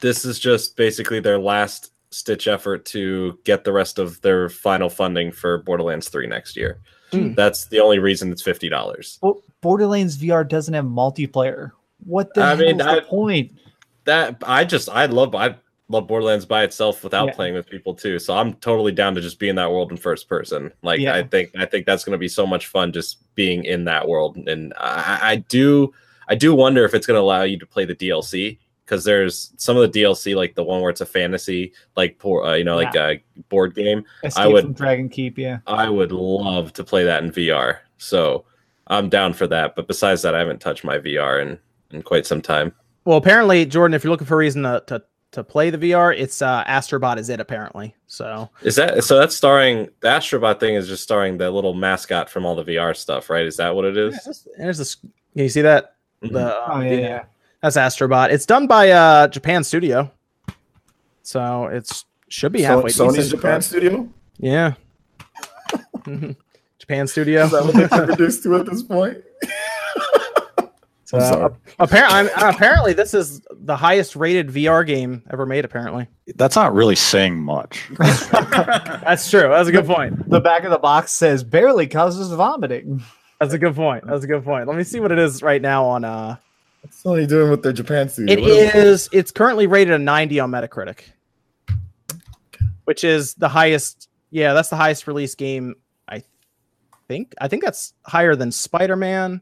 This 0.00 0.24
is 0.24 0.38
just 0.38 0.76
basically 0.76 1.20
their 1.20 1.38
last 1.38 1.92
stitch 2.10 2.48
effort 2.48 2.84
to 2.86 3.38
get 3.44 3.64
the 3.64 3.72
rest 3.72 3.98
of 3.98 4.20
their 4.20 4.48
final 4.48 4.88
funding 4.88 5.32
for 5.32 5.58
Borderlands 5.58 6.08
Three 6.08 6.26
next 6.26 6.56
year. 6.56 6.78
Hmm. 7.12 7.34
That's 7.34 7.66
the 7.66 7.80
only 7.80 7.98
reason 7.98 8.30
it's 8.30 8.42
fifty 8.42 8.68
dollars. 8.68 9.18
Bo- 9.20 9.42
Borderlands 9.60 10.16
VR 10.18 10.48
doesn't 10.48 10.74
have 10.74 10.84
multiplayer. 10.84 11.72
What 12.04 12.32
the 12.34 12.42
I 12.42 12.54
mean, 12.54 12.80
I- 12.80 12.96
the 12.96 13.02
point? 13.02 13.52
That 14.04 14.42
I 14.46 14.64
just 14.64 14.88
I 14.88 15.06
love 15.06 15.34
I 15.34 15.56
love 15.90 16.06
Borderlands 16.06 16.46
by 16.46 16.62
itself 16.62 17.02
without 17.02 17.26
Yeah. 17.26 17.32
playing 17.34 17.54
with 17.54 17.68
people 17.68 17.94
too. 17.94 18.18
So 18.20 18.36
I'm 18.36 18.54
totally 18.54 18.92
down 18.92 19.14
to 19.16 19.20
just 19.20 19.38
be 19.40 19.48
in 19.48 19.56
that 19.56 19.70
world 19.70 19.90
in 19.90 19.96
first 19.96 20.28
person. 20.28 20.72
Like 20.82 21.00
Yeah. 21.00 21.14
I 21.16 21.22
think 21.24 21.50
I 21.58 21.64
think 21.66 21.84
that's 21.84 22.04
going 22.04 22.12
to 22.12 22.18
be 22.18 22.28
so 22.28 22.46
much 22.46 22.68
fun 22.68 22.92
just 22.92 23.18
being 23.34 23.64
in 23.64 23.84
that 23.84 24.06
world. 24.08 24.36
And 24.36 24.72
I, 24.78 25.18
I 25.22 25.36
do 25.48 25.92
I 26.28 26.36
do 26.36 26.54
wonder 26.54 26.84
if 26.84 26.94
it's 26.94 27.06
going 27.06 27.16
to 27.18 27.22
allow 27.22 27.42
you 27.42 27.58
to 27.58 27.66
play 27.66 27.84
the 27.84 27.94
DLC 27.96 28.58
because 28.84 29.02
there's 29.04 29.52
some 29.56 29.76
of 29.76 29.90
the 29.92 30.00
DLC 30.02 30.36
like 30.36 30.54
the 30.54 30.62
one 30.62 30.80
where 30.80 30.90
it's 30.90 31.00
a 31.00 31.06
fantasy 31.06 31.72
like 31.96 32.18
poor 32.18 32.44
uh, 32.44 32.54
you 32.54 32.62
know 32.64 32.76
like 32.76 32.94
a 32.94 33.20
board 33.48 33.74
game. 33.74 34.04
Escape 34.22 34.52
would- 34.52 34.62
from 34.64 34.72
Dragon 34.74 35.08
Keep, 35.08 35.38
yeah. 35.38 35.58
I 35.66 35.88
would 35.88 36.12
love 36.12 36.72
to 36.74 36.84
play 36.84 37.02
that 37.04 37.24
in 37.24 37.32
VR. 37.32 37.78
So 37.98 38.44
I'm 38.86 39.08
down 39.08 39.32
for 39.32 39.46
that. 39.48 39.74
But 39.74 39.88
besides 39.88 40.22
that, 40.22 40.34
I 40.36 40.38
haven't 40.38 40.60
touched 40.60 40.84
my 40.84 40.98
VR 40.98 41.42
in 41.42 41.58
in 41.90 42.02
quite 42.02 42.26
some 42.26 42.40
time. 42.40 42.72
Well, 43.04 43.16
apparently, 43.16 43.64
Jordan, 43.66 43.94
if 43.94 44.04
you're 44.04 44.10
looking 44.12 44.26
for 44.26 44.34
a 44.34 44.38
reason 44.38 44.62
to 44.62 44.82
to, 44.88 45.02
to 45.32 45.44
play 45.44 45.70
the 45.70 45.78
VR, 45.78 46.16
it's 46.16 46.42
uh, 46.42 46.64
Astrobot 46.64 47.16
is 47.18 47.28
it 47.28 47.38
apparently. 47.40 47.94
So 48.06 48.50
Is 48.62 48.76
that 48.76 49.04
so? 49.04 49.18
That's 49.18 49.36
starring 49.36 49.88
the 50.00 50.08
Astrobot 50.08 50.58
thing 50.60 50.74
is 50.74 50.88
just 50.88 51.02
starring 51.02 51.38
the 51.38 51.50
little 51.50 51.74
mascot 51.74 52.28
from 52.28 52.44
all 52.44 52.56
the 52.56 52.64
VR 52.64 52.96
stuff, 52.96 53.30
right? 53.30 53.46
Is 53.46 53.56
that 53.58 53.74
what 53.74 53.84
it 53.84 53.96
is? 53.96 54.18
there's, 54.24 54.48
there's 54.58 54.78
this. 54.78 54.94
Can 54.96 55.10
you 55.34 55.48
see 55.48 55.62
that? 55.62 55.94
Mhm. 56.24 56.32
The 56.32 56.56
Oh 56.56 56.72
uh, 56.74 56.80
yeah, 56.80 56.88
the- 56.96 57.00
yeah. 57.02 57.24
That's 57.62 57.76
Astrobot. 57.76 58.30
It's 58.30 58.46
done 58.46 58.66
by 58.66 58.90
uh 58.90 59.28
Japan 59.28 59.62
Studio. 59.64 60.10
So 61.22 61.66
it's 61.66 62.04
should 62.28 62.52
be 62.52 62.60
So, 62.60 62.66
halfway 62.66 62.90
Sony's 62.90 63.14
decent, 63.16 63.30
Japan 63.40 63.62
studio. 63.62 64.08
Yeah. 64.38 64.74
Mhm. 66.00 66.34
Japan 66.78 67.06
Studio. 67.06 67.44
Is 67.44 67.50
that 67.52 67.64
what 67.64 67.74
they 67.74 67.82
introduced 67.84 68.42
to 68.44 68.56
at 68.56 68.66
this 68.66 68.82
point? 68.82 69.18
So, 71.10 71.18
I'm 71.18 71.56
apparently, 71.80 72.30
apparently, 72.36 72.92
this 72.92 73.14
is 73.14 73.40
the 73.50 73.76
highest 73.76 74.14
rated 74.14 74.48
VR 74.48 74.86
game 74.86 75.24
ever 75.32 75.44
made. 75.44 75.64
Apparently, 75.64 76.06
That's 76.36 76.54
not 76.54 76.72
really 76.72 76.94
saying 76.94 77.36
much. 77.36 77.90
that's 77.98 79.28
true. 79.28 79.48
That's 79.48 79.68
a 79.68 79.72
good 79.72 79.86
point. 79.86 80.28
The 80.30 80.40
back 80.40 80.62
of 80.64 80.70
the 80.70 80.78
box 80.78 81.12
says 81.12 81.42
barely 81.42 81.88
causes 81.88 82.30
vomiting. 82.30 83.02
That's 83.40 83.52
a 83.54 83.58
good 83.58 83.74
point. 83.74 84.04
That's 84.06 84.22
a 84.22 84.26
good 84.28 84.44
point. 84.44 84.68
Let 84.68 84.76
me 84.76 84.84
see 84.84 85.00
what 85.00 85.10
it 85.10 85.18
is 85.18 85.42
right 85.42 85.60
now 85.60 85.84
on. 85.86 86.04
uh 86.04 86.36
What's 86.82 87.02
Sony 87.02 87.26
doing 87.28 87.50
with 87.50 87.62
their 87.62 87.72
Japan 87.72 88.08
studio? 88.08 88.32
It 88.38 88.40
What 88.42 88.50
is- 88.50 88.74
is. 88.74 89.08
It's 89.12 89.30
currently 89.32 89.66
rated 89.66 89.94
a 89.94 89.98
90 89.98 90.38
on 90.40 90.50
Metacritic, 90.50 91.00
which 92.84 93.04
is 93.04 93.34
the 93.34 93.48
highest. 93.48 94.08
Yeah, 94.30 94.52
that's 94.54 94.68
the 94.70 94.76
highest 94.76 95.06
release 95.06 95.34
game. 95.34 95.74
I 96.08 96.22
think. 97.08 97.34
I 97.40 97.48
think 97.48 97.64
that's 97.64 97.94
higher 98.06 98.36
than 98.36 98.52
Spider 98.52 98.96
Man. 98.96 99.40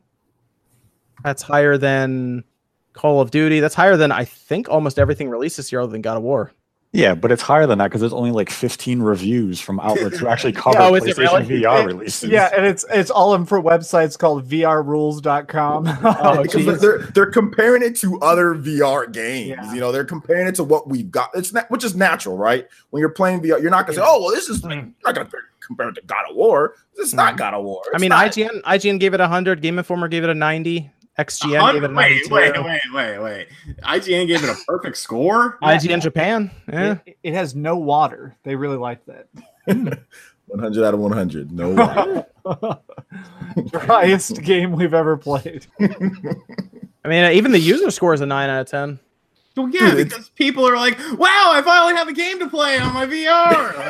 That's 1.25 1.43
higher 1.43 1.77
than 1.77 2.45
Call 2.93 3.21
of 3.21 3.31
Duty. 3.31 3.61
That's 3.61 3.75
higher 3.75 3.97
than 3.97 4.13
I 4.13 4.25
think 4.25 4.69
almost 4.69 4.99
everything 4.99 5.29
released 5.29 5.57
this 5.57 5.73
year 5.73 5.81
other 5.81 5.93
than 5.93 6.03
God 6.03 6.17
of 6.17 6.23
War. 6.23 6.53
Yeah, 6.93 7.15
but 7.15 7.31
it's 7.31 7.43
higher 7.43 7.67
than 7.67 7.79
that 7.79 7.89
because 7.89 8.01
there's 8.01 8.15
only 8.15 8.31
like 8.31 8.49
15 8.49 9.03
reviews 9.03 9.61
from 9.61 9.79
outlets 9.81 10.19
who 10.19 10.27
actually 10.27 10.53
cover 10.55 10.79
Oh, 10.79 10.93
PlayStation 10.93 11.47
really? 11.47 11.63
VR 11.63 11.87
releases. 11.87 12.31
Yeah, 12.31 12.51
and 12.57 12.65
it's 12.65 12.85
it's 12.91 13.11
all 13.11 13.35
in 13.35 13.45
for 13.45 13.61
websites 13.63 14.19
called 14.19 14.49
vrrules.com. 14.49 15.87
Oh, 16.21 16.43
because 16.43 16.81
they're 16.81 16.99
they're 16.99 17.31
comparing 17.31 17.83
it 17.83 17.95
to 17.97 18.19
other 18.21 18.55
VR 18.55 19.13
games. 19.13 19.49
Yeah. 19.49 19.75
You 19.75 19.81
know, 19.81 19.93
they're 19.93 20.05
comparing 20.05 20.49
it 20.49 20.55
to 20.57 20.65
what 20.65 20.89
we've 20.89 21.11
got. 21.11 21.31
It's 21.35 21.53
not, 21.53 21.71
which 21.71 21.85
is 21.85 21.95
natural, 21.95 22.39
right? 22.39 22.67
When 22.91 23.01
you're 23.01 23.11
playing 23.11 23.43
VR, 23.43 23.61
you're 23.61 23.71
not 23.71 23.87
gonna 23.87 23.99
say, 23.99 24.05
"Oh, 24.05 24.23
well, 24.23 24.31
this 24.31 24.49
is 24.49 24.65
like, 24.65 24.79
mm. 24.79 24.83
you're 24.83 24.95
not 25.05 25.15
gonna 25.15 25.31
compare 25.61 25.91
it 25.91 25.95
to 25.97 26.03
God 26.03 26.25
of 26.31 26.37
War." 26.37 26.75
This 26.97 27.09
is 27.09 27.15
not 27.15 27.35
mm. 27.35 27.39
God 27.39 27.55
of 27.55 27.65
War. 27.65 27.83
I 27.95 27.99
mean, 27.99 28.11
not. 28.11 28.33
IGN 28.33 28.63
IGN 28.63 28.99
gave 28.99 29.13
it 29.13 29.21
a 29.21 29.29
hundred. 29.29 29.61
Game 29.61 29.79
Informer 29.79 30.09
gave 30.09 30.25
it 30.25 30.31
a 30.31 30.35
90. 30.35 30.91
XGN 31.19 31.59
Hun- 31.61 31.75
gave 31.75 31.83
it 31.85 31.91
a 31.91 31.95
wait, 31.95 32.31
92. 32.31 32.35
wait, 32.35 32.53
wait, 32.65 32.81
wait, 32.95 33.19
wait. 33.19 33.49
IGN 33.83 34.27
gave 34.29 34.45
it 34.45 34.51
a 34.51 34.57
perfect 34.67 34.97
score. 34.97 35.59
IGN 35.63 36.01
Japan. 36.01 36.51
Yeah. 36.73 36.99
It, 37.05 37.19
it 37.25 37.35
has 37.35 37.55
no 37.57 37.77
water. 37.77 38.37
They 38.45 38.55
really 38.55 38.77
like 38.77 39.05
that. 39.07 39.27
100 39.67 40.85
out 40.85 40.95
of 40.95 41.01
100. 41.01 41.51
No 41.53 41.71
way. 41.71 42.25
Driest 43.71 44.41
game 44.43 44.73
we've 44.73 44.95
ever 44.95 45.17
played. 45.17 45.67
I 45.81 47.09
mean, 47.09 47.25
uh, 47.25 47.31
even 47.33 47.53
the 47.53 47.59
user 47.59 47.91
score 47.91 48.15
is 48.15 48.21
a 48.21 48.27
nine 48.27 48.49
out 48.49 48.61
of 48.63 48.67
ten. 48.69 48.99
Well, 49.57 49.69
yeah, 49.71 49.91
Dude, 49.91 50.09
because 50.09 50.29
people 50.31 50.67
are 50.69 50.77
like, 50.77 50.97
"Wow, 51.19 51.51
I 51.53 51.63
finally 51.65 51.95
have 51.95 52.07
a 52.09 52.13
game 52.13 52.39
to 52.39 52.49
play 52.49 52.79
on 52.79 52.95
my 52.95 53.07
VR." 53.07 53.85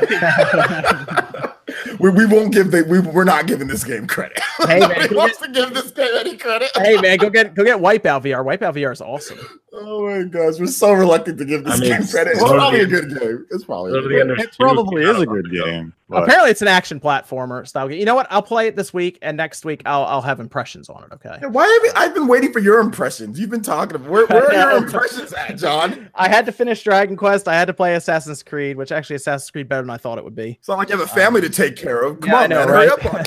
We, 1.98 2.10
we 2.10 2.26
won't 2.26 2.52
give 2.52 2.70
the 2.70 2.84
we, 2.84 3.00
we're 3.00 3.24
not 3.24 3.46
giving 3.46 3.68
this 3.68 3.84
game 3.84 4.06
credit. 4.06 4.38
Hey, 4.58 4.80
man, 4.80 4.88
Nobody 4.88 5.08
go 5.10 5.16
wants 5.16 5.38
to 5.38 5.48
give 5.52 5.72
this 5.72 5.90
game 5.92 6.08
any 6.18 6.36
credit. 6.36 6.70
hey 6.76 7.00
man, 7.00 7.16
go 7.18 7.30
get 7.30 7.54
go 7.54 7.62
get 7.64 7.78
Wipeout 7.78 8.22
VR. 8.24 8.44
Wipeout 8.44 8.74
VR 8.74 8.92
is 8.92 9.00
awesome. 9.00 9.38
Oh 9.80 10.08
my 10.08 10.24
gosh, 10.24 10.58
we're 10.58 10.66
so 10.66 10.92
reluctant 10.94 11.38
to 11.38 11.44
give 11.44 11.62
this 11.62 11.74
I 11.74 11.78
mean, 11.78 11.90
game 11.90 12.06
credit. 12.08 12.30
It's 12.32 12.40
it's 12.40 12.50
probably 12.50 12.80
a 12.80 12.86
good 12.86 13.10
game. 13.10 13.46
It's 13.50 13.64
probably 13.64 13.96
a 13.96 14.02
good 14.02 14.08
game. 14.26 14.30
It 14.30 14.56
probably 14.58 15.04
what 15.04 15.16
is 15.16 15.22
a 15.22 15.26
good 15.26 15.44
got 15.44 15.54
about 15.58 15.68
it, 15.68 15.70
game. 15.70 15.92
but- 16.08 16.22
Apparently, 16.24 16.50
it's 16.50 16.62
an 16.62 16.68
action 16.68 16.98
platformer 16.98 17.68
style 17.68 17.86
game. 17.86 17.98
You 18.00 18.06
know 18.06 18.14
what? 18.14 18.26
I'll 18.30 18.42
play 18.42 18.66
it 18.66 18.76
this 18.76 18.94
week, 18.94 19.18
and 19.20 19.36
next 19.36 19.66
week 19.66 19.82
I'll 19.84 20.04
I'll 20.04 20.22
have 20.22 20.40
impressions 20.40 20.88
on 20.88 21.04
it. 21.04 21.12
Okay. 21.12 21.46
Why 21.46 21.64
have 21.66 21.82
you, 21.84 21.92
I've 21.94 22.14
been 22.14 22.26
waiting 22.26 22.50
for 22.50 22.60
your 22.60 22.80
impressions? 22.80 23.38
You've 23.38 23.50
been 23.50 23.62
talking. 23.62 23.94
Of, 23.94 24.08
where 24.08 24.26
where 24.26 24.46
are 24.46 24.52
your 24.70 24.84
impressions 24.84 25.32
at, 25.34 25.58
John? 25.58 26.08
I 26.14 26.28
had 26.28 26.46
to 26.46 26.52
finish 26.52 26.82
Dragon 26.82 27.14
Quest. 27.14 27.46
I 27.46 27.54
had 27.54 27.66
to 27.66 27.74
play 27.74 27.94
Assassin's 27.94 28.42
Creed, 28.42 28.78
which 28.78 28.90
actually 28.90 29.16
Assassin's 29.16 29.50
Creed 29.50 29.68
better 29.68 29.82
than 29.82 29.90
I 29.90 29.98
thought 29.98 30.16
it 30.16 30.24
would 30.24 30.34
be. 30.34 30.52
It's 30.58 30.68
not 30.68 30.78
like 30.78 30.88
you 30.88 30.96
have 30.96 31.06
a 31.06 31.12
family 31.12 31.42
to 31.42 31.50
take 31.50 31.76
care 31.76 31.87
of. 31.96 32.20
Come 32.20 32.30
Yeah, 32.30 32.42
on, 32.42 32.50
know, 32.50 32.56
man, 32.66 32.68
hurry 32.68 32.88
right? 32.88 33.06
up 33.06 33.14
on 33.14 33.20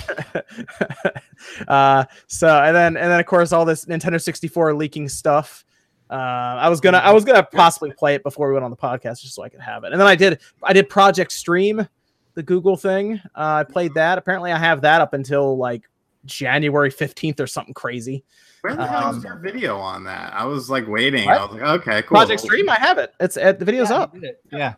it. 1.06 1.16
uh, 1.68 2.04
so 2.28 2.48
and 2.48 2.76
then 2.76 2.98
and 2.98 3.12
then 3.12 3.20
of 3.20 3.26
course 3.26 3.52
all 3.52 3.66
this 3.66 3.86
Nintendo 3.86 4.22
64 4.22 4.74
leaking 4.76 5.10
stuff. 5.10 5.66
Uh, 6.10 6.14
I 6.60 6.70
was 6.70 6.82
gonna 6.82 6.98
I 6.98 7.12
was 7.12 7.24
gonna 7.24 7.44
possibly 7.44 7.92
play 7.92 8.16
it 8.16 8.24
before 8.24 8.48
we 8.48 8.54
went 8.54 8.66
on 8.66 8.72
the 8.72 8.78
podcast 8.78 9.22
just 9.22 9.34
so 9.36 9.44
I 9.44 9.50
could 9.50 9.62
have 9.62 9.84
it. 9.86 9.92
And 9.94 10.00
then 10.00 10.08
I 10.08 10.16
did 10.16 10.40
I 10.64 10.74
did 10.74 10.90
Project 10.90 11.32
Stream, 11.32 11.88
the 12.34 12.44
Google 12.44 12.76
thing. 12.76 13.20
Uh, 13.36 13.62
I 13.62 13.64
played 13.64 13.94
that. 13.94 14.18
Apparently, 14.18 14.52
I 14.52 14.58
have 14.58 14.82
that 14.82 15.00
up 15.02 15.14
until 15.14 15.58
like 15.58 15.84
January 16.26 16.90
fifteenth 16.92 17.40
or 17.40 17.48
something 17.48 17.74
crazy. 17.74 18.24
Where 18.60 18.76
the 18.76 18.86
hell 18.86 19.10
is 19.10 19.18
Um, 19.18 19.24
your 19.24 19.38
video 19.38 19.78
on 19.78 20.04
that? 20.04 20.34
I 20.36 20.46
was 20.46 20.70
like 20.70 20.88
waiting. 20.88 21.26
What? 21.26 21.38
I 21.40 21.46
was 21.46 21.54
like, 21.54 21.64
okay, 21.82 22.02
cool. 22.04 22.18
Project 22.18 22.42
Stream, 22.42 22.70
I 22.70 22.76
have 22.76 22.98
it. 23.00 23.12
It's 23.20 23.36
uh, 23.38 23.54
the 23.54 23.66
video's 23.66 23.90
Yeah, 23.90 23.98
up. 23.98 24.14
you 24.14 24.22
did 24.22 24.30
it. 24.32 24.42
Yeah. 24.52 24.74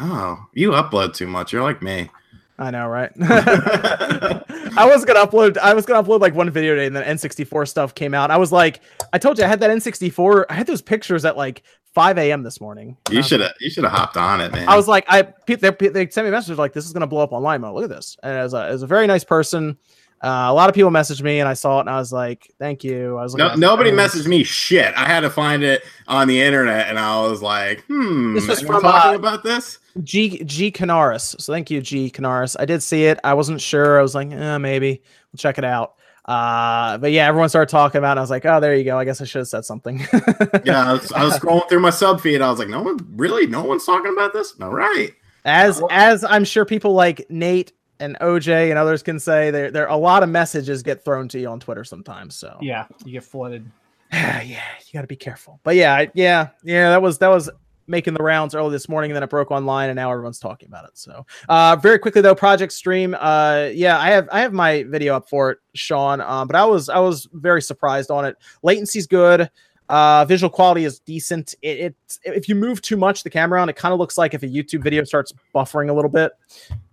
Oh, 0.00 0.38
you 0.54 0.70
upload 0.70 1.14
too 1.14 1.26
much. 1.28 1.52
You're 1.52 1.62
like 1.62 1.82
me. 1.82 2.10
I 2.58 2.70
know, 2.70 2.88
right? 2.88 3.12
I 3.20 4.84
was 4.84 5.04
gonna 5.04 5.24
upload. 5.24 5.58
I 5.58 5.74
was 5.74 5.86
gonna 5.86 6.02
upload 6.06 6.20
like 6.20 6.34
one 6.34 6.50
video 6.50 6.74
today, 6.74 6.86
and 6.86 6.96
then 6.96 7.04
N64 7.16 7.68
stuff 7.68 7.94
came 7.94 8.14
out. 8.14 8.30
I 8.30 8.36
was 8.36 8.50
like, 8.50 8.80
I 9.12 9.18
told 9.18 9.38
you 9.38 9.44
I 9.44 9.48
had 9.48 9.60
that 9.60 9.70
N64. 9.70 10.46
I 10.50 10.54
had 10.54 10.66
those 10.66 10.82
pictures 10.82 11.24
at 11.24 11.36
like 11.36 11.62
5 11.94 12.18
a.m. 12.18 12.42
this 12.42 12.60
morning. 12.60 12.96
You 13.10 13.22
should 13.22 13.40
have. 13.40 13.52
You 13.60 13.70
should 13.70 13.84
have 13.84 13.92
hopped 13.92 14.16
on 14.16 14.40
it, 14.40 14.52
man. 14.52 14.68
I 14.68 14.74
was 14.74 14.88
like, 14.88 15.04
I 15.08 15.32
they, 15.46 15.56
they 15.56 16.08
sent 16.08 16.24
me 16.24 16.28
a 16.28 16.32
message 16.32 16.58
like, 16.58 16.72
this 16.72 16.84
is 16.84 16.92
gonna 16.92 17.06
blow 17.06 17.22
up 17.22 17.32
online. 17.32 17.60
Mo, 17.60 17.72
look 17.72 17.84
at 17.84 17.90
this. 17.90 18.16
And 18.22 18.36
as 18.36 18.54
a, 18.54 18.64
as 18.64 18.82
a 18.82 18.86
very 18.88 19.06
nice 19.06 19.24
person, 19.24 19.78
uh, 20.20 20.48
a 20.48 20.52
lot 20.54 20.68
of 20.68 20.74
people 20.74 20.90
messaged 20.90 21.22
me, 21.22 21.38
and 21.38 21.48
I 21.48 21.54
saw 21.54 21.78
it, 21.78 21.82
and 21.82 21.90
I 21.90 21.98
was 21.98 22.12
like, 22.12 22.52
thank 22.58 22.82
you. 22.82 23.16
I 23.16 23.22
was 23.22 23.36
no, 23.36 23.54
nobody 23.54 23.92
messaged 23.92 24.26
me 24.26 24.42
shit. 24.42 24.92
I 24.96 25.06
had 25.06 25.20
to 25.20 25.30
find 25.30 25.62
it 25.62 25.84
on 26.08 26.26
the 26.26 26.40
internet, 26.40 26.88
and 26.88 26.98
I 26.98 27.20
was 27.20 27.40
like, 27.40 27.84
hmm. 27.84 28.34
This 28.34 28.48
was 28.48 28.60
from, 28.62 28.82
talking 28.82 29.12
uh, 29.12 29.18
about 29.18 29.44
this. 29.44 29.78
G 30.02 30.42
G 30.44 30.70
Canaris. 30.70 31.40
So 31.40 31.52
thank 31.52 31.70
you, 31.70 31.80
G 31.80 32.10
Canaris. 32.10 32.56
I 32.58 32.64
did 32.64 32.82
see 32.82 33.04
it. 33.04 33.18
I 33.24 33.34
wasn't 33.34 33.60
sure. 33.60 33.98
I 33.98 34.02
was 34.02 34.14
like, 34.14 34.30
eh, 34.30 34.58
maybe 34.58 35.02
we'll 35.32 35.38
check 35.38 35.58
it 35.58 35.64
out. 35.64 35.94
Uh, 36.24 36.98
but 36.98 37.10
yeah, 37.10 37.26
everyone 37.26 37.48
started 37.48 37.70
talking 37.70 37.98
about 37.98 38.18
it. 38.18 38.20
I 38.20 38.22
was 38.22 38.28
like, 38.30 38.44
oh, 38.44 38.60
there 38.60 38.76
you 38.76 38.84
go. 38.84 38.98
I 38.98 39.06
guess 39.06 39.20
I 39.22 39.24
should 39.24 39.38
have 39.38 39.48
said 39.48 39.64
something. 39.64 40.06
Yeah, 40.64 40.90
I 40.90 40.92
was, 40.92 41.12
I 41.12 41.24
was 41.24 41.38
scrolling 41.38 41.66
through 41.70 41.80
my 41.80 41.90
sub 41.90 42.20
feed. 42.20 42.42
I 42.42 42.50
was 42.50 42.58
like, 42.58 42.68
no 42.68 42.82
one 42.82 42.98
really, 43.16 43.46
no 43.46 43.64
one's 43.64 43.86
talking 43.86 44.12
about 44.12 44.34
this. 44.34 44.54
All 44.60 44.70
right. 44.70 45.14
as 45.46 45.82
as 45.90 46.24
I'm 46.24 46.44
sure 46.44 46.66
people 46.66 46.92
like 46.92 47.24
Nate 47.30 47.72
and 47.98 48.18
OJ 48.20 48.68
and 48.68 48.78
others 48.78 49.02
can 49.02 49.18
say, 49.18 49.50
there 49.50 49.70
there 49.70 49.86
a 49.86 49.96
lot 49.96 50.22
of 50.22 50.28
messages 50.28 50.82
get 50.82 51.02
thrown 51.04 51.28
to 51.28 51.38
you 51.38 51.48
on 51.48 51.60
Twitter 51.60 51.84
sometimes. 51.84 52.34
So 52.34 52.58
Yeah. 52.60 52.86
You 53.06 53.12
get 53.12 53.24
flooded. 53.24 53.70
yeah, 54.12 54.42
you 54.42 54.92
got 54.92 55.02
to 55.02 55.06
be 55.06 55.16
careful. 55.16 55.60
But 55.62 55.76
yeah, 55.76 56.06
yeah, 56.14 56.48
yeah, 56.62 56.90
that 56.90 57.00
was 57.00 57.18
that 57.18 57.28
was 57.28 57.48
making 57.88 58.14
the 58.14 58.22
rounds 58.22 58.54
early 58.54 58.70
this 58.70 58.88
morning, 58.88 59.10
and 59.10 59.16
then 59.16 59.22
it 59.22 59.30
broke 59.30 59.50
online, 59.50 59.88
and 59.88 59.96
now 59.96 60.10
everyone's 60.10 60.38
talking 60.38 60.68
about 60.68 60.84
it. 60.84 60.92
So, 60.94 61.26
uh, 61.48 61.76
very 61.76 61.98
quickly 61.98 62.22
though, 62.22 62.34
Project 62.34 62.72
Stream, 62.72 63.16
uh, 63.18 63.70
yeah, 63.72 63.98
I 63.98 64.10
have 64.10 64.28
I 64.30 64.40
have 64.40 64.52
my 64.52 64.84
video 64.84 65.16
up 65.16 65.28
for 65.28 65.52
it, 65.52 65.58
Sean. 65.74 66.20
Um, 66.20 66.46
but 66.46 66.56
I 66.56 66.64
was 66.64 66.88
I 66.88 66.98
was 66.98 67.28
very 67.32 67.62
surprised 67.62 68.10
on 68.10 68.24
it. 68.24 68.36
Latency's 68.64 69.06
good. 69.06 69.50
Uh, 69.88 70.22
visual 70.26 70.50
quality 70.50 70.84
is 70.84 71.00
decent. 71.00 71.54
It, 71.62 71.78
it 71.78 71.96
if 72.24 72.48
you 72.48 72.54
move 72.54 72.82
too 72.82 72.96
much 72.96 73.22
the 73.22 73.30
camera 73.30 73.60
on, 73.62 73.70
it 73.70 73.76
kind 73.76 73.94
of 73.94 73.98
looks 73.98 74.18
like 74.18 74.34
if 74.34 74.42
a 74.42 74.46
YouTube 74.46 74.82
video 74.82 75.02
starts 75.04 75.32
buffering 75.54 75.88
a 75.88 75.94
little 75.94 76.10
bit, 76.10 76.32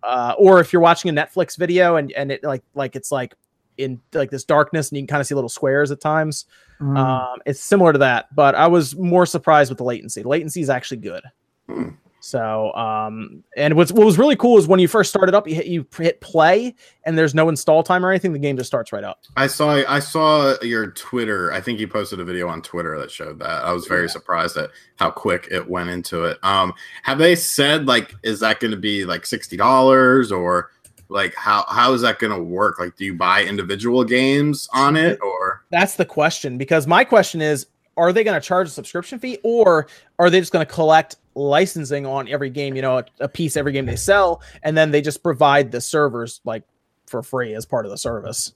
uh, 0.04 0.34
or 0.38 0.62
if 0.62 0.72
you're 0.72 0.82
watching 0.82 1.10
a 1.10 1.14
Netflix 1.14 1.58
video 1.58 1.98
and 1.98 2.12
and 2.14 2.32
it 2.32 2.44
like 2.44 2.64
like 2.74 2.96
it's 2.96 3.12
like 3.12 3.36
in 3.78 4.02
like 4.14 4.32
this 4.32 4.44
darkness 4.44 4.90
and 4.90 4.98
you 4.98 5.04
can 5.04 5.08
kind 5.08 5.22
of 5.22 5.28
see 5.28 5.36
little 5.36 5.50
squares 5.50 5.92
at 5.92 6.02
times. 6.02 6.46
Mm. 6.80 6.98
Um, 6.98 7.40
it's 7.46 7.60
similar 7.60 7.94
to 7.94 8.00
that, 8.00 8.34
but 8.36 8.56
I 8.56 8.68
was 8.68 8.96
more 8.96 9.26
surprised 9.26 9.70
with 9.70 9.78
the 9.78 9.84
latency. 9.84 10.22
The 10.22 10.30
latency 10.30 10.62
is 10.62 10.70
actually 10.70 10.98
good. 10.98 11.24
Hmm. 11.68 11.90
So, 12.26 12.74
um, 12.74 13.44
and 13.56 13.76
what's, 13.76 13.92
what 13.92 14.04
was 14.04 14.18
really 14.18 14.36
cool 14.36 14.58
is 14.58 14.68
when 14.68 14.80
you 14.80 14.88
first 14.88 15.12
started 15.12 15.36
up, 15.36 15.48
you 15.48 15.54
hit, 15.54 15.68
you 15.68 15.86
hit 15.96 16.22
play 16.22 16.74
and 17.06 17.16
there's 17.16 17.36
no 17.36 17.50
install 17.50 17.84
time 17.84 18.04
or 18.04 18.10
anything. 18.10 18.34
The 18.34 18.40
game 18.40 18.58
just 18.58 18.66
starts 18.66 18.92
right 18.92 19.04
up. 19.04 19.20
I 19.38 19.46
saw 19.46 19.84
I 19.88 20.00
saw 20.00 20.56
your 20.64 20.90
Twitter. 20.90 21.54
I 21.54 21.62
think 21.62 21.80
you 21.80 21.88
posted 21.88 22.20
a 22.20 22.26
video 22.26 22.48
on 22.48 22.64
Twitter 22.64 22.98
that 22.98 23.12
showed 23.12 23.38
that. 23.42 23.64
I 23.64 23.72
was 23.74 23.86
very 23.86 24.10
surprised 24.10 24.58
at 24.58 24.72
how 24.96 25.12
quick 25.12 25.50
it 25.52 25.70
went 25.70 25.92
into 25.92 26.24
it. 26.24 26.40
Um, 26.44 26.74
have 27.04 27.20
they 27.20 27.36
said 27.36 27.86
like 27.86 28.16
is 28.24 28.40
that 28.40 28.60
going 28.60 28.72
to 28.72 28.78
be 28.78 29.06
like 29.06 29.28
sixty 29.28 29.56
dollars 29.56 30.32
or 30.32 30.72
like 31.10 31.36
how 31.36 31.66
how 31.68 31.94
is 31.94 32.02
that 32.02 32.20
going 32.20 32.34
to 32.34 32.44
work? 32.44 32.80
Like, 32.80 32.96
do 32.96 33.06
you 33.06 33.14
buy 33.14 33.44
individual 33.44 34.04
games 34.04 34.68
on 34.74 34.96
it 34.96 35.20
or? 35.22 35.64
That's 35.72 35.96
the 35.96 36.06
question 36.06 36.58
because 36.58 36.88
my 36.88 37.04
question 37.04 37.42
is, 37.42 37.68
are 37.98 38.12
they 38.12 38.24
going 38.24 38.40
to 38.40 38.46
charge 38.46 38.68
a 38.68 38.72
subscription 38.72 39.20
fee 39.20 39.40
or 39.44 39.88
are 40.20 40.30
they 40.30 40.40
just 40.40 40.52
going 40.52 40.66
to 40.66 40.72
collect 40.72 41.18
licensing 41.36 42.06
on 42.06 42.28
every 42.28 42.50
game, 42.50 42.76
you 42.76 42.82
know, 42.82 43.00
a, 43.00 43.06
a 43.22 43.28
piece 43.28 43.58
every 43.58 43.72
game 43.72 43.86
they 43.86 43.96
sell, 43.96 44.42
and 44.64 44.78
then 44.78 44.92
they 44.92 45.02
just 45.02 45.22
provide 45.22 45.72
the 45.72 45.82
servers 45.82 46.42
like 46.46 46.64
for 47.08 47.22
free 47.22 47.54
as 47.54 47.66
part 47.66 47.86
of 47.86 47.92
the 47.92 47.98
service? 47.98 48.54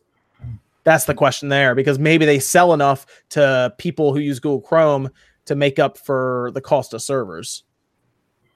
That's 0.84 1.06
the 1.06 1.14
question 1.14 1.50
there 1.50 1.76
because 1.76 2.00
maybe 2.00 2.26
they 2.26 2.39
sell 2.39 2.74
enough 2.74 3.06
to 3.30 3.74
people 3.78 4.14
who 4.14 4.20
use 4.20 4.39
Google 4.39 4.62
Chrome 4.62 5.10
to 5.45 5.56
make 5.56 5.78
up 5.78 5.97
for 5.97 6.52
the 6.54 6.62
cost 6.62 6.93
of 6.93 7.02
servers. 7.02 7.64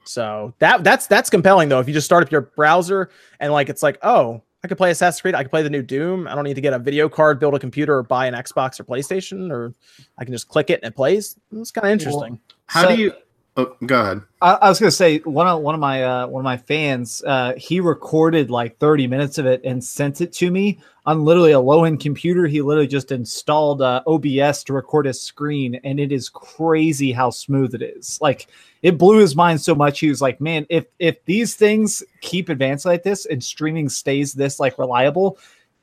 So 0.05 0.53
that 0.59 0.83
that's 0.83 1.07
that's 1.07 1.29
compelling 1.29 1.69
though. 1.69 1.79
If 1.79 1.87
you 1.87 1.93
just 1.93 2.05
start 2.05 2.23
up 2.23 2.31
your 2.31 2.41
browser 2.41 3.09
and 3.39 3.51
like 3.53 3.69
it's 3.69 3.83
like, 3.83 3.97
oh, 4.03 4.41
I 4.63 4.67
could 4.67 4.77
play 4.77 4.91
Assassin's 4.91 5.21
Creed, 5.21 5.35
I 5.35 5.43
could 5.43 5.51
play 5.51 5.63
the 5.63 5.69
new 5.69 5.81
Doom. 5.81 6.27
I 6.27 6.35
don't 6.35 6.43
need 6.43 6.53
to 6.55 6.61
get 6.61 6.73
a 6.73 6.79
video 6.79 7.09
card, 7.09 7.39
build 7.39 7.53
a 7.55 7.59
computer, 7.59 7.97
or 7.97 8.03
buy 8.03 8.27
an 8.27 8.33
Xbox 8.33 8.79
or 8.79 8.83
PlayStation, 8.85 9.51
or 9.51 9.73
I 10.17 10.23
can 10.25 10.33
just 10.33 10.47
click 10.47 10.69
it 10.69 10.79
and 10.83 10.91
it 10.91 10.95
plays. 10.95 11.35
It's 11.53 11.71
kind 11.71 11.87
of 11.87 11.91
interesting. 11.91 12.39
How 12.67 12.83
So- 12.83 12.95
do 12.95 13.01
you? 13.01 13.13
Oh, 13.55 13.75
go 13.85 14.01
ahead. 14.01 14.21
I, 14.41 14.53
I 14.53 14.69
was 14.69 14.79
gonna 14.79 14.89
say 14.89 15.19
one 15.19 15.47
of 15.47 15.61
one 15.61 15.75
of 15.75 15.81
my 15.81 16.03
uh, 16.03 16.27
one 16.27 16.41
of 16.41 16.43
my 16.43 16.57
fans. 16.57 17.23
Uh, 17.23 17.53
he 17.55 17.79
recorded 17.79 18.49
like 18.49 18.79
30 18.79 19.05
minutes 19.05 19.37
of 19.37 19.45
it 19.45 19.61
and 19.63 19.83
sent 19.83 20.21
it 20.21 20.33
to 20.33 20.49
me 20.49 20.79
on 21.05 21.23
literally 21.23 21.51
a 21.51 21.59
low 21.59 21.83
end 21.83 21.99
computer. 21.99 22.47
He 22.47 22.61
literally 22.63 22.87
just 22.87 23.11
installed 23.11 23.83
uh, 23.83 24.01
OBS 24.07 24.63
to 24.63 24.73
record 24.73 25.05
his 25.05 25.21
screen, 25.21 25.79
and 25.83 25.99
it 25.99 26.11
is 26.11 26.29
crazy 26.29 27.11
how 27.11 27.29
smooth 27.29 27.75
it 27.75 27.83
is. 27.83 28.19
Like 28.21 28.47
it 28.81 28.97
blew 28.97 29.19
his 29.19 29.35
mind 29.35 29.61
so 29.61 29.75
much. 29.75 29.99
He 29.99 30.09
was 30.09 30.21
like, 30.21 30.41
"Man, 30.41 30.65
if 30.69 30.85
if 30.97 31.23
these 31.25 31.55
things 31.55 32.01
keep 32.21 32.49
advancing 32.49 32.91
like 32.91 33.03
this 33.03 33.27
and 33.27 33.43
streaming 33.43 33.87
stays 33.87 34.33
this 34.33 34.59
like 34.59 34.79
reliable." 34.79 35.37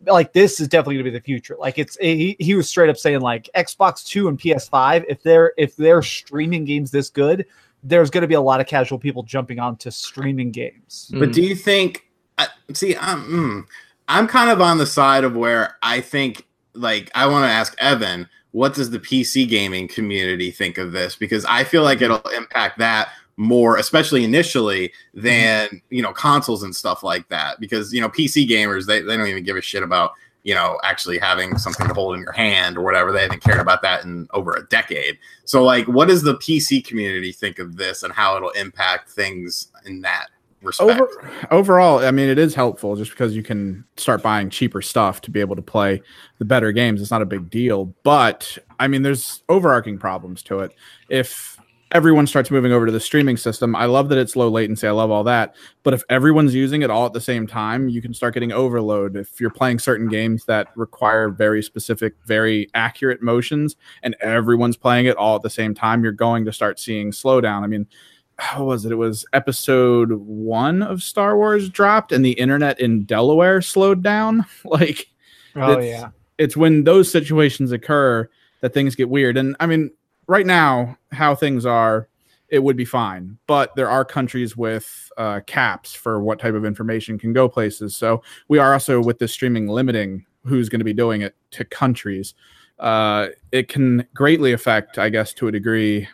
Like 0.07 0.33
this 0.33 0.61
is 0.61 0.69
definitely 0.69 0.97
gonna 0.97 1.05
be 1.05 1.11
the 1.11 1.21
future. 1.21 1.57
Like 1.59 1.79
it's 1.79 1.97
he, 1.99 2.37
he 2.39 2.55
was 2.55 2.69
straight 2.69 2.89
up 2.89 2.97
saying 2.97 3.21
like 3.21 3.49
Xbox 3.55 4.05
Two 4.05 4.29
and 4.29 4.39
PS5. 4.39 5.05
If 5.09 5.23
they're 5.23 5.53
if 5.59 5.77
they're 5.77 6.03
streaming 6.03 6.65
games 6.65 6.91
this 6.91 7.11
good, 7.11 7.47
there's 7.83 8.11
going 8.11 8.23
to 8.23 8.29
be 8.29 8.35
a 8.35 8.41
lot 8.41 8.61
of 8.61 8.67
casual 8.67 8.99
people 8.99 9.23
jumping 9.23 9.59
onto 9.59 9.91
streaming 9.91 10.51
games. 10.51 11.11
But 11.13 11.33
do 11.33 11.43
you 11.43 11.55
think? 11.55 12.07
I 12.39 12.49
see, 12.73 12.97
I'm 12.97 13.25
mm, 13.25 13.67
I'm 14.09 14.27
kind 14.27 14.51
of 14.51 14.61
on 14.61 14.79
the 14.79 14.87
side 14.87 15.25
of 15.25 15.37
where 15.37 15.77
I 15.83 16.01
think, 16.01 16.47
like, 16.75 17.11
I 17.15 17.27
want 17.27 17.45
to 17.45 17.51
ask 17.51 17.75
Evan, 17.79 18.29
what 18.53 18.75
does 18.75 18.91
the 18.91 18.99
PC 18.99 19.49
gaming 19.49 19.89
community 19.89 20.51
think 20.51 20.79
of 20.79 20.93
this? 20.93 21.17
Because 21.17 21.45
I 21.45 21.65
feel 21.65 21.83
like 21.83 22.03
it'll 22.03 22.21
impact 22.31 22.79
that 22.79 23.11
more, 23.41 23.79
especially 23.79 24.23
initially, 24.23 24.89
mm-hmm. 24.89 25.23
than 25.23 25.83
you 25.89 26.03
know 26.03 26.13
consoles 26.13 26.63
and 26.63 26.77
stuff 26.77 27.03
like 27.03 27.27
that. 27.29 27.59
Because 27.59 27.93
you 27.93 28.01
know 28.01 28.09
PC 28.09 28.47
gamers, 28.49 28.87
they 28.87 29.01
they 29.01 29.17
don't 29.17 29.27
even 29.27 29.43
give 29.43 29.57
a 29.57 29.63
shit 29.63 29.83
about 29.83 30.13
you 30.43 30.55
know 30.55 30.79
actually 30.85 31.19
having 31.19 31.57
something 31.57 31.89
to 31.89 31.95
hold 31.95 32.15
in 32.15 32.21
your 32.21 32.33
hand 32.33 32.77
or 32.77 32.83
whatever. 32.83 33.13
They 33.13 33.23
haven't 33.23 33.43
cared 33.43 33.59
about 33.61 33.81
that 33.83 34.05
in 34.05 34.29
over 34.35 34.53
a 34.53 34.67
decade. 34.67 35.19
So, 35.47 35.65
like, 35.65 35.89
what 35.89 36.09
does 36.09 36.23
the 36.23 36.35
PC 36.35 36.85
community 36.85 37.33
think 37.33 37.59
of 37.59 37.77
this 37.77 38.03
and 38.03 38.13
how 38.13 38.37
it'll 38.37 38.51
impact 38.51 39.11
things 39.11 39.69
in 39.87 40.03
that 40.03 40.27
respect? 40.61 41.01
Over, 41.01 41.31
overall, 41.51 42.01
I 42.01 42.11
mean, 42.11 42.29
it 42.29 42.39
is 42.39 42.55
helpful 42.55 42.95
just 42.95 43.11
because 43.11 43.35
you 43.35 43.43
can 43.43 43.85
start 43.97 44.23
buying 44.23 44.51
cheaper 44.51 44.83
stuff 44.83 45.23
to 45.23 45.31
be 45.31 45.41
able 45.41 45.57
to 45.57 45.63
play 45.63 46.03
the 46.39 46.45
better 46.45 46.73
games. 46.73 47.01
It's 47.01 47.11
not 47.11 47.23
a 47.23 47.27
big 47.27 47.49
deal, 47.49 47.95
but 48.03 48.59
I 48.79 48.87
mean, 48.87 49.03
there's 49.03 49.43
overarching 49.49 49.99
problems 49.99 50.43
to 50.43 50.61
it. 50.61 50.75
If 51.09 51.60
everyone 51.93 52.27
starts 52.27 52.51
moving 52.51 52.73
over 52.73 52.87
to 52.87 52.93
the 52.93 53.01
streaming 53.01 53.37
system, 53.37 53.75
I 53.75 53.87
love 53.87 54.09
that 54.11 54.19
it's 54.19 54.37
low 54.37 54.49
latency. 54.49 54.87
I 54.87 54.93
love 54.93 55.11
all 55.11 55.25
that. 55.25 55.55
But 55.83 55.95
if 55.95 56.03
everyone's 56.09 56.55
using 56.55 56.83
it 56.83 56.91
all 56.91 57.07
at 57.07 57.13
the 57.13 57.21
same 57.21 57.47
time, 57.47 57.89
you 57.89 58.01
can 58.01 58.15
start 58.15 58.35
getting 58.35 58.53
overload. 58.53 59.17
If 59.17 59.41
you're 59.41 59.51
playing 59.51 59.79
certain 59.81 60.09
games 60.09 60.45
that 60.45 60.69
require 60.77 61.29
very 61.31 61.63
specific, 61.63 62.15
very 62.27 62.69
accurate 62.75 63.23
motions, 63.23 63.77
and 64.03 64.15
everyone's 64.21 64.77
playing 64.77 65.07
it 65.07 65.17
all 65.17 65.37
at 65.37 65.43
the 65.43 65.51
same 65.51 65.75
time, 65.75 66.03
you're 66.03 66.13
going 66.13 66.45
to 66.45 66.53
start 66.53 66.79
seeing 66.79 67.11
slowdown. 67.11 67.63
I 67.63 67.67
mean, 67.67 67.87
how 68.39 68.65
was 68.65 68.85
it? 68.87 68.93
It 68.93 68.97
was 68.97 69.27
episode 69.33 70.13
one 70.13 70.83
of 70.83 71.03
Star 71.03 71.37
Wars 71.37 71.69
dropped, 71.69 72.13
and 72.13 72.25
the 72.25 72.33
internet 72.33 72.81
in 72.81 73.05
Delaware 73.05 73.61
slowed 73.63 74.03
down. 74.03 74.47
Like, 74.65 75.09
Oh 75.57 75.73
It's- 75.73 75.87
yeah, 75.87 76.09
it's 76.39 76.57
when 76.57 76.85
those 76.85 77.11
situations 77.11 77.73
occur 77.73 78.31
that 78.61 78.73
things 78.73 78.95
get 78.95 79.09
weird. 79.09 79.37
And 79.37 79.57
I 79.59 79.67
mean, 79.67 79.91
right 80.31 80.47
now, 80.47 80.97
how 81.11 81.35
things 81.35 81.67
are, 81.67 82.09
it 82.51 82.61
would 82.61 82.77
be 82.77 82.85
fine. 82.85 83.37
But 83.49 83.75
there 83.75 83.91
are 83.91 84.05
countries 84.05 84.57
with 84.57 85.11
uh, 85.17 85.41
caps 85.49 85.93
for 85.93 86.23
what 86.23 86.39
type 86.39 86.55
of 86.55 86.65
information 86.65 87.19
can 87.19 87.33
go 87.33 87.49
places. 87.49 87.97
So 87.97 88.23
we 88.47 88.61
are 88.61 88.73
also 88.73 89.03
with 89.03 89.19
this 89.19 89.33
streaming 89.33 89.67
limiting 89.67 90.25
who's 90.45 90.69
going 90.69 90.79
to 90.79 90.85
be 90.85 90.93
doing 90.93 91.23
it 91.23 91.35
to 91.51 91.65
countries. 91.65 92.35
Uh, 92.79 93.27
it 93.51 93.67
can 93.67 94.07
greatly 94.15 94.53
affect, 94.53 94.99
I 94.99 95.09
guess, 95.09 95.35
to 95.35 95.49
a 95.49 95.53
degree, 95.53 96.09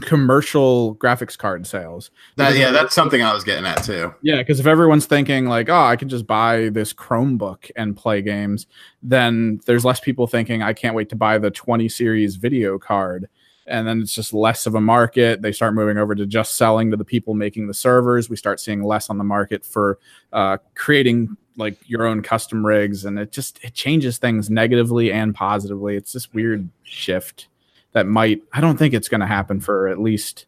commercial 0.00 0.96
graphics 0.96 1.36
card 1.36 1.66
sales. 1.66 2.10
That, 2.36 2.56
yeah, 2.56 2.70
that's 2.70 2.94
something 2.94 3.22
I 3.22 3.32
was 3.32 3.44
getting 3.44 3.66
at 3.66 3.82
too. 3.82 4.14
yeah, 4.22 4.38
because 4.38 4.60
if 4.60 4.66
everyone's 4.66 5.06
thinking 5.06 5.46
like, 5.46 5.68
oh, 5.68 5.84
I 5.84 5.96
can 5.96 6.08
just 6.08 6.26
buy 6.26 6.68
this 6.70 6.92
Chromebook 6.92 7.70
and 7.76 7.96
play 7.96 8.22
games, 8.22 8.66
then 9.02 9.60
there's 9.66 9.84
less 9.84 10.00
people 10.00 10.26
thinking 10.26 10.62
I 10.62 10.72
can't 10.72 10.94
wait 10.94 11.08
to 11.10 11.16
buy 11.16 11.38
the 11.38 11.50
20 11.50 11.88
series 11.88 12.36
video 12.36 12.78
card 12.78 13.28
and 13.66 13.86
then 13.86 14.00
it's 14.00 14.14
just 14.14 14.32
less 14.32 14.66
of 14.66 14.74
a 14.74 14.80
market. 14.80 15.42
They 15.42 15.52
start 15.52 15.74
moving 15.74 15.98
over 15.98 16.14
to 16.14 16.26
just 16.26 16.54
selling 16.54 16.90
to 16.90 16.96
the 16.96 17.04
people 17.04 17.34
making 17.34 17.66
the 17.66 17.74
servers. 17.74 18.30
We 18.30 18.36
start 18.36 18.60
seeing 18.60 18.82
less 18.82 19.10
on 19.10 19.18
the 19.18 19.24
market 19.24 19.64
for 19.64 19.98
uh, 20.32 20.58
creating 20.74 21.36
like 21.56 21.78
your 21.88 22.06
own 22.06 22.22
custom 22.22 22.64
rigs, 22.64 23.04
and 23.04 23.18
it 23.18 23.32
just 23.32 23.62
it 23.64 23.74
changes 23.74 24.18
things 24.18 24.50
negatively 24.50 25.10
and 25.10 25.34
positively. 25.34 25.96
It's 25.96 26.12
this 26.12 26.32
weird 26.32 26.68
shift 26.84 27.48
that 27.96 28.06
might. 28.06 28.42
I 28.52 28.60
don't 28.60 28.76
think 28.76 28.92
it's 28.92 29.08
going 29.08 29.22
to 29.22 29.26
happen 29.26 29.58
for 29.58 29.88
at 29.88 29.98
least 29.98 30.44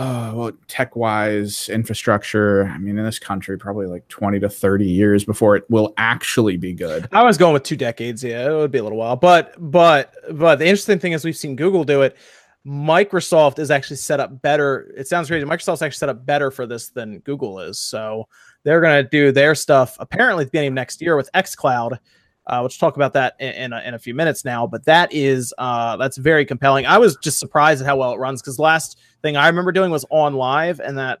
uh, 0.00 0.32
well, 0.34 0.52
tech 0.66 0.96
wise, 0.96 1.68
infrastructure. 1.68 2.64
I 2.64 2.78
mean, 2.78 2.98
in 2.98 3.04
this 3.04 3.20
country, 3.20 3.56
probably 3.56 3.86
like 3.86 4.06
20 4.08 4.40
to 4.40 4.48
30 4.48 4.84
years 4.84 5.24
before 5.24 5.54
it 5.54 5.70
will 5.70 5.94
actually 5.96 6.56
be 6.56 6.72
good. 6.72 7.08
I 7.12 7.22
was 7.22 7.38
going 7.38 7.52
with 7.52 7.62
two 7.62 7.76
decades. 7.76 8.24
Yeah, 8.24 8.50
it 8.50 8.54
would 8.54 8.72
be 8.72 8.78
a 8.78 8.82
little 8.82 8.98
while. 8.98 9.14
But, 9.14 9.54
but, 9.58 10.14
but 10.32 10.58
the 10.58 10.66
interesting 10.66 10.98
thing 10.98 11.12
is 11.12 11.24
we've 11.24 11.36
seen 11.36 11.54
Google 11.54 11.84
do 11.84 12.02
it. 12.02 12.16
Microsoft 12.66 13.60
is 13.60 13.70
actually 13.70 13.96
set 13.96 14.18
up 14.18 14.42
better. 14.42 14.92
It 14.96 15.06
sounds 15.06 15.28
crazy. 15.28 15.46
Microsoft's 15.46 15.80
actually 15.80 15.98
set 15.98 16.08
up 16.08 16.26
better 16.26 16.50
for 16.50 16.66
this 16.66 16.88
than 16.88 17.20
Google 17.20 17.60
is. 17.60 17.78
So 17.78 18.28
they're 18.64 18.80
going 18.80 19.02
to 19.02 19.08
do 19.08 19.30
their 19.30 19.54
stuff 19.54 19.96
apparently 20.00 20.42
at 20.42 20.46
the 20.48 20.50
beginning 20.50 20.68
of 20.68 20.74
next 20.74 21.00
year 21.00 21.16
with 21.16 21.30
xCloud. 21.34 21.98
Uh, 22.48 22.66
talk 22.68 22.96
about 22.96 23.12
that 23.12 23.36
in, 23.38 23.50
in 23.50 23.72
a, 23.72 23.80
in, 23.82 23.94
a, 23.94 23.98
few 23.98 24.14
minutes 24.14 24.44
now. 24.44 24.66
But 24.66 24.84
that 24.86 25.12
is 25.12 25.52
uh, 25.58 25.96
that's 25.98 26.16
very 26.16 26.46
compelling. 26.46 26.86
I 26.86 26.96
was 26.96 27.16
just 27.16 27.38
surprised 27.38 27.82
at 27.82 27.86
how 27.86 27.96
well 27.96 28.12
it 28.12 28.18
runs 28.18 28.40
because 28.40 28.58
last 28.58 28.98
thing 29.22 29.36
I 29.36 29.46
remember 29.46 29.70
doing 29.70 29.90
was 29.90 30.04
OnLive, 30.06 30.80
and 30.80 30.96
that 30.96 31.20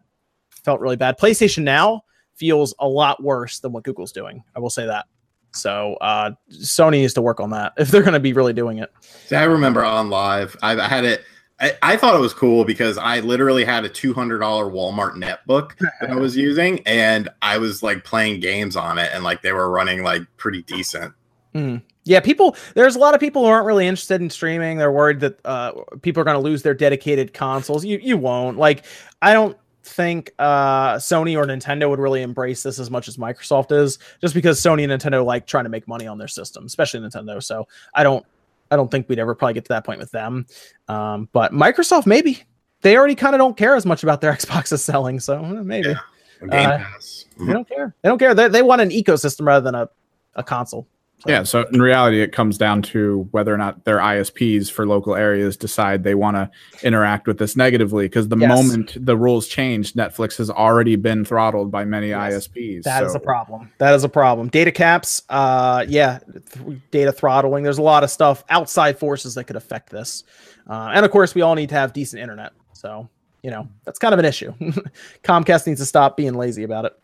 felt 0.64 0.80
really 0.80 0.96
bad. 0.96 1.18
PlayStation 1.18 1.64
Now 1.64 2.02
feels 2.34 2.74
a 2.78 2.88
lot 2.88 3.22
worse 3.22 3.58
than 3.60 3.72
what 3.72 3.84
Google's 3.84 4.12
doing. 4.12 4.42
I 4.56 4.60
will 4.60 4.70
say 4.70 4.86
that. 4.86 5.06
So 5.52 5.94
uh, 6.00 6.30
Sony 6.50 7.00
needs 7.00 7.14
to 7.14 7.22
work 7.22 7.40
on 7.40 7.50
that 7.50 7.72
if 7.78 7.90
they're 7.90 8.02
going 8.02 8.14
to 8.14 8.20
be 8.20 8.32
really 8.32 8.52
doing 8.52 8.78
it. 8.78 8.90
See, 9.00 9.36
I 9.36 9.44
remember 9.44 9.82
OnLive. 9.82 10.56
I, 10.62 10.78
I 10.78 10.88
had 10.88 11.04
it. 11.04 11.24
I, 11.60 11.72
I, 11.82 11.96
thought 11.96 12.14
it 12.14 12.20
was 12.20 12.32
cool 12.32 12.64
because 12.64 12.98
I 12.98 13.20
literally 13.20 13.64
had 13.64 13.84
a 13.84 13.88
two 13.88 14.14
hundred 14.14 14.38
dollar 14.38 14.66
Walmart 14.66 15.14
netbook 15.14 15.76
that 16.00 16.10
I 16.10 16.14
was 16.14 16.36
using, 16.36 16.80
and 16.86 17.28
I 17.42 17.58
was 17.58 17.82
like 17.82 18.04
playing 18.04 18.40
games 18.40 18.76
on 18.76 18.98
it, 18.98 19.10
and 19.12 19.24
like 19.24 19.42
they 19.42 19.52
were 19.52 19.70
running 19.70 20.02
like 20.02 20.22
pretty 20.36 20.62
decent. 20.62 21.12
Mm. 21.54 21.82
Yeah, 22.04 22.20
people. 22.20 22.56
There's 22.74 22.96
a 22.96 22.98
lot 22.98 23.14
of 23.14 23.20
people 23.20 23.42
who 23.42 23.48
aren't 23.48 23.66
really 23.66 23.86
interested 23.86 24.20
in 24.20 24.30
streaming. 24.30 24.78
They're 24.78 24.92
worried 24.92 25.20
that 25.20 25.44
uh, 25.44 25.72
people 26.02 26.20
are 26.20 26.24
going 26.24 26.36
to 26.36 26.42
lose 26.42 26.62
their 26.62 26.74
dedicated 26.74 27.34
consoles. 27.34 27.84
You 27.84 27.98
you 28.00 28.16
won't. 28.16 28.56
Like, 28.56 28.84
I 29.20 29.32
don't 29.32 29.56
think 29.82 30.32
uh, 30.38 30.94
Sony 30.94 31.36
or 31.36 31.44
Nintendo 31.44 31.90
would 31.90 31.98
really 31.98 32.22
embrace 32.22 32.62
this 32.62 32.78
as 32.78 32.90
much 32.90 33.08
as 33.08 33.16
Microsoft 33.16 33.72
is, 33.72 33.98
just 34.20 34.34
because 34.34 34.60
Sony 34.60 34.88
and 34.88 34.92
Nintendo 34.92 35.24
like 35.24 35.46
trying 35.46 35.64
to 35.64 35.70
make 35.70 35.88
money 35.88 36.06
on 36.06 36.18
their 36.18 36.28
system, 36.28 36.66
especially 36.66 37.00
Nintendo. 37.00 37.42
So 37.42 37.66
I 37.94 38.04
don't 38.04 38.24
I 38.70 38.76
don't 38.76 38.90
think 38.90 39.08
we'd 39.08 39.18
ever 39.18 39.34
probably 39.34 39.54
get 39.54 39.64
to 39.66 39.70
that 39.70 39.84
point 39.84 39.98
with 39.98 40.10
them. 40.10 40.46
Um, 40.88 41.28
but 41.32 41.52
Microsoft 41.52 42.06
maybe 42.06 42.42
they 42.82 42.96
already 42.96 43.14
kind 43.14 43.34
of 43.34 43.38
don't 43.38 43.56
care 43.56 43.74
as 43.74 43.86
much 43.86 44.02
about 44.02 44.20
their 44.20 44.32
Xboxes 44.34 44.80
selling, 44.80 45.20
so 45.20 45.42
eh, 45.44 45.62
maybe. 45.62 45.88
Yeah. 45.88 45.94
Game 46.40 46.50
uh, 46.50 46.78
Pass. 46.78 47.24
They 47.38 47.52
don't 47.52 47.68
care. 47.68 47.94
They 48.02 48.08
don't 48.08 48.18
care. 48.18 48.34
They, 48.34 48.48
they 48.48 48.62
want 48.62 48.80
an 48.80 48.90
ecosystem 48.90 49.46
rather 49.46 49.64
than 49.64 49.74
a, 49.74 49.88
a 50.36 50.44
console. 50.44 50.86
So. 51.20 51.30
Yeah, 51.30 51.42
so 51.42 51.66
in 51.72 51.82
reality, 51.82 52.22
it 52.22 52.30
comes 52.30 52.58
down 52.58 52.80
to 52.82 53.26
whether 53.32 53.52
or 53.52 53.56
not 53.56 53.84
their 53.84 53.98
ISPs 53.98 54.70
for 54.70 54.86
local 54.86 55.16
areas 55.16 55.56
decide 55.56 56.04
they 56.04 56.14
want 56.14 56.36
to 56.36 56.48
interact 56.86 57.26
with 57.26 57.38
this 57.38 57.56
negatively. 57.56 58.04
Because 58.04 58.28
the 58.28 58.36
yes. 58.36 58.48
moment 58.48 58.96
the 59.04 59.16
rules 59.16 59.48
change, 59.48 59.94
Netflix 59.94 60.38
has 60.38 60.48
already 60.48 60.94
been 60.94 61.24
throttled 61.24 61.72
by 61.72 61.84
many 61.84 62.10
yes. 62.10 62.46
ISPs. 62.46 62.84
That 62.84 63.00
so. 63.00 63.06
is 63.06 63.14
a 63.16 63.20
problem. 63.20 63.68
That 63.78 63.94
is 63.94 64.04
a 64.04 64.08
problem. 64.08 64.48
Data 64.48 64.70
caps, 64.70 65.22
uh, 65.28 65.84
yeah, 65.88 66.20
th- 66.52 66.78
data 66.92 67.10
throttling. 67.10 67.64
There's 67.64 67.78
a 67.78 67.82
lot 67.82 68.04
of 68.04 68.12
stuff 68.12 68.44
outside 68.48 68.96
forces 68.96 69.34
that 69.34 69.44
could 69.44 69.56
affect 69.56 69.90
this, 69.90 70.22
uh, 70.68 70.92
and 70.94 71.04
of 71.04 71.10
course, 71.10 71.34
we 71.34 71.42
all 71.42 71.56
need 71.56 71.70
to 71.70 71.74
have 71.74 71.92
decent 71.92 72.22
internet. 72.22 72.52
So 72.74 73.08
you 73.42 73.50
know 73.50 73.68
that's 73.84 73.98
kind 73.98 74.12
of 74.12 74.20
an 74.20 74.24
issue. 74.24 74.52
Comcast 75.24 75.66
needs 75.66 75.80
to 75.80 75.86
stop 75.86 76.16
being 76.16 76.34
lazy 76.34 76.62
about 76.62 76.84
it. 76.84 76.96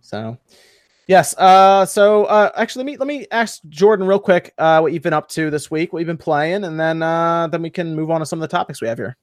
So. 0.00 0.38
Yes. 1.06 1.36
Uh, 1.36 1.86
so 1.86 2.24
uh, 2.24 2.50
actually, 2.56 2.84
let 2.84 2.86
me 2.86 2.96
let 2.96 3.06
me 3.06 3.26
ask 3.30 3.62
Jordan 3.68 4.06
real 4.06 4.18
quick 4.18 4.52
uh, 4.58 4.80
what 4.80 4.92
you've 4.92 5.02
been 5.02 5.12
up 5.12 5.28
to 5.30 5.50
this 5.50 5.70
week, 5.70 5.92
what 5.92 6.00
you've 6.00 6.06
been 6.06 6.16
playing, 6.16 6.64
and 6.64 6.78
then 6.78 7.02
uh, 7.02 7.46
then 7.46 7.62
we 7.62 7.70
can 7.70 7.94
move 7.94 8.10
on 8.10 8.20
to 8.20 8.26
some 8.26 8.40
of 8.42 8.48
the 8.48 8.56
topics 8.56 8.80
we 8.80 8.88
have 8.88 8.98
here. 8.98 9.16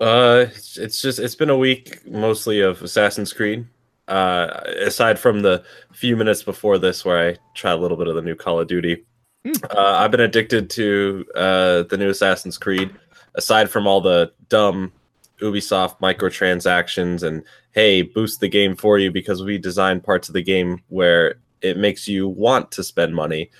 Uh, 0.00 0.46
it's, 0.48 1.02
just 1.02 1.18
it's 1.18 1.34
been 1.34 1.50
a 1.50 1.56
week 1.56 2.04
mostly 2.06 2.60
of 2.60 2.82
Assassin's 2.82 3.32
Creed. 3.32 3.66
Uh, 4.08 4.62
aside 4.80 5.20
from 5.20 5.40
the 5.40 5.62
few 5.92 6.16
minutes 6.16 6.42
before 6.42 6.78
this 6.78 7.04
where 7.04 7.28
I 7.28 7.36
tried 7.54 7.74
a 7.74 7.76
little 7.76 7.96
bit 7.96 8.08
of 8.08 8.16
the 8.16 8.22
new 8.22 8.34
Call 8.34 8.58
of 8.58 8.66
Duty, 8.66 9.04
mm. 9.44 9.76
uh, 9.76 9.98
I've 9.98 10.10
been 10.10 10.20
addicted 10.20 10.68
to 10.70 11.24
uh, 11.36 11.82
the 11.84 11.96
new 11.96 12.08
Assassin's 12.08 12.58
Creed. 12.58 12.90
Aside 13.36 13.70
from 13.70 13.86
all 13.86 14.00
the 14.00 14.32
dumb 14.48 14.92
Ubisoft 15.40 16.00
microtransactions 16.00 17.22
and 17.22 17.42
hey, 17.72 18.02
boost 18.02 18.40
the 18.40 18.48
game 18.48 18.76
for 18.76 18.98
you 18.98 19.10
because 19.10 19.42
we 19.42 19.58
designed 19.58 20.04
parts 20.04 20.28
of 20.28 20.34
the 20.34 20.42
game 20.42 20.82
where 20.88 21.36
it 21.60 21.76
makes 21.76 22.08
you 22.08 22.28
want 22.28 22.70
to 22.72 22.82
spend 22.82 23.14
money. 23.14 23.50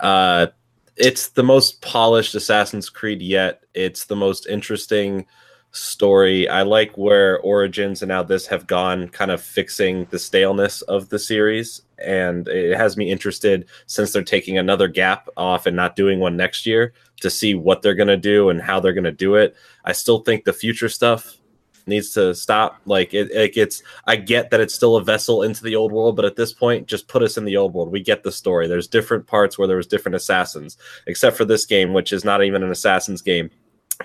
Uh, 0.00 0.46
it's 0.96 1.28
the 1.28 1.42
most 1.42 1.80
polished 1.80 2.34
Assassin's 2.34 2.88
Creed 2.88 3.22
yet. 3.22 3.62
It's 3.74 4.06
the 4.06 4.16
most 4.16 4.46
interesting 4.46 5.26
story. 5.70 6.48
I 6.48 6.62
like 6.62 6.96
where 6.96 7.38
Origins 7.40 8.02
and 8.02 8.08
now 8.08 8.22
this 8.22 8.46
have 8.46 8.66
gone, 8.66 9.08
kind 9.08 9.30
of 9.30 9.40
fixing 9.40 10.06
the 10.06 10.18
staleness 10.18 10.82
of 10.82 11.08
the 11.10 11.18
series. 11.18 11.82
And 11.98 12.48
it 12.48 12.76
has 12.76 12.96
me 12.96 13.10
interested 13.10 13.66
since 13.86 14.12
they're 14.12 14.22
taking 14.22 14.58
another 14.58 14.88
gap 14.88 15.28
off 15.36 15.66
and 15.66 15.76
not 15.76 15.96
doing 15.96 16.20
one 16.20 16.36
next 16.36 16.66
year 16.66 16.92
to 17.20 17.30
see 17.30 17.54
what 17.54 17.82
they're 17.82 17.94
going 17.94 18.08
to 18.08 18.16
do 18.16 18.50
and 18.50 18.60
how 18.60 18.80
they're 18.80 18.92
going 18.92 19.04
to 19.04 19.12
do 19.12 19.34
it. 19.34 19.56
I 19.84 19.92
still 19.92 20.20
think 20.20 20.44
the 20.44 20.52
future 20.52 20.88
stuff 20.88 21.38
needs 21.86 22.12
to 22.14 22.34
stop. 22.34 22.80
Like 22.84 23.14
it, 23.14 23.30
it 23.30 23.54
gets. 23.54 23.82
I 24.06 24.16
get 24.16 24.50
that 24.50 24.60
it's 24.60 24.74
still 24.74 24.96
a 24.96 25.04
vessel 25.04 25.42
into 25.42 25.64
the 25.64 25.74
old 25.74 25.90
world, 25.90 26.16
but 26.16 26.24
at 26.24 26.36
this 26.36 26.52
point, 26.52 26.86
just 26.86 27.08
put 27.08 27.22
us 27.22 27.36
in 27.36 27.44
the 27.44 27.56
old 27.56 27.74
world. 27.74 27.90
We 27.90 28.02
get 28.02 28.22
the 28.22 28.32
story. 28.32 28.68
There's 28.68 28.86
different 28.86 29.26
parts 29.26 29.58
where 29.58 29.66
there 29.66 29.76
was 29.76 29.86
different 29.86 30.16
assassins, 30.16 30.76
except 31.06 31.36
for 31.36 31.44
this 31.44 31.66
game, 31.66 31.92
which 31.92 32.12
is 32.12 32.24
not 32.24 32.44
even 32.44 32.62
an 32.62 32.70
assassin's 32.70 33.22
game. 33.22 33.50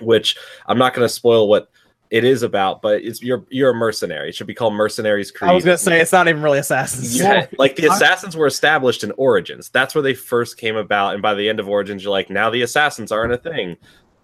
Which 0.00 0.36
I'm 0.66 0.78
not 0.78 0.94
going 0.94 1.06
to 1.06 1.12
spoil 1.12 1.48
what 1.48 1.68
it 2.14 2.22
is 2.22 2.42
about, 2.42 2.80
but 2.80 3.02
it's 3.02 3.22
you're 3.22 3.44
you're 3.50 3.70
a 3.70 3.74
mercenary. 3.74 4.28
It 4.28 4.36
should 4.36 4.46
be 4.46 4.54
called 4.54 4.74
Mercenaries 4.74 5.30
Creed. 5.30 5.50
I 5.50 5.54
was 5.54 5.64
gonna 5.64 5.76
say 5.76 6.00
it's 6.00 6.12
not 6.12 6.28
even 6.28 6.42
really 6.42 6.60
assassins. 6.60 7.18
Yeah, 7.18 7.46
like 7.58 7.74
the 7.74 7.90
assassins 7.90 8.36
were 8.36 8.46
established 8.46 9.02
in 9.02 9.10
Origins. 9.12 9.68
That's 9.70 9.94
where 9.94 10.02
they 10.02 10.14
first 10.14 10.56
came 10.56 10.76
about, 10.76 11.14
and 11.14 11.22
by 11.22 11.34
the 11.34 11.48
end 11.48 11.58
of 11.58 11.68
Origins, 11.68 12.04
you're 12.04 12.12
like, 12.12 12.30
now 12.30 12.50
the 12.50 12.62
assassins 12.62 13.10
aren't 13.10 13.32
a 13.32 13.38
thing 13.38 13.76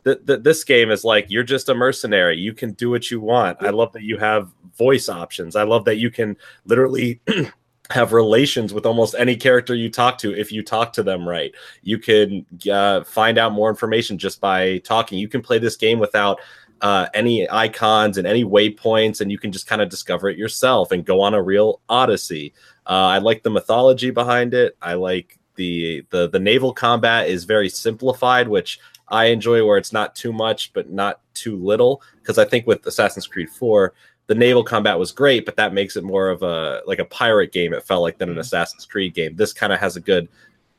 th- 0.05 0.25
th- 0.27 0.43
this 0.43 0.65
game 0.65 0.91
is 0.91 1.05
like 1.05 1.27
you're 1.29 1.43
just 1.43 1.69
a 1.69 1.75
mercenary. 1.75 2.39
You 2.39 2.53
can 2.53 2.73
do 2.73 2.91
what 2.91 3.11
you 3.11 3.21
want. 3.21 3.59
I 3.61 3.71
love 3.71 3.93
that 3.95 4.03
you 4.03 4.19
have 4.19 4.51
voice 4.79 5.09
options. 5.09 5.57
I 5.57 5.65
love 5.65 5.85
that 5.87 5.97
you 5.97 6.11
can 6.11 6.37
literally 6.67 7.21
have 7.91 8.13
relations 8.13 8.73
with 8.73 8.87
almost 8.87 9.15
any 9.19 9.37
character 9.37 9.75
you 9.75 9.91
talk 9.91 10.19
to 10.19 10.33
if 10.35 10.53
you 10.53 10.63
talk 10.63 10.93
to 10.93 11.03
them 11.03 11.29
right. 11.29 11.53
You 11.83 11.99
can 11.99 12.47
uh, 12.71 13.05
find 13.05 13.37
out 13.37 13.53
more 13.53 13.69
information 13.69 14.17
just 14.17 14.41
by 14.41 14.79
talking. 14.79 15.19
You 15.19 15.29
can 15.29 15.43
play 15.43 15.59
this 15.59 15.77
game 15.77 15.99
without 15.99 16.41
uh, 16.81 17.07
any 17.15 17.49
icons 17.51 18.19
and 18.19 18.27
any 18.27 18.45
waypoints, 18.45 19.21
and 19.21 19.31
you 19.31 19.39
can 19.39 19.53
just 19.53 19.67
kind 19.67 19.83
of 19.83 19.89
discover 19.89 20.29
it 20.29 20.39
yourself 20.39 20.93
and 20.93 21.05
go 21.05 21.21
on 21.21 21.35
a 21.35 21.43
real 21.43 21.81
odyssey. 21.89 22.53
Uh, 22.87 23.07
I 23.07 23.19
like 23.19 23.43
the 23.43 23.51
mythology 23.51 24.11
behind 24.11 24.55
it. 24.55 24.77
I 24.81 24.95
like 24.95 25.39
the 25.57 26.05
the 26.11 26.29
the 26.29 26.39
naval 26.39 26.73
combat 26.73 27.29
is 27.29 27.45
very 27.45 27.69
simplified, 27.69 28.49
which 28.49 28.79
I 29.09 29.27
enjoy 29.27 29.65
where 29.67 29.77
it's 29.77 29.93
not 29.93 30.15
too 30.15 30.33
much, 30.33 30.73
but 30.73 30.91
not 30.91 31.21
too 31.35 31.57
little. 31.57 32.03
Because 32.21 32.39
I 32.39 32.45
think 32.45 32.67
with 32.67 32.87
Assassin's 32.87 33.27
Creed 33.27 33.51
4, 33.51 33.93
the 34.29 34.35
naval 34.35 34.63
combat 34.63 34.99
was 34.99 35.11
great, 35.11 35.45
but 35.45 35.57
that 35.57 35.75
makes 35.75 35.97
it 35.97 36.05
more 36.05 36.31
of 36.31 36.43
a 36.43 36.83
like 36.87 37.01
a 37.01 37.05
pirate 37.05 37.53
game. 37.53 37.75
It 37.75 37.85
felt 37.85 38.03
like 38.03 38.19
than 38.19 38.29
an 38.29 38.35
mm-hmm. 38.35 38.41
Assassin's 38.41 38.87
Creed 38.87 39.13
game. 39.13 39.35
This 39.37 39.53
kind 39.53 39.73
of 39.73 39.81
has 39.81 39.97
a 39.97 40.01
good, 40.01 40.29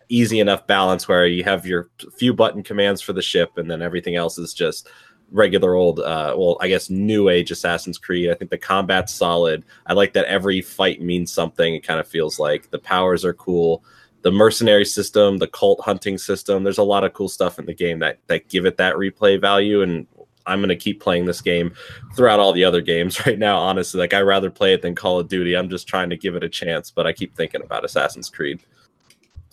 easy 0.08 0.40
enough 0.40 0.66
balance 0.66 1.08
where 1.08 1.28
you 1.28 1.44
have 1.44 1.66
your 1.66 1.90
few 2.18 2.34
button 2.34 2.64
commands 2.64 3.02
for 3.02 3.14
the 3.14 3.22
ship, 3.22 3.58
and 3.58 3.70
then 3.70 3.82
everything 3.82 4.16
else 4.16 4.38
is 4.38 4.54
just 4.54 4.90
regular 5.32 5.76
old 5.76 6.00
uh 6.02 6.36
well 6.38 6.58
i 6.60 6.68
guess 6.68 6.90
new 6.90 7.30
age 7.30 7.52
assassin's 7.52 7.98
creed 7.98 8.30
i 8.30 8.34
think 8.34 8.52
the 8.52 8.58
combat's 8.58 9.14
solid 9.14 9.64
i 9.86 9.94
like 9.94 10.12
that 10.12 10.26
every 10.26 10.62
fight 10.62 11.02
means 11.02 11.32
something 11.32 11.74
it 11.74 11.88
kind 11.88 12.00
of 12.00 12.08
feels 12.08 12.38
like 12.38 12.70
the 12.72 12.80
powers 12.80 13.24
are 13.24 13.34
cool 13.34 13.84
the 14.22 14.32
mercenary 14.32 14.86
system, 14.86 15.38
the 15.38 15.48
cult 15.48 15.82
hunting 15.82 16.18
system. 16.18 16.64
There's 16.64 16.78
a 16.78 16.84
lot 16.84 17.04
of 17.04 17.14
cool 17.14 17.30
stuff 17.30 17.60
in 17.60 17.66
the 17.66 17.74
game 17.74 18.00
that 18.00 18.20
that 18.28 18.48
give 18.50 18.66
it 18.66 18.78
that 18.78 18.96
replay 18.96 19.40
value. 19.40 19.82
And 19.82 20.08
I'm 20.46 20.62
gonna 20.62 20.76
keep 20.76 21.02
playing 21.02 21.26
this 21.26 21.42
game 21.42 21.74
throughout 22.16 22.40
all 22.40 22.54
the 22.54 22.64
other 22.64 22.82
games 22.82 23.26
right 23.26 23.40
now. 23.40 23.58
Honestly, 23.58 24.00
like 24.00 24.14
I'd 24.14 24.22
rather 24.22 24.50
play 24.50 24.74
it 24.74 24.82
than 24.82 24.96
Call 24.96 25.20
of 25.20 25.28
Duty. 25.28 25.56
I'm 25.56 25.70
just 25.70 25.88
trying 25.88 26.10
to 26.10 26.18
give 26.18 26.36
it 26.36 26.44
a 26.44 26.50
chance, 26.50 26.92
but 26.92 27.08
I 27.08 27.14
keep 27.14 27.36
thinking 27.36 27.62
about 27.62 27.86
Assassin's 27.86 28.30
Creed. 28.30 28.62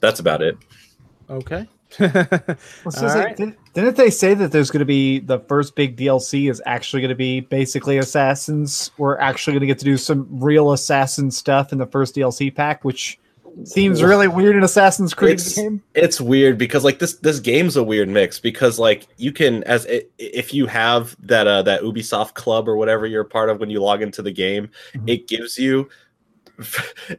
That's 0.00 0.20
about 0.20 0.42
it. 0.42 0.56
Okay. 1.30 1.66
well, 1.98 2.12
right. 3.02 3.36
didn't, 3.36 3.56
didn't 3.82 3.96
they 3.96 4.10
say 4.10 4.34
that 4.34 4.52
there's 4.52 4.70
going 4.70 4.80
to 4.80 4.84
be 4.86 5.18
the 5.20 5.38
first 5.40 5.74
big 5.74 5.96
DLC 5.96 6.50
is 6.50 6.62
actually 6.66 7.02
going 7.02 7.08
to 7.10 7.14
be 7.14 7.40
basically 7.40 7.98
assassins? 7.98 8.90
We're 8.98 9.18
actually 9.18 9.52
going 9.54 9.60
to 9.60 9.66
get 9.66 9.78
to 9.80 9.84
do 9.84 9.96
some 9.96 10.26
real 10.30 10.72
assassin 10.72 11.30
stuff 11.30 11.72
in 11.72 11.78
the 11.78 11.86
first 11.86 12.14
DLC 12.14 12.54
pack, 12.54 12.84
which 12.84 13.18
Seems 13.64 14.04
really 14.04 14.28
weird 14.28 14.54
in 14.54 14.62
Assassin's 14.62 15.14
Creed 15.14 15.32
It's- 15.32 15.56
game. 15.56 15.82
it's 15.94 16.20
weird 16.20 16.58
because 16.58 16.84
like 16.84 17.00
this 17.00 17.14
this 17.14 17.40
game's 17.40 17.76
a 17.76 17.82
weird 17.82 18.08
mix 18.08 18.38
because 18.38 18.78
like 18.78 19.08
you 19.16 19.32
can 19.32 19.64
as 19.64 19.84
i- 19.90 20.04
if 20.16 20.54
you 20.54 20.66
have 20.66 21.16
that 21.26 21.48
uh 21.48 21.62
that 21.62 21.82
Ubisoft 21.82 22.34
club 22.34 22.68
or 22.68 22.76
whatever 22.76 23.04
you're 23.04 23.22
a 23.22 23.24
part 23.28 23.50
of 23.50 23.58
when 23.58 23.68
you 23.68 23.80
log 23.80 24.00
into 24.00 24.22
the 24.22 24.30
game, 24.30 24.68
Mhm. 24.94 25.08
it 25.10 25.26
gives 25.26 25.58
you 25.58 25.88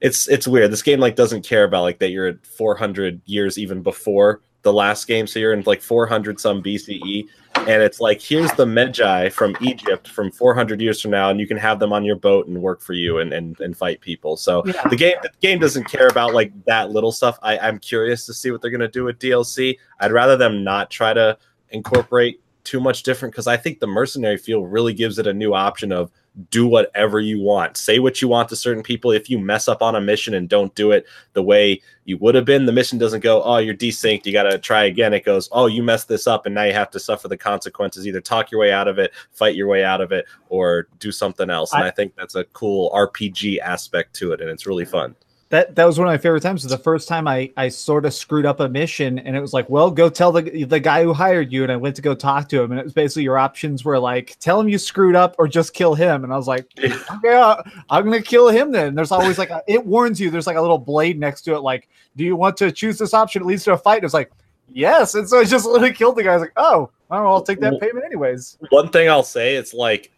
it's 0.01 0.27
it's 0.29 0.47
weird. 0.47 0.71
This 0.71 0.83
game 0.83 0.99
like 1.01 1.15
doesn't 1.17 1.43
care 1.45 1.63
about 1.65 1.81
like 1.83 1.99
that 1.99 2.11
you're 2.11 2.27
at 2.27 2.45
400 2.45 3.21
years 3.25 3.57
even 3.57 3.81
before 3.81 4.39
the 4.61 4.73
last 4.73 5.07
games 5.07 5.33
here 5.33 5.53
in 5.53 5.63
like 5.65 5.81
400 5.81 6.39
some 6.39 6.61
BCE, 6.61 7.27
and 7.55 7.81
it's 7.81 7.99
like 8.01 8.21
here's 8.21 8.51
the 8.53 8.65
Magi 8.65 9.29
from 9.29 9.55
Egypt 9.61 10.07
from 10.09 10.31
400 10.31 10.81
years 10.81 11.01
from 11.01 11.11
now, 11.11 11.29
and 11.29 11.39
you 11.39 11.47
can 11.47 11.57
have 11.57 11.79
them 11.79 11.93
on 11.93 12.03
your 12.03 12.15
boat 12.17 12.47
and 12.47 12.61
work 12.61 12.81
for 12.81 12.93
you 12.93 13.19
and 13.19 13.31
and, 13.33 13.59
and 13.61 13.77
fight 13.77 14.01
people. 14.01 14.35
So 14.37 14.63
Yeah. 14.65 14.87
the 14.89 14.95
game 14.95 15.15
the 15.21 15.29
game 15.41 15.59
doesn't 15.59 15.85
care 15.85 16.07
about 16.07 16.33
like 16.33 16.51
that 16.65 16.91
little 16.91 17.11
stuff. 17.11 17.39
I, 17.41 17.57
I'm 17.59 17.79
curious 17.79 18.25
to 18.25 18.33
see 18.33 18.51
what 18.51 18.61
they're 18.61 18.71
gonna 18.71 18.87
do 18.87 19.05
with 19.05 19.19
DLC. 19.19 19.77
I'd 19.99 20.11
rather 20.11 20.35
them 20.35 20.63
not 20.63 20.89
try 20.91 21.13
to 21.13 21.37
incorporate 21.69 22.41
too 22.65 22.79
much 22.79 23.03
different 23.03 23.33
because 23.33 23.47
I 23.47 23.57
think 23.57 23.79
the 23.79 23.87
mercenary 23.87 24.37
feel 24.37 24.65
really 24.65 24.93
gives 24.93 25.17
it 25.17 25.25
a 25.27 25.33
new 25.33 25.53
option 25.53 25.91
of 25.91 26.11
do 26.49 26.67
whatever 26.67 27.19
you 27.19 27.39
want. 27.39 27.77
Say 27.77 27.99
what 27.99 28.21
you 28.21 28.27
want 28.27 28.49
to 28.49 28.55
certain 28.55 28.83
people. 28.83 29.11
If 29.11 29.29
you 29.29 29.39
mess 29.39 29.67
up 29.67 29.81
on 29.81 29.95
a 29.95 30.01
mission 30.01 30.33
and 30.33 30.47
don't 30.47 30.73
do 30.75 30.91
it 30.91 31.05
the 31.33 31.43
way 31.43 31.81
you 32.05 32.17
would 32.17 32.35
have 32.35 32.45
been, 32.45 32.65
the 32.65 32.71
mission 32.71 32.97
doesn't 32.97 33.21
go, 33.21 33.43
oh, 33.43 33.57
you're 33.57 33.75
desynced, 33.75 34.25
you 34.25 34.33
gotta 34.33 34.57
try 34.57 34.85
again. 34.85 35.13
It 35.13 35.25
goes, 35.25 35.49
oh, 35.51 35.67
you 35.67 35.83
messed 35.83 36.07
this 36.07 36.27
up 36.27 36.45
and 36.45 36.55
now 36.55 36.63
you 36.63 36.73
have 36.73 36.91
to 36.91 36.99
suffer 36.99 37.27
the 37.27 37.37
consequences. 37.37 38.07
Either 38.07 38.21
talk 38.21 38.51
your 38.51 38.61
way 38.61 38.71
out 38.71 38.87
of 38.87 38.99
it, 38.99 39.13
fight 39.31 39.55
your 39.55 39.67
way 39.67 39.83
out 39.83 40.01
of 40.01 40.11
it, 40.11 40.25
or 40.49 40.87
do 40.99 41.11
something 41.11 41.49
else. 41.49 41.73
And 41.73 41.83
I, 41.83 41.91
think 41.91 42.15
that's 42.15 42.35
a 42.35 42.45
cool 42.45 42.91
RPG 42.91 43.59
aspect 43.59 44.15
to 44.15 44.31
it, 44.31 44.41
and 44.41 44.49
it's 44.49 44.65
really 44.65 44.85
fun. 44.85 45.15
That 45.49 45.73
that 45.75 45.85
was 45.85 45.97
one 45.97 46.07
of 46.07 46.11
my 46.11 46.17
favorite 46.19 46.43
times. 46.43 46.63
The 46.63 46.77
first 46.77 47.07
time 47.07 47.27
I 47.27 47.51
I 47.57 47.69
sort 47.69 48.05
of 48.05 48.13
screwed 48.13 48.45
up 48.45 48.59
a 48.59 48.69
mission, 48.69 49.17
and 49.17 49.35
it 49.35 49.41
was 49.41 49.51
like, 49.51 49.67
well, 49.67 49.89
go 49.89 50.07
tell 50.07 50.31
the 50.31 50.65
the 50.65 50.79
guy 50.79 51.03
who 51.03 51.11
hired 51.11 51.51
you. 51.51 51.63
And 51.63 51.71
I 51.71 51.75
went 51.75 51.95
to 51.95 52.03
go 52.03 52.13
talk 52.13 52.49
to 52.49 52.61
him, 52.61 52.71
and 52.71 52.79
it 52.79 52.83
was 52.83 52.93
basically 52.93 53.23
your 53.23 53.39
options 53.39 53.83
were 53.83 53.97
like, 53.97 54.37
tell 54.39 54.59
him 54.59 54.69
you 54.69 54.77
screwed 54.77 55.15
up 55.15 55.35
or 55.39 55.47
just 55.47 55.73
kill 55.73 55.95
him. 55.95 56.23
And 56.23 56.31
I 56.31 56.37
was 56.37 56.47
like, 56.47 56.67
okay, 56.77 57.33
uh, 57.33 57.63
I'm 57.89 58.03
gonna 58.03 58.21
kill 58.21 58.49
him 58.49 58.71
then. 58.71 58.93
There's 58.93 59.11
always 59.11 59.39
like 59.39 59.49
a, 59.49 59.63
it 59.67 59.83
warns 59.83 60.21
you. 60.21 60.29
There's 60.29 60.45
like 60.45 60.57
a 60.57 60.61
little 60.61 60.77
blade 60.77 61.19
next 61.19 61.41
to 61.43 61.55
it. 61.55 61.61
Like, 61.61 61.89
do 62.15 62.23
you 62.23 62.35
want 62.35 62.55
to 62.57 62.71
choose 62.71 62.99
this 62.99 63.15
option? 63.15 63.41
It 63.41 63.45
leads 63.45 63.63
to 63.63 63.73
a 63.73 63.77
fight. 63.77 63.97
And 63.97 64.03
it's 64.05 64.13
like, 64.13 64.31
yes. 64.67 65.15
And 65.15 65.27
so 65.27 65.39
I 65.39 65.45
just 65.45 65.65
literally 65.65 65.93
killed 65.93 66.15
the 66.15 66.23
guy. 66.23 66.33
I 66.33 66.35
was 66.35 66.41
like, 66.41 66.53
oh, 66.57 66.91
well, 67.09 67.27
I'll 67.27 67.41
take 67.41 67.59
that 67.61 67.79
payment 67.79 68.05
anyways. 68.05 68.59
one 68.69 68.89
thing 68.89 69.09
I'll 69.09 69.23
say, 69.23 69.55
it's 69.55 69.73
like 69.73 70.11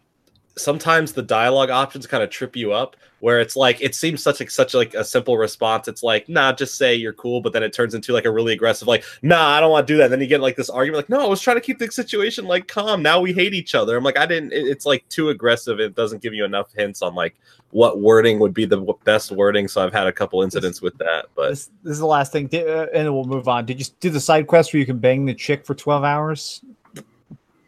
sometimes 0.56 1.12
the 1.12 1.22
dialogue 1.22 1.70
options 1.70 2.06
kind 2.06 2.22
of 2.22 2.30
trip 2.30 2.56
you 2.56 2.72
up 2.72 2.96
where 3.22 3.38
it's 3.38 3.54
like 3.54 3.80
it 3.80 3.94
seems 3.94 4.20
such 4.20 4.40
a 4.40 4.50
such 4.50 4.74
like 4.74 4.94
a 4.94 5.04
simple 5.04 5.38
response. 5.38 5.86
It's 5.86 6.02
like, 6.02 6.28
nah, 6.28 6.52
just 6.52 6.76
say 6.76 6.96
you're 6.96 7.12
cool, 7.12 7.40
but 7.40 7.52
then 7.52 7.62
it 7.62 7.72
turns 7.72 7.94
into 7.94 8.12
like 8.12 8.24
a 8.24 8.32
really 8.32 8.52
aggressive, 8.52 8.88
like, 8.88 9.04
nah, 9.22 9.50
I 9.50 9.60
don't 9.60 9.70
want 9.70 9.86
to 9.86 9.92
do 9.92 9.96
that. 9.98 10.04
And 10.04 10.12
then 10.14 10.20
you 10.20 10.26
get 10.26 10.40
like 10.40 10.56
this 10.56 10.68
argument, 10.68 11.04
like, 11.04 11.08
no, 11.08 11.24
I 11.24 11.28
was 11.28 11.40
trying 11.40 11.56
to 11.56 11.60
keep 11.60 11.78
the 11.78 11.90
situation 11.92 12.46
like 12.46 12.66
calm. 12.66 13.00
Now 13.00 13.20
we 13.20 13.32
hate 13.32 13.54
each 13.54 13.76
other. 13.76 13.96
I'm 13.96 14.02
like, 14.02 14.18
I 14.18 14.26
didn't. 14.26 14.52
It, 14.52 14.66
it's 14.66 14.84
like 14.84 15.08
too 15.08 15.28
aggressive. 15.28 15.78
It 15.78 15.94
doesn't 15.94 16.20
give 16.20 16.34
you 16.34 16.44
enough 16.44 16.72
hints 16.74 17.00
on 17.00 17.14
like 17.14 17.36
what 17.70 18.00
wording 18.00 18.40
would 18.40 18.52
be 18.52 18.64
the 18.64 18.78
w- 18.78 18.98
best 19.04 19.30
wording. 19.30 19.68
So 19.68 19.84
I've 19.84 19.92
had 19.92 20.08
a 20.08 20.12
couple 20.12 20.42
incidents 20.42 20.82
with 20.82 20.98
that, 20.98 21.26
but 21.36 21.50
This, 21.50 21.70
this 21.84 21.92
is 21.92 21.98
the 22.00 22.06
last 22.06 22.32
thing, 22.32 22.50
uh, 22.52 22.86
and 22.92 23.14
we'll 23.14 23.24
move 23.24 23.46
on. 23.46 23.66
Did 23.66 23.78
you 23.78 23.86
do 24.00 24.10
the 24.10 24.20
side 24.20 24.48
quest 24.48 24.72
where 24.72 24.80
you 24.80 24.86
can 24.86 24.98
bang 24.98 25.26
the 25.26 25.34
chick 25.34 25.64
for 25.64 25.76
12 25.76 26.02
hours? 26.02 26.60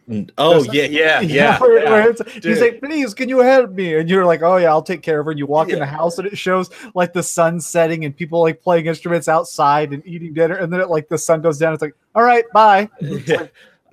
Mm, 0.09 0.31
oh 0.37 0.63
There's- 0.63 0.75
yeah, 0.75 0.85
yeah, 0.85 1.21
yeah. 1.21 1.59
where- 1.59 1.83
yeah. 1.83 1.91
where 1.91 2.11
it's- 2.11 2.33
he's 2.45 2.61
like, 2.61 2.81
please, 2.81 3.15
can 3.15 3.29
you 3.29 3.39
help 3.39 3.71
me? 3.71 3.95
And 3.97 4.09
you're 4.09 4.27
like, 4.27 4.43
oh 4.43 4.57
yeah, 4.57 4.69
I'll 4.69 4.83
take 4.83 5.03
care 5.03 5.21
of 5.21 5.25
her. 5.27 5.31
And 5.33 5.39
you 5.39 5.47
walk 5.47 5.71
in 5.71 5.79
the 5.79 5.87
house 5.87 6.19
and 6.19 6.27
it 6.27 6.37
shows 6.37 6.69
like 6.95 7.13
the 7.15 7.23
sun 7.23 7.61
setting 7.61 8.05
and 8.05 8.15
people 8.17 8.43
like 8.43 8.63
playing 8.63 8.87
instruments 8.87 9.29
outside 9.29 9.93
and 9.93 10.03
eating 10.07 10.35
dinner. 10.35 10.57
And 10.57 10.73
then 10.73 10.81
it 10.81 10.91
like 10.91 11.09
the 11.09 11.17
sun 11.19 11.41
goes 11.41 11.59
down. 11.59 11.73
It's 11.73 11.83
like, 11.83 11.97
all 12.15 12.23
right, 12.23 12.45
bye. 12.53 12.89
Yeah. 13.01 13.47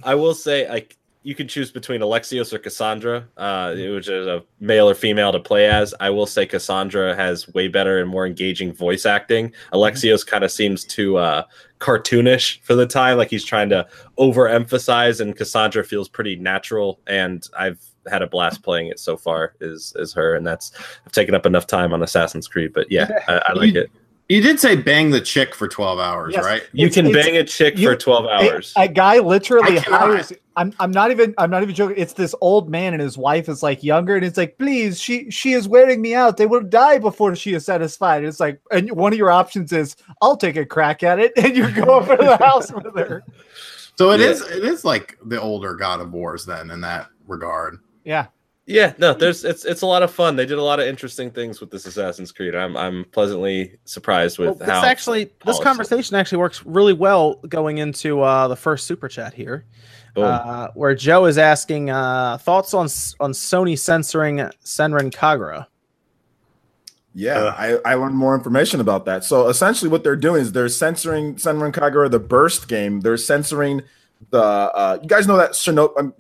I 0.04 0.16
will 0.16 0.34
say, 0.34 0.68
like, 0.68 0.98
you 1.24 1.36
can 1.36 1.48
choose 1.48 1.72
between 1.72 2.02
Alexios 2.02 2.52
or 2.52 2.58
Cassandra, 2.58 3.28
uh, 3.38 3.76
which 3.76 4.08
is 4.08 4.26
a 4.26 4.44
male 4.60 4.90
or 4.90 4.96
female 4.96 5.32
to 5.32 5.40
play 5.40 5.68
as. 5.68 5.94
I 6.00 6.10
will 6.10 6.26
say 6.26 6.48
Cassandra 6.48 7.16
has 7.16 7.48
way 7.50 7.68
better 7.68 8.00
and 8.00 8.10
more 8.10 8.26
engaging 8.26 8.74
voice 8.74 9.06
acting. 9.06 9.54
Alexios 9.72 10.26
kind 10.26 10.44
of 10.44 10.52
seems 10.52 10.84
too 10.84 11.18
uh, 11.18 11.44
cartoonish 11.80 12.62
for 12.62 12.74
the 12.74 12.88
time, 12.88 13.18
like 13.18 13.30
he's 13.30 13.46
trying 13.46 13.70
to 13.70 13.88
overemphasize, 14.18 15.22
and 15.22 15.36
Cassandra 15.36 15.84
feels 15.84 16.10
pretty 16.10 16.36
natural. 16.38 17.00
And 17.06 17.48
I've 17.58 17.80
had 18.10 18.24
a 18.24 18.28
blast 18.28 18.64
playing 18.64 18.88
it 18.88 19.00
so 19.00 19.16
far. 19.16 19.54
Is 19.60 19.94
is 19.98 20.14
her, 20.14 20.36
and 20.36 20.46
that's 20.46 20.72
I've 21.06 21.12
taken 21.12 21.36
up 21.36 21.46
enough 21.46 21.68
time 21.68 21.94
on 21.94 22.02
Assassin's 22.02 22.48
Creed, 22.48 22.74
but 22.74 22.92
yeah, 22.92 23.12
I, 23.28 23.42
I 23.50 23.54
like 23.54 23.76
it. 23.76 23.92
You 24.32 24.42
did 24.42 24.60
say 24.62 24.78
bang 24.78 25.10
the 25.10 25.20
chick 25.20 25.54
for 25.54 25.68
12 25.68 26.00
hours, 26.00 26.34
Yes. 26.34 26.46
right? 26.46 26.64
You 26.72 26.88
It's- 26.88 26.96
can 26.96 27.08
it's- 27.08 27.26
bang 27.26 27.36
a 27.38 27.44
chick 27.44 27.78
you- 27.78 27.90
for 27.90 27.96
twelve 27.98 28.26
A, 28.26 28.30
hours. 28.30 28.72
a 28.78 28.88
guy 28.88 29.20
literally 29.20 29.78
I 29.80 29.82
cannot. 29.82 30.00
hires. 30.00 30.34
I'm, 30.56 30.74
I'm 30.80 30.92
not 30.92 31.12
even 31.12 31.34
I'm 31.38 31.50
not 31.50 31.64
even 31.64 31.76
joking. 31.76 31.96
It's 31.98 32.14
this 32.14 32.34
old 32.40 32.70
man 32.70 32.94
and 32.94 33.02
his 33.02 33.18
wife 33.18 33.50
is 33.50 33.62
like 33.62 33.84
younger, 33.84 34.16
and 34.16 34.24
it's 34.26 34.38
like, 34.38 34.58
please, 34.58 35.02
she 35.02 35.30
she 35.32 35.52
is 35.54 35.68
wearing 35.68 36.02
me 36.02 36.14
out. 36.16 36.38
They 36.38 36.46
will 36.46 36.62
die 36.62 36.98
before 36.98 37.36
she 37.36 37.54
is 37.54 37.66
satisfied. 37.66 38.20
And 38.20 38.28
it's 38.28 38.40
like, 38.40 38.60
and 38.72 38.90
one 38.92 39.12
of 39.12 39.18
your 39.20 39.32
options 39.32 39.72
is, 39.74 39.96
I'll 40.22 40.38
take 40.38 40.56
a 40.56 40.66
crack 40.66 41.04
at 41.04 41.20
it, 41.20 41.34
and 41.38 41.56
you 41.56 41.70
go 41.72 41.84
over 42.00 42.16
to 42.16 42.24
the 42.24 42.38
house 42.38 42.72
with 42.72 42.96
her. 42.98 43.24
So 43.98 44.12
it 44.12 44.22
Yeah. 44.22 44.28
is. 44.28 44.42
it 44.42 44.64
is 44.64 44.86
like 44.86 45.18
the 45.26 45.40
older 45.42 45.74
God 45.76 46.00
of 46.00 46.14
Wars 46.14 46.46
then 46.46 46.72
in 46.72 46.80
that 46.82 47.08
regard. 47.28 47.80
Yeah, 48.06 48.28
Yeah, 48.72 48.94
no, 48.98 49.14
there's 49.14 49.44
it's 49.44 49.66
it's 49.66 49.82
a 49.82 49.86
lot 49.86 50.02
of 50.02 50.12
fun. 50.12 50.36
They 50.36 50.46
did 50.46 50.58
a 50.58 50.64
lot 50.64 50.80
of 50.80 50.88
interesting 50.88 51.30
things 51.30 51.60
with 51.60 51.72
this 51.72 51.86
Assassin's 51.86 52.32
Creed. 52.32 52.56
I'm 52.56 52.78
I'm 52.78 53.06
pleasantly 53.12 53.78
surprised 53.86 54.40
with 54.40 54.48
Well, 54.48 54.56
this 54.56 54.70
how 54.70 54.86
actually, 54.86 55.26
this 55.26 55.34
polished 55.40 55.62
it- 55.62 55.64
conversation 55.64 56.16
actually 56.16 56.38
works 56.38 56.66
really 56.66 56.94
well 56.94 57.36
going 57.50 57.80
into 57.80 58.22
uh, 58.22 58.48
the 58.48 58.56
first 58.56 58.88
super 58.88 59.08
chat 59.10 59.34
here, 59.34 59.66
uh, 60.16 60.70
where 60.74 60.96
Joe 60.96 61.26
is 61.26 61.38
asking 61.38 61.90
uh, 61.90 62.38
thoughts 62.38 62.74
on 62.74 62.86
on 63.20 63.34
Sony 63.34 63.78
censoring 63.78 64.38
Senran 64.64 65.12
Kagura. 65.12 65.68
Yeah, 67.14 67.54
I, 67.58 67.78
I 67.84 67.96
learned 67.96 68.16
more 68.16 68.36
information 68.36 68.80
about 68.80 69.04
that. 69.06 69.26
So 69.26 69.50
essentially, 69.50 69.92
what 69.92 70.04
they're 70.04 70.16
doing 70.16 70.42
is 70.44 70.54
they're 70.54 70.70
censoring 70.70 71.36
Senran 71.36 71.74
Kagura, 71.74 72.10
the 72.10 72.20
Burst 72.20 72.70
game. 72.70 73.02
They're 73.02 73.18
censoring 73.18 73.82
the. 74.30 74.42
Uh, 74.42 75.00
you 75.02 75.10
guys 75.10 75.28
know 75.28 75.36
that 75.36 75.52
Shinobi. 75.52 76.14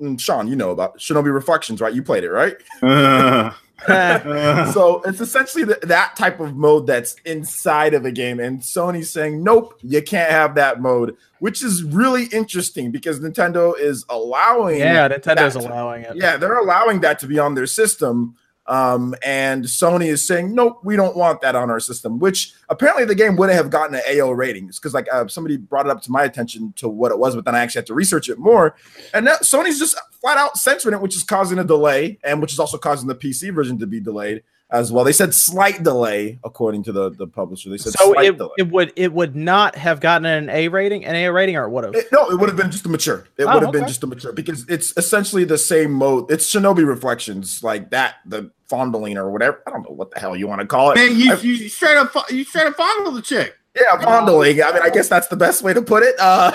Mm, 0.00 0.18
Sean, 0.20 0.48
you 0.48 0.56
know 0.56 0.70
about 0.70 0.98
Shinobi 0.98 1.32
Reflexions, 1.32 1.80
right? 1.80 1.94
You 1.94 2.02
played 2.02 2.24
it, 2.24 2.30
right? 2.30 2.56
so 4.72 5.02
it's 5.04 5.20
essentially 5.20 5.64
the, 5.64 5.78
that 5.82 6.16
type 6.16 6.40
of 6.40 6.56
mode 6.56 6.86
that's 6.86 7.16
inside 7.24 7.94
of 7.94 8.04
a 8.04 8.12
game, 8.12 8.40
and 8.40 8.60
Sony's 8.60 9.10
saying, 9.10 9.42
"Nope, 9.42 9.74
you 9.82 10.02
can't 10.02 10.30
have 10.30 10.54
that 10.56 10.80
mode," 10.80 11.16
which 11.38 11.62
is 11.62 11.82
really 11.84 12.24
interesting 12.26 12.90
because 12.90 13.20
Nintendo 13.20 13.78
is 13.78 14.04
allowing. 14.08 14.78
yeah, 14.80 15.08
Nintendo's 15.08 15.54
that- 15.54 15.56
allowing 15.64 16.02
it. 16.04 16.16
Yeah, 16.16 16.36
they're 16.36 16.58
allowing 16.58 17.00
that 17.00 17.18
to 17.20 17.26
be 17.26 17.38
on 17.38 17.54
their 17.54 17.66
system. 17.66 18.36
Um, 18.66 19.14
and 19.22 19.64
Sony 19.64 20.06
is 20.06 20.26
saying, 20.26 20.54
nope, 20.54 20.80
we 20.82 20.96
don't 20.96 21.16
want 21.16 21.42
that 21.42 21.54
on 21.54 21.70
our 21.70 21.80
system, 21.80 22.18
which 22.18 22.54
apparently 22.68 23.04
the 23.04 23.14
game 23.14 23.36
wouldn't 23.36 23.56
have 23.56 23.70
gotten 23.70 23.94
an 23.96 24.02
AO 24.08 24.30
ratings 24.30 24.78
because, 24.78 24.94
like, 24.94 25.06
uh, 25.12 25.26
somebody 25.28 25.56
brought 25.56 25.86
it 25.86 25.90
up 25.90 26.00
to 26.02 26.10
my 26.10 26.24
attention 26.24 26.72
to 26.76 26.88
what 26.88 27.12
it 27.12 27.18
was, 27.18 27.34
but 27.34 27.44
then 27.44 27.54
I 27.54 27.60
actually 27.60 27.80
had 27.80 27.86
to 27.86 27.94
research 27.94 28.28
it 28.28 28.38
more. 28.38 28.74
And 29.12 29.26
Sony's 29.26 29.78
just 29.78 29.96
flat 30.12 30.38
out 30.38 30.56
censoring 30.56 30.94
it, 30.94 31.02
which 31.02 31.16
is 31.16 31.22
causing 31.22 31.58
a 31.58 31.64
delay 31.64 32.18
and 32.24 32.40
which 32.40 32.52
is 32.52 32.58
also 32.58 32.78
causing 32.78 33.08
the 33.08 33.14
PC 33.14 33.54
version 33.54 33.78
to 33.78 33.86
be 33.86 34.00
delayed 34.00 34.42
as 34.74 34.90
well. 34.92 35.04
They 35.04 35.12
said 35.12 35.32
slight 35.32 35.82
delay, 35.84 36.38
according 36.44 36.82
to 36.84 36.92
the, 36.92 37.10
the 37.10 37.26
publisher. 37.26 37.70
They 37.70 37.78
said 37.78 37.92
So 37.92 38.12
slight 38.12 38.26
it, 38.26 38.38
delay. 38.38 38.50
it 38.58 38.70
would 38.70 38.92
it 38.96 39.12
would 39.12 39.36
not 39.36 39.76
have 39.76 40.00
gotten 40.00 40.26
an 40.26 40.50
A 40.50 40.68
rating, 40.68 41.04
an 41.04 41.14
A 41.14 41.28
rating, 41.30 41.56
or 41.56 41.64
it 41.64 41.70
would 41.70 41.84
have. 41.84 41.94
It- 41.94 42.08
no, 42.12 42.28
it 42.30 42.38
would 42.38 42.48
have 42.48 42.56
been 42.58 42.70
just 42.70 42.84
a 42.84 42.88
mature. 42.88 43.26
It 43.38 43.44
Oh, 43.44 43.54
would 43.54 43.62
have 43.62 43.72
been 43.72 43.86
just 43.86 44.02
a 44.02 44.06
mature 44.06 44.32
because 44.32 44.68
it's 44.68 44.92
essentially 44.96 45.44
the 45.44 45.56
same 45.58 45.92
mode. 45.92 46.30
It's 46.30 46.52
Shinobi 46.52 46.84
Reflexions, 46.84 47.62
like 47.62 47.90
that, 47.90 48.16
the 48.26 48.50
fondling 48.68 49.16
or 49.16 49.30
whatever. 49.30 49.62
I 49.66 49.70
don't 49.70 49.82
know 49.88 49.94
what 49.94 50.10
the 50.10 50.18
hell 50.20 50.34
you 50.36 50.48
want 50.48 50.60
to 50.60 50.66
call 50.66 50.90
it. 50.90 50.96
Man, 50.96 51.16
you, 51.18 51.32
I- 51.32 51.36
you 51.40 51.68
straight 51.68 51.96
up 51.96 52.12
you 52.30 52.44
straight 52.44 52.66
up 52.66 52.74
fondle 52.74 53.12
the 53.12 53.22
chick. 53.22 53.54
yeah, 53.80 53.96
fondling. 54.00 54.62
I 54.62 54.72
mean, 54.72 54.82
I 54.82 54.90
guess 54.90 55.08
that's 55.08 55.28
the 55.28 55.36
best 55.36 55.62
way 55.62 55.72
to 55.72 55.82
put 55.82 56.02
it. 56.02 56.14
Uh, 56.18 56.52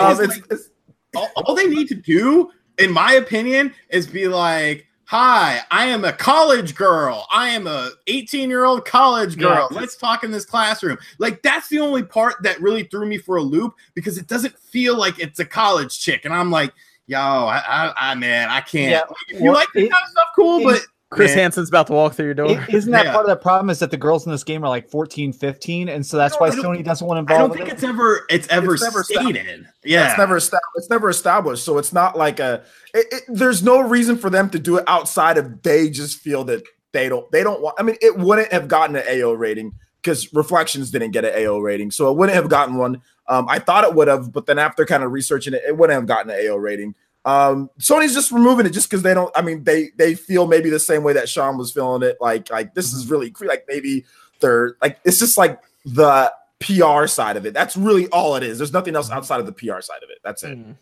um, 0.00 0.20
it's, 0.20 0.20
like- 0.36 0.44
it's, 0.50 0.70
all, 1.16 1.28
all 1.36 1.54
they 1.54 1.66
need 1.66 1.88
to 1.88 1.94
do, 1.94 2.50
in 2.78 2.92
my 2.92 3.14
opinion, 3.14 3.74
is 3.90 4.06
be 4.06 4.28
like, 4.28 4.86
"Hi, 5.08 5.60
I 5.70 5.86
am 5.86 6.04
a 6.04 6.12
college 6.12 6.74
girl. 6.74 7.26
I 7.30 7.48
am 7.48 7.66
a 7.66 7.92
18 8.08 8.50
year 8.50 8.64
old 8.64 8.84
college 8.84 9.38
girl. 9.38 9.68
Yeah. 9.70 9.78
Let's 9.80 9.96
talk 9.96 10.22
in 10.22 10.30
this 10.30 10.44
classroom." 10.44 10.98
Like 11.18 11.42
that's 11.42 11.68
the 11.68 11.80
only 11.80 12.02
part 12.02 12.34
that 12.42 12.60
really 12.60 12.84
threw 12.84 13.06
me 13.06 13.16
for 13.16 13.36
a 13.36 13.42
loop 13.42 13.74
because 13.94 14.18
it 14.18 14.26
doesn't 14.26 14.58
feel 14.58 14.98
like 14.98 15.18
it's 15.18 15.40
a 15.40 15.44
college 15.46 15.98
chick, 15.98 16.26
and 16.26 16.34
I'm 16.34 16.50
like, 16.50 16.74
"Yo, 17.06 17.18
I, 17.18 17.62
I, 17.66 17.94
I 18.10 18.14
man, 18.16 18.50
I 18.50 18.60
can't." 18.60 18.90
Yeah, 18.90 19.00
Like, 19.00 19.16
if 19.28 19.38
you 19.40 19.44
well, 19.46 19.54
like 19.54 19.68
this 19.72 19.84
it- 19.84 19.90
kind 19.90 20.04
of 20.04 20.10
stuff, 20.10 20.28
cool, 20.36 20.62
but 20.62 20.82
Chris 21.10 21.30
man, 21.30 21.44
Hansen's 21.44 21.70
about 21.70 21.86
to 21.86 21.94
walk 21.94 22.12
through 22.14 22.26
your 22.26 22.34
door. 22.34 22.48
I- 22.50 22.66
Isn't 22.68 22.92
that 22.92 23.06
Yeah. 23.06 23.12
part 23.12 23.24
of 23.24 23.30
the 23.30 23.36
problem? 23.36 23.70
Is 23.70 23.78
that 23.78 23.90
the 23.90 23.96
girls 23.96 24.26
in 24.26 24.32
this 24.32 24.44
game 24.44 24.62
are 24.62 24.68
like 24.68 24.90
14, 24.90 25.32
15, 25.32 25.88
and 25.88 26.04
so 26.04 26.18
that's 26.18 26.34
No, 26.34 26.40
why 26.40 26.50
Sony 26.50 26.84
doesn't 26.84 27.06
want 27.06 27.16
to 27.16 27.20
involve. 27.20 27.38
I 27.38 27.46
don't 27.46 27.56
think 27.56 27.64
with 27.64 27.74
it's 27.74 27.82
ever 27.84 28.26
it's 28.28 28.48
ever 28.48 28.74
It's 28.74 28.82
never 28.82 29.02
stated. 29.02 29.66
Yeah, 29.84 30.10
it's 30.10 30.18
never 30.18 30.36
established. 30.36 30.62
It's 30.76 30.90
never 30.90 31.08
established. 31.08 31.64
So 31.64 31.78
it's 31.78 31.92
not 31.94 32.18
like 32.18 32.40
a. 32.40 32.62
It, 32.92 33.06
it, 33.10 33.22
there's 33.28 33.62
no 33.62 33.80
reason 33.80 34.18
for 34.18 34.28
them 34.28 34.50
to 34.50 34.58
do 34.58 34.76
it 34.76 34.84
outside 34.86 35.38
of 35.38 35.62
they 35.62 35.88
just 35.88 36.18
feel 36.18 36.44
that 36.44 36.62
they 36.92 37.08
don't. 37.08 37.30
They 37.32 37.42
don't 37.42 37.62
want. 37.62 37.76
I 37.78 37.84
mean, 37.84 37.96
it 38.02 38.18
wouldn't 38.18 38.52
have 38.52 38.68
gotten 38.68 38.94
an 38.96 39.04
AO 39.08 39.32
rating 39.32 39.72
because 40.02 40.26
Reflexions 40.32 40.90
didn't 40.92 41.12
get 41.12 41.24
an 41.24 41.32
AO 41.34 41.58
rating, 41.58 41.90
so 41.90 42.10
it 42.10 42.18
wouldn't 42.18 42.36
have 42.36 42.50
gotten 42.50 42.76
one. 42.76 43.00
Um, 43.28 43.46
I 43.48 43.58
thought 43.58 43.84
it 43.84 43.94
would 43.94 44.08
have, 44.08 44.32
but 44.32 44.46
then 44.46 44.58
after 44.58 44.84
kind 44.86 45.02
of 45.02 45.12
researching 45.12 45.54
it, 45.54 45.62
it 45.66 45.76
wouldn't 45.76 45.94
have 45.94 46.06
gotten 46.06 46.30
an 46.30 46.36
AO 46.46 46.56
rating. 46.56 46.94
Um, 47.24 47.70
Sony's 47.78 48.14
just 48.14 48.32
removing 48.32 48.66
it 48.66 48.70
just 48.70 48.88
because 48.88 49.02
they 49.02 49.14
don't. 49.14 49.30
I 49.36 49.42
mean, 49.42 49.64
they 49.64 49.90
they 49.96 50.14
feel 50.14 50.46
maybe 50.46 50.70
the 50.70 50.78
same 50.78 51.02
way 51.02 51.12
that 51.14 51.28
Sean 51.28 51.58
was 51.58 51.72
feeling 51.72 52.02
it. 52.02 52.16
Like 52.20 52.50
like 52.50 52.74
this 52.74 52.92
is 52.92 53.10
really 53.10 53.34
like 53.40 53.64
maybe 53.68 54.04
they're 54.40 54.76
like 54.80 54.98
it's 55.04 55.18
just 55.18 55.36
like 55.36 55.60
the 55.84 56.32
PR 56.60 57.06
side 57.06 57.36
of 57.36 57.46
it. 57.46 57.54
That's 57.54 57.76
really 57.76 58.06
all 58.08 58.36
it 58.36 58.42
is. 58.42 58.58
There's 58.58 58.72
nothing 58.72 58.96
else 58.96 59.10
outside 59.10 59.40
of 59.40 59.46
the 59.46 59.52
PR 59.52 59.80
side 59.80 60.02
of 60.02 60.10
it. 60.10 60.18
That's 60.24 60.42
it. 60.42 60.58
Mm. 60.58 60.76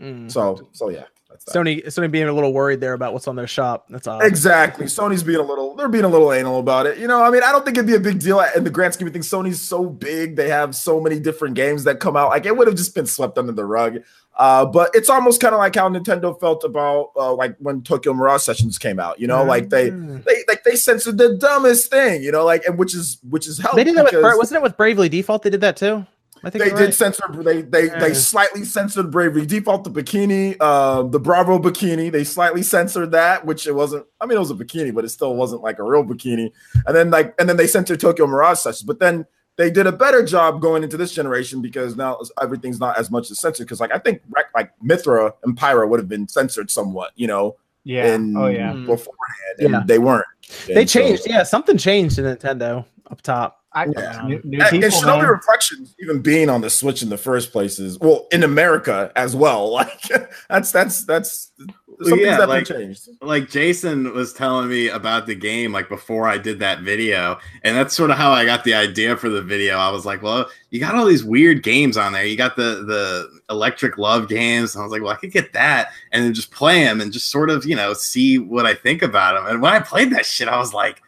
Mm. 0.00 0.30
So 0.30 0.68
so 0.72 0.88
yeah, 0.88 1.04
that's 1.30 1.44
that. 1.44 1.54
Sony 1.54 1.84
Sony 1.86 2.10
being 2.10 2.28
a 2.28 2.32
little 2.32 2.52
worried 2.52 2.80
there 2.80 2.94
about 2.94 3.12
what's 3.12 3.28
on 3.28 3.36
their 3.36 3.46
shop. 3.46 3.86
That's 3.90 4.06
odd. 4.06 4.24
Exactly. 4.24 4.86
Sony's 4.86 5.22
being 5.22 5.38
a 5.38 5.42
little, 5.42 5.74
they're 5.76 5.88
being 5.88 6.04
a 6.04 6.08
little 6.08 6.32
anal 6.32 6.58
about 6.58 6.86
it. 6.86 6.98
You 6.98 7.06
know, 7.06 7.22
I 7.22 7.30
mean, 7.30 7.42
I 7.42 7.52
don't 7.52 7.64
think 7.64 7.76
it'd 7.76 7.86
be 7.86 7.94
a 7.94 8.00
big 8.00 8.18
deal 8.20 8.40
in 8.56 8.64
the 8.64 8.70
grand 8.70 8.94
scheme 8.94 9.06
of 9.06 9.12
things. 9.12 9.28
Sony's 9.28 9.60
so 9.60 9.84
big, 9.86 10.36
they 10.36 10.48
have 10.48 10.74
so 10.74 11.00
many 11.00 11.20
different 11.20 11.54
games 11.54 11.84
that 11.84 12.00
come 12.00 12.16
out. 12.16 12.30
Like 12.30 12.46
it 12.46 12.56
would 12.56 12.66
have 12.66 12.76
just 12.76 12.94
been 12.94 13.06
swept 13.06 13.36
under 13.38 13.52
the 13.52 13.64
rug. 13.64 13.98
Uh, 14.36 14.64
but 14.64 14.90
it's 14.94 15.10
almost 15.10 15.40
kind 15.40 15.52
of 15.52 15.58
like 15.58 15.74
how 15.74 15.88
Nintendo 15.88 16.38
felt 16.38 16.62
about 16.62 17.10
uh, 17.16 17.34
like 17.34 17.56
when 17.58 17.82
Tokyo 17.82 18.12
Mirage 18.14 18.42
Sessions 18.42 18.78
came 18.78 19.00
out. 19.00 19.18
You 19.18 19.26
know, 19.26 19.42
like 19.42 19.68
they 19.68 19.90
Mm. 19.90 20.22
they 20.24 20.44
like 20.46 20.62
they 20.64 20.76
censored 20.76 21.18
the 21.18 21.34
dumbest 21.36 21.90
thing. 21.90 22.22
You 22.22 22.30
know, 22.30 22.44
like 22.44 22.64
and 22.64 22.78
which 22.78 22.94
is 22.94 23.18
which 23.28 23.48
is 23.48 23.58
helpful. 23.58 23.76
They 23.78 23.84
did 23.84 23.96
that 23.96 24.04
with 24.12 24.22
wasn't 24.36 24.60
it 24.60 24.62
with 24.62 24.76
Bravely 24.76 25.08
Default? 25.08 25.42
They 25.42 25.50
did 25.50 25.60
that 25.62 25.76
too. 25.76 26.06
I 26.48 26.50
think 26.50 26.64
they 26.64 26.70
did 26.70 26.76
right. 26.86 26.94
censor 26.94 27.22
they 27.42 27.62
they 27.62 27.86
Yeah. 27.86 27.98
they 28.00 28.14
slightly 28.14 28.64
censored 28.64 29.10
bravely 29.10 29.46
default 29.46 29.84
the 29.84 29.90
bikini 29.90 30.56
uh 30.58 31.02
the 31.02 31.20
bravo 31.20 31.58
bikini 31.58 32.10
they 32.10 32.24
slightly 32.24 32.62
censored 32.62 33.10
that 33.12 33.44
which 33.44 33.66
it 33.66 33.72
wasn't 33.74 34.06
i 34.20 34.26
mean 34.26 34.36
it 34.36 34.40
was 34.40 34.50
a 34.50 34.54
bikini 34.54 34.94
but 34.94 35.04
it 35.04 35.10
still 35.10 35.34
wasn't 35.36 35.62
like 35.62 35.78
a 35.78 35.82
real 35.82 36.02
bikini 36.04 36.50
and 36.86 36.96
then 36.96 37.10
like 37.10 37.34
and 37.38 37.48
then 37.48 37.56
they 37.56 37.66
censored 37.66 38.00
tokyo 38.00 38.26
mirage 38.26 38.58
sessions 38.58 38.82
but 38.82 38.98
then 38.98 39.26
they 39.56 39.70
did 39.70 39.86
a 39.86 39.92
better 39.92 40.24
job 40.24 40.60
going 40.60 40.82
into 40.82 40.96
this 40.96 41.12
generation 41.12 41.60
because 41.60 41.96
now 41.96 42.18
everything's 42.40 42.80
not 42.80 42.96
as 42.96 43.10
much 43.10 43.30
as 43.30 43.38
censored 43.38 43.66
because 43.66 43.80
like 43.80 43.92
i 43.92 43.98
think 43.98 44.22
like 44.54 44.70
mythra 44.82 45.32
and 45.44 45.56
pyra 45.56 45.88
would 45.88 46.00
have 46.00 46.08
been 46.08 46.26
censored 46.26 46.70
somewhat 46.70 47.12
you 47.16 47.26
know 47.26 47.56
Yeah. 47.84 48.14
in 48.14 48.36
oh 48.36 48.46
yeah. 48.48 48.72
Mm. 48.72 48.86
beforehand 48.86 49.56
and 49.60 49.70
Yeah. 49.70 49.82
they 49.86 49.98
weren't 49.98 50.26
They 50.66 50.74
And 50.80 50.88
so- 50.90 51.00
changed. 51.00 51.22
Yeah, 51.26 51.42
something 51.42 51.76
changed 51.76 52.18
in 52.18 52.24
Nintendo 52.24 52.84
up 53.10 53.20
top. 53.20 53.57
I, 53.74 53.84
Yeah. 53.84 54.22
new, 54.26 54.40
new 54.44 54.58
and, 54.58 54.62
and 54.62 54.70
people, 54.70 54.88
Shinobi 54.88 55.22
man. 55.22 55.28
Reflexions 55.28 55.94
even 56.00 56.20
being 56.22 56.48
on 56.48 56.62
the 56.62 56.70
Switch 56.70 57.02
in 57.02 57.10
the 57.10 57.18
first 57.18 57.52
place 57.52 57.78
is 57.78 57.98
well 57.98 58.26
in 58.32 58.42
America 58.42 59.12
as 59.14 59.36
well. 59.36 59.70
Like 59.72 60.00
that's 60.48 60.72
that's 60.72 61.04
that's 61.04 61.52
Well, 61.58 61.68
something's 62.08 62.20
yeah, 62.22 62.38
definitely 62.38 62.56
like- 62.56 62.66
changed. 62.66 63.08
like 63.20 63.50
Jason 63.50 64.14
was 64.14 64.32
telling 64.32 64.68
me 64.70 64.88
about 64.88 65.26
the 65.26 65.34
game 65.34 65.70
like 65.72 65.88
before 65.90 66.26
I 66.26 66.38
did 66.38 66.58
that 66.60 66.80
video, 66.80 67.38
and 67.62 67.76
that's 67.76 67.94
sort 67.94 68.10
of 68.10 68.16
how 68.16 68.30
I 68.32 68.44
got 68.46 68.64
the 68.64 68.72
idea 68.74 69.16
for 69.16 69.28
the 69.28 69.42
video. 69.42 69.76
I 69.76 69.90
was 69.90 70.06
like, 70.06 70.22
well, 70.22 70.48
you 70.70 70.80
got 70.80 70.94
all 70.94 71.04
these 71.04 71.24
weird 71.24 71.62
games 71.62 71.96
on 71.98 72.12
there. 72.12 72.24
You 72.24 72.36
got 72.38 72.56
the 72.56 72.84
the 72.86 73.40
Electric 73.50 73.98
Love 73.98 74.28
games, 74.28 74.74
and 74.74 74.80
I 74.80 74.84
was 74.84 74.92
like, 74.92 75.02
well, 75.02 75.12
I 75.12 75.16
could 75.16 75.32
get 75.32 75.52
that 75.52 75.90
and 76.12 76.24
then 76.24 76.32
just 76.32 76.50
play 76.50 76.84
them 76.84 77.00
and 77.02 77.12
just 77.12 77.28
sort 77.30 77.50
of 77.50 77.66
you 77.66 77.76
know 77.76 77.92
see 77.92 78.38
what 78.38 78.64
I 78.64 78.72
think 78.74 79.02
about 79.02 79.34
them. 79.34 79.46
And 79.46 79.60
when 79.60 79.74
I 79.74 79.80
played 79.80 80.10
that 80.12 80.24
shit, 80.24 80.48
I 80.48 80.58
was 80.58 80.72
like. 80.72 81.02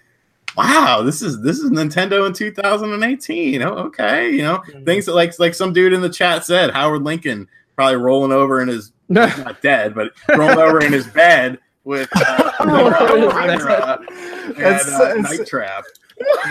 Wow, 0.56 1.02
this 1.02 1.22
is 1.22 1.40
this 1.42 1.58
is 1.58 1.70
Nintendo 1.70 2.26
in 2.26 2.32
2018. 2.32 3.62
Oh, 3.62 3.68
okay, 3.68 4.30
you 4.30 4.42
know 4.42 4.62
things 4.84 5.06
that 5.06 5.14
like 5.14 5.38
like 5.38 5.54
some 5.54 5.72
dude 5.72 5.92
in 5.92 6.00
the 6.00 6.08
chat 6.10 6.44
said, 6.44 6.70
Howard 6.70 7.02
Lincoln 7.02 7.48
probably 7.76 7.96
rolling 7.96 8.32
over 8.32 8.60
in 8.60 8.68
his 8.68 8.92
not 9.08 9.62
dead, 9.62 9.94
but 9.94 10.12
rolling 10.36 10.58
over 10.58 10.80
in 10.80 10.92
his 10.92 11.06
bed 11.06 11.58
with 11.84 12.08
uh, 12.16 12.50
Hydra 12.58 14.00
and 14.08 14.56
That's- 14.56 14.88
uh, 14.88 14.98
that's- 15.14 15.38
Night 15.38 15.46
Trap. 15.46 15.84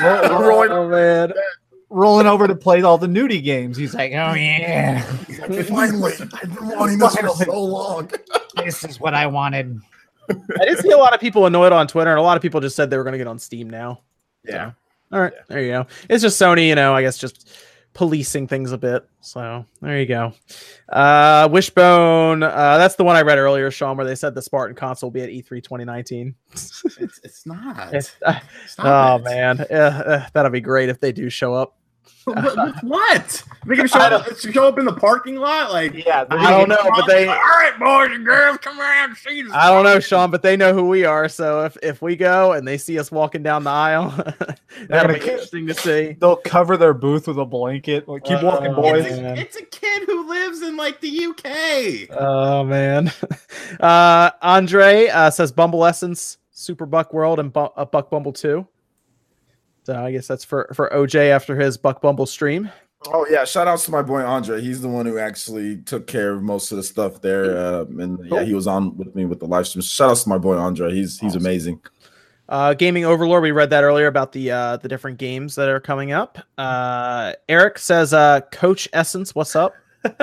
Rolling- 0.02 0.72
oh 0.72 0.90
man. 0.90 1.34
rolling 1.90 2.26
over 2.28 2.48
to 2.48 2.56
play 2.56 2.82
all 2.82 2.98
the 2.98 3.08
nudie 3.08 3.44
games. 3.44 3.78
He's 3.78 3.94
like, 3.94 4.12
oh 4.14 4.34
yeah, 4.34 5.02
Finally, 5.68 6.14
I've 6.42 6.56
been 6.56 6.68
wanting 6.68 6.98
this 7.00 7.16
for 7.16 7.30
so 7.30 7.64
long. 7.64 8.10
this 8.64 8.84
is 8.84 9.00
what 9.00 9.14
I 9.14 9.28
wanted. 9.28 9.80
I 10.30 10.66
did 10.66 10.80
see 10.80 10.92
a 10.92 10.98
lot 10.98 11.14
of 11.14 11.20
people 11.20 11.46
annoyed 11.46 11.72
on 11.72 11.88
Twitter, 11.88 12.12
and 12.12 12.20
a 12.20 12.24
lot 12.24 12.38
of 12.38 12.42
people 12.44 12.60
just 12.62 12.76
said 12.76 12.90
they 12.90 12.98
were 12.98 13.04
going 13.04 13.14
to 13.14 13.18
get 13.18 13.28
on 13.28 13.40
Steam 13.40 13.70
now. 13.70 14.02
Yeah. 14.46 14.72
All 15.12 15.20
right, 15.20 15.34
there 15.48 15.62
you 15.62 15.72
go. 15.72 15.88
It's 16.10 16.22
just 16.22 16.40
Sony, 16.40 16.68
you 16.68 16.76
know, 16.76 16.94
I 16.94 17.02
guess 17.02 17.18
just 17.18 17.50
policing 17.94 18.48
things 18.48 18.72
a 18.72 18.78
bit. 18.78 19.08
So 19.22 19.66
there 19.82 20.00
you 20.00 20.06
go. 20.06 20.34
Uh 20.88 21.50
Wishbone, 21.52 22.44
uh 22.44 22.78
that's 22.78 22.94
the 22.96 23.04
one 23.04 23.16
I 23.16 23.24
read 23.24 23.40
earlier, 23.40 23.72
Sean, 23.72 23.98
where 23.98 24.06
they 24.06 24.14
said 24.14 24.36
the 24.36 24.42
Spartan 24.44 24.76
console 24.76 25.08
will 25.10 25.14
be 25.16 25.22
at 25.22 25.30
E 25.30 25.42
E3 25.42 25.64
2019. 25.64 26.36
It's, 26.52 26.84
it's 27.24 27.46
not. 27.48 27.88
It's- 27.96 28.16
uh, 28.24 28.40
Stop 28.68 29.22
oh 29.22 29.26
it. 29.26 29.30
man, 29.36 29.60
uh, 29.62 30.28
that'll 30.34 30.52
be 30.52 30.62
great 30.62 30.90
if 30.90 31.00
they 31.00 31.12
do 31.12 31.30
show 31.32 31.56
up. 31.56 31.76
What? 32.26 32.84
what? 32.84 33.44
They 33.66 33.76
gonna 33.76 33.88
show 33.88 34.00
up, 34.00 34.38
show 34.38 34.68
up 34.68 34.78
in 34.78 34.86
the 34.86 34.94
parking 34.94 35.36
lot? 35.38 35.72
Like, 35.72 35.94
Yeah, 35.94 36.26
I 36.30 36.52
don't 36.52 36.70
know, 36.70 36.78
but 36.96 37.08
they 37.08 37.28
all 37.28 37.34
right, 37.36 37.74
boys 37.80 38.16
and 38.16 38.24
girls, 38.26 38.58
come 38.60 38.80
around 38.80 39.16
see 39.18 39.42
this. 39.42 39.52
I 39.54 39.72
don't 39.72 39.84
know, 39.84 40.00
Sean, 40.00 40.30
but 40.30 40.42
they 40.44 40.56
know 40.56 40.74
who 40.74 40.88
we 40.88 41.06
are. 41.06 41.28
So 41.28 41.66
if, 41.66 41.76
if 41.82 42.02
we 42.02 42.16
go 42.16 42.54
and 42.54 42.68
they 42.68 42.78
see 42.78 43.00
us 43.00 43.12
walking 43.12 43.42
down 43.42 43.64
the 43.64 43.72
aisle, 43.72 44.10
that'll 44.90 45.14
be 45.14 45.20
ki- 45.20 45.30
interesting 45.32 45.66
to 45.68 45.74
see. 45.74 46.18
They'll 46.20 46.36
cover 46.36 46.78
their 46.78 46.94
booth 46.94 47.28
with 47.28 47.40
a 47.40 47.46
blanket. 47.46 48.08
Like, 48.08 48.24
keep 48.26 48.42
walking, 48.44 48.72
Oh, 48.74 48.76
boys. 48.82 49.06
It's, 49.06 49.18
a, 49.18 49.34
it's 49.36 49.56
a 49.58 49.66
kid 49.66 50.04
who 50.06 50.30
lives 50.30 50.62
in 50.62 50.78
like 50.78 51.02
the 51.02 51.26
UK. 51.26 52.18
Oh 52.20 52.64
man. 52.64 53.12
Uh 53.80 54.32
Andre 54.42 55.08
uh 55.08 55.30
says 55.30 55.52
Bumble 55.52 55.86
Essence, 55.86 56.38
Super 56.52 56.86
Buck 56.88 57.14
World, 57.14 57.40
and 57.40 57.54
Bu- 57.54 57.60
uh, 57.76 57.86
Buck 57.86 58.10
Bumble 58.10 58.34
2. 58.34 58.68
So 59.90 60.04
I 60.06 60.12
guess 60.12 60.28
that's 60.28 60.44
for 60.44 60.70
for 60.76 60.88
OJ 60.94 61.32
after 61.32 61.56
his 61.60 61.76
Buck 61.76 62.00
Bumble 62.00 62.28
stream. 62.28 62.70
Oh 63.08 63.26
yeah, 63.28 63.44
shout 63.44 63.68
outs 63.68 63.86
to 63.86 63.92
my 63.92 64.04
boy 64.04 64.22
Andre. 64.22 64.62
He's 64.62 64.82
the 64.82 64.88
one 64.88 65.08
who 65.08 65.18
actually 65.18 65.78
took 65.78 66.06
care 66.06 66.32
of 66.34 66.44
most 66.44 66.72
of 66.72 66.76
the 66.76 66.84
stuff 66.84 67.22
there, 67.22 67.58
uh, 67.58 67.86
and 67.86 68.20
yeah, 68.30 68.44
he 68.44 68.54
was 68.54 68.68
on 68.68 68.96
with 68.98 69.16
me 69.16 69.26
with 69.26 69.40
the 69.40 69.48
live 69.48 69.68
stream. 69.68 69.82
Shout 69.82 70.12
outs 70.12 70.24
to 70.24 70.30
my 70.30 70.38
boy 70.38 70.58
Andre. 70.58 70.92
He's 70.94 71.18
he's 71.20 71.32
Awesome. 71.32 71.42
amazing. 71.42 71.82
Uh 72.48 72.76
Gaming 72.76 73.06
Overlord, 73.06 73.42
we 73.42 73.50
read 73.50 73.72
that 73.72 73.84
earlier 73.84 74.06
about 74.06 74.32
the 74.32 74.52
uh 74.52 74.78
the 74.78 74.88
different 74.88 75.18
games 75.18 75.56
that 75.56 75.70
are 75.70 75.80
coming 75.80 76.12
up. 76.12 76.38
Uh 76.60 77.34
Eric 77.48 77.80
says 77.80 78.14
uh 78.14 78.42
Coach 78.52 78.88
Essence, 78.94 79.34
what's 79.34 79.56
up? 79.56 79.74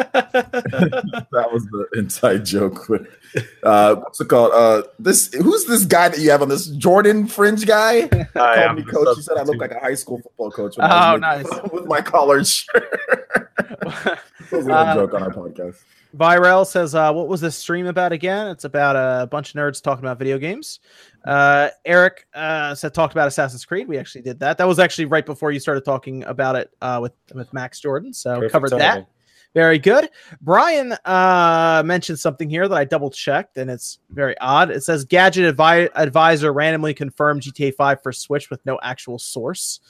That 1.32 1.48
was 1.52 1.66
the 1.66 1.86
inside 1.94 2.44
joke. 2.44 2.88
With, 2.88 3.06
uh, 3.62 3.96
what's 3.96 4.20
it 4.20 4.28
called? 4.28 4.52
Uh, 4.54 4.82
this 4.98 5.32
who's 5.34 5.66
this 5.66 5.84
guy 5.84 6.08
that 6.08 6.18
you 6.18 6.30
have 6.30 6.42
on 6.42 6.48
this 6.48 6.66
Jordan 6.68 7.26
Fringe 7.26 7.66
guy? 7.66 8.02
I 8.12 8.28
Called 8.32 8.58
am 8.58 8.76
me 8.76 8.84
coach. 8.84 9.16
He 9.16 9.22
said 9.22 9.36
I 9.36 9.42
look 9.42 9.58
like 9.58 9.72
a 9.72 9.80
high 9.80 9.94
school 9.94 10.20
football 10.20 10.50
coach. 10.50 10.76
Oh, 10.78 11.16
nice. 11.16 11.48
with 11.72 11.86
my 11.86 12.00
collared 12.00 12.46
shirt. 12.46 13.52
That 13.56 14.18
was 14.50 14.52
a 14.52 14.56
little 14.56 14.72
Uh, 14.74 14.94
joke 14.94 15.14
on 15.14 15.22
our 15.22 15.30
podcast. 15.30 15.76
Virel 16.16 16.66
says, 16.66 16.94
uh, 16.94 17.12
what 17.12 17.28
was 17.28 17.42
this 17.42 17.56
stream 17.56 17.86
about 17.86 18.12
again? 18.12 18.46
It's 18.46 18.64
about 18.64 18.96
a 18.96 19.26
bunch 19.26 19.54
of 19.54 19.60
nerds 19.60 19.82
talking 19.82 20.02
about 20.04 20.18
video 20.18 20.38
games. 20.38 20.80
Uh, 21.26 21.68
Eric 21.84 22.26
uh, 22.32 22.74
said 22.74 22.94
talked 22.94 23.12
about 23.12 23.28
Assassin's 23.28 23.64
Creed. 23.64 23.86
We 23.86 23.98
actually 23.98 24.22
did 24.22 24.38
that. 24.40 24.56
That 24.56 24.66
was 24.66 24.78
actually 24.78 25.06
right 25.06 25.26
before 25.26 25.50
you 25.50 25.60
started 25.60 25.84
talking 25.84 26.24
about 26.24 26.56
it 26.56 26.70
uh, 26.80 27.00
with 27.02 27.12
with 27.34 27.52
Max 27.52 27.80
Jordan. 27.80 28.14
So 28.14 28.36
Perfect 28.36 28.52
covered 28.52 28.70
that. 28.70 29.08
Timing. 29.56 29.64
Very 29.64 29.78
good. 29.78 30.10
Brian 30.40 30.92
uh, 31.04 31.82
mentioned 31.84 32.18
something 32.18 32.48
here 32.48 32.68
that 32.68 32.76
I 32.76 32.84
double 32.84 33.10
checked, 33.10 33.56
and 33.56 33.70
it's 33.70 33.98
very 34.10 34.38
odd. 34.38 34.70
It 34.70 34.84
says 34.84 35.04
Gadget 35.04 35.56
Advi- 35.56 35.90
Advisor 35.94 36.52
randomly 36.52 36.94
confirmed 36.94 37.42
GTA 37.42 37.74
5 37.74 38.02
for 38.02 38.12
Switch 38.12 38.50
with 38.50 38.64
no 38.66 38.78
actual 38.82 39.18
source. 39.18 39.80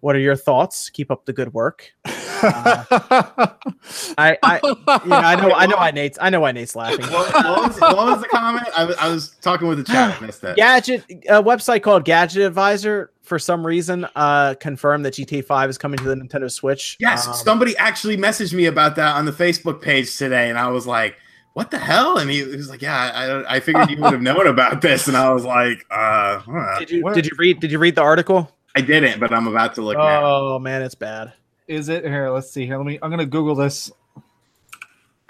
What 0.00 0.16
are 0.16 0.20
your 0.20 0.34
thoughts? 0.34 0.90
Keep 0.90 1.12
up 1.12 1.26
the 1.26 1.32
good 1.32 1.54
work. 1.54 1.92
I, 2.04 4.36
I, 4.42 4.60
yeah, 5.06 5.16
I 5.16 5.36
know, 5.36 5.52
I 5.52 5.66
know, 5.66 5.76
why 5.76 5.92
Nate's, 5.92 6.18
I 6.20 6.28
know 6.28 6.40
why 6.40 6.50
Nate's 6.50 6.74
laughing. 6.74 7.06
What, 7.06 7.32
what 7.32 7.68
was, 7.68 7.80
what 7.80 7.96
was 7.96 8.20
the 8.20 8.28
comment? 8.28 8.66
I 8.76 8.84
was, 8.84 8.96
I 8.96 9.08
was 9.08 9.28
talking 9.40 9.68
with 9.68 9.78
the 9.78 9.84
chat. 9.84 10.20
I 10.20 10.26
missed 10.26 10.40
that. 10.40 10.56
Gadget, 10.56 11.04
a 11.28 11.40
website 11.40 11.84
called 11.84 12.04
Gadget 12.04 12.42
Advisor, 12.42 13.11
for 13.22 13.38
some 13.38 13.66
reason, 13.66 14.06
uh, 14.16 14.54
confirmed 14.60 15.04
that 15.04 15.14
GTA 15.14 15.44
5 15.44 15.70
is 15.70 15.78
coming 15.78 15.98
to 15.98 16.04
the 16.04 16.14
Nintendo 16.14 16.50
Switch. 16.50 16.96
Yes, 17.00 17.26
Um, 17.26 17.34
somebody 17.34 17.76
actually 17.76 18.16
messaged 18.16 18.52
me 18.52 18.66
about 18.66 18.96
that 18.96 19.16
on 19.16 19.24
the 19.24 19.32
Facebook 19.32 19.80
page 19.80 20.16
today, 20.16 20.50
and 20.50 20.58
I 20.58 20.68
was 20.68 20.86
like, 20.86 21.16
"What 21.54 21.70
the 21.70 21.78
hell?" 21.78 22.18
And 22.18 22.28
he, 22.30 22.38
he 22.44 22.56
was 22.56 22.68
like, 22.68 22.82
"Yeah, 22.82 23.44
I, 23.46 23.56
I 23.56 23.60
figured 23.60 23.90
you 23.90 23.96
would 24.00 24.12
have 24.12 24.22
known 24.22 24.46
about 24.46 24.80
this." 24.82 25.06
And 25.08 25.16
I 25.16 25.32
was 25.32 25.44
like, 25.44 25.84
"Uh, 25.90 26.38
huh. 26.40 26.78
did 26.80 26.90
you 26.90 27.02
Where- 27.04 27.14
did 27.14 27.26
you 27.26 27.32
read 27.38 27.60
did 27.60 27.70
you 27.70 27.78
read 27.78 27.94
the 27.94 28.02
article? 28.02 28.50
I 28.74 28.80
didn't, 28.80 29.20
but 29.20 29.32
I'm 29.32 29.46
about 29.46 29.74
to 29.76 29.82
look 29.82 29.96
now." 29.96 30.24
Oh 30.24 30.58
man, 30.58 30.82
it's 30.82 30.94
bad. 30.96 31.32
Is 31.68 31.88
it 31.88 32.04
here? 32.04 32.28
Let's 32.30 32.50
see 32.50 32.66
here. 32.66 32.76
Let 32.76 32.86
me. 32.86 32.98
I'm 33.00 33.10
gonna 33.10 33.24
Google 33.24 33.54
this. 33.54 33.90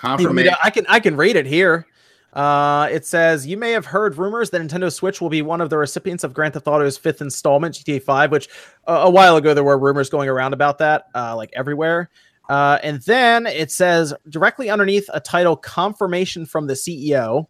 You 0.02 0.08
want 0.08 0.20
me 0.20 0.24
Confirmation. 0.24 0.54
I 0.64 0.70
can 0.70 0.86
I 0.88 0.98
can 1.00 1.16
read 1.16 1.36
it 1.36 1.46
here. 1.46 1.86
Uh, 2.32 2.88
it 2.90 3.04
says 3.04 3.46
you 3.46 3.56
may 3.56 3.72
have 3.72 3.84
heard 3.84 4.16
rumors 4.16 4.50
that 4.50 4.62
Nintendo 4.62 4.90
Switch 4.90 5.20
will 5.20 5.28
be 5.28 5.42
one 5.42 5.60
of 5.60 5.68
the 5.70 5.76
recipients 5.76 6.24
of 6.24 6.32
Grand 6.32 6.54
Theft 6.54 6.66
Auto's 6.66 6.96
fifth 6.96 7.20
installment, 7.20 7.74
GTA 7.74 8.02
5. 8.02 8.32
Which 8.32 8.48
uh, 8.86 9.02
a 9.04 9.10
while 9.10 9.36
ago 9.36 9.54
there 9.54 9.64
were 9.64 9.78
rumors 9.78 10.08
going 10.08 10.28
around 10.28 10.54
about 10.54 10.78
that, 10.78 11.06
uh, 11.14 11.36
like 11.36 11.50
everywhere. 11.54 12.10
Uh, 12.48 12.78
and 12.82 13.00
then 13.02 13.46
it 13.46 13.70
says 13.70 14.12
directly 14.28 14.68
underneath 14.68 15.08
a 15.12 15.20
title 15.20 15.56
confirmation 15.56 16.44
from 16.44 16.66
the 16.66 16.74
CEO. 16.74 17.46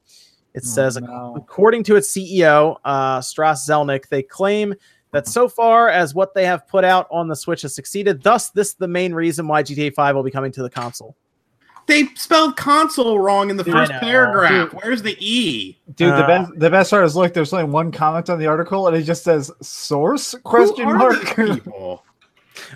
It 0.54 0.64
says 0.64 0.98
no. 0.98 1.34
according 1.34 1.84
to 1.84 1.96
its 1.96 2.12
CEO, 2.12 2.76
uh, 2.84 3.22
Strauss 3.22 3.66
Zelnick, 3.66 4.08
they 4.08 4.22
claim 4.22 4.74
that 5.12 5.26
so 5.26 5.48
far 5.48 5.88
as 5.88 6.14
what 6.14 6.34
they 6.34 6.44
have 6.44 6.66
put 6.68 6.84
out 6.84 7.06
on 7.10 7.28
the 7.28 7.36
Switch 7.36 7.62
has 7.62 7.74
succeeded. 7.74 8.22
Thus, 8.22 8.50
this 8.50 8.68
is 8.68 8.74
the 8.74 8.88
main 8.88 9.14
reason 9.14 9.46
why 9.46 9.62
GTA 9.62 9.94
5 9.94 10.14
will 10.14 10.22
be 10.22 10.30
coming 10.30 10.52
to 10.52 10.62
the 10.62 10.70
console. 10.70 11.16
They 11.86 12.06
spelled 12.14 12.56
console 12.56 13.18
wrong 13.18 13.50
in 13.50 13.56
the 13.56 13.64
I 13.68 13.72
first 13.72 13.92
know. 13.92 13.98
paragraph. 14.00 14.72
Where's 14.72 15.02
the 15.02 15.16
E? 15.18 15.78
Dude, 15.94 16.10
the 16.10 16.14
Uh, 16.14 16.26
best 16.26 16.52
the 16.58 16.70
best 16.70 16.90
part 16.90 17.04
is 17.04 17.16
look, 17.16 17.34
there's 17.34 17.52
only 17.52 17.64
one 17.70 17.90
comment 17.92 18.30
on 18.30 18.38
the 18.38 18.46
article 18.46 18.86
and 18.86 18.96
it 18.96 19.02
just 19.02 19.24
says 19.24 19.50
source 19.60 20.34
question 20.44 20.86
mark. 20.86 21.20
people? 21.36 22.04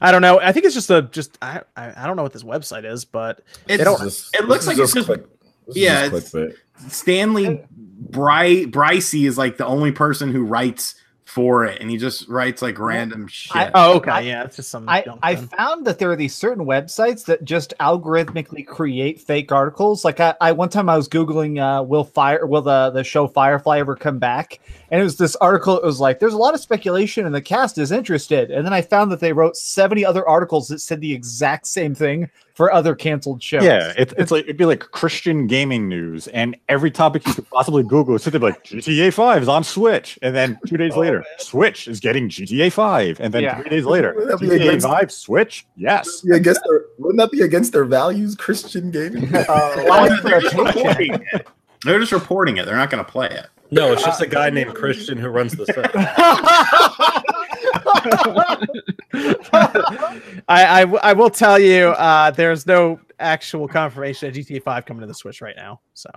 I 0.03 0.11
don't 0.13 0.23
know. 0.23 0.41
I 0.41 0.53
think 0.53 0.67
it's 0.67 0.75
just 0.75 0.91
a 0.91 1.03
just 1.03 1.39
I 1.41 1.63
I, 1.77 2.05
I 2.05 2.07
don't 2.07 2.17
know 2.17 2.23
what 2.25 2.33
this 2.33 2.43
website 2.43 2.85
is, 2.85 3.05
but 3.05 3.43
It's, 3.69 3.83
don't- 3.85 4.01
it 4.03 4.49
looks 4.49 4.67
like 4.67 4.75
is 4.79 4.81
it's 4.85 4.93
just 4.95 5.07
click- 5.07 5.25
yeah, 5.69 6.09
just 6.09 6.35
it's- 6.35 6.55
Stanley 6.89 7.65
Bry 7.71 8.65
Brycey 8.67 9.27
is 9.27 9.39
like 9.39 9.57
the 9.57 9.67
only 9.67 9.93
person 9.93 10.33
who 10.33 10.45
writes 10.45 10.95
for 11.37 11.67
it, 11.67 11.83
and 11.83 11.91
he 11.91 11.99
just 11.99 12.27
writes 12.29 12.63
like 12.63 12.79
random 12.79 13.27
shit. 13.29 13.55
I- 13.55 13.71
oh 13.75 13.97
okay, 13.99 14.11
I- 14.11 14.21
yeah, 14.21 14.45
it's 14.45 14.57
just 14.57 14.71
some. 14.71 14.89
I, 14.89 15.05
I 15.23 15.35
then. 15.35 15.49
found 15.49 15.87
that 15.87 15.99
there 15.99 16.11
are 16.11 16.17
these 16.17 16.35
certain 16.35 16.65
websites 16.65 17.27
that 17.27 17.45
just 17.45 17.75
algorithmically 17.79 18.67
create 18.67 19.21
fake 19.21 19.53
articles. 19.53 20.03
Like 20.03 20.19
I, 20.19 20.35
I 20.41 20.53
one 20.53 20.71
time 20.71 20.89
I 20.89 20.97
was 20.97 21.11
googling 21.11 21.61
uh, 21.61 21.83
will 21.83 22.05
fire 22.05 22.47
will 22.47 22.63
the 22.63 22.89
the 22.89 23.05
show 23.05 23.27
Firefly 23.29 23.81
ever 23.81 23.97
come 23.97 24.19
back? 24.19 24.61
And 24.91 25.01
it 25.01 25.05
was 25.05 25.17
this 25.17 25.35
article. 25.37 25.77
It 25.79 25.85
was 25.85 26.01
like 26.01 26.21
there's 26.21 26.35
a 26.35 26.39
lot 26.39 26.55
of 26.55 26.61
speculation 26.61 27.27
and 27.27 27.35
the 27.35 27.43
cast 27.43 27.77
is 27.79 27.91
interested. 27.93 28.51
And 28.51 28.65
then 28.65 28.73
I 28.73 28.83
found 28.83 29.11
that 29.13 29.21
they 29.21 29.33
wrote 29.33 29.57
70 29.57 30.05
other 30.05 30.27
articles 30.29 30.69
that 30.69 30.79
said 30.81 31.01
the 31.01 31.13
exact 31.13 31.67
same 31.67 31.95
thing 31.95 32.31
for 32.55 32.73
other 32.73 32.95
canceled 32.95 33.43
shows. 33.43 33.63
Yeah, 33.65 33.93
it, 33.99 34.15
it's 34.17 34.31
like 34.31 34.45
it'd 34.45 34.57
be 34.57 34.65
like 34.65 34.81
Christian 34.81 35.47
gaming 35.47 35.91
news, 35.91 36.27
and 36.29 36.57
every 36.71 36.91
topic 36.91 37.27
you 37.27 37.35
could 37.35 37.51
possibly 37.51 37.83
Google 37.83 38.15
is 38.15 38.23
something 38.23 38.41
like 38.41 38.65
GTA 38.65 39.13
Five 39.13 39.43
is 39.43 39.49
on 39.49 39.63
Switch, 39.63 40.19
and 40.23 40.35
then 40.35 40.59
two 40.67 40.79
days 40.79 40.97
later, 40.97 41.23
Switch 41.37 41.87
is 41.87 42.01
getting 42.01 42.31
GTA 42.31 42.73
Five, 42.73 43.21
and 43.21 43.35
then 43.35 43.43
Yeah. 43.43 43.61
three 43.61 43.69
days 43.69 43.85
later, 43.85 44.15
Wouldn't 44.17 44.31
that 44.31 44.41
be 44.41 44.47
GTA 44.57 44.69
against- 44.69 44.87
Five 44.87 45.13
Switch, 45.13 45.67
yes. 45.77 46.23
Yeah, 46.25 46.37
against 46.37 46.63
their, 46.67 46.85
wouldn't 46.97 47.19
that 47.19 47.31
be 47.31 47.43
against 47.43 47.73
their 47.75 47.85
values, 47.85 48.35
Christian 48.35 48.91
gaming? 48.91 49.29
Uh, 49.35 49.45
Well, 49.77 50.09
live 50.09 50.21
for 50.21 51.43
they're 51.87 51.99
just 51.99 52.13
reporting 52.13 52.13
it. 52.13 52.13
They're 52.13 52.13
just 52.13 52.13
reporting 52.13 52.59
it. 52.59 52.67
They're 52.67 52.77
not 52.77 52.91
going 52.91 53.05
to 53.05 53.11
play 53.11 53.29
it. 53.29 53.47
No, 53.71 53.93
it's 53.93 54.05
just 54.05 54.21
a 54.21 54.27
guy 54.27 54.51
named 54.51 54.75
Christian 54.75 55.19
who 55.19 55.29
runs 55.29 55.53
the 55.53 55.67
site. 55.67 55.91
I 60.49 61.13
will 61.15 61.31
tell 61.31 61.59
you, 61.59 61.89
uh, 61.89 62.31
there's 62.31 62.67
no 62.67 63.01
actual 63.19 63.67
confirmation 63.67 64.29
of 64.29 64.35
GTA 64.35 64.63
5 64.63 64.87
coming 64.87 65.01
to 65.01 65.07
the 65.07 65.15
Switch 65.15 65.41
right 65.41 65.57
now. 65.57 65.81
So 65.95 66.11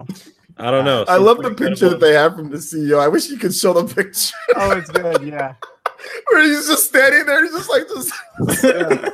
I 0.57 0.69
don't 0.69 0.85
know. 0.85 1.05
I 1.07 1.17
love 1.17 1.37
the 1.37 1.51
pretty 1.51 1.71
picture 1.71 1.89
that 1.89 1.99
they 1.99 2.13
have 2.13 2.35
from 2.35 2.49
the 2.49 2.57
CEO. 2.57 2.99
I 2.99 3.07
wish 3.07 3.29
you 3.29 3.37
could 3.37 3.55
show 3.55 3.73
the 3.73 3.93
picture 3.93 4.35
oh, 4.55 4.71
it's 4.71 4.91
good. 4.91 5.23
Yeah. 5.23 5.55
where 6.31 6.43
he's 6.43 6.67
just 6.67 6.87
standing 6.87 7.25
there. 7.25 7.43
He's 7.43 7.53
just 7.53 7.69
like 7.69 7.87
this. 7.87 8.11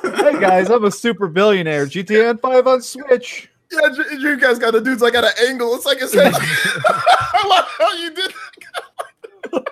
Hey 0.25 0.39
guys, 0.39 0.71
I'm 0.71 0.85
a 0.85 0.91
super 0.91 1.27
billionaire. 1.27 1.85
GTA 1.85 2.41
5 2.41 2.67
on 2.67 2.81
Switch. 2.81 3.51
Yeah, 3.75 3.89
Dr- 3.89 4.09
Dreamcast 4.19 4.59
got 4.59 4.71
the 4.71 4.81
dude's 4.81 5.01
like 5.01 5.15
at 5.15 5.23
an 5.23 5.31
angle. 5.47 5.75
It's 5.75 5.85
like 5.85 5.99
his 5.99 6.13
head. 6.13 6.33
I 6.35 7.47
love 7.47 7.65
how 7.77 7.93
you 7.93 8.13
did. 8.13 8.33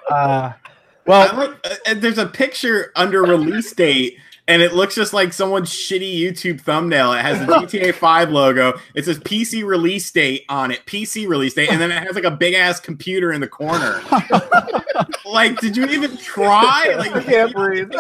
uh, 0.09 0.53
well, 1.05 1.35
like, 1.35 1.49
uh, 1.65 1.75
and 1.85 2.01
there's 2.01 2.17
a 2.17 2.25
picture 2.25 2.91
under 2.95 3.21
release 3.23 3.73
date, 3.73 4.17
and 4.47 4.61
it 4.61 4.73
looks 4.73 4.95
just 4.95 5.13
like 5.13 5.33
someone's 5.33 5.69
shitty 5.69 6.19
YouTube 6.19 6.61
thumbnail. 6.61 7.13
It 7.13 7.21
has 7.21 7.39
the 7.39 7.45
GTA 7.67 7.93
5 7.93 8.29
logo. 8.31 8.73
It 8.95 9.05
says 9.05 9.19
PC 9.19 9.65
release 9.65 10.09
date 10.11 10.45
on 10.49 10.71
it, 10.71 10.85
PC 10.85 11.27
release 11.27 11.53
date, 11.53 11.69
and 11.71 11.81
then 11.81 11.91
it 11.91 12.01
has 12.03 12.15
like 12.15 12.23
a 12.23 12.31
big 12.31 12.53
ass 12.53 12.79
computer 12.79 13.31
in 13.33 13.41
the 13.41 13.47
corner. 13.47 14.01
like, 15.25 15.59
did 15.59 15.75
you 15.75 15.85
even 15.87 16.15
try? 16.17 16.93
Like, 16.97 17.15
I 17.15 17.23
can't 17.23 17.53
breathe. 17.53 17.91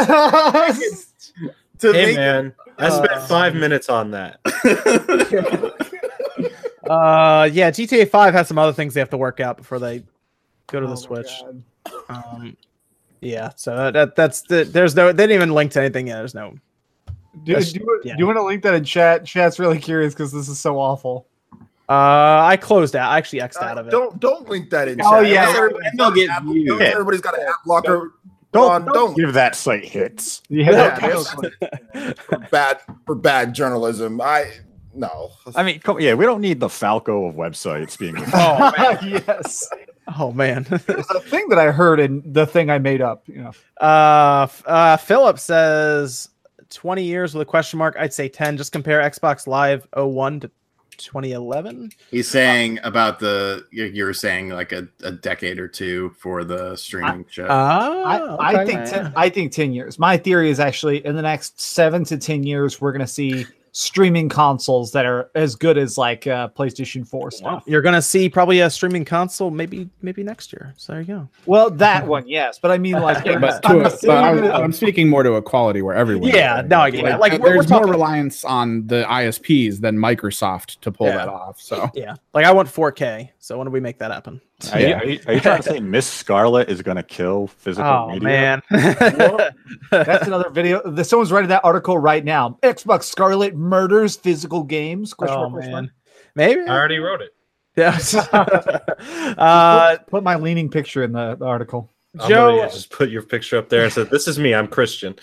to 1.79 1.91
Hey 1.91 2.05
make 2.05 2.15
man, 2.15 2.53
I 2.77 2.89
spent 2.89 3.21
five 3.27 3.55
minutes 3.55 3.89
on 3.89 4.11
that. 4.11 4.39
Uh, 6.89 7.49
yeah, 7.51 7.71
GTA 7.71 8.09
5 8.09 8.33
has 8.33 8.47
some 8.47 8.57
other 8.57 8.73
things 8.73 8.93
they 8.93 8.99
have 8.99 9.09
to 9.11 9.17
work 9.17 9.39
out 9.39 9.57
before 9.57 9.79
they 9.79 10.03
go 10.67 10.79
to 10.79 10.85
Oh 10.85 10.89
the 10.89 10.95
my 10.95 10.95
Switch. 10.95 11.43
Um, 12.09 12.57
yeah, 13.21 13.51
so 13.55 13.91
that 13.91 14.15
that's 14.15 14.41
the 14.41 14.63
there's 14.65 14.95
no 14.95 15.07
they 15.13 15.23
didn't 15.23 15.35
even 15.35 15.53
link 15.53 15.71
to 15.73 15.79
anything. 15.81 16.07
Yeah, 16.07 16.15
there's 16.17 16.33
no. 16.35 16.55
Do, 17.43 17.53
That's- 17.53 17.71
do, 17.71 17.79
you, 17.79 18.01
yeah. 18.03 18.13
do 18.15 18.19
you 18.19 18.27
want 18.27 18.37
to 18.37 18.43
link 18.43 18.61
that 18.63 18.73
in 18.73 18.83
chat? 18.83 19.25
Chat's 19.25 19.59
really 19.59 19.79
curious 19.79 20.13
because 20.13 20.31
this 20.31 20.47
is 20.49 20.59
so 20.59 20.77
awful. 20.79 21.27
Uh, 21.89 22.41
I 22.43 22.57
closed 22.57 22.95
out. 22.95 23.09
I 23.11 23.17
actually 23.17 23.39
xed 23.39 23.61
out 23.61 23.77
of 23.77 23.87
it. 23.87 23.91
Don't 23.91 24.19
don't 24.19 24.47
link 24.47 24.69
that 24.69 24.87
in. 24.87 25.01
Oh, 25.01 25.21
chat. 25.21 25.31
yeah. 25.31 25.41
Unless 25.43 25.57
everybody's 25.57 25.91
they'll 25.97 26.09
got 26.09 26.15
get 26.15 26.29
app- 26.29 26.43
views. 26.43 26.81
Everybody's 26.81 27.21
got 27.21 27.39
an 27.39 27.47
app 27.47 27.63
blocker. 27.65 28.13
Don't, 28.51 28.71
on, 28.71 28.85
don't, 28.85 28.93
don't. 28.93 29.17
give 29.17 29.33
that 29.33 29.55
site 29.55 29.83
hits. 29.83 30.41
Yeah. 30.49 30.97
Yeah, 31.01 32.13
for 32.13 32.37
bad 32.51 32.79
for 33.05 33.15
bad 33.15 33.53
journalism. 33.53 34.21
I 34.21 34.51
no. 34.95 35.31
I 35.55 35.63
mean, 35.63 35.79
come, 35.79 35.99
yeah, 35.99 36.13
we 36.13 36.25
don't 36.25 36.41
need 36.41 36.59
the 36.59 36.69
Falco 36.69 37.25
of 37.25 37.35
websites 37.35 37.97
being. 37.97 38.15
Oh, 38.35 38.97
yes. 39.05 39.69
oh 40.17 40.31
man. 40.31 40.65
It's 40.69 41.09
a 41.09 41.19
thing 41.19 41.47
that 41.49 41.59
I 41.59 41.71
heard 41.71 41.99
and 41.99 42.21
the 42.33 42.45
thing 42.45 42.69
I 42.69 42.79
made 42.79 43.01
up. 43.01 43.23
You 43.27 43.43
know. 43.43 43.51
Uh, 43.79 44.47
uh, 44.65 44.97
Philip 44.97 45.39
says 45.39 46.29
20 46.69 47.03
years 47.03 47.33
with 47.33 47.41
a 47.41 47.45
question 47.45 47.79
mark. 47.79 47.95
I'd 47.99 48.13
say 48.13 48.27
10. 48.27 48.57
Just 48.57 48.71
compare 48.71 49.01
Xbox 49.01 49.47
Live 49.47 49.87
01 49.95 50.41
to 50.41 50.51
2011. 50.97 51.91
He's 52.11 52.27
saying 52.27 52.79
about 52.83 53.19
the 53.19 53.65
you 53.71 53.85
you 53.85 54.05
were 54.05 54.13
saying 54.13 54.49
like 54.49 54.71
a, 54.71 54.87
a 55.03 55.11
decade 55.11 55.59
or 55.59 55.67
two 55.67 56.11
for 56.11 56.43
the 56.43 56.75
streaming 56.75 57.25
show. 57.29 57.47
Ah, 57.49 58.37
I, 58.37 58.61
I 58.61 58.65
think 58.65 58.85
ten, 58.85 59.13
I 59.15 59.29
think 59.29 59.51
ten 59.51 59.73
years. 59.73 59.97
My 59.99 60.17
theory 60.17 60.49
is 60.49 60.59
actually 60.59 61.05
in 61.05 61.15
the 61.15 61.21
next 61.21 61.59
seven 61.59 62.03
to 62.05 62.17
ten 62.17 62.43
years, 62.43 62.79
we're 62.79 62.91
gonna 62.91 63.07
see 63.07 63.45
streaming 63.75 64.29
consoles 64.29 64.91
that 64.91 65.03
are 65.05 65.31
as 65.33 65.55
good 65.55 65.79
as 65.79 65.97
like 65.97 66.27
uh, 66.27 66.47
PlayStation 66.49 67.05
Four 67.07 67.31
stuff. 67.31 67.63
you're 67.65 67.81
gonna 67.81 68.01
see 68.03 68.29
probably 68.29 68.59
a 68.59 68.69
streaming 68.69 69.03
console 69.03 69.49
maybe 69.49 69.89
maybe 70.03 70.21
next 70.23 70.53
year. 70.53 70.73
So 70.77 70.93
there 70.93 71.01
you 71.01 71.07
go. 71.07 71.27
Well, 71.47 71.71
that 71.71 72.05
one, 72.07 72.27
yes, 72.27 72.59
but 72.59 72.69
I 72.71 72.77
mean 72.77 72.93
like, 73.01 73.25
Yeah, 73.25 73.39
but, 73.39 73.65
I'm 73.65 73.79
to 73.79 73.85
a, 73.87 73.97
but 74.05 74.23
I'm, 74.23 74.43
I'm 74.63 74.71
speaking 74.73 75.09
more 75.09 75.23
to 75.23 75.33
a 75.33 75.41
quality 75.41 75.81
where 75.81 75.95
everyone. 75.95 76.29
Yeah, 76.29 76.61
no, 76.65 76.79
I 76.81 76.91
get 76.91 77.03
it. 77.05 77.19
Like, 77.19 77.33
we're- 77.33 77.41
we're 77.43 77.53
there's 77.55 77.69
more 77.69 77.87
reliance 77.87 78.45
on 78.45 78.85
the 78.87 79.03
ISPs 79.09 79.79
than 79.81 79.97
Microsoft 79.97 80.79
to 80.81 80.91
pull 80.91 81.07
Yeah. 81.07 81.17
that 81.17 81.27
off. 81.27 81.59
So 81.59 81.89
Yeah, 81.95 82.15
like 82.33 82.45
I 82.45 82.51
want 82.51 82.69
4K. 82.69 83.29
So 83.39 83.57
when 83.57 83.65
do 83.65 83.71
we 83.71 83.79
make 83.79 83.97
that 83.99 84.11
happen? 84.11 84.39
Are, 84.71 84.79
you, 84.79 84.93
are, 84.93 85.05
you, 85.05 85.19
are 85.27 85.33
you 85.33 85.39
trying 85.39 85.61
to 85.61 85.63
say 85.63 85.79
Miss 85.81 86.07
Scarlet 86.07 86.69
is 86.69 86.81
going 86.81 86.97
to 86.97 87.03
kill 87.03 87.47
physical 87.47 87.89
Oh 87.89 88.07
media? 88.07 88.21
man. 88.23 88.61
That's 89.91 90.27
another 90.27 90.49
video. 90.49 90.81
The, 90.89 91.03
someone's 91.03 91.31
writing 91.31 91.49
that 91.49 91.65
article 91.65 91.97
right 91.97 92.23
now. 92.23 92.57
Xbox 92.63 93.03
Scarlett 93.03 93.55
murders 93.55 94.15
physical 94.15 94.63
games. 94.63 95.13
Question 95.13 95.37
oh 95.37 95.49
mark, 95.49 95.53
question 95.53 95.73
man. 95.73 95.83
mark. 95.83 95.93
Maybe. 96.35 96.61
I 96.61 96.75
already 96.77 96.99
wrote 96.99 97.21
it. 97.21 97.31
Yes. 97.75 98.13
uh, 98.13 99.95
put, 99.97 100.07
put 100.07 100.23
my 100.23 100.35
leaning 100.35 100.69
picture 100.69 101.01
in 101.01 101.11
the, 101.11 101.35
the 101.35 101.45
article. 101.45 101.89
I'm 102.19 102.29
Joe- 102.29 102.57
gonna 102.57 102.69
just 102.71 102.91
put 102.91 103.09
your 103.09 103.23
picture 103.23 103.57
up 103.57 103.69
there 103.69 103.83
and 103.85 103.91
said, 103.91 104.11
"This 104.11 104.27
is 104.27 104.37
me. 104.37 104.53
I'm 104.53 104.67
Christian." 104.67 105.15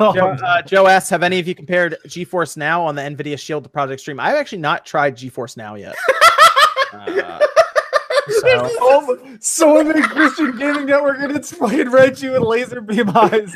Oh, 0.00 0.12
Joe, 0.12 0.30
uh, 0.30 0.62
Joe 0.62 0.88
asks, 0.88 1.08
have 1.10 1.22
any 1.22 1.38
of 1.38 1.46
you 1.46 1.54
compared 1.54 1.96
GeForce 2.08 2.56
Now 2.56 2.84
on 2.84 2.96
the 2.96 3.02
NVIDIA 3.02 3.38
Shield 3.38 3.62
to 3.62 3.70
Project 3.70 4.00
Stream? 4.00 4.18
I've 4.18 4.34
actually 4.34 4.58
not 4.58 4.84
tried 4.84 5.16
GeForce 5.16 5.56
Now 5.56 5.76
yet. 5.76 5.94
Uh, 6.92 7.38
so, 8.28 8.70
Oh, 8.80 9.18
someone 9.40 9.88
made 9.88 10.04
Christian 10.04 10.56
Gaming 10.58 10.86
Network 10.86 11.18
and 11.20 11.36
it's 11.36 11.52
fucking 11.52 11.90
Reggie 11.90 12.28
with 12.28 12.42
laser 12.42 12.80
beam 12.80 13.10
eyes. 13.14 13.54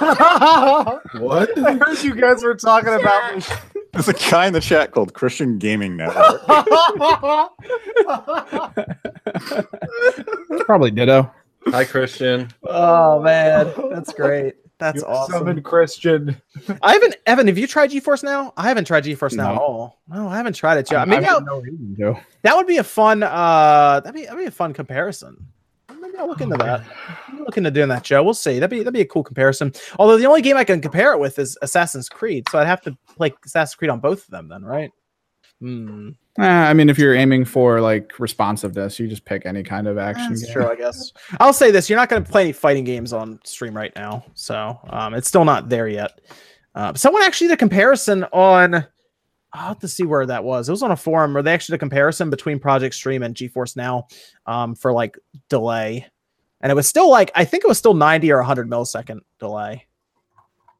What? 1.20 1.56
I 1.58 1.74
heard 1.74 2.02
you 2.02 2.14
guys 2.16 2.42
were 2.42 2.56
talking 2.56 2.92
about 2.94 3.34
this. 3.34 3.48
There's 3.92 4.08
a 4.08 4.12
guy 4.12 4.46
in 4.48 4.52
the 4.52 4.60
chat 4.60 4.90
called 4.90 5.14
Christian 5.14 5.58
Gaming 5.58 5.96
Network. 5.96 6.44
probably 10.66 10.90
ditto. 10.90 11.30
Hi, 11.68 11.84
Christian. 11.84 12.48
oh 12.64 13.22
man, 13.22 13.72
that's 13.90 14.12
great. 14.12 14.56
That's 14.78 15.02
You 15.02 15.06
awesome. 15.06 15.38
Summoned 15.38 15.64
Christian. 15.64 16.36
I 16.82 16.94
haven't, 16.94 17.16
Evan, 17.26 17.46
have 17.46 17.56
you 17.56 17.66
tried 17.66 17.90
GeForce 17.90 18.24
Now? 18.24 18.52
I 18.56 18.68
haven't 18.68 18.86
tried 18.86 19.04
GeForce 19.04 19.36
Now 19.36 19.52
at 19.54 19.60
all. 19.60 20.00
No, 20.08 20.28
I 20.28 20.36
haven't 20.36 20.54
tried 20.54 20.78
it 20.78 20.90
yet. 20.90 21.02
I 21.02 21.04
Maybe 21.04 21.24
have 21.24 21.36
I'll, 21.36 21.40
no 21.42 21.60
reason 21.60 21.94
to. 22.00 22.20
that 22.42 22.56
would 22.56 22.66
be 22.66 22.78
a 22.78 22.84
fun, 22.84 23.22
uh, 23.22 24.00
that'd 24.00 24.14
be, 24.14 24.24
that'd 24.24 24.38
be 24.38 24.46
a 24.46 24.50
fun 24.50 24.72
comparison. 24.74 25.46
Maybe 26.00 26.18
I'll 26.18 26.26
look 26.28 26.40
into 26.40 26.56
that. 26.58 26.82
I'm 27.28 27.38
looking 27.44 27.62
into 27.62 27.70
doing 27.70 27.88
that, 27.88 28.02
Joe. 28.02 28.22
We'll 28.22 28.34
see. 28.34 28.58
That'd 28.58 28.68
be 28.70 28.78
that'd 28.80 28.92
be 28.92 29.00
a 29.00 29.06
cool 29.06 29.24
comparison. 29.24 29.72
Although 29.98 30.18
the 30.18 30.26
only 30.26 30.42
game 30.42 30.56
I 30.56 30.64
can 30.64 30.82
compare 30.82 31.12
it 31.14 31.18
with 31.18 31.38
is 31.38 31.56
Assassin's 31.62 32.10
Creed, 32.10 32.46
so 32.50 32.58
I'd 32.58 32.66
have 32.66 32.82
to 32.82 32.96
play 33.16 33.32
Assassin's 33.44 33.74
Creed 33.76 33.90
on 33.90 34.00
both 34.00 34.24
of 34.24 34.30
them, 34.30 34.48
then, 34.48 34.64
right? 34.64 34.90
Hmm. 35.60 36.10
Eh, 36.38 36.42
I 36.42 36.74
mean, 36.74 36.88
if 36.88 36.98
you're 36.98 37.14
aiming 37.14 37.44
for 37.44 37.80
like 37.80 38.18
responsiveness, 38.18 38.98
you 38.98 39.06
just 39.06 39.24
pick 39.24 39.46
any 39.46 39.62
kind 39.62 39.86
of 39.86 39.98
action 39.98 40.30
That's 40.30 40.44
game. 40.44 40.52
true, 40.52 40.66
I 40.66 40.74
guess. 40.74 41.12
I'll 41.38 41.52
say 41.52 41.70
this: 41.70 41.88
you're 41.88 41.98
not 41.98 42.08
going 42.08 42.24
to 42.24 42.30
play 42.30 42.42
any 42.42 42.52
fighting 42.52 42.84
games 42.84 43.12
on 43.12 43.38
stream 43.44 43.76
right 43.76 43.92
now, 43.94 44.24
so 44.34 44.78
um, 44.90 45.14
it's 45.14 45.28
still 45.28 45.44
not 45.44 45.68
there 45.68 45.86
yet. 45.86 46.20
Uh, 46.74 46.92
someone 46.94 47.22
actually 47.22 47.48
did 47.48 47.54
a 47.54 47.58
comparison 47.58 48.24
on. 48.32 48.74
I'll 49.52 49.68
have 49.68 49.78
to 49.80 49.88
see 49.88 50.02
where 50.02 50.26
that 50.26 50.42
was. 50.42 50.68
It 50.68 50.72
was 50.72 50.82
on 50.82 50.90
a 50.90 50.96
forum 50.96 51.34
where 51.34 51.42
they 51.44 51.54
actually 51.54 51.74
did 51.74 51.78
a 51.78 51.86
comparison 51.86 52.28
between 52.28 52.58
Project 52.58 52.96
Stream 52.96 53.22
and 53.22 53.36
GeForce 53.36 53.76
Now 53.76 54.08
um, 54.46 54.74
for 54.74 54.92
like 54.92 55.16
delay, 55.48 56.04
and 56.60 56.72
it 56.72 56.74
was 56.74 56.88
still 56.88 57.08
like 57.08 57.30
I 57.36 57.44
think 57.44 57.62
it 57.62 57.68
was 57.68 57.78
still 57.78 57.94
90 57.94 58.32
or 58.32 58.38
100 58.38 58.68
millisecond 58.68 59.20
delay. 59.38 59.86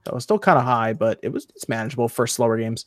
So 0.05 0.11
it 0.11 0.15
was 0.15 0.25
still 0.25 0.41
kind 0.41 0.59
of 0.59 0.65
high, 0.65 0.95
but 0.95 1.21
it 1.23 1.29
was 1.29 1.47
it's 1.55 1.69
manageable 1.69 2.09
for 2.09 2.27
slower 2.27 2.59
games. 2.59 2.87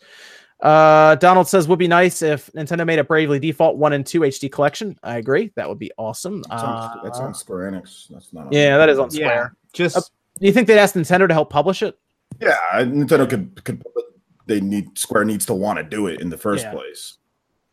Uh, 0.62 1.16
Donald 1.16 1.48
says 1.48 1.68
would 1.68 1.78
be 1.80 1.88
nice 1.88 2.22
if 2.24 2.52
Nintendo 2.54 2.86
made 2.86 2.98
a 3.00 3.04
Bravely 3.04 3.38
Default 3.40 3.78
one 3.78 3.94
and 3.94 4.06
two 4.06 4.22
HD 4.22 4.52
collection. 4.52 4.98
I 5.04 5.18
agree, 5.18 5.52
that 5.56 5.70
would 5.70 5.78
be 5.80 5.92
awesome. 5.98 6.42
That's 6.50 6.64
on, 6.64 7.00
that's 7.04 7.20
Uh, 7.20 7.24
on 7.24 7.34
Square 7.36 7.72
Enix. 7.72 8.08
That's 8.10 8.34
not. 8.34 8.48
On 8.48 8.52
yeah, 8.52 8.78
that 8.78 8.90
is 8.90 8.98
on 8.98 9.10
Yeah, 9.12 9.28
Square. 9.28 9.56
just 9.74 9.98
Uh, 9.98 10.02
Do 10.40 10.48
you 10.48 10.54
think 10.54 10.68
they'd 10.68 10.80
ask 10.80 10.96
Nintendo 10.96 11.28
to 11.28 11.34
help 11.34 11.50
publish 11.52 11.84
it? 11.84 11.98
Yeah, 12.42 12.56
Nintendo 12.76 13.30
could 13.30 13.64
could. 13.64 13.84
but 13.94 14.04
They 14.48 14.60
need 14.62 14.98
Square 14.98 15.26
needs 15.26 15.46
to 15.48 15.54
want 15.54 15.78
to 15.78 15.84
do 15.84 16.08
it 16.08 16.22
in 16.22 16.30
the 16.30 16.38
first 16.38 16.64
Yeah. 16.64 16.72
place. 16.72 17.18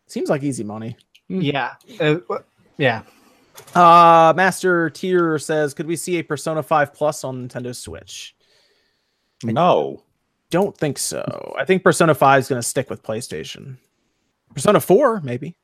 Seems 0.07 0.29
like 0.29 0.43
easy 0.43 0.63
money. 0.63 0.95
yeah, 1.27 1.73
uh, 1.99 2.17
yeah. 2.77 3.01
Uh, 3.73 4.33
Master 4.35 4.89
Tier 4.91 5.39
says, 5.39 5.73
could 5.73 5.87
we 5.87 5.95
see 5.95 6.17
a 6.19 6.23
Persona 6.23 6.61
5 6.61 6.93
Plus 6.93 7.23
on 7.23 7.47
Nintendo 7.47 7.73
Switch? 7.75 8.35
No. 9.43 10.03
Don't 10.55 10.77
think 10.77 10.97
so. 10.97 11.53
I 11.59 11.65
think 11.65 11.83
Persona 11.83 12.15
5 12.15 12.39
is 12.39 12.47
going 12.47 12.61
to 12.61 12.65
stick 12.65 12.89
with 12.89 13.03
PlayStation. 13.03 13.75
Persona 14.53 14.79
4, 14.79 15.19
maybe. 15.19 15.57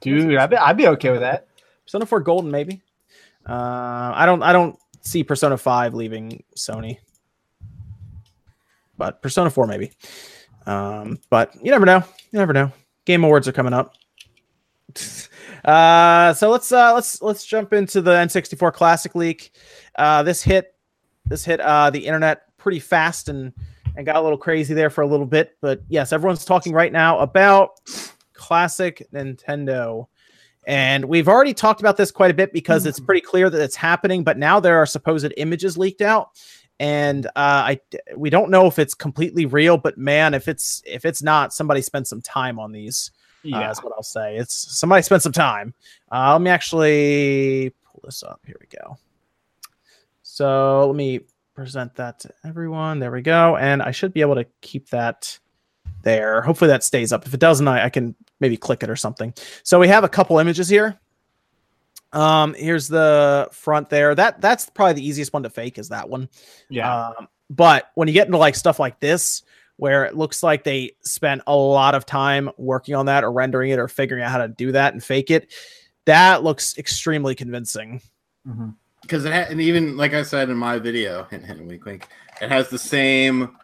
Dude, 0.00 0.34
I'd 0.38 0.50
be, 0.50 0.56
I'd 0.56 0.76
be 0.76 0.88
okay 0.88 1.12
with 1.12 1.20
that. 1.20 1.46
Persona 1.84 2.04
4 2.04 2.18
Golden, 2.18 2.50
maybe. 2.50 2.82
Uh, 3.48 4.10
I 4.12 4.26
don't. 4.26 4.42
I 4.42 4.52
don't 4.52 4.76
see 5.02 5.22
Persona 5.22 5.56
5 5.56 5.94
leaving 5.94 6.42
Sony. 6.56 6.98
But 8.98 9.22
Persona 9.22 9.50
4, 9.50 9.68
maybe. 9.68 9.92
Um, 10.66 11.20
but 11.30 11.54
you 11.62 11.70
never 11.70 11.86
know. 11.86 12.02
You 12.32 12.40
never 12.40 12.52
know. 12.52 12.72
Game 13.04 13.22
Awards 13.22 13.46
are 13.46 13.52
coming 13.52 13.72
up. 13.72 13.94
Uh, 15.64 16.34
so 16.34 16.50
let's 16.50 16.72
uh, 16.72 16.92
let's 16.92 17.22
let's 17.22 17.44
jump 17.44 17.72
into 17.72 18.00
the 18.00 18.10
N64 18.10 18.72
Classic 18.72 19.14
leak. 19.14 19.52
Uh, 19.94 20.24
this 20.24 20.42
hit 20.42 20.74
this 21.24 21.44
hit 21.44 21.60
uh, 21.60 21.88
the 21.88 22.04
internet 22.04 22.56
pretty 22.58 22.80
fast 22.80 23.28
and 23.28 23.52
and 23.96 24.06
got 24.06 24.16
a 24.16 24.20
little 24.20 24.38
crazy 24.38 24.74
there 24.74 24.90
for 24.90 25.02
a 25.02 25.06
little 25.06 25.26
bit. 25.26 25.56
But 25.60 25.82
yes, 25.88 26.12
everyone's 26.12 26.44
talking 26.44 26.72
right 26.72 26.92
now 26.92 27.18
about 27.18 27.80
classic 28.32 29.06
Nintendo. 29.12 30.06
And 30.66 31.04
we've 31.06 31.28
already 31.28 31.54
talked 31.54 31.80
about 31.80 31.96
this 31.96 32.10
quite 32.10 32.30
a 32.30 32.34
bit 32.34 32.52
because 32.52 32.86
it's 32.86 33.00
pretty 33.00 33.20
clear 33.20 33.50
that 33.50 33.60
it's 33.60 33.74
happening. 33.74 34.22
But 34.22 34.38
now 34.38 34.60
there 34.60 34.78
are 34.78 34.86
supposed 34.86 35.32
images 35.36 35.76
leaked 35.76 36.02
out, 36.02 36.40
and 36.78 37.26
uh, 37.26 37.30
I 37.36 37.80
we 38.16 38.30
don't 38.30 38.48
know 38.48 38.66
if 38.66 38.78
it's 38.78 38.94
completely 38.94 39.44
real. 39.44 39.76
But 39.76 39.98
man, 39.98 40.34
if 40.34 40.46
it's 40.46 40.80
if 40.86 41.04
it's 41.04 41.20
not, 41.20 41.52
somebody 41.52 41.82
spent 41.82 42.06
some 42.06 42.22
time 42.22 42.60
on 42.60 42.70
these. 42.70 43.10
Yeah, 43.42 43.58
Yeah, 43.58 43.66
that's 43.66 43.82
what 43.82 43.92
I'll 43.96 44.04
say. 44.04 44.36
It's 44.36 44.54
somebody 44.54 45.02
spent 45.02 45.22
some 45.22 45.32
time. 45.32 45.74
Uh, 46.12 46.32
let 46.32 46.40
me 46.40 46.50
actually 46.50 47.74
pull 47.84 48.02
this 48.04 48.22
up. 48.22 48.40
Here 48.46 48.56
we 48.60 48.68
go. 48.78 48.96
So 50.22 50.86
let 50.86 50.94
me 50.94 51.22
present 51.54 51.94
that 51.96 52.20
to 52.20 52.30
everyone. 52.44 52.98
There 52.98 53.10
we 53.10 53.22
go. 53.22 53.56
And 53.56 53.82
I 53.82 53.90
should 53.90 54.12
be 54.12 54.20
able 54.20 54.36
to 54.36 54.46
keep 54.60 54.88
that 54.90 55.38
there. 56.02 56.42
Hopefully 56.42 56.68
that 56.68 56.82
stays 56.84 57.12
up. 57.12 57.26
If 57.26 57.34
it 57.34 57.40
doesn't, 57.40 57.66
I, 57.68 57.84
I 57.84 57.88
can 57.90 58.14
maybe 58.40 58.56
click 58.56 58.82
it 58.82 58.90
or 58.90 58.96
something. 58.96 59.34
So 59.62 59.78
we 59.78 59.88
have 59.88 60.04
a 60.04 60.08
couple 60.08 60.38
images 60.38 60.68
here. 60.68 60.98
Um, 62.12 62.54
here's 62.54 62.88
the 62.88 63.48
front 63.52 63.88
there. 63.88 64.14
That 64.14 64.40
that's 64.40 64.68
probably 64.68 64.94
the 64.94 65.06
easiest 65.06 65.32
one 65.32 65.42
to 65.44 65.50
fake 65.50 65.78
is 65.78 65.88
that 65.90 66.08
one. 66.08 66.28
yeah. 66.68 67.08
Um, 67.08 67.28
but 67.48 67.90
when 67.94 68.08
you 68.08 68.14
get 68.14 68.26
into 68.26 68.38
like 68.38 68.54
stuff 68.54 68.78
like 68.80 68.98
this, 69.00 69.42
where 69.76 70.04
it 70.04 70.16
looks 70.16 70.42
like 70.42 70.64
they 70.64 70.92
spent 71.02 71.42
a 71.46 71.56
lot 71.56 71.94
of 71.94 72.06
time 72.06 72.50
working 72.56 72.94
on 72.94 73.06
that 73.06 73.24
or 73.24 73.32
rendering 73.32 73.70
it 73.70 73.78
or 73.78 73.88
figuring 73.88 74.22
out 74.22 74.30
how 74.30 74.38
to 74.38 74.48
do 74.48 74.72
that 74.72 74.92
and 74.92 75.02
fake 75.02 75.30
it, 75.30 75.52
that 76.04 76.42
looks 76.42 76.76
extremely 76.78 77.34
convincing. 77.34 78.00
Mhm. 78.46 78.74
Because 79.02 79.24
it 79.24 79.32
ha- 79.32 79.46
and 79.50 79.60
even 79.60 79.96
like 79.96 80.14
I 80.14 80.22
said 80.22 80.48
in 80.48 80.56
my 80.56 80.78
video, 80.78 81.24
hint, 81.24 81.44
hint, 81.44 81.64
wink, 81.66 81.84
wink, 81.84 82.08
it 82.40 82.50
has 82.50 82.68
the 82.68 82.78
same, 82.78 83.56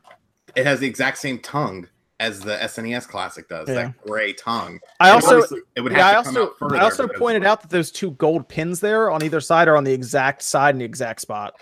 it 0.54 0.66
has 0.66 0.80
the 0.80 0.86
exact 0.86 1.18
same 1.18 1.38
tongue 1.38 1.88
as 2.20 2.40
the 2.40 2.56
SNES 2.56 3.06
Classic 3.06 3.48
does. 3.48 3.68
Yeah. 3.68 3.74
That 3.74 4.06
gray 4.06 4.32
tongue. 4.32 4.80
I 5.00 5.10
And 5.10 5.22
also 5.22 5.56
it 5.76 5.80
would 5.80 5.92
have 5.92 5.98
yeah, 5.98 6.08
I 6.08 6.14
also 6.16 6.54
further. 6.58 6.76
I 6.76 6.80
also 6.80 7.08
pointed 7.08 7.44
out 7.44 7.62
that 7.62 7.70
those 7.70 7.90
two 7.90 8.12
gold 8.12 8.48
pins 8.48 8.80
there 8.80 9.10
on 9.10 9.22
either 9.22 9.40
side 9.40 9.68
are 9.68 9.76
on 9.76 9.84
the 9.84 9.92
exact 9.92 10.42
side 10.42 10.74
and 10.74 10.80
the 10.80 10.84
exact 10.84 11.20
spot. 11.20 11.54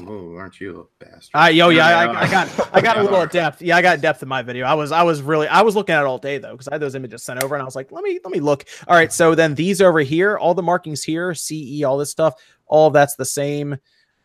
Ooh, 0.00 0.36
aren't 0.36 0.60
you 0.60 0.88
a 1.00 1.04
bastard? 1.04 1.30
I 1.34 1.50
yo 1.50 1.70
yeah, 1.70 1.88
Yeah, 1.88 2.12
I. 2.12 2.22
I 2.22 2.30
got 2.30 2.70
I 2.74 2.80
got 2.80 2.98
a 2.98 3.02
little 3.02 3.26
depth. 3.32 3.60
Yeah, 3.60 3.76
I 3.76 3.82
got 3.82 4.00
depth 4.00 4.22
in 4.22 4.28
my 4.28 4.42
video. 4.42 4.64
I 4.64 4.74
was 4.74 4.92
I 4.92 5.02
was 5.02 5.22
really 5.22 5.48
I 5.48 5.62
was 5.62 5.74
looking 5.74 5.94
at 5.94 6.02
it 6.02 6.06
all 6.06 6.18
day 6.18 6.38
though 6.38 6.52
because 6.52 6.68
I 6.68 6.74
had 6.74 6.80
those 6.80 6.94
images 6.94 7.24
sent 7.24 7.42
over 7.42 7.54
and 7.54 7.62
I 7.62 7.64
was 7.64 7.74
like, 7.74 7.90
let 7.90 8.04
me 8.04 8.20
let 8.24 8.32
me 8.32 8.40
look. 8.40 8.64
All 8.86 8.96
right, 8.96 9.12
so 9.12 9.34
then 9.34 9.54
these 9.54 9.80
over 9.80 10.00
here, 10.00 10.38
all 10.38 10.54
the 10.54 10.62
markings 10.62 11.02
here, 11.02 11.34
CE, 11.34 11.82
all 11.84 11.98
this 11.98 12.10
stuff, 12.10 12.34
all 12.68 12.90
that's 12.90 13.16
the 13.16 13.24
same. 13.24 13.76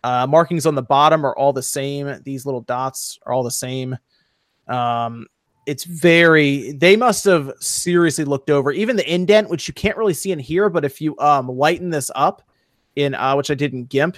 Uh, 0.04 0.28
markings 0.28 0.66
on 0.66 0.76
the 0.76 0.82
bottom 0.82 1.26
are 1.26 1.36
all 1.38 1.54
the 1.54 1.64
same. 1.64 2.20
These 2.24 2.46
little 2.46 2.62
dots 2.62 3.20
are 3.26 3.34
all 3.34 3.44
the 3.44 3.52
same. 3.52 3.98
Um, 4.68 5.28
it's 5.66 5.86
very. 5.86 6.74
They 6.74 6.98
must 6.98 7.24
have 7.26 7.52
seriously 7.60 8.26
looked 8.26 8.50
over 8.50 8.72
even 8.72 8.98
the 8.98 9.14
indent, 9.14 9.50
which 9.50 9.68
you 9.68 9.74
can't 9.74 9.98
really 9.98 10.14
see 10.14 10.32
in 10.32 10.40
here, 10.40 10.70
but 10.70 10.84
if 10.84 11.00
you 11.00 11.18
um 11.20 11.48
lighten 11.48 11.90
this 11.90 12.12
up, 12.16 12.42
in 12.96 13.16
uh, 13.16 13.36
which 13.36 13.50
I 13.50 13.56
did 13.56 13.74
in 13.74 13.86
GIMP, 13.86 14.18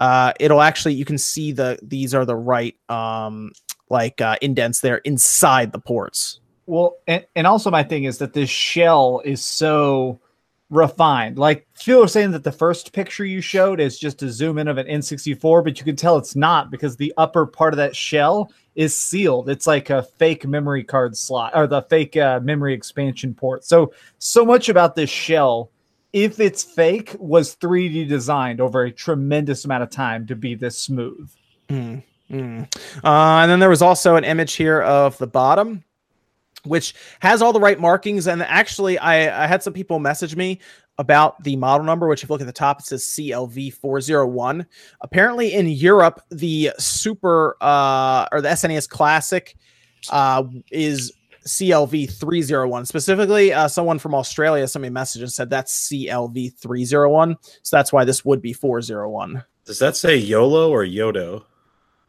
uh, 0.00 0.32
it'll 0.40 0.60
actually 0.60 0.94
you 0.94 1.04
can 1.04 1.18
see 1.18 1.52
the 1.52 1.78
these 1.82 2.14
are 2.14 2.24
the 2.24 2.36
right 2.36 2.76
um 2.88 3.52
like 3.88 4.20
uh, 4.20 4.36
indents 4.42 4.80
there 4.80 4.98
inside 4.98 5.70
the 5.70 5.78
ports. 5.78 6.40
Well, 6.66 6.96
and, 7.06 7.26
and 7.36 7.46
also 7.46 7.70
my 7.70 7.82
thing 7.82 8.04
is 8.04 8.18
that 8.18 8.32
this 8.32 8.48
shell 8.48 9.20
is 9.24 9.44
so 9.44 10.18
refined. 10.72 11.38
Like 11.38 11.66
Phil 11.74 12.00
was 12.00 12.12
saying 12.12 12.30
that 12.32 12.44
the 12.44 12.50
first 12.50 12.92
picture 12.92 13.26
you 13.26 13.42
showed 13.42 13.78
is 13.78 13.98
just 13.98 14.22
a 14.22 14.30
zoom 14.30 14.56
in 14.56 14.68
of 14.68 14.78
an 14.78 14.86
N64, 14.86 15.62
but 15.62 15.78
you 15.78 15.84
can 15.84 15.96
tell 15.96 16.16
it's 16.16 16.34
not 16.34 16.70
because 16.70 16.96
the 16.96 17.12
upper 17.18 17.46
part 17.46 17.74
of 17.74 17.76
that 17.76 17.94
shell 17.94 18.50
is 18.74 18.96
sealed. 18.96 19.50
It's 19.50 19.66
like 19.66 19.90
a 19.90 20.02
fake 20.02 20.46
memory 20.46 20.82
card 20.82 21.14
slot 21.16 21.52
or 21.54 21.66
the 21.66 21.82
fake 21.82 22.16
uh, 22.16 22.40
memory 22.42 22.72
expansion 22.72 23.34
port. 23.34 23.64
So 23.64 23.92
so 24.18 24.46
much 24.46 24.70
about 24.70 24.96
this 24.96 25.10
shell, 25.10 25.70
if 26.14 26.40
it's 26.40 26.64
fake, 26.64 27.14
was 27.18 27.54
3D 27.56 28.08
designed 28.08 28.60
over 28.60 28.84
a 28.84 28.90
tremendous 28.90 29.66
amount 29.66 29.82
of 29.82 29.90
time 29.90 30.26
to 30.28 30.34
be 30.34 30.54
this 30.54 30.78
smooth. 30.78 31.30
Mm, 31.68 32.02
mm. 32.30 32.76
Uh, 33.04 33.42
and 33.42 33.50
then 33.50 33.60
there 33.60 33.68
was 33.68 33.82
also 33.82 34.16
an 34.16 34.24
image 34.24 34.54
here 34.54 34.80
of 34.80 35.18
the 35.18 35.26
bottom, 35.26 35.84
which 36.64 36.94
has 37.20 37.42
all 37.42 37.52
the 37.52 37.60
right 37.60 37.78
markings. 37.80 38.26
And 38.26 38.42
actually, 38.42 38.98
I, 38.98 39.44
I 39.44 39.46
had 39.46 39.62
some 39.62 39.72
people 39.72 39.98
message 39.98 40.36
me 40.36 40.60
about 40.98 41.42
the 41.42 41.56
model 41.56 41.84
number, 41.86 42.06
which 42.06 42.22
if 42.22 42.28
you 42.28 42.32
look 42.34 42.40
at 42.40 42.46
the 42.46 42.52
top, 42.52 42.80
it 42.80 42.86
says 42.86 43.02
CLV401. 43.02 44.66
Apparently, 45.00 45.52
in 45.54 45.68
Europe, 45.68 46.20
the 46.30 46.70
Super 46.78 47.56
uh, 47.60 48.26
or 48.30 48.40
the 48.40 48.50
SNES 48.50 48.88
Classic 48.88 49.56
uh, 50.10 50.44
is 50.70 51.12
CLV301. 51.46 52.86
Specifically, 52.86 53.52
uh, 53.52 53.66
someone 53.68 53.98
from 53.98 54.14
Australia 54.14 54.66
sent 54.68 54.82
me 54.82 54.88
a 54.88 54.92
message 54.92 55.22
and 55.22 55.32
said 55.32 55.50
that's 55.50 55.88
CLV301. 55.88 57.36
So 57.62 57.76
that's 57.76 57.92
why 57.92 58.04
this 58.04 58.24
would 58.24 58.42
be 58.42 58.52
401. 58.52 59.42
Does 59.64 59.78
that 59.78 59.96
say 59.96 60.16
YOLO 60.16 60.70
or 60.70 60.84
Yodo? 60.84 61.44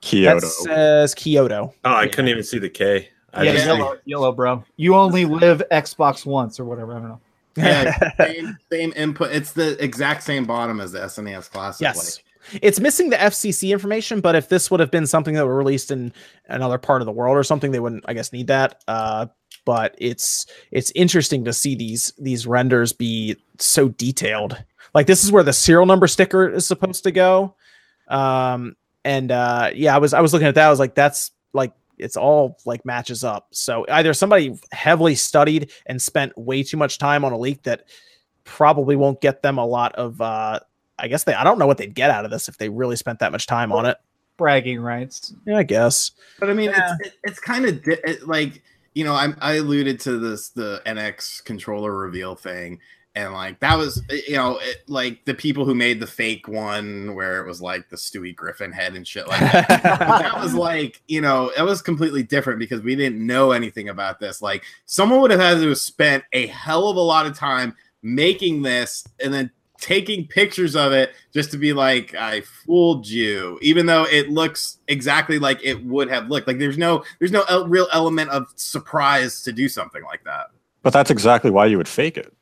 Kyoto. 0.01 0.41
That 0.41 0.47
says 0.47 1.15
Kyoto. 1.15 1.73
Oh, 1.85 1.89
I 1.89 2.03
Yeah. 2.03 2.09
couldn't 2.09 2.27
even 2.29 2.43
see 2.43 2.59
the 2.59 2.69
K. 2.69 3.09
I 3.33 3.43
yeah, 3.43 3.53
yellow, 3.53 3.97
yellow, 4.05 4.31
bro. 4.31 4.63
You 4.77 4.95
only 4.95 5.25
live 5.25 5.63
Xbox 5.71 6.25
once 6.25 6.59
or 6.59 6.65
whatever. 6.65 6.93
I 6.93 6.99
don't 6.99 7.07
know. 7.09 7.21
Yeah, 7.55 8.11
same, 8.17 8.57
same 8.71 8.93
input. 8.95 9.31
It's 9.31 9.53
the 9.53 9.81
exact 9.83 10.23
same 10.23 10.45
bottom 10.45 10.79
as 10.79 10.91
the 10.91 10.99
SNES 10.99 11.49
Classic. 11.51 11.81
Yes. 11.81 12.19
Like, 12.51 12.61
It's 12.61 12.79
missing 12.79 13.09
the 13.09 13.15
FCC 13.17 13.71
information, 13.71 14.21
but 14.21 14.35
if 14.35 14.49
this 14.49 14.69
would 14.69 14.79
have 14.79 14.91
been 14.91 15.07
something 15.07 15.33
that 15.33 15.45
were 15.45 15.57
released 15.57 15.91
in 15.91 16.13
another 16.47 16.77
part 16.77 17.01
of 17.01 17.05
the 17.05 17.11
world 17.11 17.37
or 17.37 17.43
something, 17.43 17.71
they 17.71 17.79
wouldn't, 17.79 18.05
I 18.07 18.13
guess, 18.13 18.31
need 18.33 18.47
that. 18.47 18.83
Uh, 18.87 19.27
but 19.65 19.95
it's 19.97 20.45
it's 20.71 20.91
interesting 20.93 21.45
to 21.45 21.53
see 21.53 21.75
these 21.75 22.13
these 22.17 22.45
renders 22.45 22.91
be 22.93 23.37
so 23.59 23.89
detailed. 23.89 24.61
Like 24.93 25.07
this 25.07 25.23
is 25.23 25.31
where 25.31 25.43
the 25.43 25.53
serial 25.53 25.85
number 25.85 26.07
sticker 26.07 26.49
is 26.49 26.67
supposed 26.67 27.03
to 27.03 27.11
go. 27.11 27.55
Um, 28.09 28.75
and 29.05 29.31
uh, 29.31 29.71
yeah, 29.73 29.95
I 29.95 29.99
was 29.99 30.13
I 30.13 30.21
was 30.21 30.33
looking 30.33 30.47
at 30.47 30.55
that. 30.55 30.67
I 30.67 30.69
was 30.69 30.79
like, 30.79 30.95
that's 30.95 31.31
like 31.53 31.73
it's 31.97 32.17
all 32.17 32.57
like 32.65 32.85
matches 32.85 33.23
up. 33.23 33.47
So 33.51 33.85
either 33.89 34.13
somebody 34.13 34.59
heavily 34.71 35.15
studied 35.15 35.71
and 35.85 36.01
spent 36.01 36.37
way 36.37 36.63
too 36.63 36.77
much 36.77 36.97
time 36.97 37.23
on 37.25 37.31
a 37.31 37.37
leak 37.37 37.63
that 37.63 37.85
probably 38.43 38.95
won't 38.95 39.21
get 39.21 39.41
them 39.41 39.57
a 39.57 39.65
lot 39.65 39.93
of 39.95 40.19
uh 40.21 40.59
I 40.99 41.07
guess 41.07 41.23
they 41.23 41.33
I 41.33 41.43
don't 41.43 41.57
know 41.59 41.67
what 41.67 41.77
they'd 41.77 41.93
get 41.95 42.09
out 42.09 42.25
of 42.25 42.31
this 42.31 42.47
if 42.49 42.57
they 42.57 42.69
really 42.69 42.95
spent 42.95 43.19
that 43.19 43.31
much 43.31 43.47
time 43.47 43.71
on 43.71 43.85
it. 43.85 43.97
Bragging 44.37 44.79
rights. 44.81 45.33
Yeah, 45.45 45.57
I 45.57 45.63
guess. 45.63 46.11
But 46.39 46.49
I 46.49 46.53
mean, 46.53 46.69
Yeah. 46.71 46.95
it's 46.99 47.07
it, 47.07 47.13
it's 47.23 47.39
kind 47.39 47.65
of 47.65 47.83
di- 47.83 47.97
it, 48.03 48.27
like 48.27 48.61
you 48.93 49.03
know, 49.03 49.13
I 49.13 49.33
I 49.39 49.53
alluded 49.55 49.99
to 50.01 50.17
this 50.19 50.49
the 50.49 50.81
NX 50.85 51.43
controller 51.45 51.95
reveal 51.95 52.35
thing, 52.35 52.79
and 53.15 53.33
like 53.33 53.59
that 53.59 53.77
was 53.77 54.01
eh, 54.09 54.21
you 54.27 54.35
know 54.35 54.57
it, 54.61 54.83
like 54.87 55.23
the 55.25 55.33
people 55.33 55.65
who 55.65 55.75
made 55.75 55.99
the 55.99 56.07
fake 56.07 56.47
one 56.47 57.13
where 57.15 57.39
it 57.41 57.47
was 57.47 57.61
like 57.61 57.89
the 57.89 57.95
Stewie 57.95 58.35
Griffin 58.35 58.71
head 58.71 58.95
and 58.95 59.07
shit 59.07 59.27
like 59.27 59.39
that. 59.39 59.67
that 59.83 60.39
was 60.41 60.53
like 60.53 61.01
you 61.07 61.21
know 61.21 61.51
it 61.57 61.61
was 61.61 61.81
completely 61.81 62.23
different 62.23 62.59
because 62.59 62.81
we 62.81 62.95
didn't 62.95 63.25
know 63.25 63.51
anything 63.51 63.89
about 63.89 64.19
this. 64.19 64.41
Like 64.41 64.63
someone 64.85 65.21
would 65.21 65.31
have 65.31 65.39
had 65.39 65.59
to 65.59 65.69
have 65.69 65.77
spent 65.77 66.23
a 66.33 66.47
hell 66.47 66.89
of 66.89 66.97
a 66.97 67.01
lot 67.01 67.25
of 67.25 67.37
time 67.37 67.75
making 68.01 68.61
this 68.61 69.07
and 69.23 69.33
then 69.33 69.51
taking 69.83 70.25
pictures 70.25 70.77
of 70.77 70.93
it 70.93 71.13
just 71.33 71.51
to 71.51 71.57
be 71.57 71.73
like, 71.73 72.15
I 72.15 72.41
fooled 72.41 73.05
you, 73.05 73.59
even 73.61 73.85
though 73.85 74.05
it 74.05 74.29
looks 74.29 74.77
exactly 74.87 75.39
like 75.39 75.59
it 75.61 75.83
would 75.85 76.09
have 76.09 76.29
looked. 76.29 76.47
Like 76.47 76.57
there's 76.57 76.77
no 76.77 77.03
there's 77.19 77.31
no 77.31 77.43
el- 77.49 77.67
real 77.67 77.87
element 77.91 78.29
of 78.29 78.47
surprise 78.55 79.41
to 79.43 79.51
do 79.51 79.67
something 79.67 80.03
like 80.03 80.23
that. 80.23 80.47
But 80.83 80.93
that's 80.93 81.11
exactly 81.11 81.51
why 81.51 81.65
you 81.65 81.77
would 81.77 81.87
fake 81.87 82.17
it. 82.17 82.33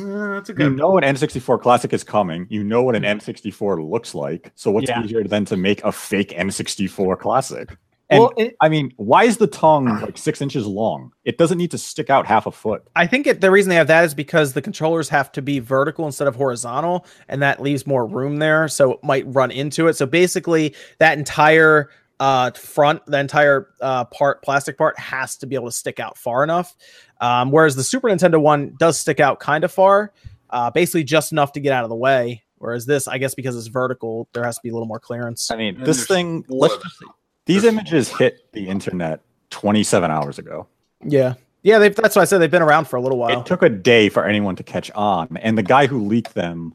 Uh, 0.00 0.34
that's 0.34 0.48
a 0.48 0.52
good. 0.52 0.62
You 0.64 0.68
good. 0.70 0.78
know 0.78 0.98
an 0.98 1.04
N64 1.04 1.60
Classic 1.62 1.92
is 1.92 2.04
coming. 2.04 2.46
You 2.50 2.62
know 2.64 2.82
what 2.82 2.94
an 2.96 3.02
N64 3.02 3.88
looks 3.90 4.14
like. 4.14 4.52
So 4.54 4.70
what's 4.70 4.88
Yeah. 4.88 5.02
easier 5.02 5.24
than 5.24 5.44
to 5.46 5.56
make 5.56 5.82
a 5.84 5.92
fake 5.92 6.30
N64 6.36 7.18
Classic? 7.18 7.76
And 8.10 8.20
well, 8.20 8.32
it, 8.38 8.56
I 8.62 8.70
mean, 8.70 8.92
why 8.96 9.24
is 9.24 9.36
the 9.36 9.46
tongue 9.46 9.84
like 10.02 10.16
six 10.16 10.40
inches 10.40 10.66
long? 10.66 11.12
It 11.24 11.36
doesn't 11.36 11.58
need 11.58 11.70
to 11.72 11.78
stick 11.78 12.08
out 12.08 12.26
half 12.26 12.46
a 12.46 12.50
foot. 12.50 12.82
I 12.96 13.06
think 13.06 13.26
it, 13.26 13.40
the 13.42 13.50
reason 13.50 13.68
they 13.68 13.76
have 13.76 13.86
that 13.88 14.04
is 14.04 14.14
because 14.14 14.54
the 14.54 14.62
controllers 14.62 15.10
have 15.10 15.30
to 15.32 15.42
be 15.42 15.58
vertical 15.58 16.06
instead 16.06 16.26
of 16.26 16.34
horizontal, 16.34 17.04
and 17.28 17.42
that 17.42 17.60
leaves 17.60 17.86
more 17.86 18.06
room 18.06 18.38
there, 18.38 18.66
so 18.68 18.92
it 18.92 19.04
might 19.04 19.24
run 19.26 19.50
into 19.50 19.88
it. 19.88 19.94
So 19.94 20.06
basically, 20.06 20.74
that 20.98 21.18
entire 21.18 21.90
uh, 22.20 22.50
front, 22.52 23.04
the 23.06 23.18
entire 23.18 23.70
uh, 23.80 24.04
part, 24.04 24.42
plastic 24.42 24.76
part, 24.76 24.98
has 24.98 25.36
to 25.38 25.46
be 25.46 25.54
able 25.54 25.66
to 25.66 25.72
stick 25.72 26.00
out 26.00 26.18
far 26.18 26.42
enough. 26.42 26.76
Um, 27.20 27.50
whereas 27.50 27.76
the 27.76 27.84
Super 27.84 28.08
Nintendo 28.08 28.40
one 28.40 28.74
does 28.78 28.98
stick 28.98 29.20
out 29.20 29.40
kind 29.40 29.64
of 29.64 29.72
far, 29.72 30.12
uh, 30.50 30.70
basically 30.70 31.04
just 31.04 31.32
enough 31.32 31.52
to 31.52 31.60
get 31.60 31.72
out 31.72 31.84
of 31.84 31.90
the 31.90 31.96
way. 31.96 32.44
Whereas 32.56 32.86
this, 32.86 33.06
I 33.06 33.18
guess, 33.18 33.34
because 33.34 33.56
it's 33.56 33.68
vertical, 33.68 34.28
there 34.32 34.44
has 34.44 34.56
to 34.56 34.62
be 34.62 34.70
a 34.70 34.72
little 34.72 34.88
more 34.88 34.98
clearance. 34.98 35.50
I 35.50 35.56
mean, 35.56 35.76
And 35.76 35.86
this 35.86 36.06
thing. 36.06 36.44
Let's 36.48 36.74
wood. 36.74 36.82
just 36.82 37.04
these 37.46 37.64
images 37.64 38.08
hit 38.08 38.52
the 38.52 38.68
internet 38.68 39.20
27 39.50 40.10
hours 40.10 40.38
ago. 40.38 40.66
Yeah, 41.04 41.34
yeah, 41.62 41.78
they've, 41.78 41.94
that's 41.94 42.14
why 42.14 42.22
I 42.22 42.24
said 42.24 42.38
they've 42.38 42.50
been 42.50 42.62
around 42.62 42.86
for 42.88 42.96
a 42.96 43.00
little 43.00 43.18
while. 43.18 43.40
It 43.40 43.46
took 43.46 43.62
a 43.62 43.68
day 43.68 44.08
for 44.08 44.24
anyone 44.24 44.56
to 44.56 44.62
catch 44.62 44.90
on, 44.92 45.36
and 45.40 45.56
the 45.56 45.62
guy 45.62 45.86
who 45.86 46.04
leaked 46.04 46.34
them, 46.34 46.74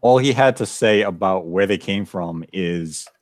all 0.00 0.18
he 0.18 0.32
had 0.32 0.56
to 0.56 0.66
say 0.66 1.02
about 1.02 1.46
where 1.46 1.66
they 1.66 1.78
came 1.78 2.04
from 2.04 2.44
is 2.52 3.06
let 3.06 3.14
me 3.14 3.19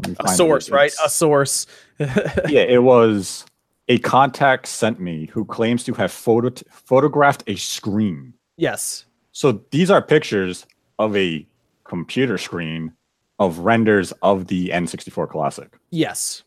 a 0.00 0.02
find 0.14 0.18
it. 0.20 0.36
source, 0.36 0.70
right? 0.70 0.92
A 1.04 1.08
source. 1.08 1.66
yeah, 1.98 2.62
it 2.62 2.82
was 2.82 3.44
a 3.88 3.98
contact 3.98 4.66
sent 4.66 5.00
me 5.00 5.26
who 5.26 5.44
claims 5.44 5.84
to 5.84 5.94
have 5.94 6.10
photo 6.12 6.50
photographed 6.70 7.44
a 7.46 7.56
screen. 7.56 8.34
yes. 8.56 9.06
So 9.34 9.62
these 9.70 9.90
are 9.90 10.02
pictures 10.02 10.66
of 10.98 11.16
a 11.16 11.46
computer 11.84 12.36
screen 12.36 12.92
of 13.38 13.60
renders 13.60 14.12
of 14.22 14.46
the 14.48 14.68
N64 14.68 15.30
Classic. 15.30 15.74
Yes. 15.90 16.42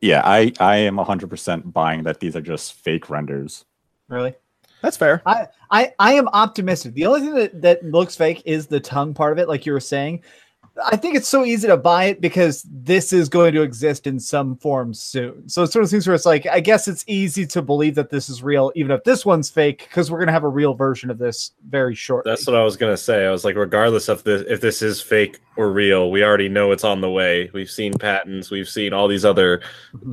Yeah, 0.00 0.20
I 0.24 0.52
I 0.58 0.76
am 0.76 0.96
100% 0.96 1.72
buying 1.72 2.02
that 2.02 2.20
these 2.20 2.34
are 2.36 2.40
just 2.40 2.74
fake 2.74 3.08
renders. 3.08 3.64
really. 4.08 4.34
That's 4.82 4.98
fair. 4.98 5.22
I, 5.24 5.46
I 5.70 5.92
I 5.98 6.12
am 6.12 6.28
optimistic. 6.28 6.92
The 6.92 7.06
only 7.06 7.20
thing 7.22 7.34
that, 7.36 7.62
that 7.62 7.84
looks 7.84 8.14
fake 8.16 8.42
is 8.44 8.66
the 8.66 8.80
tongue 8.80 9.14
part 9.14 9.32
of 9.32 9.38
it, 9.38 9.48
like 9.48 9.64
you 9.64 9.72
were 9.72 9.80
saying. 9.80 10.22
I 10.82 10.96
think 10.96 11.14
it's 11.14 11.28
so 11.28 11.44
easy 11.44 11.68
to 11.68 11.76
buy 11.76 12.04
it 12.04 12.20
because 12.20 12.66
this 12.68 13.12
is 13.12 13.28
going 13.28 13.52
to 13.54 13.62
exist 13.62 14.08
in 14.08 14.18
some 14.18 14.56
form 14.56 14.92
soon. 14.92 15.48
So 15.48 15.62
it 15.62 15.68
sort 15.68 15.84
of 15.84 15.88
seems 15.88 16.06
where 16.06 16.16
it's 16.16 16.26
like, 16.26 16.46
I 16.46 16.58
guess 16.58 16.88
it's 16.88 17.04
easy 17.06 17.46
to 17.46 17.62
believe 17.62 17.94
that 17.94 18.10
this 18.10 18.28
is 18.28 18.42
real, 18.42 18.72
even 18.74 18.90
if 18.90 19.04
this 19.04 19.24
one's 19.24 19.48
fake, 19.48 19.86
because 19.88 20.10
we're 20.10 20.18
gonna 20.18 20.32
have 20.32 20.42
a 20.42 20.48
real 20.48 20.74
version 20.74 21.10
of 21.10 21.18
this 21.18 21.52
very 21.68 21.94
shortly. 21.94 22.32
That's 22.32 22.46
what 22.46 22.56
I 22.56 22.64
was 22.64 22.76
gonna 22.76 22.96
say. 22.96 23.24
I 23.24 23.30
was 23.30 23.44
like, 23.44 23.54
regardless 23.54 24.08
of 24.08 24.24
this, 24.24 24.42
if 24.48 24.60
this 24.60 24.82
is 24.82 25.00
fake 25.00 25.38
or 25.56 25.70
real, 25.70 26.10
we 26.10 26.24
already 26.24 26.48
know 26.48 26.72
it's 26.72 26.84
on 26.84 27.00
the 27.00 27.10
way. 27.10 27.50
We've 27.54 27.70
seen 27.70 27.92
patents, 27.94 28.50
we've 28.50 28.68
seen 28.68 28.92
all 28.92 29.06
these 29.06 29.24
other, 29.24 29.62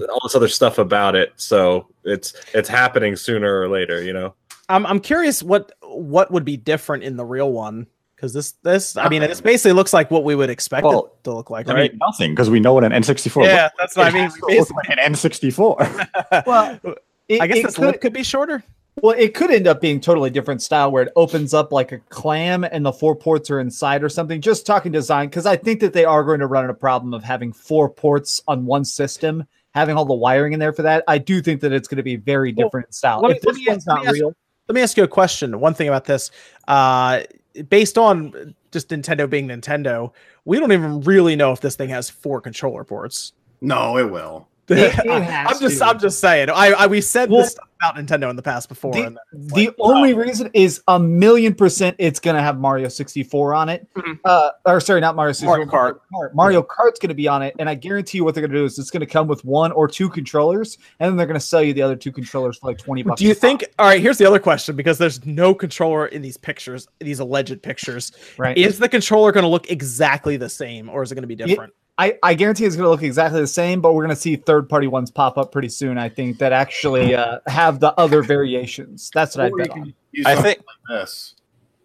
all 0.09 0.19
this 0.23 0.35
other 0.35 0.47
stuff 0.47 0.77
about 0.77 1.15
it. 1.15 1.33
So 1.37 1.87
it's 2.03 2.35
it's 2.53 2.69
happening 2.69 3.15
sooner 3.15 3.59
or 3.59 3.67
later. 3.67 4.03
You 4.03 4.13
know. 4.13 4.35
I'm 4.69 4.85
I'm 4.85 4.99
curious 4.99 5.41
what 5.41 5.71
what 5.81 6.29
would 6.31 6.45
be 6.45 6.55
different 6.55 7.03
in 7.03 7.17
the 7.17 7.25
real 7.25 7.51
one 7.51 7.87
because 8.21 8.33
this 8.33 8.51
this 8.61 8.95
I 8.97 9.09
mean 9.09 9.21
Nothing. 9.21 9.29
this 9.31 9.41
basically 9.41 9.71
looks 9.73 9.93
like 9.93 10.11
what 10.11 10.23
we 10.23 10.35
would 10.35 10.51
expect 10.51 10.85
Well, 10.85 11.05
it 11.05 11.23
to 11.23 11.33
look 11.33 11.49
like, 11.49 11.67
I 11.67 11.73
right? 11.73 11.91
mean, 11.91 11.99
nothing 11.99 12.31
because 12.33 12.51
we 12.51 12.59
know 12.59 12.71
what 12.73 12.83
an 12.83 12.91
N64. 12.91 13.45
yeah, 13.45 13.63
looks 13.63 13.75
that's 13.79 13.97
what 13.97 14.07
I 14.07 14.11
mean. 14.11 14.29
has 14.59 14.71
like 14.71 14.89
an 14.89 14.97
N64. 15.13 16.45
well, 16.45 16.79
it, 17.27 17.41
I 17.41 17.47
guess 17.47 17.57
it 17.57 17.63
this 17.65 17.75
could, 17.75 17.85
lip 17.85 18.01
could 18.01 18.13
be 18.13 18.21
shorter. 18.21 18.63
Well, 19.01 19.15
it 19.17 19.33
could 19.33 19.49
end 19.49 19.65
up 19.67 19.81
being 19.81 19.99
totally 19.99 20.29
different 20.29 20.61
style 20.61 20.91
where 20.91 21.01
it 21.03 21.13
opens 21.15 21.53
up 21.55 21.71
like 21.71 21.91
a 21.93 21.97
clam 22.09 22.63
and 22.63 22.85
the 22.85 22.91
four 22.91 23.15
ports 23.15 23.49
are 23.49 23.59
inside 23.59 24.03
or 24.03 24.09
something. 24.09 24.39
Just 24.39 24.65
talking 24.67 24.91
design, 24.91 25.29
because 25.29 25.45
I 25.47 25.55
think 25.55 25.79
that 25.79 25.93
they 25.93 26.05
are 26.05 26.23
going 26.23 26.41
to 26.41 26.47
run 26.47 26.65
into 26.65 26.73
a 26.73 26.77
problem 26.77 27.13
of 27.13 27.23
having 27.23 27.53
four 27.53 27.89
ports 27.89 28.41
on 28.47 28.65
one 28.65 28.83
system, 28.85 29.45
having 29.73 29.95
all 29.95 30.05
the 30.05 30.13
wiring 30.13 30.53
in 30.53 30.59
there 30.59 30.73
for 30.73 30.81
that. 30.83 31.05
I 31.07 31.17
do 31.17 31.41
think 31.41 31.61
that 31.61 31.71
it's 31.71 31.87
going 31.87 31.97
to 31.97 32.03
be 32.03 32.17
very 32.17 32.51
different 32.51 32.87
in 32.87 32.91
style. 32.91 33.21
let 33.21 33.29
me- 33.31 33.37
if 33.37 33.45
let 33.45 33.53
this 33.55 33.59
me- 33.61 33.65
one's 33.69 33.87
let 33.87 33.93
not 33.95 34.03
me 34.03 34.09
ask- 34.09 34.35
Let 34.67 34.75
me 34.75 34.81
ask 34.81 34.97
you 34.97 35.03
a 35.03 35.07
question. 35.07 35.59
One 35.59 35.73
thing 35.73 35.87
about 35.87 36.03
this, 36.05 36.29
uh, 36.67 37.21
based 37.69 37.97
on 37.97 38.55
just 38.71 38.89
Nintendo 38.89 39.29
being 39.29 39.47
Nintendo, 39.47 40.11
we 40.45 40.59
don't 40.59 40.71
even 40.71 41.01
really 41.01 41.35
know 41.35 41.51
if 41.51 41.61
this 41.61 41.75
thing 41.75 41.89
has 41.89 42.09
four 42.09 42.41
controller 42.41 42.83
ports. 42.83 43.33
No, 43.61 43.97
it 43.97 44.09
will. 44.09 44.47
It- 44.67 44.77
it 45.05 45.23
has 45.23 45.51
I'm 45.55 45.59
just 45.59 45.79
to. 45.79 45.85
I'm 45.85 45.99
just 45.99 46.19
saying. 46.19 46.49
I, 46.49 46.71
I 46.71 46.87
we 46.87 47.01
said 47.01 47.29
Well, 47.29 47.41
this 47.41 47.51
stuff 47.51 47.67
about 47.81 47.95
Nintendo 47.95 48.29
in 48.29 48.35
the 48.35 48.43
past 48.43 48.69
before. 48.69 48.93
the, 48.93 49.01
and 49.01 49.17
the 49.33 49.65
like, 49.67 49.75
only 49.79 50.13
oh, 50.13 50.17
reason 50.17 50.49
is 50.53 50.81
a 50.87 50.99
million 50.99 51.53
percent 51.55 51.95
it's 51.97 52.19
going 52.19 52.35
to 52.35 52.41
have 52.41 52.59
Mario 52.59 52.87
64 52.87 53.53
on 53.55 53.69
it. 53.69 53.87
Mhm. 53.95 54.19
Uh, 54.23 54.51
or 54.67 54.79
sorry, 54.79 55.01
not 55.01 55.15
Mario 55.15 55.33
64. 55.33 55.65
Mario 55.65 55.71
Kart. 55.71 55.99
Kart. 56.13 56.33
Mario 56.35 56.61
Kart's 56.61 56.99
going 56.99 57.09
to 57.09 57.15
be 57.15 57.27
on 57.27 57.41
it, 57.41 57.55
and 57.59 57.67
I 57.67 57.75
guarantee 57.75 58.19
you 58.19 58.23
what 58.23 58.35
they're 58.35 58.41
going 58.41 58.51
to 58.51 58.57
do 58.59 58.65
is 58.65 58.77
it's 58.79 58.91
going 58.91 59.01
to 59.01 59.05
come 59.07 59.27
with 59.27 59.43
one 59.43 59.71
or 59.71 59.87
two 59.87 60.07
controllers, 60.09 60.77
and 60.99 61.09
then 61.09 61.17
they're 61.17 61.25
going 61.27 61.39
to 61.39 61.45
sell 61.45 61.63
you 61.63 61.73
the 61.73 61.81
other 61.81 61.95
two 61.95 62.11
controllers 62.11 62.59
for 62.59 62.67
like 62.67 62.77
20 62.77 63.03
bucks. 63.03 63.19
Do 63.19 63.25
you 63.25 63.31
a 63.31 63.35
pop. 63.35 63.41
think? 63.41 63.65
All 63.79 63.87
right, 63.87 63.99
here's 63.99 64.19
the 64.19 64.25
other 64.25 64.39
question 64.39 64.75
because 64.75 64.97
there's 64.99 65.25
no 65.25 65.53
controller 65.55 66.05
in 66.05 66.21
these 66.21 66.37
pictures, 66.37 66.87
these 66.99 67.19
alleged 67.19 67.61
pictures. 67.63 68.11
right? 68.37 68.57
Is 68.57 68.77
the 68.79 68.87
controller 68.89 69.31
going 69.31 69.43
to 69.43 69.49
look 69.49 69.69
exactly 69.71 70.37
the 70.37 70.49
same, 70.49 70.87
or 70.87 71.01
is 71.03 71.11
it 71.11 71.15
going 71.15 71.23
to 71.23 71.27
be 71.27 71.35
different? 71.35 71.73
I, 71.97 72.17
I 72.23 72.33
guarantee 72.33 72.65
it's 72.65 72.75
going 72.75 72.85
to 72.85 72.89
look 72.89 73.03
exactly 73.03 73.39
the 73.41 73.47
same, 73.47 73.79
but 73.81 73.93
we're 73.93 74.03
going 74.03 74.15
to 74.15 74.21
see 74.21 74.35
third 74.35 74.67
party 74.69 74.87
ones 74.87 75.11
pop 75.11 75.37
up 75.37 75.51
pretty 75.51 75.69
soon. 75.69 75.97
I 75.97 76.09
think 76.09 76.39
that 76.39 76.51
actually 76.51 77.13
uh, 77.15 77.39
have 77.47 77.79
the 77.79 77.93
other 77.99 78.23
variations. 78.23 79.11
That's 79.13 79.35
what 79.35 79.45
I 79.45 79.49
Or 79.49 79.59
you 79.59 79.65
bet 79.65 79.71
on. 79.77 79.93
I 80.25 80.35
think 80.41 80.59
like 80.59 80.99
this. 81.01 81.35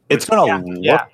it's 0.08 0.24
gonna 0.24 0.46
Yeah, 0.46 0.56
look. 0.64 0.78
yeah. 0.80 1.04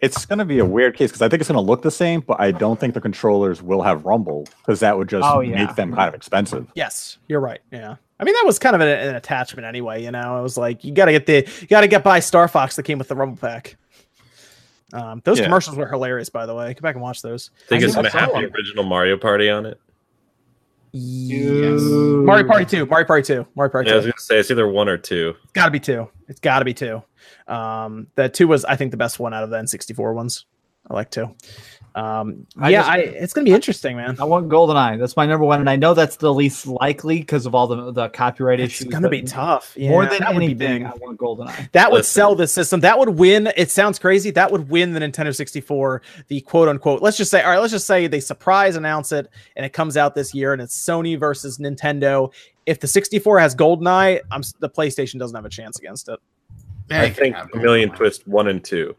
It's 0.00 0.24
gonna 0.26 0.44
be 0.44 0.60
a 0.60 0.64
weird 0.64 0.96
case 0.96 1.10
because 1.10 1.22
I 1.22 1.28
think 1.28 1.40
it's 1.40 1.48
gonna 1.48 1.60
look 1.60 1.82
the 1.82 1.90
same, 1.90 2.20
but 2.20 2.40
I 2.40 2.52
don't 2.52 2.78
think 2.78 2.94
the 2.94 3.00
controllers 3.00 3.60
will 3.62 3.82
have 3.82 4.04
rumble 4.04 4.46
because 4.60 4.80
that 4.80 4.96
would 4.96 5.08
just 5.08 5.26
Oh, 5.28 5.40
yeah. 5.40 5.64
make 5.66 5.74
them 5.74 5.92
kind 5.92 6.08
of 6.08 6.14
expensive. 6.14 6.70
Yes, 6.74 7.18
you're 7.26 7.40
right. 7.40 7.60
Yeah, 7.72 7.96
I 8.20 8.24
mean 8.24 8.34
that 8.34 8.44
was 8.46 8.58
kind 8.60 8.76
of 8.76 8.80
an, 8.80 8.88
an 8.88 9.16
attachment 9.16 9.66
anyway. 9.66 10.02
You 10.04 10.12
know, 10.12 10.38
it 10.38 10.42
was 10.42 10.56
like 10.56 10.84
you 10.84 10.92
got 10.92 11.06
to 11.06 11.12
get 11.12 11.26
the 11.26 11.48
you 11.60 11.66
got 11.66 11.80
to 11.80 11.88
get 11.88 12.04
by 12.04 12.20
Star 12.20 12.46
Fox 12.46 12.76
that 12.76 12.84
came 12.84 12.98
with 12.98 13.08
the 13.08 13.16
Rumble 13.16 13.36
Pack. 13.38 13.76
Um, 14.92 15.20
those 15.24 15.38
Yeah. 15.38 15.44
commercials 15.44 15.76
were 15.76 15.86
hilarious, 15.88 16.30
by 16.30 16.46
the 16.46 16.54
way. 16.54 16.72
Go 16.74 16.80
back 16.80 16.94
and 16.94 17.02
watch 17.02 17.20
those. 17.22 17.50
I 17.54 17.68
Think 17.68 17.82
I 17.82 17.86
it's 17.86 17.94
know 17.96 18.02
gonna 18.02 18.18
have 18.18 18.30
the 18.32 18.50
original 18.56 18.84
Mario 18.84 19.16
Party 19.18 19.50
on 19.50 19.66
it. 19.66 19.78
Yes. 20.92 21.80
Mario 21.82 22.46
Party 22.46 22.64
Two, 22.64 22.86
Mario 22.86 23.06
Party 23.06 23.22
Two, 23.22 23.46
Mario 23.54 23.70
Party 23.70 23.88
Yeah, 23.90 23.94
I 23.94 23.96
was 23.98 24.06
gonna 24.06 24.14
say 24.18 24.38
it's 24.38 24.50
either 24.50 24.66
one 24.66 24.88
or 24.88 24.96
two. 24.96 25.34
It's 25.44 25.52
got 25.52 25.66
to 25.66 25.70
be 25.70 25.80
two. 25.80 26.08
It's 26.28 26.40
got 26.40 26.60
to 26.60 26.64
be 26.64 26.72
two. 26.74 27.02
Um, 27.46 28.06
the 28.14 28.28
two 28.30 28.48
was 28.48 28.64
I 28.64 28.76
think 28.76 28.90
the 28.90 28.96
best 28.96 29.18
one 29.18 29.34
out 29.34 29.44
of 29.44 29.50
the 29.50 29.58
N64 29.58 30.14
ones. 30.14 30.46
I 30.90 30.94
like 30.94 31.10
two. 31.10 31.34
Um, 31.98 32.46
I 32.56 32.70
yeah, 32.70 32.78
just- 32.80 32.90
I, 32.90 32.98
it's 32.98 33.32
gonna 33.32 33.44
be 33.44 33.52
interesting, 33.52 33.96
man. 33.96 34.16
I 34.20 34.24
want 34.24 34.48
GoldenEye. 34.48 35.00
That's 35.00 35.16
my 35.16 35.26
number 35.26 35.44
one, 35.44 35.58
and 35.58 35.68
I 35.68 35.74
know 35.74 35.94
that's 35.94 36.14
the 36.16 36.32
least 36.32 36.64
likely 36.66 37.18
because 37.18 37.44
of 37.44 37.56
all 37.56 37.66
the, 37.66 37.90
the 37.90 38.08
copyright 38.10 38.60
It's 38.60 38.74
issues. 38.74 38.86
It's 38.86 38.94
gonna 38.94 39.08
be 39.08 39.22
tough. 39.22 39.74
Yeah, 39.76 39.90
More 39.90 40.06
than 40.06 40.20
that 40.20 40.32
would 40.32 40.38
be 40.38 40.46
anything. 40.46 40.86
I 40.86 40.92
want 41.00 41.18
GoldenEye. 41.18 41.72
That 41.72 41.90
would 41.90 41.98
Listen. 41.98 42.12
sell 42.12 42.34
the 42.36 42.46
system. 42.46 42.78
That 42.80 42.96
would 43.00 43.08
win. 43.08 43.50
It 43.56 43.72
sounds 43.72 43.98
crazy. 43.98 44.30
That 44.30 44.52
would 44.52 44.68
win 44.68 44.92
the 44.92 45.00
Nintendo 45.00 45.34
64, 45.34 46.02
the 46.28 46.40
quote 46.42 46.68
unquote. 46.68 47.02
Let's 47.02 47.16
just 47.16 47.32
say, 47.32 47.42
all 47.42 47.50
right, 47.50 47.58
let's 47.58 47.72
just 47.72 47.86
say 47.86 48.06
they 48.06 48.20
surprise 48.20 48.76
announce 48.76 49.10
it 49.10 49.28
and 49.56 49.66
it 49.66 49.72
comes 49.72 49.96
out 49.96 50.14
this 50.14 50.32
year 50.32 50.52
and 50.52 50.62
it's 50.62 50.78
Sony 50.78 51.18
versus 51.18 51.58
Nintendo. 51.58 52.32
If 52.66 52.78
the 52.78 52.86
64 52.86 53.40
has 53.40 53.56
GoldenEye, 53.56 54.20
I'm 54.30 54.42
the 54.60 54.70
PlayStation 54.70 55.18
doesn't 55.18 55.34
have 55.34 55.44
a 55.46 55.48
chance 55.50 55.78
against 55.80 56.08
it. 56.08 56.20
Yeah, 56.90 57.02
I 57.02 57.10
think 57.10 57.34
have 57.34 57.50
Chameleon 57.50 57.90
GoldenEye. 57.90 57.96
Twist 57.96 58.28
one 58.28 58.46
and 58.48 58.62
two 58.62 58.94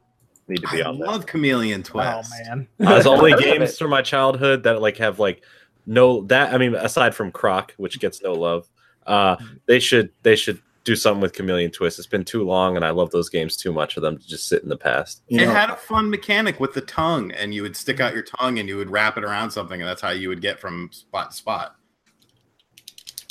need 0.49 0.61
to 0.61 0.67
I 0.69 0.75
be 0.77 0.83
on 0.83 0.99
there. 0.99 1.07
love 1.07 1.25
Chameleon 1.25 1.83
Twist. 1.83 2.31
Oh 2.33 2.43
man. 2.45 2.67
There's 2.77 3.05
only 3.05 3.31
Heard 3.31 3.39
of 3.39 3.45
games 3.45 3.77
from 3.77 3.89
my 3.91 4.01
childhood 4.01 4.63
that 4.63 4.81
like 4.81 4.97
have 4.97 5.19
like 5.19 5.43
no 5.85 6.21
that 6.23 6.53
I 6.53 6.57
mean 6.57 6.75
aside 6.75 7.15
from 7.15 7.31
Croc, 7.31 7.73
which 7.77 7.99
gets 7.99 8.21
no 8.21 8.33
love, 8.33 8.67
uh, 9.07 9.35
they 9.65 9.79
should 9.79 10.11
they 10.23 10.35
should 10.35 10.61
do 10.85 10.95
something 10.95 11.21
with 11.21 11.33
Chameleon 11.33 11.71
Twist. 11.71 11.99
It's 11.99 12.07
been 12.07 12.23
too 12.25 12.43
long, 12.43 12.75
and 12.75 12.83
I 12.85 12.89
love 12.91 13.11
those 13.11 13.29
games 13.29 13.55
too 13.57 13.71
much 13.73 13.93
for 13.93 13.99
them 13.99 14.17
to 14.17 14.27
just 14.27 14.47
sit 14.47 14.63
in 14.63 14.69
the 14.69 14.77
past. 14.77 15.21
You 15.27 15.41
it 15.41 15.45
know, 15.45 15.51
had 15.53 15.69
a 15.69 15.75
fun 15.75 16.09
mechanic 16.09 16.59
with 16.59 16.73
the 16.73 16.81
tongue, 16.81 17.31
and 17.33 17.53
you 17.53 17.61
would 17.63 17.75
stick 17.75 17.99
out 17.99 18.13
your 18.13 18.23
tongue 18.23 18.59
and 18.59 18.67
you 18.69 18.77
would 18.77 18.89
wrap 18.89 19.17
it 19.17 19.23
around 19.23 19.51
something, 19.51 19.79
and 19.81 19.87
that's 19.87 20.01
how 20.01 20.09
you 20.11 20.29
would 20.29 20.41
get 20.41 20.59
from 20.59 20.89
spot 20.91 21.31
to 21.31 21.37
spot. 21.37 21.75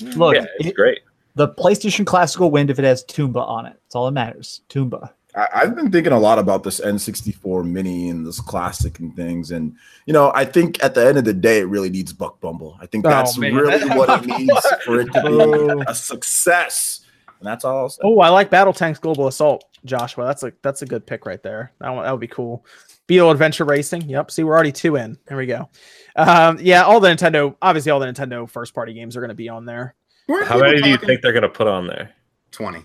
Look, 0.00 0.36
yeah, 0.36 0.44
it's 0.58 0.68
it- 0.68 0.76
great. 0.76 1.00
the 1.34 1.48
PlayStation 1.48 2.06
Classical 2.06 2.46
will 2.46 2.52
win 2.52 2.68
if 2.70 2.78
it 2.78 2.84
has 2.84 3.04
Tomba 3.04 3.44
on 3.46 3.66
it. 3.66 3.72
That's 3.84 3.94
all 3.96 4.04
that 4.06 4.12
matters. 4.12 4.60
Tomba. 4.68 5.10
I, 5.36 5.48
I've 5.54 5.76
been 5.76 5.90
thinking 5.90 6.12
a 6.12 6.18
lot 6.18 6.38
about 6.38 6.62
this 6.62 6.80
N64 6.80 7.64
mini 7.64 8.08
and 8.08 8.26
this 8.26 8.40
classic 8.40 8.98
and 8.98 9.14
things. 9.14 9.50
And, 9.50 9.76
you 10.06 10.12
know, 10.12 10.32
I 10.34 10.44
think 10.44 10.82
at 10.82 10.94
the 10.94 11.06
end 11.06 11.18
of 11.18 11.24
the 11.24 11.34
day, 11.34 11.60
it 11.60 11.64
really 11.68 11.90
needs 11.90 12.12
Buck 12.12 12.40
Bumble. 12.40 12.76
I 12.80 12.86
think 12.86 13.06
Oh, 13.06 13.10
that's 13.10 13.36
man. 13.38 13.54
really 13.54 13.88
what 13.96 14.08
it 14.24 14.26
needs 14.26 14.66
for 14.84 15.00
it 15.00 15.12
to 15.12 15.22
Oh. 15.26 15.76
be 15.78 15.84
a 15.86 15.94
success. 15.94 17.00
And 17.40 17.46
that's 17.46 17.64
all 17.64 17.92
Oh, 18.02 18.18
I 18.20 18.30
like 18.30 18.50
BattleTanx 18.50 19.00
Global 19.00 19.26
Assault. 19.28 19.64
Joshua. 19.84 20.24
That's 20.26 20.42
a 20.42 20.52
that's 20.60 20.82
a 20.82 20.86
good 20.86 21.06
pick 21.06 21.24
right 21.24 21.40
there. 21.40 21.72
That 21.80 21.90
one, 21.90 22.02
that 22.02 22.10
would 22.10 22.20
be 22.20 22.26
cool. 22.26 22.66
Beetle 23.06 23.30
Adventure 23.30 23.64
Racing. 23.64 24.02
Yep. 24.08 24.32
See, 24.32 24.42
we're 24.42 24.52
already 24.54 24.72
two 24.72 24.96
in. 24.96 25.16
There 25.28 25.36
we 25.36 25.46
go. 25.46 25.68
Um, 26.16 26.58
yeah, 26.60 26.82
all 26.82 26.98
the 26.98 27.08
Nintendo, 27.08 27.54
obviously, 27.62 27.92
all 27.92 28.00
the 28.00 28.06
Nintendo 28.06 28.50
first 28.50 28.74
party 28.74 28.92
games 28.92 29.16
are 29.16 29.20
going 29.20 29.28
to 29.28 29.36
be 29.36 29.48
on 29.48 29.64
there. 29.64 29.94
How 30.28 30.38
people 30.40 30.60
many 30.62 30.82
do 30.82 30.90
you 30.90 30.96
think 30.98 31.22
they're 31.22 31.32
going 31.32 31.44
to 31.44 31.48
put 31.48 31.68
on 31.68 31.86
there? 31.86 32.10
20. 32.50 32.84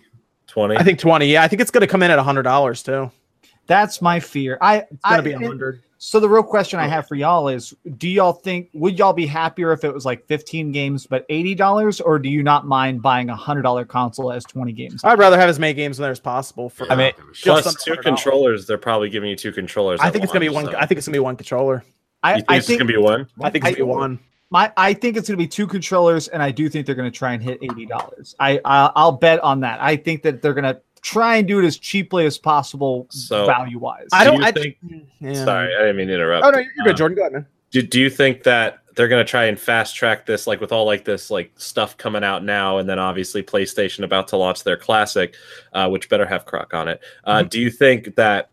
20? 0.54 0.78
I 0.78 0.84
think 0.84 1.00
twenty. 1.00 1.26
Yeah, 1.28 1.42
I 1.44 1.48
think 1.48 1.62
it's 1.62 1.72
going 1.72 1.82
to 1.82 1.88
come 1.88 2.04
in 2.04 2.12
at 2.12 2.20
hundred 2.20 2.44
dollars 2.44 2.84
too. 2.84 3.12
That's 3.66 4.02
my 4.02 4.20
fear. 4.20 4.58
I, 4.62 4.80
It's 4.92 5.02
going 5.04 5.18
to 5.18 5.24
be 5.24 5.32
a 5.32 5.40
hundred. 5.40 5.82
So 5.98 6.20
the 6.20 6.28
real 6.28 6.44
question 6.44 6.80
I 6.80 6.88
have 6.88 7.08
for 7.08 7.16
y'all 7.16 7.48
is: 7.48 7.74
Do 7.98 8.08
y'all 8.10 8.34
think 8.34 8.70
would 8.74 9.00
y'all 9.00 9.14
be 9.14 9.26
happier 9.26 9.72
if 9.72 9.84
it 9.86 9.94
was 9.94 10.06
like 10.06 10.28
15 10.28 10.72
games 10.74 11.08
but 11.08 11.26
80 11.30 11.56
dollars, 11.56 12.02
or 12.02 12.20
do 12.20 12.30
you 12.30 12.44
not 12.44 12.68
mind 12.68 13.02
buying 13.02 13.30
a 13.30 13.36
hundred 13.36 13.62
dollar 13.64 13.86
console 13.86 14.32
as 14.32 14.44
20 14.44 14.74
games? 14.74 15.02
I'd 15.04 15.18
rather 15.18 15.40
have 15.40 15.50
as 15.50 15.60
many 15.60 15.74
games 15.74 15.98
in 15.98 16.04
there 16.04 16.12
as 16.12 16.20
possible. 16.20 16.70
For 16.70 16.86
Yeah, 16.88 16.96
mean, 16.96 17.08
uh, 17.08 17.12
don't 17.12 17.18
give 17.18 17.30
a 17.30 17.36
shit. 17.36 17.64
just 17.64 17.86
two 17.86 17.96
controllers. 17.98 18.68
They're 18.68 18.78
probably 18.78 19.10
giving 19.10 19.30
you 19.30 19.36
two 19.38 19.52
controllers. 19.54 20.02
I 20.02 20.10
think 20.12 20.24
it's 20.24 20.34
going 20.34 20.44
to 20.44 20.50
be 20.50 20.54
one. 20.54 20.66
so- 20.66 20.76
I 20.78 20.86
think 20.86 20.98
it's 20.98 21.08
going 21.08 21.14
to 21.14 21.20
be 21.20 21.24
one 21.24 21.38
controller. 21.38 21.84
I, 22.22 22.32
You 22.34 22.38
think 22.40 22.52
I 22.52 22.56
it's 22.58 22.68
going 22.68 22.80
to 22.80 22.86
be 22.86 22.98
one? 22.98 23.28
I 23.42 23.50
think 23.50 23.66
it's 23.66 23.76
going 23.76 23.76
to 23.76 23.78
be 23.78 23.82
one. 23.84 24.20
My 24.54 24.72
I 24.78 24.94
think 24.94 25.18
it's 25.18 25.28
going 25.28 25.38
to 25.38 25.44
be 25.44 25.48
two 25.48 25.68
controllers, 25.68 26.28
and 26.30 26.42
I 26.42 26.52
do 26.52 26.70
think 26.70 26.86
they're 26.86 26.96
going 26.96 27.12
to 27.12 27.18
try 27.18 27.34
and 27.34 27.44
hit 27.44 27.58
80 27.62 27.86
dollars. 27.88 28.36
I, 28.40 28.60
I 28.64 28.92
I'll 28.96 29.12
bet 29.12 29.40
on 29.42 29.60
that. 29.62 29.82
I 29.82 29.98
think 29.98 30.22
that 30.24 30.42
they're 30.42 30.54
going 30.54 30.64
to 30.64 30.80
try 31.02 31.36
and 31.38 31.48
do 31.48 31.60
it 31.60 31.66
as 31.66 31.78
cheaply 31.78 32.26
as 32.26 32.38
possible, 32.38 33.08
So- 33.10 33.46
value 33.46 33.80
wise. 33.80 34.08
I 34.14 34.24
Do 34.24 34.32
don't. 34.32 34.40
you 34.40 34.46
I 34.46 34.52
think- 34.52 34.78
Yeah. 35.20 35.34
Sorry, 35.34 35.76
I 35.76 35.80
didn't 35.80 35.98
mean 35.98 36.08
to 36.08 36.14
interrupt. 36.14 36.46
Oh 36.46 36.52
no, 36.52 36.60
you're 36.60 36.68
Uh, 36.82 36.86
good, 36.86 36.98
Jordan. 36.98 37.16
Go 37.18 37.22
ahead, 37.24 37.34
man. 37.34 37.46
Do, 37.72 37.82
do 37.82 38.00
you 38.00 38.10
think 38.10 38.44
that 38.44 38.80
they're 38.96 39.08
going 39.08 39.26
to 39.26 39.30
try 39.30 39.46
and 39.46 39.60
fast 39.60 39.96
track 39.96 40.28
this, 40.28 40.46
like 40.46 40.62
with 40.62 40.72
all 40.72 40.86
like 40.86 41.04
this 41.04 41.32
like 41.32 41.52
stuff 41.60 41.98
coming 41.98 42.24
out 42.24 42.44
now, 42.46 42.78
and 42.78 42.88
then 42.88 43.00
obviously 43.00 43.42
PlayStation 43.42 44.04
about 44.04 44.28
to 44.30 44.38
launch 44.38 44.64
their 44.64 44.78
classic, 44.78 45.36
uh, 45.74 45.90
which 45.90 46.08
better 46.10 46.26
have 46.28 46.46
Croc 46.46 46.74
on 46.76 46.88
it? 46.88 47.02
Uh, 47.24 47.40
Mm-hmm. 47.40 47.48
Do 47.50 47.60
you 47.60 47.72
think 47.72 48.16
that 48.16 48.52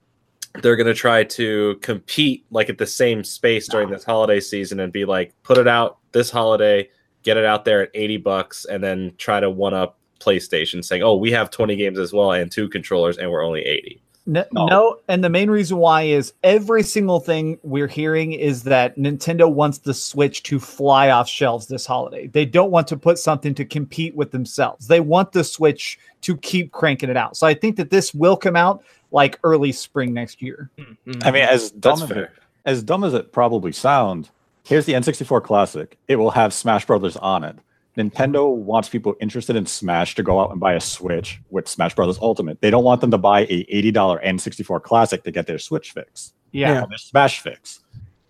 they're 0.63 0.77
going 0.77 0.87
to 0.87 0.95
try 0.95 1.25
to 1.25 1.77
compete 1.83 2.45
like 2.51 2.69
at 2.69 2.79
the 2.79 2.87
same 2.87 3.25
space 3.25 3.69
during 3.69 3.91
this 3.91 4.05
holiday 4.05 4.41
season 4.41 4.81
and 4.81 4.93
be 4.93 5.05
like, 5.05 5.33
put 5.43 5.59
it 5.59 5.69
out 5.69 5.99
this 6.13 6.31
holiday, 6.31 6.89
get 7.23 7.37
it 7.37 7.45
out 7.45 7.65
there 7.65 7.83
at 7.83 7.91
eighty 7.95 8.17
bucks, 8.17 8.65
and 8.65 8.83
then 8.83 9.13
try 9.17 9.41
to 9.41 9.51
one 9.51 9.75
up 9.75 9.99
PlayStation, 10.21 10.85
saying, 10.85 11.03
"Oh, 11.03 11.17
we 11.17 11.31
have 11.31 11.51
twenty 11.51 11.77
games 11.77 11.99
as 11.99 12.13
well 12.13 12.33
and 12.33 12.51
two 12.51 12.69
controllers, 12.69 13.19
and 13.19 13.31
we're 13.31 13.45
only 13.45 13.63
80 13.63 14.03
No, 14.31 14.43
oh. 14.43 14.47
No. 14.53 14.67
no, 14.67 14.99
and 15.09 15.25
the 15.25 15.29
main 15.29 15.51
reason 15.51 15.79
why 15.79 16.03
is 16.03 16.33
every 16.45 16.85
single 16.85 17.19
thing 17.19 17.59
we're 17.65 17.89
hearing 17.89 18.33
is 18.33 18.63
that 18.63 18.97
Nintendo 18.97 19.53
wants 19.53 19.79
the 19.79 19.93
Switch 19.93 20.45
to 20.45 20.61
fly 20.61 21.11
off 21.11 21.29
shelves 21.29 21.67
this 21.67 21.85
holiday. 21.85 22.29
They 22.29 22.45
don't 22.45 22.71
want 22.71 22.87
to 22.89 22.97
put 22.97 23.19
something 23.19 23.55
to 23.57 23.65
compete 23.65 24.15
with 24.15 24.31
themselves. 24.31 24.87
They 24.87 25.01
want 25.01 25.33
the 25.33 25.43
Switch 25.43 25.99
to 26.21 26.37
keep 26.37 26.71
cranking 26.71 27.11
it 27.11 27.17
out. 27.17 27.37
So 27.37 27.45
I 27.45 27.55
think 27.55 27.75
that 27.77 27.91
this 27.91 28.15
will 28.15 28.37
come 28.37 28.55
out 28.55 28.85
like 29.11 29.37
early 29.43 29.73
spring 29.73 30.15
next 30.15 30.41
year. 30.41 30.71
Mm-hmm. 30.79 31.23
I 31.23 31.31
mean, 31.33 31.43
as 31.43 31.73
dumb 31.73 32.01
as 32.01 32.11
it, 32.13 32.31
as 32.67 32.83
dumb 32.85 33.03
as 33.03 33.15
it 33.15 33.33
probably 33.33 33.73
sounds, 33.73 34.31
here's 34.65 34.87
the 34.87 34.93
N64 34.93 35.43
Classic. 35.43 35.99
It 36.07 36.17
will 36.17 36.31
have 36.31 36.55
Smash 36.55 36.87
Brothers 36.87 37.17
on 37.17 37.43
it. 37.43 37.57
Nintendo 37.97 38.55
wants 38.55 38.89
people 38.89 39.15
interested 39.21 39.57
in 39.57 39.67
Smash 39.67 40.15
to 40.15 40.23
go 40.23 40.41
out 40.41 40.51
and 40.51 40.61
buy 40.61 40.75
a 40.75 40.81
Switch 40.81 41.41
with 41.51 41.69
Smash 41.69 41.95
Brothers 41.95 42.19
Ultimate. 42.21 42.61
They 42.61 42.71
don't 42.71 42.85
want 42.85 43.01
them 43.01 43.11
to 43.11 43.19
buy 43.19 43.41
a 43.43 43.65
$80 43.65 43.93
N64 44.25 44.83
Classic 44.83 45.23
to 45.25 45.31
get 45.31 45.47
their 45.47 45.59
Switch 45.59 45.93
fix, 45.93 46.33
Yeah. 46.53 46.85
or 46.85 46.87
their 46.89 46.99
Smash 46.99 47.41
fix. 47.41 47.81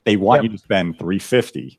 They 0.04 0.16
want 0.16 0.42
Yep. 0.42 0.50
you 0.52 0.56
to 0.56 0.62
spend 0.62 0.98
350. 0.98 1.78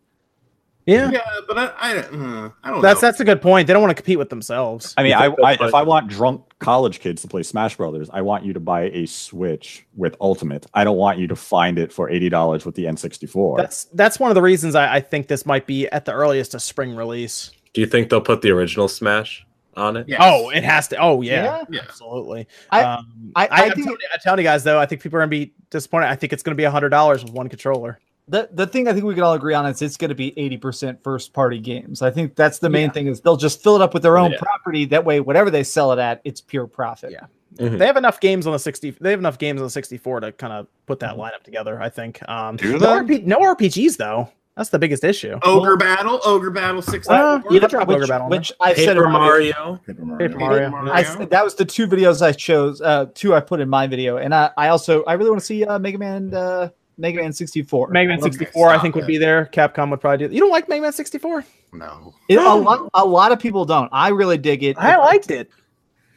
Yeah, 0.87 1.11
Yeah, 1.11 1.21
but 1.47 1.57
I, 1.59 1.65
I, 1.79 1.97
uh, 1.97 2.49
I 2.63 2.69
don't 2.71 2.81
that's 2.81 3.01
know. 3.01 3.07
that's 3.07 3.19
a 3.19 3.23
good 3.25 3.39
point. 3.41 3.67
They 3.67 3.73
don't 3.73 3.83
want 3.83 3.91
to 3.95 4.01
compete 4.01 4.17
with 4.17 4.29
themselves. 4.29 4.95
I 4.97 5.03
mean, 5.03 5.13
I, 5.13 5.27
I, 5.43 5.53
if 5.53 5.75
I 5.75 5.83
want 5.83 6.07
drunk 6.07 6.41
college 6.57 6.99
kids 6.99 7.21
to 7.21 7.27
play 7.27 7.43
Smash 7.43 7.77
Brothers, 7.77 8.09
I 8.11 8.21
want 8.21 8.45
you 8.45 8.53
to 8.53 8.59
buy 8.59 8.83
a 8.89 9.05
Switch 9.05 9.85
with 9.95 10.15
Ultimate. 10.19 10.65
I 10.73 10.83
don't 10.83 10.97
want 10.97 11.19
you 11.19 11.27
to 11.27 11.35
find 11.35 11.77
it 11.77 11.91
for 11.93 12.09
$80 12.09 12.65
with 12.65 12.73
the 12.75 12.85
N64. 12.85 13.57
That's 13.57 13.85
that's 13.93 14.19
one 14.19 14.31
of 14.31 14.35
the 14.35 14.41
reasons 14.41 14.73
I, 14.73 14.95
I 14.95 14.99
think 15.01 15.27
this 15.27 15.45
might 15.45 15.67
be 15.67 15.87
at 15.89 16.05
the 16.05 16.13
earliest 16.13 16.55
a 16.55 16.59
spring 16.59 16.95
release. 16.95 17.51
Do 17.73 17.81
you 17.81 17.87
think 17.87 18.09
they'll 18.09 18.21
put 18.21 18.41
the 18.41 18.51
original 18.51 18.87
Smash 18.87 19.45
on 19.77 19.95
it? 19.97 20.07
Yes. 20.09 20.19
Oh, 20.21 20.49
it 20.49 20.63
has 20.63 20.87
to. 20.89 20.97
Oh 20.97 21.21
yeah, 21.21 21.43
Yeah? 21.43 21.63
Yeah. 21.69 21.81
absolutely. 21.83 22.47
I- 22.69 22.83
um, 22.83 23.31
I- 23.35 23.45
I, 23.45 23.47
I 23.49 23.65
am 23.65 23.71
think- 23.71 23.85
telling, 23.85 23.99
I'm 24.13 24.19
telling 24.21 24.39
you 24.39 24.43
guys 24.45 24.63
though, 24.63 24.79
I 24.79 24.85
think 24.85 25.01
people 25.01 25.17
are 25.17 25.21
gonna 25.21 25.29
be 25.29 25.53
disappointed. 25.69 26.07
I 26.07 26.15
think 26.15 26.33
it's 26.33 26.43
gonna 26.43 26.55
be 26.55 26.65
a 26.65 26.71
hundred 26.71 26.89
dollars 26.89 27.23
with 27.23 27.33
one 27.33 27.47
controller. 27.49 27.99
The 28.27 28.49
the 28.53 28.67
thing 28.67 28.87
I 28.87 28.93
think 28.93 29.03
we 29.05 29.13
can 29.15 29.23
all 29.23 29.33
agree 29.33 29.53
on 29.53 29.65
is 29.65 29.81
it's 29.81 29.97
going 29.97 30.09
to 30.09 30.15
be 30.15 30.31
80% 30.37 31.03
first 31.03 31.33
party 31.33 31.59
games. 31.59 32.01
I 32.01 32.11
think 32.11 32.35
that's 32.35 32.59
the 32.59 32.69
main 32.69 32.85
Yeah. 32.85 32.91
thing 32.91 33.07
is 33.07 33.19
they'll 33.19 33.35
just 33.35 33.61
fill 33.63 33.75
it 33.75 33.81
up 33.81 33.93
with 33.93 34.03
their 34.03 34.17
own 34.17 34.31
Yeah. 34.31 34.37
property. 34.37 34.85
That 34.85 35.03
way, 35.03 35.19
whatever 35.19 35.49
they 35.49 35.63
sell 35.63 35.91
it 35.91 35.99
at, 35.99 36.21
it's 36.23 36.39
pure 36.39 36.67
profit. 36.67 37.11
Yeah. 37.11 37.25
Mhm. 37.57 37.77
They 37.79 37.85
have 37.85 37.97
enough 37.97 38.21
games 38.21 38.45
on 38.47 38.53
the 38.53 38.59
sixty. 38.59 38.91
They 38.91 39.09
have 39.09 39.19
enough 39.19 39.37
games 39.37 39.59
on 39.59 39.65
the 39.65 39.71
sixty-four 39.71 40.19
to 40.21 40.31
kind 40.33 40.53
of 40.53 40.67
put 40.85 40.99
that 40.99 41.17
lineup 41.17 41.43
together. 41.43 41.81
I 41.81 41.89
think. 41.89 42.21
Um, 42.29 42.55
Do 42.57 42.77
no. 42.77 42.87
RP, 43.03 43.25
no 43.25 43.39
RPGs 43.39 43.97
though. 43.97 44.29
That's 44.57 44.69
the 44.69 44.79
biggest 44.79 45.03
issue. 45.05 45.39
Ogre 45.43 45.77
Battle, 45.77 46.19
Ogre 46.25 46.51
Battle 46.51 46.81
64. 46.81 47.15
Uh, 47.15 47.41
you 47.49 47.59
could 47.61 47.69
drop 47.69 47.87
which, 47.87 47.95
Ogre 47.97 48.07
Battle 48.07 48.29
which 48.29 48.51
I've 48.59 48.75
said 48.75 48.97
Paper 48.97 49.07
Mario. 49.09 49.79
Paper 49.87 50.03
Mario. 50.05 50.27
Paper 50.27 50.39
Mario. 50.39 50.69
Mario. 50.69 50.91
I, 50.91 51.01
s- 51.01 51.15
that 51.29 51.43
was 51.43 51.55
the 51.55 51.63
two 51.65 51.87
videos 51.87 52.21
I 52.21 52.33
chose. 52.33 52.81
Uh, 52.81 53.05
two 53.15 53.33
I 53.33 53.39
put 53.39 53.61
in 53.61 53.69
my 53.69 53.87
video, 53.87 54.17
and 54.17 54.35
I, 54.35 54.51
I 54.57 54.67
also 54.67 55.03
I 55.05 55.13
really 55.13 55.29
want 55.29 55.39
to 55.39 55.45
see 55.45 55.63
uh, 55.65 55.79
Mega 55.79 55.97
Man 55.97 56.33
uh, 56.33 56.69
Mega 56.97 57.21
Man 57.21 57.31
64. 57.31 57.87
Mega 57.89 58.09
Man 58.09 58.19
Okay, 58.19 58.29
64, 58.31 58.67
I 58.67 58.73
stop 58.73 58.81
think 58.81 58.95
would 58.95 59.07
be 59.07 59.17
there. 59.17 59.49
Capcom 59.53 59.89
would 59.89 60.01
probably 60.01 60.17
do. 60.19 60.25
it. 60.25 60.33
You 60.33 60.41
don't 60.41 60.51
like 60.51 60.67
Mega 60.67 60.81
Man 60.81 60.93
64? 60.93 61.45
No. 61.73 62.13
It- 62.27 62.37
a 62.37 62.53
lot 62.53 62.89
a 62.93 63.05
lot 63.05 63.31
of 63.31 63.39
people 63.39 63.63
don't. 63.63 63.89
I 63.93 64.09
really 64.09 64.37
dig 64.37 64.63
it. 64.63 64.77
I 64.77 64.97
liked 64.97 65.31
it. 65.31 65.49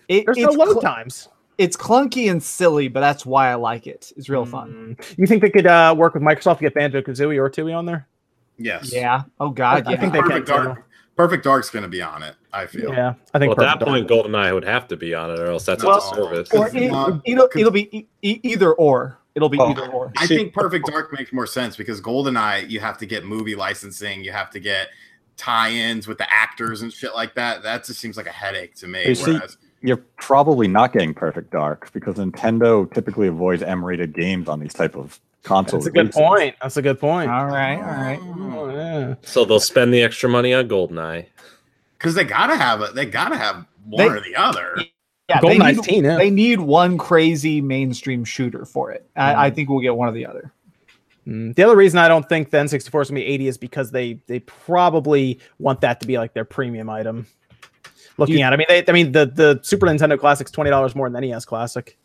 it. 0.09 0.25
There's 0.27 0.39
no 0.39 0.49
it's, 0.49 0.57
load 0.57 0.69
cl- 0.71 0.81
times. 0.81 1.29
it's 1.57 1.77
clunky 1.77 2.29
and 2.29 2.43
silly, 2.43 2.89
but 2.89 2.99
that's 2.99 3.25
why 3.25 3.49
I 3.51 3.55
like 3.55 3.87
it. 3.87 4.13
It's 4.17 4.29
real 4.29 4.45
fun. 4.45 4.97
Mm. 4.99 5.19
You 5.19 5.27
think 5.29 5.41
they 5.41 5.51
could 5.51 5.69
uh, 5.69 5.95
work 5.97 6.15
with 6.15 6.23
Microsoft 6.25 6.57
to 6.59 6.63
get 6.63 6.75
Banjo 6.75 7.01
Kazooie 7.01 7.39
or 7.39 7.49
Tooie 7.49 7.75
on 7.79 7.87
there? 7.87 8.09
Yes. 8.59 8.93
Yeah. 8.93 9.23
Oh 9.41 9.51
God. 9.51 9.87
I 9.87 9.93
Yeah. 9.93 10.01
think 10.01 10.13
they 10.13 10.21
Perfect 10.21 10.47
can, 10.47 10.57
too. 10.59 10.65
Dark. 10.65 10.89
Perfect 11.17 11.45
Dark's 11.45 11.71
going 11.71 11.85
to 11.85 11.89
be 11.89 12.03
on 12.03 12.23
it. 12.25 12.35
I 12.53 12.67
feel. 12.67 12.93
Yeah, 12.93 13.15
I 13.33 13.39
think. 13.39 13.57
Well, 13.57 13.67
at 13.67 13.79
that 13.79 13.85
Perfect 13.87 14.09
point, 14.09 14.27
GoldenEye 14.27 14.53
would 14.53 14.65
have 14.65 14.89
to 14.89 14.97
be 14.97 15.15
on 15.15 15.31
it, 15.31 15.39
or 15.39 15.47
else 15.47 15.65
that's 15.65 15.85
Well, 15.85 15.97
a 15.97 16.01
disservice. 16.01 16.53
or 16.53 16.69
it, 16.77 16.91
uh, 16.93 17.19
it'll, 17.25 17.49
it'll 17.57 17.71
be 17.71 18.09
e- 18.23 18.41
either 18.43 18.73
or. 18.73 19.19
It'll 19.37 19.49
be 19.49 19.59
Oh. 19.61 19.71
either 19.71 19.87
or. 19.89 20.13
I 20.17 20.27
think 20.29 20.53
Perfect 20.53 20.87
Dark 20.87 21.13
makes 21.13 21.33
more 21.33 21.47
sense 21.47 21.77
because 21.77 22.01
GoldenEye, 22.01 22.69
you 22.71 22.79
have 22.81 22.99
to 22.99 23.07
get 23.07 23.25
movie 23.25 23.55
licensing, 23.57 24.23
you 24.25 24.31
have 24.33 24.51
to 24.51 24.61
get 24.61 24.89
tie-ins 25.37 26.07
with 26.07 26.19
the 26.19 26.33
actors 26.33 26.83
and 26.83 26.93
shit 26.93 27.15
like 27.15 27.35
that. 27.35 27.63
That 27.65 27.85
just 27.85 27.99
seems 28.01 28.17
like 28.17 28.27
a 28.27 28.33
headache 28.33 28.75
to 28.77 28.87
me. 28.87 29.07
You 29.09 29.15
see- 29.17 29.41
You're 29.83 29.99
probably 30.19 30.69
not 30.69 30.93
getting 30.93 31.13
Perfect 31.15 31.51
Dark 31.51 31.93
because 31.93 32.15
Nintendo 32.15 32.91
typically 32.93 33.27
avoids 33.29 33.63
M-rated 33.63 34.15
games 34.15 34.49
on 34.49 34.61
these 34.61 34.73
type 34.73 34.95
of 34.97 35.21
consoles. 35.45 35.85
That's 35.85 35.95
a 35.95 36.03
good 36.03 36.13
point. 36.13 36.57
That's 36.61 36.77
a 36.77 36.83
good 36.83 36.99
point. 36.99 37.31
All 37.31 37.47
right. 37.47 37.77
All 37.77 37.83
right. 37.83 38.19
Oh, 38.21 38.71
yeah. 38.75 39.15
So 39.23 39.45
they'll 39.45 39.61
spend 39.61 39.95
the 39.95 40.03
extra 40.03 40.29
money 40.29 40.53
on 40.53 40.67
GoldenEye. 40.69 41.27
because 41.99 42.15
they 42.17 42.25
gotta 42.25 42.57
have 42.57 42.81
it, 42.83 42.95
they 42.95 43.07
gotta 43.07 43.37
have 43.37 43.65
one 43.87 43.99
They- 44.09 44.09
or 44.13 44.21
the 44.21 44.35
other. 44.37 44.77
Yeah. 45.29 45.41
They 45.41 45.57
need, 45.57 45.83
teen, 45.83 46.05
yeah. 46.05 46.17
they 46.19 46.29
need 46.29 46.61
one 46.61 46.99
crazy 46.99 47.61
mainstream 47.63 48.25
shooter 48.25 48.67
for 48.67 48.91
it. 48.91 49.09
I, 49.17 49.47
I 49.47 49.51
Mm. 49.51 49.55
think 49.55 49.69
we'll 49.71 49.81
get 49.81 49.97
one 49.97 50.09
or 50.11 50.13
the 50.13 50.27
other. 50.27 50.53
Mm, 51.27 51.55
The 51.55 51.63
other 51.63 51.77
reason 51.77 51.99
I 51.99 52.09
don't 52.09 52.29
think 52.29 52.51
the 52.51 52.59
N64 52.59 52.85
is 52.85 52.91
going 52.91 53.05
to 53.05 53.13
be 53.15 53.25
80 53.25 53.49
is 53.49 53.57
because 53.57 53.91
they 53.91 54.21
they 54.27 54.41
probably 54.41 55.39
want 55.59 55.81
that 55.81 56.01
to 56.01 56.07
be 56.07 56.19
like 56.19 56.35
their 56.35 56.45
premium 56.45 56.91
item. 56.91 57.27
Looking 58.19 58.37
You- 58.39 58.45
at, 58.45 58.53
it. 58.53 58.55
I 58.55 58.57
mean, 58.59 58.67
they, 58.69 58.85
I 58.87 58.93
mean, 58.93 59.13
the 59.13 59.25
the 59.25 59.61
Super 59.63 59.87
Nintendo 59.87 60.19
Classic's 60.21 60.51
twenty 60.51 60.69
dollars 60.71 60.95
more 60.95 61.09
than 61.09 61.19
the 61.23 61.27
NES 61.31 61.47
Classic. 61.47 61.97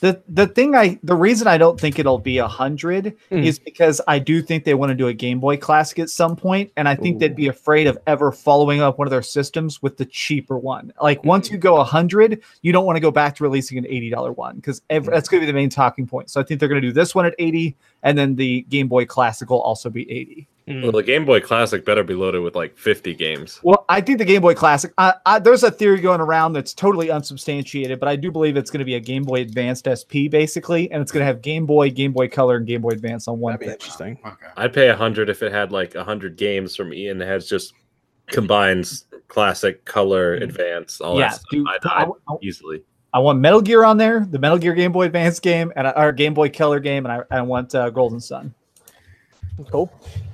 The 0.00 0.22
the 0.28 0.46
thing 0.46 0.74
I 0.74 0.98
the 1.02 1.14
reason 1.14 1.48
I 1.48 1.58
don't 1.58 1.78
think 1.80 1.98
it'll 1.98 2.18
be 2.18 2.38
a 2.38 2.46
hundred 2.46 3.16
Hmm. 3.30 3.38
is 3.38 3.58
because 3.58 4.00
I 4.06 4.18
do 4.18 4.40
think 4.42 4.64
they 4.64 4.74
want 4.74 4.90
to 4.90 4.94
do 4.94 5.08
a 5.08 5.12
Game 5.12 5.40
Boy 5.40 5.56
Classic 5.56 5.98
at 5.98 6.08
some 6.10 6.36
point, 6.36 6.70
and 6.76 6.88
I 6.88 6.94
think 6.94 7.16
Ooh. 7.16 7.18
they'd 7.18 7.34
be 7.36 7.48
afraid 7.48 7.86
of 7.86 7.98
ever 8.06 8.30
following 8.30 8.80
up 8.80 8.98
one 8.98 9.06
of 9.06 9.10
their 9.10 9.22
systems 9.22 9.82
with 9.82 9.96
the 9.96 10.04
cheaper 10.04 10.56
one. 10.56 10.92
Like 11.02 11.24
once 11.24 11.50
you 11.50 11.58
go 11.58 11.76
a 11.78 11.84
hundred, 11.84 12.42
you 12.62 12.72
don't 12.72 12.84
want 12.86 12.96
to 12.96 13.00
go 13.00 13.10
back 13.10 13.34
to 13.36 13.42
releasing 13.44 13.78
an 13.78 13.86
eighty 13.86 14.10
dollar 14.10 14.32
one 14.32 14.56
because 14.56 14.82
that's 14.88 15.28
going 15.28 15.40
to 15.40 15.40
be 15.40 15.46
the 15.46 15.52
main 15.52 15.70
talking 15.70 16.06
point. 16.06 16.30
So 16.30 16.40
I 16.40 16.44
think 16.44 16.60
they're 16.60 16.68
going 16.68 16.80
to 16.80 16.88
do 16.88 16.92
this 16.92 17.14
one 17.14 17.26
at 17.26 17.34
eighty, 17.38 17.76
and 18.02 18.16
then 18.16 18.36
the 18.36 18.62
Game 18.68 18.88
Boy 18.88 19.06
Classic 19.06 19.48
will 19.50 19.60
also 19.62 19.90
be 19.90 20.10
eighty. 20.10 20.48
Hmm. 20.68 20.82
Well, 20.82 20.92
the 20.92 21.02
Game 21.02 21.24
Boy 21.24 21.40
Classic 21.40 21.82
better 21.82 22.04
be 22.04 22.12
loaded 22.12 22.42
with 22.42 22.54
like 22.54 22.76
50 22.76 23.14
games. 23.14 23.58
Well, 23.62 23.86
I 23.88 24.02
think 24.02 24.18
the 24.18 24.24
Game 24.26 24.42
Boy 24.42 24.54
Classic. 24.54 24.92
I, 24.98 25.14
I, 25.24 25.38
there's 25.38 25.62
a 25.62 25.70
theory 25.70 25.98
going 25.98 26.20
around 26.20 26.52
that's 26.52 26.74
totally 26.74 27.10
unsubstantiated, 27.10 27.98
but 27.98 28.06
I 28.06 28.16
do 28.16 28.30
believe 28.30 28.58
it's 28.58 28.70
going 28.70 28.80
to 28.80 28.84
be 28.84 28.96
a 28.96 29.00
Game 29.00 29.22
Boy 29.22 29.40
Advanced 29.40 29.88
SP 29.88 30.28
basically, 30.30 30.90
and 30.92 31.00
it's 31.00 31.10
going 31.10 31.22
to 31.22 31.26
have 31.26 31.40
Game 31.40 31.64
Boy, 31.64 31.90
Game 31.90 32.12
Boy 32.12 32.28
Color, 32.28 32.58
and 32.58 32.66
Game 32.66 32.82
Boy 32.82 32.90
Advance 32.90 33.28
on 33.28 33.38
one 33.38 33.52
That'd 33.54 33.60
be 33.60 33.66
thing. 33.66 33.74
interesting. 33.74 34.18
Okay. 34.26 34.46
I'd 34.58 34.74
pay 34.74 34.90
a 34.90 34.96
hundred 34.96 35.30
if 35.30 35.42
it 35.42 35.52
had 35.52 35.72
like 35.72 35.94
a 35.94 36.04
hundred 36.04 36.36
games 36.36 36.76
from 36.76 36.92
Ian 36.92 37.16
that 37.16 37.28
has 37.28 37.48
just 37.48 37.72
combines 38.26 39.06
classic, 39.28 39.86
color, 39.86 40.36
hmm. 40.36 40.42
advance, 40.42 41.00
all 41.00 41.18
yeah, 41.18 41.28
that 41.28 41.36
stuff. 41.36 41.50
dude, 41.50 41.66
I'd, 41.66 41.86
I, 41.86 42.02
I'd 42.02 42.08
I- 42.28 42.36
easily. 42.42 42.82
I 43.12 43.20
want 43.20 43.40
Metal 43.40 43.62
Gear 43.62 43.84
on 43.84 43.96
there, 43.96 44.26
the 44.30 44.38
Metal 44.38 44.58
Gear 44.58 44.74
Game 44.74 44.92
Boy 44.92 45.06
Advance 45.06 45.40
game, 45.40 45.72
and 45.76 45.86
our 45.86 46.12
Game 46.12 46.34
Boy 46.34 46.50
Color 46.50 46.80
game, 46.80 47.06
and 47.06 47.24
I, 47.30 47.38
I 47.38 47.42
want 47.42 47.74
uh, 47.74 47.90
Golden 47.90 48.20
Sun. 48.20 48.54
Cool. 49.70 49.90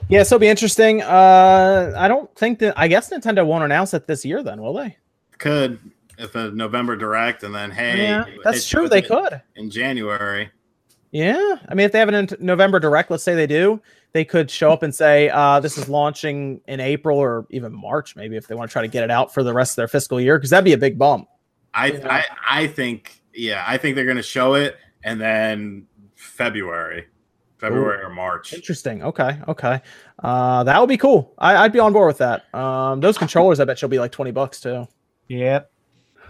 Yeah, 0.09 0.23
so 0.23 0.37
it'll 0.37 0.41
be 0.41 0.49
interesting. 0.49 1.03
Uh, 1.03 1.95
I 1.97 2.09
don't 2.09 2.35
think 2.37 2.59
that. 2.59 2.75
I 2.77 2.89
guess 2.89 3.11
Nintendo 3.11 3.47
won't 3.47 3.65
announce 3.65 3.95
it 3.95 4.07
this 4.07 4.25
year. 4.25 4.43
Then 4.43 4.61
will 4.61 4.75
they? 4.75 4.97
Could 5.39 5.79
if 6.19 6.35
a 6.35 6.51
November 6.51 6.97
direct, 6.97 7.43
and 7.43 7.55
then 7.55 7.71
hey, 7.71 8.03
yeah, 8.03 8.25
that's 8.43 8.69
true. 8.69 8.89
They 8.89 9.03
could. 9.03 9.41
in 9.57 9.71
January. 9.71 10.51
Yeah, 11.11 11.57
I 11.69 11.75
mean, 11.75 11.87
if 11.87 11.93
they 11.93 12.01
have 12.01 12.09
an 12.09 12.15
in- 12.15 12.37
November 12.41 12.81
direct, 12.81 13.11
let's 13.11 13.23
say 13.23 13.35
they 13.35 13.47
do, 13.47 13.81
they 14.13 14.25
could 14.25 14.51
show 14.51 14.73
up 14.73 14.83
and 14.83 14.95
say, 14.95 15.31
uh, 15.31 15.61
"This 15.61 15.79
is 15.79 15.89
launching 15.89 16.61
in 16.67 16.81
April 16.81 17.19
or 17.19 17.47
even 17.51 17.73
March, 17.73 18.17
maybe 18.17 18.37
if 18.37 18.47
they 18.47 18.55
want 18.55 18.69
to 18.69 18.73
try 18.73 18.83
to 18.83 18.89
get 18.89 19.05
it 19.05 19.11
out 19.11 19.33
for 19.33 19.43
the 19.43 19.55
rest 19.55 19.73
of 19.73 19.77
their 19.77 19.89
fiscal 19.89 20.21
year, 20.21 20.37
because 20.39 20.51
that'd 20.51 20.65
be 20.65 20.73
a 20.73 20.79
big 20.79 20.99
bump." 20.99 21.29
I 21.75 21.87
Yeah. 21.89 22.09
I 22.09 22.25
I 22.63 22.67
think 22.67 23.21
yeah, 23.35 23.65
I 23.67 23.77
think 23.77 23.97
they're 23.97 24.07
gonna 24.07 24.23
show 24.23 24.55
it, 24.55 24.77
and 25.03 25.21
then 25.21 25.87
February, 26.15 27.07
February 27.59 28.03
or 28.03 28.11
March. 28.11 28.53
Interesting. 28.53 29.03
Okay. 29.03 29.39
Okay. 29.49 29.81
Uh, 30.23 30.65
that 30.65 30.81
would 30.81 30.89
be 30.89 30.97
cool. 30.97 31.35
I, 31.39 31.57
I'd 31.57 31.73
be 31.73 31.79
on 31.81 31.93
board 31.93 32.07
with 32.09 32.19
that. 32.19 32.53
Um, 32.55 33.01
those 33.01 33.19
controllers, 33.19 33.61
I 33.61 33.65
bet 33.65 33.83
you'll 33.83 33.89
be 33.91 33.99
like 33.99 34.13
twenty 34.13 34.31
bucks 34.31 34.61
too. 34.61 34.87
Yep. 35.29 35.71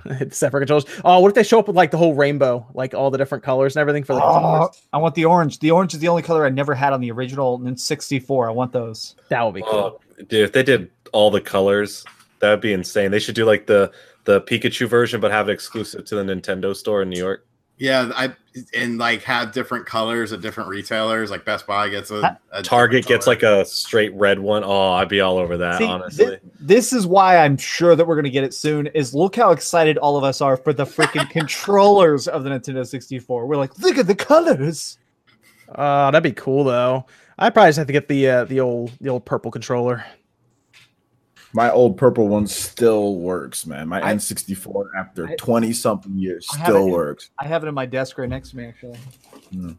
Separate 0.31 0.61
controllers. 0.61 0.85
Oh, 1.05 1.21
what 1.21 1.29
if 1.29 1.35
they 1.35 1.43
show 1.43 1.59
up 1.59 1.67
with 1.67 1.77
like 1.77 1.91
the 1.91 1.97
whole 1.97 2.15
rainbow, 2.15 2.67
like 2.75 2.95
all 2.95 3.11
the 3.11 3.19
different 3.19 3.43
colors 3.43 3.75
and 3.77 3.81
everything 3.81 4.05
for 4.05 4.15
the 4.15 4.23
Oh. 4.23 4.71
I 4.93 4.99
want 4.99 5.15
the 5.15 5.25
orange. 5.25 5.61
The 5.61 5.71
orange 5.71 5.95
is 5.95 6.01
the 6.01 6.09
only 6.09 6.23
color 6.23 6.45
I 6.45 6.51
never 6.51 6.75
had 6.75 6.93
on 6.93 7.01
the 7.01 7.11
original 7.11 7.63
N 7.67 7.77
64. 7.77 8.49
I 8.49 8.53
want 8.53 8.73
those. 8.73 9.17
That 9.29 9.43
would 9.43 9.55
be 9.55 9.63
cool. 9.63 10.01
Oh, 10.01 10.23
dude, 10.29 10.45
if 10.45 10.53
they 10.53 10.63
did 10.63 10.91
all 11.13 11.31
the 11.31 11.41
colors, 11.41 12.05
that 12.41 12.51
would 12.51 12.61
be 12.61 12.73
insane. 12.73 13.11
They 13.11 13.19
should 13.19 13.35
do 13.35 13.45
like 13.47 13.67
the 13.67 13.93
the 14.25 14.41
Pikachu 14.43 14.89
version, 14.89 15.21
but 15.21 15.31
have 15.31 15.49
it 15.49 15.53
exclusive 15.53 16.05
to 16.07 16.15
the 16.17 16.23
Nintendo 16.23 16.75
store 16.75 17.03
in 17.03 17.11
New 17.11 17.19
York. 17.19 17.47
Yeah, 17.77 18.13
I 18.15 18.33
and 18.73 18.99
like 18.99 19.23
have 19.25 19.51
different 19.51 19.85
colors 19.85 20.33
at 20.33 20.41
different 20.41 20.69
retailers. 20.69 21.29
Like 21.31 21.45
Best 21.45 21.67
Buy 21.67 21.89
gets 21.89 22.13
a, 22.13 22.39
a 22.53 22.63
Target 22.63 23.05
gets 23.05 23.27
like 23.27 23.43
a 23.43 23.65
straight 23.65 24.15
red 24.15 24.39
one. 24.39 24.63
Oh, 24.65 24.93
I'd 24.93 25.09
be 25.09 25.21
all 25.21 25.39
over 25.39 25.57
that, 25.57 25.79
See, 25.79 25.85
honestly. 25.85 26.37
thi- 26.37 26.51
this 26.61 26.93
is 26.93 27.05
why 27.05 27.39
I'm 27.39 27.57
sure 27.57 27.97
that 27.97 28.07
we're 28.07 28.15
going 28.15 28.25
to 28.27 28.31
get 28.31 28.45
it 28.45 28.55
soon. 28.55 28.87
Is 28.89 29.13
look 29.13 29.35
how 29.35 29.51
excited 29.51 29.99
all 29.99 30.17
of 30.17 30.23
us 30.23 30.41
are 30.41 30.57
for 30.57 30.73
the 30.73 30.85
freaking 30.85 31.29
controllers 31.31 32.29
of 32.29 32.45
the 32.45 32.51
Nintendo 32.51 32.87
64. 32.87 33.45
We're 33.45 33.57
like, 33.57 33.77
look 33.81 33.99
at 33.99 34.07
the 34.07 34.15
colors. 34.15 34.99
Uh, 35.75 36.13
that'd 36.13 36.23
be 36.23 36.31
cool 36.41 36.63
though. 36.63 37.07
I 37.41 37.51
probably 37.51 37.71
just 37.71 37.79
have 37.79 37.89
to 37.89 37.93
get 37.93 38.07
the 38.07 38.29
uh, 38.29 38.45
the 38.45 38.61
old 38.61 38.93
the 39.01 39.09
old 39.09 39.25
purple 39.27 39.51
controller. 39.51 40.05
My 41.55 41.71
old 41.71 41.97
purple 41.97 42.27
one 42.27 42.49
still 42.49 43.15
works, 43.17 43.65
man. 43.65 43.89
My 43.89 44.03
I- 44.03 44.15
N64 44.15 44.87
after 44.99 45.29
I- 45.29 45.37
20 45.37 45.73
something 45.73 46.19
years 46.19 46.49
I 46.53 46.65
still 46.65 46.77
it 46.77 46.87
in- 46.87 46.91
works. 46.91 47.31
I 47.39 47.47
have 47.47 47.63
it 47.65 47.69
in 47.69 47.75
my 47.75 47.87
desk 47.87 48.19
right 48.19 48.29
next 48.29 48.51
to 48.51 48.57
me, 48.57 48.67
actually. 48.67 48.99
Hmm. 49.53 49.73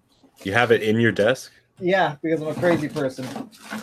You 0.44 0.54
have 0.54 0.72
it 0.72 0.82
in 0.84 1.00
your 1.00 1.12
desk? 1.12 1.52
Yeah, 1.82 2.16
because 2.24 2.42
I'm 2.42 2.48
a 2.48 2.54
crazy 2.54 2.88
person. 2.88 3.26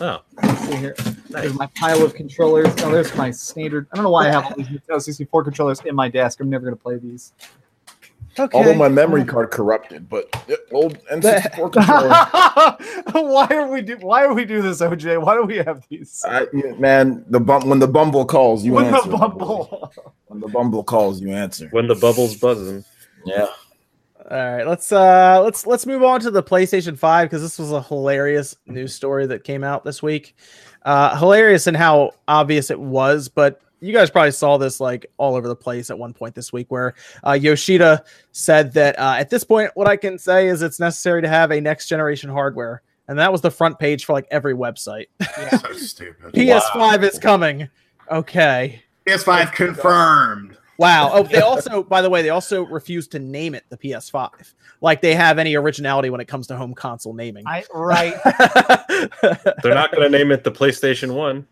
Oh, 0.01 0.21
Let's 0.41 0.61
see 0.61 0.75
here. 0.75 0.95
There's 1.29 1.53
my 1.53 1.67
pile 1.75 2.01
of 2.03 2.15
controllers. 2.15 2.67
Oh, 2.79 2.89
there's 2.91 3.15
my 3.15 3.29
standard. 3.29 3.87
I 3.91 3.95
don't 3.95 4.03
know 4.03 4.09
why 4.09 4.27
I 4.27 4.31
have 4.31 4.45
all 4.45 4.55
these 4.57 4.67
Nintendo 4.67 4.99
64 4.99 5.43
controllers 5.43 5.79
in 5.85 5.93
my 5.93 6.09
desk. 6.09 6.39
I'm 6.39 6.49
never 6.49 6.65
going 6.65 6.75
to 6.75 6.81
play 6.81 6.97
these. 6.97 7.33
Okay. 8.37 8.57
Although 8.57 8.73
my 8.73 8.89
memory 8.89 9.23
card 9.25 9.51
corrupted, 9.51 10.09
but 10.09 10.25
old 10.71 10.97
N64 11.11 11.71
controller. 11.73 13.27
why 13.27 13.47
are 13.51 13.67
we 13.71 13.81
do? 13.81 13.97
Why 13.97 14.27
do 14.27 14.33
we 14.33 14.43
do 14.45 14.61
this, 14.61 14.81
OJ? 14.81 15.21
Why 15.23 15.35
do 15.35 15.43
we 15.43 15.57
have 15.57 15.85
these? 15.89 16.23
I, 16.27 16.47
man, 16.79 17.23
the 17.29 17.39
bum, 17.39 17.69
when 17.69 17.79
the 17.79 17.87
bumble 17.87 18.25
calls, 18.25 18.63
you 18.65 18.73
With 18.73 18.85
answer. 18.85 19.09
the 19.09 19.17
bumble. 19.17 19.93
When 20.27 20.39
the 20.39 20.47
bumble 20.47 20.83
calls, 20.83 21.21
you 21.21 21.29
answer. 21.31 21.67
when 21.71 21.87
the 21.87 21.95
bubble's 21.95 22.35
buzzing. 22.35 22.83
Yeah. 23.25 23.47
All 24.31 24.37
right, 24.37 24.65
let's 24.65 24.91
uh 24.91 25.41
let's 25.43 25.67
let's 25.67 25.85
move 25.85 26.01
on 26.01 26.21
to 26.21 26.31
the 26.31 26.41
PlayStation 26.41 26.97
5 26.97 27.25
because 27.29 27.41
this 27.41 27.59
was 27.59 27.71
a 27.73 27.81
hilarious 27.83 28.55
news 28.65 28.95
story 28.95 29.25
that 29.27 29.43
came 29.43 29.63
out 29.65 29.83
this 29.83 30.01
week. 30.01 30.35
Uh 30.83 31.15
hilarious 31.17 31.67
in 31.67 31.75
how 31.75 32.11
obvious 32.27 32.71
it 32.71 32.79
was, 32.79 33.27
but 33.27 33.61
you 33.83 33.91
guys 33.91 34.09
probably 34.09 34.31
saw 34.31 34.57
this 34.57 34.79
like 34.79 35.05
all 35.17 35.35
over 35.35 35.47
the 35.47 35.55
place 35.55 35.89
at 35.89 35.99
one 35.99 36.13
point 36.13 36.33
this 36.33 36.53
week 36.53 36.71
where 36.71 36.93
uh, 37.27 37.33
Yoshida 37.33 38.03
said 38.31 38.71
that 38.73 38.97
uh, 38.97 39.15
at 39.17 39.29
this 39.29 39.43
point 39.43 39.71
what 39.73 39.87
I 39.87 39.97
can 39.97 40.17
say 40.17 40.47
is 40.47 40.61
it's 40.61 40.79
necessary 40.79 41.21
to 41.21 41.27
have 41.27 41.51
a 41.51 41.59
next 41.59 41.87
generation 41.87 42.29
hardware. 42.29 42.81
And 43.09 43.19
that 43.19 43.33
was 43.33 43.41
the 43.41 43.51
front 43.51 43.79
page 43.79 44.05
for 44.05 44.13
like 44.13 44.25
every 44.31 44.55
website. 44.55 45.07
so 45.59 45.73
stupid. 45.73 46.33
PS5 46.33 47.03
is 47.03 47.19
coming. 47.19 47.69
Okay. 48.09 48.81
PS5 49.05 49.51
confirmed. 49.51 50.57
Wow. 50.77 51.11
Oh, 51.11 51.23
they 51.23 51.41
also, 51.41 51.83
by 51.83 52.01
the 52.01 52.09
way, 52.09 52.21
they 52.21 52.29
also 52.29 52.65
refused 52.65 53.11
to 53.11 53.19
name 53.19 53.55
it 53.55 53.65
the 53.69 53.77
PS5. 53.77 54.53
Like 54.79 55.01
they 55.01 55.13
have 55.15 55.37
any 55.39 55.55
originality 55.55 56.09
when 56.09 56.21
it 56.21 56.29
comes 56.29 56.47
to 56.47 56.55
home 56.55 56.73
console 56.73 57.13
naming. 57.13 57.43
I 57.45 57.65
right. 57.73 58.15
They're 59.61 59.75
not 59.75 59.91
going 59.91 60.09
to 60.09 60.17
name 60.17 60.31
it 60.31 60.45
the 60.45 60.51
PlayStation 60.51 61.13
1. 61.13 61.45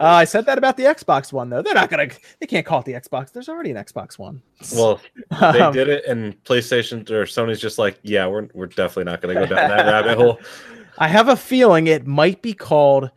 I 0.00 0.24
said 0.24 0.46
that 0.46 0.58
about 0.58 0.76
the 0.76 0.84
Xbox 0.84 1.32
One, 1.32 1.50
though. 1.50 1.62
They're 1.62 1.74
not 1.74 1.90
gonna. 1.90 2.08
They 2.40 2.46
can't 2.46 2.64
call 2.66 2.80
it 2.80 2.84
the 2.86 2.92
Xbox. 2.92 3.32
There's 3.32 3.48
already 3.48 3.70
an 3.70 3.76
Xbox 3.76 4.18
One. 4.18 4.42
well, 4.74 5.00
they 5.30 5.60
Um, 5.60 5.72
did 5.72 5.88
it, 5.88 6.04
and 6.06 6.42
PlayStation 6.44 7.08
or 7.10 7.24
Sony's 7.24 7.60
just 7.60 7.78
like, 7.78 7.98
yeah, 8.02 8.26
we're, 8.26 8.48
we're 8.54 8.66
definitely 8.66 9.04
not 9.04 9.20
going 9.20 9.34
to 9.34 9.40
go 9.46 9.54
down 9.54 9.68
that 9.68 9.86
rabbit 9.86 10.16
hole. 10.18 10.40
I 10.98 11.08
have 11.08 11.28
a 11.28 11.36
feeling 11.36 11.86
it 11.86 12.06
might 12.06 12.42
be 12.42 12.52
called 12.52 13.10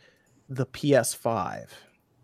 the 0.50 0.66
PS5. 0.66 1.68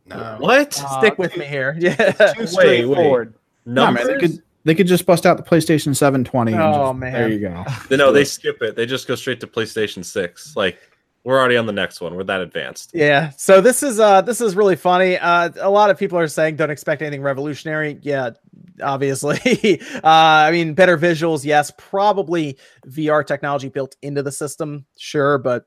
No. 0.05 0.37
What? 0.39 0.73
Stick 0.73 1.17
with 1.17 1.35
me 1.37 1.45
here. 1.45 1.75
Yeah. 1.79 2.11
Too 2.33 2.47
straightforward. 2.47 3.33
No, 3.65 3.91
man, 3.91 4.07
they 4.07 4.17
could 4.17 4.43
they 4.63 4.75
could 4.75 4.87
just 4.87 5.05
bust 5.05 5.25
out 5.25 5.37
the 5.37 5.43
PlayStation 5.43 5.95
720. 5.95 6.53
and 6.53 6.61
Oh, 6.61 6.89
just- 6.89 6.99
man. 6.99 7.13
there 7.13 7.29
you 7.29 7.39
go. 7.39 7.65
No, 7.95 8.11
they 8.11 8.23
skip 8.23 8.61
it. 8.61 8.75
They 8.75 8.85
just 8.85 9.07
go 9.07 9.15
straight 9.15 9.39
to 9.41 9.47
PlayStation 9.47 10.05
6. 10.05 10.55
Like, 10.55 10.79
we're 11.23 11.39
already 11.39 11.57
on 11.57 11.65
the 11.65 11.73
next 11.73 12.01
one. 12.01 12.15
We're 12.15 12.23
that 12.23 12.41
advanced. 12.41 12.91
Yeah. 12.93 13.31
So 13.37 13.61
this 13.61 13.83
is 13.83 13.99
uh 13.99 14.21
this 14.21 14.41
is 14.41 14.55
really 14.55 14.75
funny. 14.75 15.17
Uh 15.17 15.49
a 15.59 15.69
lot 15.69 15.89
of 15.89 15.97
people 15.97 16.17
are 16.17 16.27
saying 16.27 16.55
don't 16.55 16.71
expect 16.71 17.01
anything 17.01 17.21
revolutionary. 17.21 17.99
Yeah, 18.01 18.31
obviously. 18.81 19.81
uh 20.03 20.07
I 20.07 20.51
mean 20.51 20.73
better 20.73 20.97
visuals, 20.97 21.45
yes. 21.45 21.71
Probably 21.77 22.57
VR 22.87 23.25
technology 23.25 23.69
built 23.69 23.95
into 24.01 24.23
the 24.23 24.31
system, 24.31 24.85
sure, 24.97 25.37
but 25.37 25.65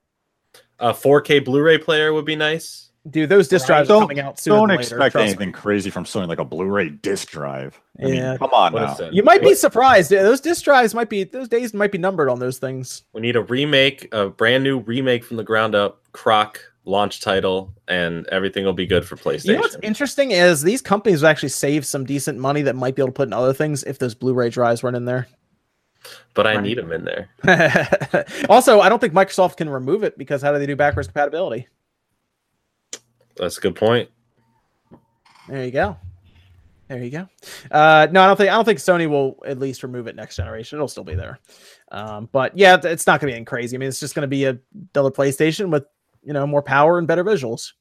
A 0.81 0.93
4K 0.93 1.45
Blu-ray 1.45 1.79
player 1.79 2.13
would 2.13 2.25
be 2.25 2.37
nice. 2.37 2.84
Dude, 3.11 3.29
those 3.29 3.49
disc 3.49 3.67
drives 3.67 3.89
Don't- 3.89 4.03
coming 4.03 4.21
out 4.21 4.39
soon. 4.39 4.55
Don't 4.55 4.71
expect 4.71 5.17
anything 5.17 5.53
crazy 5.53 5.91
from 5.91 6.05
Sony 6.05 6.27
like 6.29 6.39
a 6.39 6.45
Blu-ray 6.45 6.89
disc 6.91 7.29
drive. 7.31 7.81
I 8.01 8.05
mean, 8.05 8.15
Yeah. 8.15 8.37
come 8.39 8.51
on 8.53 8.73
What 8.73 8.99
now. 9.01 9.11
You 9.11 9.23
might 9.23 9.43
be 9.43 9.55
surprised. 9.55 10.11
Those 10.11 10.41
disc 10.41 10.65
drives 10.65 10.95
might 10.95 11.09
be 11.09 11.25
those 11.25 11.49
days 11.49 11.75
might 11.75 11.93
be 11.93 11.99
numbered 11.99 12.29
on 12.29 12.39
those 12.41 12.59
things. 12.59 13.03
We 13.13 13.21
need 13.21 13.37
a 13.37 13.43
remake, 13.43 14.09
a 14.13 14.29
brand 14.29 14.65
new 14.65 14.79
remake 14.81 15.25
from 15.25 15.37
the 15.37 15.45
ground 15.45 15.75
up, 15.75 16.01
Croc 16.13 16.61
launch 16.87 17.21
title, 17.23 17.73
and 17.89 18.27
everything 18.27 18.63
will 18.65 18.75
be 18.75 18.87
good 18.87 19.07
for 19.07 19.17
PlayStation. 19.17 19.45
You 19.47 19.53
know 19.55 19.61
what's 19.61 19.77
interesting 19.83 20.33
is 20.33 20.61
these 20.63 20.83
companies 20.83 21.23
will 21.23 21.29
actually 21.29 21.49
save 21.49 21.87
some 21.87 22.05
decent 22.05 22.39
money 22.39 22.61
that 22.63 22.77
might 22.77 22.95
be 22.95 23.01
able 23.01 23.09
to 23.09 23.13
put 23.13 23.27
in 23.29 23.33
other 23.33 23.55
things 23.55 23.83
if 23.85 23.99
those 23.99 24.15
Blu-ray 24.15 24.51
drives 24.51 24.83
weren't 24.83 24.97
in 24.97 25.07
there. 25.07 25.27
but 26.35 26.47
I 26.47 26.61
need 26.61 26.77
them 26.77 26.93
in 26.93 27.05
there. 27.07 27.29
also, 28.51 28.81
I 28.81 28.91
don't 28.91 28.99
think 28.99 29.15
Microsoft 29.15 29.57
can 29.57 29.71
remove 29.71 30.03
it 30.05 30.19
because 30.19 30.43
how 30.43 30.53
do 30.53 30.59
they 30.59 30.67
do 30.67 30.77
backwards 30.77 31.09
compatibility? 31.09 31.69
That's 33.36 33.59
a 33.59 33.61
good 33.61 33.77
point. 33.77 34.11
There 35.48 35.65
you 35.65 35.70
go. 35.70 35.97
There 36.89 37.02
you 37.02 37.11
go. 37.11 37.28
Uh, 37.70 38.06
no, 38.11 38.23
I 38.23 38.27
don't 38.27 38.36
think 38.36 38.51
I 38.51 38.55
don't 38.55 38.65
think 38.65 38.78
Sony 38.78 39.09
will 39.09 39.39
at 39.47 39.59
least 39.59 39.82
remove 39.82 40.06
it 40.06 40.16
next 40.16 40.36
generation. 40.36 40.77
It'll 40.77 40.89
still 40.89 41.05
be 41.05 41.15
there. 41.15 41.39
Um, 41.90 42.28
but 42.31 42.56
yeah, 42.56 42.78
it's 42.82 43.06
not 43.06 43.20
going 43.20 43.28
to 43.28 43.32
be 43.32 43.32
anything 43.32 43.47
crazy. 43.47 43.77
I 43.77 43.78
mean, 43.78 43.89
it's 43.89 44.01
just 44.01 44.15
going 44.15 44.23
to 44.23 44.28
be 44.28 44.44
a 44.44 44.59
another 44.94 45.11
PlayStation 45.11 45.70
with 45.70 45.85
you 46.23 46.32
know 46.32 46.47
more 46.47 46.62
power 46.62 46.98
and 46.98 47.09
better 47.09 47.24
visuals. 47.24 47.73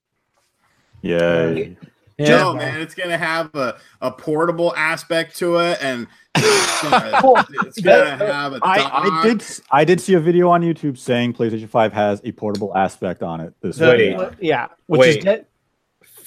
Yay. 1.02 1.76
Yeah. 2.18 2.38
No, 2.38 2.54
man, 2.54 2.80
it's 2.82 2.94
gonna 2.96 3.18
have 3.18 3.54
a, 3.56 3.80
a 4.02 4.12
portable 4.12 4.76
aspect 4.76 5.36
to 5.38 5.58
it, 5.58 5.80
and 5.82 6.08
it's 6.36 6.82
gonna, 6.84 7.46
it's 7.66 7.82
gonna 7.82 8.18
have 8.18 8.54
a 8.54 8.60
I. 8.62 9.20
I 9.20 9.24
did 9.24 9.44
I 9.72 9.84
did 9.84 10.00
see 10.00 10.14
a 10.14 10.20
video 10.20 10.50
on 10.50 10.62
YouTube 10.62 10.98
saying 10.98 11.34
PlayStation 11.34 11.70
5 11.70 11.94
has 11.94 12.22
a 12.24 12.32
portable 12.32 12.76
aspect 12.78 13.24
on 13.24 13.42
it. 13.42 13.54
This 13.62 13.80
Wait. 13.80 14.18
week. 14.18 14.30
Yeah, 14.40 14.68
which 14.88 15.00
Wait. 15.00 15.18
is 15.18 15.24
dead. 15.24 15.46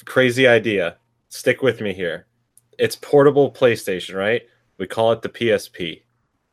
Crazy 0.05 0.47
idea. 0.47 0.97
Stick 1.29 1.63
with 1.63 1.81
me 1.81 1.93
here. 1.93 2.27
It's 2.79 2.97
portable 2.97 3.53
PlayStation, 3.53 4.15
right? 4.15 4.43
We 4.79 4.87
call 4.87 5.13
it 5.13 5.23
the 5.23 5.29
PSP. 5.29 6.03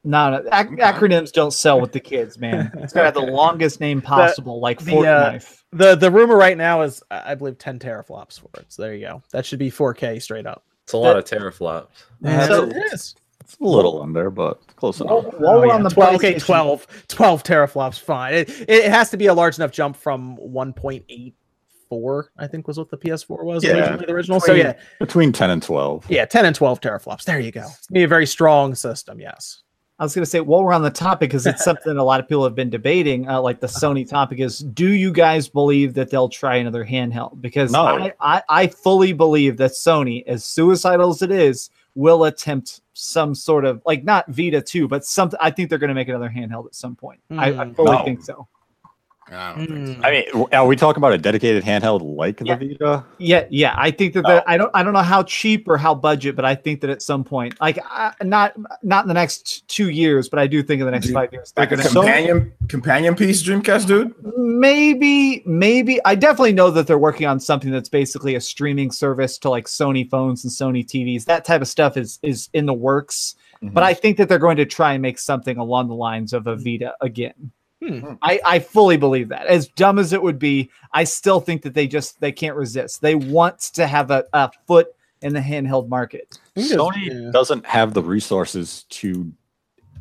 No, 0.03 0.31
no, 0.31 0.37
ac- 0.51 0.69
acronyms 0.77 1.31
don't 1.31 1.51
sell 1.51 1.79
with 1.79 1.91
the 1.93 1.99
kids, 1.99 2.37
man. 2.37 2.71
It's 2.77 2.91
got 2.91 3.01
to 3.01 3.05
have 3.05 3.13
the 3.13 3.21
longest 3.31 3.79
name 3.79 4.01
possible, 4.01 4.59
like 4.59 4.79
the, 4.81 4.97
uh, 4.97 5.39
The 5.71 5.95
the 5.95 6.11
rumor 6.11 6.35
right 6.35 6.57
now 6.57 6.81
is 6.81 7.01
I 7.09 7.31
I 7.31 7.35
believe 7.35 7.57
10 7.57 7.79
teraflops 7.79 8.39
for 8.39 8.49
it. 8.59 8.65
So 8.67 8.81
there 8.81 8.93
you 8.93 9.07
go. 9.07 9.23
That 9.31 9.45
should 9.45 9.59
be 9.59 9.71
4K 9.71 10.21
straight 10.21 10.45
up. 10.45 10.63
It's 10.83 10.91
a 10.93 10.97
lot 10.97 11.17
of 11.17 11.23
teraflops. 11.23 11.87
Yeah, 12.21 12.47
So- 12.47 12.63
it 12.65 12.75
is. 12.93 13.15
It's 13.41 13.57
a 13.59 13.63
little 13.65 14.01
under, 14.01 14.29
but 14.29 14.61
close 14.77 14.99
While, 15.01 15.19
enough. 15.19 15.33
while 15.39 15.55
Oh, 15.55 15.59
we're 15.59 15.67
yeah, 15.67 15.73
on 15.73 15.83
the 15.83 15.89
12, 15.89 16.15
okay, 16.15 16.35
PlayStation- 16.35 16.45
12, 16.45 16.87
12 17.09 17.43
teraflops, 17.43 17.99
fine. 17.99 18.33
It, 18.35 18.49
it 18.69 18.89
has 18.91 19.09
to 19.09 19.17
be 19.17 19.25
a 19.27 19.33
large 19.33 19.57
enough 19.57 19.71
jump 19.71 19.97
from 19.97 20.37
1.84, 20.37 22.23
I 22.37 22.47
think 22.47 22.67
was 22.67 22.77
what 22.77 22.89
the 22.89 22.97
PS4 22.97 23.43
was 23.43 23.63
Yeah. 23.63 23.71
originally, 23.73 24.05
the 24.05 24.11
original. 24.13 24.39
So 24.39 24.53
yeah, 24.53 24.73
Between 24.99 25.31
10 25.33 25.49
and 25.49 25.61
12. 25.63 26.05
yeah, 26.09 26.25
10 26.25 26.45
and 26.45 26.55
12 26.55 26.79
teraflops. 26.81 27.23
There 27.25 27.39
you 27.39 27.51
go. 27.51 27.61
It's 27.61 27.87
gonna 27.87 27.95
be 27.99 28.03
a 28.03 28.07
very 28.07 28.25
strong 28.25 28.75
system, 28.75 29.19
yes. 29.19 29.62
I 29.99 30.03
was 30.03 30.15
going 30.15 30.23
to 30.23 30.29
say, 30.29 30.39
while 30.39 30.63
we're 30.63 30.73
on 30.73 30.81
the 30.81 30.89
topic, 30.89 31.29
because 31.29 31.45
it's 31.45 31.63
something 31.69 31.95
a 31.97 32.03
lot 32.03 32.19
of 32.19 32.27
people 32.27 32.43
have 32.43 32.55
been 32.55 32.69
debating, 32.69 33.29
uh, 33.29 33.39
like 33.41 33.59
the 33.59 33.67
Sony 33.67 34.07
topic 34.07 34.39
is, 34.39 34.59
do 34.59 34.89
you 34.91 35.11
guys 35.11 35.47
believe 35.47 35.93
that 35.93 36.09
they'll 36.09 36.29
try 36.29 36.55
another 36.55 36.83
handheld? 36.83 37.39
Because 37.41 37.71
No. 37.71 37.83
I, 37.85 38.13
I, 38.19 38.41
I 38.49 38.67
fully 38.67 39.13
believe 39.13 39.57
that 39.57 39.71
Sony, 39.71 40.25
as 40.25 40.43
suicidal 40.43 41.11
as 41.11 41.21
it 41.21 41.31
is, 41.31 41.69
will 41.95 42.23
attempt 42.23 42.81
some 42.93 43.35
sort 43.35 43.65
of 43.65 43.81
like 43.85 44.03
not 44.03 44.27
Vita 44.29 44.61
2, 44.61 44.87
but 44.87 45.05
something. 45.05 45.37
I 45.41 45.51
think 45.51 45.69
they're 45.69 45.77
going 45.77 45.89
to 45.89 45.93
make 45.93 46.07
another 46.09 46.29
handheld 46.29 46.65
at 46.65 46.73
some 46.75 46.95
point. 46.95 47.19
I, 47.29 47.49
I 47.53 47.65
Hmm. 47.65 47.73
fully 47.73 47.97
No. 47.97 48.03
think 48.03 48.23
so. 48.23 48.47
I 49.31 49.55
don't 49.55 49.67
think 49.67 49.87
so. 49.87 49.93
Hmm. 49.93 50.05
I 50.05 50.11
mean, 50.11 50.45
are 50.51 50.67
we 50.67 50.75
talking 50.75 50.99
about 50.99 51.13
a 51.13 51.17
dedicated 51.17 51.63
handheld 51.63 52.01
like 52.15 52.41
Yeah. 52.43 52.55
the 52.55 52.67
Vita? 52.69 53.05
Yeah, 53.17 53.45
yeah. 53.49 53.73
I 53.77 53.89
think 53.91 54.13
that 54.15 54.23
the, 54.23 54.43
I 54.47 54.57
don't 54.57 54.71
I 54.73 54.83
don't 54.83 54.93
know 54.93 54.99
how 55.01 55.23
cheap 55.23 55.67
or 55.67 55.77
how 55.77 55.95
budget, 55.95 56.35
but 56.35 56.45
I 56.45 56.55
think 56.55 56.81
that 56.81 56.89
at 56.89 57.01
some 57.01 57.23
point, 57.23 57.59
like 57.61 57.79
I, 57.85 58.13
not 58.23 58.53
not 58.83 59.03
in 59.05 59.07
the 59.07 59.13
next 59.13 59.67
two 59.67 59.89
years, 59.89 60.29
but 60.29 60.39
I 60.39 60.47
do 60.47 60.61
think 60.61 60.79
in 60.81 60.85
the 60.85 60.91
next 60.91 61.07
Dude, 61.07 61.13
five 61.15 61.31
years 61.33 61.53
Like 61.57 61.71
a 61.71 61.75
going 61.77 61.87
to 61.87 61.93
companion 61.93 62.53
companion 62.67 63.15
piece, 63.15 63.41
Dreamcast, 63.43 63.87
dude. 63.87 64.13
maybe 64.37 65.43
maybe 65.45 65.99
i 66.05 66.15
definitely 66.15 66.53
know 66.53 66.69
that 66.71 66.87
they're 66.87 66.97
working 66.97 67.27
on 67.27 67.39
something 67.39 67.71
that's 67.71 67.89
basically 67.89 68.35
a 68.35 68.41
streaming 68.41 68.91
service 68.91 69.37
to 69.37 69.49
like 69.49 69.65
sony 69.65 70.09
phones 70.09 70.43
and 70.43 70.51
sony 70.53 70.85
tvs 70.85 71.25
that 71.25 71.43
type 71.45 71.61
of 71.61 71.67
stuff 71.67 71.97
is 71.97 72.19
is 72.23 72.49
in 72.53 72.65
the 72.65 72.73
works 72.73 73.35
Mm-hmm. 73.61 73.73
but 73.73 73.83
i 73.83 73.93
think 73.93 74.17
that 74.17 74.27
they're 74.27 74.39
going 74.39 74.57
to 74.57 74.65
try 74.65 74.91
and 74.93 75.01
make 75.01 75.17
something 75.17 75.55
along 75.57 75.87
the 75.87 75.95
lines 75.95 76.33
of 76.33 76.47
a 76.47 76.55
vita 76.57 76.93
again 76.99 77.51
Hmm. 77.85 78.13
I, 78.21 78.39
I 78.45 78.59
fully 78.59 78.97
believe 78.97 79.29
that 79.29 79.45
as 79.47 79.67
dumb 79.67 79.99
as 79.99 80.13
it 80.13 80.21
would 80.21 80.39
be 80.39 80.69
i 80.93 81.03
still 81.03 81.39
think 81.39 81.63
that 81.63 81.73
they 81.73 81.87
just 81.87 82.21
they 82.21 82.31
can't 82.31 82.55
resist 82.55 83.01
they 83.01 83.15
want 83.15 83.59
to 83.59 83.87
have 83.87 84.09
a, 84.09 84.23
a 84.31 84.51
foot 84.67 84.87
in 85.21 85.33
the 85.33 85.41
handheld 85.41 85.89
market 85.89 86.39
Sony 86.55 87.07
yeah. 87.07 87.31
doesn't 87.31 87.65
have 87.65 87.93
the 87.93 88.01
resources 88.01 88.83
to 88.89 89.31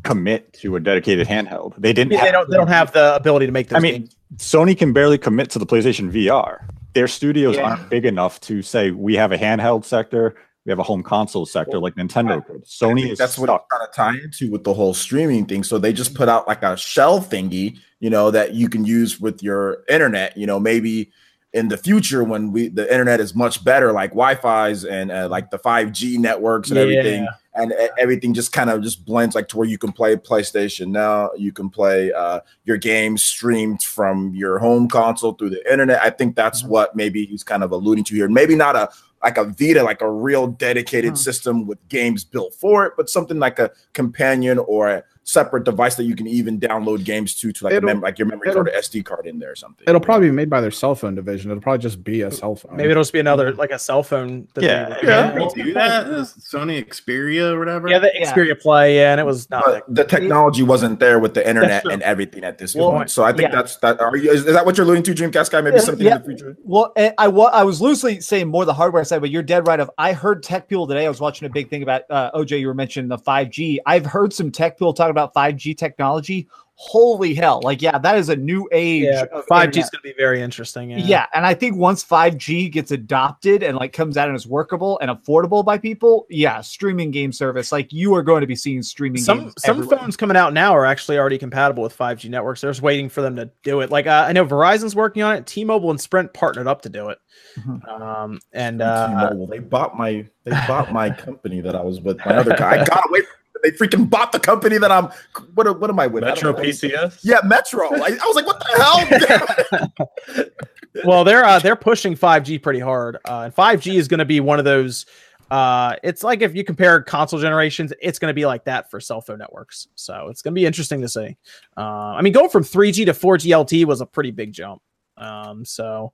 commit 0.03 0.53
to 0.55 0.77
a 0.77 0.81
dedicated 0.81 1.27
handheld. 1.27 1.75
They 1.79 1.93
didn't. 1.93 2.13
Yeah, 2.13 2.25
they 2.25 2.33
don't. 2.33 2.51
They 2.51 2.57
don't 2.57 2.69
have 2.69 2.93
the 2.93 3.15
ability 3.15 3.47
to 3.47 3.53
make 3.53 3.69
those 3.69 3.79
I 3.79 3.81
mean, 3.81 3.93
games. 4.03 4.17
Sony 4.37 4.77
can 4.77 4.93
barely 4.93 5.19
commit 5.19 5.51
to 5.51 5.59
the 5.59 5.67
PlayStation 5.67 6.11
VR. 6.11 6.65
Their 6.95 7.09
studios 7.09 7.57
Yeah. 7.57 7.71
aren't 7.71 7.89
big 7.89 8.05
enough 8.05 8.41
to 8.43 8.63
say 8.63 8.91
we 8.91 9.15
have 9.15 9.33
a 9.33 9.39
handheld 9.39 9.85
sector, 9.85 10.35
we 10.65 10.71
have 10.71 10.79
a 10.79 10.85
home 10.85 11.03
console 11.03 11.45
sector 11.45 11.79
like 11.79 11.97
Nintendo 11.97 12.45
could. 12.45 12.65
Sony 12.65 13.11
is 13.11 13.19
that's 13.19 13.37
what 13.37 13.49
stuck. 13.49 13.67
I'm 13.73 13.79
trying 13.79 14.15
to 14.15 14.21
tie 14.21 14.25
into 14.25 14.51
with 14.51 14.65
the 14.65 14.73
whole 14.73 14.95
streaming 14.95 15.47
thing. 15.47 15.65
So 15.65 15.79
they 15.79 15.93
just 15.93 16.15
put 16.15 16.29
out 16.29 16.47
like 16.47 16.63
a 16.63 16.77
shell 16.77 17.21
thingy, 17.21 17.79
you 18.01 18.11
know, 18.11 18.31
that 18.31 18.55
you 18.55 18.69
can 18.69 18.85
use 18.85 19.21
with 19.21 19.43
your 19.43 19.85
internet. 19.89 20.37
You 20.37 20.47
know, 20.47 20.61
maybe 20.61 21.11
in 21.53 21.69
the 21.69 21.77
future 21.77 22.25
when 22.25 22.53
we 22.53 22.69
the 22.69 22.91
internet 22.91 23.21
is 23.21 23.35
much 23.35 23.65
better, 23.65 23.93
like 23.93 24.11
Wi-Fi's 24.11 24.85
and 24.85 25.11
uh, 25.11 25.29
like 25.29 25.51
the 25.51 25.59
5G 25.59 26.19
networks 26.19 26.71
and 26.71 26.79
everything, 26.79 27.27
and 27.55 27.75
everything 27.99 28.33
just 28.33 28.53
kind 28.53 28.71
of 28.71 28.83
just 28.83 29.05
blends 29.05 29.35
like 29.35 29.49
to 29.49 29.59
where 29.59 29.69
you 29.69 29.79
can 29.79 29.93
play 29.93 30.15
PlayStation 30.17 30.89
now, 30.89 31.31
you 31.37 31.53
can 31.53 31.69
play 31.69 32.13
uh, 32.13 32.41
your 32.65 32.77
games 32.77 33.23
streamed 33.23 33.83
from 33.83 34.33
your 34.35 34.59
home 34.59 34.89
console 34.89 35.33
through 35.33 35.51
the 35.51 35.71
internet. 35.71 36.01
I 36.01 36.11
think 36.11 36.37
that's 36.37 36.65
what 36.65 36.95
maybe 36.97 37.27
he's 37.27 37.43
kind 37.43 37.63
of 37.63 37.73
alluding 37.73 38.05
to 38.05 38.15
here. 38.15 38.29
Maybe 38.29 38.55
not 38.55 38.77
a 38.77 38.91
like 39.23 39.39
a 39.39 39.45
Vita, 39.45 39.83
like 39.83 40.01
a 40.01 40.11
real 40.11 40.47
dedicated 40.49 41.11
Hmm. 41.11 41.17
system 41.17 41.67
with 41.67 41.79
games 41.89 42.25
built 42.25 42.55
for 42.55 42.87
it, 42.87 42.95
but 42.97 43.09
something 43.09 43.39
like 43.39 43.59
a 43.59 43.71
companion 43.93 44.59
or 44.59 44.89
a 44.89 45.05
separate 45.25 45.65
device 45.65 45.95
that 45.95 46.05
you 46.05 46.17
can 46.17 46.27
even 46.27 46.59
download 46.59 47.05
games 47.05 47.35
to, 47.37 47.53
to 47.53 47.65
like 47.65 47.83
mem- 47.83 48.01
like 48.01 48.19
your 48.19 48.27
memory 48.27 48.53
card 48.53 48.69
or 48.69 48.73
SD 48.73 49.05
card 49.05 49.27
in 49.27 49.39
there 49.39 49.53
or 49.53 49.55
something. 49.55 49.85
It'll 49.87 50.01
probably 50.01 50.29
be 50.29 50.33
made 50.33 50.51
by 50.51 50.61
their 50.61 50.71
cell 50.71 50.95
phone 50.95 51.15
division. 51.15 51.51
It'll 51.51 51.63
probably 51.63 51.79
just 51.83 52.03
be 52.03 52.23
a 52.23 52.31
cell 52.31 52.57
phone. 52.57 52.77
Maybe 52.77 52.91
it'll 52.91 53.03
just 53.03 53.13
be 53.13 53.21
another 53.21 53.53
like 53.55 53.71
a 53.71 53.79
cell 53.79 54.03
phone. 54.03 54.49
that 54.55 54.65
Yeah, 54.65 54.89
they- 55.01 55.09
Yeah, 55.09 55.35
Yeah. 55.35 55.49
they 55.55 55.63
do 55.63 55.73
that. 55.75 56.07
Sony 56.07 56.85
Xperia 56.85 57.53
or 57.53 57.59
whatever. 57.61 57.89
yeah, 57.89 58.01
the 58.01 58.11
Yeah. 58.15 58.33
Xperia 58.33 58.61
Play. 58.61 58.97
Yeah, 58.97 59.13
and 59.13 59.21
it 59.21 59.25
was 59.27 59.49
not. 59.49 59.65
but 59.65 59.85
the 59.95 60.05
technology 60.05 60.63
wasn't 60.63 60.99
there 60.99 61.19
with 61.21 61.35
the 61.35 61.49
internet 61.49 61.85
and 61.85 62.03
everything 62.03 62.43
at 62.45 62.59
this 62.59 62.75
Well, 62.75 62.91
point. 62.91 63.11
So 63.11 63.23
I 63.23 63.33
think 63.33 63.51
yeah. 63.51 63.57
that's 63.57 63.77
that. 63.77 64.01
Are 64.01 64.17
you, 64.17 64.31
is, 64.31 64.45
is 64.45 64.53
that 64.55 64.67
what 64.67 64.77
you're 64.77 64.85
alluding 64.87 65.05
to, 65.05 65.15
Dreamcast 65.15 65.51
guy? 65.51 65.61
Maybe 65.61 65.79
something 65.79 66.05
yeah. 66.05 66.17
in 66.17 66.23
the 66.23 66.27
future. 66.27 66.57
Well, 66.65 66.93
eh, 66.97 67.13
I, 67.17 67.27
I 67.27 67.63
was 67.63 67.81
loosely 67.81 68.21
saying 68.21 68.49
more 68.49 68.65
the 68.65 68.75
hardware 68.75 69.05
side, 69.05 69.21
but 69.21 69.31
you're 69.31 69.43
dead 69.43 69.67
right. 69.69 69.79
Of 69.79 69.91
I 69.99 70.13
heard 70.13 70.43
tech 70.43 70.69
people 70.69 70.87
today. 70.89 71.07
I 71.07 71.09
was 71.09 71.21
watching 71.21 71.47
a 71.47 71.51
big 71.51 71.71
thing 71.71 71.83
about 71.85 72.03
uh, 72.11 72.33
OJ. 72.33 72.59
You 72.61 72.67
were 72.67 72.75
mentioning 72.75 73.09
the 73.09 73.19
5G. 73.19 73.79
I've 73.87 74.05
heard 74.07 74.33
some 74.33 74.51
tech 74.51 74.79
people 74.79 74.93
talk 74.93 75.11
about 75.13 75.33
5G 75.35 75.77
technology. 75.79 76.49
Holy 76.75 77.33
hell! 77.33 77.61
Like, 77.63 77.81
yeah, 77.81 77.97
that 77.99 78.17
is 78.19 78.29
a 78.29 78.35
new 78.35 78.69
age. 78.73 79.05
yeah, 79.05 79.27
five 79.49 79.71
G 79.71 79.79
is 79.81 79.91
going 79.91 80.01
to 80.03 80.09
be 80.09 80.15
very 80.19 80.43
interesting. 80.43 80.91
Yeah. 80.91 80.97
Yeah. 80.99 81.27
and 81.33 81.47
I 81.47 81.55
think 81.55 81.77
once 81.77 82.03
5G 82.03 82.73
gets 82.73 82.91
adopted 82.91 83.63
and 83.63 83.77
like 83.77 83.93
comes 83.93 84.17
out 84.17 84.27
and 84.27 84.35
is 84.35 84.49
workable 84.49 84.99
and 85.01 85.09
affordable 85.11 85.65
by 85.65 85.79
people, 85.79 86.27
yeah, 86.29 86.61
streaming 86.63 87.13
game 87.13 87.31
service. 87.31 87.71
Like 87.71 87.93
you 87.93 88.13
are 88.15 88.23
going 88.23 88.41
to 88.41 88.47
be 88.49 88.57
seeing 88.57 88.83
streaming 88.83 89.23
Some 89.23 89.41
games. 89.41 89.55
some 89.59 89.77
everywhere. 89.77 89.99
phones 89.99 90.17
coming 90.17 90.37
out 90.37 90.55
now 90.55 90.73
are 90.75 90.85
actually 90.87 91.19
already 91.19 91.39
compatible 91.39 91.85
with 91.85 91.97
5G 91.97 92.29
networks. 92.31 92.63
They're 92.63 92.71
just 92.71 92.83
waiting 92.83 93.09
for 93.09 93.21
them 93.21 93.37
to 93.37 93.49
do 93.63 93.81
it. 93.83 93.91
Like 93.91 94.09
uh, 94.09 94.25
I 94.27 94.33
know 94.33 94.45
Verizon's 94.47 94.97
working 94.97 95.23
on 95.23 95.37
it. 95.37 95.47
T-Mobile 95.47 95.91
and 95.91 96.01
Sprint 96.01 96.33
partnered 96.33 96.67
up 96.67 96.83
to 96.83 96.89
do 96.89 97.11
it. 97.11 97.19
Mhm. 97.61 97.87
Um, 97.89 98.41
and 98.55 98.83
uh, 98.83 99.09
T-Mobile, 99.09 99.47
they 99.47 99.59
bought 99.61 99.97
my 99.97 100.27
they 100.45 100.51
bought 100.67 100.91
my 100.91 101.11
company 101.11 101.61
that 101.61 101.77
I 101.77 101.83
was 101.83 102.01
with. 102.01 102.19
My 102.27 102.39
other 102.39 102.57
guy, 102.57 102.81
I 102.81 102.85
got 102.85 103.09
away. 103.09 103.21
From 103.21 103.27
it. 103.29 103.39
They 103.63 103.71
freaking 103.71 104.11
bought 104.11 104.33
the 104.33 104.41
company 104.41 104.79
that 104.79 104.91
I'm. 104.91 105.09
What 105.55 105.81
what 105.81 105.89
am 105.89 106.01
I 106.01 106.07
with? 106.07 106.25
Metro 106.25 106.53
don't. 106.53 106.65
PCS. 106.65 107.21
Yeah, 107.23 107.41
Metro. 107.45 107.95
I, 107.95 108.09
I 108.09 108.27
was 108.27 108.35
like, 108.35 108.47
what 108.47 108.61
the 108.61 109.93
hell? 110.29 110.47
well, 111.05 111.25
they're 111.25 111.45
uh, 111.45 111.59
they're 111.59 111.77
pushing 111.77 112.15
5G 112.15 112.63
pretty 112.63 112.81
hard. 112.81 113.17
Uh, 113.29 113.43
and 113.45 113.55
5G 113.55 113.95
is 113.95 114.09
going 114.09 114.19
to 114.19 114.25
be 114.25 114.41
one 114.41 114.59
of 114.59 114.65
those. 114.65 115.07
Uh, 115.51 115.97
it's 116.03 116.25
like 116.25 116.41
if 116.41 116.55
you 116.55 116.65
compare 116.65 117.03
console 117.03 117.39
generations, 117.39 117.93
it's 118.01 118.19
going 118.19 118.31
to 118.31 118.35
be 118.35 118.47
like 118.47 118.65
that 118.65 118.91
for 118.91 119.01
cell 119.01 119.21
phone 119.21 119.39
networks. 119.39 119.87
So 119.95 120.29
it's 120.29 120.41
going 120.41 120.55
to 120.55 120.59
be 120.59 120.65
interesting 120.65 121.03
to 121.03 121.09
see. 121.09 121.37
Uh, 121.77 121.81
I 121.81 122.23
mean, 122.23 122.33
going 122.33 122.49
from 122.49 122.65
3G 122.65 123.05
to 123.07 123.13
4G 123.13 123.51
LTE 123.51 123.85
was 123.85 124.01
a 124.01 124.07
pretty 124.07 124.31
big 124.31 124.53
jump. 124.53 124.81
Um, 125.19 125.65
so 125.67 126.13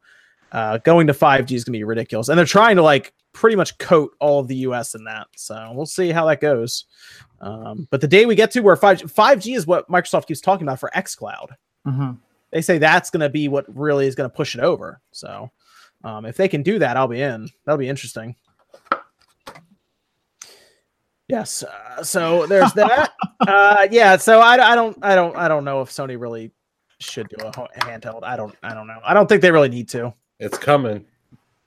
uh, 0.51 0.79
going 0.79 1.07
to 1.07 1.12
5G 1.12 1.53
is 1.53 1.65
going 1.65 1.73
to 1.73 1.79
be 1.79 1.85
ridiculous, 1.85 2.29
and 2.29 2.37
they're 2.37 2.47
trying 2.47 2.77
to 2.77 2.83
like 2.83 3.15
pretty 3.39 3.55
much 3.56 3.78
coat 3.78 4.10
all 4.19 4.40
of 4.40 4.48
the 4.48 4.56
US 4.56 4.94
in 4.97 5.05
that. 5.05 5.28
So 5.36 5.70
we'll 5.74 5.86
see 5.86 6.10
how 6.10 6.27
that 6.27 6.40
goes. 6.40 6.86
Um, 7.40 7.86
but 7.90 8.01
the 8.01 8.09
day 8.09 8.27
we 8.27 8.35
get 8.35 8.51
to 8.52 8.60
where 8.60 8.74
5G, 8.74 9.05
5G 9.12 9.55
is 9.56 9.65
what 9.66 9.89
Microsoft 9.89 10.27
keeps 10.27 10.40
talking 10.40 10.66
about 10.66 10.81
for 10.81 10.90
xCloud 10.94 11.51
Mhm. 11.86 12.19
they 12.51 12.60
say 12.60 12.78
that's 12.78 13.10
going 13.10 13.20
to 13.20 13.28
be 13.28 13.47
what 13.47 13.65
really 13.74 14.06
is 14.09 14.16
going 14.16 14.28
to 14.28 14.35
push 14.36 14.56
it 14.56 14.60
over. 14.60 15.01
So, 15.12 15.51
um, 16.02 16.27
if 16.27 16.36
they 16.36 16.48
can 16.48 16.62
do 16.65 16.81
that, 16.81 16.97
I'll 16.97 17.06
be 17.06 17.23
in. 17.23 17.48
That'll 17.65 17.78
be 17.78 17.89
interesting. 17.89 18.35
Yes. 21.28 21.62
Uh, 21.62 22.02
so 22.02 22.47
there's 22.47 22.73
that. 22.74 23.12
uh, 23.47 23.86
yeah. 23.90 24.16
So 24.16 24.40
I, 24.40 24.73
I 24.73 24.74
don't 24.74 24.98
I 25.02 25.15
don't 25.15 25.36
I 25.36 25.47
don't 25.48 25.65
know 25.65 25.81
if 25.82 25.90
Sony 25.90 26.19
really 26.20 26.51
should 27.01 27.28
do 27.28 27.36
a 27.47 27.52
handheld. 27.52 28.24
I 28.24 28.36
don't 28.36 28.55
I 28.62 28.74
don't 28.74 28.86
know. 28.86 28.98
I 29.05 29.15
don't 29.15 29.28
think 29.28 29.43
they 29.43 29.52
really 29.52 29.69
need 29.69 29.89
to. 29.90 30.12
It's 30.40 30.59
coming. 30.59 31.05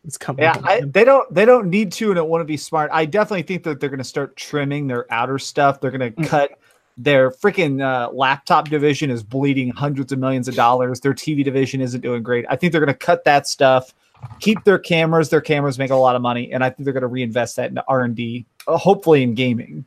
It's 0.06 0.18
coming. 0.18 0.44
Yeah, 0.44 0.60
I, 0.64 0.82
they 0.86 1.04
don't 1.04 1.32
they 1.34 1.46
don't 1.46 1.70
need 1.70 1.92
to 1.94 2.08
and 2.08 2.16
don't 2.16 2.30
want 2.30 2.42
to 2.42 2.46
be 2.46 2.58
smart. 2.58 2.90
I 2.92 3.06
definitely 3.06 3.44
think 3.44 3.64
that 3.64 3.80
they're 3.80 3.90
going 3.90 4.00
to 4.00 4.04
start 4.04 4.36
trimming 4.36 4.88
their 4.88 5.12
outer 5.14 5.38
stuff. 5.38 5.80
They're 5.80 5.92
going 5.92 6.14
to 6.14 6.22
Mm. 6.22 6.28
cut 6.28 6.52
their 6.98 7.32
freaking 7.32 7.82
uh, 7.82 8.12
laptop 8.12 8.68
division 8.70 9.10
is 9.12 9.24
bleeding 9.24 9.70
hundreds 9.70 10.12
of 10.12 10.20
millions 10.20 10.48
of 10.48 10.56
dollars. 10.56 11.00
Their 11.00 11.14
TV 11.14 11.44
division 11.44 11.82
isn't 11.82 12.02
doing 12.02 12.22
great. 12.24 12.46
I 12.50 12.56
think 12.56 12.72
they're 12.72 12.82
going 12.82 12.94
to 12.94 13.06
cut 13.06 13.24
that 13.26 13.48
stuff, 13.48 13.94
keep 14.40 14.64
their 14.66 14.78
cameras. 14.80 15.30
Their 15.30 15.42
cameras 15.42 15.78
make 15.80 15.92
a 15.92 15.96
lot 15.96 16.16
of 16.16 16.22
money, 16.22 16.52
and 16.52 16.64
I 16.64 16.70
think 16.70 16.84
they're 16.86 16.94
going 16.94 17.02
to 17.02 17.08
reinvest 17.08 17.56
that 17.58 17.70
in 17.72 17.78
R 17.88 18.02
and 18.02 18.16
D, 18.16 18.46
uh, 18.68 18.78
hopefully 18.78 19.24
in 19.24 19.36
gaming. 19.36 19.86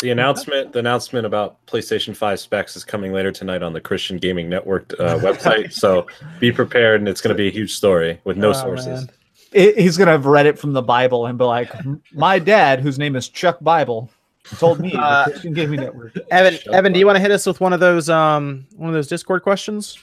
The 0.00 0.10
announcement, 0.10 0.72
the 0.72 0.78
announcement 0.80 1.24
about 1.26 1.64
PlayStation 1.66 2.14
5 2.14 2.38
specs 2.38 2.76
is 2.76 2.84
coming 2.84 3.12
later 3.12 3.32
tonight 3.32 3.62
on 3.62 3.72
the 3.72 3.80
Christian 3.80 4.18
Gaming 4.18 4.48
Network 4.48 4.92
uh, 5.00 5.18
website. 5.20 5.72
so 5.72 6.06
be 6.38 6.52
prepared, 6.52 7.00
and 7.00 7.08
it's 7.08 7.20
going 7.20 7.34
to 7.34 7.38
be 7.38 7.48
a 7.48 7.50
huge 7.50 7.72
story 7.74 8.20
with 8.24 8.36
no 8.36 8.50
Oh, 8.50 8.52
sources. 8.52 9.08
It, 9.52 9.78
he's 9.78 9.96
going 9.96 10.06
to 10.06 10.12
have 10.12 10.26
read 10.26 10.44
it 10.46 10.58
from 10.58 10.74
the 10.74 10.82
Bible 10.82 11.26
and 11.26 11.38
be 11.38 11.44
like, 11.44 11.72
"My 12.12 12.38
dad, 12.38 12.80
whose 12.80 12.98
name 12.98 13.16
is 13.16 13.28
Chuck 13.28 13.58
Bible, 13.62 14.10
told 14.58 14.80
me 14.80 14.92
Uh, 14.94 15.24
the 15.24 15.30
Christian 15.30 15.54
Gaming 15.54 15.80
Network." 15.80 16.12
Evan, 16.30 16.54
Shut 16.58 16.74
Evan, 16.74 16.92
do 16.92 16.98
you 16.98 17.06
want 17.06 17.16
to 17.16 17.22
hit 17.22 17.30
us 17.30 17.46
with 17.46 17.60
one 17.60 17.72
of 17.72 17.80
those 17.80 18.10
um 18.10 18.66
one 18.76 18.90
of 18.90 18.94
those 18.94 19.08
Discord 19.08 19.42
questions? 19.42 19.98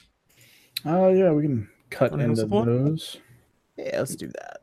Oh 0.84 1.10
yeah, 1.10 1.30
we 1.30 1.42
can 1.42 1.68
cut 1.90 2.10
Wanna 2.10 2.24
hit 2.24 2.32
us 2.32 2.38
into 2.40 2.64
those. 2.64 3.16
Yeah, 3.76 3.98
let's 3.98 4.16
do 4.16 4.26
that. 4.28 4.62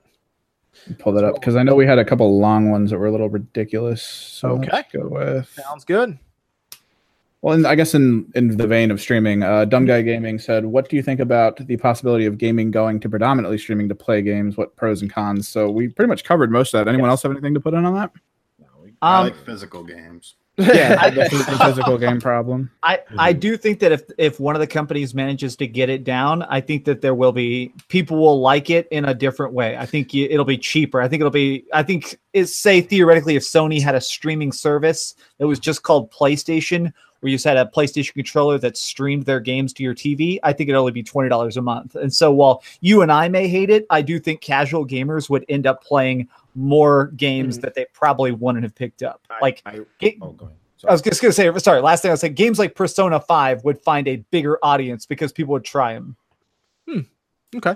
Pull 0.99 1.13
that 1.13 1.23
up 1.23 1.35
because 1.35 1.55
I 1.55 1.63
know 1.63 1.75
we 1.75 1.85
had 1.85 1.99
a 1.99 2.05
couple 2.05 2.39
long 2.39 2.69
ones 2.71 2.89
that 2.91 2.97
were 2.97 3.05
a 3.07 3.11
little 3.11 3.29
ridiculous. 3.29 4.01
So 4.01 4.49
Okay. 4.53 4.69
let's 4.71 4.91
go 4.91 5.07
with. 5.07 5.47
Sounds 5.49 5.85
good. 5.85 6.17
Well, 7.41 7.55
in, 7.55 7.65
I 7.65 7.73
guess 7.75 7.95
in 7.95 8.31
in 8.35 8.55
the 8.57 8.67
vein 8.67 8.91
of 8.91 9.01
streaming, 9.01 9.41
uh, 9.41 9.65
Dumb 9.65 9.85
Guy 9.85 10.03
Gaming 10.03 10.37
said, 10.37 10.65
"What 10.65 10.89
do 10.89 10.95
you 10.95 11.01
think 11.01 11.19
about 11.19 11.57
the 11.65 11.75
possibility 11.77 12.25
of 12.27 12.37
gaming 12.37 12.69
going 12.69 12.99
to 12.99 13.09
predominantly 13.09 13.57
streaming 13.57 13.89
to 13.89 13.95
play 13.95 14.21
games? 14.21 14.57
What 14.57 14.75
pros 14.75 15.01
and 15.01 15.11
cons?" 15.11 15.47
So 15.47 15.69
we 15.69 15.87
pretty 15.87 16.07
much 16.09 16.23
covered 16.23 16.51
most 16.51 16.73
of 16.73 16.85
that. 16.85 16.89
Anyone 16.91 17.09
else 17.09 17.23
have 17.23 17.31
anything 17.31 17.55
to 17.55 17.59
put 17.59 17.73
in 17.73 17.83
on 17.85 17.95
that? 17.95 18.11
I 19.01 19.19
Um, 19.19 19.23
like 19.25 19.35
physical 19.35 19.83
games. 19.83 20.35
Yeah, 20.61 21.09
the, 21.09 21.21
the 21.21 21.57
physical 21.63 21.97
game 21.97 22.19
problem. 22.19 22.71
I, 22.83 22.99
I 23.17 23.31
mm-hmm. 23.31 23.39
do 23.39 23.57
think 23.57 23.79
that 23.79 23.91
if 23.91 24.03
if 24.17 24.39
one 24.39 24.55
of 24.55 24.59
the 24.59 24.67
companies 24.67 25.13
manages 25.13 25.55
to 25.57 25.67
get 25.67 25.89
it 25.89 26.03
down, 26.03 26.43
I 26.43 26.61
think 26.61 26.85
that 26.85 27.01
there 27.01 27.15
will 27.15 27.31
be 27.31 27.73
people 27.87 28.17
will 28.17 28.41
like 28.41 28.69
it 28.69 28.87
in 28.91 29.05
a 29.05 29.13
different 29.13 29.53
way. 29.53 29.77
I 29.77 29.85
think 29.85 30.13
you, 30.13 30.27
it'll 30.29 30.45
be 30.45 30.57
cheaper. 30.57 31.01
I 31.01 31.07
think 31.07 31.21
it'll 31.21 31.31
be. 31.31 31.65
I 31.73 31.83
think 31.83 32.17
it's 32.33 32.55
say 32.55 32.81
theoretically 32.81 33.35
if 33.35 33.43
Sony 33.43 33.81
had 33.81 33.95
a 33.95 34.01
streaming 34.01 34.51
service 34.51 35.15
that 35.37 35.47
was 35.47 35.59
just 35.59 35.83
called 35.83 36.11
PlayStation, 36.11 36.93
where 37.21 37.29
you 37.29 37.35
just 37.35 37.45
had 37.45 37.57
a 37.57 37.65
PlayStation 37.65 38.13
controller 38.13 38.57
that 38.57 38.75
streamed 38.75 39.25
their 39.25 39.39
games 39.39 39.73
to 39.73 39.83
your 39.83 39.95
TV, 39.95 40.39
I 40.43 40.51
think 40.53 40.69
it'd 40.69 40.77
only 40.77 40.91
be 40.91 41.03
twenty 41.03 41.29
dollars 41.29 41.55
a 41.57 41.61
month. 41.61 41.95
And 41.95 42.13
so 42.13 42.31
while 42.31 42.63
you 42.81 43.01
and 43.01 43.11
I 43.11 43.29
may 43.29 43.47
hate 43.47 43.69
it, 43.69 43.85
I 43.89 44.01
do 44.01 44.19
think 44.19 44.41
casual 44.41 44.85
gamers 44.85 45.29
would 45.29 45.45
end 45.47 45.65
up 45.65 45.83
playing 45.83 46.27
more 46.55 47.07
games 47.15 47.57
Mhm. 47.57 47.61
that 47.61 47.75
they 47.75 47.85
probably 47.93 48.31
wouldn't 48.31 48.63
have 48.63 48.75
picked 48.75 49.03
up. 49.03 49.21
Like 49.41 49.61
I, 49.65 49.79
oh, 50.21 50.31
go 50.33 50.45
ahead. 50.45 50.57
I 50.87 50.91
was 50.91 51.01
just 51.03 51.21
gonna 51.21 51.31
say, 51.31 51.51
sorry. 51.59 51.79
Last 51.79 52.01
thing 52.01 52.11
I 52.11 52.15
saying, 52.15 52.33
games 52.33 52.57
like 52.57 52.73
Persona 52.75 53.19
Five 53.19 53.63
would 53.63 53.79
find 53.83 54.07
a 54.07 54.17
bigger 54.31 54.57
audience 54.63 55.05
because 55.05 55.31
people 55.31 55.53
would 55.53 55.63
try 55.63 55.93
them. 55.93 56.15
Hmm. 56.89 56.99
Okay. 57.55 57.75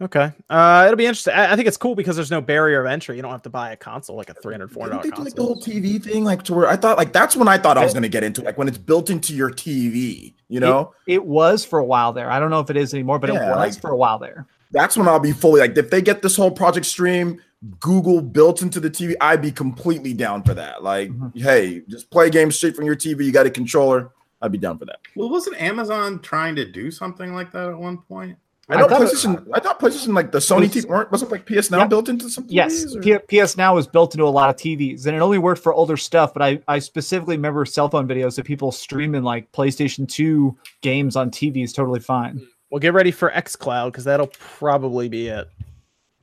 Okay. 0.00 0.30
Uh, 0.50 0.82
it'll 0.86 0.96
be 0.96 1.06
interesting. 1.06 1.32
I, 1.32 1.52
I 1.52 1.56
think 1.56 1.66
it's 1.68 1.78
cool 1.78 1.94
because 1.94 2.16
there's 2.16 2.30
no 2.30 2.42
barrier 2.42 2.80
of 2.80 2.86
entry. 2.86 3.16
You 3.16 3.22
don't 3.22 3.30
have 3.30 3.42
to 3.42 3.50
buy 3.50 3.72
a 3.72 3.76
console 3.76 4.14
like 4.16 4.28
a 4.28 4.34
three 4.34 4.52
hundred 4.52 4.70
four 4.70 4.84
Didn't 4.88 5.00
dollar 5.00 5.10
they 5.10 5.16
do, 5.16 5.22
like 5.24 5.34
the 5.34 5.42
whole. 5.42 5.56
TV 5.56 6.02
thing, 6.02 6.22
like 6.22 6.42
to 6.44 6.54
where 6.54 6.68
I 6.68 6.76
thought, 6.76 6.98
like 6.98 7.12
that's 7.14 7.34
when 7.34 7.48
I 7.48 7.56
thought 7.56 7.78
I 7.78 7.84
was 7.84 7.94
gonna 7.94 8.08
get 8.08 8.22
into, 8.22 8.42
like 8.42 8.58
when 8.58 8.68
it's 8.68 8.76
built 8.78 9.08
into 9.08 9.34
your 9.34 9.50
TV. 9.50 10.34
You 10.48 10.60
know, 10.60 10.92
It 11.06 11.24
was 11.24 11.64
for 11.64 11.78
a 11.78 11.84
while 11.84 12.12
there. 12.12 12.30
I 12.30 12.38
don't 12.38 12.50
know 12.50 12.60
if 12.60 12.68
it 12.70 12.76
is 12.76 12.92
anymore, 12.94 13.18
but 13.18 13.32
Yeah, 13.32 13.36
it 13.46 13.56
was 13.56 13.74
like- 13.74 13.80
for 13.80 13.90
a 13.90 13.96
while 13.96 14.18
there. 14.18 14.46
that's 14.70 14.96
when 14.98 15.08
I'll 15.08 15.18
be 15.18 15.32
fully 15.32 15.60
like, 15.60 15.76
if 15.78 15.90
they 15.90 16.02
get 16.02 16.20
this 16.22 16.36
whole 16.36 16.50
Project 16.50 16.84
Stream, 16.86 17.40
Google 17.80 18.20
built 18.20 18.60
into 18.62 18.78
the 18.80 18.90
TV, 18.90 19.14
I'd 19.20 19.40
be 19.40 19.50
completely 19.50 20.12
down 20.12 20.42
for 20.42 20.52
that. 20.54 20.82
Like, 20.84 21.08
Mhm. 21.10 21.40
hey, 21.40 21.82
just 21.88 22.10
play 22.10 22.28
games 22.30 22.56
straight 22.56 22.76
from 22.76 22.84
your 22.84 22.94
TV. 22.96 23.24
You 23.24 23.32
got 23.32 23.46
a 23.46 23.50
controller. 23.50 24.10
I'd 24.42 24.52
be 24.52 24.58
down 24.58 24.78
for 24.78 24.84
that. 24.84 24.98
Well, 25.16 25.30
wasn't 25.30 25.60
Amazon 25.60 26.20
trying 26.20 26.54
to 26.56 26.70
do 26.70 26.90
something 26.90 27.34
like 27.34 27.50
that 27.52 27.68
at 27.70 27.78
one 27.78 27.98
point? 27.98 28.36
I 28.68 28.74
I 28.74 28.80
know 28.80 28.88
thought 28.88 29.02
it- 29.02 29.08
PlayStation. 29.10 29.46
I 29.54 29.60
thought 29.60 29.78
PlayStation, 29.78 30.14
like 30.14 30.32
the 30.32 30.38
Sony 30.38 30.62
was- 30.62 30.70
TV, 30.84 30.88
weren't 30.88 31.12
wasn't 31.12 31.30
like 31.30 31.46
PS 31.46 31.70
Now 31.70 31.78
Yeah. 31.78 31.86
built 31.86 32.08
into 32.08 32.28
some. 32.28 32.46
Yes, 32.48 32.84
TVs, 32.84 32.96
or- 33.14 33.20
P- 33.20 33.38
PS 33.44 33.56
Now 33.56 33.74
was 33.76 33.86
built 33.86 34.14
into 34.14 34.24
a 34.26 34.28
lot 34.28 34.50
of 34.50 34.56
TVs, 34.56 35.06
and 35.06 35.14
it 35.16 35.20
only 35.20 35.38
worked 35.38 35.62
for 35.62 35.72
older 35.72 35.96
stuff. 35.96 36.32
But 36.34 36.42
I, 36.42 36.60
I 36.66 36.80
specifically 36.80 37.36
remember 37.36 37.64
cell 37.64 37.88
phone 37.88 38.08
videos 38.08 38.38
of 38.38 38.44
people 38.44 38.72
streaming 38.72 39.22
like 39.22 39.50
PlayStation 39.52 40.08
Two 40.08 40.56
games 40.80 41.14
on 41.14 41.30
TVs 41.30 41.72
totally 41.74 42.00
fine. 42.00 42.44
Well, 42.70 42.80
get 42.80 42.92
ready 42.92 43.12
for 43.12 43.30
X 43.32 43.54
Cloud 43.54 43.92
because 43.92 44.02
that'll 44.04 44.32
probably 44.58 45.08
be 45.08 45.28
it. 45.28 45.48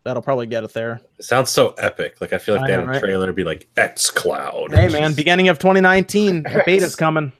That'll 0.04 0.22
probably 0.22 0.48
get 0.48 0.66
it 0.66 0.74
there. 0.74 1.00
It 1.18 1.24
sounds 1.24 1.50
so 1.50 1.70
epic. 1.78 2.20
Like 2.20 2.34
I 2.34 2.38
feel 2.38 2.56
like 2.56 2.66
I 2.66 2.68
they 2.68 2.74
know, 2.74 2.80
had 2.82 2.90
a 2.90 2.92
right? 2.92 3.00
trailer 3.00 3.28
to 3.28 3.32
be 3.34 3.46
like 3.46 3.70
X 3.78 4.12
Cloud. 4.12 4.74
Hey 4.74 4.90
man, 4.90 5.14
beginning 5.14 5.48
of 5.48 5.60
2019, 5.60 6.44
the 6.44 6.62
beta's 6.66 6.98
coming, 6.98 7.32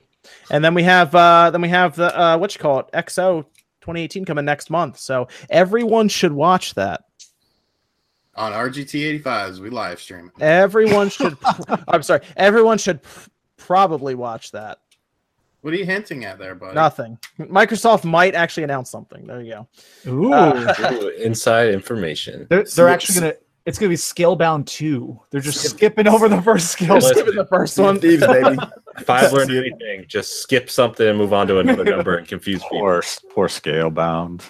and 0.50 0.64
then 0.64 0.72
we 0.72 0.82
have 0.84 1.14
uh 1.14 1.50
then 1.50 1.60
we 1.60 1.68
have 1.68 1.94
the 1.94 2.18
uh 2.18 2.38
what 2.38 2.54
you 2.54 2.60
call 2.62 2.78
it 2.80 2.86
XO 2.94 3.44
2018 3.84 4.24
coming 4.24 4.44
next 4.46 4.70
month. 4.70 4.98
So 4.98 5.28
everyone 5.50 6.08
should 6.08 6.32
watch 6.32 6.74
that. 6.74 7.04
On 8.34 8.50
RGT 8.52 9.22
85s, 9.22 9.58
we 9.60 9.68
live 9.70 10.00
stream. 10.00 10.32
Everyone 10.40 11.08
should. 11.10 11.36
I'm 11.86 12.02
sorry. 12.02 12.22
Everyone 12.36 12.78
should 12.78 13.02
pr- 13.02 13.28
probably 13.58 14.14
watch 14.14 14.50
that. 14.52 14.78
What 15.60 15.72
are 15.72 15.76
you 15.76 15.84
hinting 15.84 16.24
at 16.24 16.38
there, 16.38 16.54
buddy? 16.54 16.74
Nothing. 16.74 17.18
Microsoft 17.38 18.04
might 18.04 18.34
actually 18.34 18.64
announce 18.64 18.90
something. 18.90 19.26
There 19.26 19.40
you 19.42 19.52
go. 19.52 20.10
Ooh, 20.10 20.32
Uh, 20.32 20.74
Ooh, 20.92 21.08
inside 21.08 21.68
information. 21.74 22.46
they're, 22.50 22.64
they're 22.64 22.88
actually 22.88 23.20
gonna. 23.20 23.34
It's 23.66 23.78
gonna 23.78 23.88
be 23.90 23.96
Scalebound 23.96 24.66
Two. 24.66 25.18
They're 25.30 25.40
just 25.40 25.60
skipping 25.70 26.06
over 26.08 26.28
the 26.28 26.42
first 26.42 26.70
skill. 26.72 26.96
Listen. 26.96 27.14
Skipping 27.14 27.36
the 27.36 27.46
first 27.46 27.78
one. 27.78 27.98
Thieves, 28.00 28.26
baby. 28.26 28.56
If 28.98 29.10
I've 29.10 29.32
learned 29.34 29.50
anything, 29.50 30.04
just 30.08 30.42
skip 30.42 30.70
something 30.70 31.06
and 31.06 31.18
move 31.18 31.32
on 31.32 31.46
to 31.48 31.58
another 31.58 31.84
number 31.84 32.16
and 32.16 32.26
confuse 32.26 32.62
people. 32.62 32.78
Poor, 32.80 33.02
poor 33.30 33.48
Scalebound. 33.48 34.42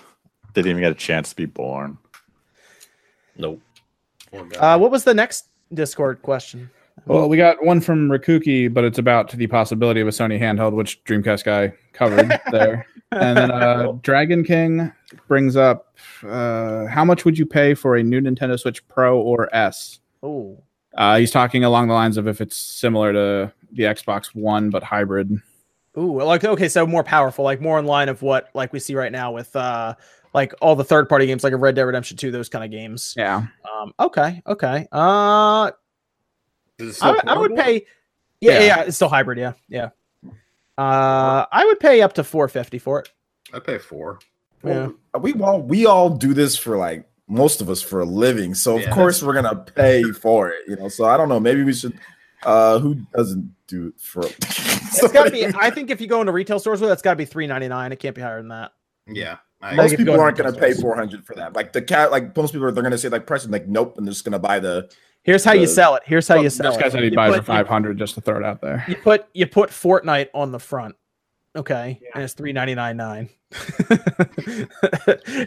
Didn't 0.54 0.70
even 0.70 0.82
get 0.82 0.92
a 0.92 0.96
chance 0.96 1.30
to 1.30 1.36
be 1.36 1.46
born. 1.46 1.98
Nope. 3.36 3.60
Uh, 4.58 4.78
what 4.78 4.90
was 4.90 5.04
the 5.04 5.14
next 5.14 5.46
Discord 5.72 6.22
question? 6.22 6.70
Well, 7.06 7.28
we 7.28 7.36
got 7.36 7.62
one 7.64 7.80
from 7.80 8.08
Rakuki, 8.08 8.72
but 8.72 8.84
it's 8.84 8.98
about 8.98 9.30
the 9.32 9.46
possibility 9.48 10.00
of 10.00 10.06
a 10.08 10.10
Sony 10.12 10.40
handheld, 10.40 10.72
which 10.72 11.02
Dreamcast 11.04 11.44
guy 11.44 11.74
covered 11.92 12.40
there. 12.50 12.86
And 13.10 13.36
then 13.36 13.50
uh, 13.50 13.92
Dragon 14.02 14.42
King 14.44 14.92
brings 15.28 15.56
up 15.56 15.96
uh, 16.26 16.86
how 16.86 17.04
much 17.04 17.24
would 17.24 17.36
you 17.36 17.46
pay 17.46 17.74
for 17.74 17.96
a 17.96 18.02
new 18.02 18.20
Nintendo 18.20 18.58
Switch 18.58 18.86
Pro 18.88 19.18
or 19.20 19.54
S? 19.54 20.00
Oh, 20.22 20.56
Uh, 20.94 21.18
he's 21.18 21.30
talking 21.30 21.64
along 21.64 21.88
the 21.88 21.94
lines 21.94 22.16
of 22.16 22.26
if 22.26 22.40
it's 22.40 22.56
similar 22.56 23.12
to 23.12 23.52
the 23.74 23.84
Xbox 23.84 24.26
One 24.34 24.70
but 24.70 24.82
hybrid. 24.82 25.30
ooh, 25.98 26.22
like 26.22 26.44
okay, 26.44 26.68
so 26.68 26.86
more 26.86 27.04
powerful, 27.04 27.44
like 27.44 27.60
more 27.60 27.78
in 27.78 27.84
line 27.86 28.08
of 28.08 28.22
what 28.22 28.48
like 28.54 28.72
we 28.72 28.78
see 28.80 28.94
right 28.94 29.12
now 29.12 29.32
with 29.32 29.54
uh 29.56 29.94
like 30.32 30.52
all 30.60 30.74
the 30.74 30.84
third 30.84 31.08
party 31.08 31.26
games, 31.26 31.44
like 31.44 31.52
a 31.52 31.56
Red 31.56 31.76
Dead 31.76 31.82
Redemption 31.82 32.16
2, 32.16 32.30
those 32.32 32.48
kind 32.48 32.64
of 32.64 32.70
games. 32.72 33.14
Yeah. 33.16 33.46
Um, 33.72 33.92
okay, 34.00 34.42
okay. 34.46 34.88
Uh, 34.90 35.70
I, 35.70 37.10
would- 37.10 37.28
I 37.28 37.38
would 37.38 37.54
pay. 37.54 37.86
Yeah, 38.40 38.52
yeah, 38.54 38.58
Yeah. 38.58 38.66
yeah, 38.66 38.80
it's 38.82 38.96
still 38.96 39.08
hybrid. 39.08 39.38
Yeah, 39.38 39.52
yeah. 39.68 39.90
Uh, 40.76 41.46
I 41.52 41.64
would 41.66 41.78
pay 41.78 42.02
up 42.02 42.14
to 42.14 42.24
450 42.24 42.78
for 42.78 42.98
it. 42.98 43.10
I'd 43.52 43.62
pay 43.64 43.78
four. 43.78 44.18
Yeah. 44.64 44.88
Well, 45.12 45.22
we 45.22 45.32
all 45.34 45.62
we 45.62 45.86
all 45.86 46.10
do 46.10 46.34
this 46.34 46.56
for 46.56 46.76
like 46.76 47.06
most 47.28 47.60
of 47.60 47.70
us 47.70 47.80
for 47.80 48.00
a 48.00 48.04
living, 48.04 48.54
so 48.54 48.76
of 48.76 48.82
Yeah. 48.82 48.90
course 48.90 49.22
we're 49.22 49.34
gonna 49.34 49.54
pay 49.54 50.02
for 50.02 50.48
it. 50.50 50.62
You 50.66 50.76
know, 50.76 50.88
so 50.88 51.04
I 51.04 51.16
don't 51.16 51.28
know. 51.28 51.38
Maybe 51.38 51.62
we 51.62 51.72
should. 51.74 51.96
Uh, 52.42 52.78
who 52.80 52.96
doesn't 53.14 53.53
do 53.68 53.88
it 53.88 54.00
for? 54.00 54.22
It's 54.26 55.08
got 55.12 55.24
to 55.24 55.30
be. 55.30 55.46
I 55.46 55.70
think 55.70 55.90
if 55.90 56.00
you 56.00 56.06
go 56.06 56.20
into 56.20 56.32
retail 56.32 56.58
stores 56.58 56.80
with 56.80 56.90
it, 56.90 56.92
it's 56.92 57.02
got 57.02 57.12
to 57.12 57.16
be 57.16 57.24
399. 57.24 57.92
It 57.92 57.96
can't 57.98 58.14
be 58.14 58.22
higher 58.22 58.38
than 58.38 58.48
that. 58.48 58.72
Yeah. 59.06 59.36
I, 59.62 59.74
most 59.74 59.92
if 59.92 59.98
people 59.98 60.14
go 60.16 60.20
aren't 60.20 60.36
gonna 60.36 60.52
pay 60.52 60.72
stores. 60.72 60.80
four 60.82 60.94
hundred 60.94 61.24
for 61.24 61.34
that. 61.36 61.54
Like 61.54 61.72
the 61.72 61.80
cat, 61.80 62.10
like 62.10 62.36
most 62.36 62.52
people 62.52 62.66
are, 62.66 62.70
they're 62.72 62.82
gonna 62.82 62.98
say 62.98 63.08
like 63.08 63.26
price, 63.26 63.44
and 63.44 63.52
like 63.52 63.66
nope, 63.66 63.96
and 63.96 64.06
they're 64.06 64.12
just 64.12 64.24
gonna 64.24 64.38
buy 64.38 64.58
the. 64.58 64.90
Here's 65.22 65.42
how 65.42 65.52
you 65.54 65.66
sell 65.66 65.94
it. 65.94 66.02
Here's 66.04 66.28
how 66.28 66.34
you 66.34 66.42
This 66.44 66.56
sell 66.56 66.76
guy 66.78 66.88
it. 66.88 66.92
said 66.92 67.02
he'd 67.02 67.12
You 67.12 67.16
buy 67.16 67.28
it 67.28 67.32
put- 67.32 67.46
for 67.46 67.52
500 67.52 67.96
just 67.96 68.14
to 68.16 68.20
throw 68.20 68.36
it 68.36 68.44
out 68.44 68.60
there. 68.60 68.84
You 68.86 68.96
put 68.96 69.26
you 69.32 69.46
put 69.46 69.70
Fortnite 69.70 70.28
on 70.34 70.52
the 70.52 70.58
front. 70.58 70.96
Okay, 71.56 72.00
and 72.14 72.24
it's 72.24 72.32
three 72.32 72.52
ninety 72.52 72.74
nine 72.74 72.96
nine. 72.96 73.28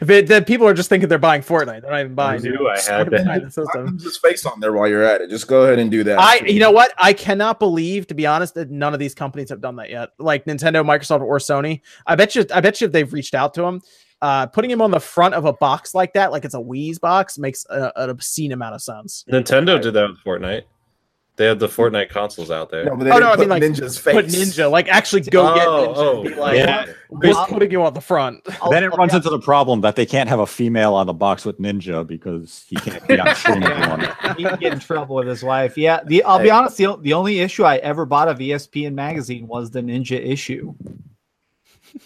But 0.02 0.28
then 0.28 0.46
people 0.46 0.66
are 0.66 0.74
just 0.74 0.88
thinking 0.88 1.10
they're 1.10 1.18
buying 1.18 1.42
Fortnite. 1.42 1.82
They're 1.82 1.92
not 1.92 2.00
even 2.00 2.16
buying. 2.16 2.42
do. 2.42 2.50
you 2.50 2.56
know, 2.56 2.68
I 2.68 2.76
have 2.76 2.82
something 2.82 3.12
that. 3.12 3.24
behind 3.26 3.46
the 3.46 3.52
system. 3.52 4.00
Just 4.00 4.22
face 4.22 4.46
on 4.46 4.62
there 4.62 4.72
while 4.72 4.88
you're 4.88 5.04
at 5.04 5.20
it. 5.20 5.30
Just 5.30 5.48
go 5.48 5.64
ahead 5.64 5.80
and 5.80 5.92
do 5.92 6.06
that. 6.06 6.18
I, 6.20 6.38
you 6.46 6.62
know 6.62 6.72
what? 6.72 6.94
I 6.98 7.12
cannot 7.12 7.60
believe, 7.60 8.08
to 8.08 8.14
be 8.14 8.26
honest, 8.26 8.54
that 8.54 8.72
none 8.72 8.94
of 8.94 9.00
these 9.00 9.14
companies 9.14 9.50
have 9.50 9.60
done 9.60 9.76
that 9.78 9.90
yet. 9.90 10.12
Like 10.18 10.46
Nintendo, 10.46 10.86
Microsoft, 10.86 11.22
or 11.22 11.40
Sony. 11.40 11.82
I 12.06 12.16
bet 12.16 12.36
you. 12.36 12.46
I 12.54 12.62
bet 12.62 12.80
you 12.80 12.88
they've 12.88 13.12
reached 13.12 13.34
out 13.34 13.54
to 13.56 13.62
them. 13.62 13.82
Uh, 14.22 14.48
putting 14.48 14.72
him 14.72 14.82
on 14.82 14.90
the 14.92 15.00
front 15.00 15.36
of 15.36 15.46
a 15.46 15.54
box 15.54 15.94
like 15.94 16.14
that, 16.14 16.32
like 16.32 16.44
it's 16.44 16.56
a 16.56 16.60
Wii's 16.60 16.98
box, 16.98 17.38
makes 17.38 17.66
a, 17.70 17.92
an 17.98 18.10
obscene 18.10 18.52
amount 18.52 18.74
of 18.74 18.82
sense. 18.82 19.24
Nintendo 19.30 19.80
did 19.80 19.94
that 19.94 20.10
with 20.10 20.24
Fortnite. 20.24 20.64
They 21.38 21.46
had 21.46 21.60
the 21.60 21.68
Fortnite 21.68 22.10
consoles 22.10 22.50
out 22.52 22.72
there. 22.72 22.86
No, 22.86 22.96
but 22.96 23.04
they 23.06 23.12
Oh, 23.12 23.14
didn't 23.14 23.22
no, 23.24 23.30
I 23.32 23.36
put 23.36 23.40
mean, 23.42 23.50
like, 23.50 23.62
Ninja's 23.64 23.98
face. 23.98 24.14
Put 24.16 24.26
Ninja, 24.26 24.70
like 24.72 24.88
actually 24.90 25.22
go 25.22 25.54
get 25.56 25.68
Oh, 25.68 25.88
Ninja. 25.88 25.94
oh, 25.96 26.20
and 26.22 26.30
be 26.30 26.34
oh. 26.36 26.42
like, 26.42 26.58
yeah. 26.58 26.86
we're 27.10 27.46
putting 27.46 27.72
you 27.72 27.84
on 27.84 27.94
the 27.94 28.02
front. 28.02 28.42
I'll- 28.62 28.72
then 28.72 28.84
it 28.84 28.92
I'll 28.92 28.98
runs 28.98 29.12
be 29.12 29.18
into 29.18 29.30
the 29.30 29.40
problem 29.40 29.82
that 29.82 29.96
they 29.96 30.06
can't 30.08 30.28
have 30.30 30.40
a 30.40 30.48
female 30.48 30.96
on 30.96 31.06
the 31.06 31.14
box 31.14 31.46
with 31.46 31.60
Ninja 31.60 32.06
because 32.06 32.66
he 32.68 32.76
can't 32.78 33.08
be 33.08 33.20
on 33.20 33.36
stream 33.36 33.62
anymore. 33.64 34.16
he 34.36 34.44
can 34.46 34.60
get 34.60 34.74
in 34.74 34.80
trouble 34.80 35.16
with 35.18 35.28
his 35.28 35.44
wife. 35.44 35.78
Yeah, 35.78 36.00
the 36.06 36.24
I'll 36.24 36.40
be 36.42 36.50
honest. 36.50 36.76
The, 36.78 36.98
the 37.02 37.14
only 37.14 37.40
issue 37.40 37.64
I 37.64 37.78
ever 37.78 38.06
bought 38.06 38.28
of 38.30 38.40
ESPN 38.40 38.94
magazine 38.94 39.48
was 39.48 39.70
the 39.70 39.82
Ninja 39.82 40.20
issue. 40.20 40.74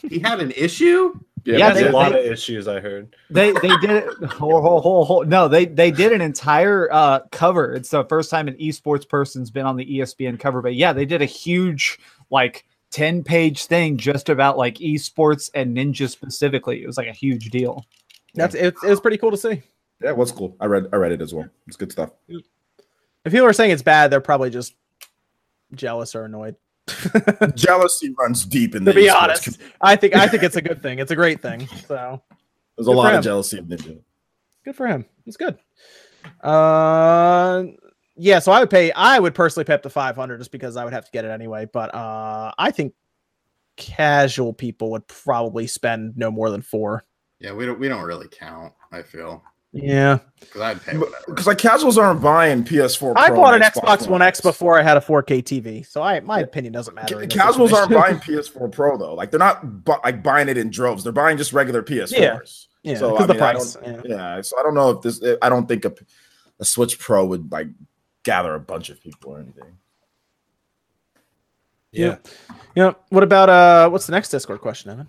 He 0.08 0.20
had 0.20 0.40
an 0.40 0.52
issue. 0.52 1.20
Yeah, 1.44 1.72
There's 1.74 1.86
they- 1.86 1.90
a 1.90 1.92
lot 1.92 2.12
they- 2.12 2.26
of 2.28 2.32
issues 2.32 2.68
I 2.68 2.80
heard. 2.80 3.16
They 3.30 3.52
they 3.54 3.76
did 3.78 3.90
it. 3.90 4.06
Ho, 4.26 4.62
ho, 4.62 4.80
ho, 4.80 5.04
ho. 5.04 5.22
No, 5.24 5.48
they 5.48 5.66
they 5.66 5.90
did 5.92 6.12
an 6.12 6.22
entire 6.22 6.88
uh, 6.92 7.22
cover. 7.32 7.74
It's 7.74 7.90
the 7.90 8.04
first 8.06 8.30
time 8.30 8.48
an 8.48 8.56
esports 8.58 9.08
person's 9.10 9.50
been 9.50 9.66
on 9.66 9.76
the 9.76 9.86
ESPN 10.00 10.40
cover. 10.40 10.62
But 10.62 10.76
yeah, 10.76 10.94
they 10.94 11.06
did 11.06 11.22
a 11.22 11.26
huge 11.26 11.98
like 12.30 12.66
ten 12.92 13.24
page 13.24 13.66
thing 13.66 13.98
just 13.98 14.30
about 14.30 14.58
like 14.58 14.76
esports 14.76 15.50
and 15.56 15.76
ninja 15.76 16.08
specifically. 16.10 16.84
It 16.84 16.88
was 16.88 16.98
like 16.98 17.08
a 17.08 17.12
huge 17.14 17.50
deal. 17.50 17.86
That's 18.36 18.54
it, 18.54 18.76
it 18.84 18.90
was 18.90 19.02
pretty 19.02 19.18
cool 19.18 19.32
to 19.32 19.38
see. 19.38 19.64
Yeah, 20.02 20.10
it 20.10 20.18
was 20.18 20.32
cool. 20.32 20.56
I 20.60 20.66
read 20.68 20.88
I 20.94 20.98
read 20.98 21.12
it 21.12 21.22
as 21.22 21.34
well. 21.34 21.48
It's 21.68 21.76
good 21.78 21.92
stuff. 21.92 22.12
If 22.30 23.32
people 23.32 23.46
are 23.48 23.54
saying 23.54 23.72
it's 23.72 23.82
bad, 23.84 24.12
they're 24.12 24.22
probably 24.22 24.50
just 24.52 24.76
jealous 25.74 26.14
or 26.16 26.26
annoyed. 26.26 26.56
Jealousy 27.56 28.14
runs 28.18 28.46
deep 28.46 28.76
in 28.76 28.84
the 28.84 28.94
to 28.94 29.00
be 29.00 29.10
honest, 29.10 29.44
community. 29.44 29.74
I 29.82 29.96
think 29.96 30.16
I 30.16 30.28
think 30.28 30.44
it's 30.44 30.56
a 30.56 30.62
good 30.62 30.82
thing. 30.82 31.00
It's 31.00 31.12
a 31.12 31.16
great 31.16 31.42
thing. 31.42 31.68
So 31.88 32.22
There's 32.78 32.88
a 32.88 32.92
lot 32.92 33.14
of 33.14 33.24
jealousy 33.24 33.58
of 33.58 33.66
Ninja. 33.66 34.00
good 34.64 34.76
for 34.76 34.88
him. 34.88 35.06
It's 35.26 35.38
good. 35.38 35.58
Uh, 36.42 37.64
yeah. 38.16 38.40
So 38.40 38.52
I 38.52 38.60
would 38.60 38.70
pay. 38.70 38.92
I 38.92 39.20
would 39.20 39.34
personally 39.36 39.66
pay 39.66 39.74
up 39.74 39.84
to 39.84 39.90
five 39.90 40.16
hundred 40.16 40.40
just 40.40 40.52
because 40.52 40.78
I 40.78 40.84
would 40.84 40.94
have 40.94 41.06
to 41.06 41.12
get 41.12 41.26
it 41.26 41.30
anyway. 41.30 41.66
But 41.72 41.94
uh, 41.94 42.52
I 42.58 42.72
think 42.72 42.94
casual 43.78 44.54
people 44.54 44.92
would 44.92 45.08
probably 45.08 45.68
spend 45.68 46.18
no 46.18 46.30
more 46.30 46.50
than 46.50 46.62
four. 46.62 47.06
Yeah, 47.40 47.54
we 47.54 47.66
don't 47.66 47.80
we 47.80 47.88
don't 47.88 48.04
really 48.04 48.28
count. 48.30 48.74
I 48.92 49.02
feel 49.02 49.44
Yeah, 49.74 50.20
because 50.42 50.62
I'd 50.62 50.82
pay 50.82 50.98
whatever. 50.98 51.24
Because 51.28 51.48
like 51.48 51.58
casuals 51.58 51.98
aren't 51.98 52.22
buying 52.22 52.66
PS4. 52.66 53.14
I 53.16 53.30
bought 53.30 53.54
an 53.56 53.64
and 53.64 53.74
Xbox 53.74 54.06
One 54.08 54.22
X 54.22 54.40
X 54.40 54.42
before 54.42 54.78
I 54.78 54.84
had 54.84 54.98
a 54.98 55.00
4K 55.00 55.42
TV, 55.44 55.86
so 55.86 56.02
I 56.02 56.20
my 56.20 56.42
opinion 56.42 56.74
doesn't 56.74 56.94
matter. 56.94 57.22
in 57.22 57.30
Casuals 57.30 57.72
aren't 57.72 57.92
buying 57.94 58.18
PS4 58.18 58.70
Pro 58.70 58.98
though. 58.98 59.14
Like 59.16 59.32
they're 59.32 59.40
not 59.40 59.86
bu- 59.86 59.94
like 60.04 60.22
buying 60.22 60.50
it 60.50 60.58
in 60.58 60.70
droves. 60.72 61.04
They're 61.06 61.14
buying 61.14 61.38
just 61.38 61.54
regular 61.54 61.82
PS4s. 61.82 62.68
Yeah, 62.84 62.98
So, 62.98 63.16
I 63.16 63.26
the 63.28 63.34
mean, 63.34 63.42
I 63.44 63.52
price. 63.54 63.74
don't- 63.76 64.06
Yeah. 64.10 64.18
Yeah. 64.36 64.42
So 64.42 64.60
I 64.60 64.64
don't 64.64 64.74
know 64.74 64.90
if 64.90 65.02
this. 65.04 65.24
I 65.42 65.48
don't 65.48 65.68
think 65.68 65.86
a, 65.86 65.94
a 66.60 66.66
Switch 66.66 67.00
Pro 67.00 67.26
would 67.28 67.50
like 67.50 67.68
gather 68.24 68.54
a 68.54 68.60
bunch 68.60 68.90
of 68.90 69.00
people 69.02 69.32
or 69.32 69.40
anything. 69.40 69.78
Yeah. 71.94 72.18
You 72.76 72.84
know, 72.84 72.96
what 73.10 73.24
about 73.24 73.50
uh 73.50 73.90
what's 73.90 74.06
the 74.06 74.12
next 74.14 74.30
Discord 74.30 74.62
question, 74.62 74.92
Evan? 74.92 75.08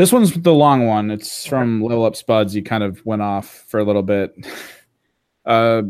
This 0.00 0.14
one's 0.14 0.32
the 0.32 0.54
long 0.54 0.86
one. 0.86 1.10
It's 1.10 1.44
from 1.44 1.82
Level 1.82 2.06
Up 2.06 2.16
Spuds. 2.16 2.54
He 2.54 2.62
kind 2.62 2.82
of 2.82 3.04
went 3.04 3.20
off 3.20 3.66
for 3.68 3.78
a 3.78 3.84
little 3.84 4.02
bit. 4.02 4.34
Uh, 5.46 5.82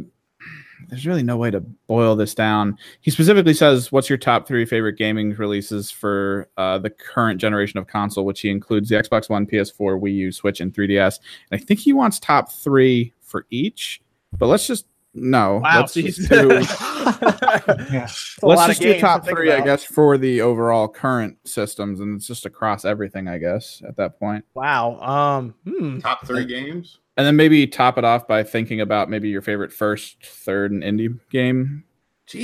there's 0.89 1.07
really 1.07 1.24
no 1.24 1.37
way 1.37 1.51
to 1.51 1.61
boil 1.89 2.15
this 2.15 2.35
down. 2.35 2.78
He 3.01 3.11
specifically 3.11 3.53
says, 3.53 3.91
"What's 3.91 4.09
your 4.09 4.16
top 4.16 4.47
three 4.47 4.65
favorite 4.65 4.97
gaming 4.97 5.32
releases 5.32 5.91
for 5.91 6.49
uh, 6.57 6.78
the 6.78 6.89
current 6.89 7.41
generation 7.41 7.77
of 7.77 7.89
console?" 7.89 8.24
Which 8.24 8.41
he 8.41 8.49
includes 8.49 8.89
the 8.89 8.95
Xbox 8.95 9.28
One, 9.28 9.47
PS4, 9.47 10.01
Wii 10.01 10.15
U, 10.15 10.32
Switch, 10.32 10.61
and 10.61 10.73
3DS. 10.73 11.19
And 11.51 11.61
I 11.61 11.62
think 11.62 11.81
he 11.81 11.93
wants 11.93 12.20
top 12.20 12.53
three 12.53 13.12
for 13.20 13.45
each. 13.51 14.01
But 14.39 14.47
let's 14.47 14.69
just 14.69 14.87
no. 15.15 15.61
let's 15.62 15.95
so 15.95 16.03
just 16.03 16.28
do- 16.28 16.49
Yeah. 17.93 18.09
let's 18.43 18.66
just 18.66 18.81
do 18.81 18.89
games 18.89 18.97
to 18.97 19.01
top 19.01 19.24
think 19.24 19.37
three, 19.37 19.53
I 19.53 19.61
guess, 19.61 19.85
for 19.85 20.19
the 20.19 20.41
overall 20.41 20.89
current 20.89 21.37
systems, 21.45 22.01
and 22.01 22.16
it's 22.16 22.27
just 22.27 22.47
across 22.47 22.85
everything, 22.85 23.28
I 23.28 23.39
guess, 23.39 23.82
at 23.87 23.97
that 23.97 24.19
point. 24.19 24.45
Wow. 24.55 25.01
Um. 25.01 25.55
Hmm. 25.66 25.99
Top 25.99 26.27
three 26.27 26.45
games. 26.45 26.99
And 27.16 27.27
then 27.27 27.37
maybe 27.37 27.66
top 27.66 27.99
it 27.99 28.05
off 28.05 28.27
by 28.27 28.43
thinking 28.43 28.81
about 28.81 29.11
maybe 29.11 29.28
your 29.28 29.43
favorite 29.43 29.73
first, 29.73 30.24
third, 30.24 30.73
and 30.73 30.82
indie 30.82 31.19
game 31.31 31.85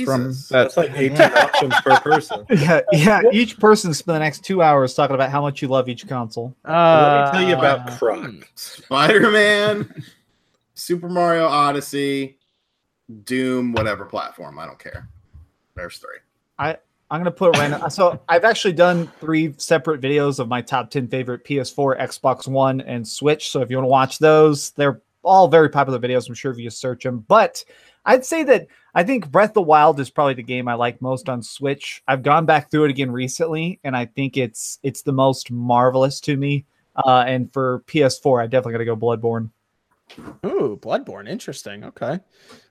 from 0.05 0.27
Jesus. 0.27 0.49
that. 0.49 0.63
That's 0.63 0.77
like 0.77 0.91
18 0.91 1.21
options 1.21 1.73
per 1.81 1.99
person. 2.01 2.45
Yeah, 2.57 2.81
yeah. 2.91 3.21
Each 3.31 3.57
person 3.57 3.93
spend 3.93 4.15
the 4.15 4.19
next 4.19 4.43
two 4.43 4.61
hours 4.61 4.93
talking 4.93 5.15
about 5.15 5.31
how 5.31 5.41
much 5.41 5.61
you 5.61 5.67
love 5.67 5.87
each 5.89 6.07
console. 6.07 6.55
Uh, 6.65 7.31
Let 7.31 7.33
me 7.33 7.39
tell 7.39 7.49
you 7.49 7.55
about 7.55 7.89
hmm. 7.89 7.95
Croc. 7.95 8.49
Spider 8.55 9.31
Man, 9.31 10.03
Super 10.73 11.09
Mario 11.09 11.47
Odyssey, 11.47 12.36
Doom, 13.23 13.73
whatever 13.73 14.05
platform. 14.05 14.59
I 14.59 14.65
don't 14.65 14.79
care. 14.79 15.07
There's 15.75 15.97
three. 15.97 16.17
I 16.59 16.77
I'm 17.09 17.19
gonna 17.21 17.31
put 17.31 17.57
random. 17.57 17.89
So 17.89 18.19
I've 18.27 18.43
actually 18.43 18.73
done 18.73 19.07
three 19.19 19.53
separate 19.57 20.01
videos 20.01 20.39
of 20.39 20.47
my 20.47 20.61
top 20.61 20.89
ten 20.89 21.07
favorite 21.07 21.45
PS4, 21.45 21.99
Xbox 21.99 22.47
One, 22.47 22.81
and 22.81 23.07
Switch. 23.07 23.49
So 23.49 23.61
if 23.61 23.69
you 23.69 23.77
want 23.77 23.85
to 23.85 23.89
watch 23.89 24.19
those, 24.19 24.71
they're 24.71 25.01
all 25.23 25.47
very 25.47 25.69
popular 25.69 25.99
videos. 25.99 26.27
I'm 26.27 26.35
sure 26.35 26.51
if 26.51 26.57
you 26.57 26.69
search 26.69 27.03
them. 27.03 27.19
But 27.27 27.63
I'd 28.05 28.25
say 28.25 28.43
that 28.43 28.67
I 28.93 29.03
think 29.03 29.29
Breath 29.29 29.51
of 29.51 29.55
the 29.55 29.61
Wild 29.61 29.99
is 29.99 30.09
probably 30.09 30.33
the 30.33 30.43
game 30.43 30.67
I 30.67 30.73
like 30.73 31.01
most 31.01 31.29
on 31.29 31.41
Switch. 31.41 32.01
I've 32.07 32.23
gone 32.23 32.45
back 32.45 32.71
through 32.71 32.85
it 32.85 32.89
again 32.89 33.11
recently, 33.11 33.79
and 33.83 33.95
I 33.95 34.05
think 34.05 34.37
it's 34.37 34.79
it's 34.83 35.01
the 35.01 35.13
most 35.13 35.51
marvelous 35.51 36.19
to 36.21 36.35
me. 36.35 36.65
Uh, 36.95 37.23
and 37.27 37.51
for 37.53 37.83
PS4, 37.87 38.41
I 38.41 38.47
definitely 38.47 38.73
got 38.73 38.77
to 38.79 38.85
go 38.85 38.95
Bloodborne. 38.95 39.51
Ooh, 40.45 40.79
Bloodborne. 40.81 41.27
Interesting. 41.27 41.83
Okay. 41.83 42.19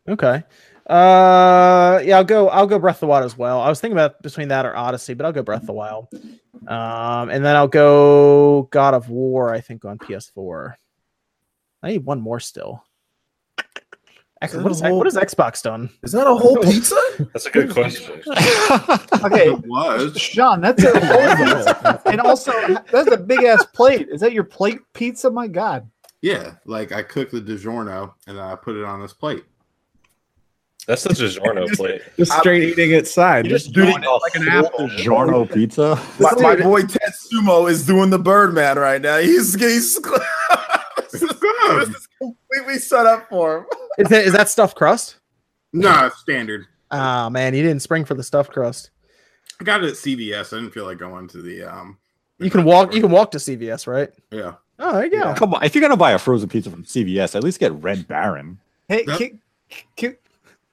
Okay. 0.09 0.43
Uh 0.89 2.01
yeah, 2.05 2.17
I'll 2.19 2.25
go 2.25 2.49
I'll 2.49 2.67
go 2.67 2.79
Breath 2.79 2.97
of 2.97 3.01
the 3.01 3.07
Wild 3.09 3.25
as 3.25 3.37
well. 3.37 3.61
I 3.61 3.69
was 3.69 3.81
thinking 3.81 3.97
about 3.99 4.23
between 4.23 4.49
that 4.49 4.65
or 4.65 4.77
Odyssey, 4.77 5.15
but 5.15 5.27
I'll 5.27 5.33
go 5.33 5.43
Breath 5.43 5.63
of 5.63 5.67
the 5.67 5.73
Wild. 5.73 6.09
Um 6.69 7.29
and 7.31 7.45
then 7.45 7.57
I'll 7.57 7.67
go 7.69 8.69
God 8.71 8.95
of 8.95 9.09
War, 9.11 9.53
I 9.53 9.61
think, 9.61 9.85
on 9.85 9.99
PS4. 9.99 10.75
I 11.83 11.89
need 11.91 12.05
one 12.05 12.21
more 12.21 12.39
still. 12.41 12.85
X- 14.43 14.53
that 14.53 14.63
What 14.63 14.79
whole- 14.79 14.99
what 14.99 15.07
has 15.07 15.17
Xbox 15.17 15.63
done? 15.63 15.89
Is 16.03 16.13
that 16.13 16.27
a 16.27 16.35
whole 16.35 16.57
pizza? 16.59 16.95
That's 17.33 17.47
a 17.47 17.51
good 17.51 17.71
question. 17.73 18.23
Okay, 19.25 19.49
It 19.51 19.67
was. 19.67 20.17
Sean, 20.21 20.61
that's 20.61 20.85
a 20.85 22.03
and 22.07 22.21
also 22.21 22.53
that's 22.93 23.11
a 23.11 23.17
big 23.17 23.43
ass 23.45 23.65
plate. 23.67 24.09
Is 24.11 24.21
that 24.21 24.33
your 24.33 24.45
plate 24.45 24.79
pizza? 24.93 25.31
My 25.31 25.49
God. 25.49 25.91
Yeah, 26.27 26.55
like 26.65 26.91
I 26.91 27.05
cooked 27.05 27.31
the 27.31 27.41
DiGiorno 27.41 28.13
and 28.27 28.41
I 28.41 28.57
put 28.57 28.75
it 28.75 28.83
on 28.83 29.01
this 29.01 29.13
plate. 29.13 29.45
That's 30.89 31.03
such 31.03 31.21
a 31.21 31.29
Giorno 31.29 31.69
plate. 31.69 32.03
Just 32.17 32.33
straight 32.33 32.65
eating 32.65 32.91
it 32.91 33.07
side. 33.07 33.47
You're 33.47 33.57
just 33.57 33.73
doing 33.73 33.91
doing 33.93 34.03
it 34.03 34.09
like 34.09 34.35
an 34.35 34.49
apple. 34.49 34.89
Giorno 34.89 35.45
pizza. 35.45 35.95
My, 36.19 36.33
my 36.33 36.57
boy 36.57 36.83
Tetsumo 36.83 37.71
is 37.71 37.87
doing 37.87 38.11
the 38.11 38.19
Birdman 38.19 38.77
right 38.77 39.01
now. 39.01 39.19
He's 39.19 39.55
he's 39.55 40.01
this 41.13 41.23
is 41.23 42.09
completely 42.19 42.81
set 42.81 43.07
up 43.07 43.29
for 43.29 43.59
him. 43.59 43.67
Is 43.99 44.09
that 44.09 44.25
is 44.27 44.33
that 44.33 44.49
stuffed 44.49 44.77
crust? 44.77 45.19
No, 45.73 46.07
it's 46.07 46.19
standard. 46.19 46.67
Ah 46.91 47.29
man, 47.31 47.55
you 47.55 47.63
didn't 47.63 47.83
spring 47.83 48.05
for 48.05 48.15
the 48.15 48.25
stuffed 48.25 48.51
crust. 48.53 48.91
I 49.61 49.65
got 49.65 49.85
it 49.85 49.91
at 49.91 49.95
CVS. 49.95 50.53
I 50.53 50.57
didn't 50.57 50.75
feel 50.75 50.87
like 50.87 50.99
going 50.99 51.29
to 51.29 51.41
the 51.41 51.63
um. 51.63 51.99
You 52.41 52.51
can 52.51 52.65
walk 52.65 52.93
you 52.95 53.01
can 53.01 53.13
walk 53.13 53.31
to 53.31 53.39
CVS, 53.39 53.87
right? 53.87 54.11
Yeah. 54.33 54.55
Oh, 54.79 54.93
there 54.95 55.05
you 55.07 55.11
go. 55.11 55.35
Come 55.35 55.55
on, 55.55 55.63
if 55.65 55.75
you're 55.75 55.83
gonna 55.83 55.97
buy 55.97 56.13
a 56.13 56.19
frozen 56.19 56.49
pizza 56.49 56.71
from 56.71 56.85
CVS, 56.85 57.35
at 57.35 57.43
least 57.43 57.61
get 57.61 57.73
Red 57.73 58.07
Baron. 58.07 58.59
Hey, 58.89 59.05
Yep. 59.07 59.19
can, 59.19 59.41
can, 59.97 60.17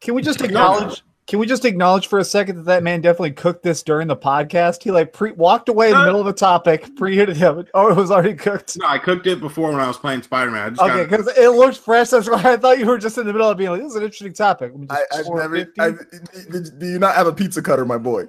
can 0.02 0.14
we 0.14 0.22
just 0.22 0.42
acknowledge? 0.42 1.02
Can 1.26 1.40
we 1.40 1.46
just 1.48 1.64
acknowledge 1.64 2.08
for 2.08 2.20
a 2.20 2.26
second 2.26 2.58
that 2.58 2.66
that 2.66 2.84
man 2.84 3.00
definitely 3.00 3.32
cooked 3.32 3.64
this 3.64 3.82
during 3.82 4.10
the 4.10 4.16
podcast? 4.16 4.84
He 4.84 4.92
like 4.92 5.14
pre 5.14 5.32
walked 5.32 5.70
away 5.70 5.88
in 5.88 5.94
the 5.94 6.00
No. 6.00 6.06
middle 6.06 6.20
of 6.20 6.28
a 6.28 6.34
topic, 6.34 6.84
preheated 6.98 7.38
him. 7.38 7.66
Oh, 7.74 7.90
it 7.90 7.96
was 7.96 8.12
already 8.12 8.34
cooked. 8.34 8.78
No, 8.78 8.86
I 8.88 8.98
cooked 8.98 9.26
it 9.26 9.40
before 9.40 9.72
when 9.72 9.80
I 9.80 9.88
was 9.88 9.96
playing 9.96 10.24
Spider 10.24 10.52
Man. 10.52 10.76
Okay, 10.78 11.04
because 11.06 11.30
it 11.38 11.48
looked 11.52 11.78
fresh. 11.78 12.10
That's 12.10 12.30
why 12.30 12.44
I 12.44 12.58
thought 12.58 12.78
you 12.78 12.86
were 12.86 12.98
just 12.98 13.18
in 13.18 13.26
the 13.26 13.32
middle 13.32 13.48
of 13.50 13.58
being 13.58 13.70
like, 13.70 13.80
"This 13.82 13.92
is 13.92 13.96
an 13.96 14.04
interesting 14.04 14.34
topic." 14.34 14.74
Let 14.74 14.80
me 14.82 14.88
just 14.88 15.14
I, 15.14 15.20
I've 15.20 15.28
never. 15.34 15.72
I've, 15.80 16.52
did- 16.52 16.78
do 16.80 16.88
you 16.88 17.00
not 17.00 17.16
have 17.16 17.26
a 17.28 17.32
pizza 17.34 17.62
cutter, 17.62 17.86
my 17.86 17.98
boy? 17.98 18.26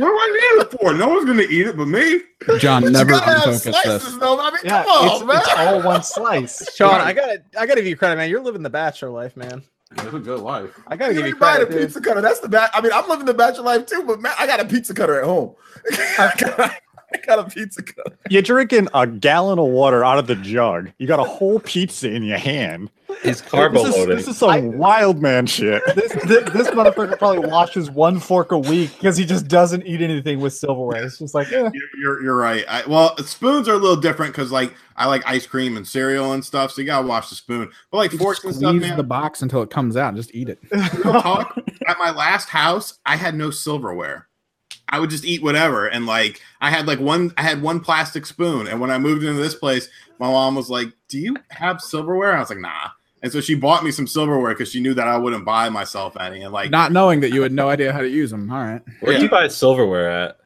What 0.00 0.06
do 0.06 0.06
I 0.06 0.56
need 0.56 0.62
it 0.62 0.70
for? 0.80 0.94
No 0.94 1.08
one's 1.08 1.24
gonna 1.24 1.42
eat 1.42 1.66
it 1.66 1.76
but 1.76 1.86
me. 1.88 2.20
John, 2.58 2.82
But 2.82 2.92
never 2.92 3.12
you 3.12 3.18
gotta 3.20 3.38
have 3.40 3.48
unfocus 3.48 3.82
this. 3.84 4.16
though. 4.16 4.38
I 4.40 4.50
mean, 4.50 4.60
yeah, 4.64 4.84
come 4.84 4.90
on, 4.92 5.16
it's, 5.16 5.24
man. 5.24 5.36
it's 5.38 5.48
all 5.56 5.82
one 5.82 6.02
slice. 6.02 6.74
Sean, 6.76 7.00
I 7.00 7.12
gotta 7.12 7.42
I 7.58 7.66
gotta 7.66 7.80
give 7.80 7.86
you 7.88 7.96
credit, 7.96 8.16
man. 8.16 8.30
You're 8.30 8.42
living 8.42 8.62
the 8.62 8.70
bachelor 8.70 9.10
life, 9.10 9.36
man. 9.36 9.62
It's 9.92 10.12
a 10.14 10.18
good 10.18 10.40
life. 10.40 10.78
I 10.86 10.96
gotta 10.96 11.14
You 11.14 11.20
give 11.20 11.28
you 11.28 11.36
buy 11.36 11.52
a 11.54 11.56
credit. 11.64 11.72
dude. 11.72 11.80
pizza 11.88 12.00
cutter. 12.00 12.20
That's 12.20 12.40
the 12.40 12.48
bad. 12.48 12.70
I 12.74 12.80
mean, 12.82 12.92
I'm 12.92 13.08
living 13.08 13.26
the 13.26 13.34
bachelor 13.34 13.64
life 13.64 13.86
too, 13.86 14.04
but 14.06 14.20
man, 14.20 14.32
I 14.38 14.46
got 14.46 14.60
a 14.60 14.64
pizza 14.66 14.92
cutter 14.94 15.18
at 15.18 15.24
home. 15.24 15.54
I 16.18 16.32
got, 16.38 16.72
I 17.12 17.16
got 17.26 17.38
a 17.38 17.44
pizza 17.44 17.82
cutter. 17.82 18.16
You're 18.28 18.42
drinking 18.42 18.88
a 18.94 19.06
gallon 19.06 19.58
of 19.58 19.66
water 19.66 20.04
out 20.04 20.18
of 20.18 20.26
the 20.26 20.34
jug. 20.36 20.90
You 20.98 21.06
got 21.06 21.20
a 21.20 21.24
whole 21.24 21.58
pizza 21.60 22.10
in 22.10 22.22
your 22.22 22.38
hand. 22.38 22.90
He's 23.22 23.40
carbo 23.40 23.82
This 23.82 23.88
is, 23.88 23.96
loading. 23.96 24.16
this 24.16 24.28
is 24.28 24.36
some 24.38 24.78
wild 24.78 25.20
man 25.20 25.46
shit. 25.46 25.82
This, 25.94 26.12
this, 26.24 26.50
this 26.52 26.68
motherfucker 26.68 27.18
probably 27.18 27.48
washes 27.48 27.90
one 27.90 28.20
fork 28.20 28.52
a 28.52 28.58
week 28.58 28.92
because 28.94 29.16
he 29.16 29.24
just 29.24 29.48
doesn't 29.48 29.84
eat 29.86 30.00
anything 30.02 30.38
with 30.40 30.52
silverware. 30.52 31.04
It's 31.04 31.18
just 31.18 31.34
like, 31.34 31.50
eh. 31.50 31.70
You're, 31.72 31.88
you're, 32.00 32.22
you're 32.22 32.36
right. 32.36 32.64
I, 32.68 32.86
well, 32.86 33.16
spoons 33.18 33.66
are 33.68 33.72
a 33.74 33.78
little 33.78 33.96
different 33.96 34.32
because 34.34 34.52
like 34.52 34.74
I 34.96 35.06
like 35.06 35.22
ice 35.26 35.46
cream 35.46 35.76
and 35.76 35.86
cereal 35.88 36.32
and 36.34 36.44
stuff, 36.44 36.70
so 36.72 36.80
you 36.82 36.86
gotta 36.86 37.06
wash 37.06 37.30
the 37.30 37.34
spoon. 37.34 37.70
But 37.90 37.96
like 37.98 38.12
You 38.12 38.18
forks 38.18 38.44
and 38.44 38.54
stuff, 38.54 38.70
squeeze 38.70 38.82
man. 38.82 38.96
the 38.96 39.02
box 39.02 39.42
until 39.42 39.62
it 39.62 39.70
comes 39.70 39.96
out 39.96 40.08
and 40.08 40.16
just 40.16 40.32
eat 40.34 40.48
it. 40.48 40.58
talk, 41.02 41.58
at 41.88 41.98
my 41.98 42.10
last 42.10 42.48
house, 42.48 42.98
I 43.06 43.16
had 43.16 43.34
no 43.34 43.50
silverware. 43.50 44.27
I 44.88 45.00
would 45.00 45.10
just 45.10 45.24
eat 45.24 45.42
whatever, 45.42 45.86
and 45.86 46.06
like 46.06 46.40
I 46.60 46.70
had 46.70 46.86
like 46.86 46.98
one, 47.00 47.32
I 47.36 47.42
had 47.42 47.60
one 47.62 47.80
plastic 47.80 48.26
spoon, 48.26 48.66
and 48.66 48.80
when 48.80 48.90
I 48.90 48.98
moved 48.98 49.22
into 49.24 49.40
this 49.40 49.54
place, 49.54 49.88
my 50.18 50.26
mom 50.28 50.54
was 50.54 50.70
like, 50.70 50.88
"Do 51.08 51.18
you 51.18 51.36
have 51.50 51.80
silverware?" 51.80 52.34
I 52.36 52.40
was 52.40 52.50
like, 52.50 52.58
"Nah." 52.58 52.88
And 53.22 53.32
so 53.32 53.40
she 53.40 53.54
bought 53.56 53.82
me 53.84 53.90
some 53.90 54.06
silverware 54.06 54.54
because 54.54 54.70
she 54.70 54.78
knew 54.80 54.94
that 54.94 55.08
I 55.08 55.16
wouldn't 55.16 55.44
buy 55.44 55.68
myself 55.70 56.16
any. 56.20 56.42
And 56.42 56.52
like, 56.52 56.70
Not 56.70 56.92
knowing 56.92 57.18
that 57.20 57.30
you 57.32 57.42
had 57.42 57.50
no 57.50 57.68
idea 57.68 57.92
how 57.92 57.98
to 58.00 58.08
use 58.08 58.30
them. 58.30 58.48
All 58.50 58.62
right. 58.62 58.80
Where 59.00 59.16
do 59.16 59.22
you 59.24 59.28
buy 59.28 59.48
silverware 59.48 60.08
at? 60.08 60.38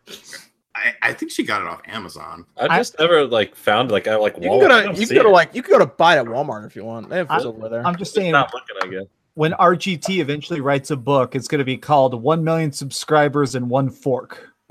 I, 0.75 0.95
I 1.03 1.13
think 1.13 1.33
she 1.33 1.43
got 1.43 1.61
it 1.61 1.69
off 1.69 1.83
Amazon. 1.87 2.47
I've 2.57 2.71
I- 2.71 2.79
just 2.79 2.99
never 2.99 3.27
like 3.27 3.55
found 3.55 3.91
like 3.91 4.09
I 4.09 4.17
like 4.17 4.37
You 4.37 4.49
can 4.49 4.61
go 4.61 4.69
to 4.69 4.99
you 5.01 5.07
can 5.07 5.17
go 5.17 5.23
to 5.25 5.29
like 5.29 5.55
you 5.55 5.63
can 5.63 5.73
go 5.73 5.79
to 5.81 5.87
buy 5.87 6.17
it 6.17 6.21
at 6.21 6.27
Walmart 6.27 6.67
if 6.67 6.75
you 6.75 6.85
want. 6.85 7.11
They 7.11 7.19
have 7.19 7.31
I- 7.31 7.41
silverware 7.41 7.69
there. 7.69 7.87
I'm 7.87 7.93
just 7.97 8.13
Just 8.13 8.15
saying, 8.15 8.33
not 8.33 8.53
looking. 8.55 8.77
I 8.83 8.87
guess. 8.87 9.07
When 9.35 9.53
RGT 9.53 10.19
eventually 10.19 10.61
writes 10.61 10.91
a 10.91 10.97
book, 10.97 11.35
it's 11.35 11.49
going 11.49 11.59
to 11.61 11.65
be 11.65 11.77
called 11.77 12.21
One 12.21 12.45
Million 12.45 12.73
Subscribers 12.73 13.55
and 13.55 13.69
One 13.71 13.91
Fork. 13.91 14.51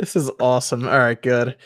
This 0.00 0.16
is 0.16 0.30
awesome. 0.40 0.88
All 0.88 0.98
right, 0.98 1.20
good. 1.20 1.56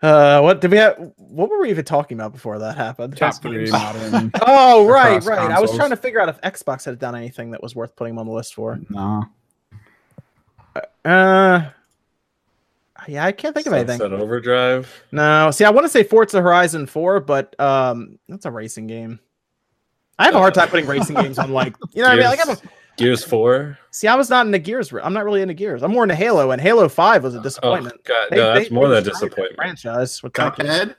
Uh, 0.00 0.40
what 0.40 0.62
did 0.62 0.70
we 0.70 0.78
have? 0.78 1.12
What 1.16 1.50
were 1.50 1.60
we 1.60 1.68
even 1.68 1.84
talking 1.84 2.18
about 2.18 2.32
before 2.32 2.58
that 2.58 2.74
happened? 2.74 3.16
Top 3.16 3.34
three 3.42 3.70
modern. 3.70 4.32
Oh, 4.46 4.86
right, 4.86 5.18
across 5.18 5.26
right. 5.26 5.50
I 5.50 5.60
was 5.60 5.74
trying 5.76 5.90
to 5.90 5.96
figure 5.96 6.18
out 6.18 6.30
if 6.30 6.40
Xbox 6.40 6.86
had 6.86 6.98
done 6.98 7.14
anything 7.14 7.50
that 7.50 7.62
was 7.62 7.76
worth 7.76 7.94
putting 7.94 8.18
on 8.18 8.26
the 8.26 8.32
list 8.32 8.54
for. 8.54 8.80
no. 8.88 9.24
Uh, 11.04 11.70
yeah, 13.06 13.24
I 13.24 13.32
can't 13.32 13.54
think 13.54 13.66
of 13.66 13.74
anything. 13.74 14.00
Overdrive. 14.00 14.90
No, 15.12 15.50
see, 15.50 15.64
I 15.64 15.70
want 15.70 15.84
to 15.84 15.88
say 15.88 16.02
Forza 16.02 16.40
Horizon 16.40 16.86
4, 16.86 17.20
but 17.20 17.58
um, 17.60 18.18
that's 18.28 18.44
a 18.46 18.50
racing 18.50 18.86
game. 18.86 19.20
I 20.18 20.24
have 20.26 20.34
a 20.34 20.38
hard 20.38 20.54
time 20.54 20.68
putting 20.68 20.86
racing 20.86 21.16
games 21.22 21.38
on 21.38 21.52
like 21.52 21.74
you 21.92 22.02
know 22.02 22.08
what 22.08 22.12
I 22.18 22.20
mean. 22.20 22.24
Like, 22.26 22.40
I'm 22.48 22.54
a, 22.56 22.58
Gears 22.96 23.22
Four. 23.22 23.78
see, 23.90 24.08
I 24.08 24.14
was 24.14 24.30
not 24.30 24.46
into 24.46 24.58
Gears. 24.58 24.92
I'm 24.92 25.12
not 25.12 25.24
really 25.24 25.42
into 25.42 25.52
Gears. 25.54 25.82
I'm 25.82 25.90
more 25.92 26.02
into 26.04 26.14
Halo, 26.14 26.50
and 26.52 26.60
Halo 26.62 26.88
Five 26.88 27.22
was 27.24 27.34
a 27.34 27.42
disappointment. 27.42 27.94
Oh 27.94 27.98
disappointment. 27.98 28.30
God, 28.30 28.30
They- 28.30 28.36
no, 28.42 28.54
they- 28.54 28.58
that's 28.60 28.70
more 28.70 28.88
they 28.88 28.94
than 28.94 29.02
a 29.06 29.10
disappointment. 29.10 29.56
Franchise 29.56 30.22
with. 30.22 30.32
Cuphead. 30.32 30.94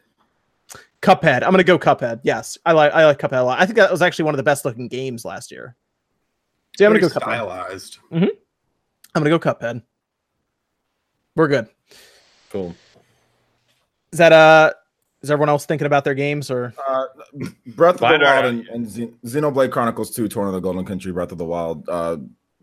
Cuphead. 1.02 1.44
I'm 1.44 1.52
gonna 1.52 1.64
go 1.64 1.78
Cuphead. 1.80 2.20
Yes, 2.24 2.58
I 2.66 2.72
like 2.74 2.92
I 2.94 3.06
like 3.06 3.18
Cuphead 3.20 3.40
a 3.40 3.44
lot. 3.44 3.60
I 3.60 3.66
think 3.66 3.78
that 3.78 3.92
was 3.92 4.02
actually 4.02 4.26
one 4.26 4.34
of 4.36 4.38
the 4.38 4.44
best 4.44 4.66
looking 4.66 4.88
games 4.88 5.26
last 5.26 5.52
year. 5.52 5.76
So 6.78 6.84
yeah, 6.84 6.88
I'm 6.88 6.94
gonna 6.94 7.02
Pretty 7.08 7.14
go 7.14 7.20
Cuphead. 7.20 7.36
stylized. 7.36 7.98
I'm 8.12 8.30
gonna 9.24 9.30
go 9.30 9.40
Cuphead. 9.40 9.82
We're 11.36 11.48
good. 11.48 11.68
Cool. 12.52 12.76
Is 14.12 14.20
that 14.20 14.32
uh? 14.34 14.74
Is 15.28 15.32
everyone 15.32 15.50
else 15.50 15.66
thinking 15.66 15.88
about 15.88 16.06
their 16.06 16.14
games 16.14 16.50
or? 16.50 16.74
Uh, 16.88 17.04
Breath 17.76 17.96
of 17.96 18.00
Find 18.00 18.22
the 18.22 18.26
Wild 18.26 18.46
and, 18.46 18.68
and 18.70 18.86
Xen- 18.88 19.14
Xenoblade 19.26 19.72
Chronicles 19.72 20.16
2, 20.16 20.30
Torna 20.30 20.52
the 20.54 20.62
Golden 20.62 20.86
Country, 20.86 21.12
Breath 21.12 21.34
of 21.34 21.38
the 21.38 21.44
Wild, 21.44 21.88
uh, 21.90 22.16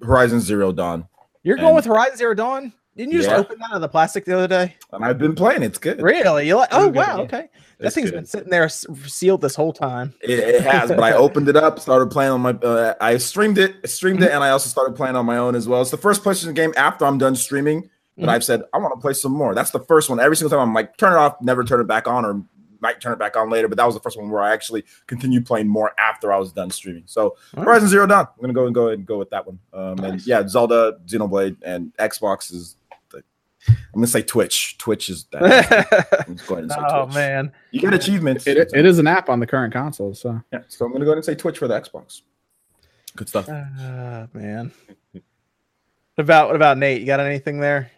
Horizon 0.02 0.40
Zero 0.40 0.72
Dawn. 0.72 1.06
You're 1.42 1.56
going 1.56 1.68
And- 1.68 1.76
with 1.76 1.84
Horizon 1.84 2.16
Zero 2.16 2.32
Dawn? 2.32 2.72
Didn't 2.96 3.12
you 3.12 3.18
just 3.22 3.30
open 3.32 3.58
that 3.58 3.70
out 3.70 3.74
of 3.74 3.80
the 3.82 3.88
plastic 3.88 4.24
the 4.24 4.34
other 4.34 4.48
day? 4.48 4.76
And 4.92 5.04
I've 5.04 5.18
been 5.18 5.34
playing. 5.34 5.62
It's 5.64 5.78
good. 5.78 6.00
Really? 6.00 6.46
You 6.46 6.56
like? 6.56 6.68
Oh 6.72 6.82
Really 6.82 6.92
good, 6.92 6.96
wow. 7.00 7.16
yeah. 7.16 7.22
Okay. 7.24 7.48
That 7.78 7.86
It's 7.86 7.94
thing's 7.96 8.10
good. 8.12 8.16
been 8.18 8.24
sitting 8.26 8.48
there 8.50 8.68
sealed 8.70 9.40
this 9.42 9.56
whole 9.56 9.72
time. 9.74 10.14
It, 10.22 10.38
it 10.38 10.60
has, 10.62 10.88
but 10.90 11.02
I 11.02 11.12
opened 11.16 11.48
it 11.48 11.56
up, 11.56 11.80
started 11.80 12.10
playing 12.12 12.30
on 12.30 12.40
my. 12.40 12.50
Uh, 12.50 12.94
I 13.00 13.18
streamed 13.18 13.58
it, 13.58 13.86
streamed 13.90 14.22
it, 14.22 14.30
and 14.30 14.42
I 14.44 14.50
also 14.50 14.68
started 14.70 14.94
playing 14.96 15.16
on 15.16 15.26
my 15.26 15.36
own 15.36 15.54
as 15.56 15.66
well. 15.68 15.82
It's 15.82 15.90
the 15.90 15.96
first 15.96 16.22
PlayStation 16.22 16.54
game 16.54 16.72
after 16.76 17.04
I'm 17.04 17.18
done 17.18 17.34
streaming 17.34 17.90
that 18.16 18.26
Mhm. 18.26 18.28
I've 18.28 18.44
said 18.44 18.62
I 18.72 18.78
want 18.78 18.94
to 18.94 19.00
play 19.00 19.12
some 19.12 19.32
more. 19.32 19.56
That's 19.56 19.72
the 19.72 19.80
first 19.80 20.08
one. 20.08 20.20
Every 20.20 20.36
single 20.36 20.56
time 20.56 20.60
I'm 20.68 20.72
like, 20.72 20.96
turn 20.96 21.12
it 21.14 21.16
off, 21.16 21.34
never 21.42 21.64
turn 21.64 21.80
it 21.80 21.88
back 21.88 22.06
on, 22.06 22.24
or 22.24 22.44
might 22.84 23.00
turn 23.00 23.12
it 23.14 23.18
back 23.18 23.34
on 23.36 23.48
later. 23.50 23.66
But 23.66 23.78
that 23.78 23.86
was 23.86 23.94
the 23.94 24.00
first 24.00 24.16
one 24.18 24.28
where 24.30 24.42
I 24.42 24.52
actually 24.52 24.84
continued 25.06 25.46
playing 25.46 25.66
more 25.66 25.92
after 25.98 26.32
I 26.32 26.38
was 26.38 26.52
done 26.52 26.70
streaming. 26.70 27.04
So 27.06 27.22
All 27.22 27.36
right. 27.56 27.64
Horizon 27.64 27.88
Zero 27.88 28.06
Dawn. 28.06 28.28
I'm 28.36 28.40
gonna 28.40 28.52
go 28.52 28.66
and 28.66 28.74
go 28.74 28.88
and 28.88 29.06
go 29.06 29.18
with 29.18 29.30
that 29.30 29.46
one. 29.46 29.58
Um, 29.72 29.98
and 30.04 30.24
yeah, 30.26 30.46
Zelda, 30.46 30.98
Xenoblade, 31.06 31.56
and 31.62 31.92
Xbox 31.96 32.52
is. 32.52 32.76
The, 33.10 33.22
I'm 33.68 33.76
gonna 33.94 34.06
say 34.06 34.20
Twitch. 34.22 34.76
Twitch 34.78 35.08
is 35.08 35.24
that. 35.32 35.42
I'm 36.28 36.36
just 36.36 36.46
going 36.46 36.68
to 36.68 36.74
say 36.74 36.80
oh 36.80 37.04
Twitch. 37.06 37.14
man. 37.14 37.52
You 37.70 37.80
get 37.80 37.94
achievements. 37.94 38.46
It, 38.46 38.58
it 38.58 38.84
is 38.84 38.98
an 38.98 39.06
app 39.06 39.28
on 39.30 39.40
the 39.40 39.46
current 39.46 39.72
console, 39.72 40.14
so 40.14 40.40
Yeah, 40.52 40.60
so 40.68 40.84
I'm 40.84 40.92
gonna 40.92 41.06
go 41.06 41.12
ahead 41.12 41.18
and 41.18 41.24
say 41.24 41.34
Twitch 41.34 41.58
for 41.58 41.66
the 41.66 41.80
Xbox. 41.80 42.20
Good 43.16 43.28
stuff. 43.28 43.48
Ah 43.50 44.26
man. 44.34 44.70
What 45.12 45.22
about 46.24 46.46
what 46.48 46.56
about 46.56 46.78
Nate? 46.78 47.00
You 47.00 47.06
got 47.06 47.20
anything 47.20 47.58
there? 47.58 47.90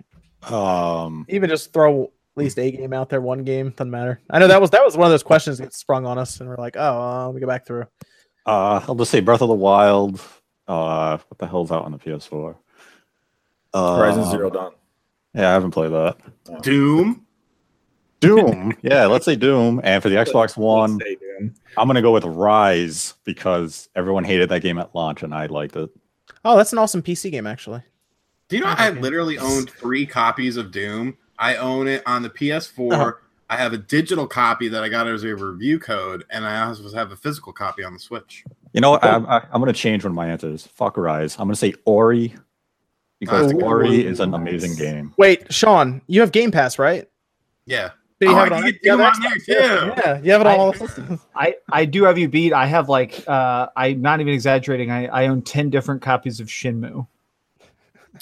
Um, 0.48 1.26
Even 1.28 1.50
just 1.50 1.72
throw 1.72 2.04
at 2.04 2.10
least 2.36 2.58
a 2.58 2.70
game 2.70 2.92
out 2.92 3.08
there, 3.08 3.20
one 3.20 3.44
game 3.44 3.70
doesn't 3.70 3.90
matter. 3.90 4.20
I 4.30 4.38
know 4.38 4.48
that 4.48 4.60
was 4.60 4.70
that 4.70 4.84
was 4.84 4.96
one 4.96 5.06
of 5.06 5.12
those 5.12 5.22
questions 5.22 5.58
that 5.58 5.74
sprung 5.74 6.06
on 6.06 6.18
us, 6.18 6.40
and 6.40 6.48
we're 6.48 6.56
like, 6.56 6.76
oh, 6.76 7.00
uh, 7.00 7.26
let 7.26 7.34
me 7.34 7.40
go 7.40 7.46
back 7.46 7.66
through. 7.66 7.86
uh, 8.46 8.84
I'll 8.86 8.94
just 8.94 9.10
say 9.10 9.20
Breath 9.20 9.42
of 9.42 9.48
the 9.48 9.54
Wild. 9.54 10.20
Uh, 10.68 11.18
what 11.28 11.38
the 11.38 11.46
hell's 11.46 11.70
out 11.70 11.84
on 11.84 11.92
the 11.92 11.98
PS4? 11.98 12.56
Uh, 13.72 13.96
Horizon 13.96 14.24
Zero 14.30 14.50
Dawn. 14.50 14.72
Yeah, 15.34 15.50
I 15.50 15.52
haven't 15.52 15.70
played 15.72 15.92
that. 15.92 16.16
Doom. 16.62 17.26
Doom. 18.20 18.74
yeah, 18.82 19.06
let's 19.06 19.24
say 19.24 19.36
Doom. 19.36 19.80
And 19.84 20.02
for 20.02 20.08
the 20.08 20.16
Xbox 20.16 20.56
One, 20.56 20.98
I'm 21.76 21.86
gonna 21.86 22.02
go 22.02 22.12
with 22.12 22.24
Ryse 22.24 23.14
because 23.24 23.88
everyone 23.94 24.24
hated 24.24 24.48
that 24.48 24.62
game 24.62 24.78
at 24.78 24.94
launch 24.94 25.22
and 25.22 25.34
I 25.34 25.46
liked 25.46 25.76
it. 25.76 25.90
Oh, 26.44 26.56
that's 26.56 26.72
an 26.72 26.78
awesome 26.78 27.02
PC 27.02 27.30
game, 27.30 27.46
actually. 27.46 27.82
Do 28.48 28.56
you 28.56 28.62
know 28.62 28.72
I 28.76 28.90
literally 28.90 29.38
owned 29.38 29.70
three 29.70 30.06
copies 30.06 30.56
of 30.56 30.70
Doom? 30.70 31.16
I 31.38 31.56
own 31.56 31.88
it 31.88 32.02
on 32.06 32.22
the 32.22 32.30
PS4. 32.30 32.92
Uh-huh. 32.92 33.12
I 33.48 33.56
have 33.56 33.72
a 33.72 33.78
digital 33.78 34.26
copy 34.26 34.66
that 34.68 34.82
I 34.82 34.88
got 34.88 35.06
as 35.06 35.22
a 35.22 35.34
review 35.36 35.78
code, 35.78 36.24
and 36.30 36.44
I 36.44 36.64
also 36.66 36.90
have 36.94 37.12
a 37.12 37.16
physical 37.16 37.52
copy 37.52 37.84
on 37.84 37.92
the 37.92 37.98
Switch. 38.00 38.42
You 38.72 38.80
know 38.80 38.90
what? 38.90 39.04
I'm, 39.04 39.24
I- 39.26 39.44
I'm 39.52 39.60
gonna 39.60 39.72
change 39.72 40.02
one 40.04 40.10
of 40.10 40.16
my 40.16 40.26
answers. 40.28 40.66
Fuck 40.66 40.96
Ryse. 40.96 41.38
I'm 41.38 41.46
gonna 41.46 41.54
say 41.56 41.74
Ori 41.84 42.34
because 43.20 43.52
Oh. 43.54 43.60
Ori 43.60 44.04
is 44.04 44.18
an 44.20 44.34
amazing 44.34 44.74
game. 44.74 45.14
Wait, 45.16 45.52
Sean, 45.52 46.02
you 46.08 46.20
have 46.22 46.32
Game 46.32 46.50
Pass, 46.50 46.78
right? 46.78 47.08
Yeah. 47.66 47.90
Do 48.20 48.26
you 48.28 48.32
Oh, 48.32 48.36
have 48.36 48.50
I 48.52 48.56
it 48.56 48.56
on, 48.56 48.62
can 48.62 48.70
get 48.72 48.80
you 48.82 48.98
have 48.98 49.14
on 49.14 49.22
there, 49.22 49.36
too. 49.38 49.52
Yeah, 50.02 50.20
you 50.22 50.32
have 50.32 50.40
it 50.40 50.46
on 50.48 50.52
I- 50.54 50.56
all 50.56 50.72
systems. 50.74 51.20
I, 51.34 51.54
I 51.70 51.84
do 51.84 52.02
have 52.04 52.18
you 52.18 52.28
beat. 52.28 52.52
I 52.52 52.66
have 52.66 52.88
like 52.88 53.22
uh 53.28 53.68
I'm 53.76 54.02
not 54.02 54.20
even 54.20 54.32
exaggerating. 54.34 54.90
I, 54.90 55.06
I 55.06 55.26
own 55.28 55.42
ten 55.42 55.70
different 55.70 56.02
copies 56.02 56.40
of 56.40 56.48
Shenmue. 56.48 57.06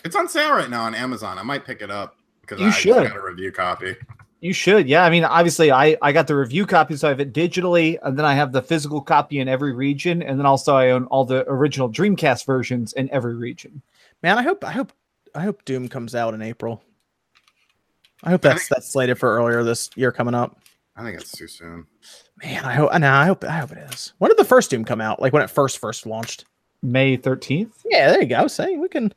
It's 0.05 0.17
on 0.17 0.29
sale 0.29 0.53
right 0.53 0.69
now 0.69 0.83
on 0.83 0.95
Amazon. 0.95 1.39
I 1.39 1.43
might 1.45 1.65
pick 1.65 1.81
it 1.81 1.91
up 1.91 2.17
because 2.47 2.61
You 2.61 2.69
I 2.69 2.71
should. 2.71 2.95
just 2.95 3.09
got 3.15 3.17
a 3.17 3.23
review 3.25 3.53
copy. 3.53 3.97
You 4.41 4.53
should, 4.53 4.87
yeah. 4.89 5.05
I 5.05 5.11
mean, 5.11 5.25
obviously, 5.25 5.73
I 5.73 5.97
I 6.03 6.13
got 6.13 6.27
the 6.27 6.37
review 6.37 6.67
copy, 6.67 6.97
so 6.97 7.09
I 7.09 7.11
have 7.11 7.21
it 7.21 7.33
digitally, 7.33 7.99
and 8.03 8.19
then 8.19 8.27
I 8.27 8.35
have 8.35 8.53
the 8.53 8.61
physical 8.61 9.01
copy 9.01 9.39
in 9.41 9.49
every 9.49 9.73
region, 9.73 10.23
and 10.23 10.39
then 10.39 10.45
also 10.45 10.77
I 10.77 10.91
own 10.91 11.07
all 11.07 11.25
the 11.25 11.49
original 11.49 11.89
Dreamcast 11.91 12.45
versions 12.45 12.93
in 12.93 13.11
every 13.11 13.37
region. 13.37 13.81
Man, 14.23 14.37
I 14.37 14.43
hope 14.43 14.63
I 14.63 14.73
hope 14.73 14.93
I 15.35 15.41
hope 15.43 15.65
Doom 15.65 15.89
comes 15.89 16.15
out 16.15 16.35
in 16.35 16.43
April. 16.43 16.83
I 18.23 18.31
hope 18.31 18.43
that's 18.43 18.69
that's 18.69 18.91
slated 18.91 19.19
for 19.19 19.35
earlier 19.37 19.65
this 19.65 19.89
year 19.97 20.13
coming 20.13 20.35
up. 20.35 20.59
I 20.97 21.03
think 21.03 21.19
it's 21.19 21.33
too 21.33 21.49
soon. 21.49 21.87
Man, 22.43 22.65
I 22.65 22.75
hope 22.75 22.91
I 22.93 22.99
know 22.99 23.13
I 23.13 23.25
hope 23.25 23.45
I 23.45 23.53
hope 23.59 23.73
it 23.73 23.79
is. 23.93 24.13
When 24.19 24.29
did 24.31 24.39
the 24.39 24.45
first 24.45 24.71
Doom 24.71 24.85
come 24.85 25.01
out? 25.01 25.23
Like 25.23 25.33
when 25.33 25.43
it 25.43 25.51
first 25.51 25.79
first 25.79 26.05
launched? 26.05 26.45
May 26.83 27.17
thirteenth. 27.17 27.83
Yeah, 27.87 28.11
there 28.11 28.21
you 28.21 28.29
go. 28.29 28.47
Say 28.47 28.77
we 28.77 28.89
can 28.89 29.13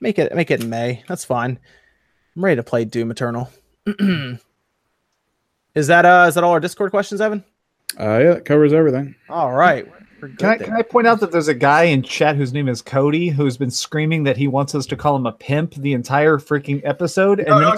make 0.00 0.18
it 0.18 0.34
make 0.34 0.50
it 0.50 0.62
in 0.64 0.68
May. 0.68 1.04
That's 1.06 1.24
fine. 1.24 1.60
I'm 2.36 2.44
ready 2.44 2.56
to 2.56 2.62
play 2.62 2.84
Doom 2.84 3.10
Eternal. 3.10 3.50
is 3.86 4.38
that 5.86 6.04
uh 6.04 6.26
is 6.28 6.34
that 6.34 6.44
all 6.44 6.52
our 6.52 6.60
Discord 6.60 6.90
questions, 6.90 7.20
Evan? 7.20 7.44
uh, 7.98 8.18
yeah, 8.18 8.32
it 8.32 8.44
covers 8.44 8.72
everything. 8.72 9.14
All 9.28 9.52
right. 9.52 9.86
Can 10.38 10.48
I, 10.48 10.56
there. 10.56 10.68
can 10.68 10.76
I 10.76 10.82
point 10.82 11.06
out 11.06 11.20
that 11.20 11.32
there's 11.32 11.48
a 11.48 11.54
guy 11.54 11.84
in 11.84 12.02
chat 12.02 12.34
whose 12.34 12.52
name 12.52 12.66
is 12.68 12.80
Cody 12.80 13.28
who's 13.28 13.58
been 13.58 13.70
screaming 13.70 14.22
that 14.24 14.38
he 14.38 14.48
wants 14.48 14.74
us 14.74 14.86
to 14.86 14.96
call 14.96 15.16
him 15.16 15.26
a 15.26 15.32
pimp 15.32 15.74
the 15.74 15.92
entire 15.92 16.38
freaking 16.38 16.80
episode, 16.82 17.40
and 17.40 17.50
No, 17.50 17.76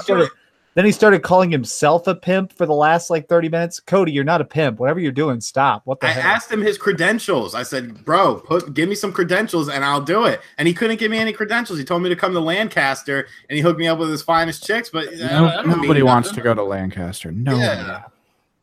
then, 0.77 0.85
he 0.85 0.93
started, 0.93 1.17
it. 1.17 1.23
then 1.23 1.23
he 1.23 1.23
started 1.23 1.23
calling 1.23 1.51
himself 1.51 2.07
a 2.07 2.15
pimp 2.15 2.53
for 2.53 2.67
the 2.67 2.73
last 2.75 3.11
like 3.11 3.29
30 3.29 3.49
minutes. 3.49 3.81
Cody, 3.81 4.13
you're 4.13 4.23
not 4.23 4.41
a 4.41 4.45
pimp. 4.45 4.79
Whatever 4.79 5.01
you're 5.01 5.11
doing, 5.11 5.41
stop. 5.41 5.83
What 5.87 5.99
the 6.01 6.07
I 6.07 6.11
hell? 6.11 6.23
asked 6.35 6.53
him 6.53 6.61
his 6.61 6.79
credentials. 6.79 7.55
I 7.55 7.63
said, 7.65 8.05
"Bro, 8.05 8.41
put 8.47 8.73
give 8.75 8.89
me 8.89 8.95
some 8.95 9.13
credentials 9.13 9.69
and 9.69 9.85
I'll 9.85 10.01
do 10.01 10.27
it." 10.27 10.41
And 10.59 10.69
he 10.69 10.75
couldn't 10.75 10.99
give 10.99 11.11
me 11.11 11.19
any 11.19 11.33
credentials. 11.33 11.79
He 11.79 11.85
told 11.85 12.03
me 12.03 12.09
to 12.11 12.17
come 12.17 12.33
to 12.35 12.41
Lancaster 12.41 13.27
and 13.49 13.57
he 13.57 13.63
hooked 13.63 13.81
me 13.81 13.89
up 13.89 13.99
with 13.99 14.11
his 14.11 14.23
finest 14.23 14.65
chicks. 14.65 14.91
But 14.91 15.09
uh, 15.09 15.17
No- 15.17 15.47
that 15.47 15.57
don't 15.57 15.69
mean 15.69 15.83
nobody 15.83 16.03
wants 16.03 16.29
nothing. 16.29 16.37
to 16.43 16.45
go 16.45 16.55
to 16.55 16.63
Lancaster. 16.63 17.33
No. 17.33 17.57
Yeah. 17.57 18.03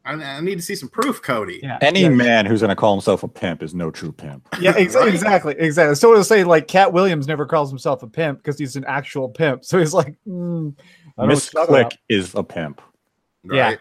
I, 0.05 0.15
I 0.15 0.41
need 0.41 0.55
to 0.55 0.61
see 0.61 0.75
some 0.75 0.89
proof, 0.89 1.21
Cody. 1.21 1.61
yeah. 1.63 1.77
Any 1.81 2.01
yeah. 2.01 2.09
man 2.09 2.45
who's 2.45 2.59
gonna 2.59 2.75
call 2.75 2.93
himself 2.93 3.23
a 3.23 3.27
pimp 3.29 3.63
is 3.63 3.73
no 3.73 3.89
true 3.89 4.11
pimp. 4.11 4.45
Yeah, 4.59 4.73
ex- 4.75 4.95
Right? 4.95 5.07
exactly, 5.07 5.55
exactly. 5.57 5.95
So 5.95 6.11
it'll 6.11 6.25
say 6.25 6.43
like 6.43 6.67
Katt 6.67 6.91
Williams 6.91 7.25
never 7.25 7.45
calls 7.45 7.69
himself 7.69 8.03
a 8.03 8.07
pimp 8.07 8.39
because 8.39 8.59
he's 8.59 8.75
an 8.75 8.83
actual 8.85 9.29
pimp. 9.29 9.63
So 9.63 9.79
he's 9.79 9.93
like, 9.93 10.13
mm, 10.27 10.75
I 11.17 11.25
Miss 11.25 11.53
what 11.53 11.53
you're 11.53 11.65
talking 11.65 11.75
about. 11.81 11.91
Click 11.91 11.99
is 12.09 12.35
a 12.35 12.43
pimp. 12.43 12.81
Yeah. 13.43 13.61
Right? 13.61 13.79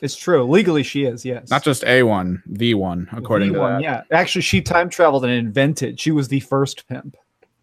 It's 0.00 0.16
true. 0.16 0.42
Legally, 0.44 0.82
she 0.82 1.04
is. 1.04 1.24
Yes, 1.24 1.48
Not 1.48 1.62
just 1.62 1.84
a 1.84 2.02
one, 2.02 2.42
the 2.46 2.74
one, 2.74 3.08
according 3.12 3.48
The 3.52 3.54
to 3.54 3.60
one, 3.60 3.72
that. 3.74 3.82
Yeah, 3.82 4.02
actually, 4.10 4.42
she 4.42 4.60
time 4.60 4.88
traveled 4.88 5.24
and 5.24 5.32
invented. 5.32 6.00
She 6.00 6.10
was 6.10 6.26
the 6.26 6.40
first 6.40 6.88
pimp. 6.88 7.16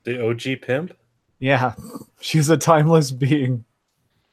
The 0.05 0.25
OG 0.25 0.61
pimp. 0.61 0.95
Yeah, 1.39 1.73
she's 2.21 2.49
a 2.49 2.57
timeless 2.57 3.11
being. 3.11 3.65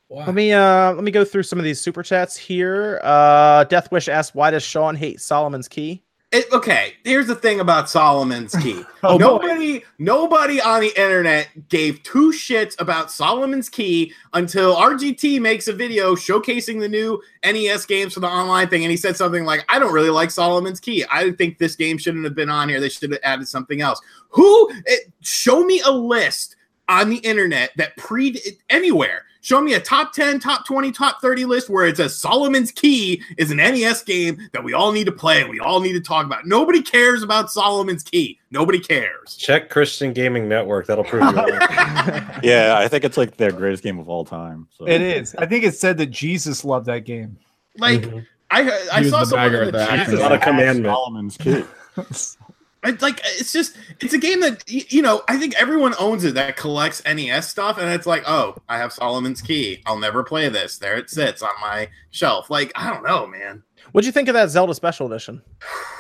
Let 0.09 0.35
me 0.35 0.53
uh 0.53 0.93
let 0.93 1.03
me 1.03 1.11
go 1.11 1.25
through 1.25 1.43
some 1.43 1.59
of 1.59 1.65
these 1.65 1.81
super 1.81 2.05
chats 2.05 2.37
here. 2.37 3.01
Uh 3.03 3.65
Death 3.65 3.91
Wish 3.91 4.09
asks 4.09 4.37
why 4.37 4.53
does 4.53 4.63
Sean 4.63 4.95
hate 4.95 5.21
Solomon's 5.21 5.67
key? 5.67 6.05
It, 6.37 6.53
okay, 6.53 6.93
here's 7.03 7.29
the 7.29 7.35
thing 7.35 7.61
about 7.61 7.89
Solomon's 7.89 8.55
Key. 8.63 8.83
Oh, 9.03 9.13
boy. 9.13 9.25
nobody, 9.25 9.83
nobody 9.99 10.61
on 10.61 10.83
the 10.83 10.89
internet 10.89 11.49
gave 11.71 12.03
two 12.03 12.31
shits 12.31 12.79
about 12.79 13.11
Solomon's 13.11 13.71
Key 13.71 14.13
until 14.35 14.77
RGT 14.77 15.41
makes 15.41 15.67
a 15.67 15.73
video 15.73 16.15
showcasing 16.15 16.79
the 16.79 16.91
new 16.91 17.23
NES 17.43 17.87
games 17.87 18.13
for 18.13 18.21
the 18.21 18.27
online 18.27 18.69
thing, 18.69 18.85
and 18.85 18.91
he 18.91 18.99
said 18.99 19.17
something 19.17 19.47
like, 19.47 19.65
"I 19.71 19.79
don't 19.79 19.95
really 19.95 20.11
like 20.11 20.31
Solomon's 20.31 20.79
Key. 20.79 21.07
I 21.11 21.31
think 21.31 21.57
this 21.57 21.75
game 21.75 21.97
shouldn't 21.97 22.25
have 22.25 22.35
been 22.35 22.51
on 22.51 22.69
here. 22.69 22.81
They 22.81 22.91
should 22.91 23.11
have 23.11 23.21
added 23.23 23.49
something 23.49 23.81
else." 23.81 24.03
Who? 24.29 24.71
It, 24.85 25.11
show 25.23 25.65
me 25.65 25.81
a 25.87 25.91
list 25.91 26.57
on 26.87 27.09
the 27.09 27.17
internet 27.19 27.71
that 27.77 27.97
pre 27.97 28.39
anywhere. 28.69 29.25
Show 29.47 29.61
me 29.61 29.75
a 29.75 29.81
top 29.81 30.13
10, 30.13 30.41
top 30.41 30.67
20, 30.67 30.91
top 30.91 31.21
30 31.23 31.45
list 31.45 31.71
where 31.71 31.87
it 31.87 31.97
says 31.99 32.17
Solomon's 32.17 32.73
Key 32.73 33.23
is 33.39 33.53
an 33.53 33.59
NES 33.59 34.03
game 34.03 34.41
that 34.53 34.65
we 34.65 34.73
all 34.73 34.91
need 34.91 35.05
to 35.05 35.13
play 35.13 35.41
and 35.41 35.49
we 35.49 35.61
all 35.61 35.79
need 35.81 35.93
to 35.93 36.01
talk 36.01 36.27
about. 36.27 36.47
Nobody 36.47 36.83
cares 36.83 37.23
about 37.23 37.53
Solomon's 37.53 38.03
Key. 38.03 38.41
Nobody 38.51 38.81
cares. 38.81 39.37
Check 39.37 39.71
Christian 39.71 40.13
Gaming 40.13 40.49
Network. 40.49 40.89
That'll 40.89 41.05
prove 41.05 41.23
you. 41.23 41.31
Yeah, 42.43 42.75
I 42.77 42.89
think 42.89 43.05
it's 43.05 43.17
like 43.17 43.37
their 43.37 43.53
greatest 43.53 43.85
game 43.85 44.01
of 44.01 44.09
all 44.09 44.25
time. 44.25 44.67
So 44.77 44.85
It 44.89 45.01
is. 45.01 45.37
I 45.37 45.47
think 45.47 45.63
it 45.63 45.77
said 45.77 45.97
that 45.99 46.07
Jesus 46.07 46.65
loved 46.65 46.87
that 46.87 47.05
game. 47.05 47.39
Like 47.79 48.01
Mhm. 48.03 48.27
I 48.51 48.63
I 48.93 49.03
saw 49.05 49.21
the 49.21 49.27
someone 49.27 49.47
bagger 49.53 49.63
in 49.63 49.69
at 49.69 49.73
the 49.75 49.79
the 49.79 49.87
chat. 49.87 49.99
action 50.01 50.15
It's 50.15 50.23
not 50.25 50.33
a 50.33 50.39
commandment. 50.39 50.93
Solomon's 50.93 51.37
key. 51.37 51.63
It's 52.85 53.03
like 53.03 53.21
it's 53.25 53.53
just 53.53 53.77
it's 54.01 54.15
a 54.15 54.19
game 54.19 54.41
that 54.41 54.63
you 54.69 55.03
know 55.03 55.23
I 55.29 55.39
think 55.39 55.55
everyone 55.61 55.95
owns 55.99 56.25
it 56.25 56.35
that 56.35 56.57
collects 56.57 57.03
NES 57.05 57.49
stuff 57.49 57.79
and 57.79 57.91
it's 57.91 58.07
like 58.07 58.23
oh 58.27 58.57
I 58.69 58.79
have 58.79 58.93
Solomon's 58.93 59.43
Key. 59.43 59.83
I'll 59.87 59.99
never 59.99 60.23
play 60.23 60.49
this. 60.49 60.79
There 60.79 60.97
it 60.97 61.11
sits 61.11 61.43
on 61.43 61.51
my 61.61 61.89
shelf. 62.11 62.49
Like 62.49 62.73
I 62.75 62.93
don't 62.93 63.03
know 63.05 63.27
man 63.27 63.63
What'd 63.93 64.07
you 64.07 64.13
think 64.13 64.29
of 64.29 64.35
that 64.35 64.51
Zelda 64.51 64.75
Special 64.75 65.07
Edition? 65.07 65.43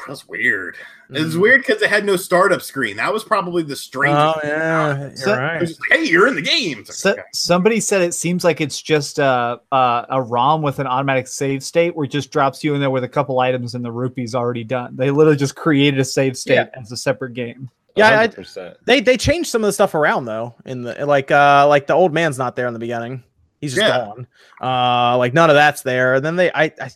That's 0.06 0.26
weird. 0.28 0.76
It's 1.10 1.34
Mm. 1.34 1.40
weird 1.40 1.60
because 1.66 1.82
it 1.82 1.88
had 1.88 2.04
no 2.04 2.16
startup 2.16 2.62
screen. 2.62 2.96
That 2.96 3.12
was 3.12 3.24
probably 3.24 3.62
the 3.62 3.74
strangest. 3.76 4.36
Oh 4.36 4.40
thing 4.40 4.50
yeah, 4.50 4.90
about 4.90 5.00
it. 5.06 5.08
you're 5.10 5.16
So- 5.16 5.36
right. 5.36 5.60
like, 5.60 5.70
hey, 5.90 6.04
you're 6.04 6.28
in 6.28 6.34
the 6.36 6.42
game. 6.42 6.80
It's 6.80 6.98
So, 6.98 7.12
okay. 7.12 7.22
somebody 7.32 7.80
said 7.80 8.02
it 8.02 8.14
seems 8.14 8.44
like 8.44 8.60
it's 8.60 8.80
just 8.80 9.18
a, 9.18 9.60
a 9.72 10.06
a 10.10 10.22
ROM 10.22 10.62
with 10.62 10.78
an 10.78 10.86
automatic 10.86 11.26
save 11.26 11.62
state 11.62 11.96
where 11.96 12.04
it 12.04 12.10
just 12.10 12.30
drops 12.30 12.62
you 12.62 12.74
in 12.74 12.80
there 12.80 12.90
with 12.90 13.04
a 13.04 13.08
couple 13.08 13.38
items 13.40 13.74
and 13.74 13.84
the 13.84 13.92
rupees 13.92 14.34
already 14.34 14.64
done. 14.64 14.94
They 14.96 15.10
literally 15.10 15.36
just 15.38 15.56
created 15.56 15.98
a 16.00 16.04
save 16.04 16.36
state 16.36 16.54
Yeah. 16.54 16.80
as 16.80 16.92
a 16.92 16.96
separate 16.96 17.34
game. 17.34 17.70
Yeah, 17.96 18.20
I- 18.20 18.74
They 18.84 19.00
they 19.00 19.16
changed 19.16 19.48
some 19.50 19.64
of 19.64 19.68
the 19.68 19.72
stuff 19.72 19.94
around 19.94 20.26
though. 20.26 20.54
In 20.66 20.82
the 20.82 21.06
like 21.06 21.30
uh 21.30 21.66
like 21.68 21.86
the 21.86 21.94
old 21.94 22.12
man's 22.12 22.36
not 22.38 22.54
there 22.56 22.66
in 22.66 22.74
the 22.74 22.78
beginning. 22.78 23.22
He's 23.60 23.74
just 23.74 23.86
Yeah. 23.86 24.04
gone. 24.06 24.26
Uh 24.60 25.16
like 25.18 25.32
none 25.34 25.48
of 25.50 25.54
that's 25.56 25.82
there. 25.82 26.14
And 26.14 26.24
then 26.24 26.36
they 26.36 26.50
I, 26.52 26.64
I 26.80 26.90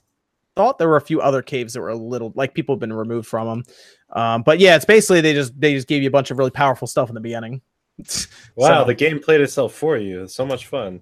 thought 0.60 0.78
there 0.78 0.88
were 0.88 0.96
a 0.96 1.00
few 1.00 1.20
other 1.22 1.40
caves 1.42 1.72
that 1.72 1.80
were 1.80 1.88
a 1.88 1.96
little 1.96 2.32
like 2.34 2.52
people 2.54 2.74
have 2.74 2.80
been 2.80 2.92
removed 2.92 3.26
from 3.26 3.46
them. 3.48 3.64
Um 4.12 4.42
but 4.42 4.58
yeah, 4.58 4.76
it's 4.76 4.84
basically 4.84 5.20
they 5.22 5.32
just 5.32 5.58
they 5.58 5.72
just 5.74 5.88
gave 5.88 6.02
you 6.02 6.08
a 6.08 6.10
bunch 6.12 6.30
of 6.30 6.38
really 6.38 6.50
powerful 6.50 6.86
stuff 6.86 7.08
in 7.08 7.14
the 7.14 7.20
beginning. 7.20 7.62
Wow, 8.56 8.82
So- 8.82 8.84
the 8.86 8.94
game 8.94 9.20
played 9.20 9.40
itself 9.40 9.74
for 9.74 9.96
you. 9.96 10.22
It's 10.24 10.34
so 10.34 10.44
much 10.46 10.66
fun. 10.66 11.00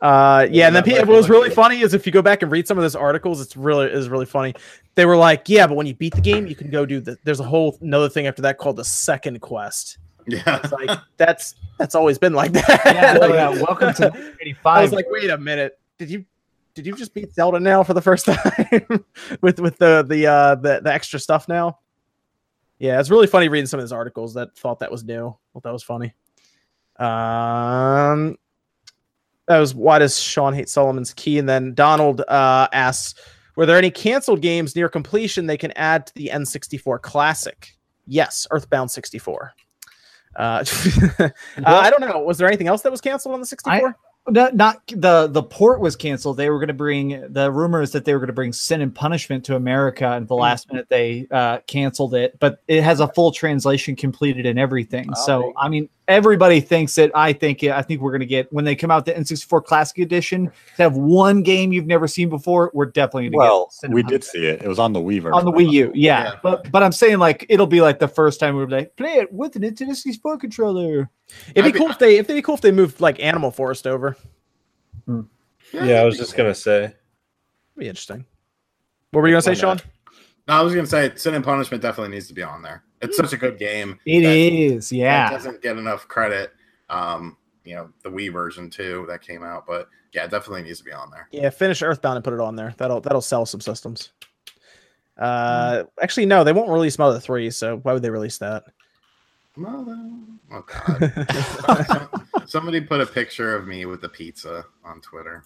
Uh, 0.00 0.46
yeah, 0.50 0.66
and 0.66 0.76
then 0.76 0.84
Not 0.86 1.06
what 1.06 1.16
was 1.16 1.30
really 1.30 1.48
like- 1.48 1.54
funny 1.56 1.80
is 1.80 1.94
if 1.94 2.04
you 2.04 2.12
go 2.12 2.20
back 2.20 2.42
and 2.42 2.50
read 2.52 2.66
some 2.68 2.76
of 2.76 2.82
those 2.82 2.96
articles, 2.96 3.40
it's 3.40 3.56
really 3.56 3.86
is 3.86 4.08
really 4.08 4.26
funny. 4.26 4.52
They 4.96 5.06
were 5.06 5.16
like, 5.16 5.48
yeah, 5.48 5.66
but 5.66 5.76
when 5.76 5.86
you 5.86 5.94
beat 5.94 6.14
the 6.14 6.20
game, 6.20 6.46
you 6.46 6.54
can 6.56 6.68
go 6.70 6.84
do 6.84 7.00
the. 7.00 7.16
There's 7.24 7.40
a 7.40 7.44
whole 7.44 7.78
another 7.80 8.08
thing 8.10 8.26
after 8.26 8.42
that 8.42 8.58
called 8.58 8.76
the 8.76 8.84
second 8.84 9.40
quest. 9.40 9.98
yeah. 10.26 10.60
It's 10.62 10.72
like 10.72 10.98
that's 11.16 11.54
that's 11.78 11.94
always 11.94 12.18
been 12.18 12.34
like 12.34 12.52
that. 12.52 12.82
Yeah, 12.84 13.12
Like, 13.20 13.30
yeah, 13.32 13.48
welcome 13.62 13.94
to 13.94 14.12
85. 14.40 14.58
I 14.78 14.82
was 14.82 14.92
like, 14.92 15.06
wait 15.10 15.30
a 15.30 15.38
minute, 15.38 15.78
did 15.98 16.10
you 16.10 16.24
did 16.74 16.86
you 16.86 16.94
just 16.94 17.14
beat 17.14 17.32
Zelda 17.32 17.60
now 17.60 17.82
for 17.82 17.94
the 17.94 18.02
first 18.02 18.26
time 18.26 19.04
with 19.40 19.60
with 19.60 19.78
the 19.78 20.04
the 20.08 20.26
uh 20.26 20.54
the, 20.56 20.80
the 20.82 20.92
extra 20.92 21.18
stuff 21.18 21.48
now? 21.48 21.78
Yeah, 22.78 23.00
it's 23.00 23.10
really 23.10 23.26
funny 23.26 23.48
reading 23.48 23.66
some 23.66 23.78
of 23.78 23.84
these 23.84 23.92
articles 23.92 24.34
that 24.34 24.56
thought 24.56 24.80
that 24.80 24.90
was 24.90 25.04
new. 25.04 25.36
Thought 25.52 25.62
that 25.62 25.72
was 25.72 25.84
funny. 25.84 26.12
Um, 26.98 28.36
that 29.46 29.58
was 29.58 29.74
why 29.74 30.00
does 30.00 30.20
Sean 30.20 30.52
hate 30.52 30.68
Solomon's 30.68 31.14
key? 31.14 31.38
And 31.38 31.48
then 31.48 31.74
Donald 31.74 32.22
uh 32.22 32.68
asks, 32.72 33.14
were 33.56 33.66
there 33.66 33.78
any 33.78 33.90
canceled 33.90 34.42
games 34.42 34.74
near 34.74 34.88
completion 34.88 35.46
they 35.46 35.56
can 35.56 35.72
add 35.72 36.06
to 36.08 36.14
the 36.14 36.30
N64 36.32 37.00
Classic? 37.02 37.76
Yes, 38.06 38.46
Earthbound 38.50 38.90
64. 38.90 39.52
Uh, 40.36 40.40
uh, 40.40 41.28
I 41.64 41.90
don't 41.90 42.00
know. 42.00 42.18
Was 42.20 42.38
there 42.38 42.48
anything 42.48 42.66
else 42.66 42.82
that 42.82 42.90
was 42.90 43.00
canceled 43.00 43.34
on 43.34 43.40
the 43.40 43.46
64? 43.46 43.96
No, 44.26 44.48
not 44.54 44.86
the 44.86 45.26
the 45.26 45.42
port 45.42 45.80
was 45.80 45.96
canceled. 45.96 46.38
They 46.38 46.48
were 46.48 46.58
going 46.58 46.68
to 46.68 46.74
bring 46.74 47.32
the 47.32 47.52
rumors 47.52 47.92
that 47.92 48.06
they 48.06 48.14
were 48.14 48.20
going 48.20 48.28
to 48.28 48.32
bring 48.32 48.54
Sin 48.54 48.80
and 48.80 48.94
Punishment 48.94 49.44
to 49.46 49.56
America, 49.56 50.12
and 50.12 50.26
the 50.26 50.34
last 50.34 50.70
minute 50.72 50.88
they 50.88 51.26
uh, 51.30 51.58
canceled 51.66 52.14
it. 52.14 52.38
But 52.40 52.62
it 52.66 52.82
has 52.82 53.00
a 53.00 53.08
full 53.08 53.32
translation 53.32 53.96
completed 53.96 54.46
and 54.46 54.58
everything. 54.58 55.10
Oh, 55.10 55.26
so 55.26 55.52
I 55.58 55.68
mean, 55.68 55.90
everybody 56.08 56.60
thinks 56.60 56.98
it. 56.98 57.10
I 57.14 57.32
think 57.32 57.62
it. 57.62 57.70
I 57.70 57.82
think 57.82 58.00
we're 58.00 58.10
going 58.10 58.20
to 58.20 58.26
get 58.26 58.52
when 58.52 58.64
they 58.64 58.74
come 58.76 58.90
out 58.90 59.04
the 59.06 59.12
N64 59.12 59.64
Classic 59.64 59.98
Edition 59.98 60.46
to 60.76 60.82
have 60.82 60.96
one 60.96 61.42
game 61.42 61.72
you've 61.72 61.86
never 61.86 62.06
seen 62.06 62.28
before. 62.28 62.70
We're 62.74 62.86
definitely 62.86 63.24
going 63.24 63.32
to 63.32 63.38
Well, 63.38 63.64
get 63.66 63.72
Sin 63.72 63.92
we 63.92 64.02
Punishment. 64.02 64.22
did 64.22 64.28
see 64.30 64.46
it. 64.46 64.62
It 64.62 64.68
was 64.68 64.78
on 64.78 64.92
the 64.92 65.00
Wii 65.00 65.22
version. 65.22 65.32
on 65.32 65.44
the 65.44 65.52
Wii 65.52 65.70
U, 65.72 65.92
yeah. 65.94 66.24
Yeah. 66.24 66.34
But 66.42 66.70
but 66.70 66.82
I'm 66.82 66.92
saying 66.92 67.18
like 67.18 67.46
it'll 67.48 67.66
be 67.66 67.80
like 67.80 67.98
the 67.98 68.08
first 68.08 68.40
time 68.40 68.56
we're 68.56 68.66
like 68.68 68.94
play 68.96 69.14
it 69.14 69.32
with 69.32 69.56
an 69.56 69.62
Nintendo 69.62 69.94
64 69.94 70.38
controller. 70.38 71.10
It'd 71.54 71.54
be 71.54 71.60
I'd 71.62 71.72
be- 71.72 71.78
cool 71.78 71.90
if 71.90 71.98
they 71.98 72.16
if 72.18 72.26
they'd 72.26 72.34
be 72.34 72.42
cool 72.42 72.54
if 72.56 72.60
they 72.60 72.72
moved 72.72 73.00
like 73.00 73.20
Animal 73.20 73.50
Forest 73.50 73.86
over. 73.86 74.16
Hmm. 75.06 75.22
Yeah, 75.72 76.00
I 76.00 76.04
was 76.04 76.16
just 76.16 76.36
gonna 76.36 76.54
say. 76.54 76.84
It'd 76.84 76.94
be 77.78 77.88
interesting. 77.88 78.24
What 79.10 79.22
were 79.22 79.28
you 79.28 79.32
gonna 79.34 79.42
say, 79.42 79.50
Why 79.52 79.54
Sean? 79.76 79.80
No, 80.46 80.54
I 80.54 80.62
was 80.62 80.74
gonna 80.74 80.86
say 80.86 81.12
Sin 81.16 81.34
and 81.34 81.42
Punishment 81.44 81.82
definitely 81.82 82.14
needs 82.14 82.28
to 82.28 82.34
be 82.34 82.42
on 82.42 82.62
there. 82.62 82.84
It's 83.04 83.16
such 83.16 83.32
a 83.32 83.36
good 83.36 83.58
game. 83.58 83.98
It 84.06 84.22
is, 84.24 84.24
that- 84.24 84.74
is, 84.76 84.88
that 84.90 84.96
yeah. 84.96 85.30
doesn't 85.30 85.62
get 85.62 85.76
enough 85.78 86.06
credit. 86.08 86.52
Um, 86.90 87.36
you 87.64 87.74
know, 87.76 87.90
the 88.02 88.10
Wii 88.10 88.32
version 88.32 88.68
too 88.70 89.06
that 89.08 89.22
came 89.22 89.42
out, 89.42 89.66
but 89.66 89.88
yeah, 90.12 90.24
it 90.24 90.30
definitely 90.30 90.62
needs 90.62 90.78
to 90.78 90.84
be 90.84 90.92
on 90.92 91.10
there. 91.10 91.28
Yeah, 91.32 91.50
finish 91.50 91.82
Earthbound 91.82 92.16
and 92.16 92.24
put 92.24 92.34
it 92.34 92.40
on 92.40 92.56
there. 92.56 92.74
That'll 92.76 93.00
that'll 93.00 93.20
sell 93.22 93.46
some 93.46 93.60
systems. 93.60 94.10
Uh, 95.16 95.84
actually, 96.02 96.26
no, 96.26 96.44
they 96.44 96.52
won't 96.52 96.68
release 96.70 96.98
Mother 96.98 97.20
Three. 97.20 97.50
So 97.50 97.78
why 97.78 97.92
would 97.92 98.02
they 98.02 98.10
release 98.10 98.38
that? 98.38 98.64
Mother. 99.56 99.96
Oh 100.52 100.64
God. 102.08 102.08
Somebody 102.48 102.80
put 102.80 103.00
a 103.00 103.06
picture 103.06 103.54
of 103.56 103.66
me 103.66 103.86
with 103.86 104.00
the 104.00 104.08
pizza 104.08 104.64
on 104.84 105.00
Twitter. 105.00 105.44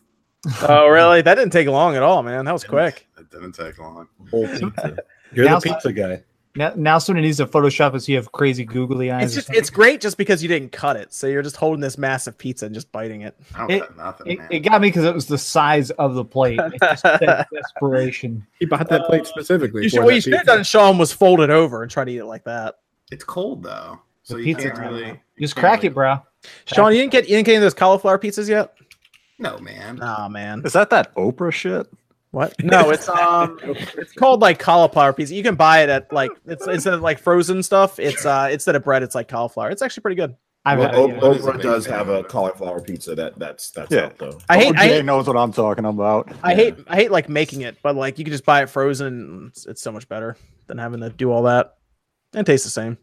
oh, 0.69 0.89
really? 0.89 1.21
That 1.23 1.35
didn't 1.37 1.53
take 1.53 1.69
long 1.69 1.97
at 1.97 2.03
all, 2.03 2.23
man. 2.23 2.45
That 2.45 2.53
was 2.53 2.65
quick. 2.65 3.07
It 3.19 3.31
didn't 3.31 3.53
take 3.53 3.79
long. 3.79 4.09
You're 4.33 5.45
Now- 5.47 5.59
the 5.61 5.71
pizza 5.73 5.93
guy. 5.93 6.23
Now, 6.59 6.73
now 6.75 6.99
someone 6.99 7.23
needs 7.23 7.37
to 7.37 7.47
Photoshop 7.47 7.95
us. 7.95 8.09
You 8.09 8.17
have 8.17 8.33
crazy 8.33 8.65
googly 8.65 9.13
eyes. 9.13 9.37
It's 9.37 9.47
just, 9.47 9.57
it's 9.57 9.71
great 9.71 10.01
just 10.01 10.19
because 10.19 10.43
you 10.43 10.49
didn't 10.49 10.73
cut 10.73 10.97
it. 10.97 11.13
So 11.15 11.29
you're 11.29 11.41
just 11.43 11.55
holding 11.55 11.81
this 11.81 11.97
massive 11.97 12.37
pizza 12.37 12.67
and 12.67 12.75
just 12.75 12.91
biting 12.91 13.23
it. 13.23 13.37
I 13.55 13.59
don't 13.61 13.71
It- 13.71 13.79
got 13.81 13.97
nothing, 13.97 14.27
It, 14.33 14.39
man. 14.41 14.49
it 14.51 14.59
got 14.61 14.81
me 14.81 14.89
because 14.89 15.05
it 15.05 15.15
was 15.15 15.27
the 15.27 15.39
size 15.39 15.91
of 15.93 16.15
the 16.17 16.25
plate. 16.25 16.59
It's 16.61 16.79
just 16.81 17.03
that 17.05 17.47
desperation. 17.55 18.45
He 18.59 18.67
bought 18.67 18.89
that 18.89 19.05
plate 19.07 19.27
specifically. 19.27 19.85
You 19.85 19.89
for 19.91 19.95
should, 19.95 20.01
what 20.01 20.09
that 20.09 20.15
you 20.17 20.21
should 20.21 20.35
have 20.35 20.47
done, 20.47 20.65
Sean, 20.65 20.99
was 20.99 21.13
fold 21.13 21.41
it 21.41 21.51
over 21.51 21.83
and 21.83 21.91
try 21.91 22.05
to 22.05 22.11
eat 22.11 22.19
it 22.19 22.27
like 22.27 22.43
that. 22.45 22.81
it's 23.13 23.23
cold 23.23 23.63
though, 23.63 24.01
so 24.25 24.35
The 24.35 24.41
you 24.41 24.57
pizza 24.57 24.69
can't 24.71 24.75
time. 24.81 24.93
really. 24.95 25.21
Just 25.39 25.55
can't 25.55 25.63
crack 25.63 25.77
really- 25.79 25.87
it, 25.89 25.95
bro. 25.95 26.17
Sean, 26.67 26.93
you 26.93 26.99
didn't 26.99 27.13
get 27.13 27.29
you 27.29 27.37
didn't 27.37 27.47
get 27.47 27.53
any 27.53 27.57
of 27.59 27.63
those 27.63 27.75
cauliflower 27.75 28.19
pizzas 28.19 28.49
yet? 28.49 28.75
No, 29.39 29.59
man. 29.59 30.01
Oh 30.03 30.29
man. 30.29 30.63
Is 30.65 30.73
that 30.73 30.91
that 30.91 31.15
Oprah 31.15 31.53
shit? 31.53 31.87
What? 32.39 32.55
No, 32.63 32.91
it's 32.91 33.09
um, 33.09 33.59
it's 33.65 34.13
called 34.13 34.41
like 34.41 34.61
cauliflower 34.61 35.13
pizza. 35.13 35.35
You 35.35 35.43
can 35.43 35.57
buy 35.57 35.83
it 35.83 35.89
at 35.89 36.13
like 36.13 36.31
it's 36.47 36.69
instead 36.69 36.95
of 36.95 37.01
like 37.01 37.19
frozen 37.19 37.65
stuff. 37.65 37.99
It's 37.99 38.25
uh, 38.25 38.49
instead 38.53 38.77
of 38.77 38.85
bread, 38.85 39.03
it's 39.03 39.17
like 39.17 39.27
cauliflower. 39.27 39.71
It's 39.71 39.83
actually 39.83 40.03
pretty 40.03 40.15
good. 40.15 40.37
I've 40.65 40.79
Well, 40.79 40.89
had 40.89 40.97
O- 40.97 41.09
yeah. 41.09 41.19
That 41.21 41.31
is 41.33 41.47
a 41.47 41.51
Oprah 41.53 41.63
does 41.63 41.87
have 41.87 42.09
a 42.09 42.23
cauliflower 42.23 42.81
pizza 42.81 43.17
that 43.17 43.41
that's 43.41 43.73
that's 43.73 43.91
Yeah. 43.91 44.05
out 44.05 44.19
though. 44.19 44.39
I 44.49 44.57
hate, 44.59 44.77
I 44.79 44.87
hate, 44.87 45.05
knows 45.05 45.27
what 45.27 45.37
I'm 45.37 45.53
talking 45.53 45.85
about. 45.85 46.31
I 46.45 46.55
hate, 46.55 46.77
I 46.87 46.95
hate 46.95 47.11
like 47.11 47.29
making 47.29 47.63
it, 47.63 47.77
but 47.83 47.97
like 47.97 48.21
you 48.21 48.25
can 48.25 48.31
just 48.33 48.45
buy 48.45 48.63
it 48.63 48.71
frozen. 48.71 49.49
It's, 49.49 49.67
it's 49.67 49.83
so 49.83 49.91
much 49.91 50.09
better 50.09 50.37
than 50.69 50.79
having 50.79 51.01
to 51.01 51.11
do 51.11 51.33
all 51.33 51.43
that. 51.43 51.75
And 52.35 52.47
tastes 52.47 52.65
the 52.67 52.71
same. 52.71 52.99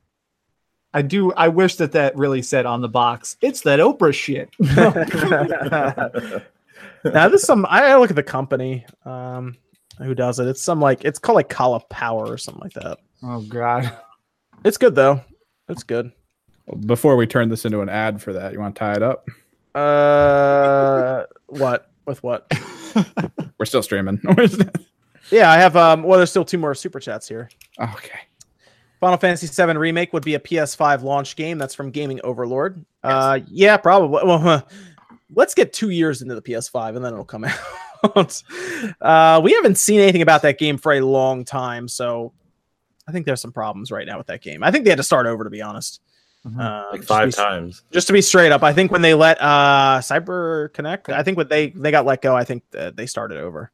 I 0.93 1.01
do. 1.01 1.33
I 1.33 1.49
wish 1.49 1.75
that 1.75 1.91
that 1.91 2.15
really 2.15 2.41
said 2.41 2.65
on 2.65 2.79
the 2.79 2.87
box. 2.87 3.35
It's 3.41 3.59
that 3.61 3.79
Oprah 3.81 4.13
shit. 4.13 4.49
now 7.03 7.27
this 7.29 7.41
is 7.41 7.47
some. 7.47 7.65
I 7.69 7.83
I 7.83 7.97
look 7.97 8.09
at 8.09 8.15
the 8.15 8.23
company. 8.23 8.85
Um, 9.05 9.55
who 9.97 10.13
does 10.13 10.39
it? 10.39 10.47
It's 10.47 10.61
some 10.61 10.79
like 10.81 11.05
it's 11.05 11.19
called 11.19 11.35
like 11.37 11.49
Kala 11.49 11.79
Power 11.89 12.25
or 12.25 12.37
something 12.37 12.61
like 12.61 12.73
that. 12.73 12.97
oh 13.23 13.41
God. 13.41 13.91
It's 14.63 14.77
good 14.77 14.95
though. 14.95 15.21
It's 15.69 15.83
good. 15.83 16.11
Before 16.87 17.15
we 17.15 17.27
turn 17.27 17.49
this 17.49 17.65
into 17.65 17.81
an 17.81 17.89
ad 17.89 18.21
for 18.21 18.33
that, 18.33 18.51
you 18.53 18.59
want 18.59 18.75
to 18.75 18.79
tie 18.79 18.93
it 18.93 19.03
up? 19.03 19.27
Uh, 19.75 21.23
what 21.47 21.91
with 22.05 22.23
what? 22.23 22.51
We're 23.59 23.65
still 23.65 23.83
streaming. 23.83 24.21
Yeah, 25.31 25.49
I 25.49 25.57
have. 25.57 25.75
Um, 25.75 26.03
well, 26.03 26.17
there's 26.19 26.29
still 26.29 26.45
two 26.45 26.59
more 26.59 26.75
super 26.75 26.99
chats 26.99 27.27
here. 27.27 27.49
okay. 27.79 28.19
Final 28.99 29.17
Fantasy 29.17 29.47
VII 29.47 29.75
Remake 29.75 30.13
would 30.13 30.23
be 30.23 30.35
a 30.35 30.39
PS5 30.39 31.01
launch 31.01 31.35
game. 31.35 31.57
That's 31.57 31.73
from 31.73 31.89
Gaming 31.89 32.21
Overlord. 32.23 32.85
Uh, 33.03 33.39
yeah, 33.47 33.75
probably. 33.77 34.19
Well, 34.23 34.37
huh. 34.37 34.61
Let's 35.35 35.53
get 35.53 35.73
two 35.73 35.89
years 35.89 36.21
into 36.21 36.33
the 36.35 36.41
PS5 36.41 36.95
and 36.95 37.03
then 37.05 37.13
it'll 37.13 37.25
come 37.25 37.45
out. 38.15 38.43
uh, 39.01 39.41
we 39.43 39.53
haven't 39.53 39.77
seen 39.77 39.99
anything 39.99 40.21
about 40.21 40.41
that 40.43 40.57
game 40.57 40.77
for 40.77 40.93
a 40.93 41.01
long 41.01 41.43
time, 41.45 41.87
so 41.87 42.33
I 43.07 43.11
think 43.11 43.25
there's 43.25 43.41
some 43.41 43.51
problems 43.51 43.91
right 43.91 44.07
now 44.07 44.17
with 44.17 44.27
that 44.27 44.41
game. 44.41 44.63
I 44.63 44.71
think 44.71 44.83
they 44.85 44.89
had 44.91 44.97
to 44.97 45.03
start 45.03 45.27
over, 45.27 45.43
to 45.43 45.49
be 45.49 45.61
honest. 45.61 46.01
Mhm. 46.47 46.59
Uh, 46.59 46.85
Like 46.91 47.03
five 47.03 47.31
to 47.31 47.37
be- 47.37 47.43
times. 47.43 47.83
Just 47.91 48.07
to 48.07 48.13
be 48.13 48.21
straight 48.21 48.51
up, 48.51 48.61
I 48.63 48.71
think 48.73 48.91
when 48.91 49.01
they 49.01 49.13
let 49.15 49.41
uh, 49.41 49.99
CyberConnect, 49.99 51.09
I 51.11 51.23
think 51.23 51.37
when 51.37 51.47
they 51.47 51.69
they 51.71 51.91
got 51.91 52.05
let 52.05 52.21
go, 52.21 52.35
I 52.35 52.43
think 52.43 52.63
uh, 52.77 52.91
they 52.93 53.07
started 53.07 53.39
over. 53.39 53.71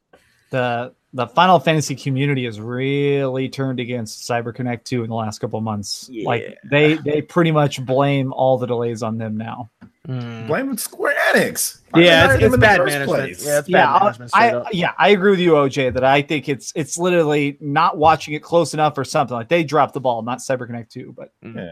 The 0.50 0.94
the 1.14 1.26
Final 1.26 1.58
Fantasy 1.58 1.94
community 1.94 2.44
has 2.46 2.58
really 2.60 3.48
turned 3.48 3.80
against 3.80 4.28
CyberConnect 4.28 4.84
2 4.84 5.02
in 5.04 5.10
the 5.10 5.14
last 5.14 5.40
couple 5.40 5.60
months. 5.60 6.08
Yeah. 6.10 6.26
Like 6.26 6.58
they 6.64 6.94
they 6.94 7.20
pretty 7.22 7.50
much 7.52 7.84
blame 7.84 8.32
all 8.32 8.56
the 8.58 8.66
delays 8.66 9.02
on 9.02 9.18
them 9.18 9.36
now. 9.36 9.70
Hmm. 10.06 10.46
Blame 10.46 10.76
Square 10.78 11.14
Enix. 11.32 11.80
Yeah, 11.94 12.34
it's, 12.34 12.42
it's 12.42 12.56
bad 12.56 12.78
management. 12.80 13.08
place? 13.08 13.46
Yeah, 13.46 13.58
it's 13.60 13.68
yeah, 13.68 13.84
bad 13.84 13.88
I- 13.88 14.00
management. 14.04 14.30
straight 14.30 14.54
I, 14.54 14.68
yeah, 14.72 14.92
I 14.98 15.08
agree 15.10 15.30
with 15.32 15.40
you, 15.40 15.52
OJ, 15.52 15.94
that 15.94 16.02
I 16.04 16.22
think 16.22 16.48
it's 16.48 16.72
it's 16.74 16.96
literally 16.96 17.56
not 17.60 17.98
watching 17.98 18.34
it 18.34 18.42
close 18.42 18.72
enough 18.74 18.96
or 18.98 19.04
something. 19.04 19.36
Like 19.36 19.48
they 19.48 19.62
dropped 19.64 19.94
the 19.94 20.00
ball, 20.00 20.22
not 20.22 20.38
CyberConnect 20.38 20.88
2, 20.90 21.14
but 21.16 21.32
Yeah. 21.42 21.70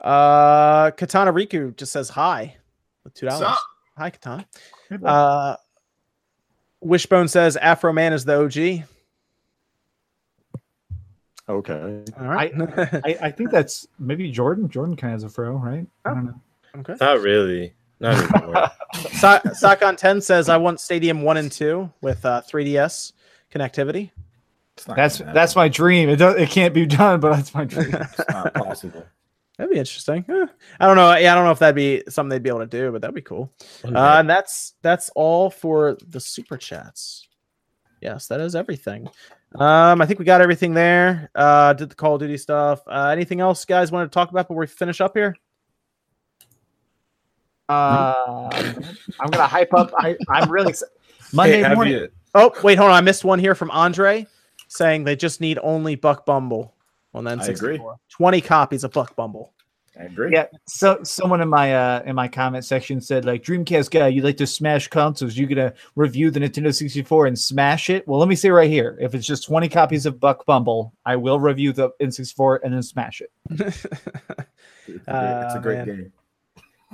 Uh, 0.00 0.90
Katana 0.90 1.32
Riku 1.32 1.76
just 1.76 1.92
says 1.92 2.08
hi 2.08 2.56
with 3.04 3.14
two 3.14 3.26
dollars. 3.26 3.56
Hi, 3.96 4.10
Katana. 4.10 4.46
Uh, 5.04 5.56
Wishbone 6.82 7.28
says 7.28 7.56
Afro 7.56 7.92
Man 7.92 8.12
is 8.12 8.24
the 8.24 8.42
OG. 8.42 8.86
Okay. 11.48 12.04
All 12.18 12.26
right. 12.26 12.52
I, 13.04 13.16
I 13.22 13.30
think 13.30 13.50
that's 13.50 13.86
maybe 13.98 14.30
Jordan. 14.30 14.68
Jordan 14.68 14.96
kind 14.96 15.14
of 15.14 15.22
has 15.22 15.24
a 15.24 15.28
fro, 15.28 15.52
right? 15.52 15.86
I 16.04 16.10
don't 16.10 16.26
know. 16.26 16.40
okay. 16.78 16.94
Not 17.00 17.20
really. 17.20 17.72
Not 18.00 18.34
anymore. 18.34 18.70
Sa- 19.12 19.40
Sakon 19.52 19.96
Ten 19.96 20.20
says 20.20 20.48
I 20.48 20.56
want 20.56 20.80
Stadium 20.80 21.22
One 21.22 21.36
and 21.36 21.50
Two 21.50 21.90
with 22.00 22.24
uh, 22.24 22.42
3DS 22.48 23.12
connectivity. 23.52 24.10
That's 24.86 25.18
that's 25.18 25.54
my 25.54 25.68
dream. 25.68 26.08
It 26.08 26.16
does, 26.16 26.36
it 26.36 26.48
can't 26.48 26.72
be 26.74 26.86
done, 26.86 27.20
but 27.20 27.36
that's 27.36 27.54
my 27.54 27.64
dream. 27.64 27.94
It's 27.94 28.18
not 28.30 28.54
possible. 28.54 29.06
That'd 29.62 29.74
be 29.74 29.78
interesting. 29.78 30.24
Eh, 30.28 30.46
I 30.80 30.86
don't 30.88 30.96
know. 30.96 31.14
Yeah, 31.14 31.30
I 31.30 31.34
don't 31.36 31.44
know 31.44 31.52
if 31.52 31.60
that'd 31.60 31.76
be 31.76 32.02
something 32.08 32.30
they'd 32.30 32.42
be 32.42 32.48
able 32.48 32.58
to 32.60 32.66
do, 32.66 32.90
but 32.90 33.00
that'd 33.00 33.14
be 33.14 33.22
cool. 33.22 33.48
Uh, 33.84 34.16
and 34.18 34.28
that's 34.28 34.74
that's 34.82 35.08
all 35.14 35.50
for 35.50 35.96
the 36.08 36.18
super 36.18 36.56
chats. 36.56 37.28
Yes, 38.00 38.26
that 38.26 38.40
is 38.40 38.56
everything. 38.56 39.08
Um, 39.54 40.02
I 40.02 40.06
think 40.06 40.18
we 40.18 40.24
got 40.24 40.40
everything 40.40 40.74
there. 40.74 41.30
Uh, 41.36 41.74
did 41.74 41.90
the 41.90 41.94
Call 41.94 42.14
of 42.16 42.20
Duty 42.20 42.38
stuff. 42.38 42.80
Uh, 42.88 43.10
anything 43.12 43.40
else, 43.40 43.64
guys, 43.64 43.92
wanted 43.92 44.06
to 44.06 44.10
talk 44.10 44.32
about 44.32 44.48
before 44.48 44.56
we 44.56 44.66
finish 44.66 45.00
up 45.00 45.16
here? 45.16 45.36
Uh, 47.68 48.50
I'm 49.20 49.30
gonna 49.30 49.46
hype 49.46 49.72
up. 49.74 49.92
I, 49.96 50.16
I'm 50.28 50.50
really 50.50 50.70
excited. 50.70 50.92
Monday 51.32 51.62
Hey, 51.62 51.72
morning. 51.74 51.92
you- 51.94 52.08
Oh, 52.34 52.50
wait, 52.64 52.78
hold 52.78 52.90
on. 52.90 52.96
I 52.96 53.00
missed 53.02 53.24
one 53.24 53.38
here 53.38 53.54
from 53.54 53.70
Andre 53.70 54.26
saying 54.66 55.04
they 55.04 55.14
just 55.14 55.40
need 55.40 55.58
only 55.62 55.94
Buck 55.94 56.26
Bumble 56.26 56.74
on 57.14 57.24
the 57.24 57.30
I 57.30 57.46
agree. 57.46 57.78
N64. 57.78 57.96
20 58.10 58.40
copies 58.40 58.84
of 58.84 58.92
Buck 58.92 59.14
Bumble. 59.16 59.52
I 60.00 60.04
agree. 60.04 60.30
Yeah, 60.32 60.46
so 60.66 61.00
someone 61.02 61.42
in 61.42 61.50
my 61.50 61.74
uh 61.74 62.02
in 62.06 62.14
my 62.16 62.26
comment 62.26 62.64
section 62.64 62.98
said 62.98 63.26
like 63.26 63.42
Dreamcast 63.42 63.90
guy, 63.90 64.08
you 64.08 64.22
like 64.22 64.38
to 64.38 64.46
smash 64.46 64.88
consoles, 64.88 65.36
you 65.36 65.46
gonna 65.46 65.74
review 65.96 66.30
the 66.30 66.40
Nintendo 66.40 66.74
64 66.74 67.26
and 67.26 67.38
smash 67.38 67.90
it? 67.90 68.08
Well, 68.08 68.18
let 68.18 68.26
me 68.26 68.34
say 68.34 68.48
right 68.48 68.70
here, 68.70 68.96
if 69.02 69.14
it's 69.14 69.26
just 69.26 69.44
20 69.44 69.68
copies 69.68 70.06
of 70.06 70.18
Buck 70.18 70.46
Bumble, 70.46 70.94
I 71.04 71.16
will 71.16 71.38
review 71.38 71.74
the 71.74 71.90
N64 72.00 72.60
and 72.64 72.72
then 72.72 72.82
smash 72.82 73.20
it. 73.20 73.30
It's 74.88 75.06
a 75.06 75.10
great, 75.10 75.42
it's 75.44 75.54
a 75.54 75.58
Uh, 75.58 75.58
great 75.60 75.76
man. 75.76 75.86
game. 75.86 76.12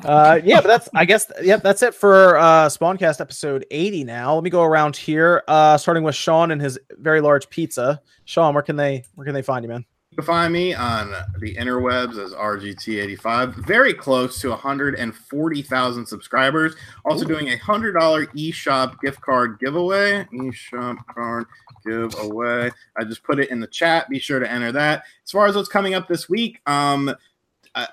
Uh, 0.04 0.40
yeah, 0.44 0.60
but 0.60 0.68
that's 0.68 0.88
I 0.94 1.04
guess 1.04 1.30
yep, 1.42 1.62
that's 1.62 1.82
it 1.82 1.94
for 1.94 2.36
uh 2.36 2.66
Spawncast 2.66 3.20
episode 3.20 3.64
80 3.70 4.04
now. 4.04 4.34
Let 4.34 4.42
me 4.44 4.50
go 4.50 4.62
around 4.64 4.96
here, 4.96 5.42
uh 5.48 5.76
starting 5.78 6.02
with 6.02 6.14
Sean 6.16 6.50
and 6.50 6.60
his 6.60 6.78
very 6.98 7.20
large 7.20 7.48
pizza. 7.48 8.00
Sean, 8.24 8.54
where 8.54 8.62
can 8.62 8.76
they 8.76 9.04
where 9.14 9.24
can 9.24 9.34
they 9.34 9.42
find 9.42 9.64
you, 9.64 9.68
man? 9.68 9.84
Can 10.18 10.24
find 10.24 10.52
me 10.52 10.74
on 10.74 11.12
the 11.38 11.54
interwebs 11.54 12.18
as 12.18 12.32
RGT85. 12.32 13.54
Very 13.64 13.94
close 13.94 14.40
to 14.40 14.48
140,000 14.48 16.06
subscribers. 16.06 16.74
Also 17.04 17.24
doing 17.24 17.50
a 17.50 17.56
hundred 17.58 17.92
dollar 17.92 18.26
eShop 18.26 18.98
gift 19.00 19.20
card 19.20 19.60
giveaway. 19.60 20.26
eShop 20.32 20.96
card 21.06 21.46
giveaway. 21.86 22.68
I 22.96 23.04
just 23.04 23.22
put 23.22 23.38
it 23.38 23.50
in 23.50 23.60
the 23.60 23.68
chat. 23.68 24.08
Be 24.08 24.18
sure 24.18 24.40
to 24.40 24.50
enter 24.50 24.72
that. 24.72 25.04
As 25.24 25.30
far 25.30 25.46
as 25.46 25.54
what's 25.54 25.68
coming 25.68 25.94
up 25.94 26.08
this 26.08 26.28
week, 26.28 26.60
um, 26.66 27.14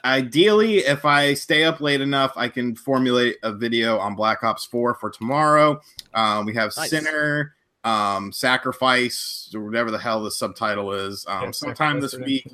ideally, 0.04 0.80
if 0.80 1.06
I 1.06 1.36
stay 1.36 1.64
up 1.64 1.80
late 1.80 2.02
enough, 2.02 2.34
I 2.36 2.48
can 2.48 2.76
formulate 2.76 3.38
a 3.44 3.52
video 3.54 4.00
on 4.00 4.16
Black 4.16 4.44
Ops 4.44 4.66
4 4.66 4.96
for 4.96 5.12
tomorrow. 5.12 5.80
Um, 6.16 6.48
we 6.48 6.56
have 6.56 6.76
Nice. 6.76 6.90
Sinner, 6.90 7.55
um, 7.86 8.32
Sacrifice, 8.34 9.50
or 9.56 9.64
whatever 9.64 9.92
the 9.92 9.98
hell 10.00 10.22
the 10.24 10.32
subtitle 10.32 10.92
is. 10.92 11.26
Um, 11.28 11.46
Yeah, 11.46 11.52
sometime 11.52 12.02
this 12.02 12.18
week. 12.18 12.48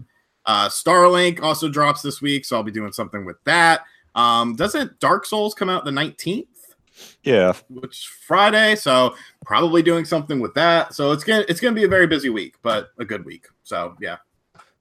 Uh, 0.45 0.67
Starlink 0.69 1.41
also 1.41 1.69
drops 1.69 2.01
this 2.01 2.21
week, 2.21 2.45
so 2.45 2.57
I'll 2.57 2.63
be 2.63 2.71
doing 2.71 2.91
something 2.91 3.25
with 3.25 3.37
that. 3.45 3.81
Um, 4.13 4.55
doesn't 4.55 4.99
Dark 4.99 5.25
Souls 5.25 5.53
come 5.55 5.69
out 5.69 5.85
the 5.85 5.91
19th? 5.91 6.47
Yeah, 7.23 7.53
which 7.69 8.07
Friday, 8.27 8.75
so 8.75 9.15
probably 9.45 9.81
doing 9.81 10.05
something 10.05 10.39
with 10.39 10.53
that. 10.55 10.93
So 10.93 11.11
it's 11.13 11.23
gonna 11.23 11.45
it's 11.47 11.59
gonna 11.59 11.75
be 11.75 11.83
a 11.85 11.87
very 11.87 12.05
busy 12.05 12.29
week, 12.29 12.55
but 12.61 12.89
a 12.99 13.05
good 13.05 13.25
week. 13.25 13.47
So 13.63 13.95
yeah. 14.01 14.17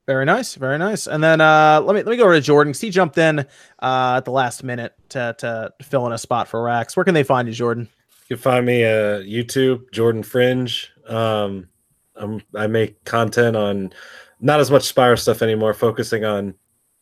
Very 0.06 0.24
nice, 0.24 0.56
very 0.56 0.76
nice. 0.76 1.06
And 1.06 1.22
then 1.22 1.40
uh 1.40 1.80
let 1.82 1.94
me 1.94 2.02
let 2.02 2.10
me 2.10 2.16
go 2.16 2.24
over 2.24 2.34
to 2.34 2.40
Jordan. 2.40 2.72
'cause 2.72 2.80
He 2.80 2.90
jumped 2.90 3.16
in 3.16 3.38
uh 3.38 4.14
at 4.16 4.24
the 4.24 4.32
last 4.32 4.64
minute 4.64 4.94
to 5.10 5.34
to 5.38 5.72
fill 5.82 6.06
in 6.06 6.12
a 6.12 6.18
spot 6.18 6.48
for 6.48 6.62
Rax. 6.62 6.96
Where 6.96 7.04
can 7.04 7.14
they 7.14 7.22
find 7.22 7.46
you, 7.46 7.54
Jordan? 7.54 7.88
You 8.30 8.36
can 8.36 8.42
find 8.42 8.64
me 8.64 8.84
uh 8.84 9.20
YouTube, 9.20 9.90
Jordan 9.92 10.22
Fringe. 10.22 10.88
Um 11.06 11.68
I'm, 12.14 12.40
I 12.54 12.66
make 12.68 13.04
content 13.04 13.56
on 13.56 13.92
not 14.40 14.60
as 14.60 14.70
much 14.70 14.94
Spyro 14.94 15.18
stuff 15.18 15.42
anymore, 15.42 15.74
focusing 15.74 16.24
on 16.24 16.54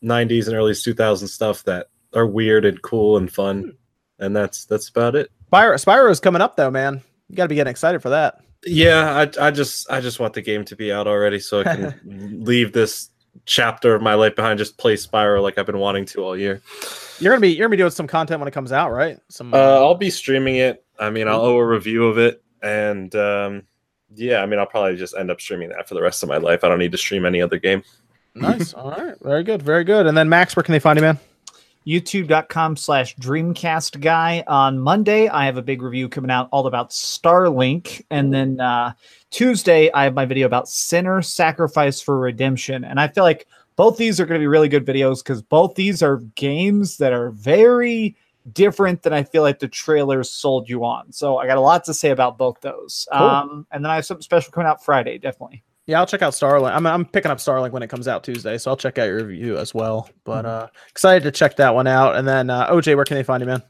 90s 0.03 0.47
and 0.47 0.55
early 0.55 0.71
2000s 0.71 1.27
stuff 1.27 1.63
that 1.65 1.87
are 2.13 2.25
weird 2.25 2.65
and 2.65 2.81
cool 2.81 3.17
and 3.17 3.31
fun. 3.31 3.73
And 4.17 4.35
that's 4.35 4.65
that's 4.65 4.89
about 4.89 5.15
it. 5.15 5.31
Spyro 5.53 5.75
Spyro 5.75 6.09
is 6.09 6.19
coming 6.19 6.41
up 6.41 6.55
though, 6.55 6.71
man. 6.71 7.01
You 7.29 7.35
got 7.35 7.43
to 7.43 7.49
be 7.49 7.55
getting 7.55 7.71
excited 7.71 8.01
for 8.01 8.09
that. 8.09 8.41
Yeah, 8.65 9.27
I 9.39 9.47
I 9.47 9.51
just 9.51 9.89
I 9.89 10.01
just 10.01 10.19
want 10.19 10.33
the 10.33 10.41
game 10.41 10.65
to 10.65 10.75
be 10.75 10.91
out 10.91 11.07
already 11.07 11.39
so 11.39 11.61
I 11.61 11.63
can 11.63 11.99
leave 12.43 12.73
this 12.73 13.11
chapter 13.45 13.95
of 13.95 14.01
my 14.01 14.13
life 14.13 14.35
behind, 14.35 14.59
just 14.59 14.77
play 14.77 14.95
Spyro 14.95 15.41
like 15.41 15.57
I've 15.57 15.65
been 15.65 15.79
wanting 15.79 16.05
to 16.07 16.23
all 16.23 16.37
year. 16.37 16.61
You're 17.19 17.33
gonna 17.33 17.41
be 17.41 17.49
you're 17.49 17.67
gonna 17.67 17.71
be 17.71 17.77
doing 17.77 17.91
some 17.91 18.07
content 18.07 18.39
when 18.39 18.47
it 18.47 18.51
comes 18.51 18.71
out, 18.71 18.91
right? 18.91 19.19
Some 19.29 19.53
Uh, 19.53 19.57
I'll 19.57 19.95
be 19.95 20.09
streaming 20.09 20.55
it. 20.57 20.83
I 20.99 21.09
mean, 21.09 21.27
I'll 21.27 21.41
owe 21.41 21.57
a 21.57 21.65
review 21.65 22.07
of 22.07 22.17
it, 22.17 22.43
and 22.61 23.13
um, 23.15 23.63
yeah, 24.15 24.41
I 24.41 24.45
mean, 24.45 24.59
I'll 24.59 24.65
probably 24.65 24.95
just 24.95 25.15
end 25.17 25.31
up 25.31 25.41
streaming 25.41 25.69
that 25.69 25.87
for 25.87 25.95
the 25.95 26.01
rest 26.01 26.23
of 26.23 26.29
my 26.29 26.37
life. 26.37 26.63
I 26.63 26.69
don't 26.69 26.79
need 26.79 26.91
to 26.91 26.97
stream 26.97 27.25
any 27.25 27.41
other 27.41 27.57
game. 27.57 27.83
nice. 28.35 28.73
All 28.73 28.91
right, 28.91 29.15
very 29.21 29.43
good, 29.43 29.61
very 29.61 29.83
good. 29.83 30.07
And 30.07 30.17
then 30.17 30.29
Max, 30.29 30.55
where 30.55 30.63
can 30.63 30.73
they 30.73 30.79
find 30.79 30.97
you, 30.97 31.03
man? 31.03 31.19
youtube.com 31.87 32.75
slash 32.75 33.15
dreamcast 33.15 33.99
guy 34.01 34.43
on 34.47 34.77
monday 34.77 35.27
i 35.29 35.45
have 35.45 35.57
a 35.57 35.61
big 35.61 35.81
review 35.81 36.09
coming 36.09 36.29
out 36.29 36.49
all 36.51 36.67
about 36.67 36.89
starlink. 36.89 38.03
And 38.09 38.33
then 38.33 38.59
uh, 38.59 38.93
tuesday 39.31 39.89
i 39.93 40.03
have 40.03 40.13
my 40.13 40.25
video 40.25 40.45
about 40.45 40.67
sinner 40.67 41.21
sacrifice 41.21 42.01
for 42.01 42.19
redemption. 42.19 42.83
And 42.83 42.99
i 42.99 43.07
feel 43.07 43.23
like 43.23 43.47
both 43.75 43.97
these 43.97 44.19
are 44.19 44.25
going 44.25 44.39
to 44.39 44.43
be 44.43 44.47
really 44.47 44.67
good 44.67 44.85
videos 44.85 45.23
because 45.23 45.41
both 45.41 45.75
these 45.75 46.03
are 46.03 46.17
games 46.35 46.97
that 46.97 47.13
are 47.13 47.31
very 47.31 48.15
different 48.51 49.03
than 49.03 49.13
i 49.13 49.23
feel 49.23 49.41
like 49.41 49.59
the 49.59 49.67
trailers 49.67 50.29
sold 50.29 50.69
you 50.69 50.83
on. 50.83 51.11
So 51.13 51.37
i 51.37 51.47
got 51.47 51.57
a 51.57 51.61
lot 51.61 51.85
to 51.85 51.93
say 51.93 52.09
about 52.09 52.37
both 52.37 52.59
those. 52.61 53.07
Cool. 53.11 53.21
um, 53.21 53.67
and 53.71 53.83
then 53.83 53.89
i 53.89 53.95
have 53.95 54.05
something 54.05 54.21
special 54.21 54.51
coming 54.51 54.67
out 54.67 54.83
friday 54.83 55.17
definitely 55.17 55.63
Yeah, 55.89 55.99
I'll 55.99 56.05
check 56.05 56.21
out 56.21 56.33
Starlink. 56.33 56.71
I'm 56.71 56.85
I'm 56.85 57.03
picking 57.03 57.31
up 57.31 57.39
Starlink 57.39 57.71
when 57.71 57.81
it 57.81 57.87
comes 57.87 58.07
out 58.07 58.23
Tuesday, 58.23 58.59
so 58.59 58.69
I'll 58.69 58.77
check 58.77 58.99
out 58.99 59.05
your 59.05 59.25
review 59.25 59.57
as 59.57 59.73
well. 59.73 60.07
But 60.23 60.45
uh 60.45 60.67
excited 60.87 61.23
to 61.23 61.31
check 61.31 61.55
that 61.55 61.73
one 61.73 61.87
out. 61.87 62.15
And 62.15 62.27
then 62.27 62.51
uh, 62.51 62.69
OJ, 62.69 62.95
where 62.95 63.05
can 63.05 63.17
they 63.17 63.23
find 63.23 63.41
you, 63.41 63.47
man? 63.47 63.63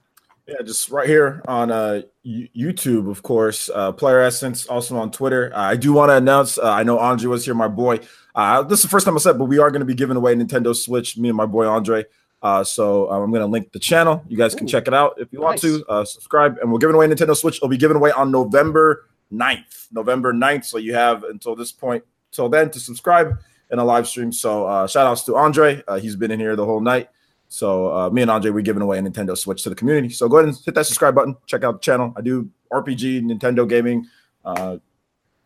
Yeah, 0.45 0.61
just 0.65 0.89
right 0.89 1.07
here 1.07 1.41
on 1.47 1.71
uh, 1.71 2.01
YouTube, 2.27 3.09
of 3.09 3.23
course. 3.23 3.69
Uh, 3.73 3.93
Player 3.93 4.19
Essence, 4.19 4.65
also 4.65 4.97
on 4.97 5.11
Twitter. 5.11 5.53
Uh, 5.55 5.61
I 5.61 5.77
do 5.77 5.93
want 5.93 6.09
to 6.09 6.17
announce. 6.17 6.57
Uh, 6.57 6.69
I 6.69 6.83
know 6.83 6.99
Andre 6.99 7.27
was 7.27 7.45
here, 7.45 7.53
my 7.53 7.69
boy. 7.69 8.01
Uh, 8.35 8.63
this 8.63 8.79
is 8.79 8.83
the 8.83 8.89
first 8.89 9.05
time 9.05 9.15
I 9.15 9.19
said, 9.19 9.37
but 9.37 9.45
we 9.45 9.59
are 9.59 9.71
going 9.71 9.81
to 9.81 9.85
be 9.85 9.93
giving 9.93 10.17
away 10.17 10.35
Nintendo 10.35 10.75
Switch. 10.75 11.17
Me 11.17 11.29
and 11.29 11.37
my 11.37 11.45
boy 11.45 11.67
Andre. 11.67 12.03
Uh, 12.41 12.65
so 12.65 13.09
um, 13.11 13.21
I'm 13.21 13.31
going 13.31 13.41
to 13.41 13.47
link 13.47 13.71
the 13.71 13.79
channel. 13.79 14.25
You 14.27 14.35
guys 14.35 14.55
can 14.55 14.65
Ooh, 14.65 14.69
check 14.69 14.89
it 14.89 14.93
out 14.93 15.13
if 15.19 15.31
you 15.31 15.39
want 15.39 15.61
to. 15.61 15.85
Uh, 15.87 16.03
subscribe, 16.03 16.57
and 16.57 16.69
we're 16.69 16.79
giving 16.79 16.95
away 16.95 17.07
Nintendo 17.07 17.37
Switch. 17.37 17.57
It'll 17.57 17.69
be 17.69 17.77
given 17.77 17.95
away 17.95 18.11
on 18.11 18.29
November 18.29 19.05
9th. 19.31 19.87
November 19.91 20.33
9th. 20.33 20.65
So 20.65 20.77
you 20.77 20.93
have 20.93 21.23
until 21.23 21.55
this 21.55 21.71
point, 21.71 22.03
till 22.31 22.49
then, 22.49 22.69
to 22.71 22.79
subscribe 22.79 23.39
in 23.71 23.79
a 23.79 23.83
live 23.83 24.07
stream. 24.07 24.31
So 24.31 24.65
uh, 24.65 24.87
shout 24.87 25.05
outs 25.05 25.23
to 25.23 25.35
Andre. 25.35 25.83
Uh, 25.87 25.99
he's 25.99 26.15
been 26.15 26.31
in 26.31 26.39
here 26.39 26.55
the 26.55 26.65
whole 26.65 26.81
night. 26.81 27.09
So 27.47 27.95
uh, 27.95 28.09
me 28.09 28.21
and 28.21 28.31
Andre, 28.31 28.51
we're 28.51 28.61
giving 28.61 28.81
away 28.81 28.99
a 28.99 29.01
Nintendo 29.01 29.37
Switch 29.37 29.63
to 29.63 29.69
the 29.69 29.75
community. 29.75 30.09
So 30.09 30.29
go 30.29 30.37
ahead 30.37 30.49
and 30.49 30.57
hit 30.63 30.75
that 30.75 30.85
subscribe 30.85 31.15
button. 31.15 31.35
Check 31.47 31.63
out 31.63 31.73
the 31.73 31.79
channel. 31.79 32.13
I 32.15 32.21
do 32.21 32.49
RPG, 32.71 33.23
Nintendo 33.23 33.67
gaming, 33.67 34.07
uh, 34.45 34.77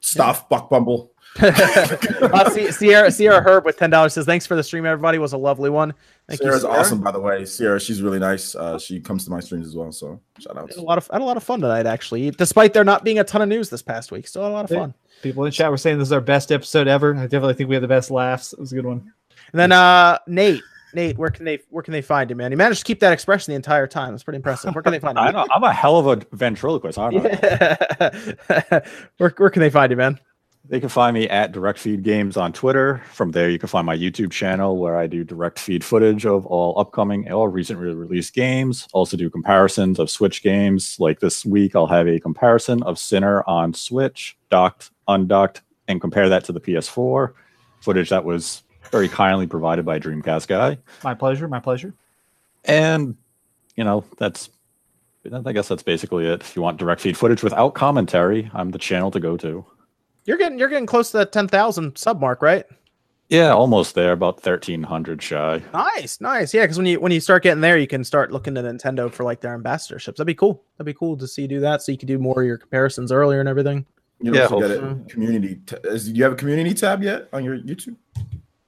stuff, 0.04 0.48
Buck 0.50 0.70
Bumble. 0.70 1.10
uh, 1.42 2.50
Sierra 2.70 3.10
Sierra 3.12 3.42
Herb 3.42 3.66
with 3.66 3.78
ten 3.78 3.90
dollars 3.90 4.14
says 4.14 4.26
thanks 4.26 4.46
for 4.46 4.56
the 4.56 4.64
stream. 4.64 4.86
Everybody 4.86 5.18
was 5.18 5.34
a 5.34 5.38
lovely 5.38 5.72
one. 5.72 5.92
Thank 6.28 6.42
Sierra's 6.42 6.58
you. 6.62 6.70
Sierra. 6.70 6.80
awesome, 6.80 7.02
by 7.02 7.12
the 7.12 7.20
way. 7.20 7.44
Sierra, 7.46 7.80
she's 7.80 8.04
really 8.04 8.20
nice. 8.20 8.54
Uh, 8.54 8.78
she 8.78 9.00
comes 9.00 9.26
to 9.26 9.32
my 9.32 9.40
streams 9.40 9.66
as 9.66 9.76
well. 9.76 9.92
So 9.92 10.20
shout 10.38 10.56
out. 10.58 10.66
outs. 10.66 10.78
a 10.78 10.82
lot 10.82 11.00
of 11.00 11.10
I 11.12 11.16
had 11.16 11.24
a 11.24 11.26
lot 11.26 11.38
of 11.38 11.44
fun 11.44 11.60
tonight, 11.60 11.88
actually. 11.88 12.30
Despite 12.30 12.74
there 12.74 12.84
not 12.84 13.04
being 13.04 13.18
a 13.18 13.24
ton 13.24 13.42
of 13.42 13.50
news 13.50 13.72
this 13.72 13.82
past 13.82 14.12
week, 14.12 14.28
still 14.28 14.44
had 14.44 14.52
a 14.52 14.54
lot 14.54 14.66
of 14.70 14.78
fun. 14.78 14.94
people 15.24 15.44
in 15.46 15.52
chat 15.52 15.72
were 15.72 15.78
saying 15.78 15.98
this 15.98 16.10
is 16.10 16.12
our 16.12 16.22
best 16.22 16.52
episode 16.52 16.88
ever 16.88 17.16
i 17.16 17.22
definitely 17.24 17.54
think 17.56 17.68
we 17.70 17.76
had 17.76 17.84
the 17.84 17.88
best 17.88 18.12
laughs 18.12 18.52
it 18.54 18.60
was 18.60 18.72
a 18.72 18.76
good 18.76 18.86
one 18.86 19.12
And 19.54 19.60
then 19.60 19.72
uh 19.72 20.18
Nate, 20.28 20.62
Nate, 20.94 21.18
where 21.18 21.30
can 21.30 21.46
they 21.46 21.60
where 21.70 21.84
can 21.84 21.92
they 21.92 22.02
find 22.02 22.30
you, 22.30 22.36
man? 22.36 22.52
You 22.52 22.58
managed 22.58 22.80
to 22.80 22.86
keep 22.86 23.00
that 23.00 23.14
expression 23.14 23.52
the 23.52 23.56
entire 23.56 23.88
time. 23.88 24.12
That's 24.12 24.24
pretty 24.24 24.38
impressive. 24.38 24.74
Where 24.74 24.84
can 24.84 24.92
they 24.92 25.00
find 25.00 25.18
I 25.20 25.32
know, 25.32 25.46
I'm 25.54 25.64
a 25.64 25.74
hell 25.74 25.98
of 25.98 26.08
a 26.08 26.36
ventriloquist. 26.36 26.98
I 26.98 27.10
don't 27.10 27.24
know. 27.24 27.30
Yeah. 27.30 28.80
where, 29.18 29.34
where 29.38 29.50
can 29.50 29.62
they 29.62 29.70
find 29.70 29.92
you, 29.92 29.98
man? 29.98 30.20
They 30.70 30.80
can 30.80 30.88
find 30.88 31.14
me 31.14 31.28
at 31.28 31.52
Direct 31.52 31.78
Feed 31.78 32.04
Games 32.04 32.38
on 32.38 32.54
Twitter. 32.54 33.02
From 33.12 33.32
there, 33.32 33.50
you 33.50 33.60
can 33.60 33.68
find 33.68 33.86
my 33.86 33.98
YouTube 33.98 34.32
channel 34.32 34.78
where 34.78 34.96
I 34.96 35.08
do 35.08 35.26
direct 35.26 35.60
feed 35.60 35.84
footage 35.84 36.26
of 36.26 36.46
all 36.46 36.80
upcoming 36.80 37.30
or 37.30 37.50
recently 37.50 37.94
released 37.94 38.34
games. 38.34 38.88
Also, 38.94 39.18
do 39.18 39.30
comparisons 39.30 40.00
of 40.00 40.10
Switch 40.10 40.42
games. 40.42 40.96
Like 41.00 41.20
this 41.20 41.46
week, 41.46 41.76
I'll 41.76 41.88
have 41.88 42.08
a 42.08 42.18
comparison 42.18 42.82
of 42.84 42.98
Sinner 42.98 43.44
on 43.46 43.74
Switch, 43.74 44.38
docked, 44.50 44.92
undocked, 45.10 45.64
and 45.90 46.00
compare 46.00 46.30
that 46.30 46.46
to 46.46 46.54
the 46.54 46.62
PS4 46.62 47.34
footage 47.82 48.10
that 48.10 48.24
was 48.24 48.63
very 48.94 49.10
kindly 49.10 49.48
provided 49.48 49.84
by 49.86 49.98
Dreamcast 50.00 50.48
Guy. 50.48 50.78
my 51.04 51.14
pleasure 51.16 51.48
my 51.48 51.60
pleasure 51.60 51.94
And, 52.64 53.18
you 53.76 53.84
know, 53.84 54.06
that's, 54.20 54.50
I 55.46 55.52
guess 55.52 55.68
that's 55.68 55.82
basically 55.84 56.28
it. 56.28 56.42
If 56.42 56.56
you 56.56 56.62
want 56.62 56.78
direct 56.78 57.02
feed 57.02 57.18
footage 57.18 57.42
without 57.44 57.74
commentary, 57.74 58.50
I'm 58.54 58.70
the 58.72 58.78
channel 58.78 59.10
to 59.12 59.20
go 59.20 59.36
to. 59.38 59.66
You're 60.26 60.38
getting 60.38 60.58
you're 60.60 60.70
getting 60.70 60.86
close 60.86 61.12
to 61.12 61.18
that 61.18 61.32
ten 61.34 61.48
thousand 61.50 61.98
sub 61.98 62.22
mark, 62.22 62.42
right? 62.42 62.66
Yeah, 63.30 63.52
almost 63.54 63.96
there, 63.96 64.12
about 64.12 64.36
1300 64.36 65.22
shy. 65.24 65.62
Nice, 65.74 66.22
nice. 66.22 66.54
Yeah, 66.54 66.62
because 66.64 66.78
when 66.78 66.86
you 66.86 67.00
when 67.00 67.12
you 67.12 67.20
start 67.20 67.42
getting 67.44 67.62
there, 67.62 67.78
you 67.78 67.88
can 67.88 68.04
start 68.04 68.32
looking 68.32 68.54
to 68.56 68.62
Nintendo 68.62 69.12
for 69.12 69.24
like 69.24 69.42
their 69.42 69.58
ambassadorships. 69.58 70.16
That'd 70.18 70.28
be 70.28 70.36
cool. 70.36 70.64
That'd 70.78 70.86
be 70.94 70.98
cool 70.98 71.18
to 71.18 71.28
see 71.28 71.42
you 71.44 71.48
do 71.48 71.60
that, 71.62 71.82
so 71.82 71.92
you 71.92 71.98
can 71.98 72.08
do 72.08 72.20
more 72.20 72.42
of 72.42 72.46
your 72.48 72.58
comparisons 72.58 73.12
earlier 73.12 73.40
and 73.40 73.50
everything. 73.50 73.86
You 74.22 74.34
Yeah, 74.34 74.48
forget 74.48 74.72
hopefully. 74.72 75.02
it. 75.02 75.10
Community. 75.10 75.56
T- 75.66 75.76
is, 75.86 76.06
do 76.10 76.14
you 76.18 76.24
have 76.24 76.34
a 76.34 76.38
community 76.38 76.74
tab 76.74 77.02
yet 77.04 77.28
on 77.34 77.44
your 77.44 77.58
YouTube? 77.58 77.96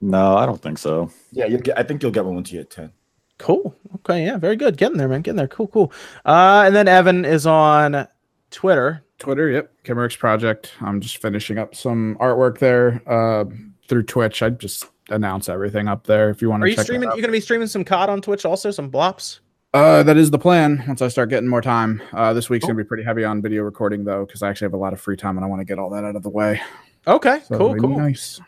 No, 0.05 0.37
I 0.37 0.45
don't 0.45 0.61
think 0.61 0.77
so. 0.77 1.09
Yeah, 1.31 1.45
you'll 1.47 1.61
get, 1.61 1.79
I 1.79 1.83
think 1.83 2.03
you'll 2.03 2.11
get 2.11 2.25
one 2.25 2.35
once 2.35 2.51
you 2.51 2.59
hit 2.59 2.69
ten. 2.69 2.91
Cool. 3.39 3.75
Okay. 3.95 4.23
Yeah. 4.23 4.37
Very 4.37 4.55
good. 4.55 4.77
Getting 4.77 4.97
there, 4.97 5.07
man. 5.07 5.21
Getting 5.21 5.37
there. 5.37 5.47
Cool. 5.47 5.67
Cool. 5.67 5.91
Uh, 6.23 6.63
and 6.65 6.75
then 6.75 6.87
Evan 6.87 7.25
is 7.25 7.47
on 7.47 8.07
Twitter. 8.51 9.03
Twitter, 9.17 9.49
yep. 9.49 9.71
Kimmerix 9.83 10.17
Project. 10.17 10.73
I'm 10.79 11.01
just 11.01 11.17
finishing 11.17 11.57
up 11.57 11.73
some 11.73 12.17
artwork 12.21 12.59
there 12.59 13.01
uh, 13.07 13.45
through 13.87 14.03
Twitch. 14.03 14.43
I 14.43 14.51
just 14.51 14.85
announce 15.09 15.49
everything 15.49 15.87
up 15.87 16.05
there 16.05 16.29
if 16.29 16.41
you 16.41 16.49
want 16.49 16.61
to. 16.61 16.65
Are 16.65 16.67
to 16.67 16.71
you 16.71 16.75
check 16.75 16.85
streaming? 16.85 17.09
You're 17.09 17.21
gonna 17.21 17.31
be 17.31 17.39
streaming 17.39 17.67
some 17.67 17.83
COD 17.83 18.09
on 18.09 18.21
Twitch 18.21 18.45
also? 18.45 18.71
Some 18.71 18.91
blops? 18.91 19.39
Uh, 19.73 20.03
that 20.03 20.17
is 20.17 20.31
the 20.31 20.39
plan. 20.39 20.83
Once 20.87 21.01
I 21.01 21.07
start 21.07 21.29
getting 21.29 21.49
more 21.49 21.61
time, 21.61 22.01
uh, 22.13 22.33
this 22.33 22.49
week's 22.49 22.65
gonna 22.65 22.75
be 22.75 22.83
pretty 22.83 23.03
heavy 23.03 23.23
on 23.23 23.41
video 23.41 23.63
recording 23.63 24.03
though, 24.03 24.25
because 24.25 24.43
I 24.43 24.49
actually 24.49 24.65
have 24.65 24.73
a 24.73 24.77
lot 24.77 24.93
of 24.93 25.01
free 25.01 25.17
time 25.17 25.37
and 25.37 25.45
I 25.45 25.49
want 25.49 25.61
to 25.61 25.65
get 25.65 25.79
all 25.79 25.89
that 25.89 26.03
out 26.03 26.15
of 26.15 26.23
the 26.23 26.29
way. 26.29 26.61
Okay. 27.07 27.41
So 27.47 27.57
cool. 27.57 27.75
Cool. 27.75 27.97
Nice. 27.97 28.39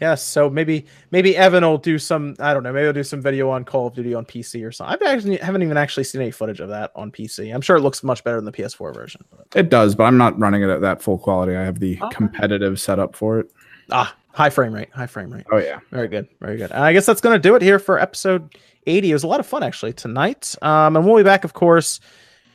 Yes. 0.00 0.22
So 0.22 0.50
maybe 0.50 0.86
maybe 1.10 1.36
Evan 1.36 1.64
will 1.64 1.78
do 1.78 1.98
some. 1.98 2.34
I 2.38 2.52
don't 2.52 2.62
know. 2.62 2.72
Maybe 2.72 2.84
he'll 2.84 2.92
do 2.92 3.02
some 3.02 3.22
video 3.22 3.48
on 3.50 3.64
Call 3.64 3.86
of 3.86 3.94
Duty 3.94 4.14
on 4.14 4.24
PC 4.26 4.66
or 4.66 4.70
something. 4.72 4.98
I 5.06 5.12
actually 5.12 5.36
haven't 5.38 5.62
even 5.62 5.76
actually 5.76 6.04
seen 6.04 6.20
any 6.20 6.30
footage 6.30 6.60
of 6.60 6.68
that 6.68 6.92
on 6.94 7.10
PC. 7.10 7.54
I'm 7.54 7.60
sure 7.62 7.76
it 7.76 7.80
looks 7.80 8.02
much 8.02 8.22
better 8.24 8.36
than 8.36 8.44
the 8.44 8.52
PS4 8.52 8.92
version. 8.94 9.24
but- 9.30 9.46
It 9.58 9.70
does, 9.70 9.94
but 9.94 10.04
I'm 10.04 10.18
not 10.18 10.38
running 10.38 10.62
it 10.62 10.68
at 10.70 10.80
that 10.82 11.00
full 11.02 11.18
quality. 11.18 11.56
I 11.56 11.62
have 11.62 11.80
the 11.80 11.98
Okay. 12.02 12.14
competitive 12.14 12.78
setup 12.80 13.16
for 13.16 13.38
it. 13.40 13.50
Ah, 13.90 14.14
high 14.32 14.50
frame 14.50 14.72
rate. 14.74 14.88
High 14.92 15.06
frame 15.06 15.32
rate. 15.32 15.46
Oh 15.50 15.58
yeah. 15.58 15.78
Very 15.90 16.08
good. 16.08 16.28
Very 16.40 16.56
good. 16.56 16.70
And 16.72 16.82
I 16.84 16.92
guess 16.92 17.06
that's 17.06 17.20
going 17.20 17.34
to 17.34 17.40
do 17.48 17.54
it 17.54 17.62
here 17.62 17.78
for 17.78 17.98
episode 17.98 18.50
80. 18.86 19.10
It 19.10 19.14
was 19.14 19.22
a 19.24 19.28
lot 19.28 19.40
of 19.40 19.46
fun 19.46 19.62
actually 19.62 19.92
tonight. 19.94 20.54
Um, 20.62 20.96
and 20.96 21.06
we'll 21.06 21.16
be 21.16 21.22
back, 21.22 21.44
of 21.44 21.52
course, 21.54 22.00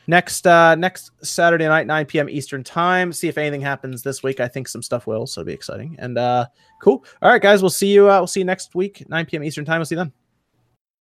next 0.07 0.47
uh, 0.47 0.75
next 0.75 1.11
Saturday 1.23 1.67
night, 1.67 1.87
9 1.87 2.05
p.m. 2.05 2.29
Eastern 2.29 2.63
time. 2.63 3.13
See 3.13 3.27
if 3.27 3.37
anything 3.37 3.61
happens 3.61 4.03
this 4.03 4.23
week. 4.23 4.39
I 4.39 4.47
think 4.47 4.67
some 4.67 4.81
stuff 4.81 5.07
will, 5.07 5.27
so 5.27 5.41
it'll 5.41 5.47
be 5.47 5.53
exciting. 5.53 5.95
And 5.99 6.17
uh, 6.17 6.47
cool. 6.81 7.05
All 7.21 7.31
right, 7.31 7.41
guys, 7.41 7.61
we'll 7.61 7.69
see 7.69 7.91
you. 7.93 8.09
Uh, 8.09 8.19
we'll 8.19 8.27
see 8.27 8.41
you 8.41 8.45
next 8.45 8.75
week, 8.75 9.03
9 9.09 9.25
p.m. 9.25 9.43
Eastern 9.43 9.65
time. 9.65 9.79
We'll 9.79 9.85
see 9.85 9.95
you 9.95 9.99
then. 9.99 10.13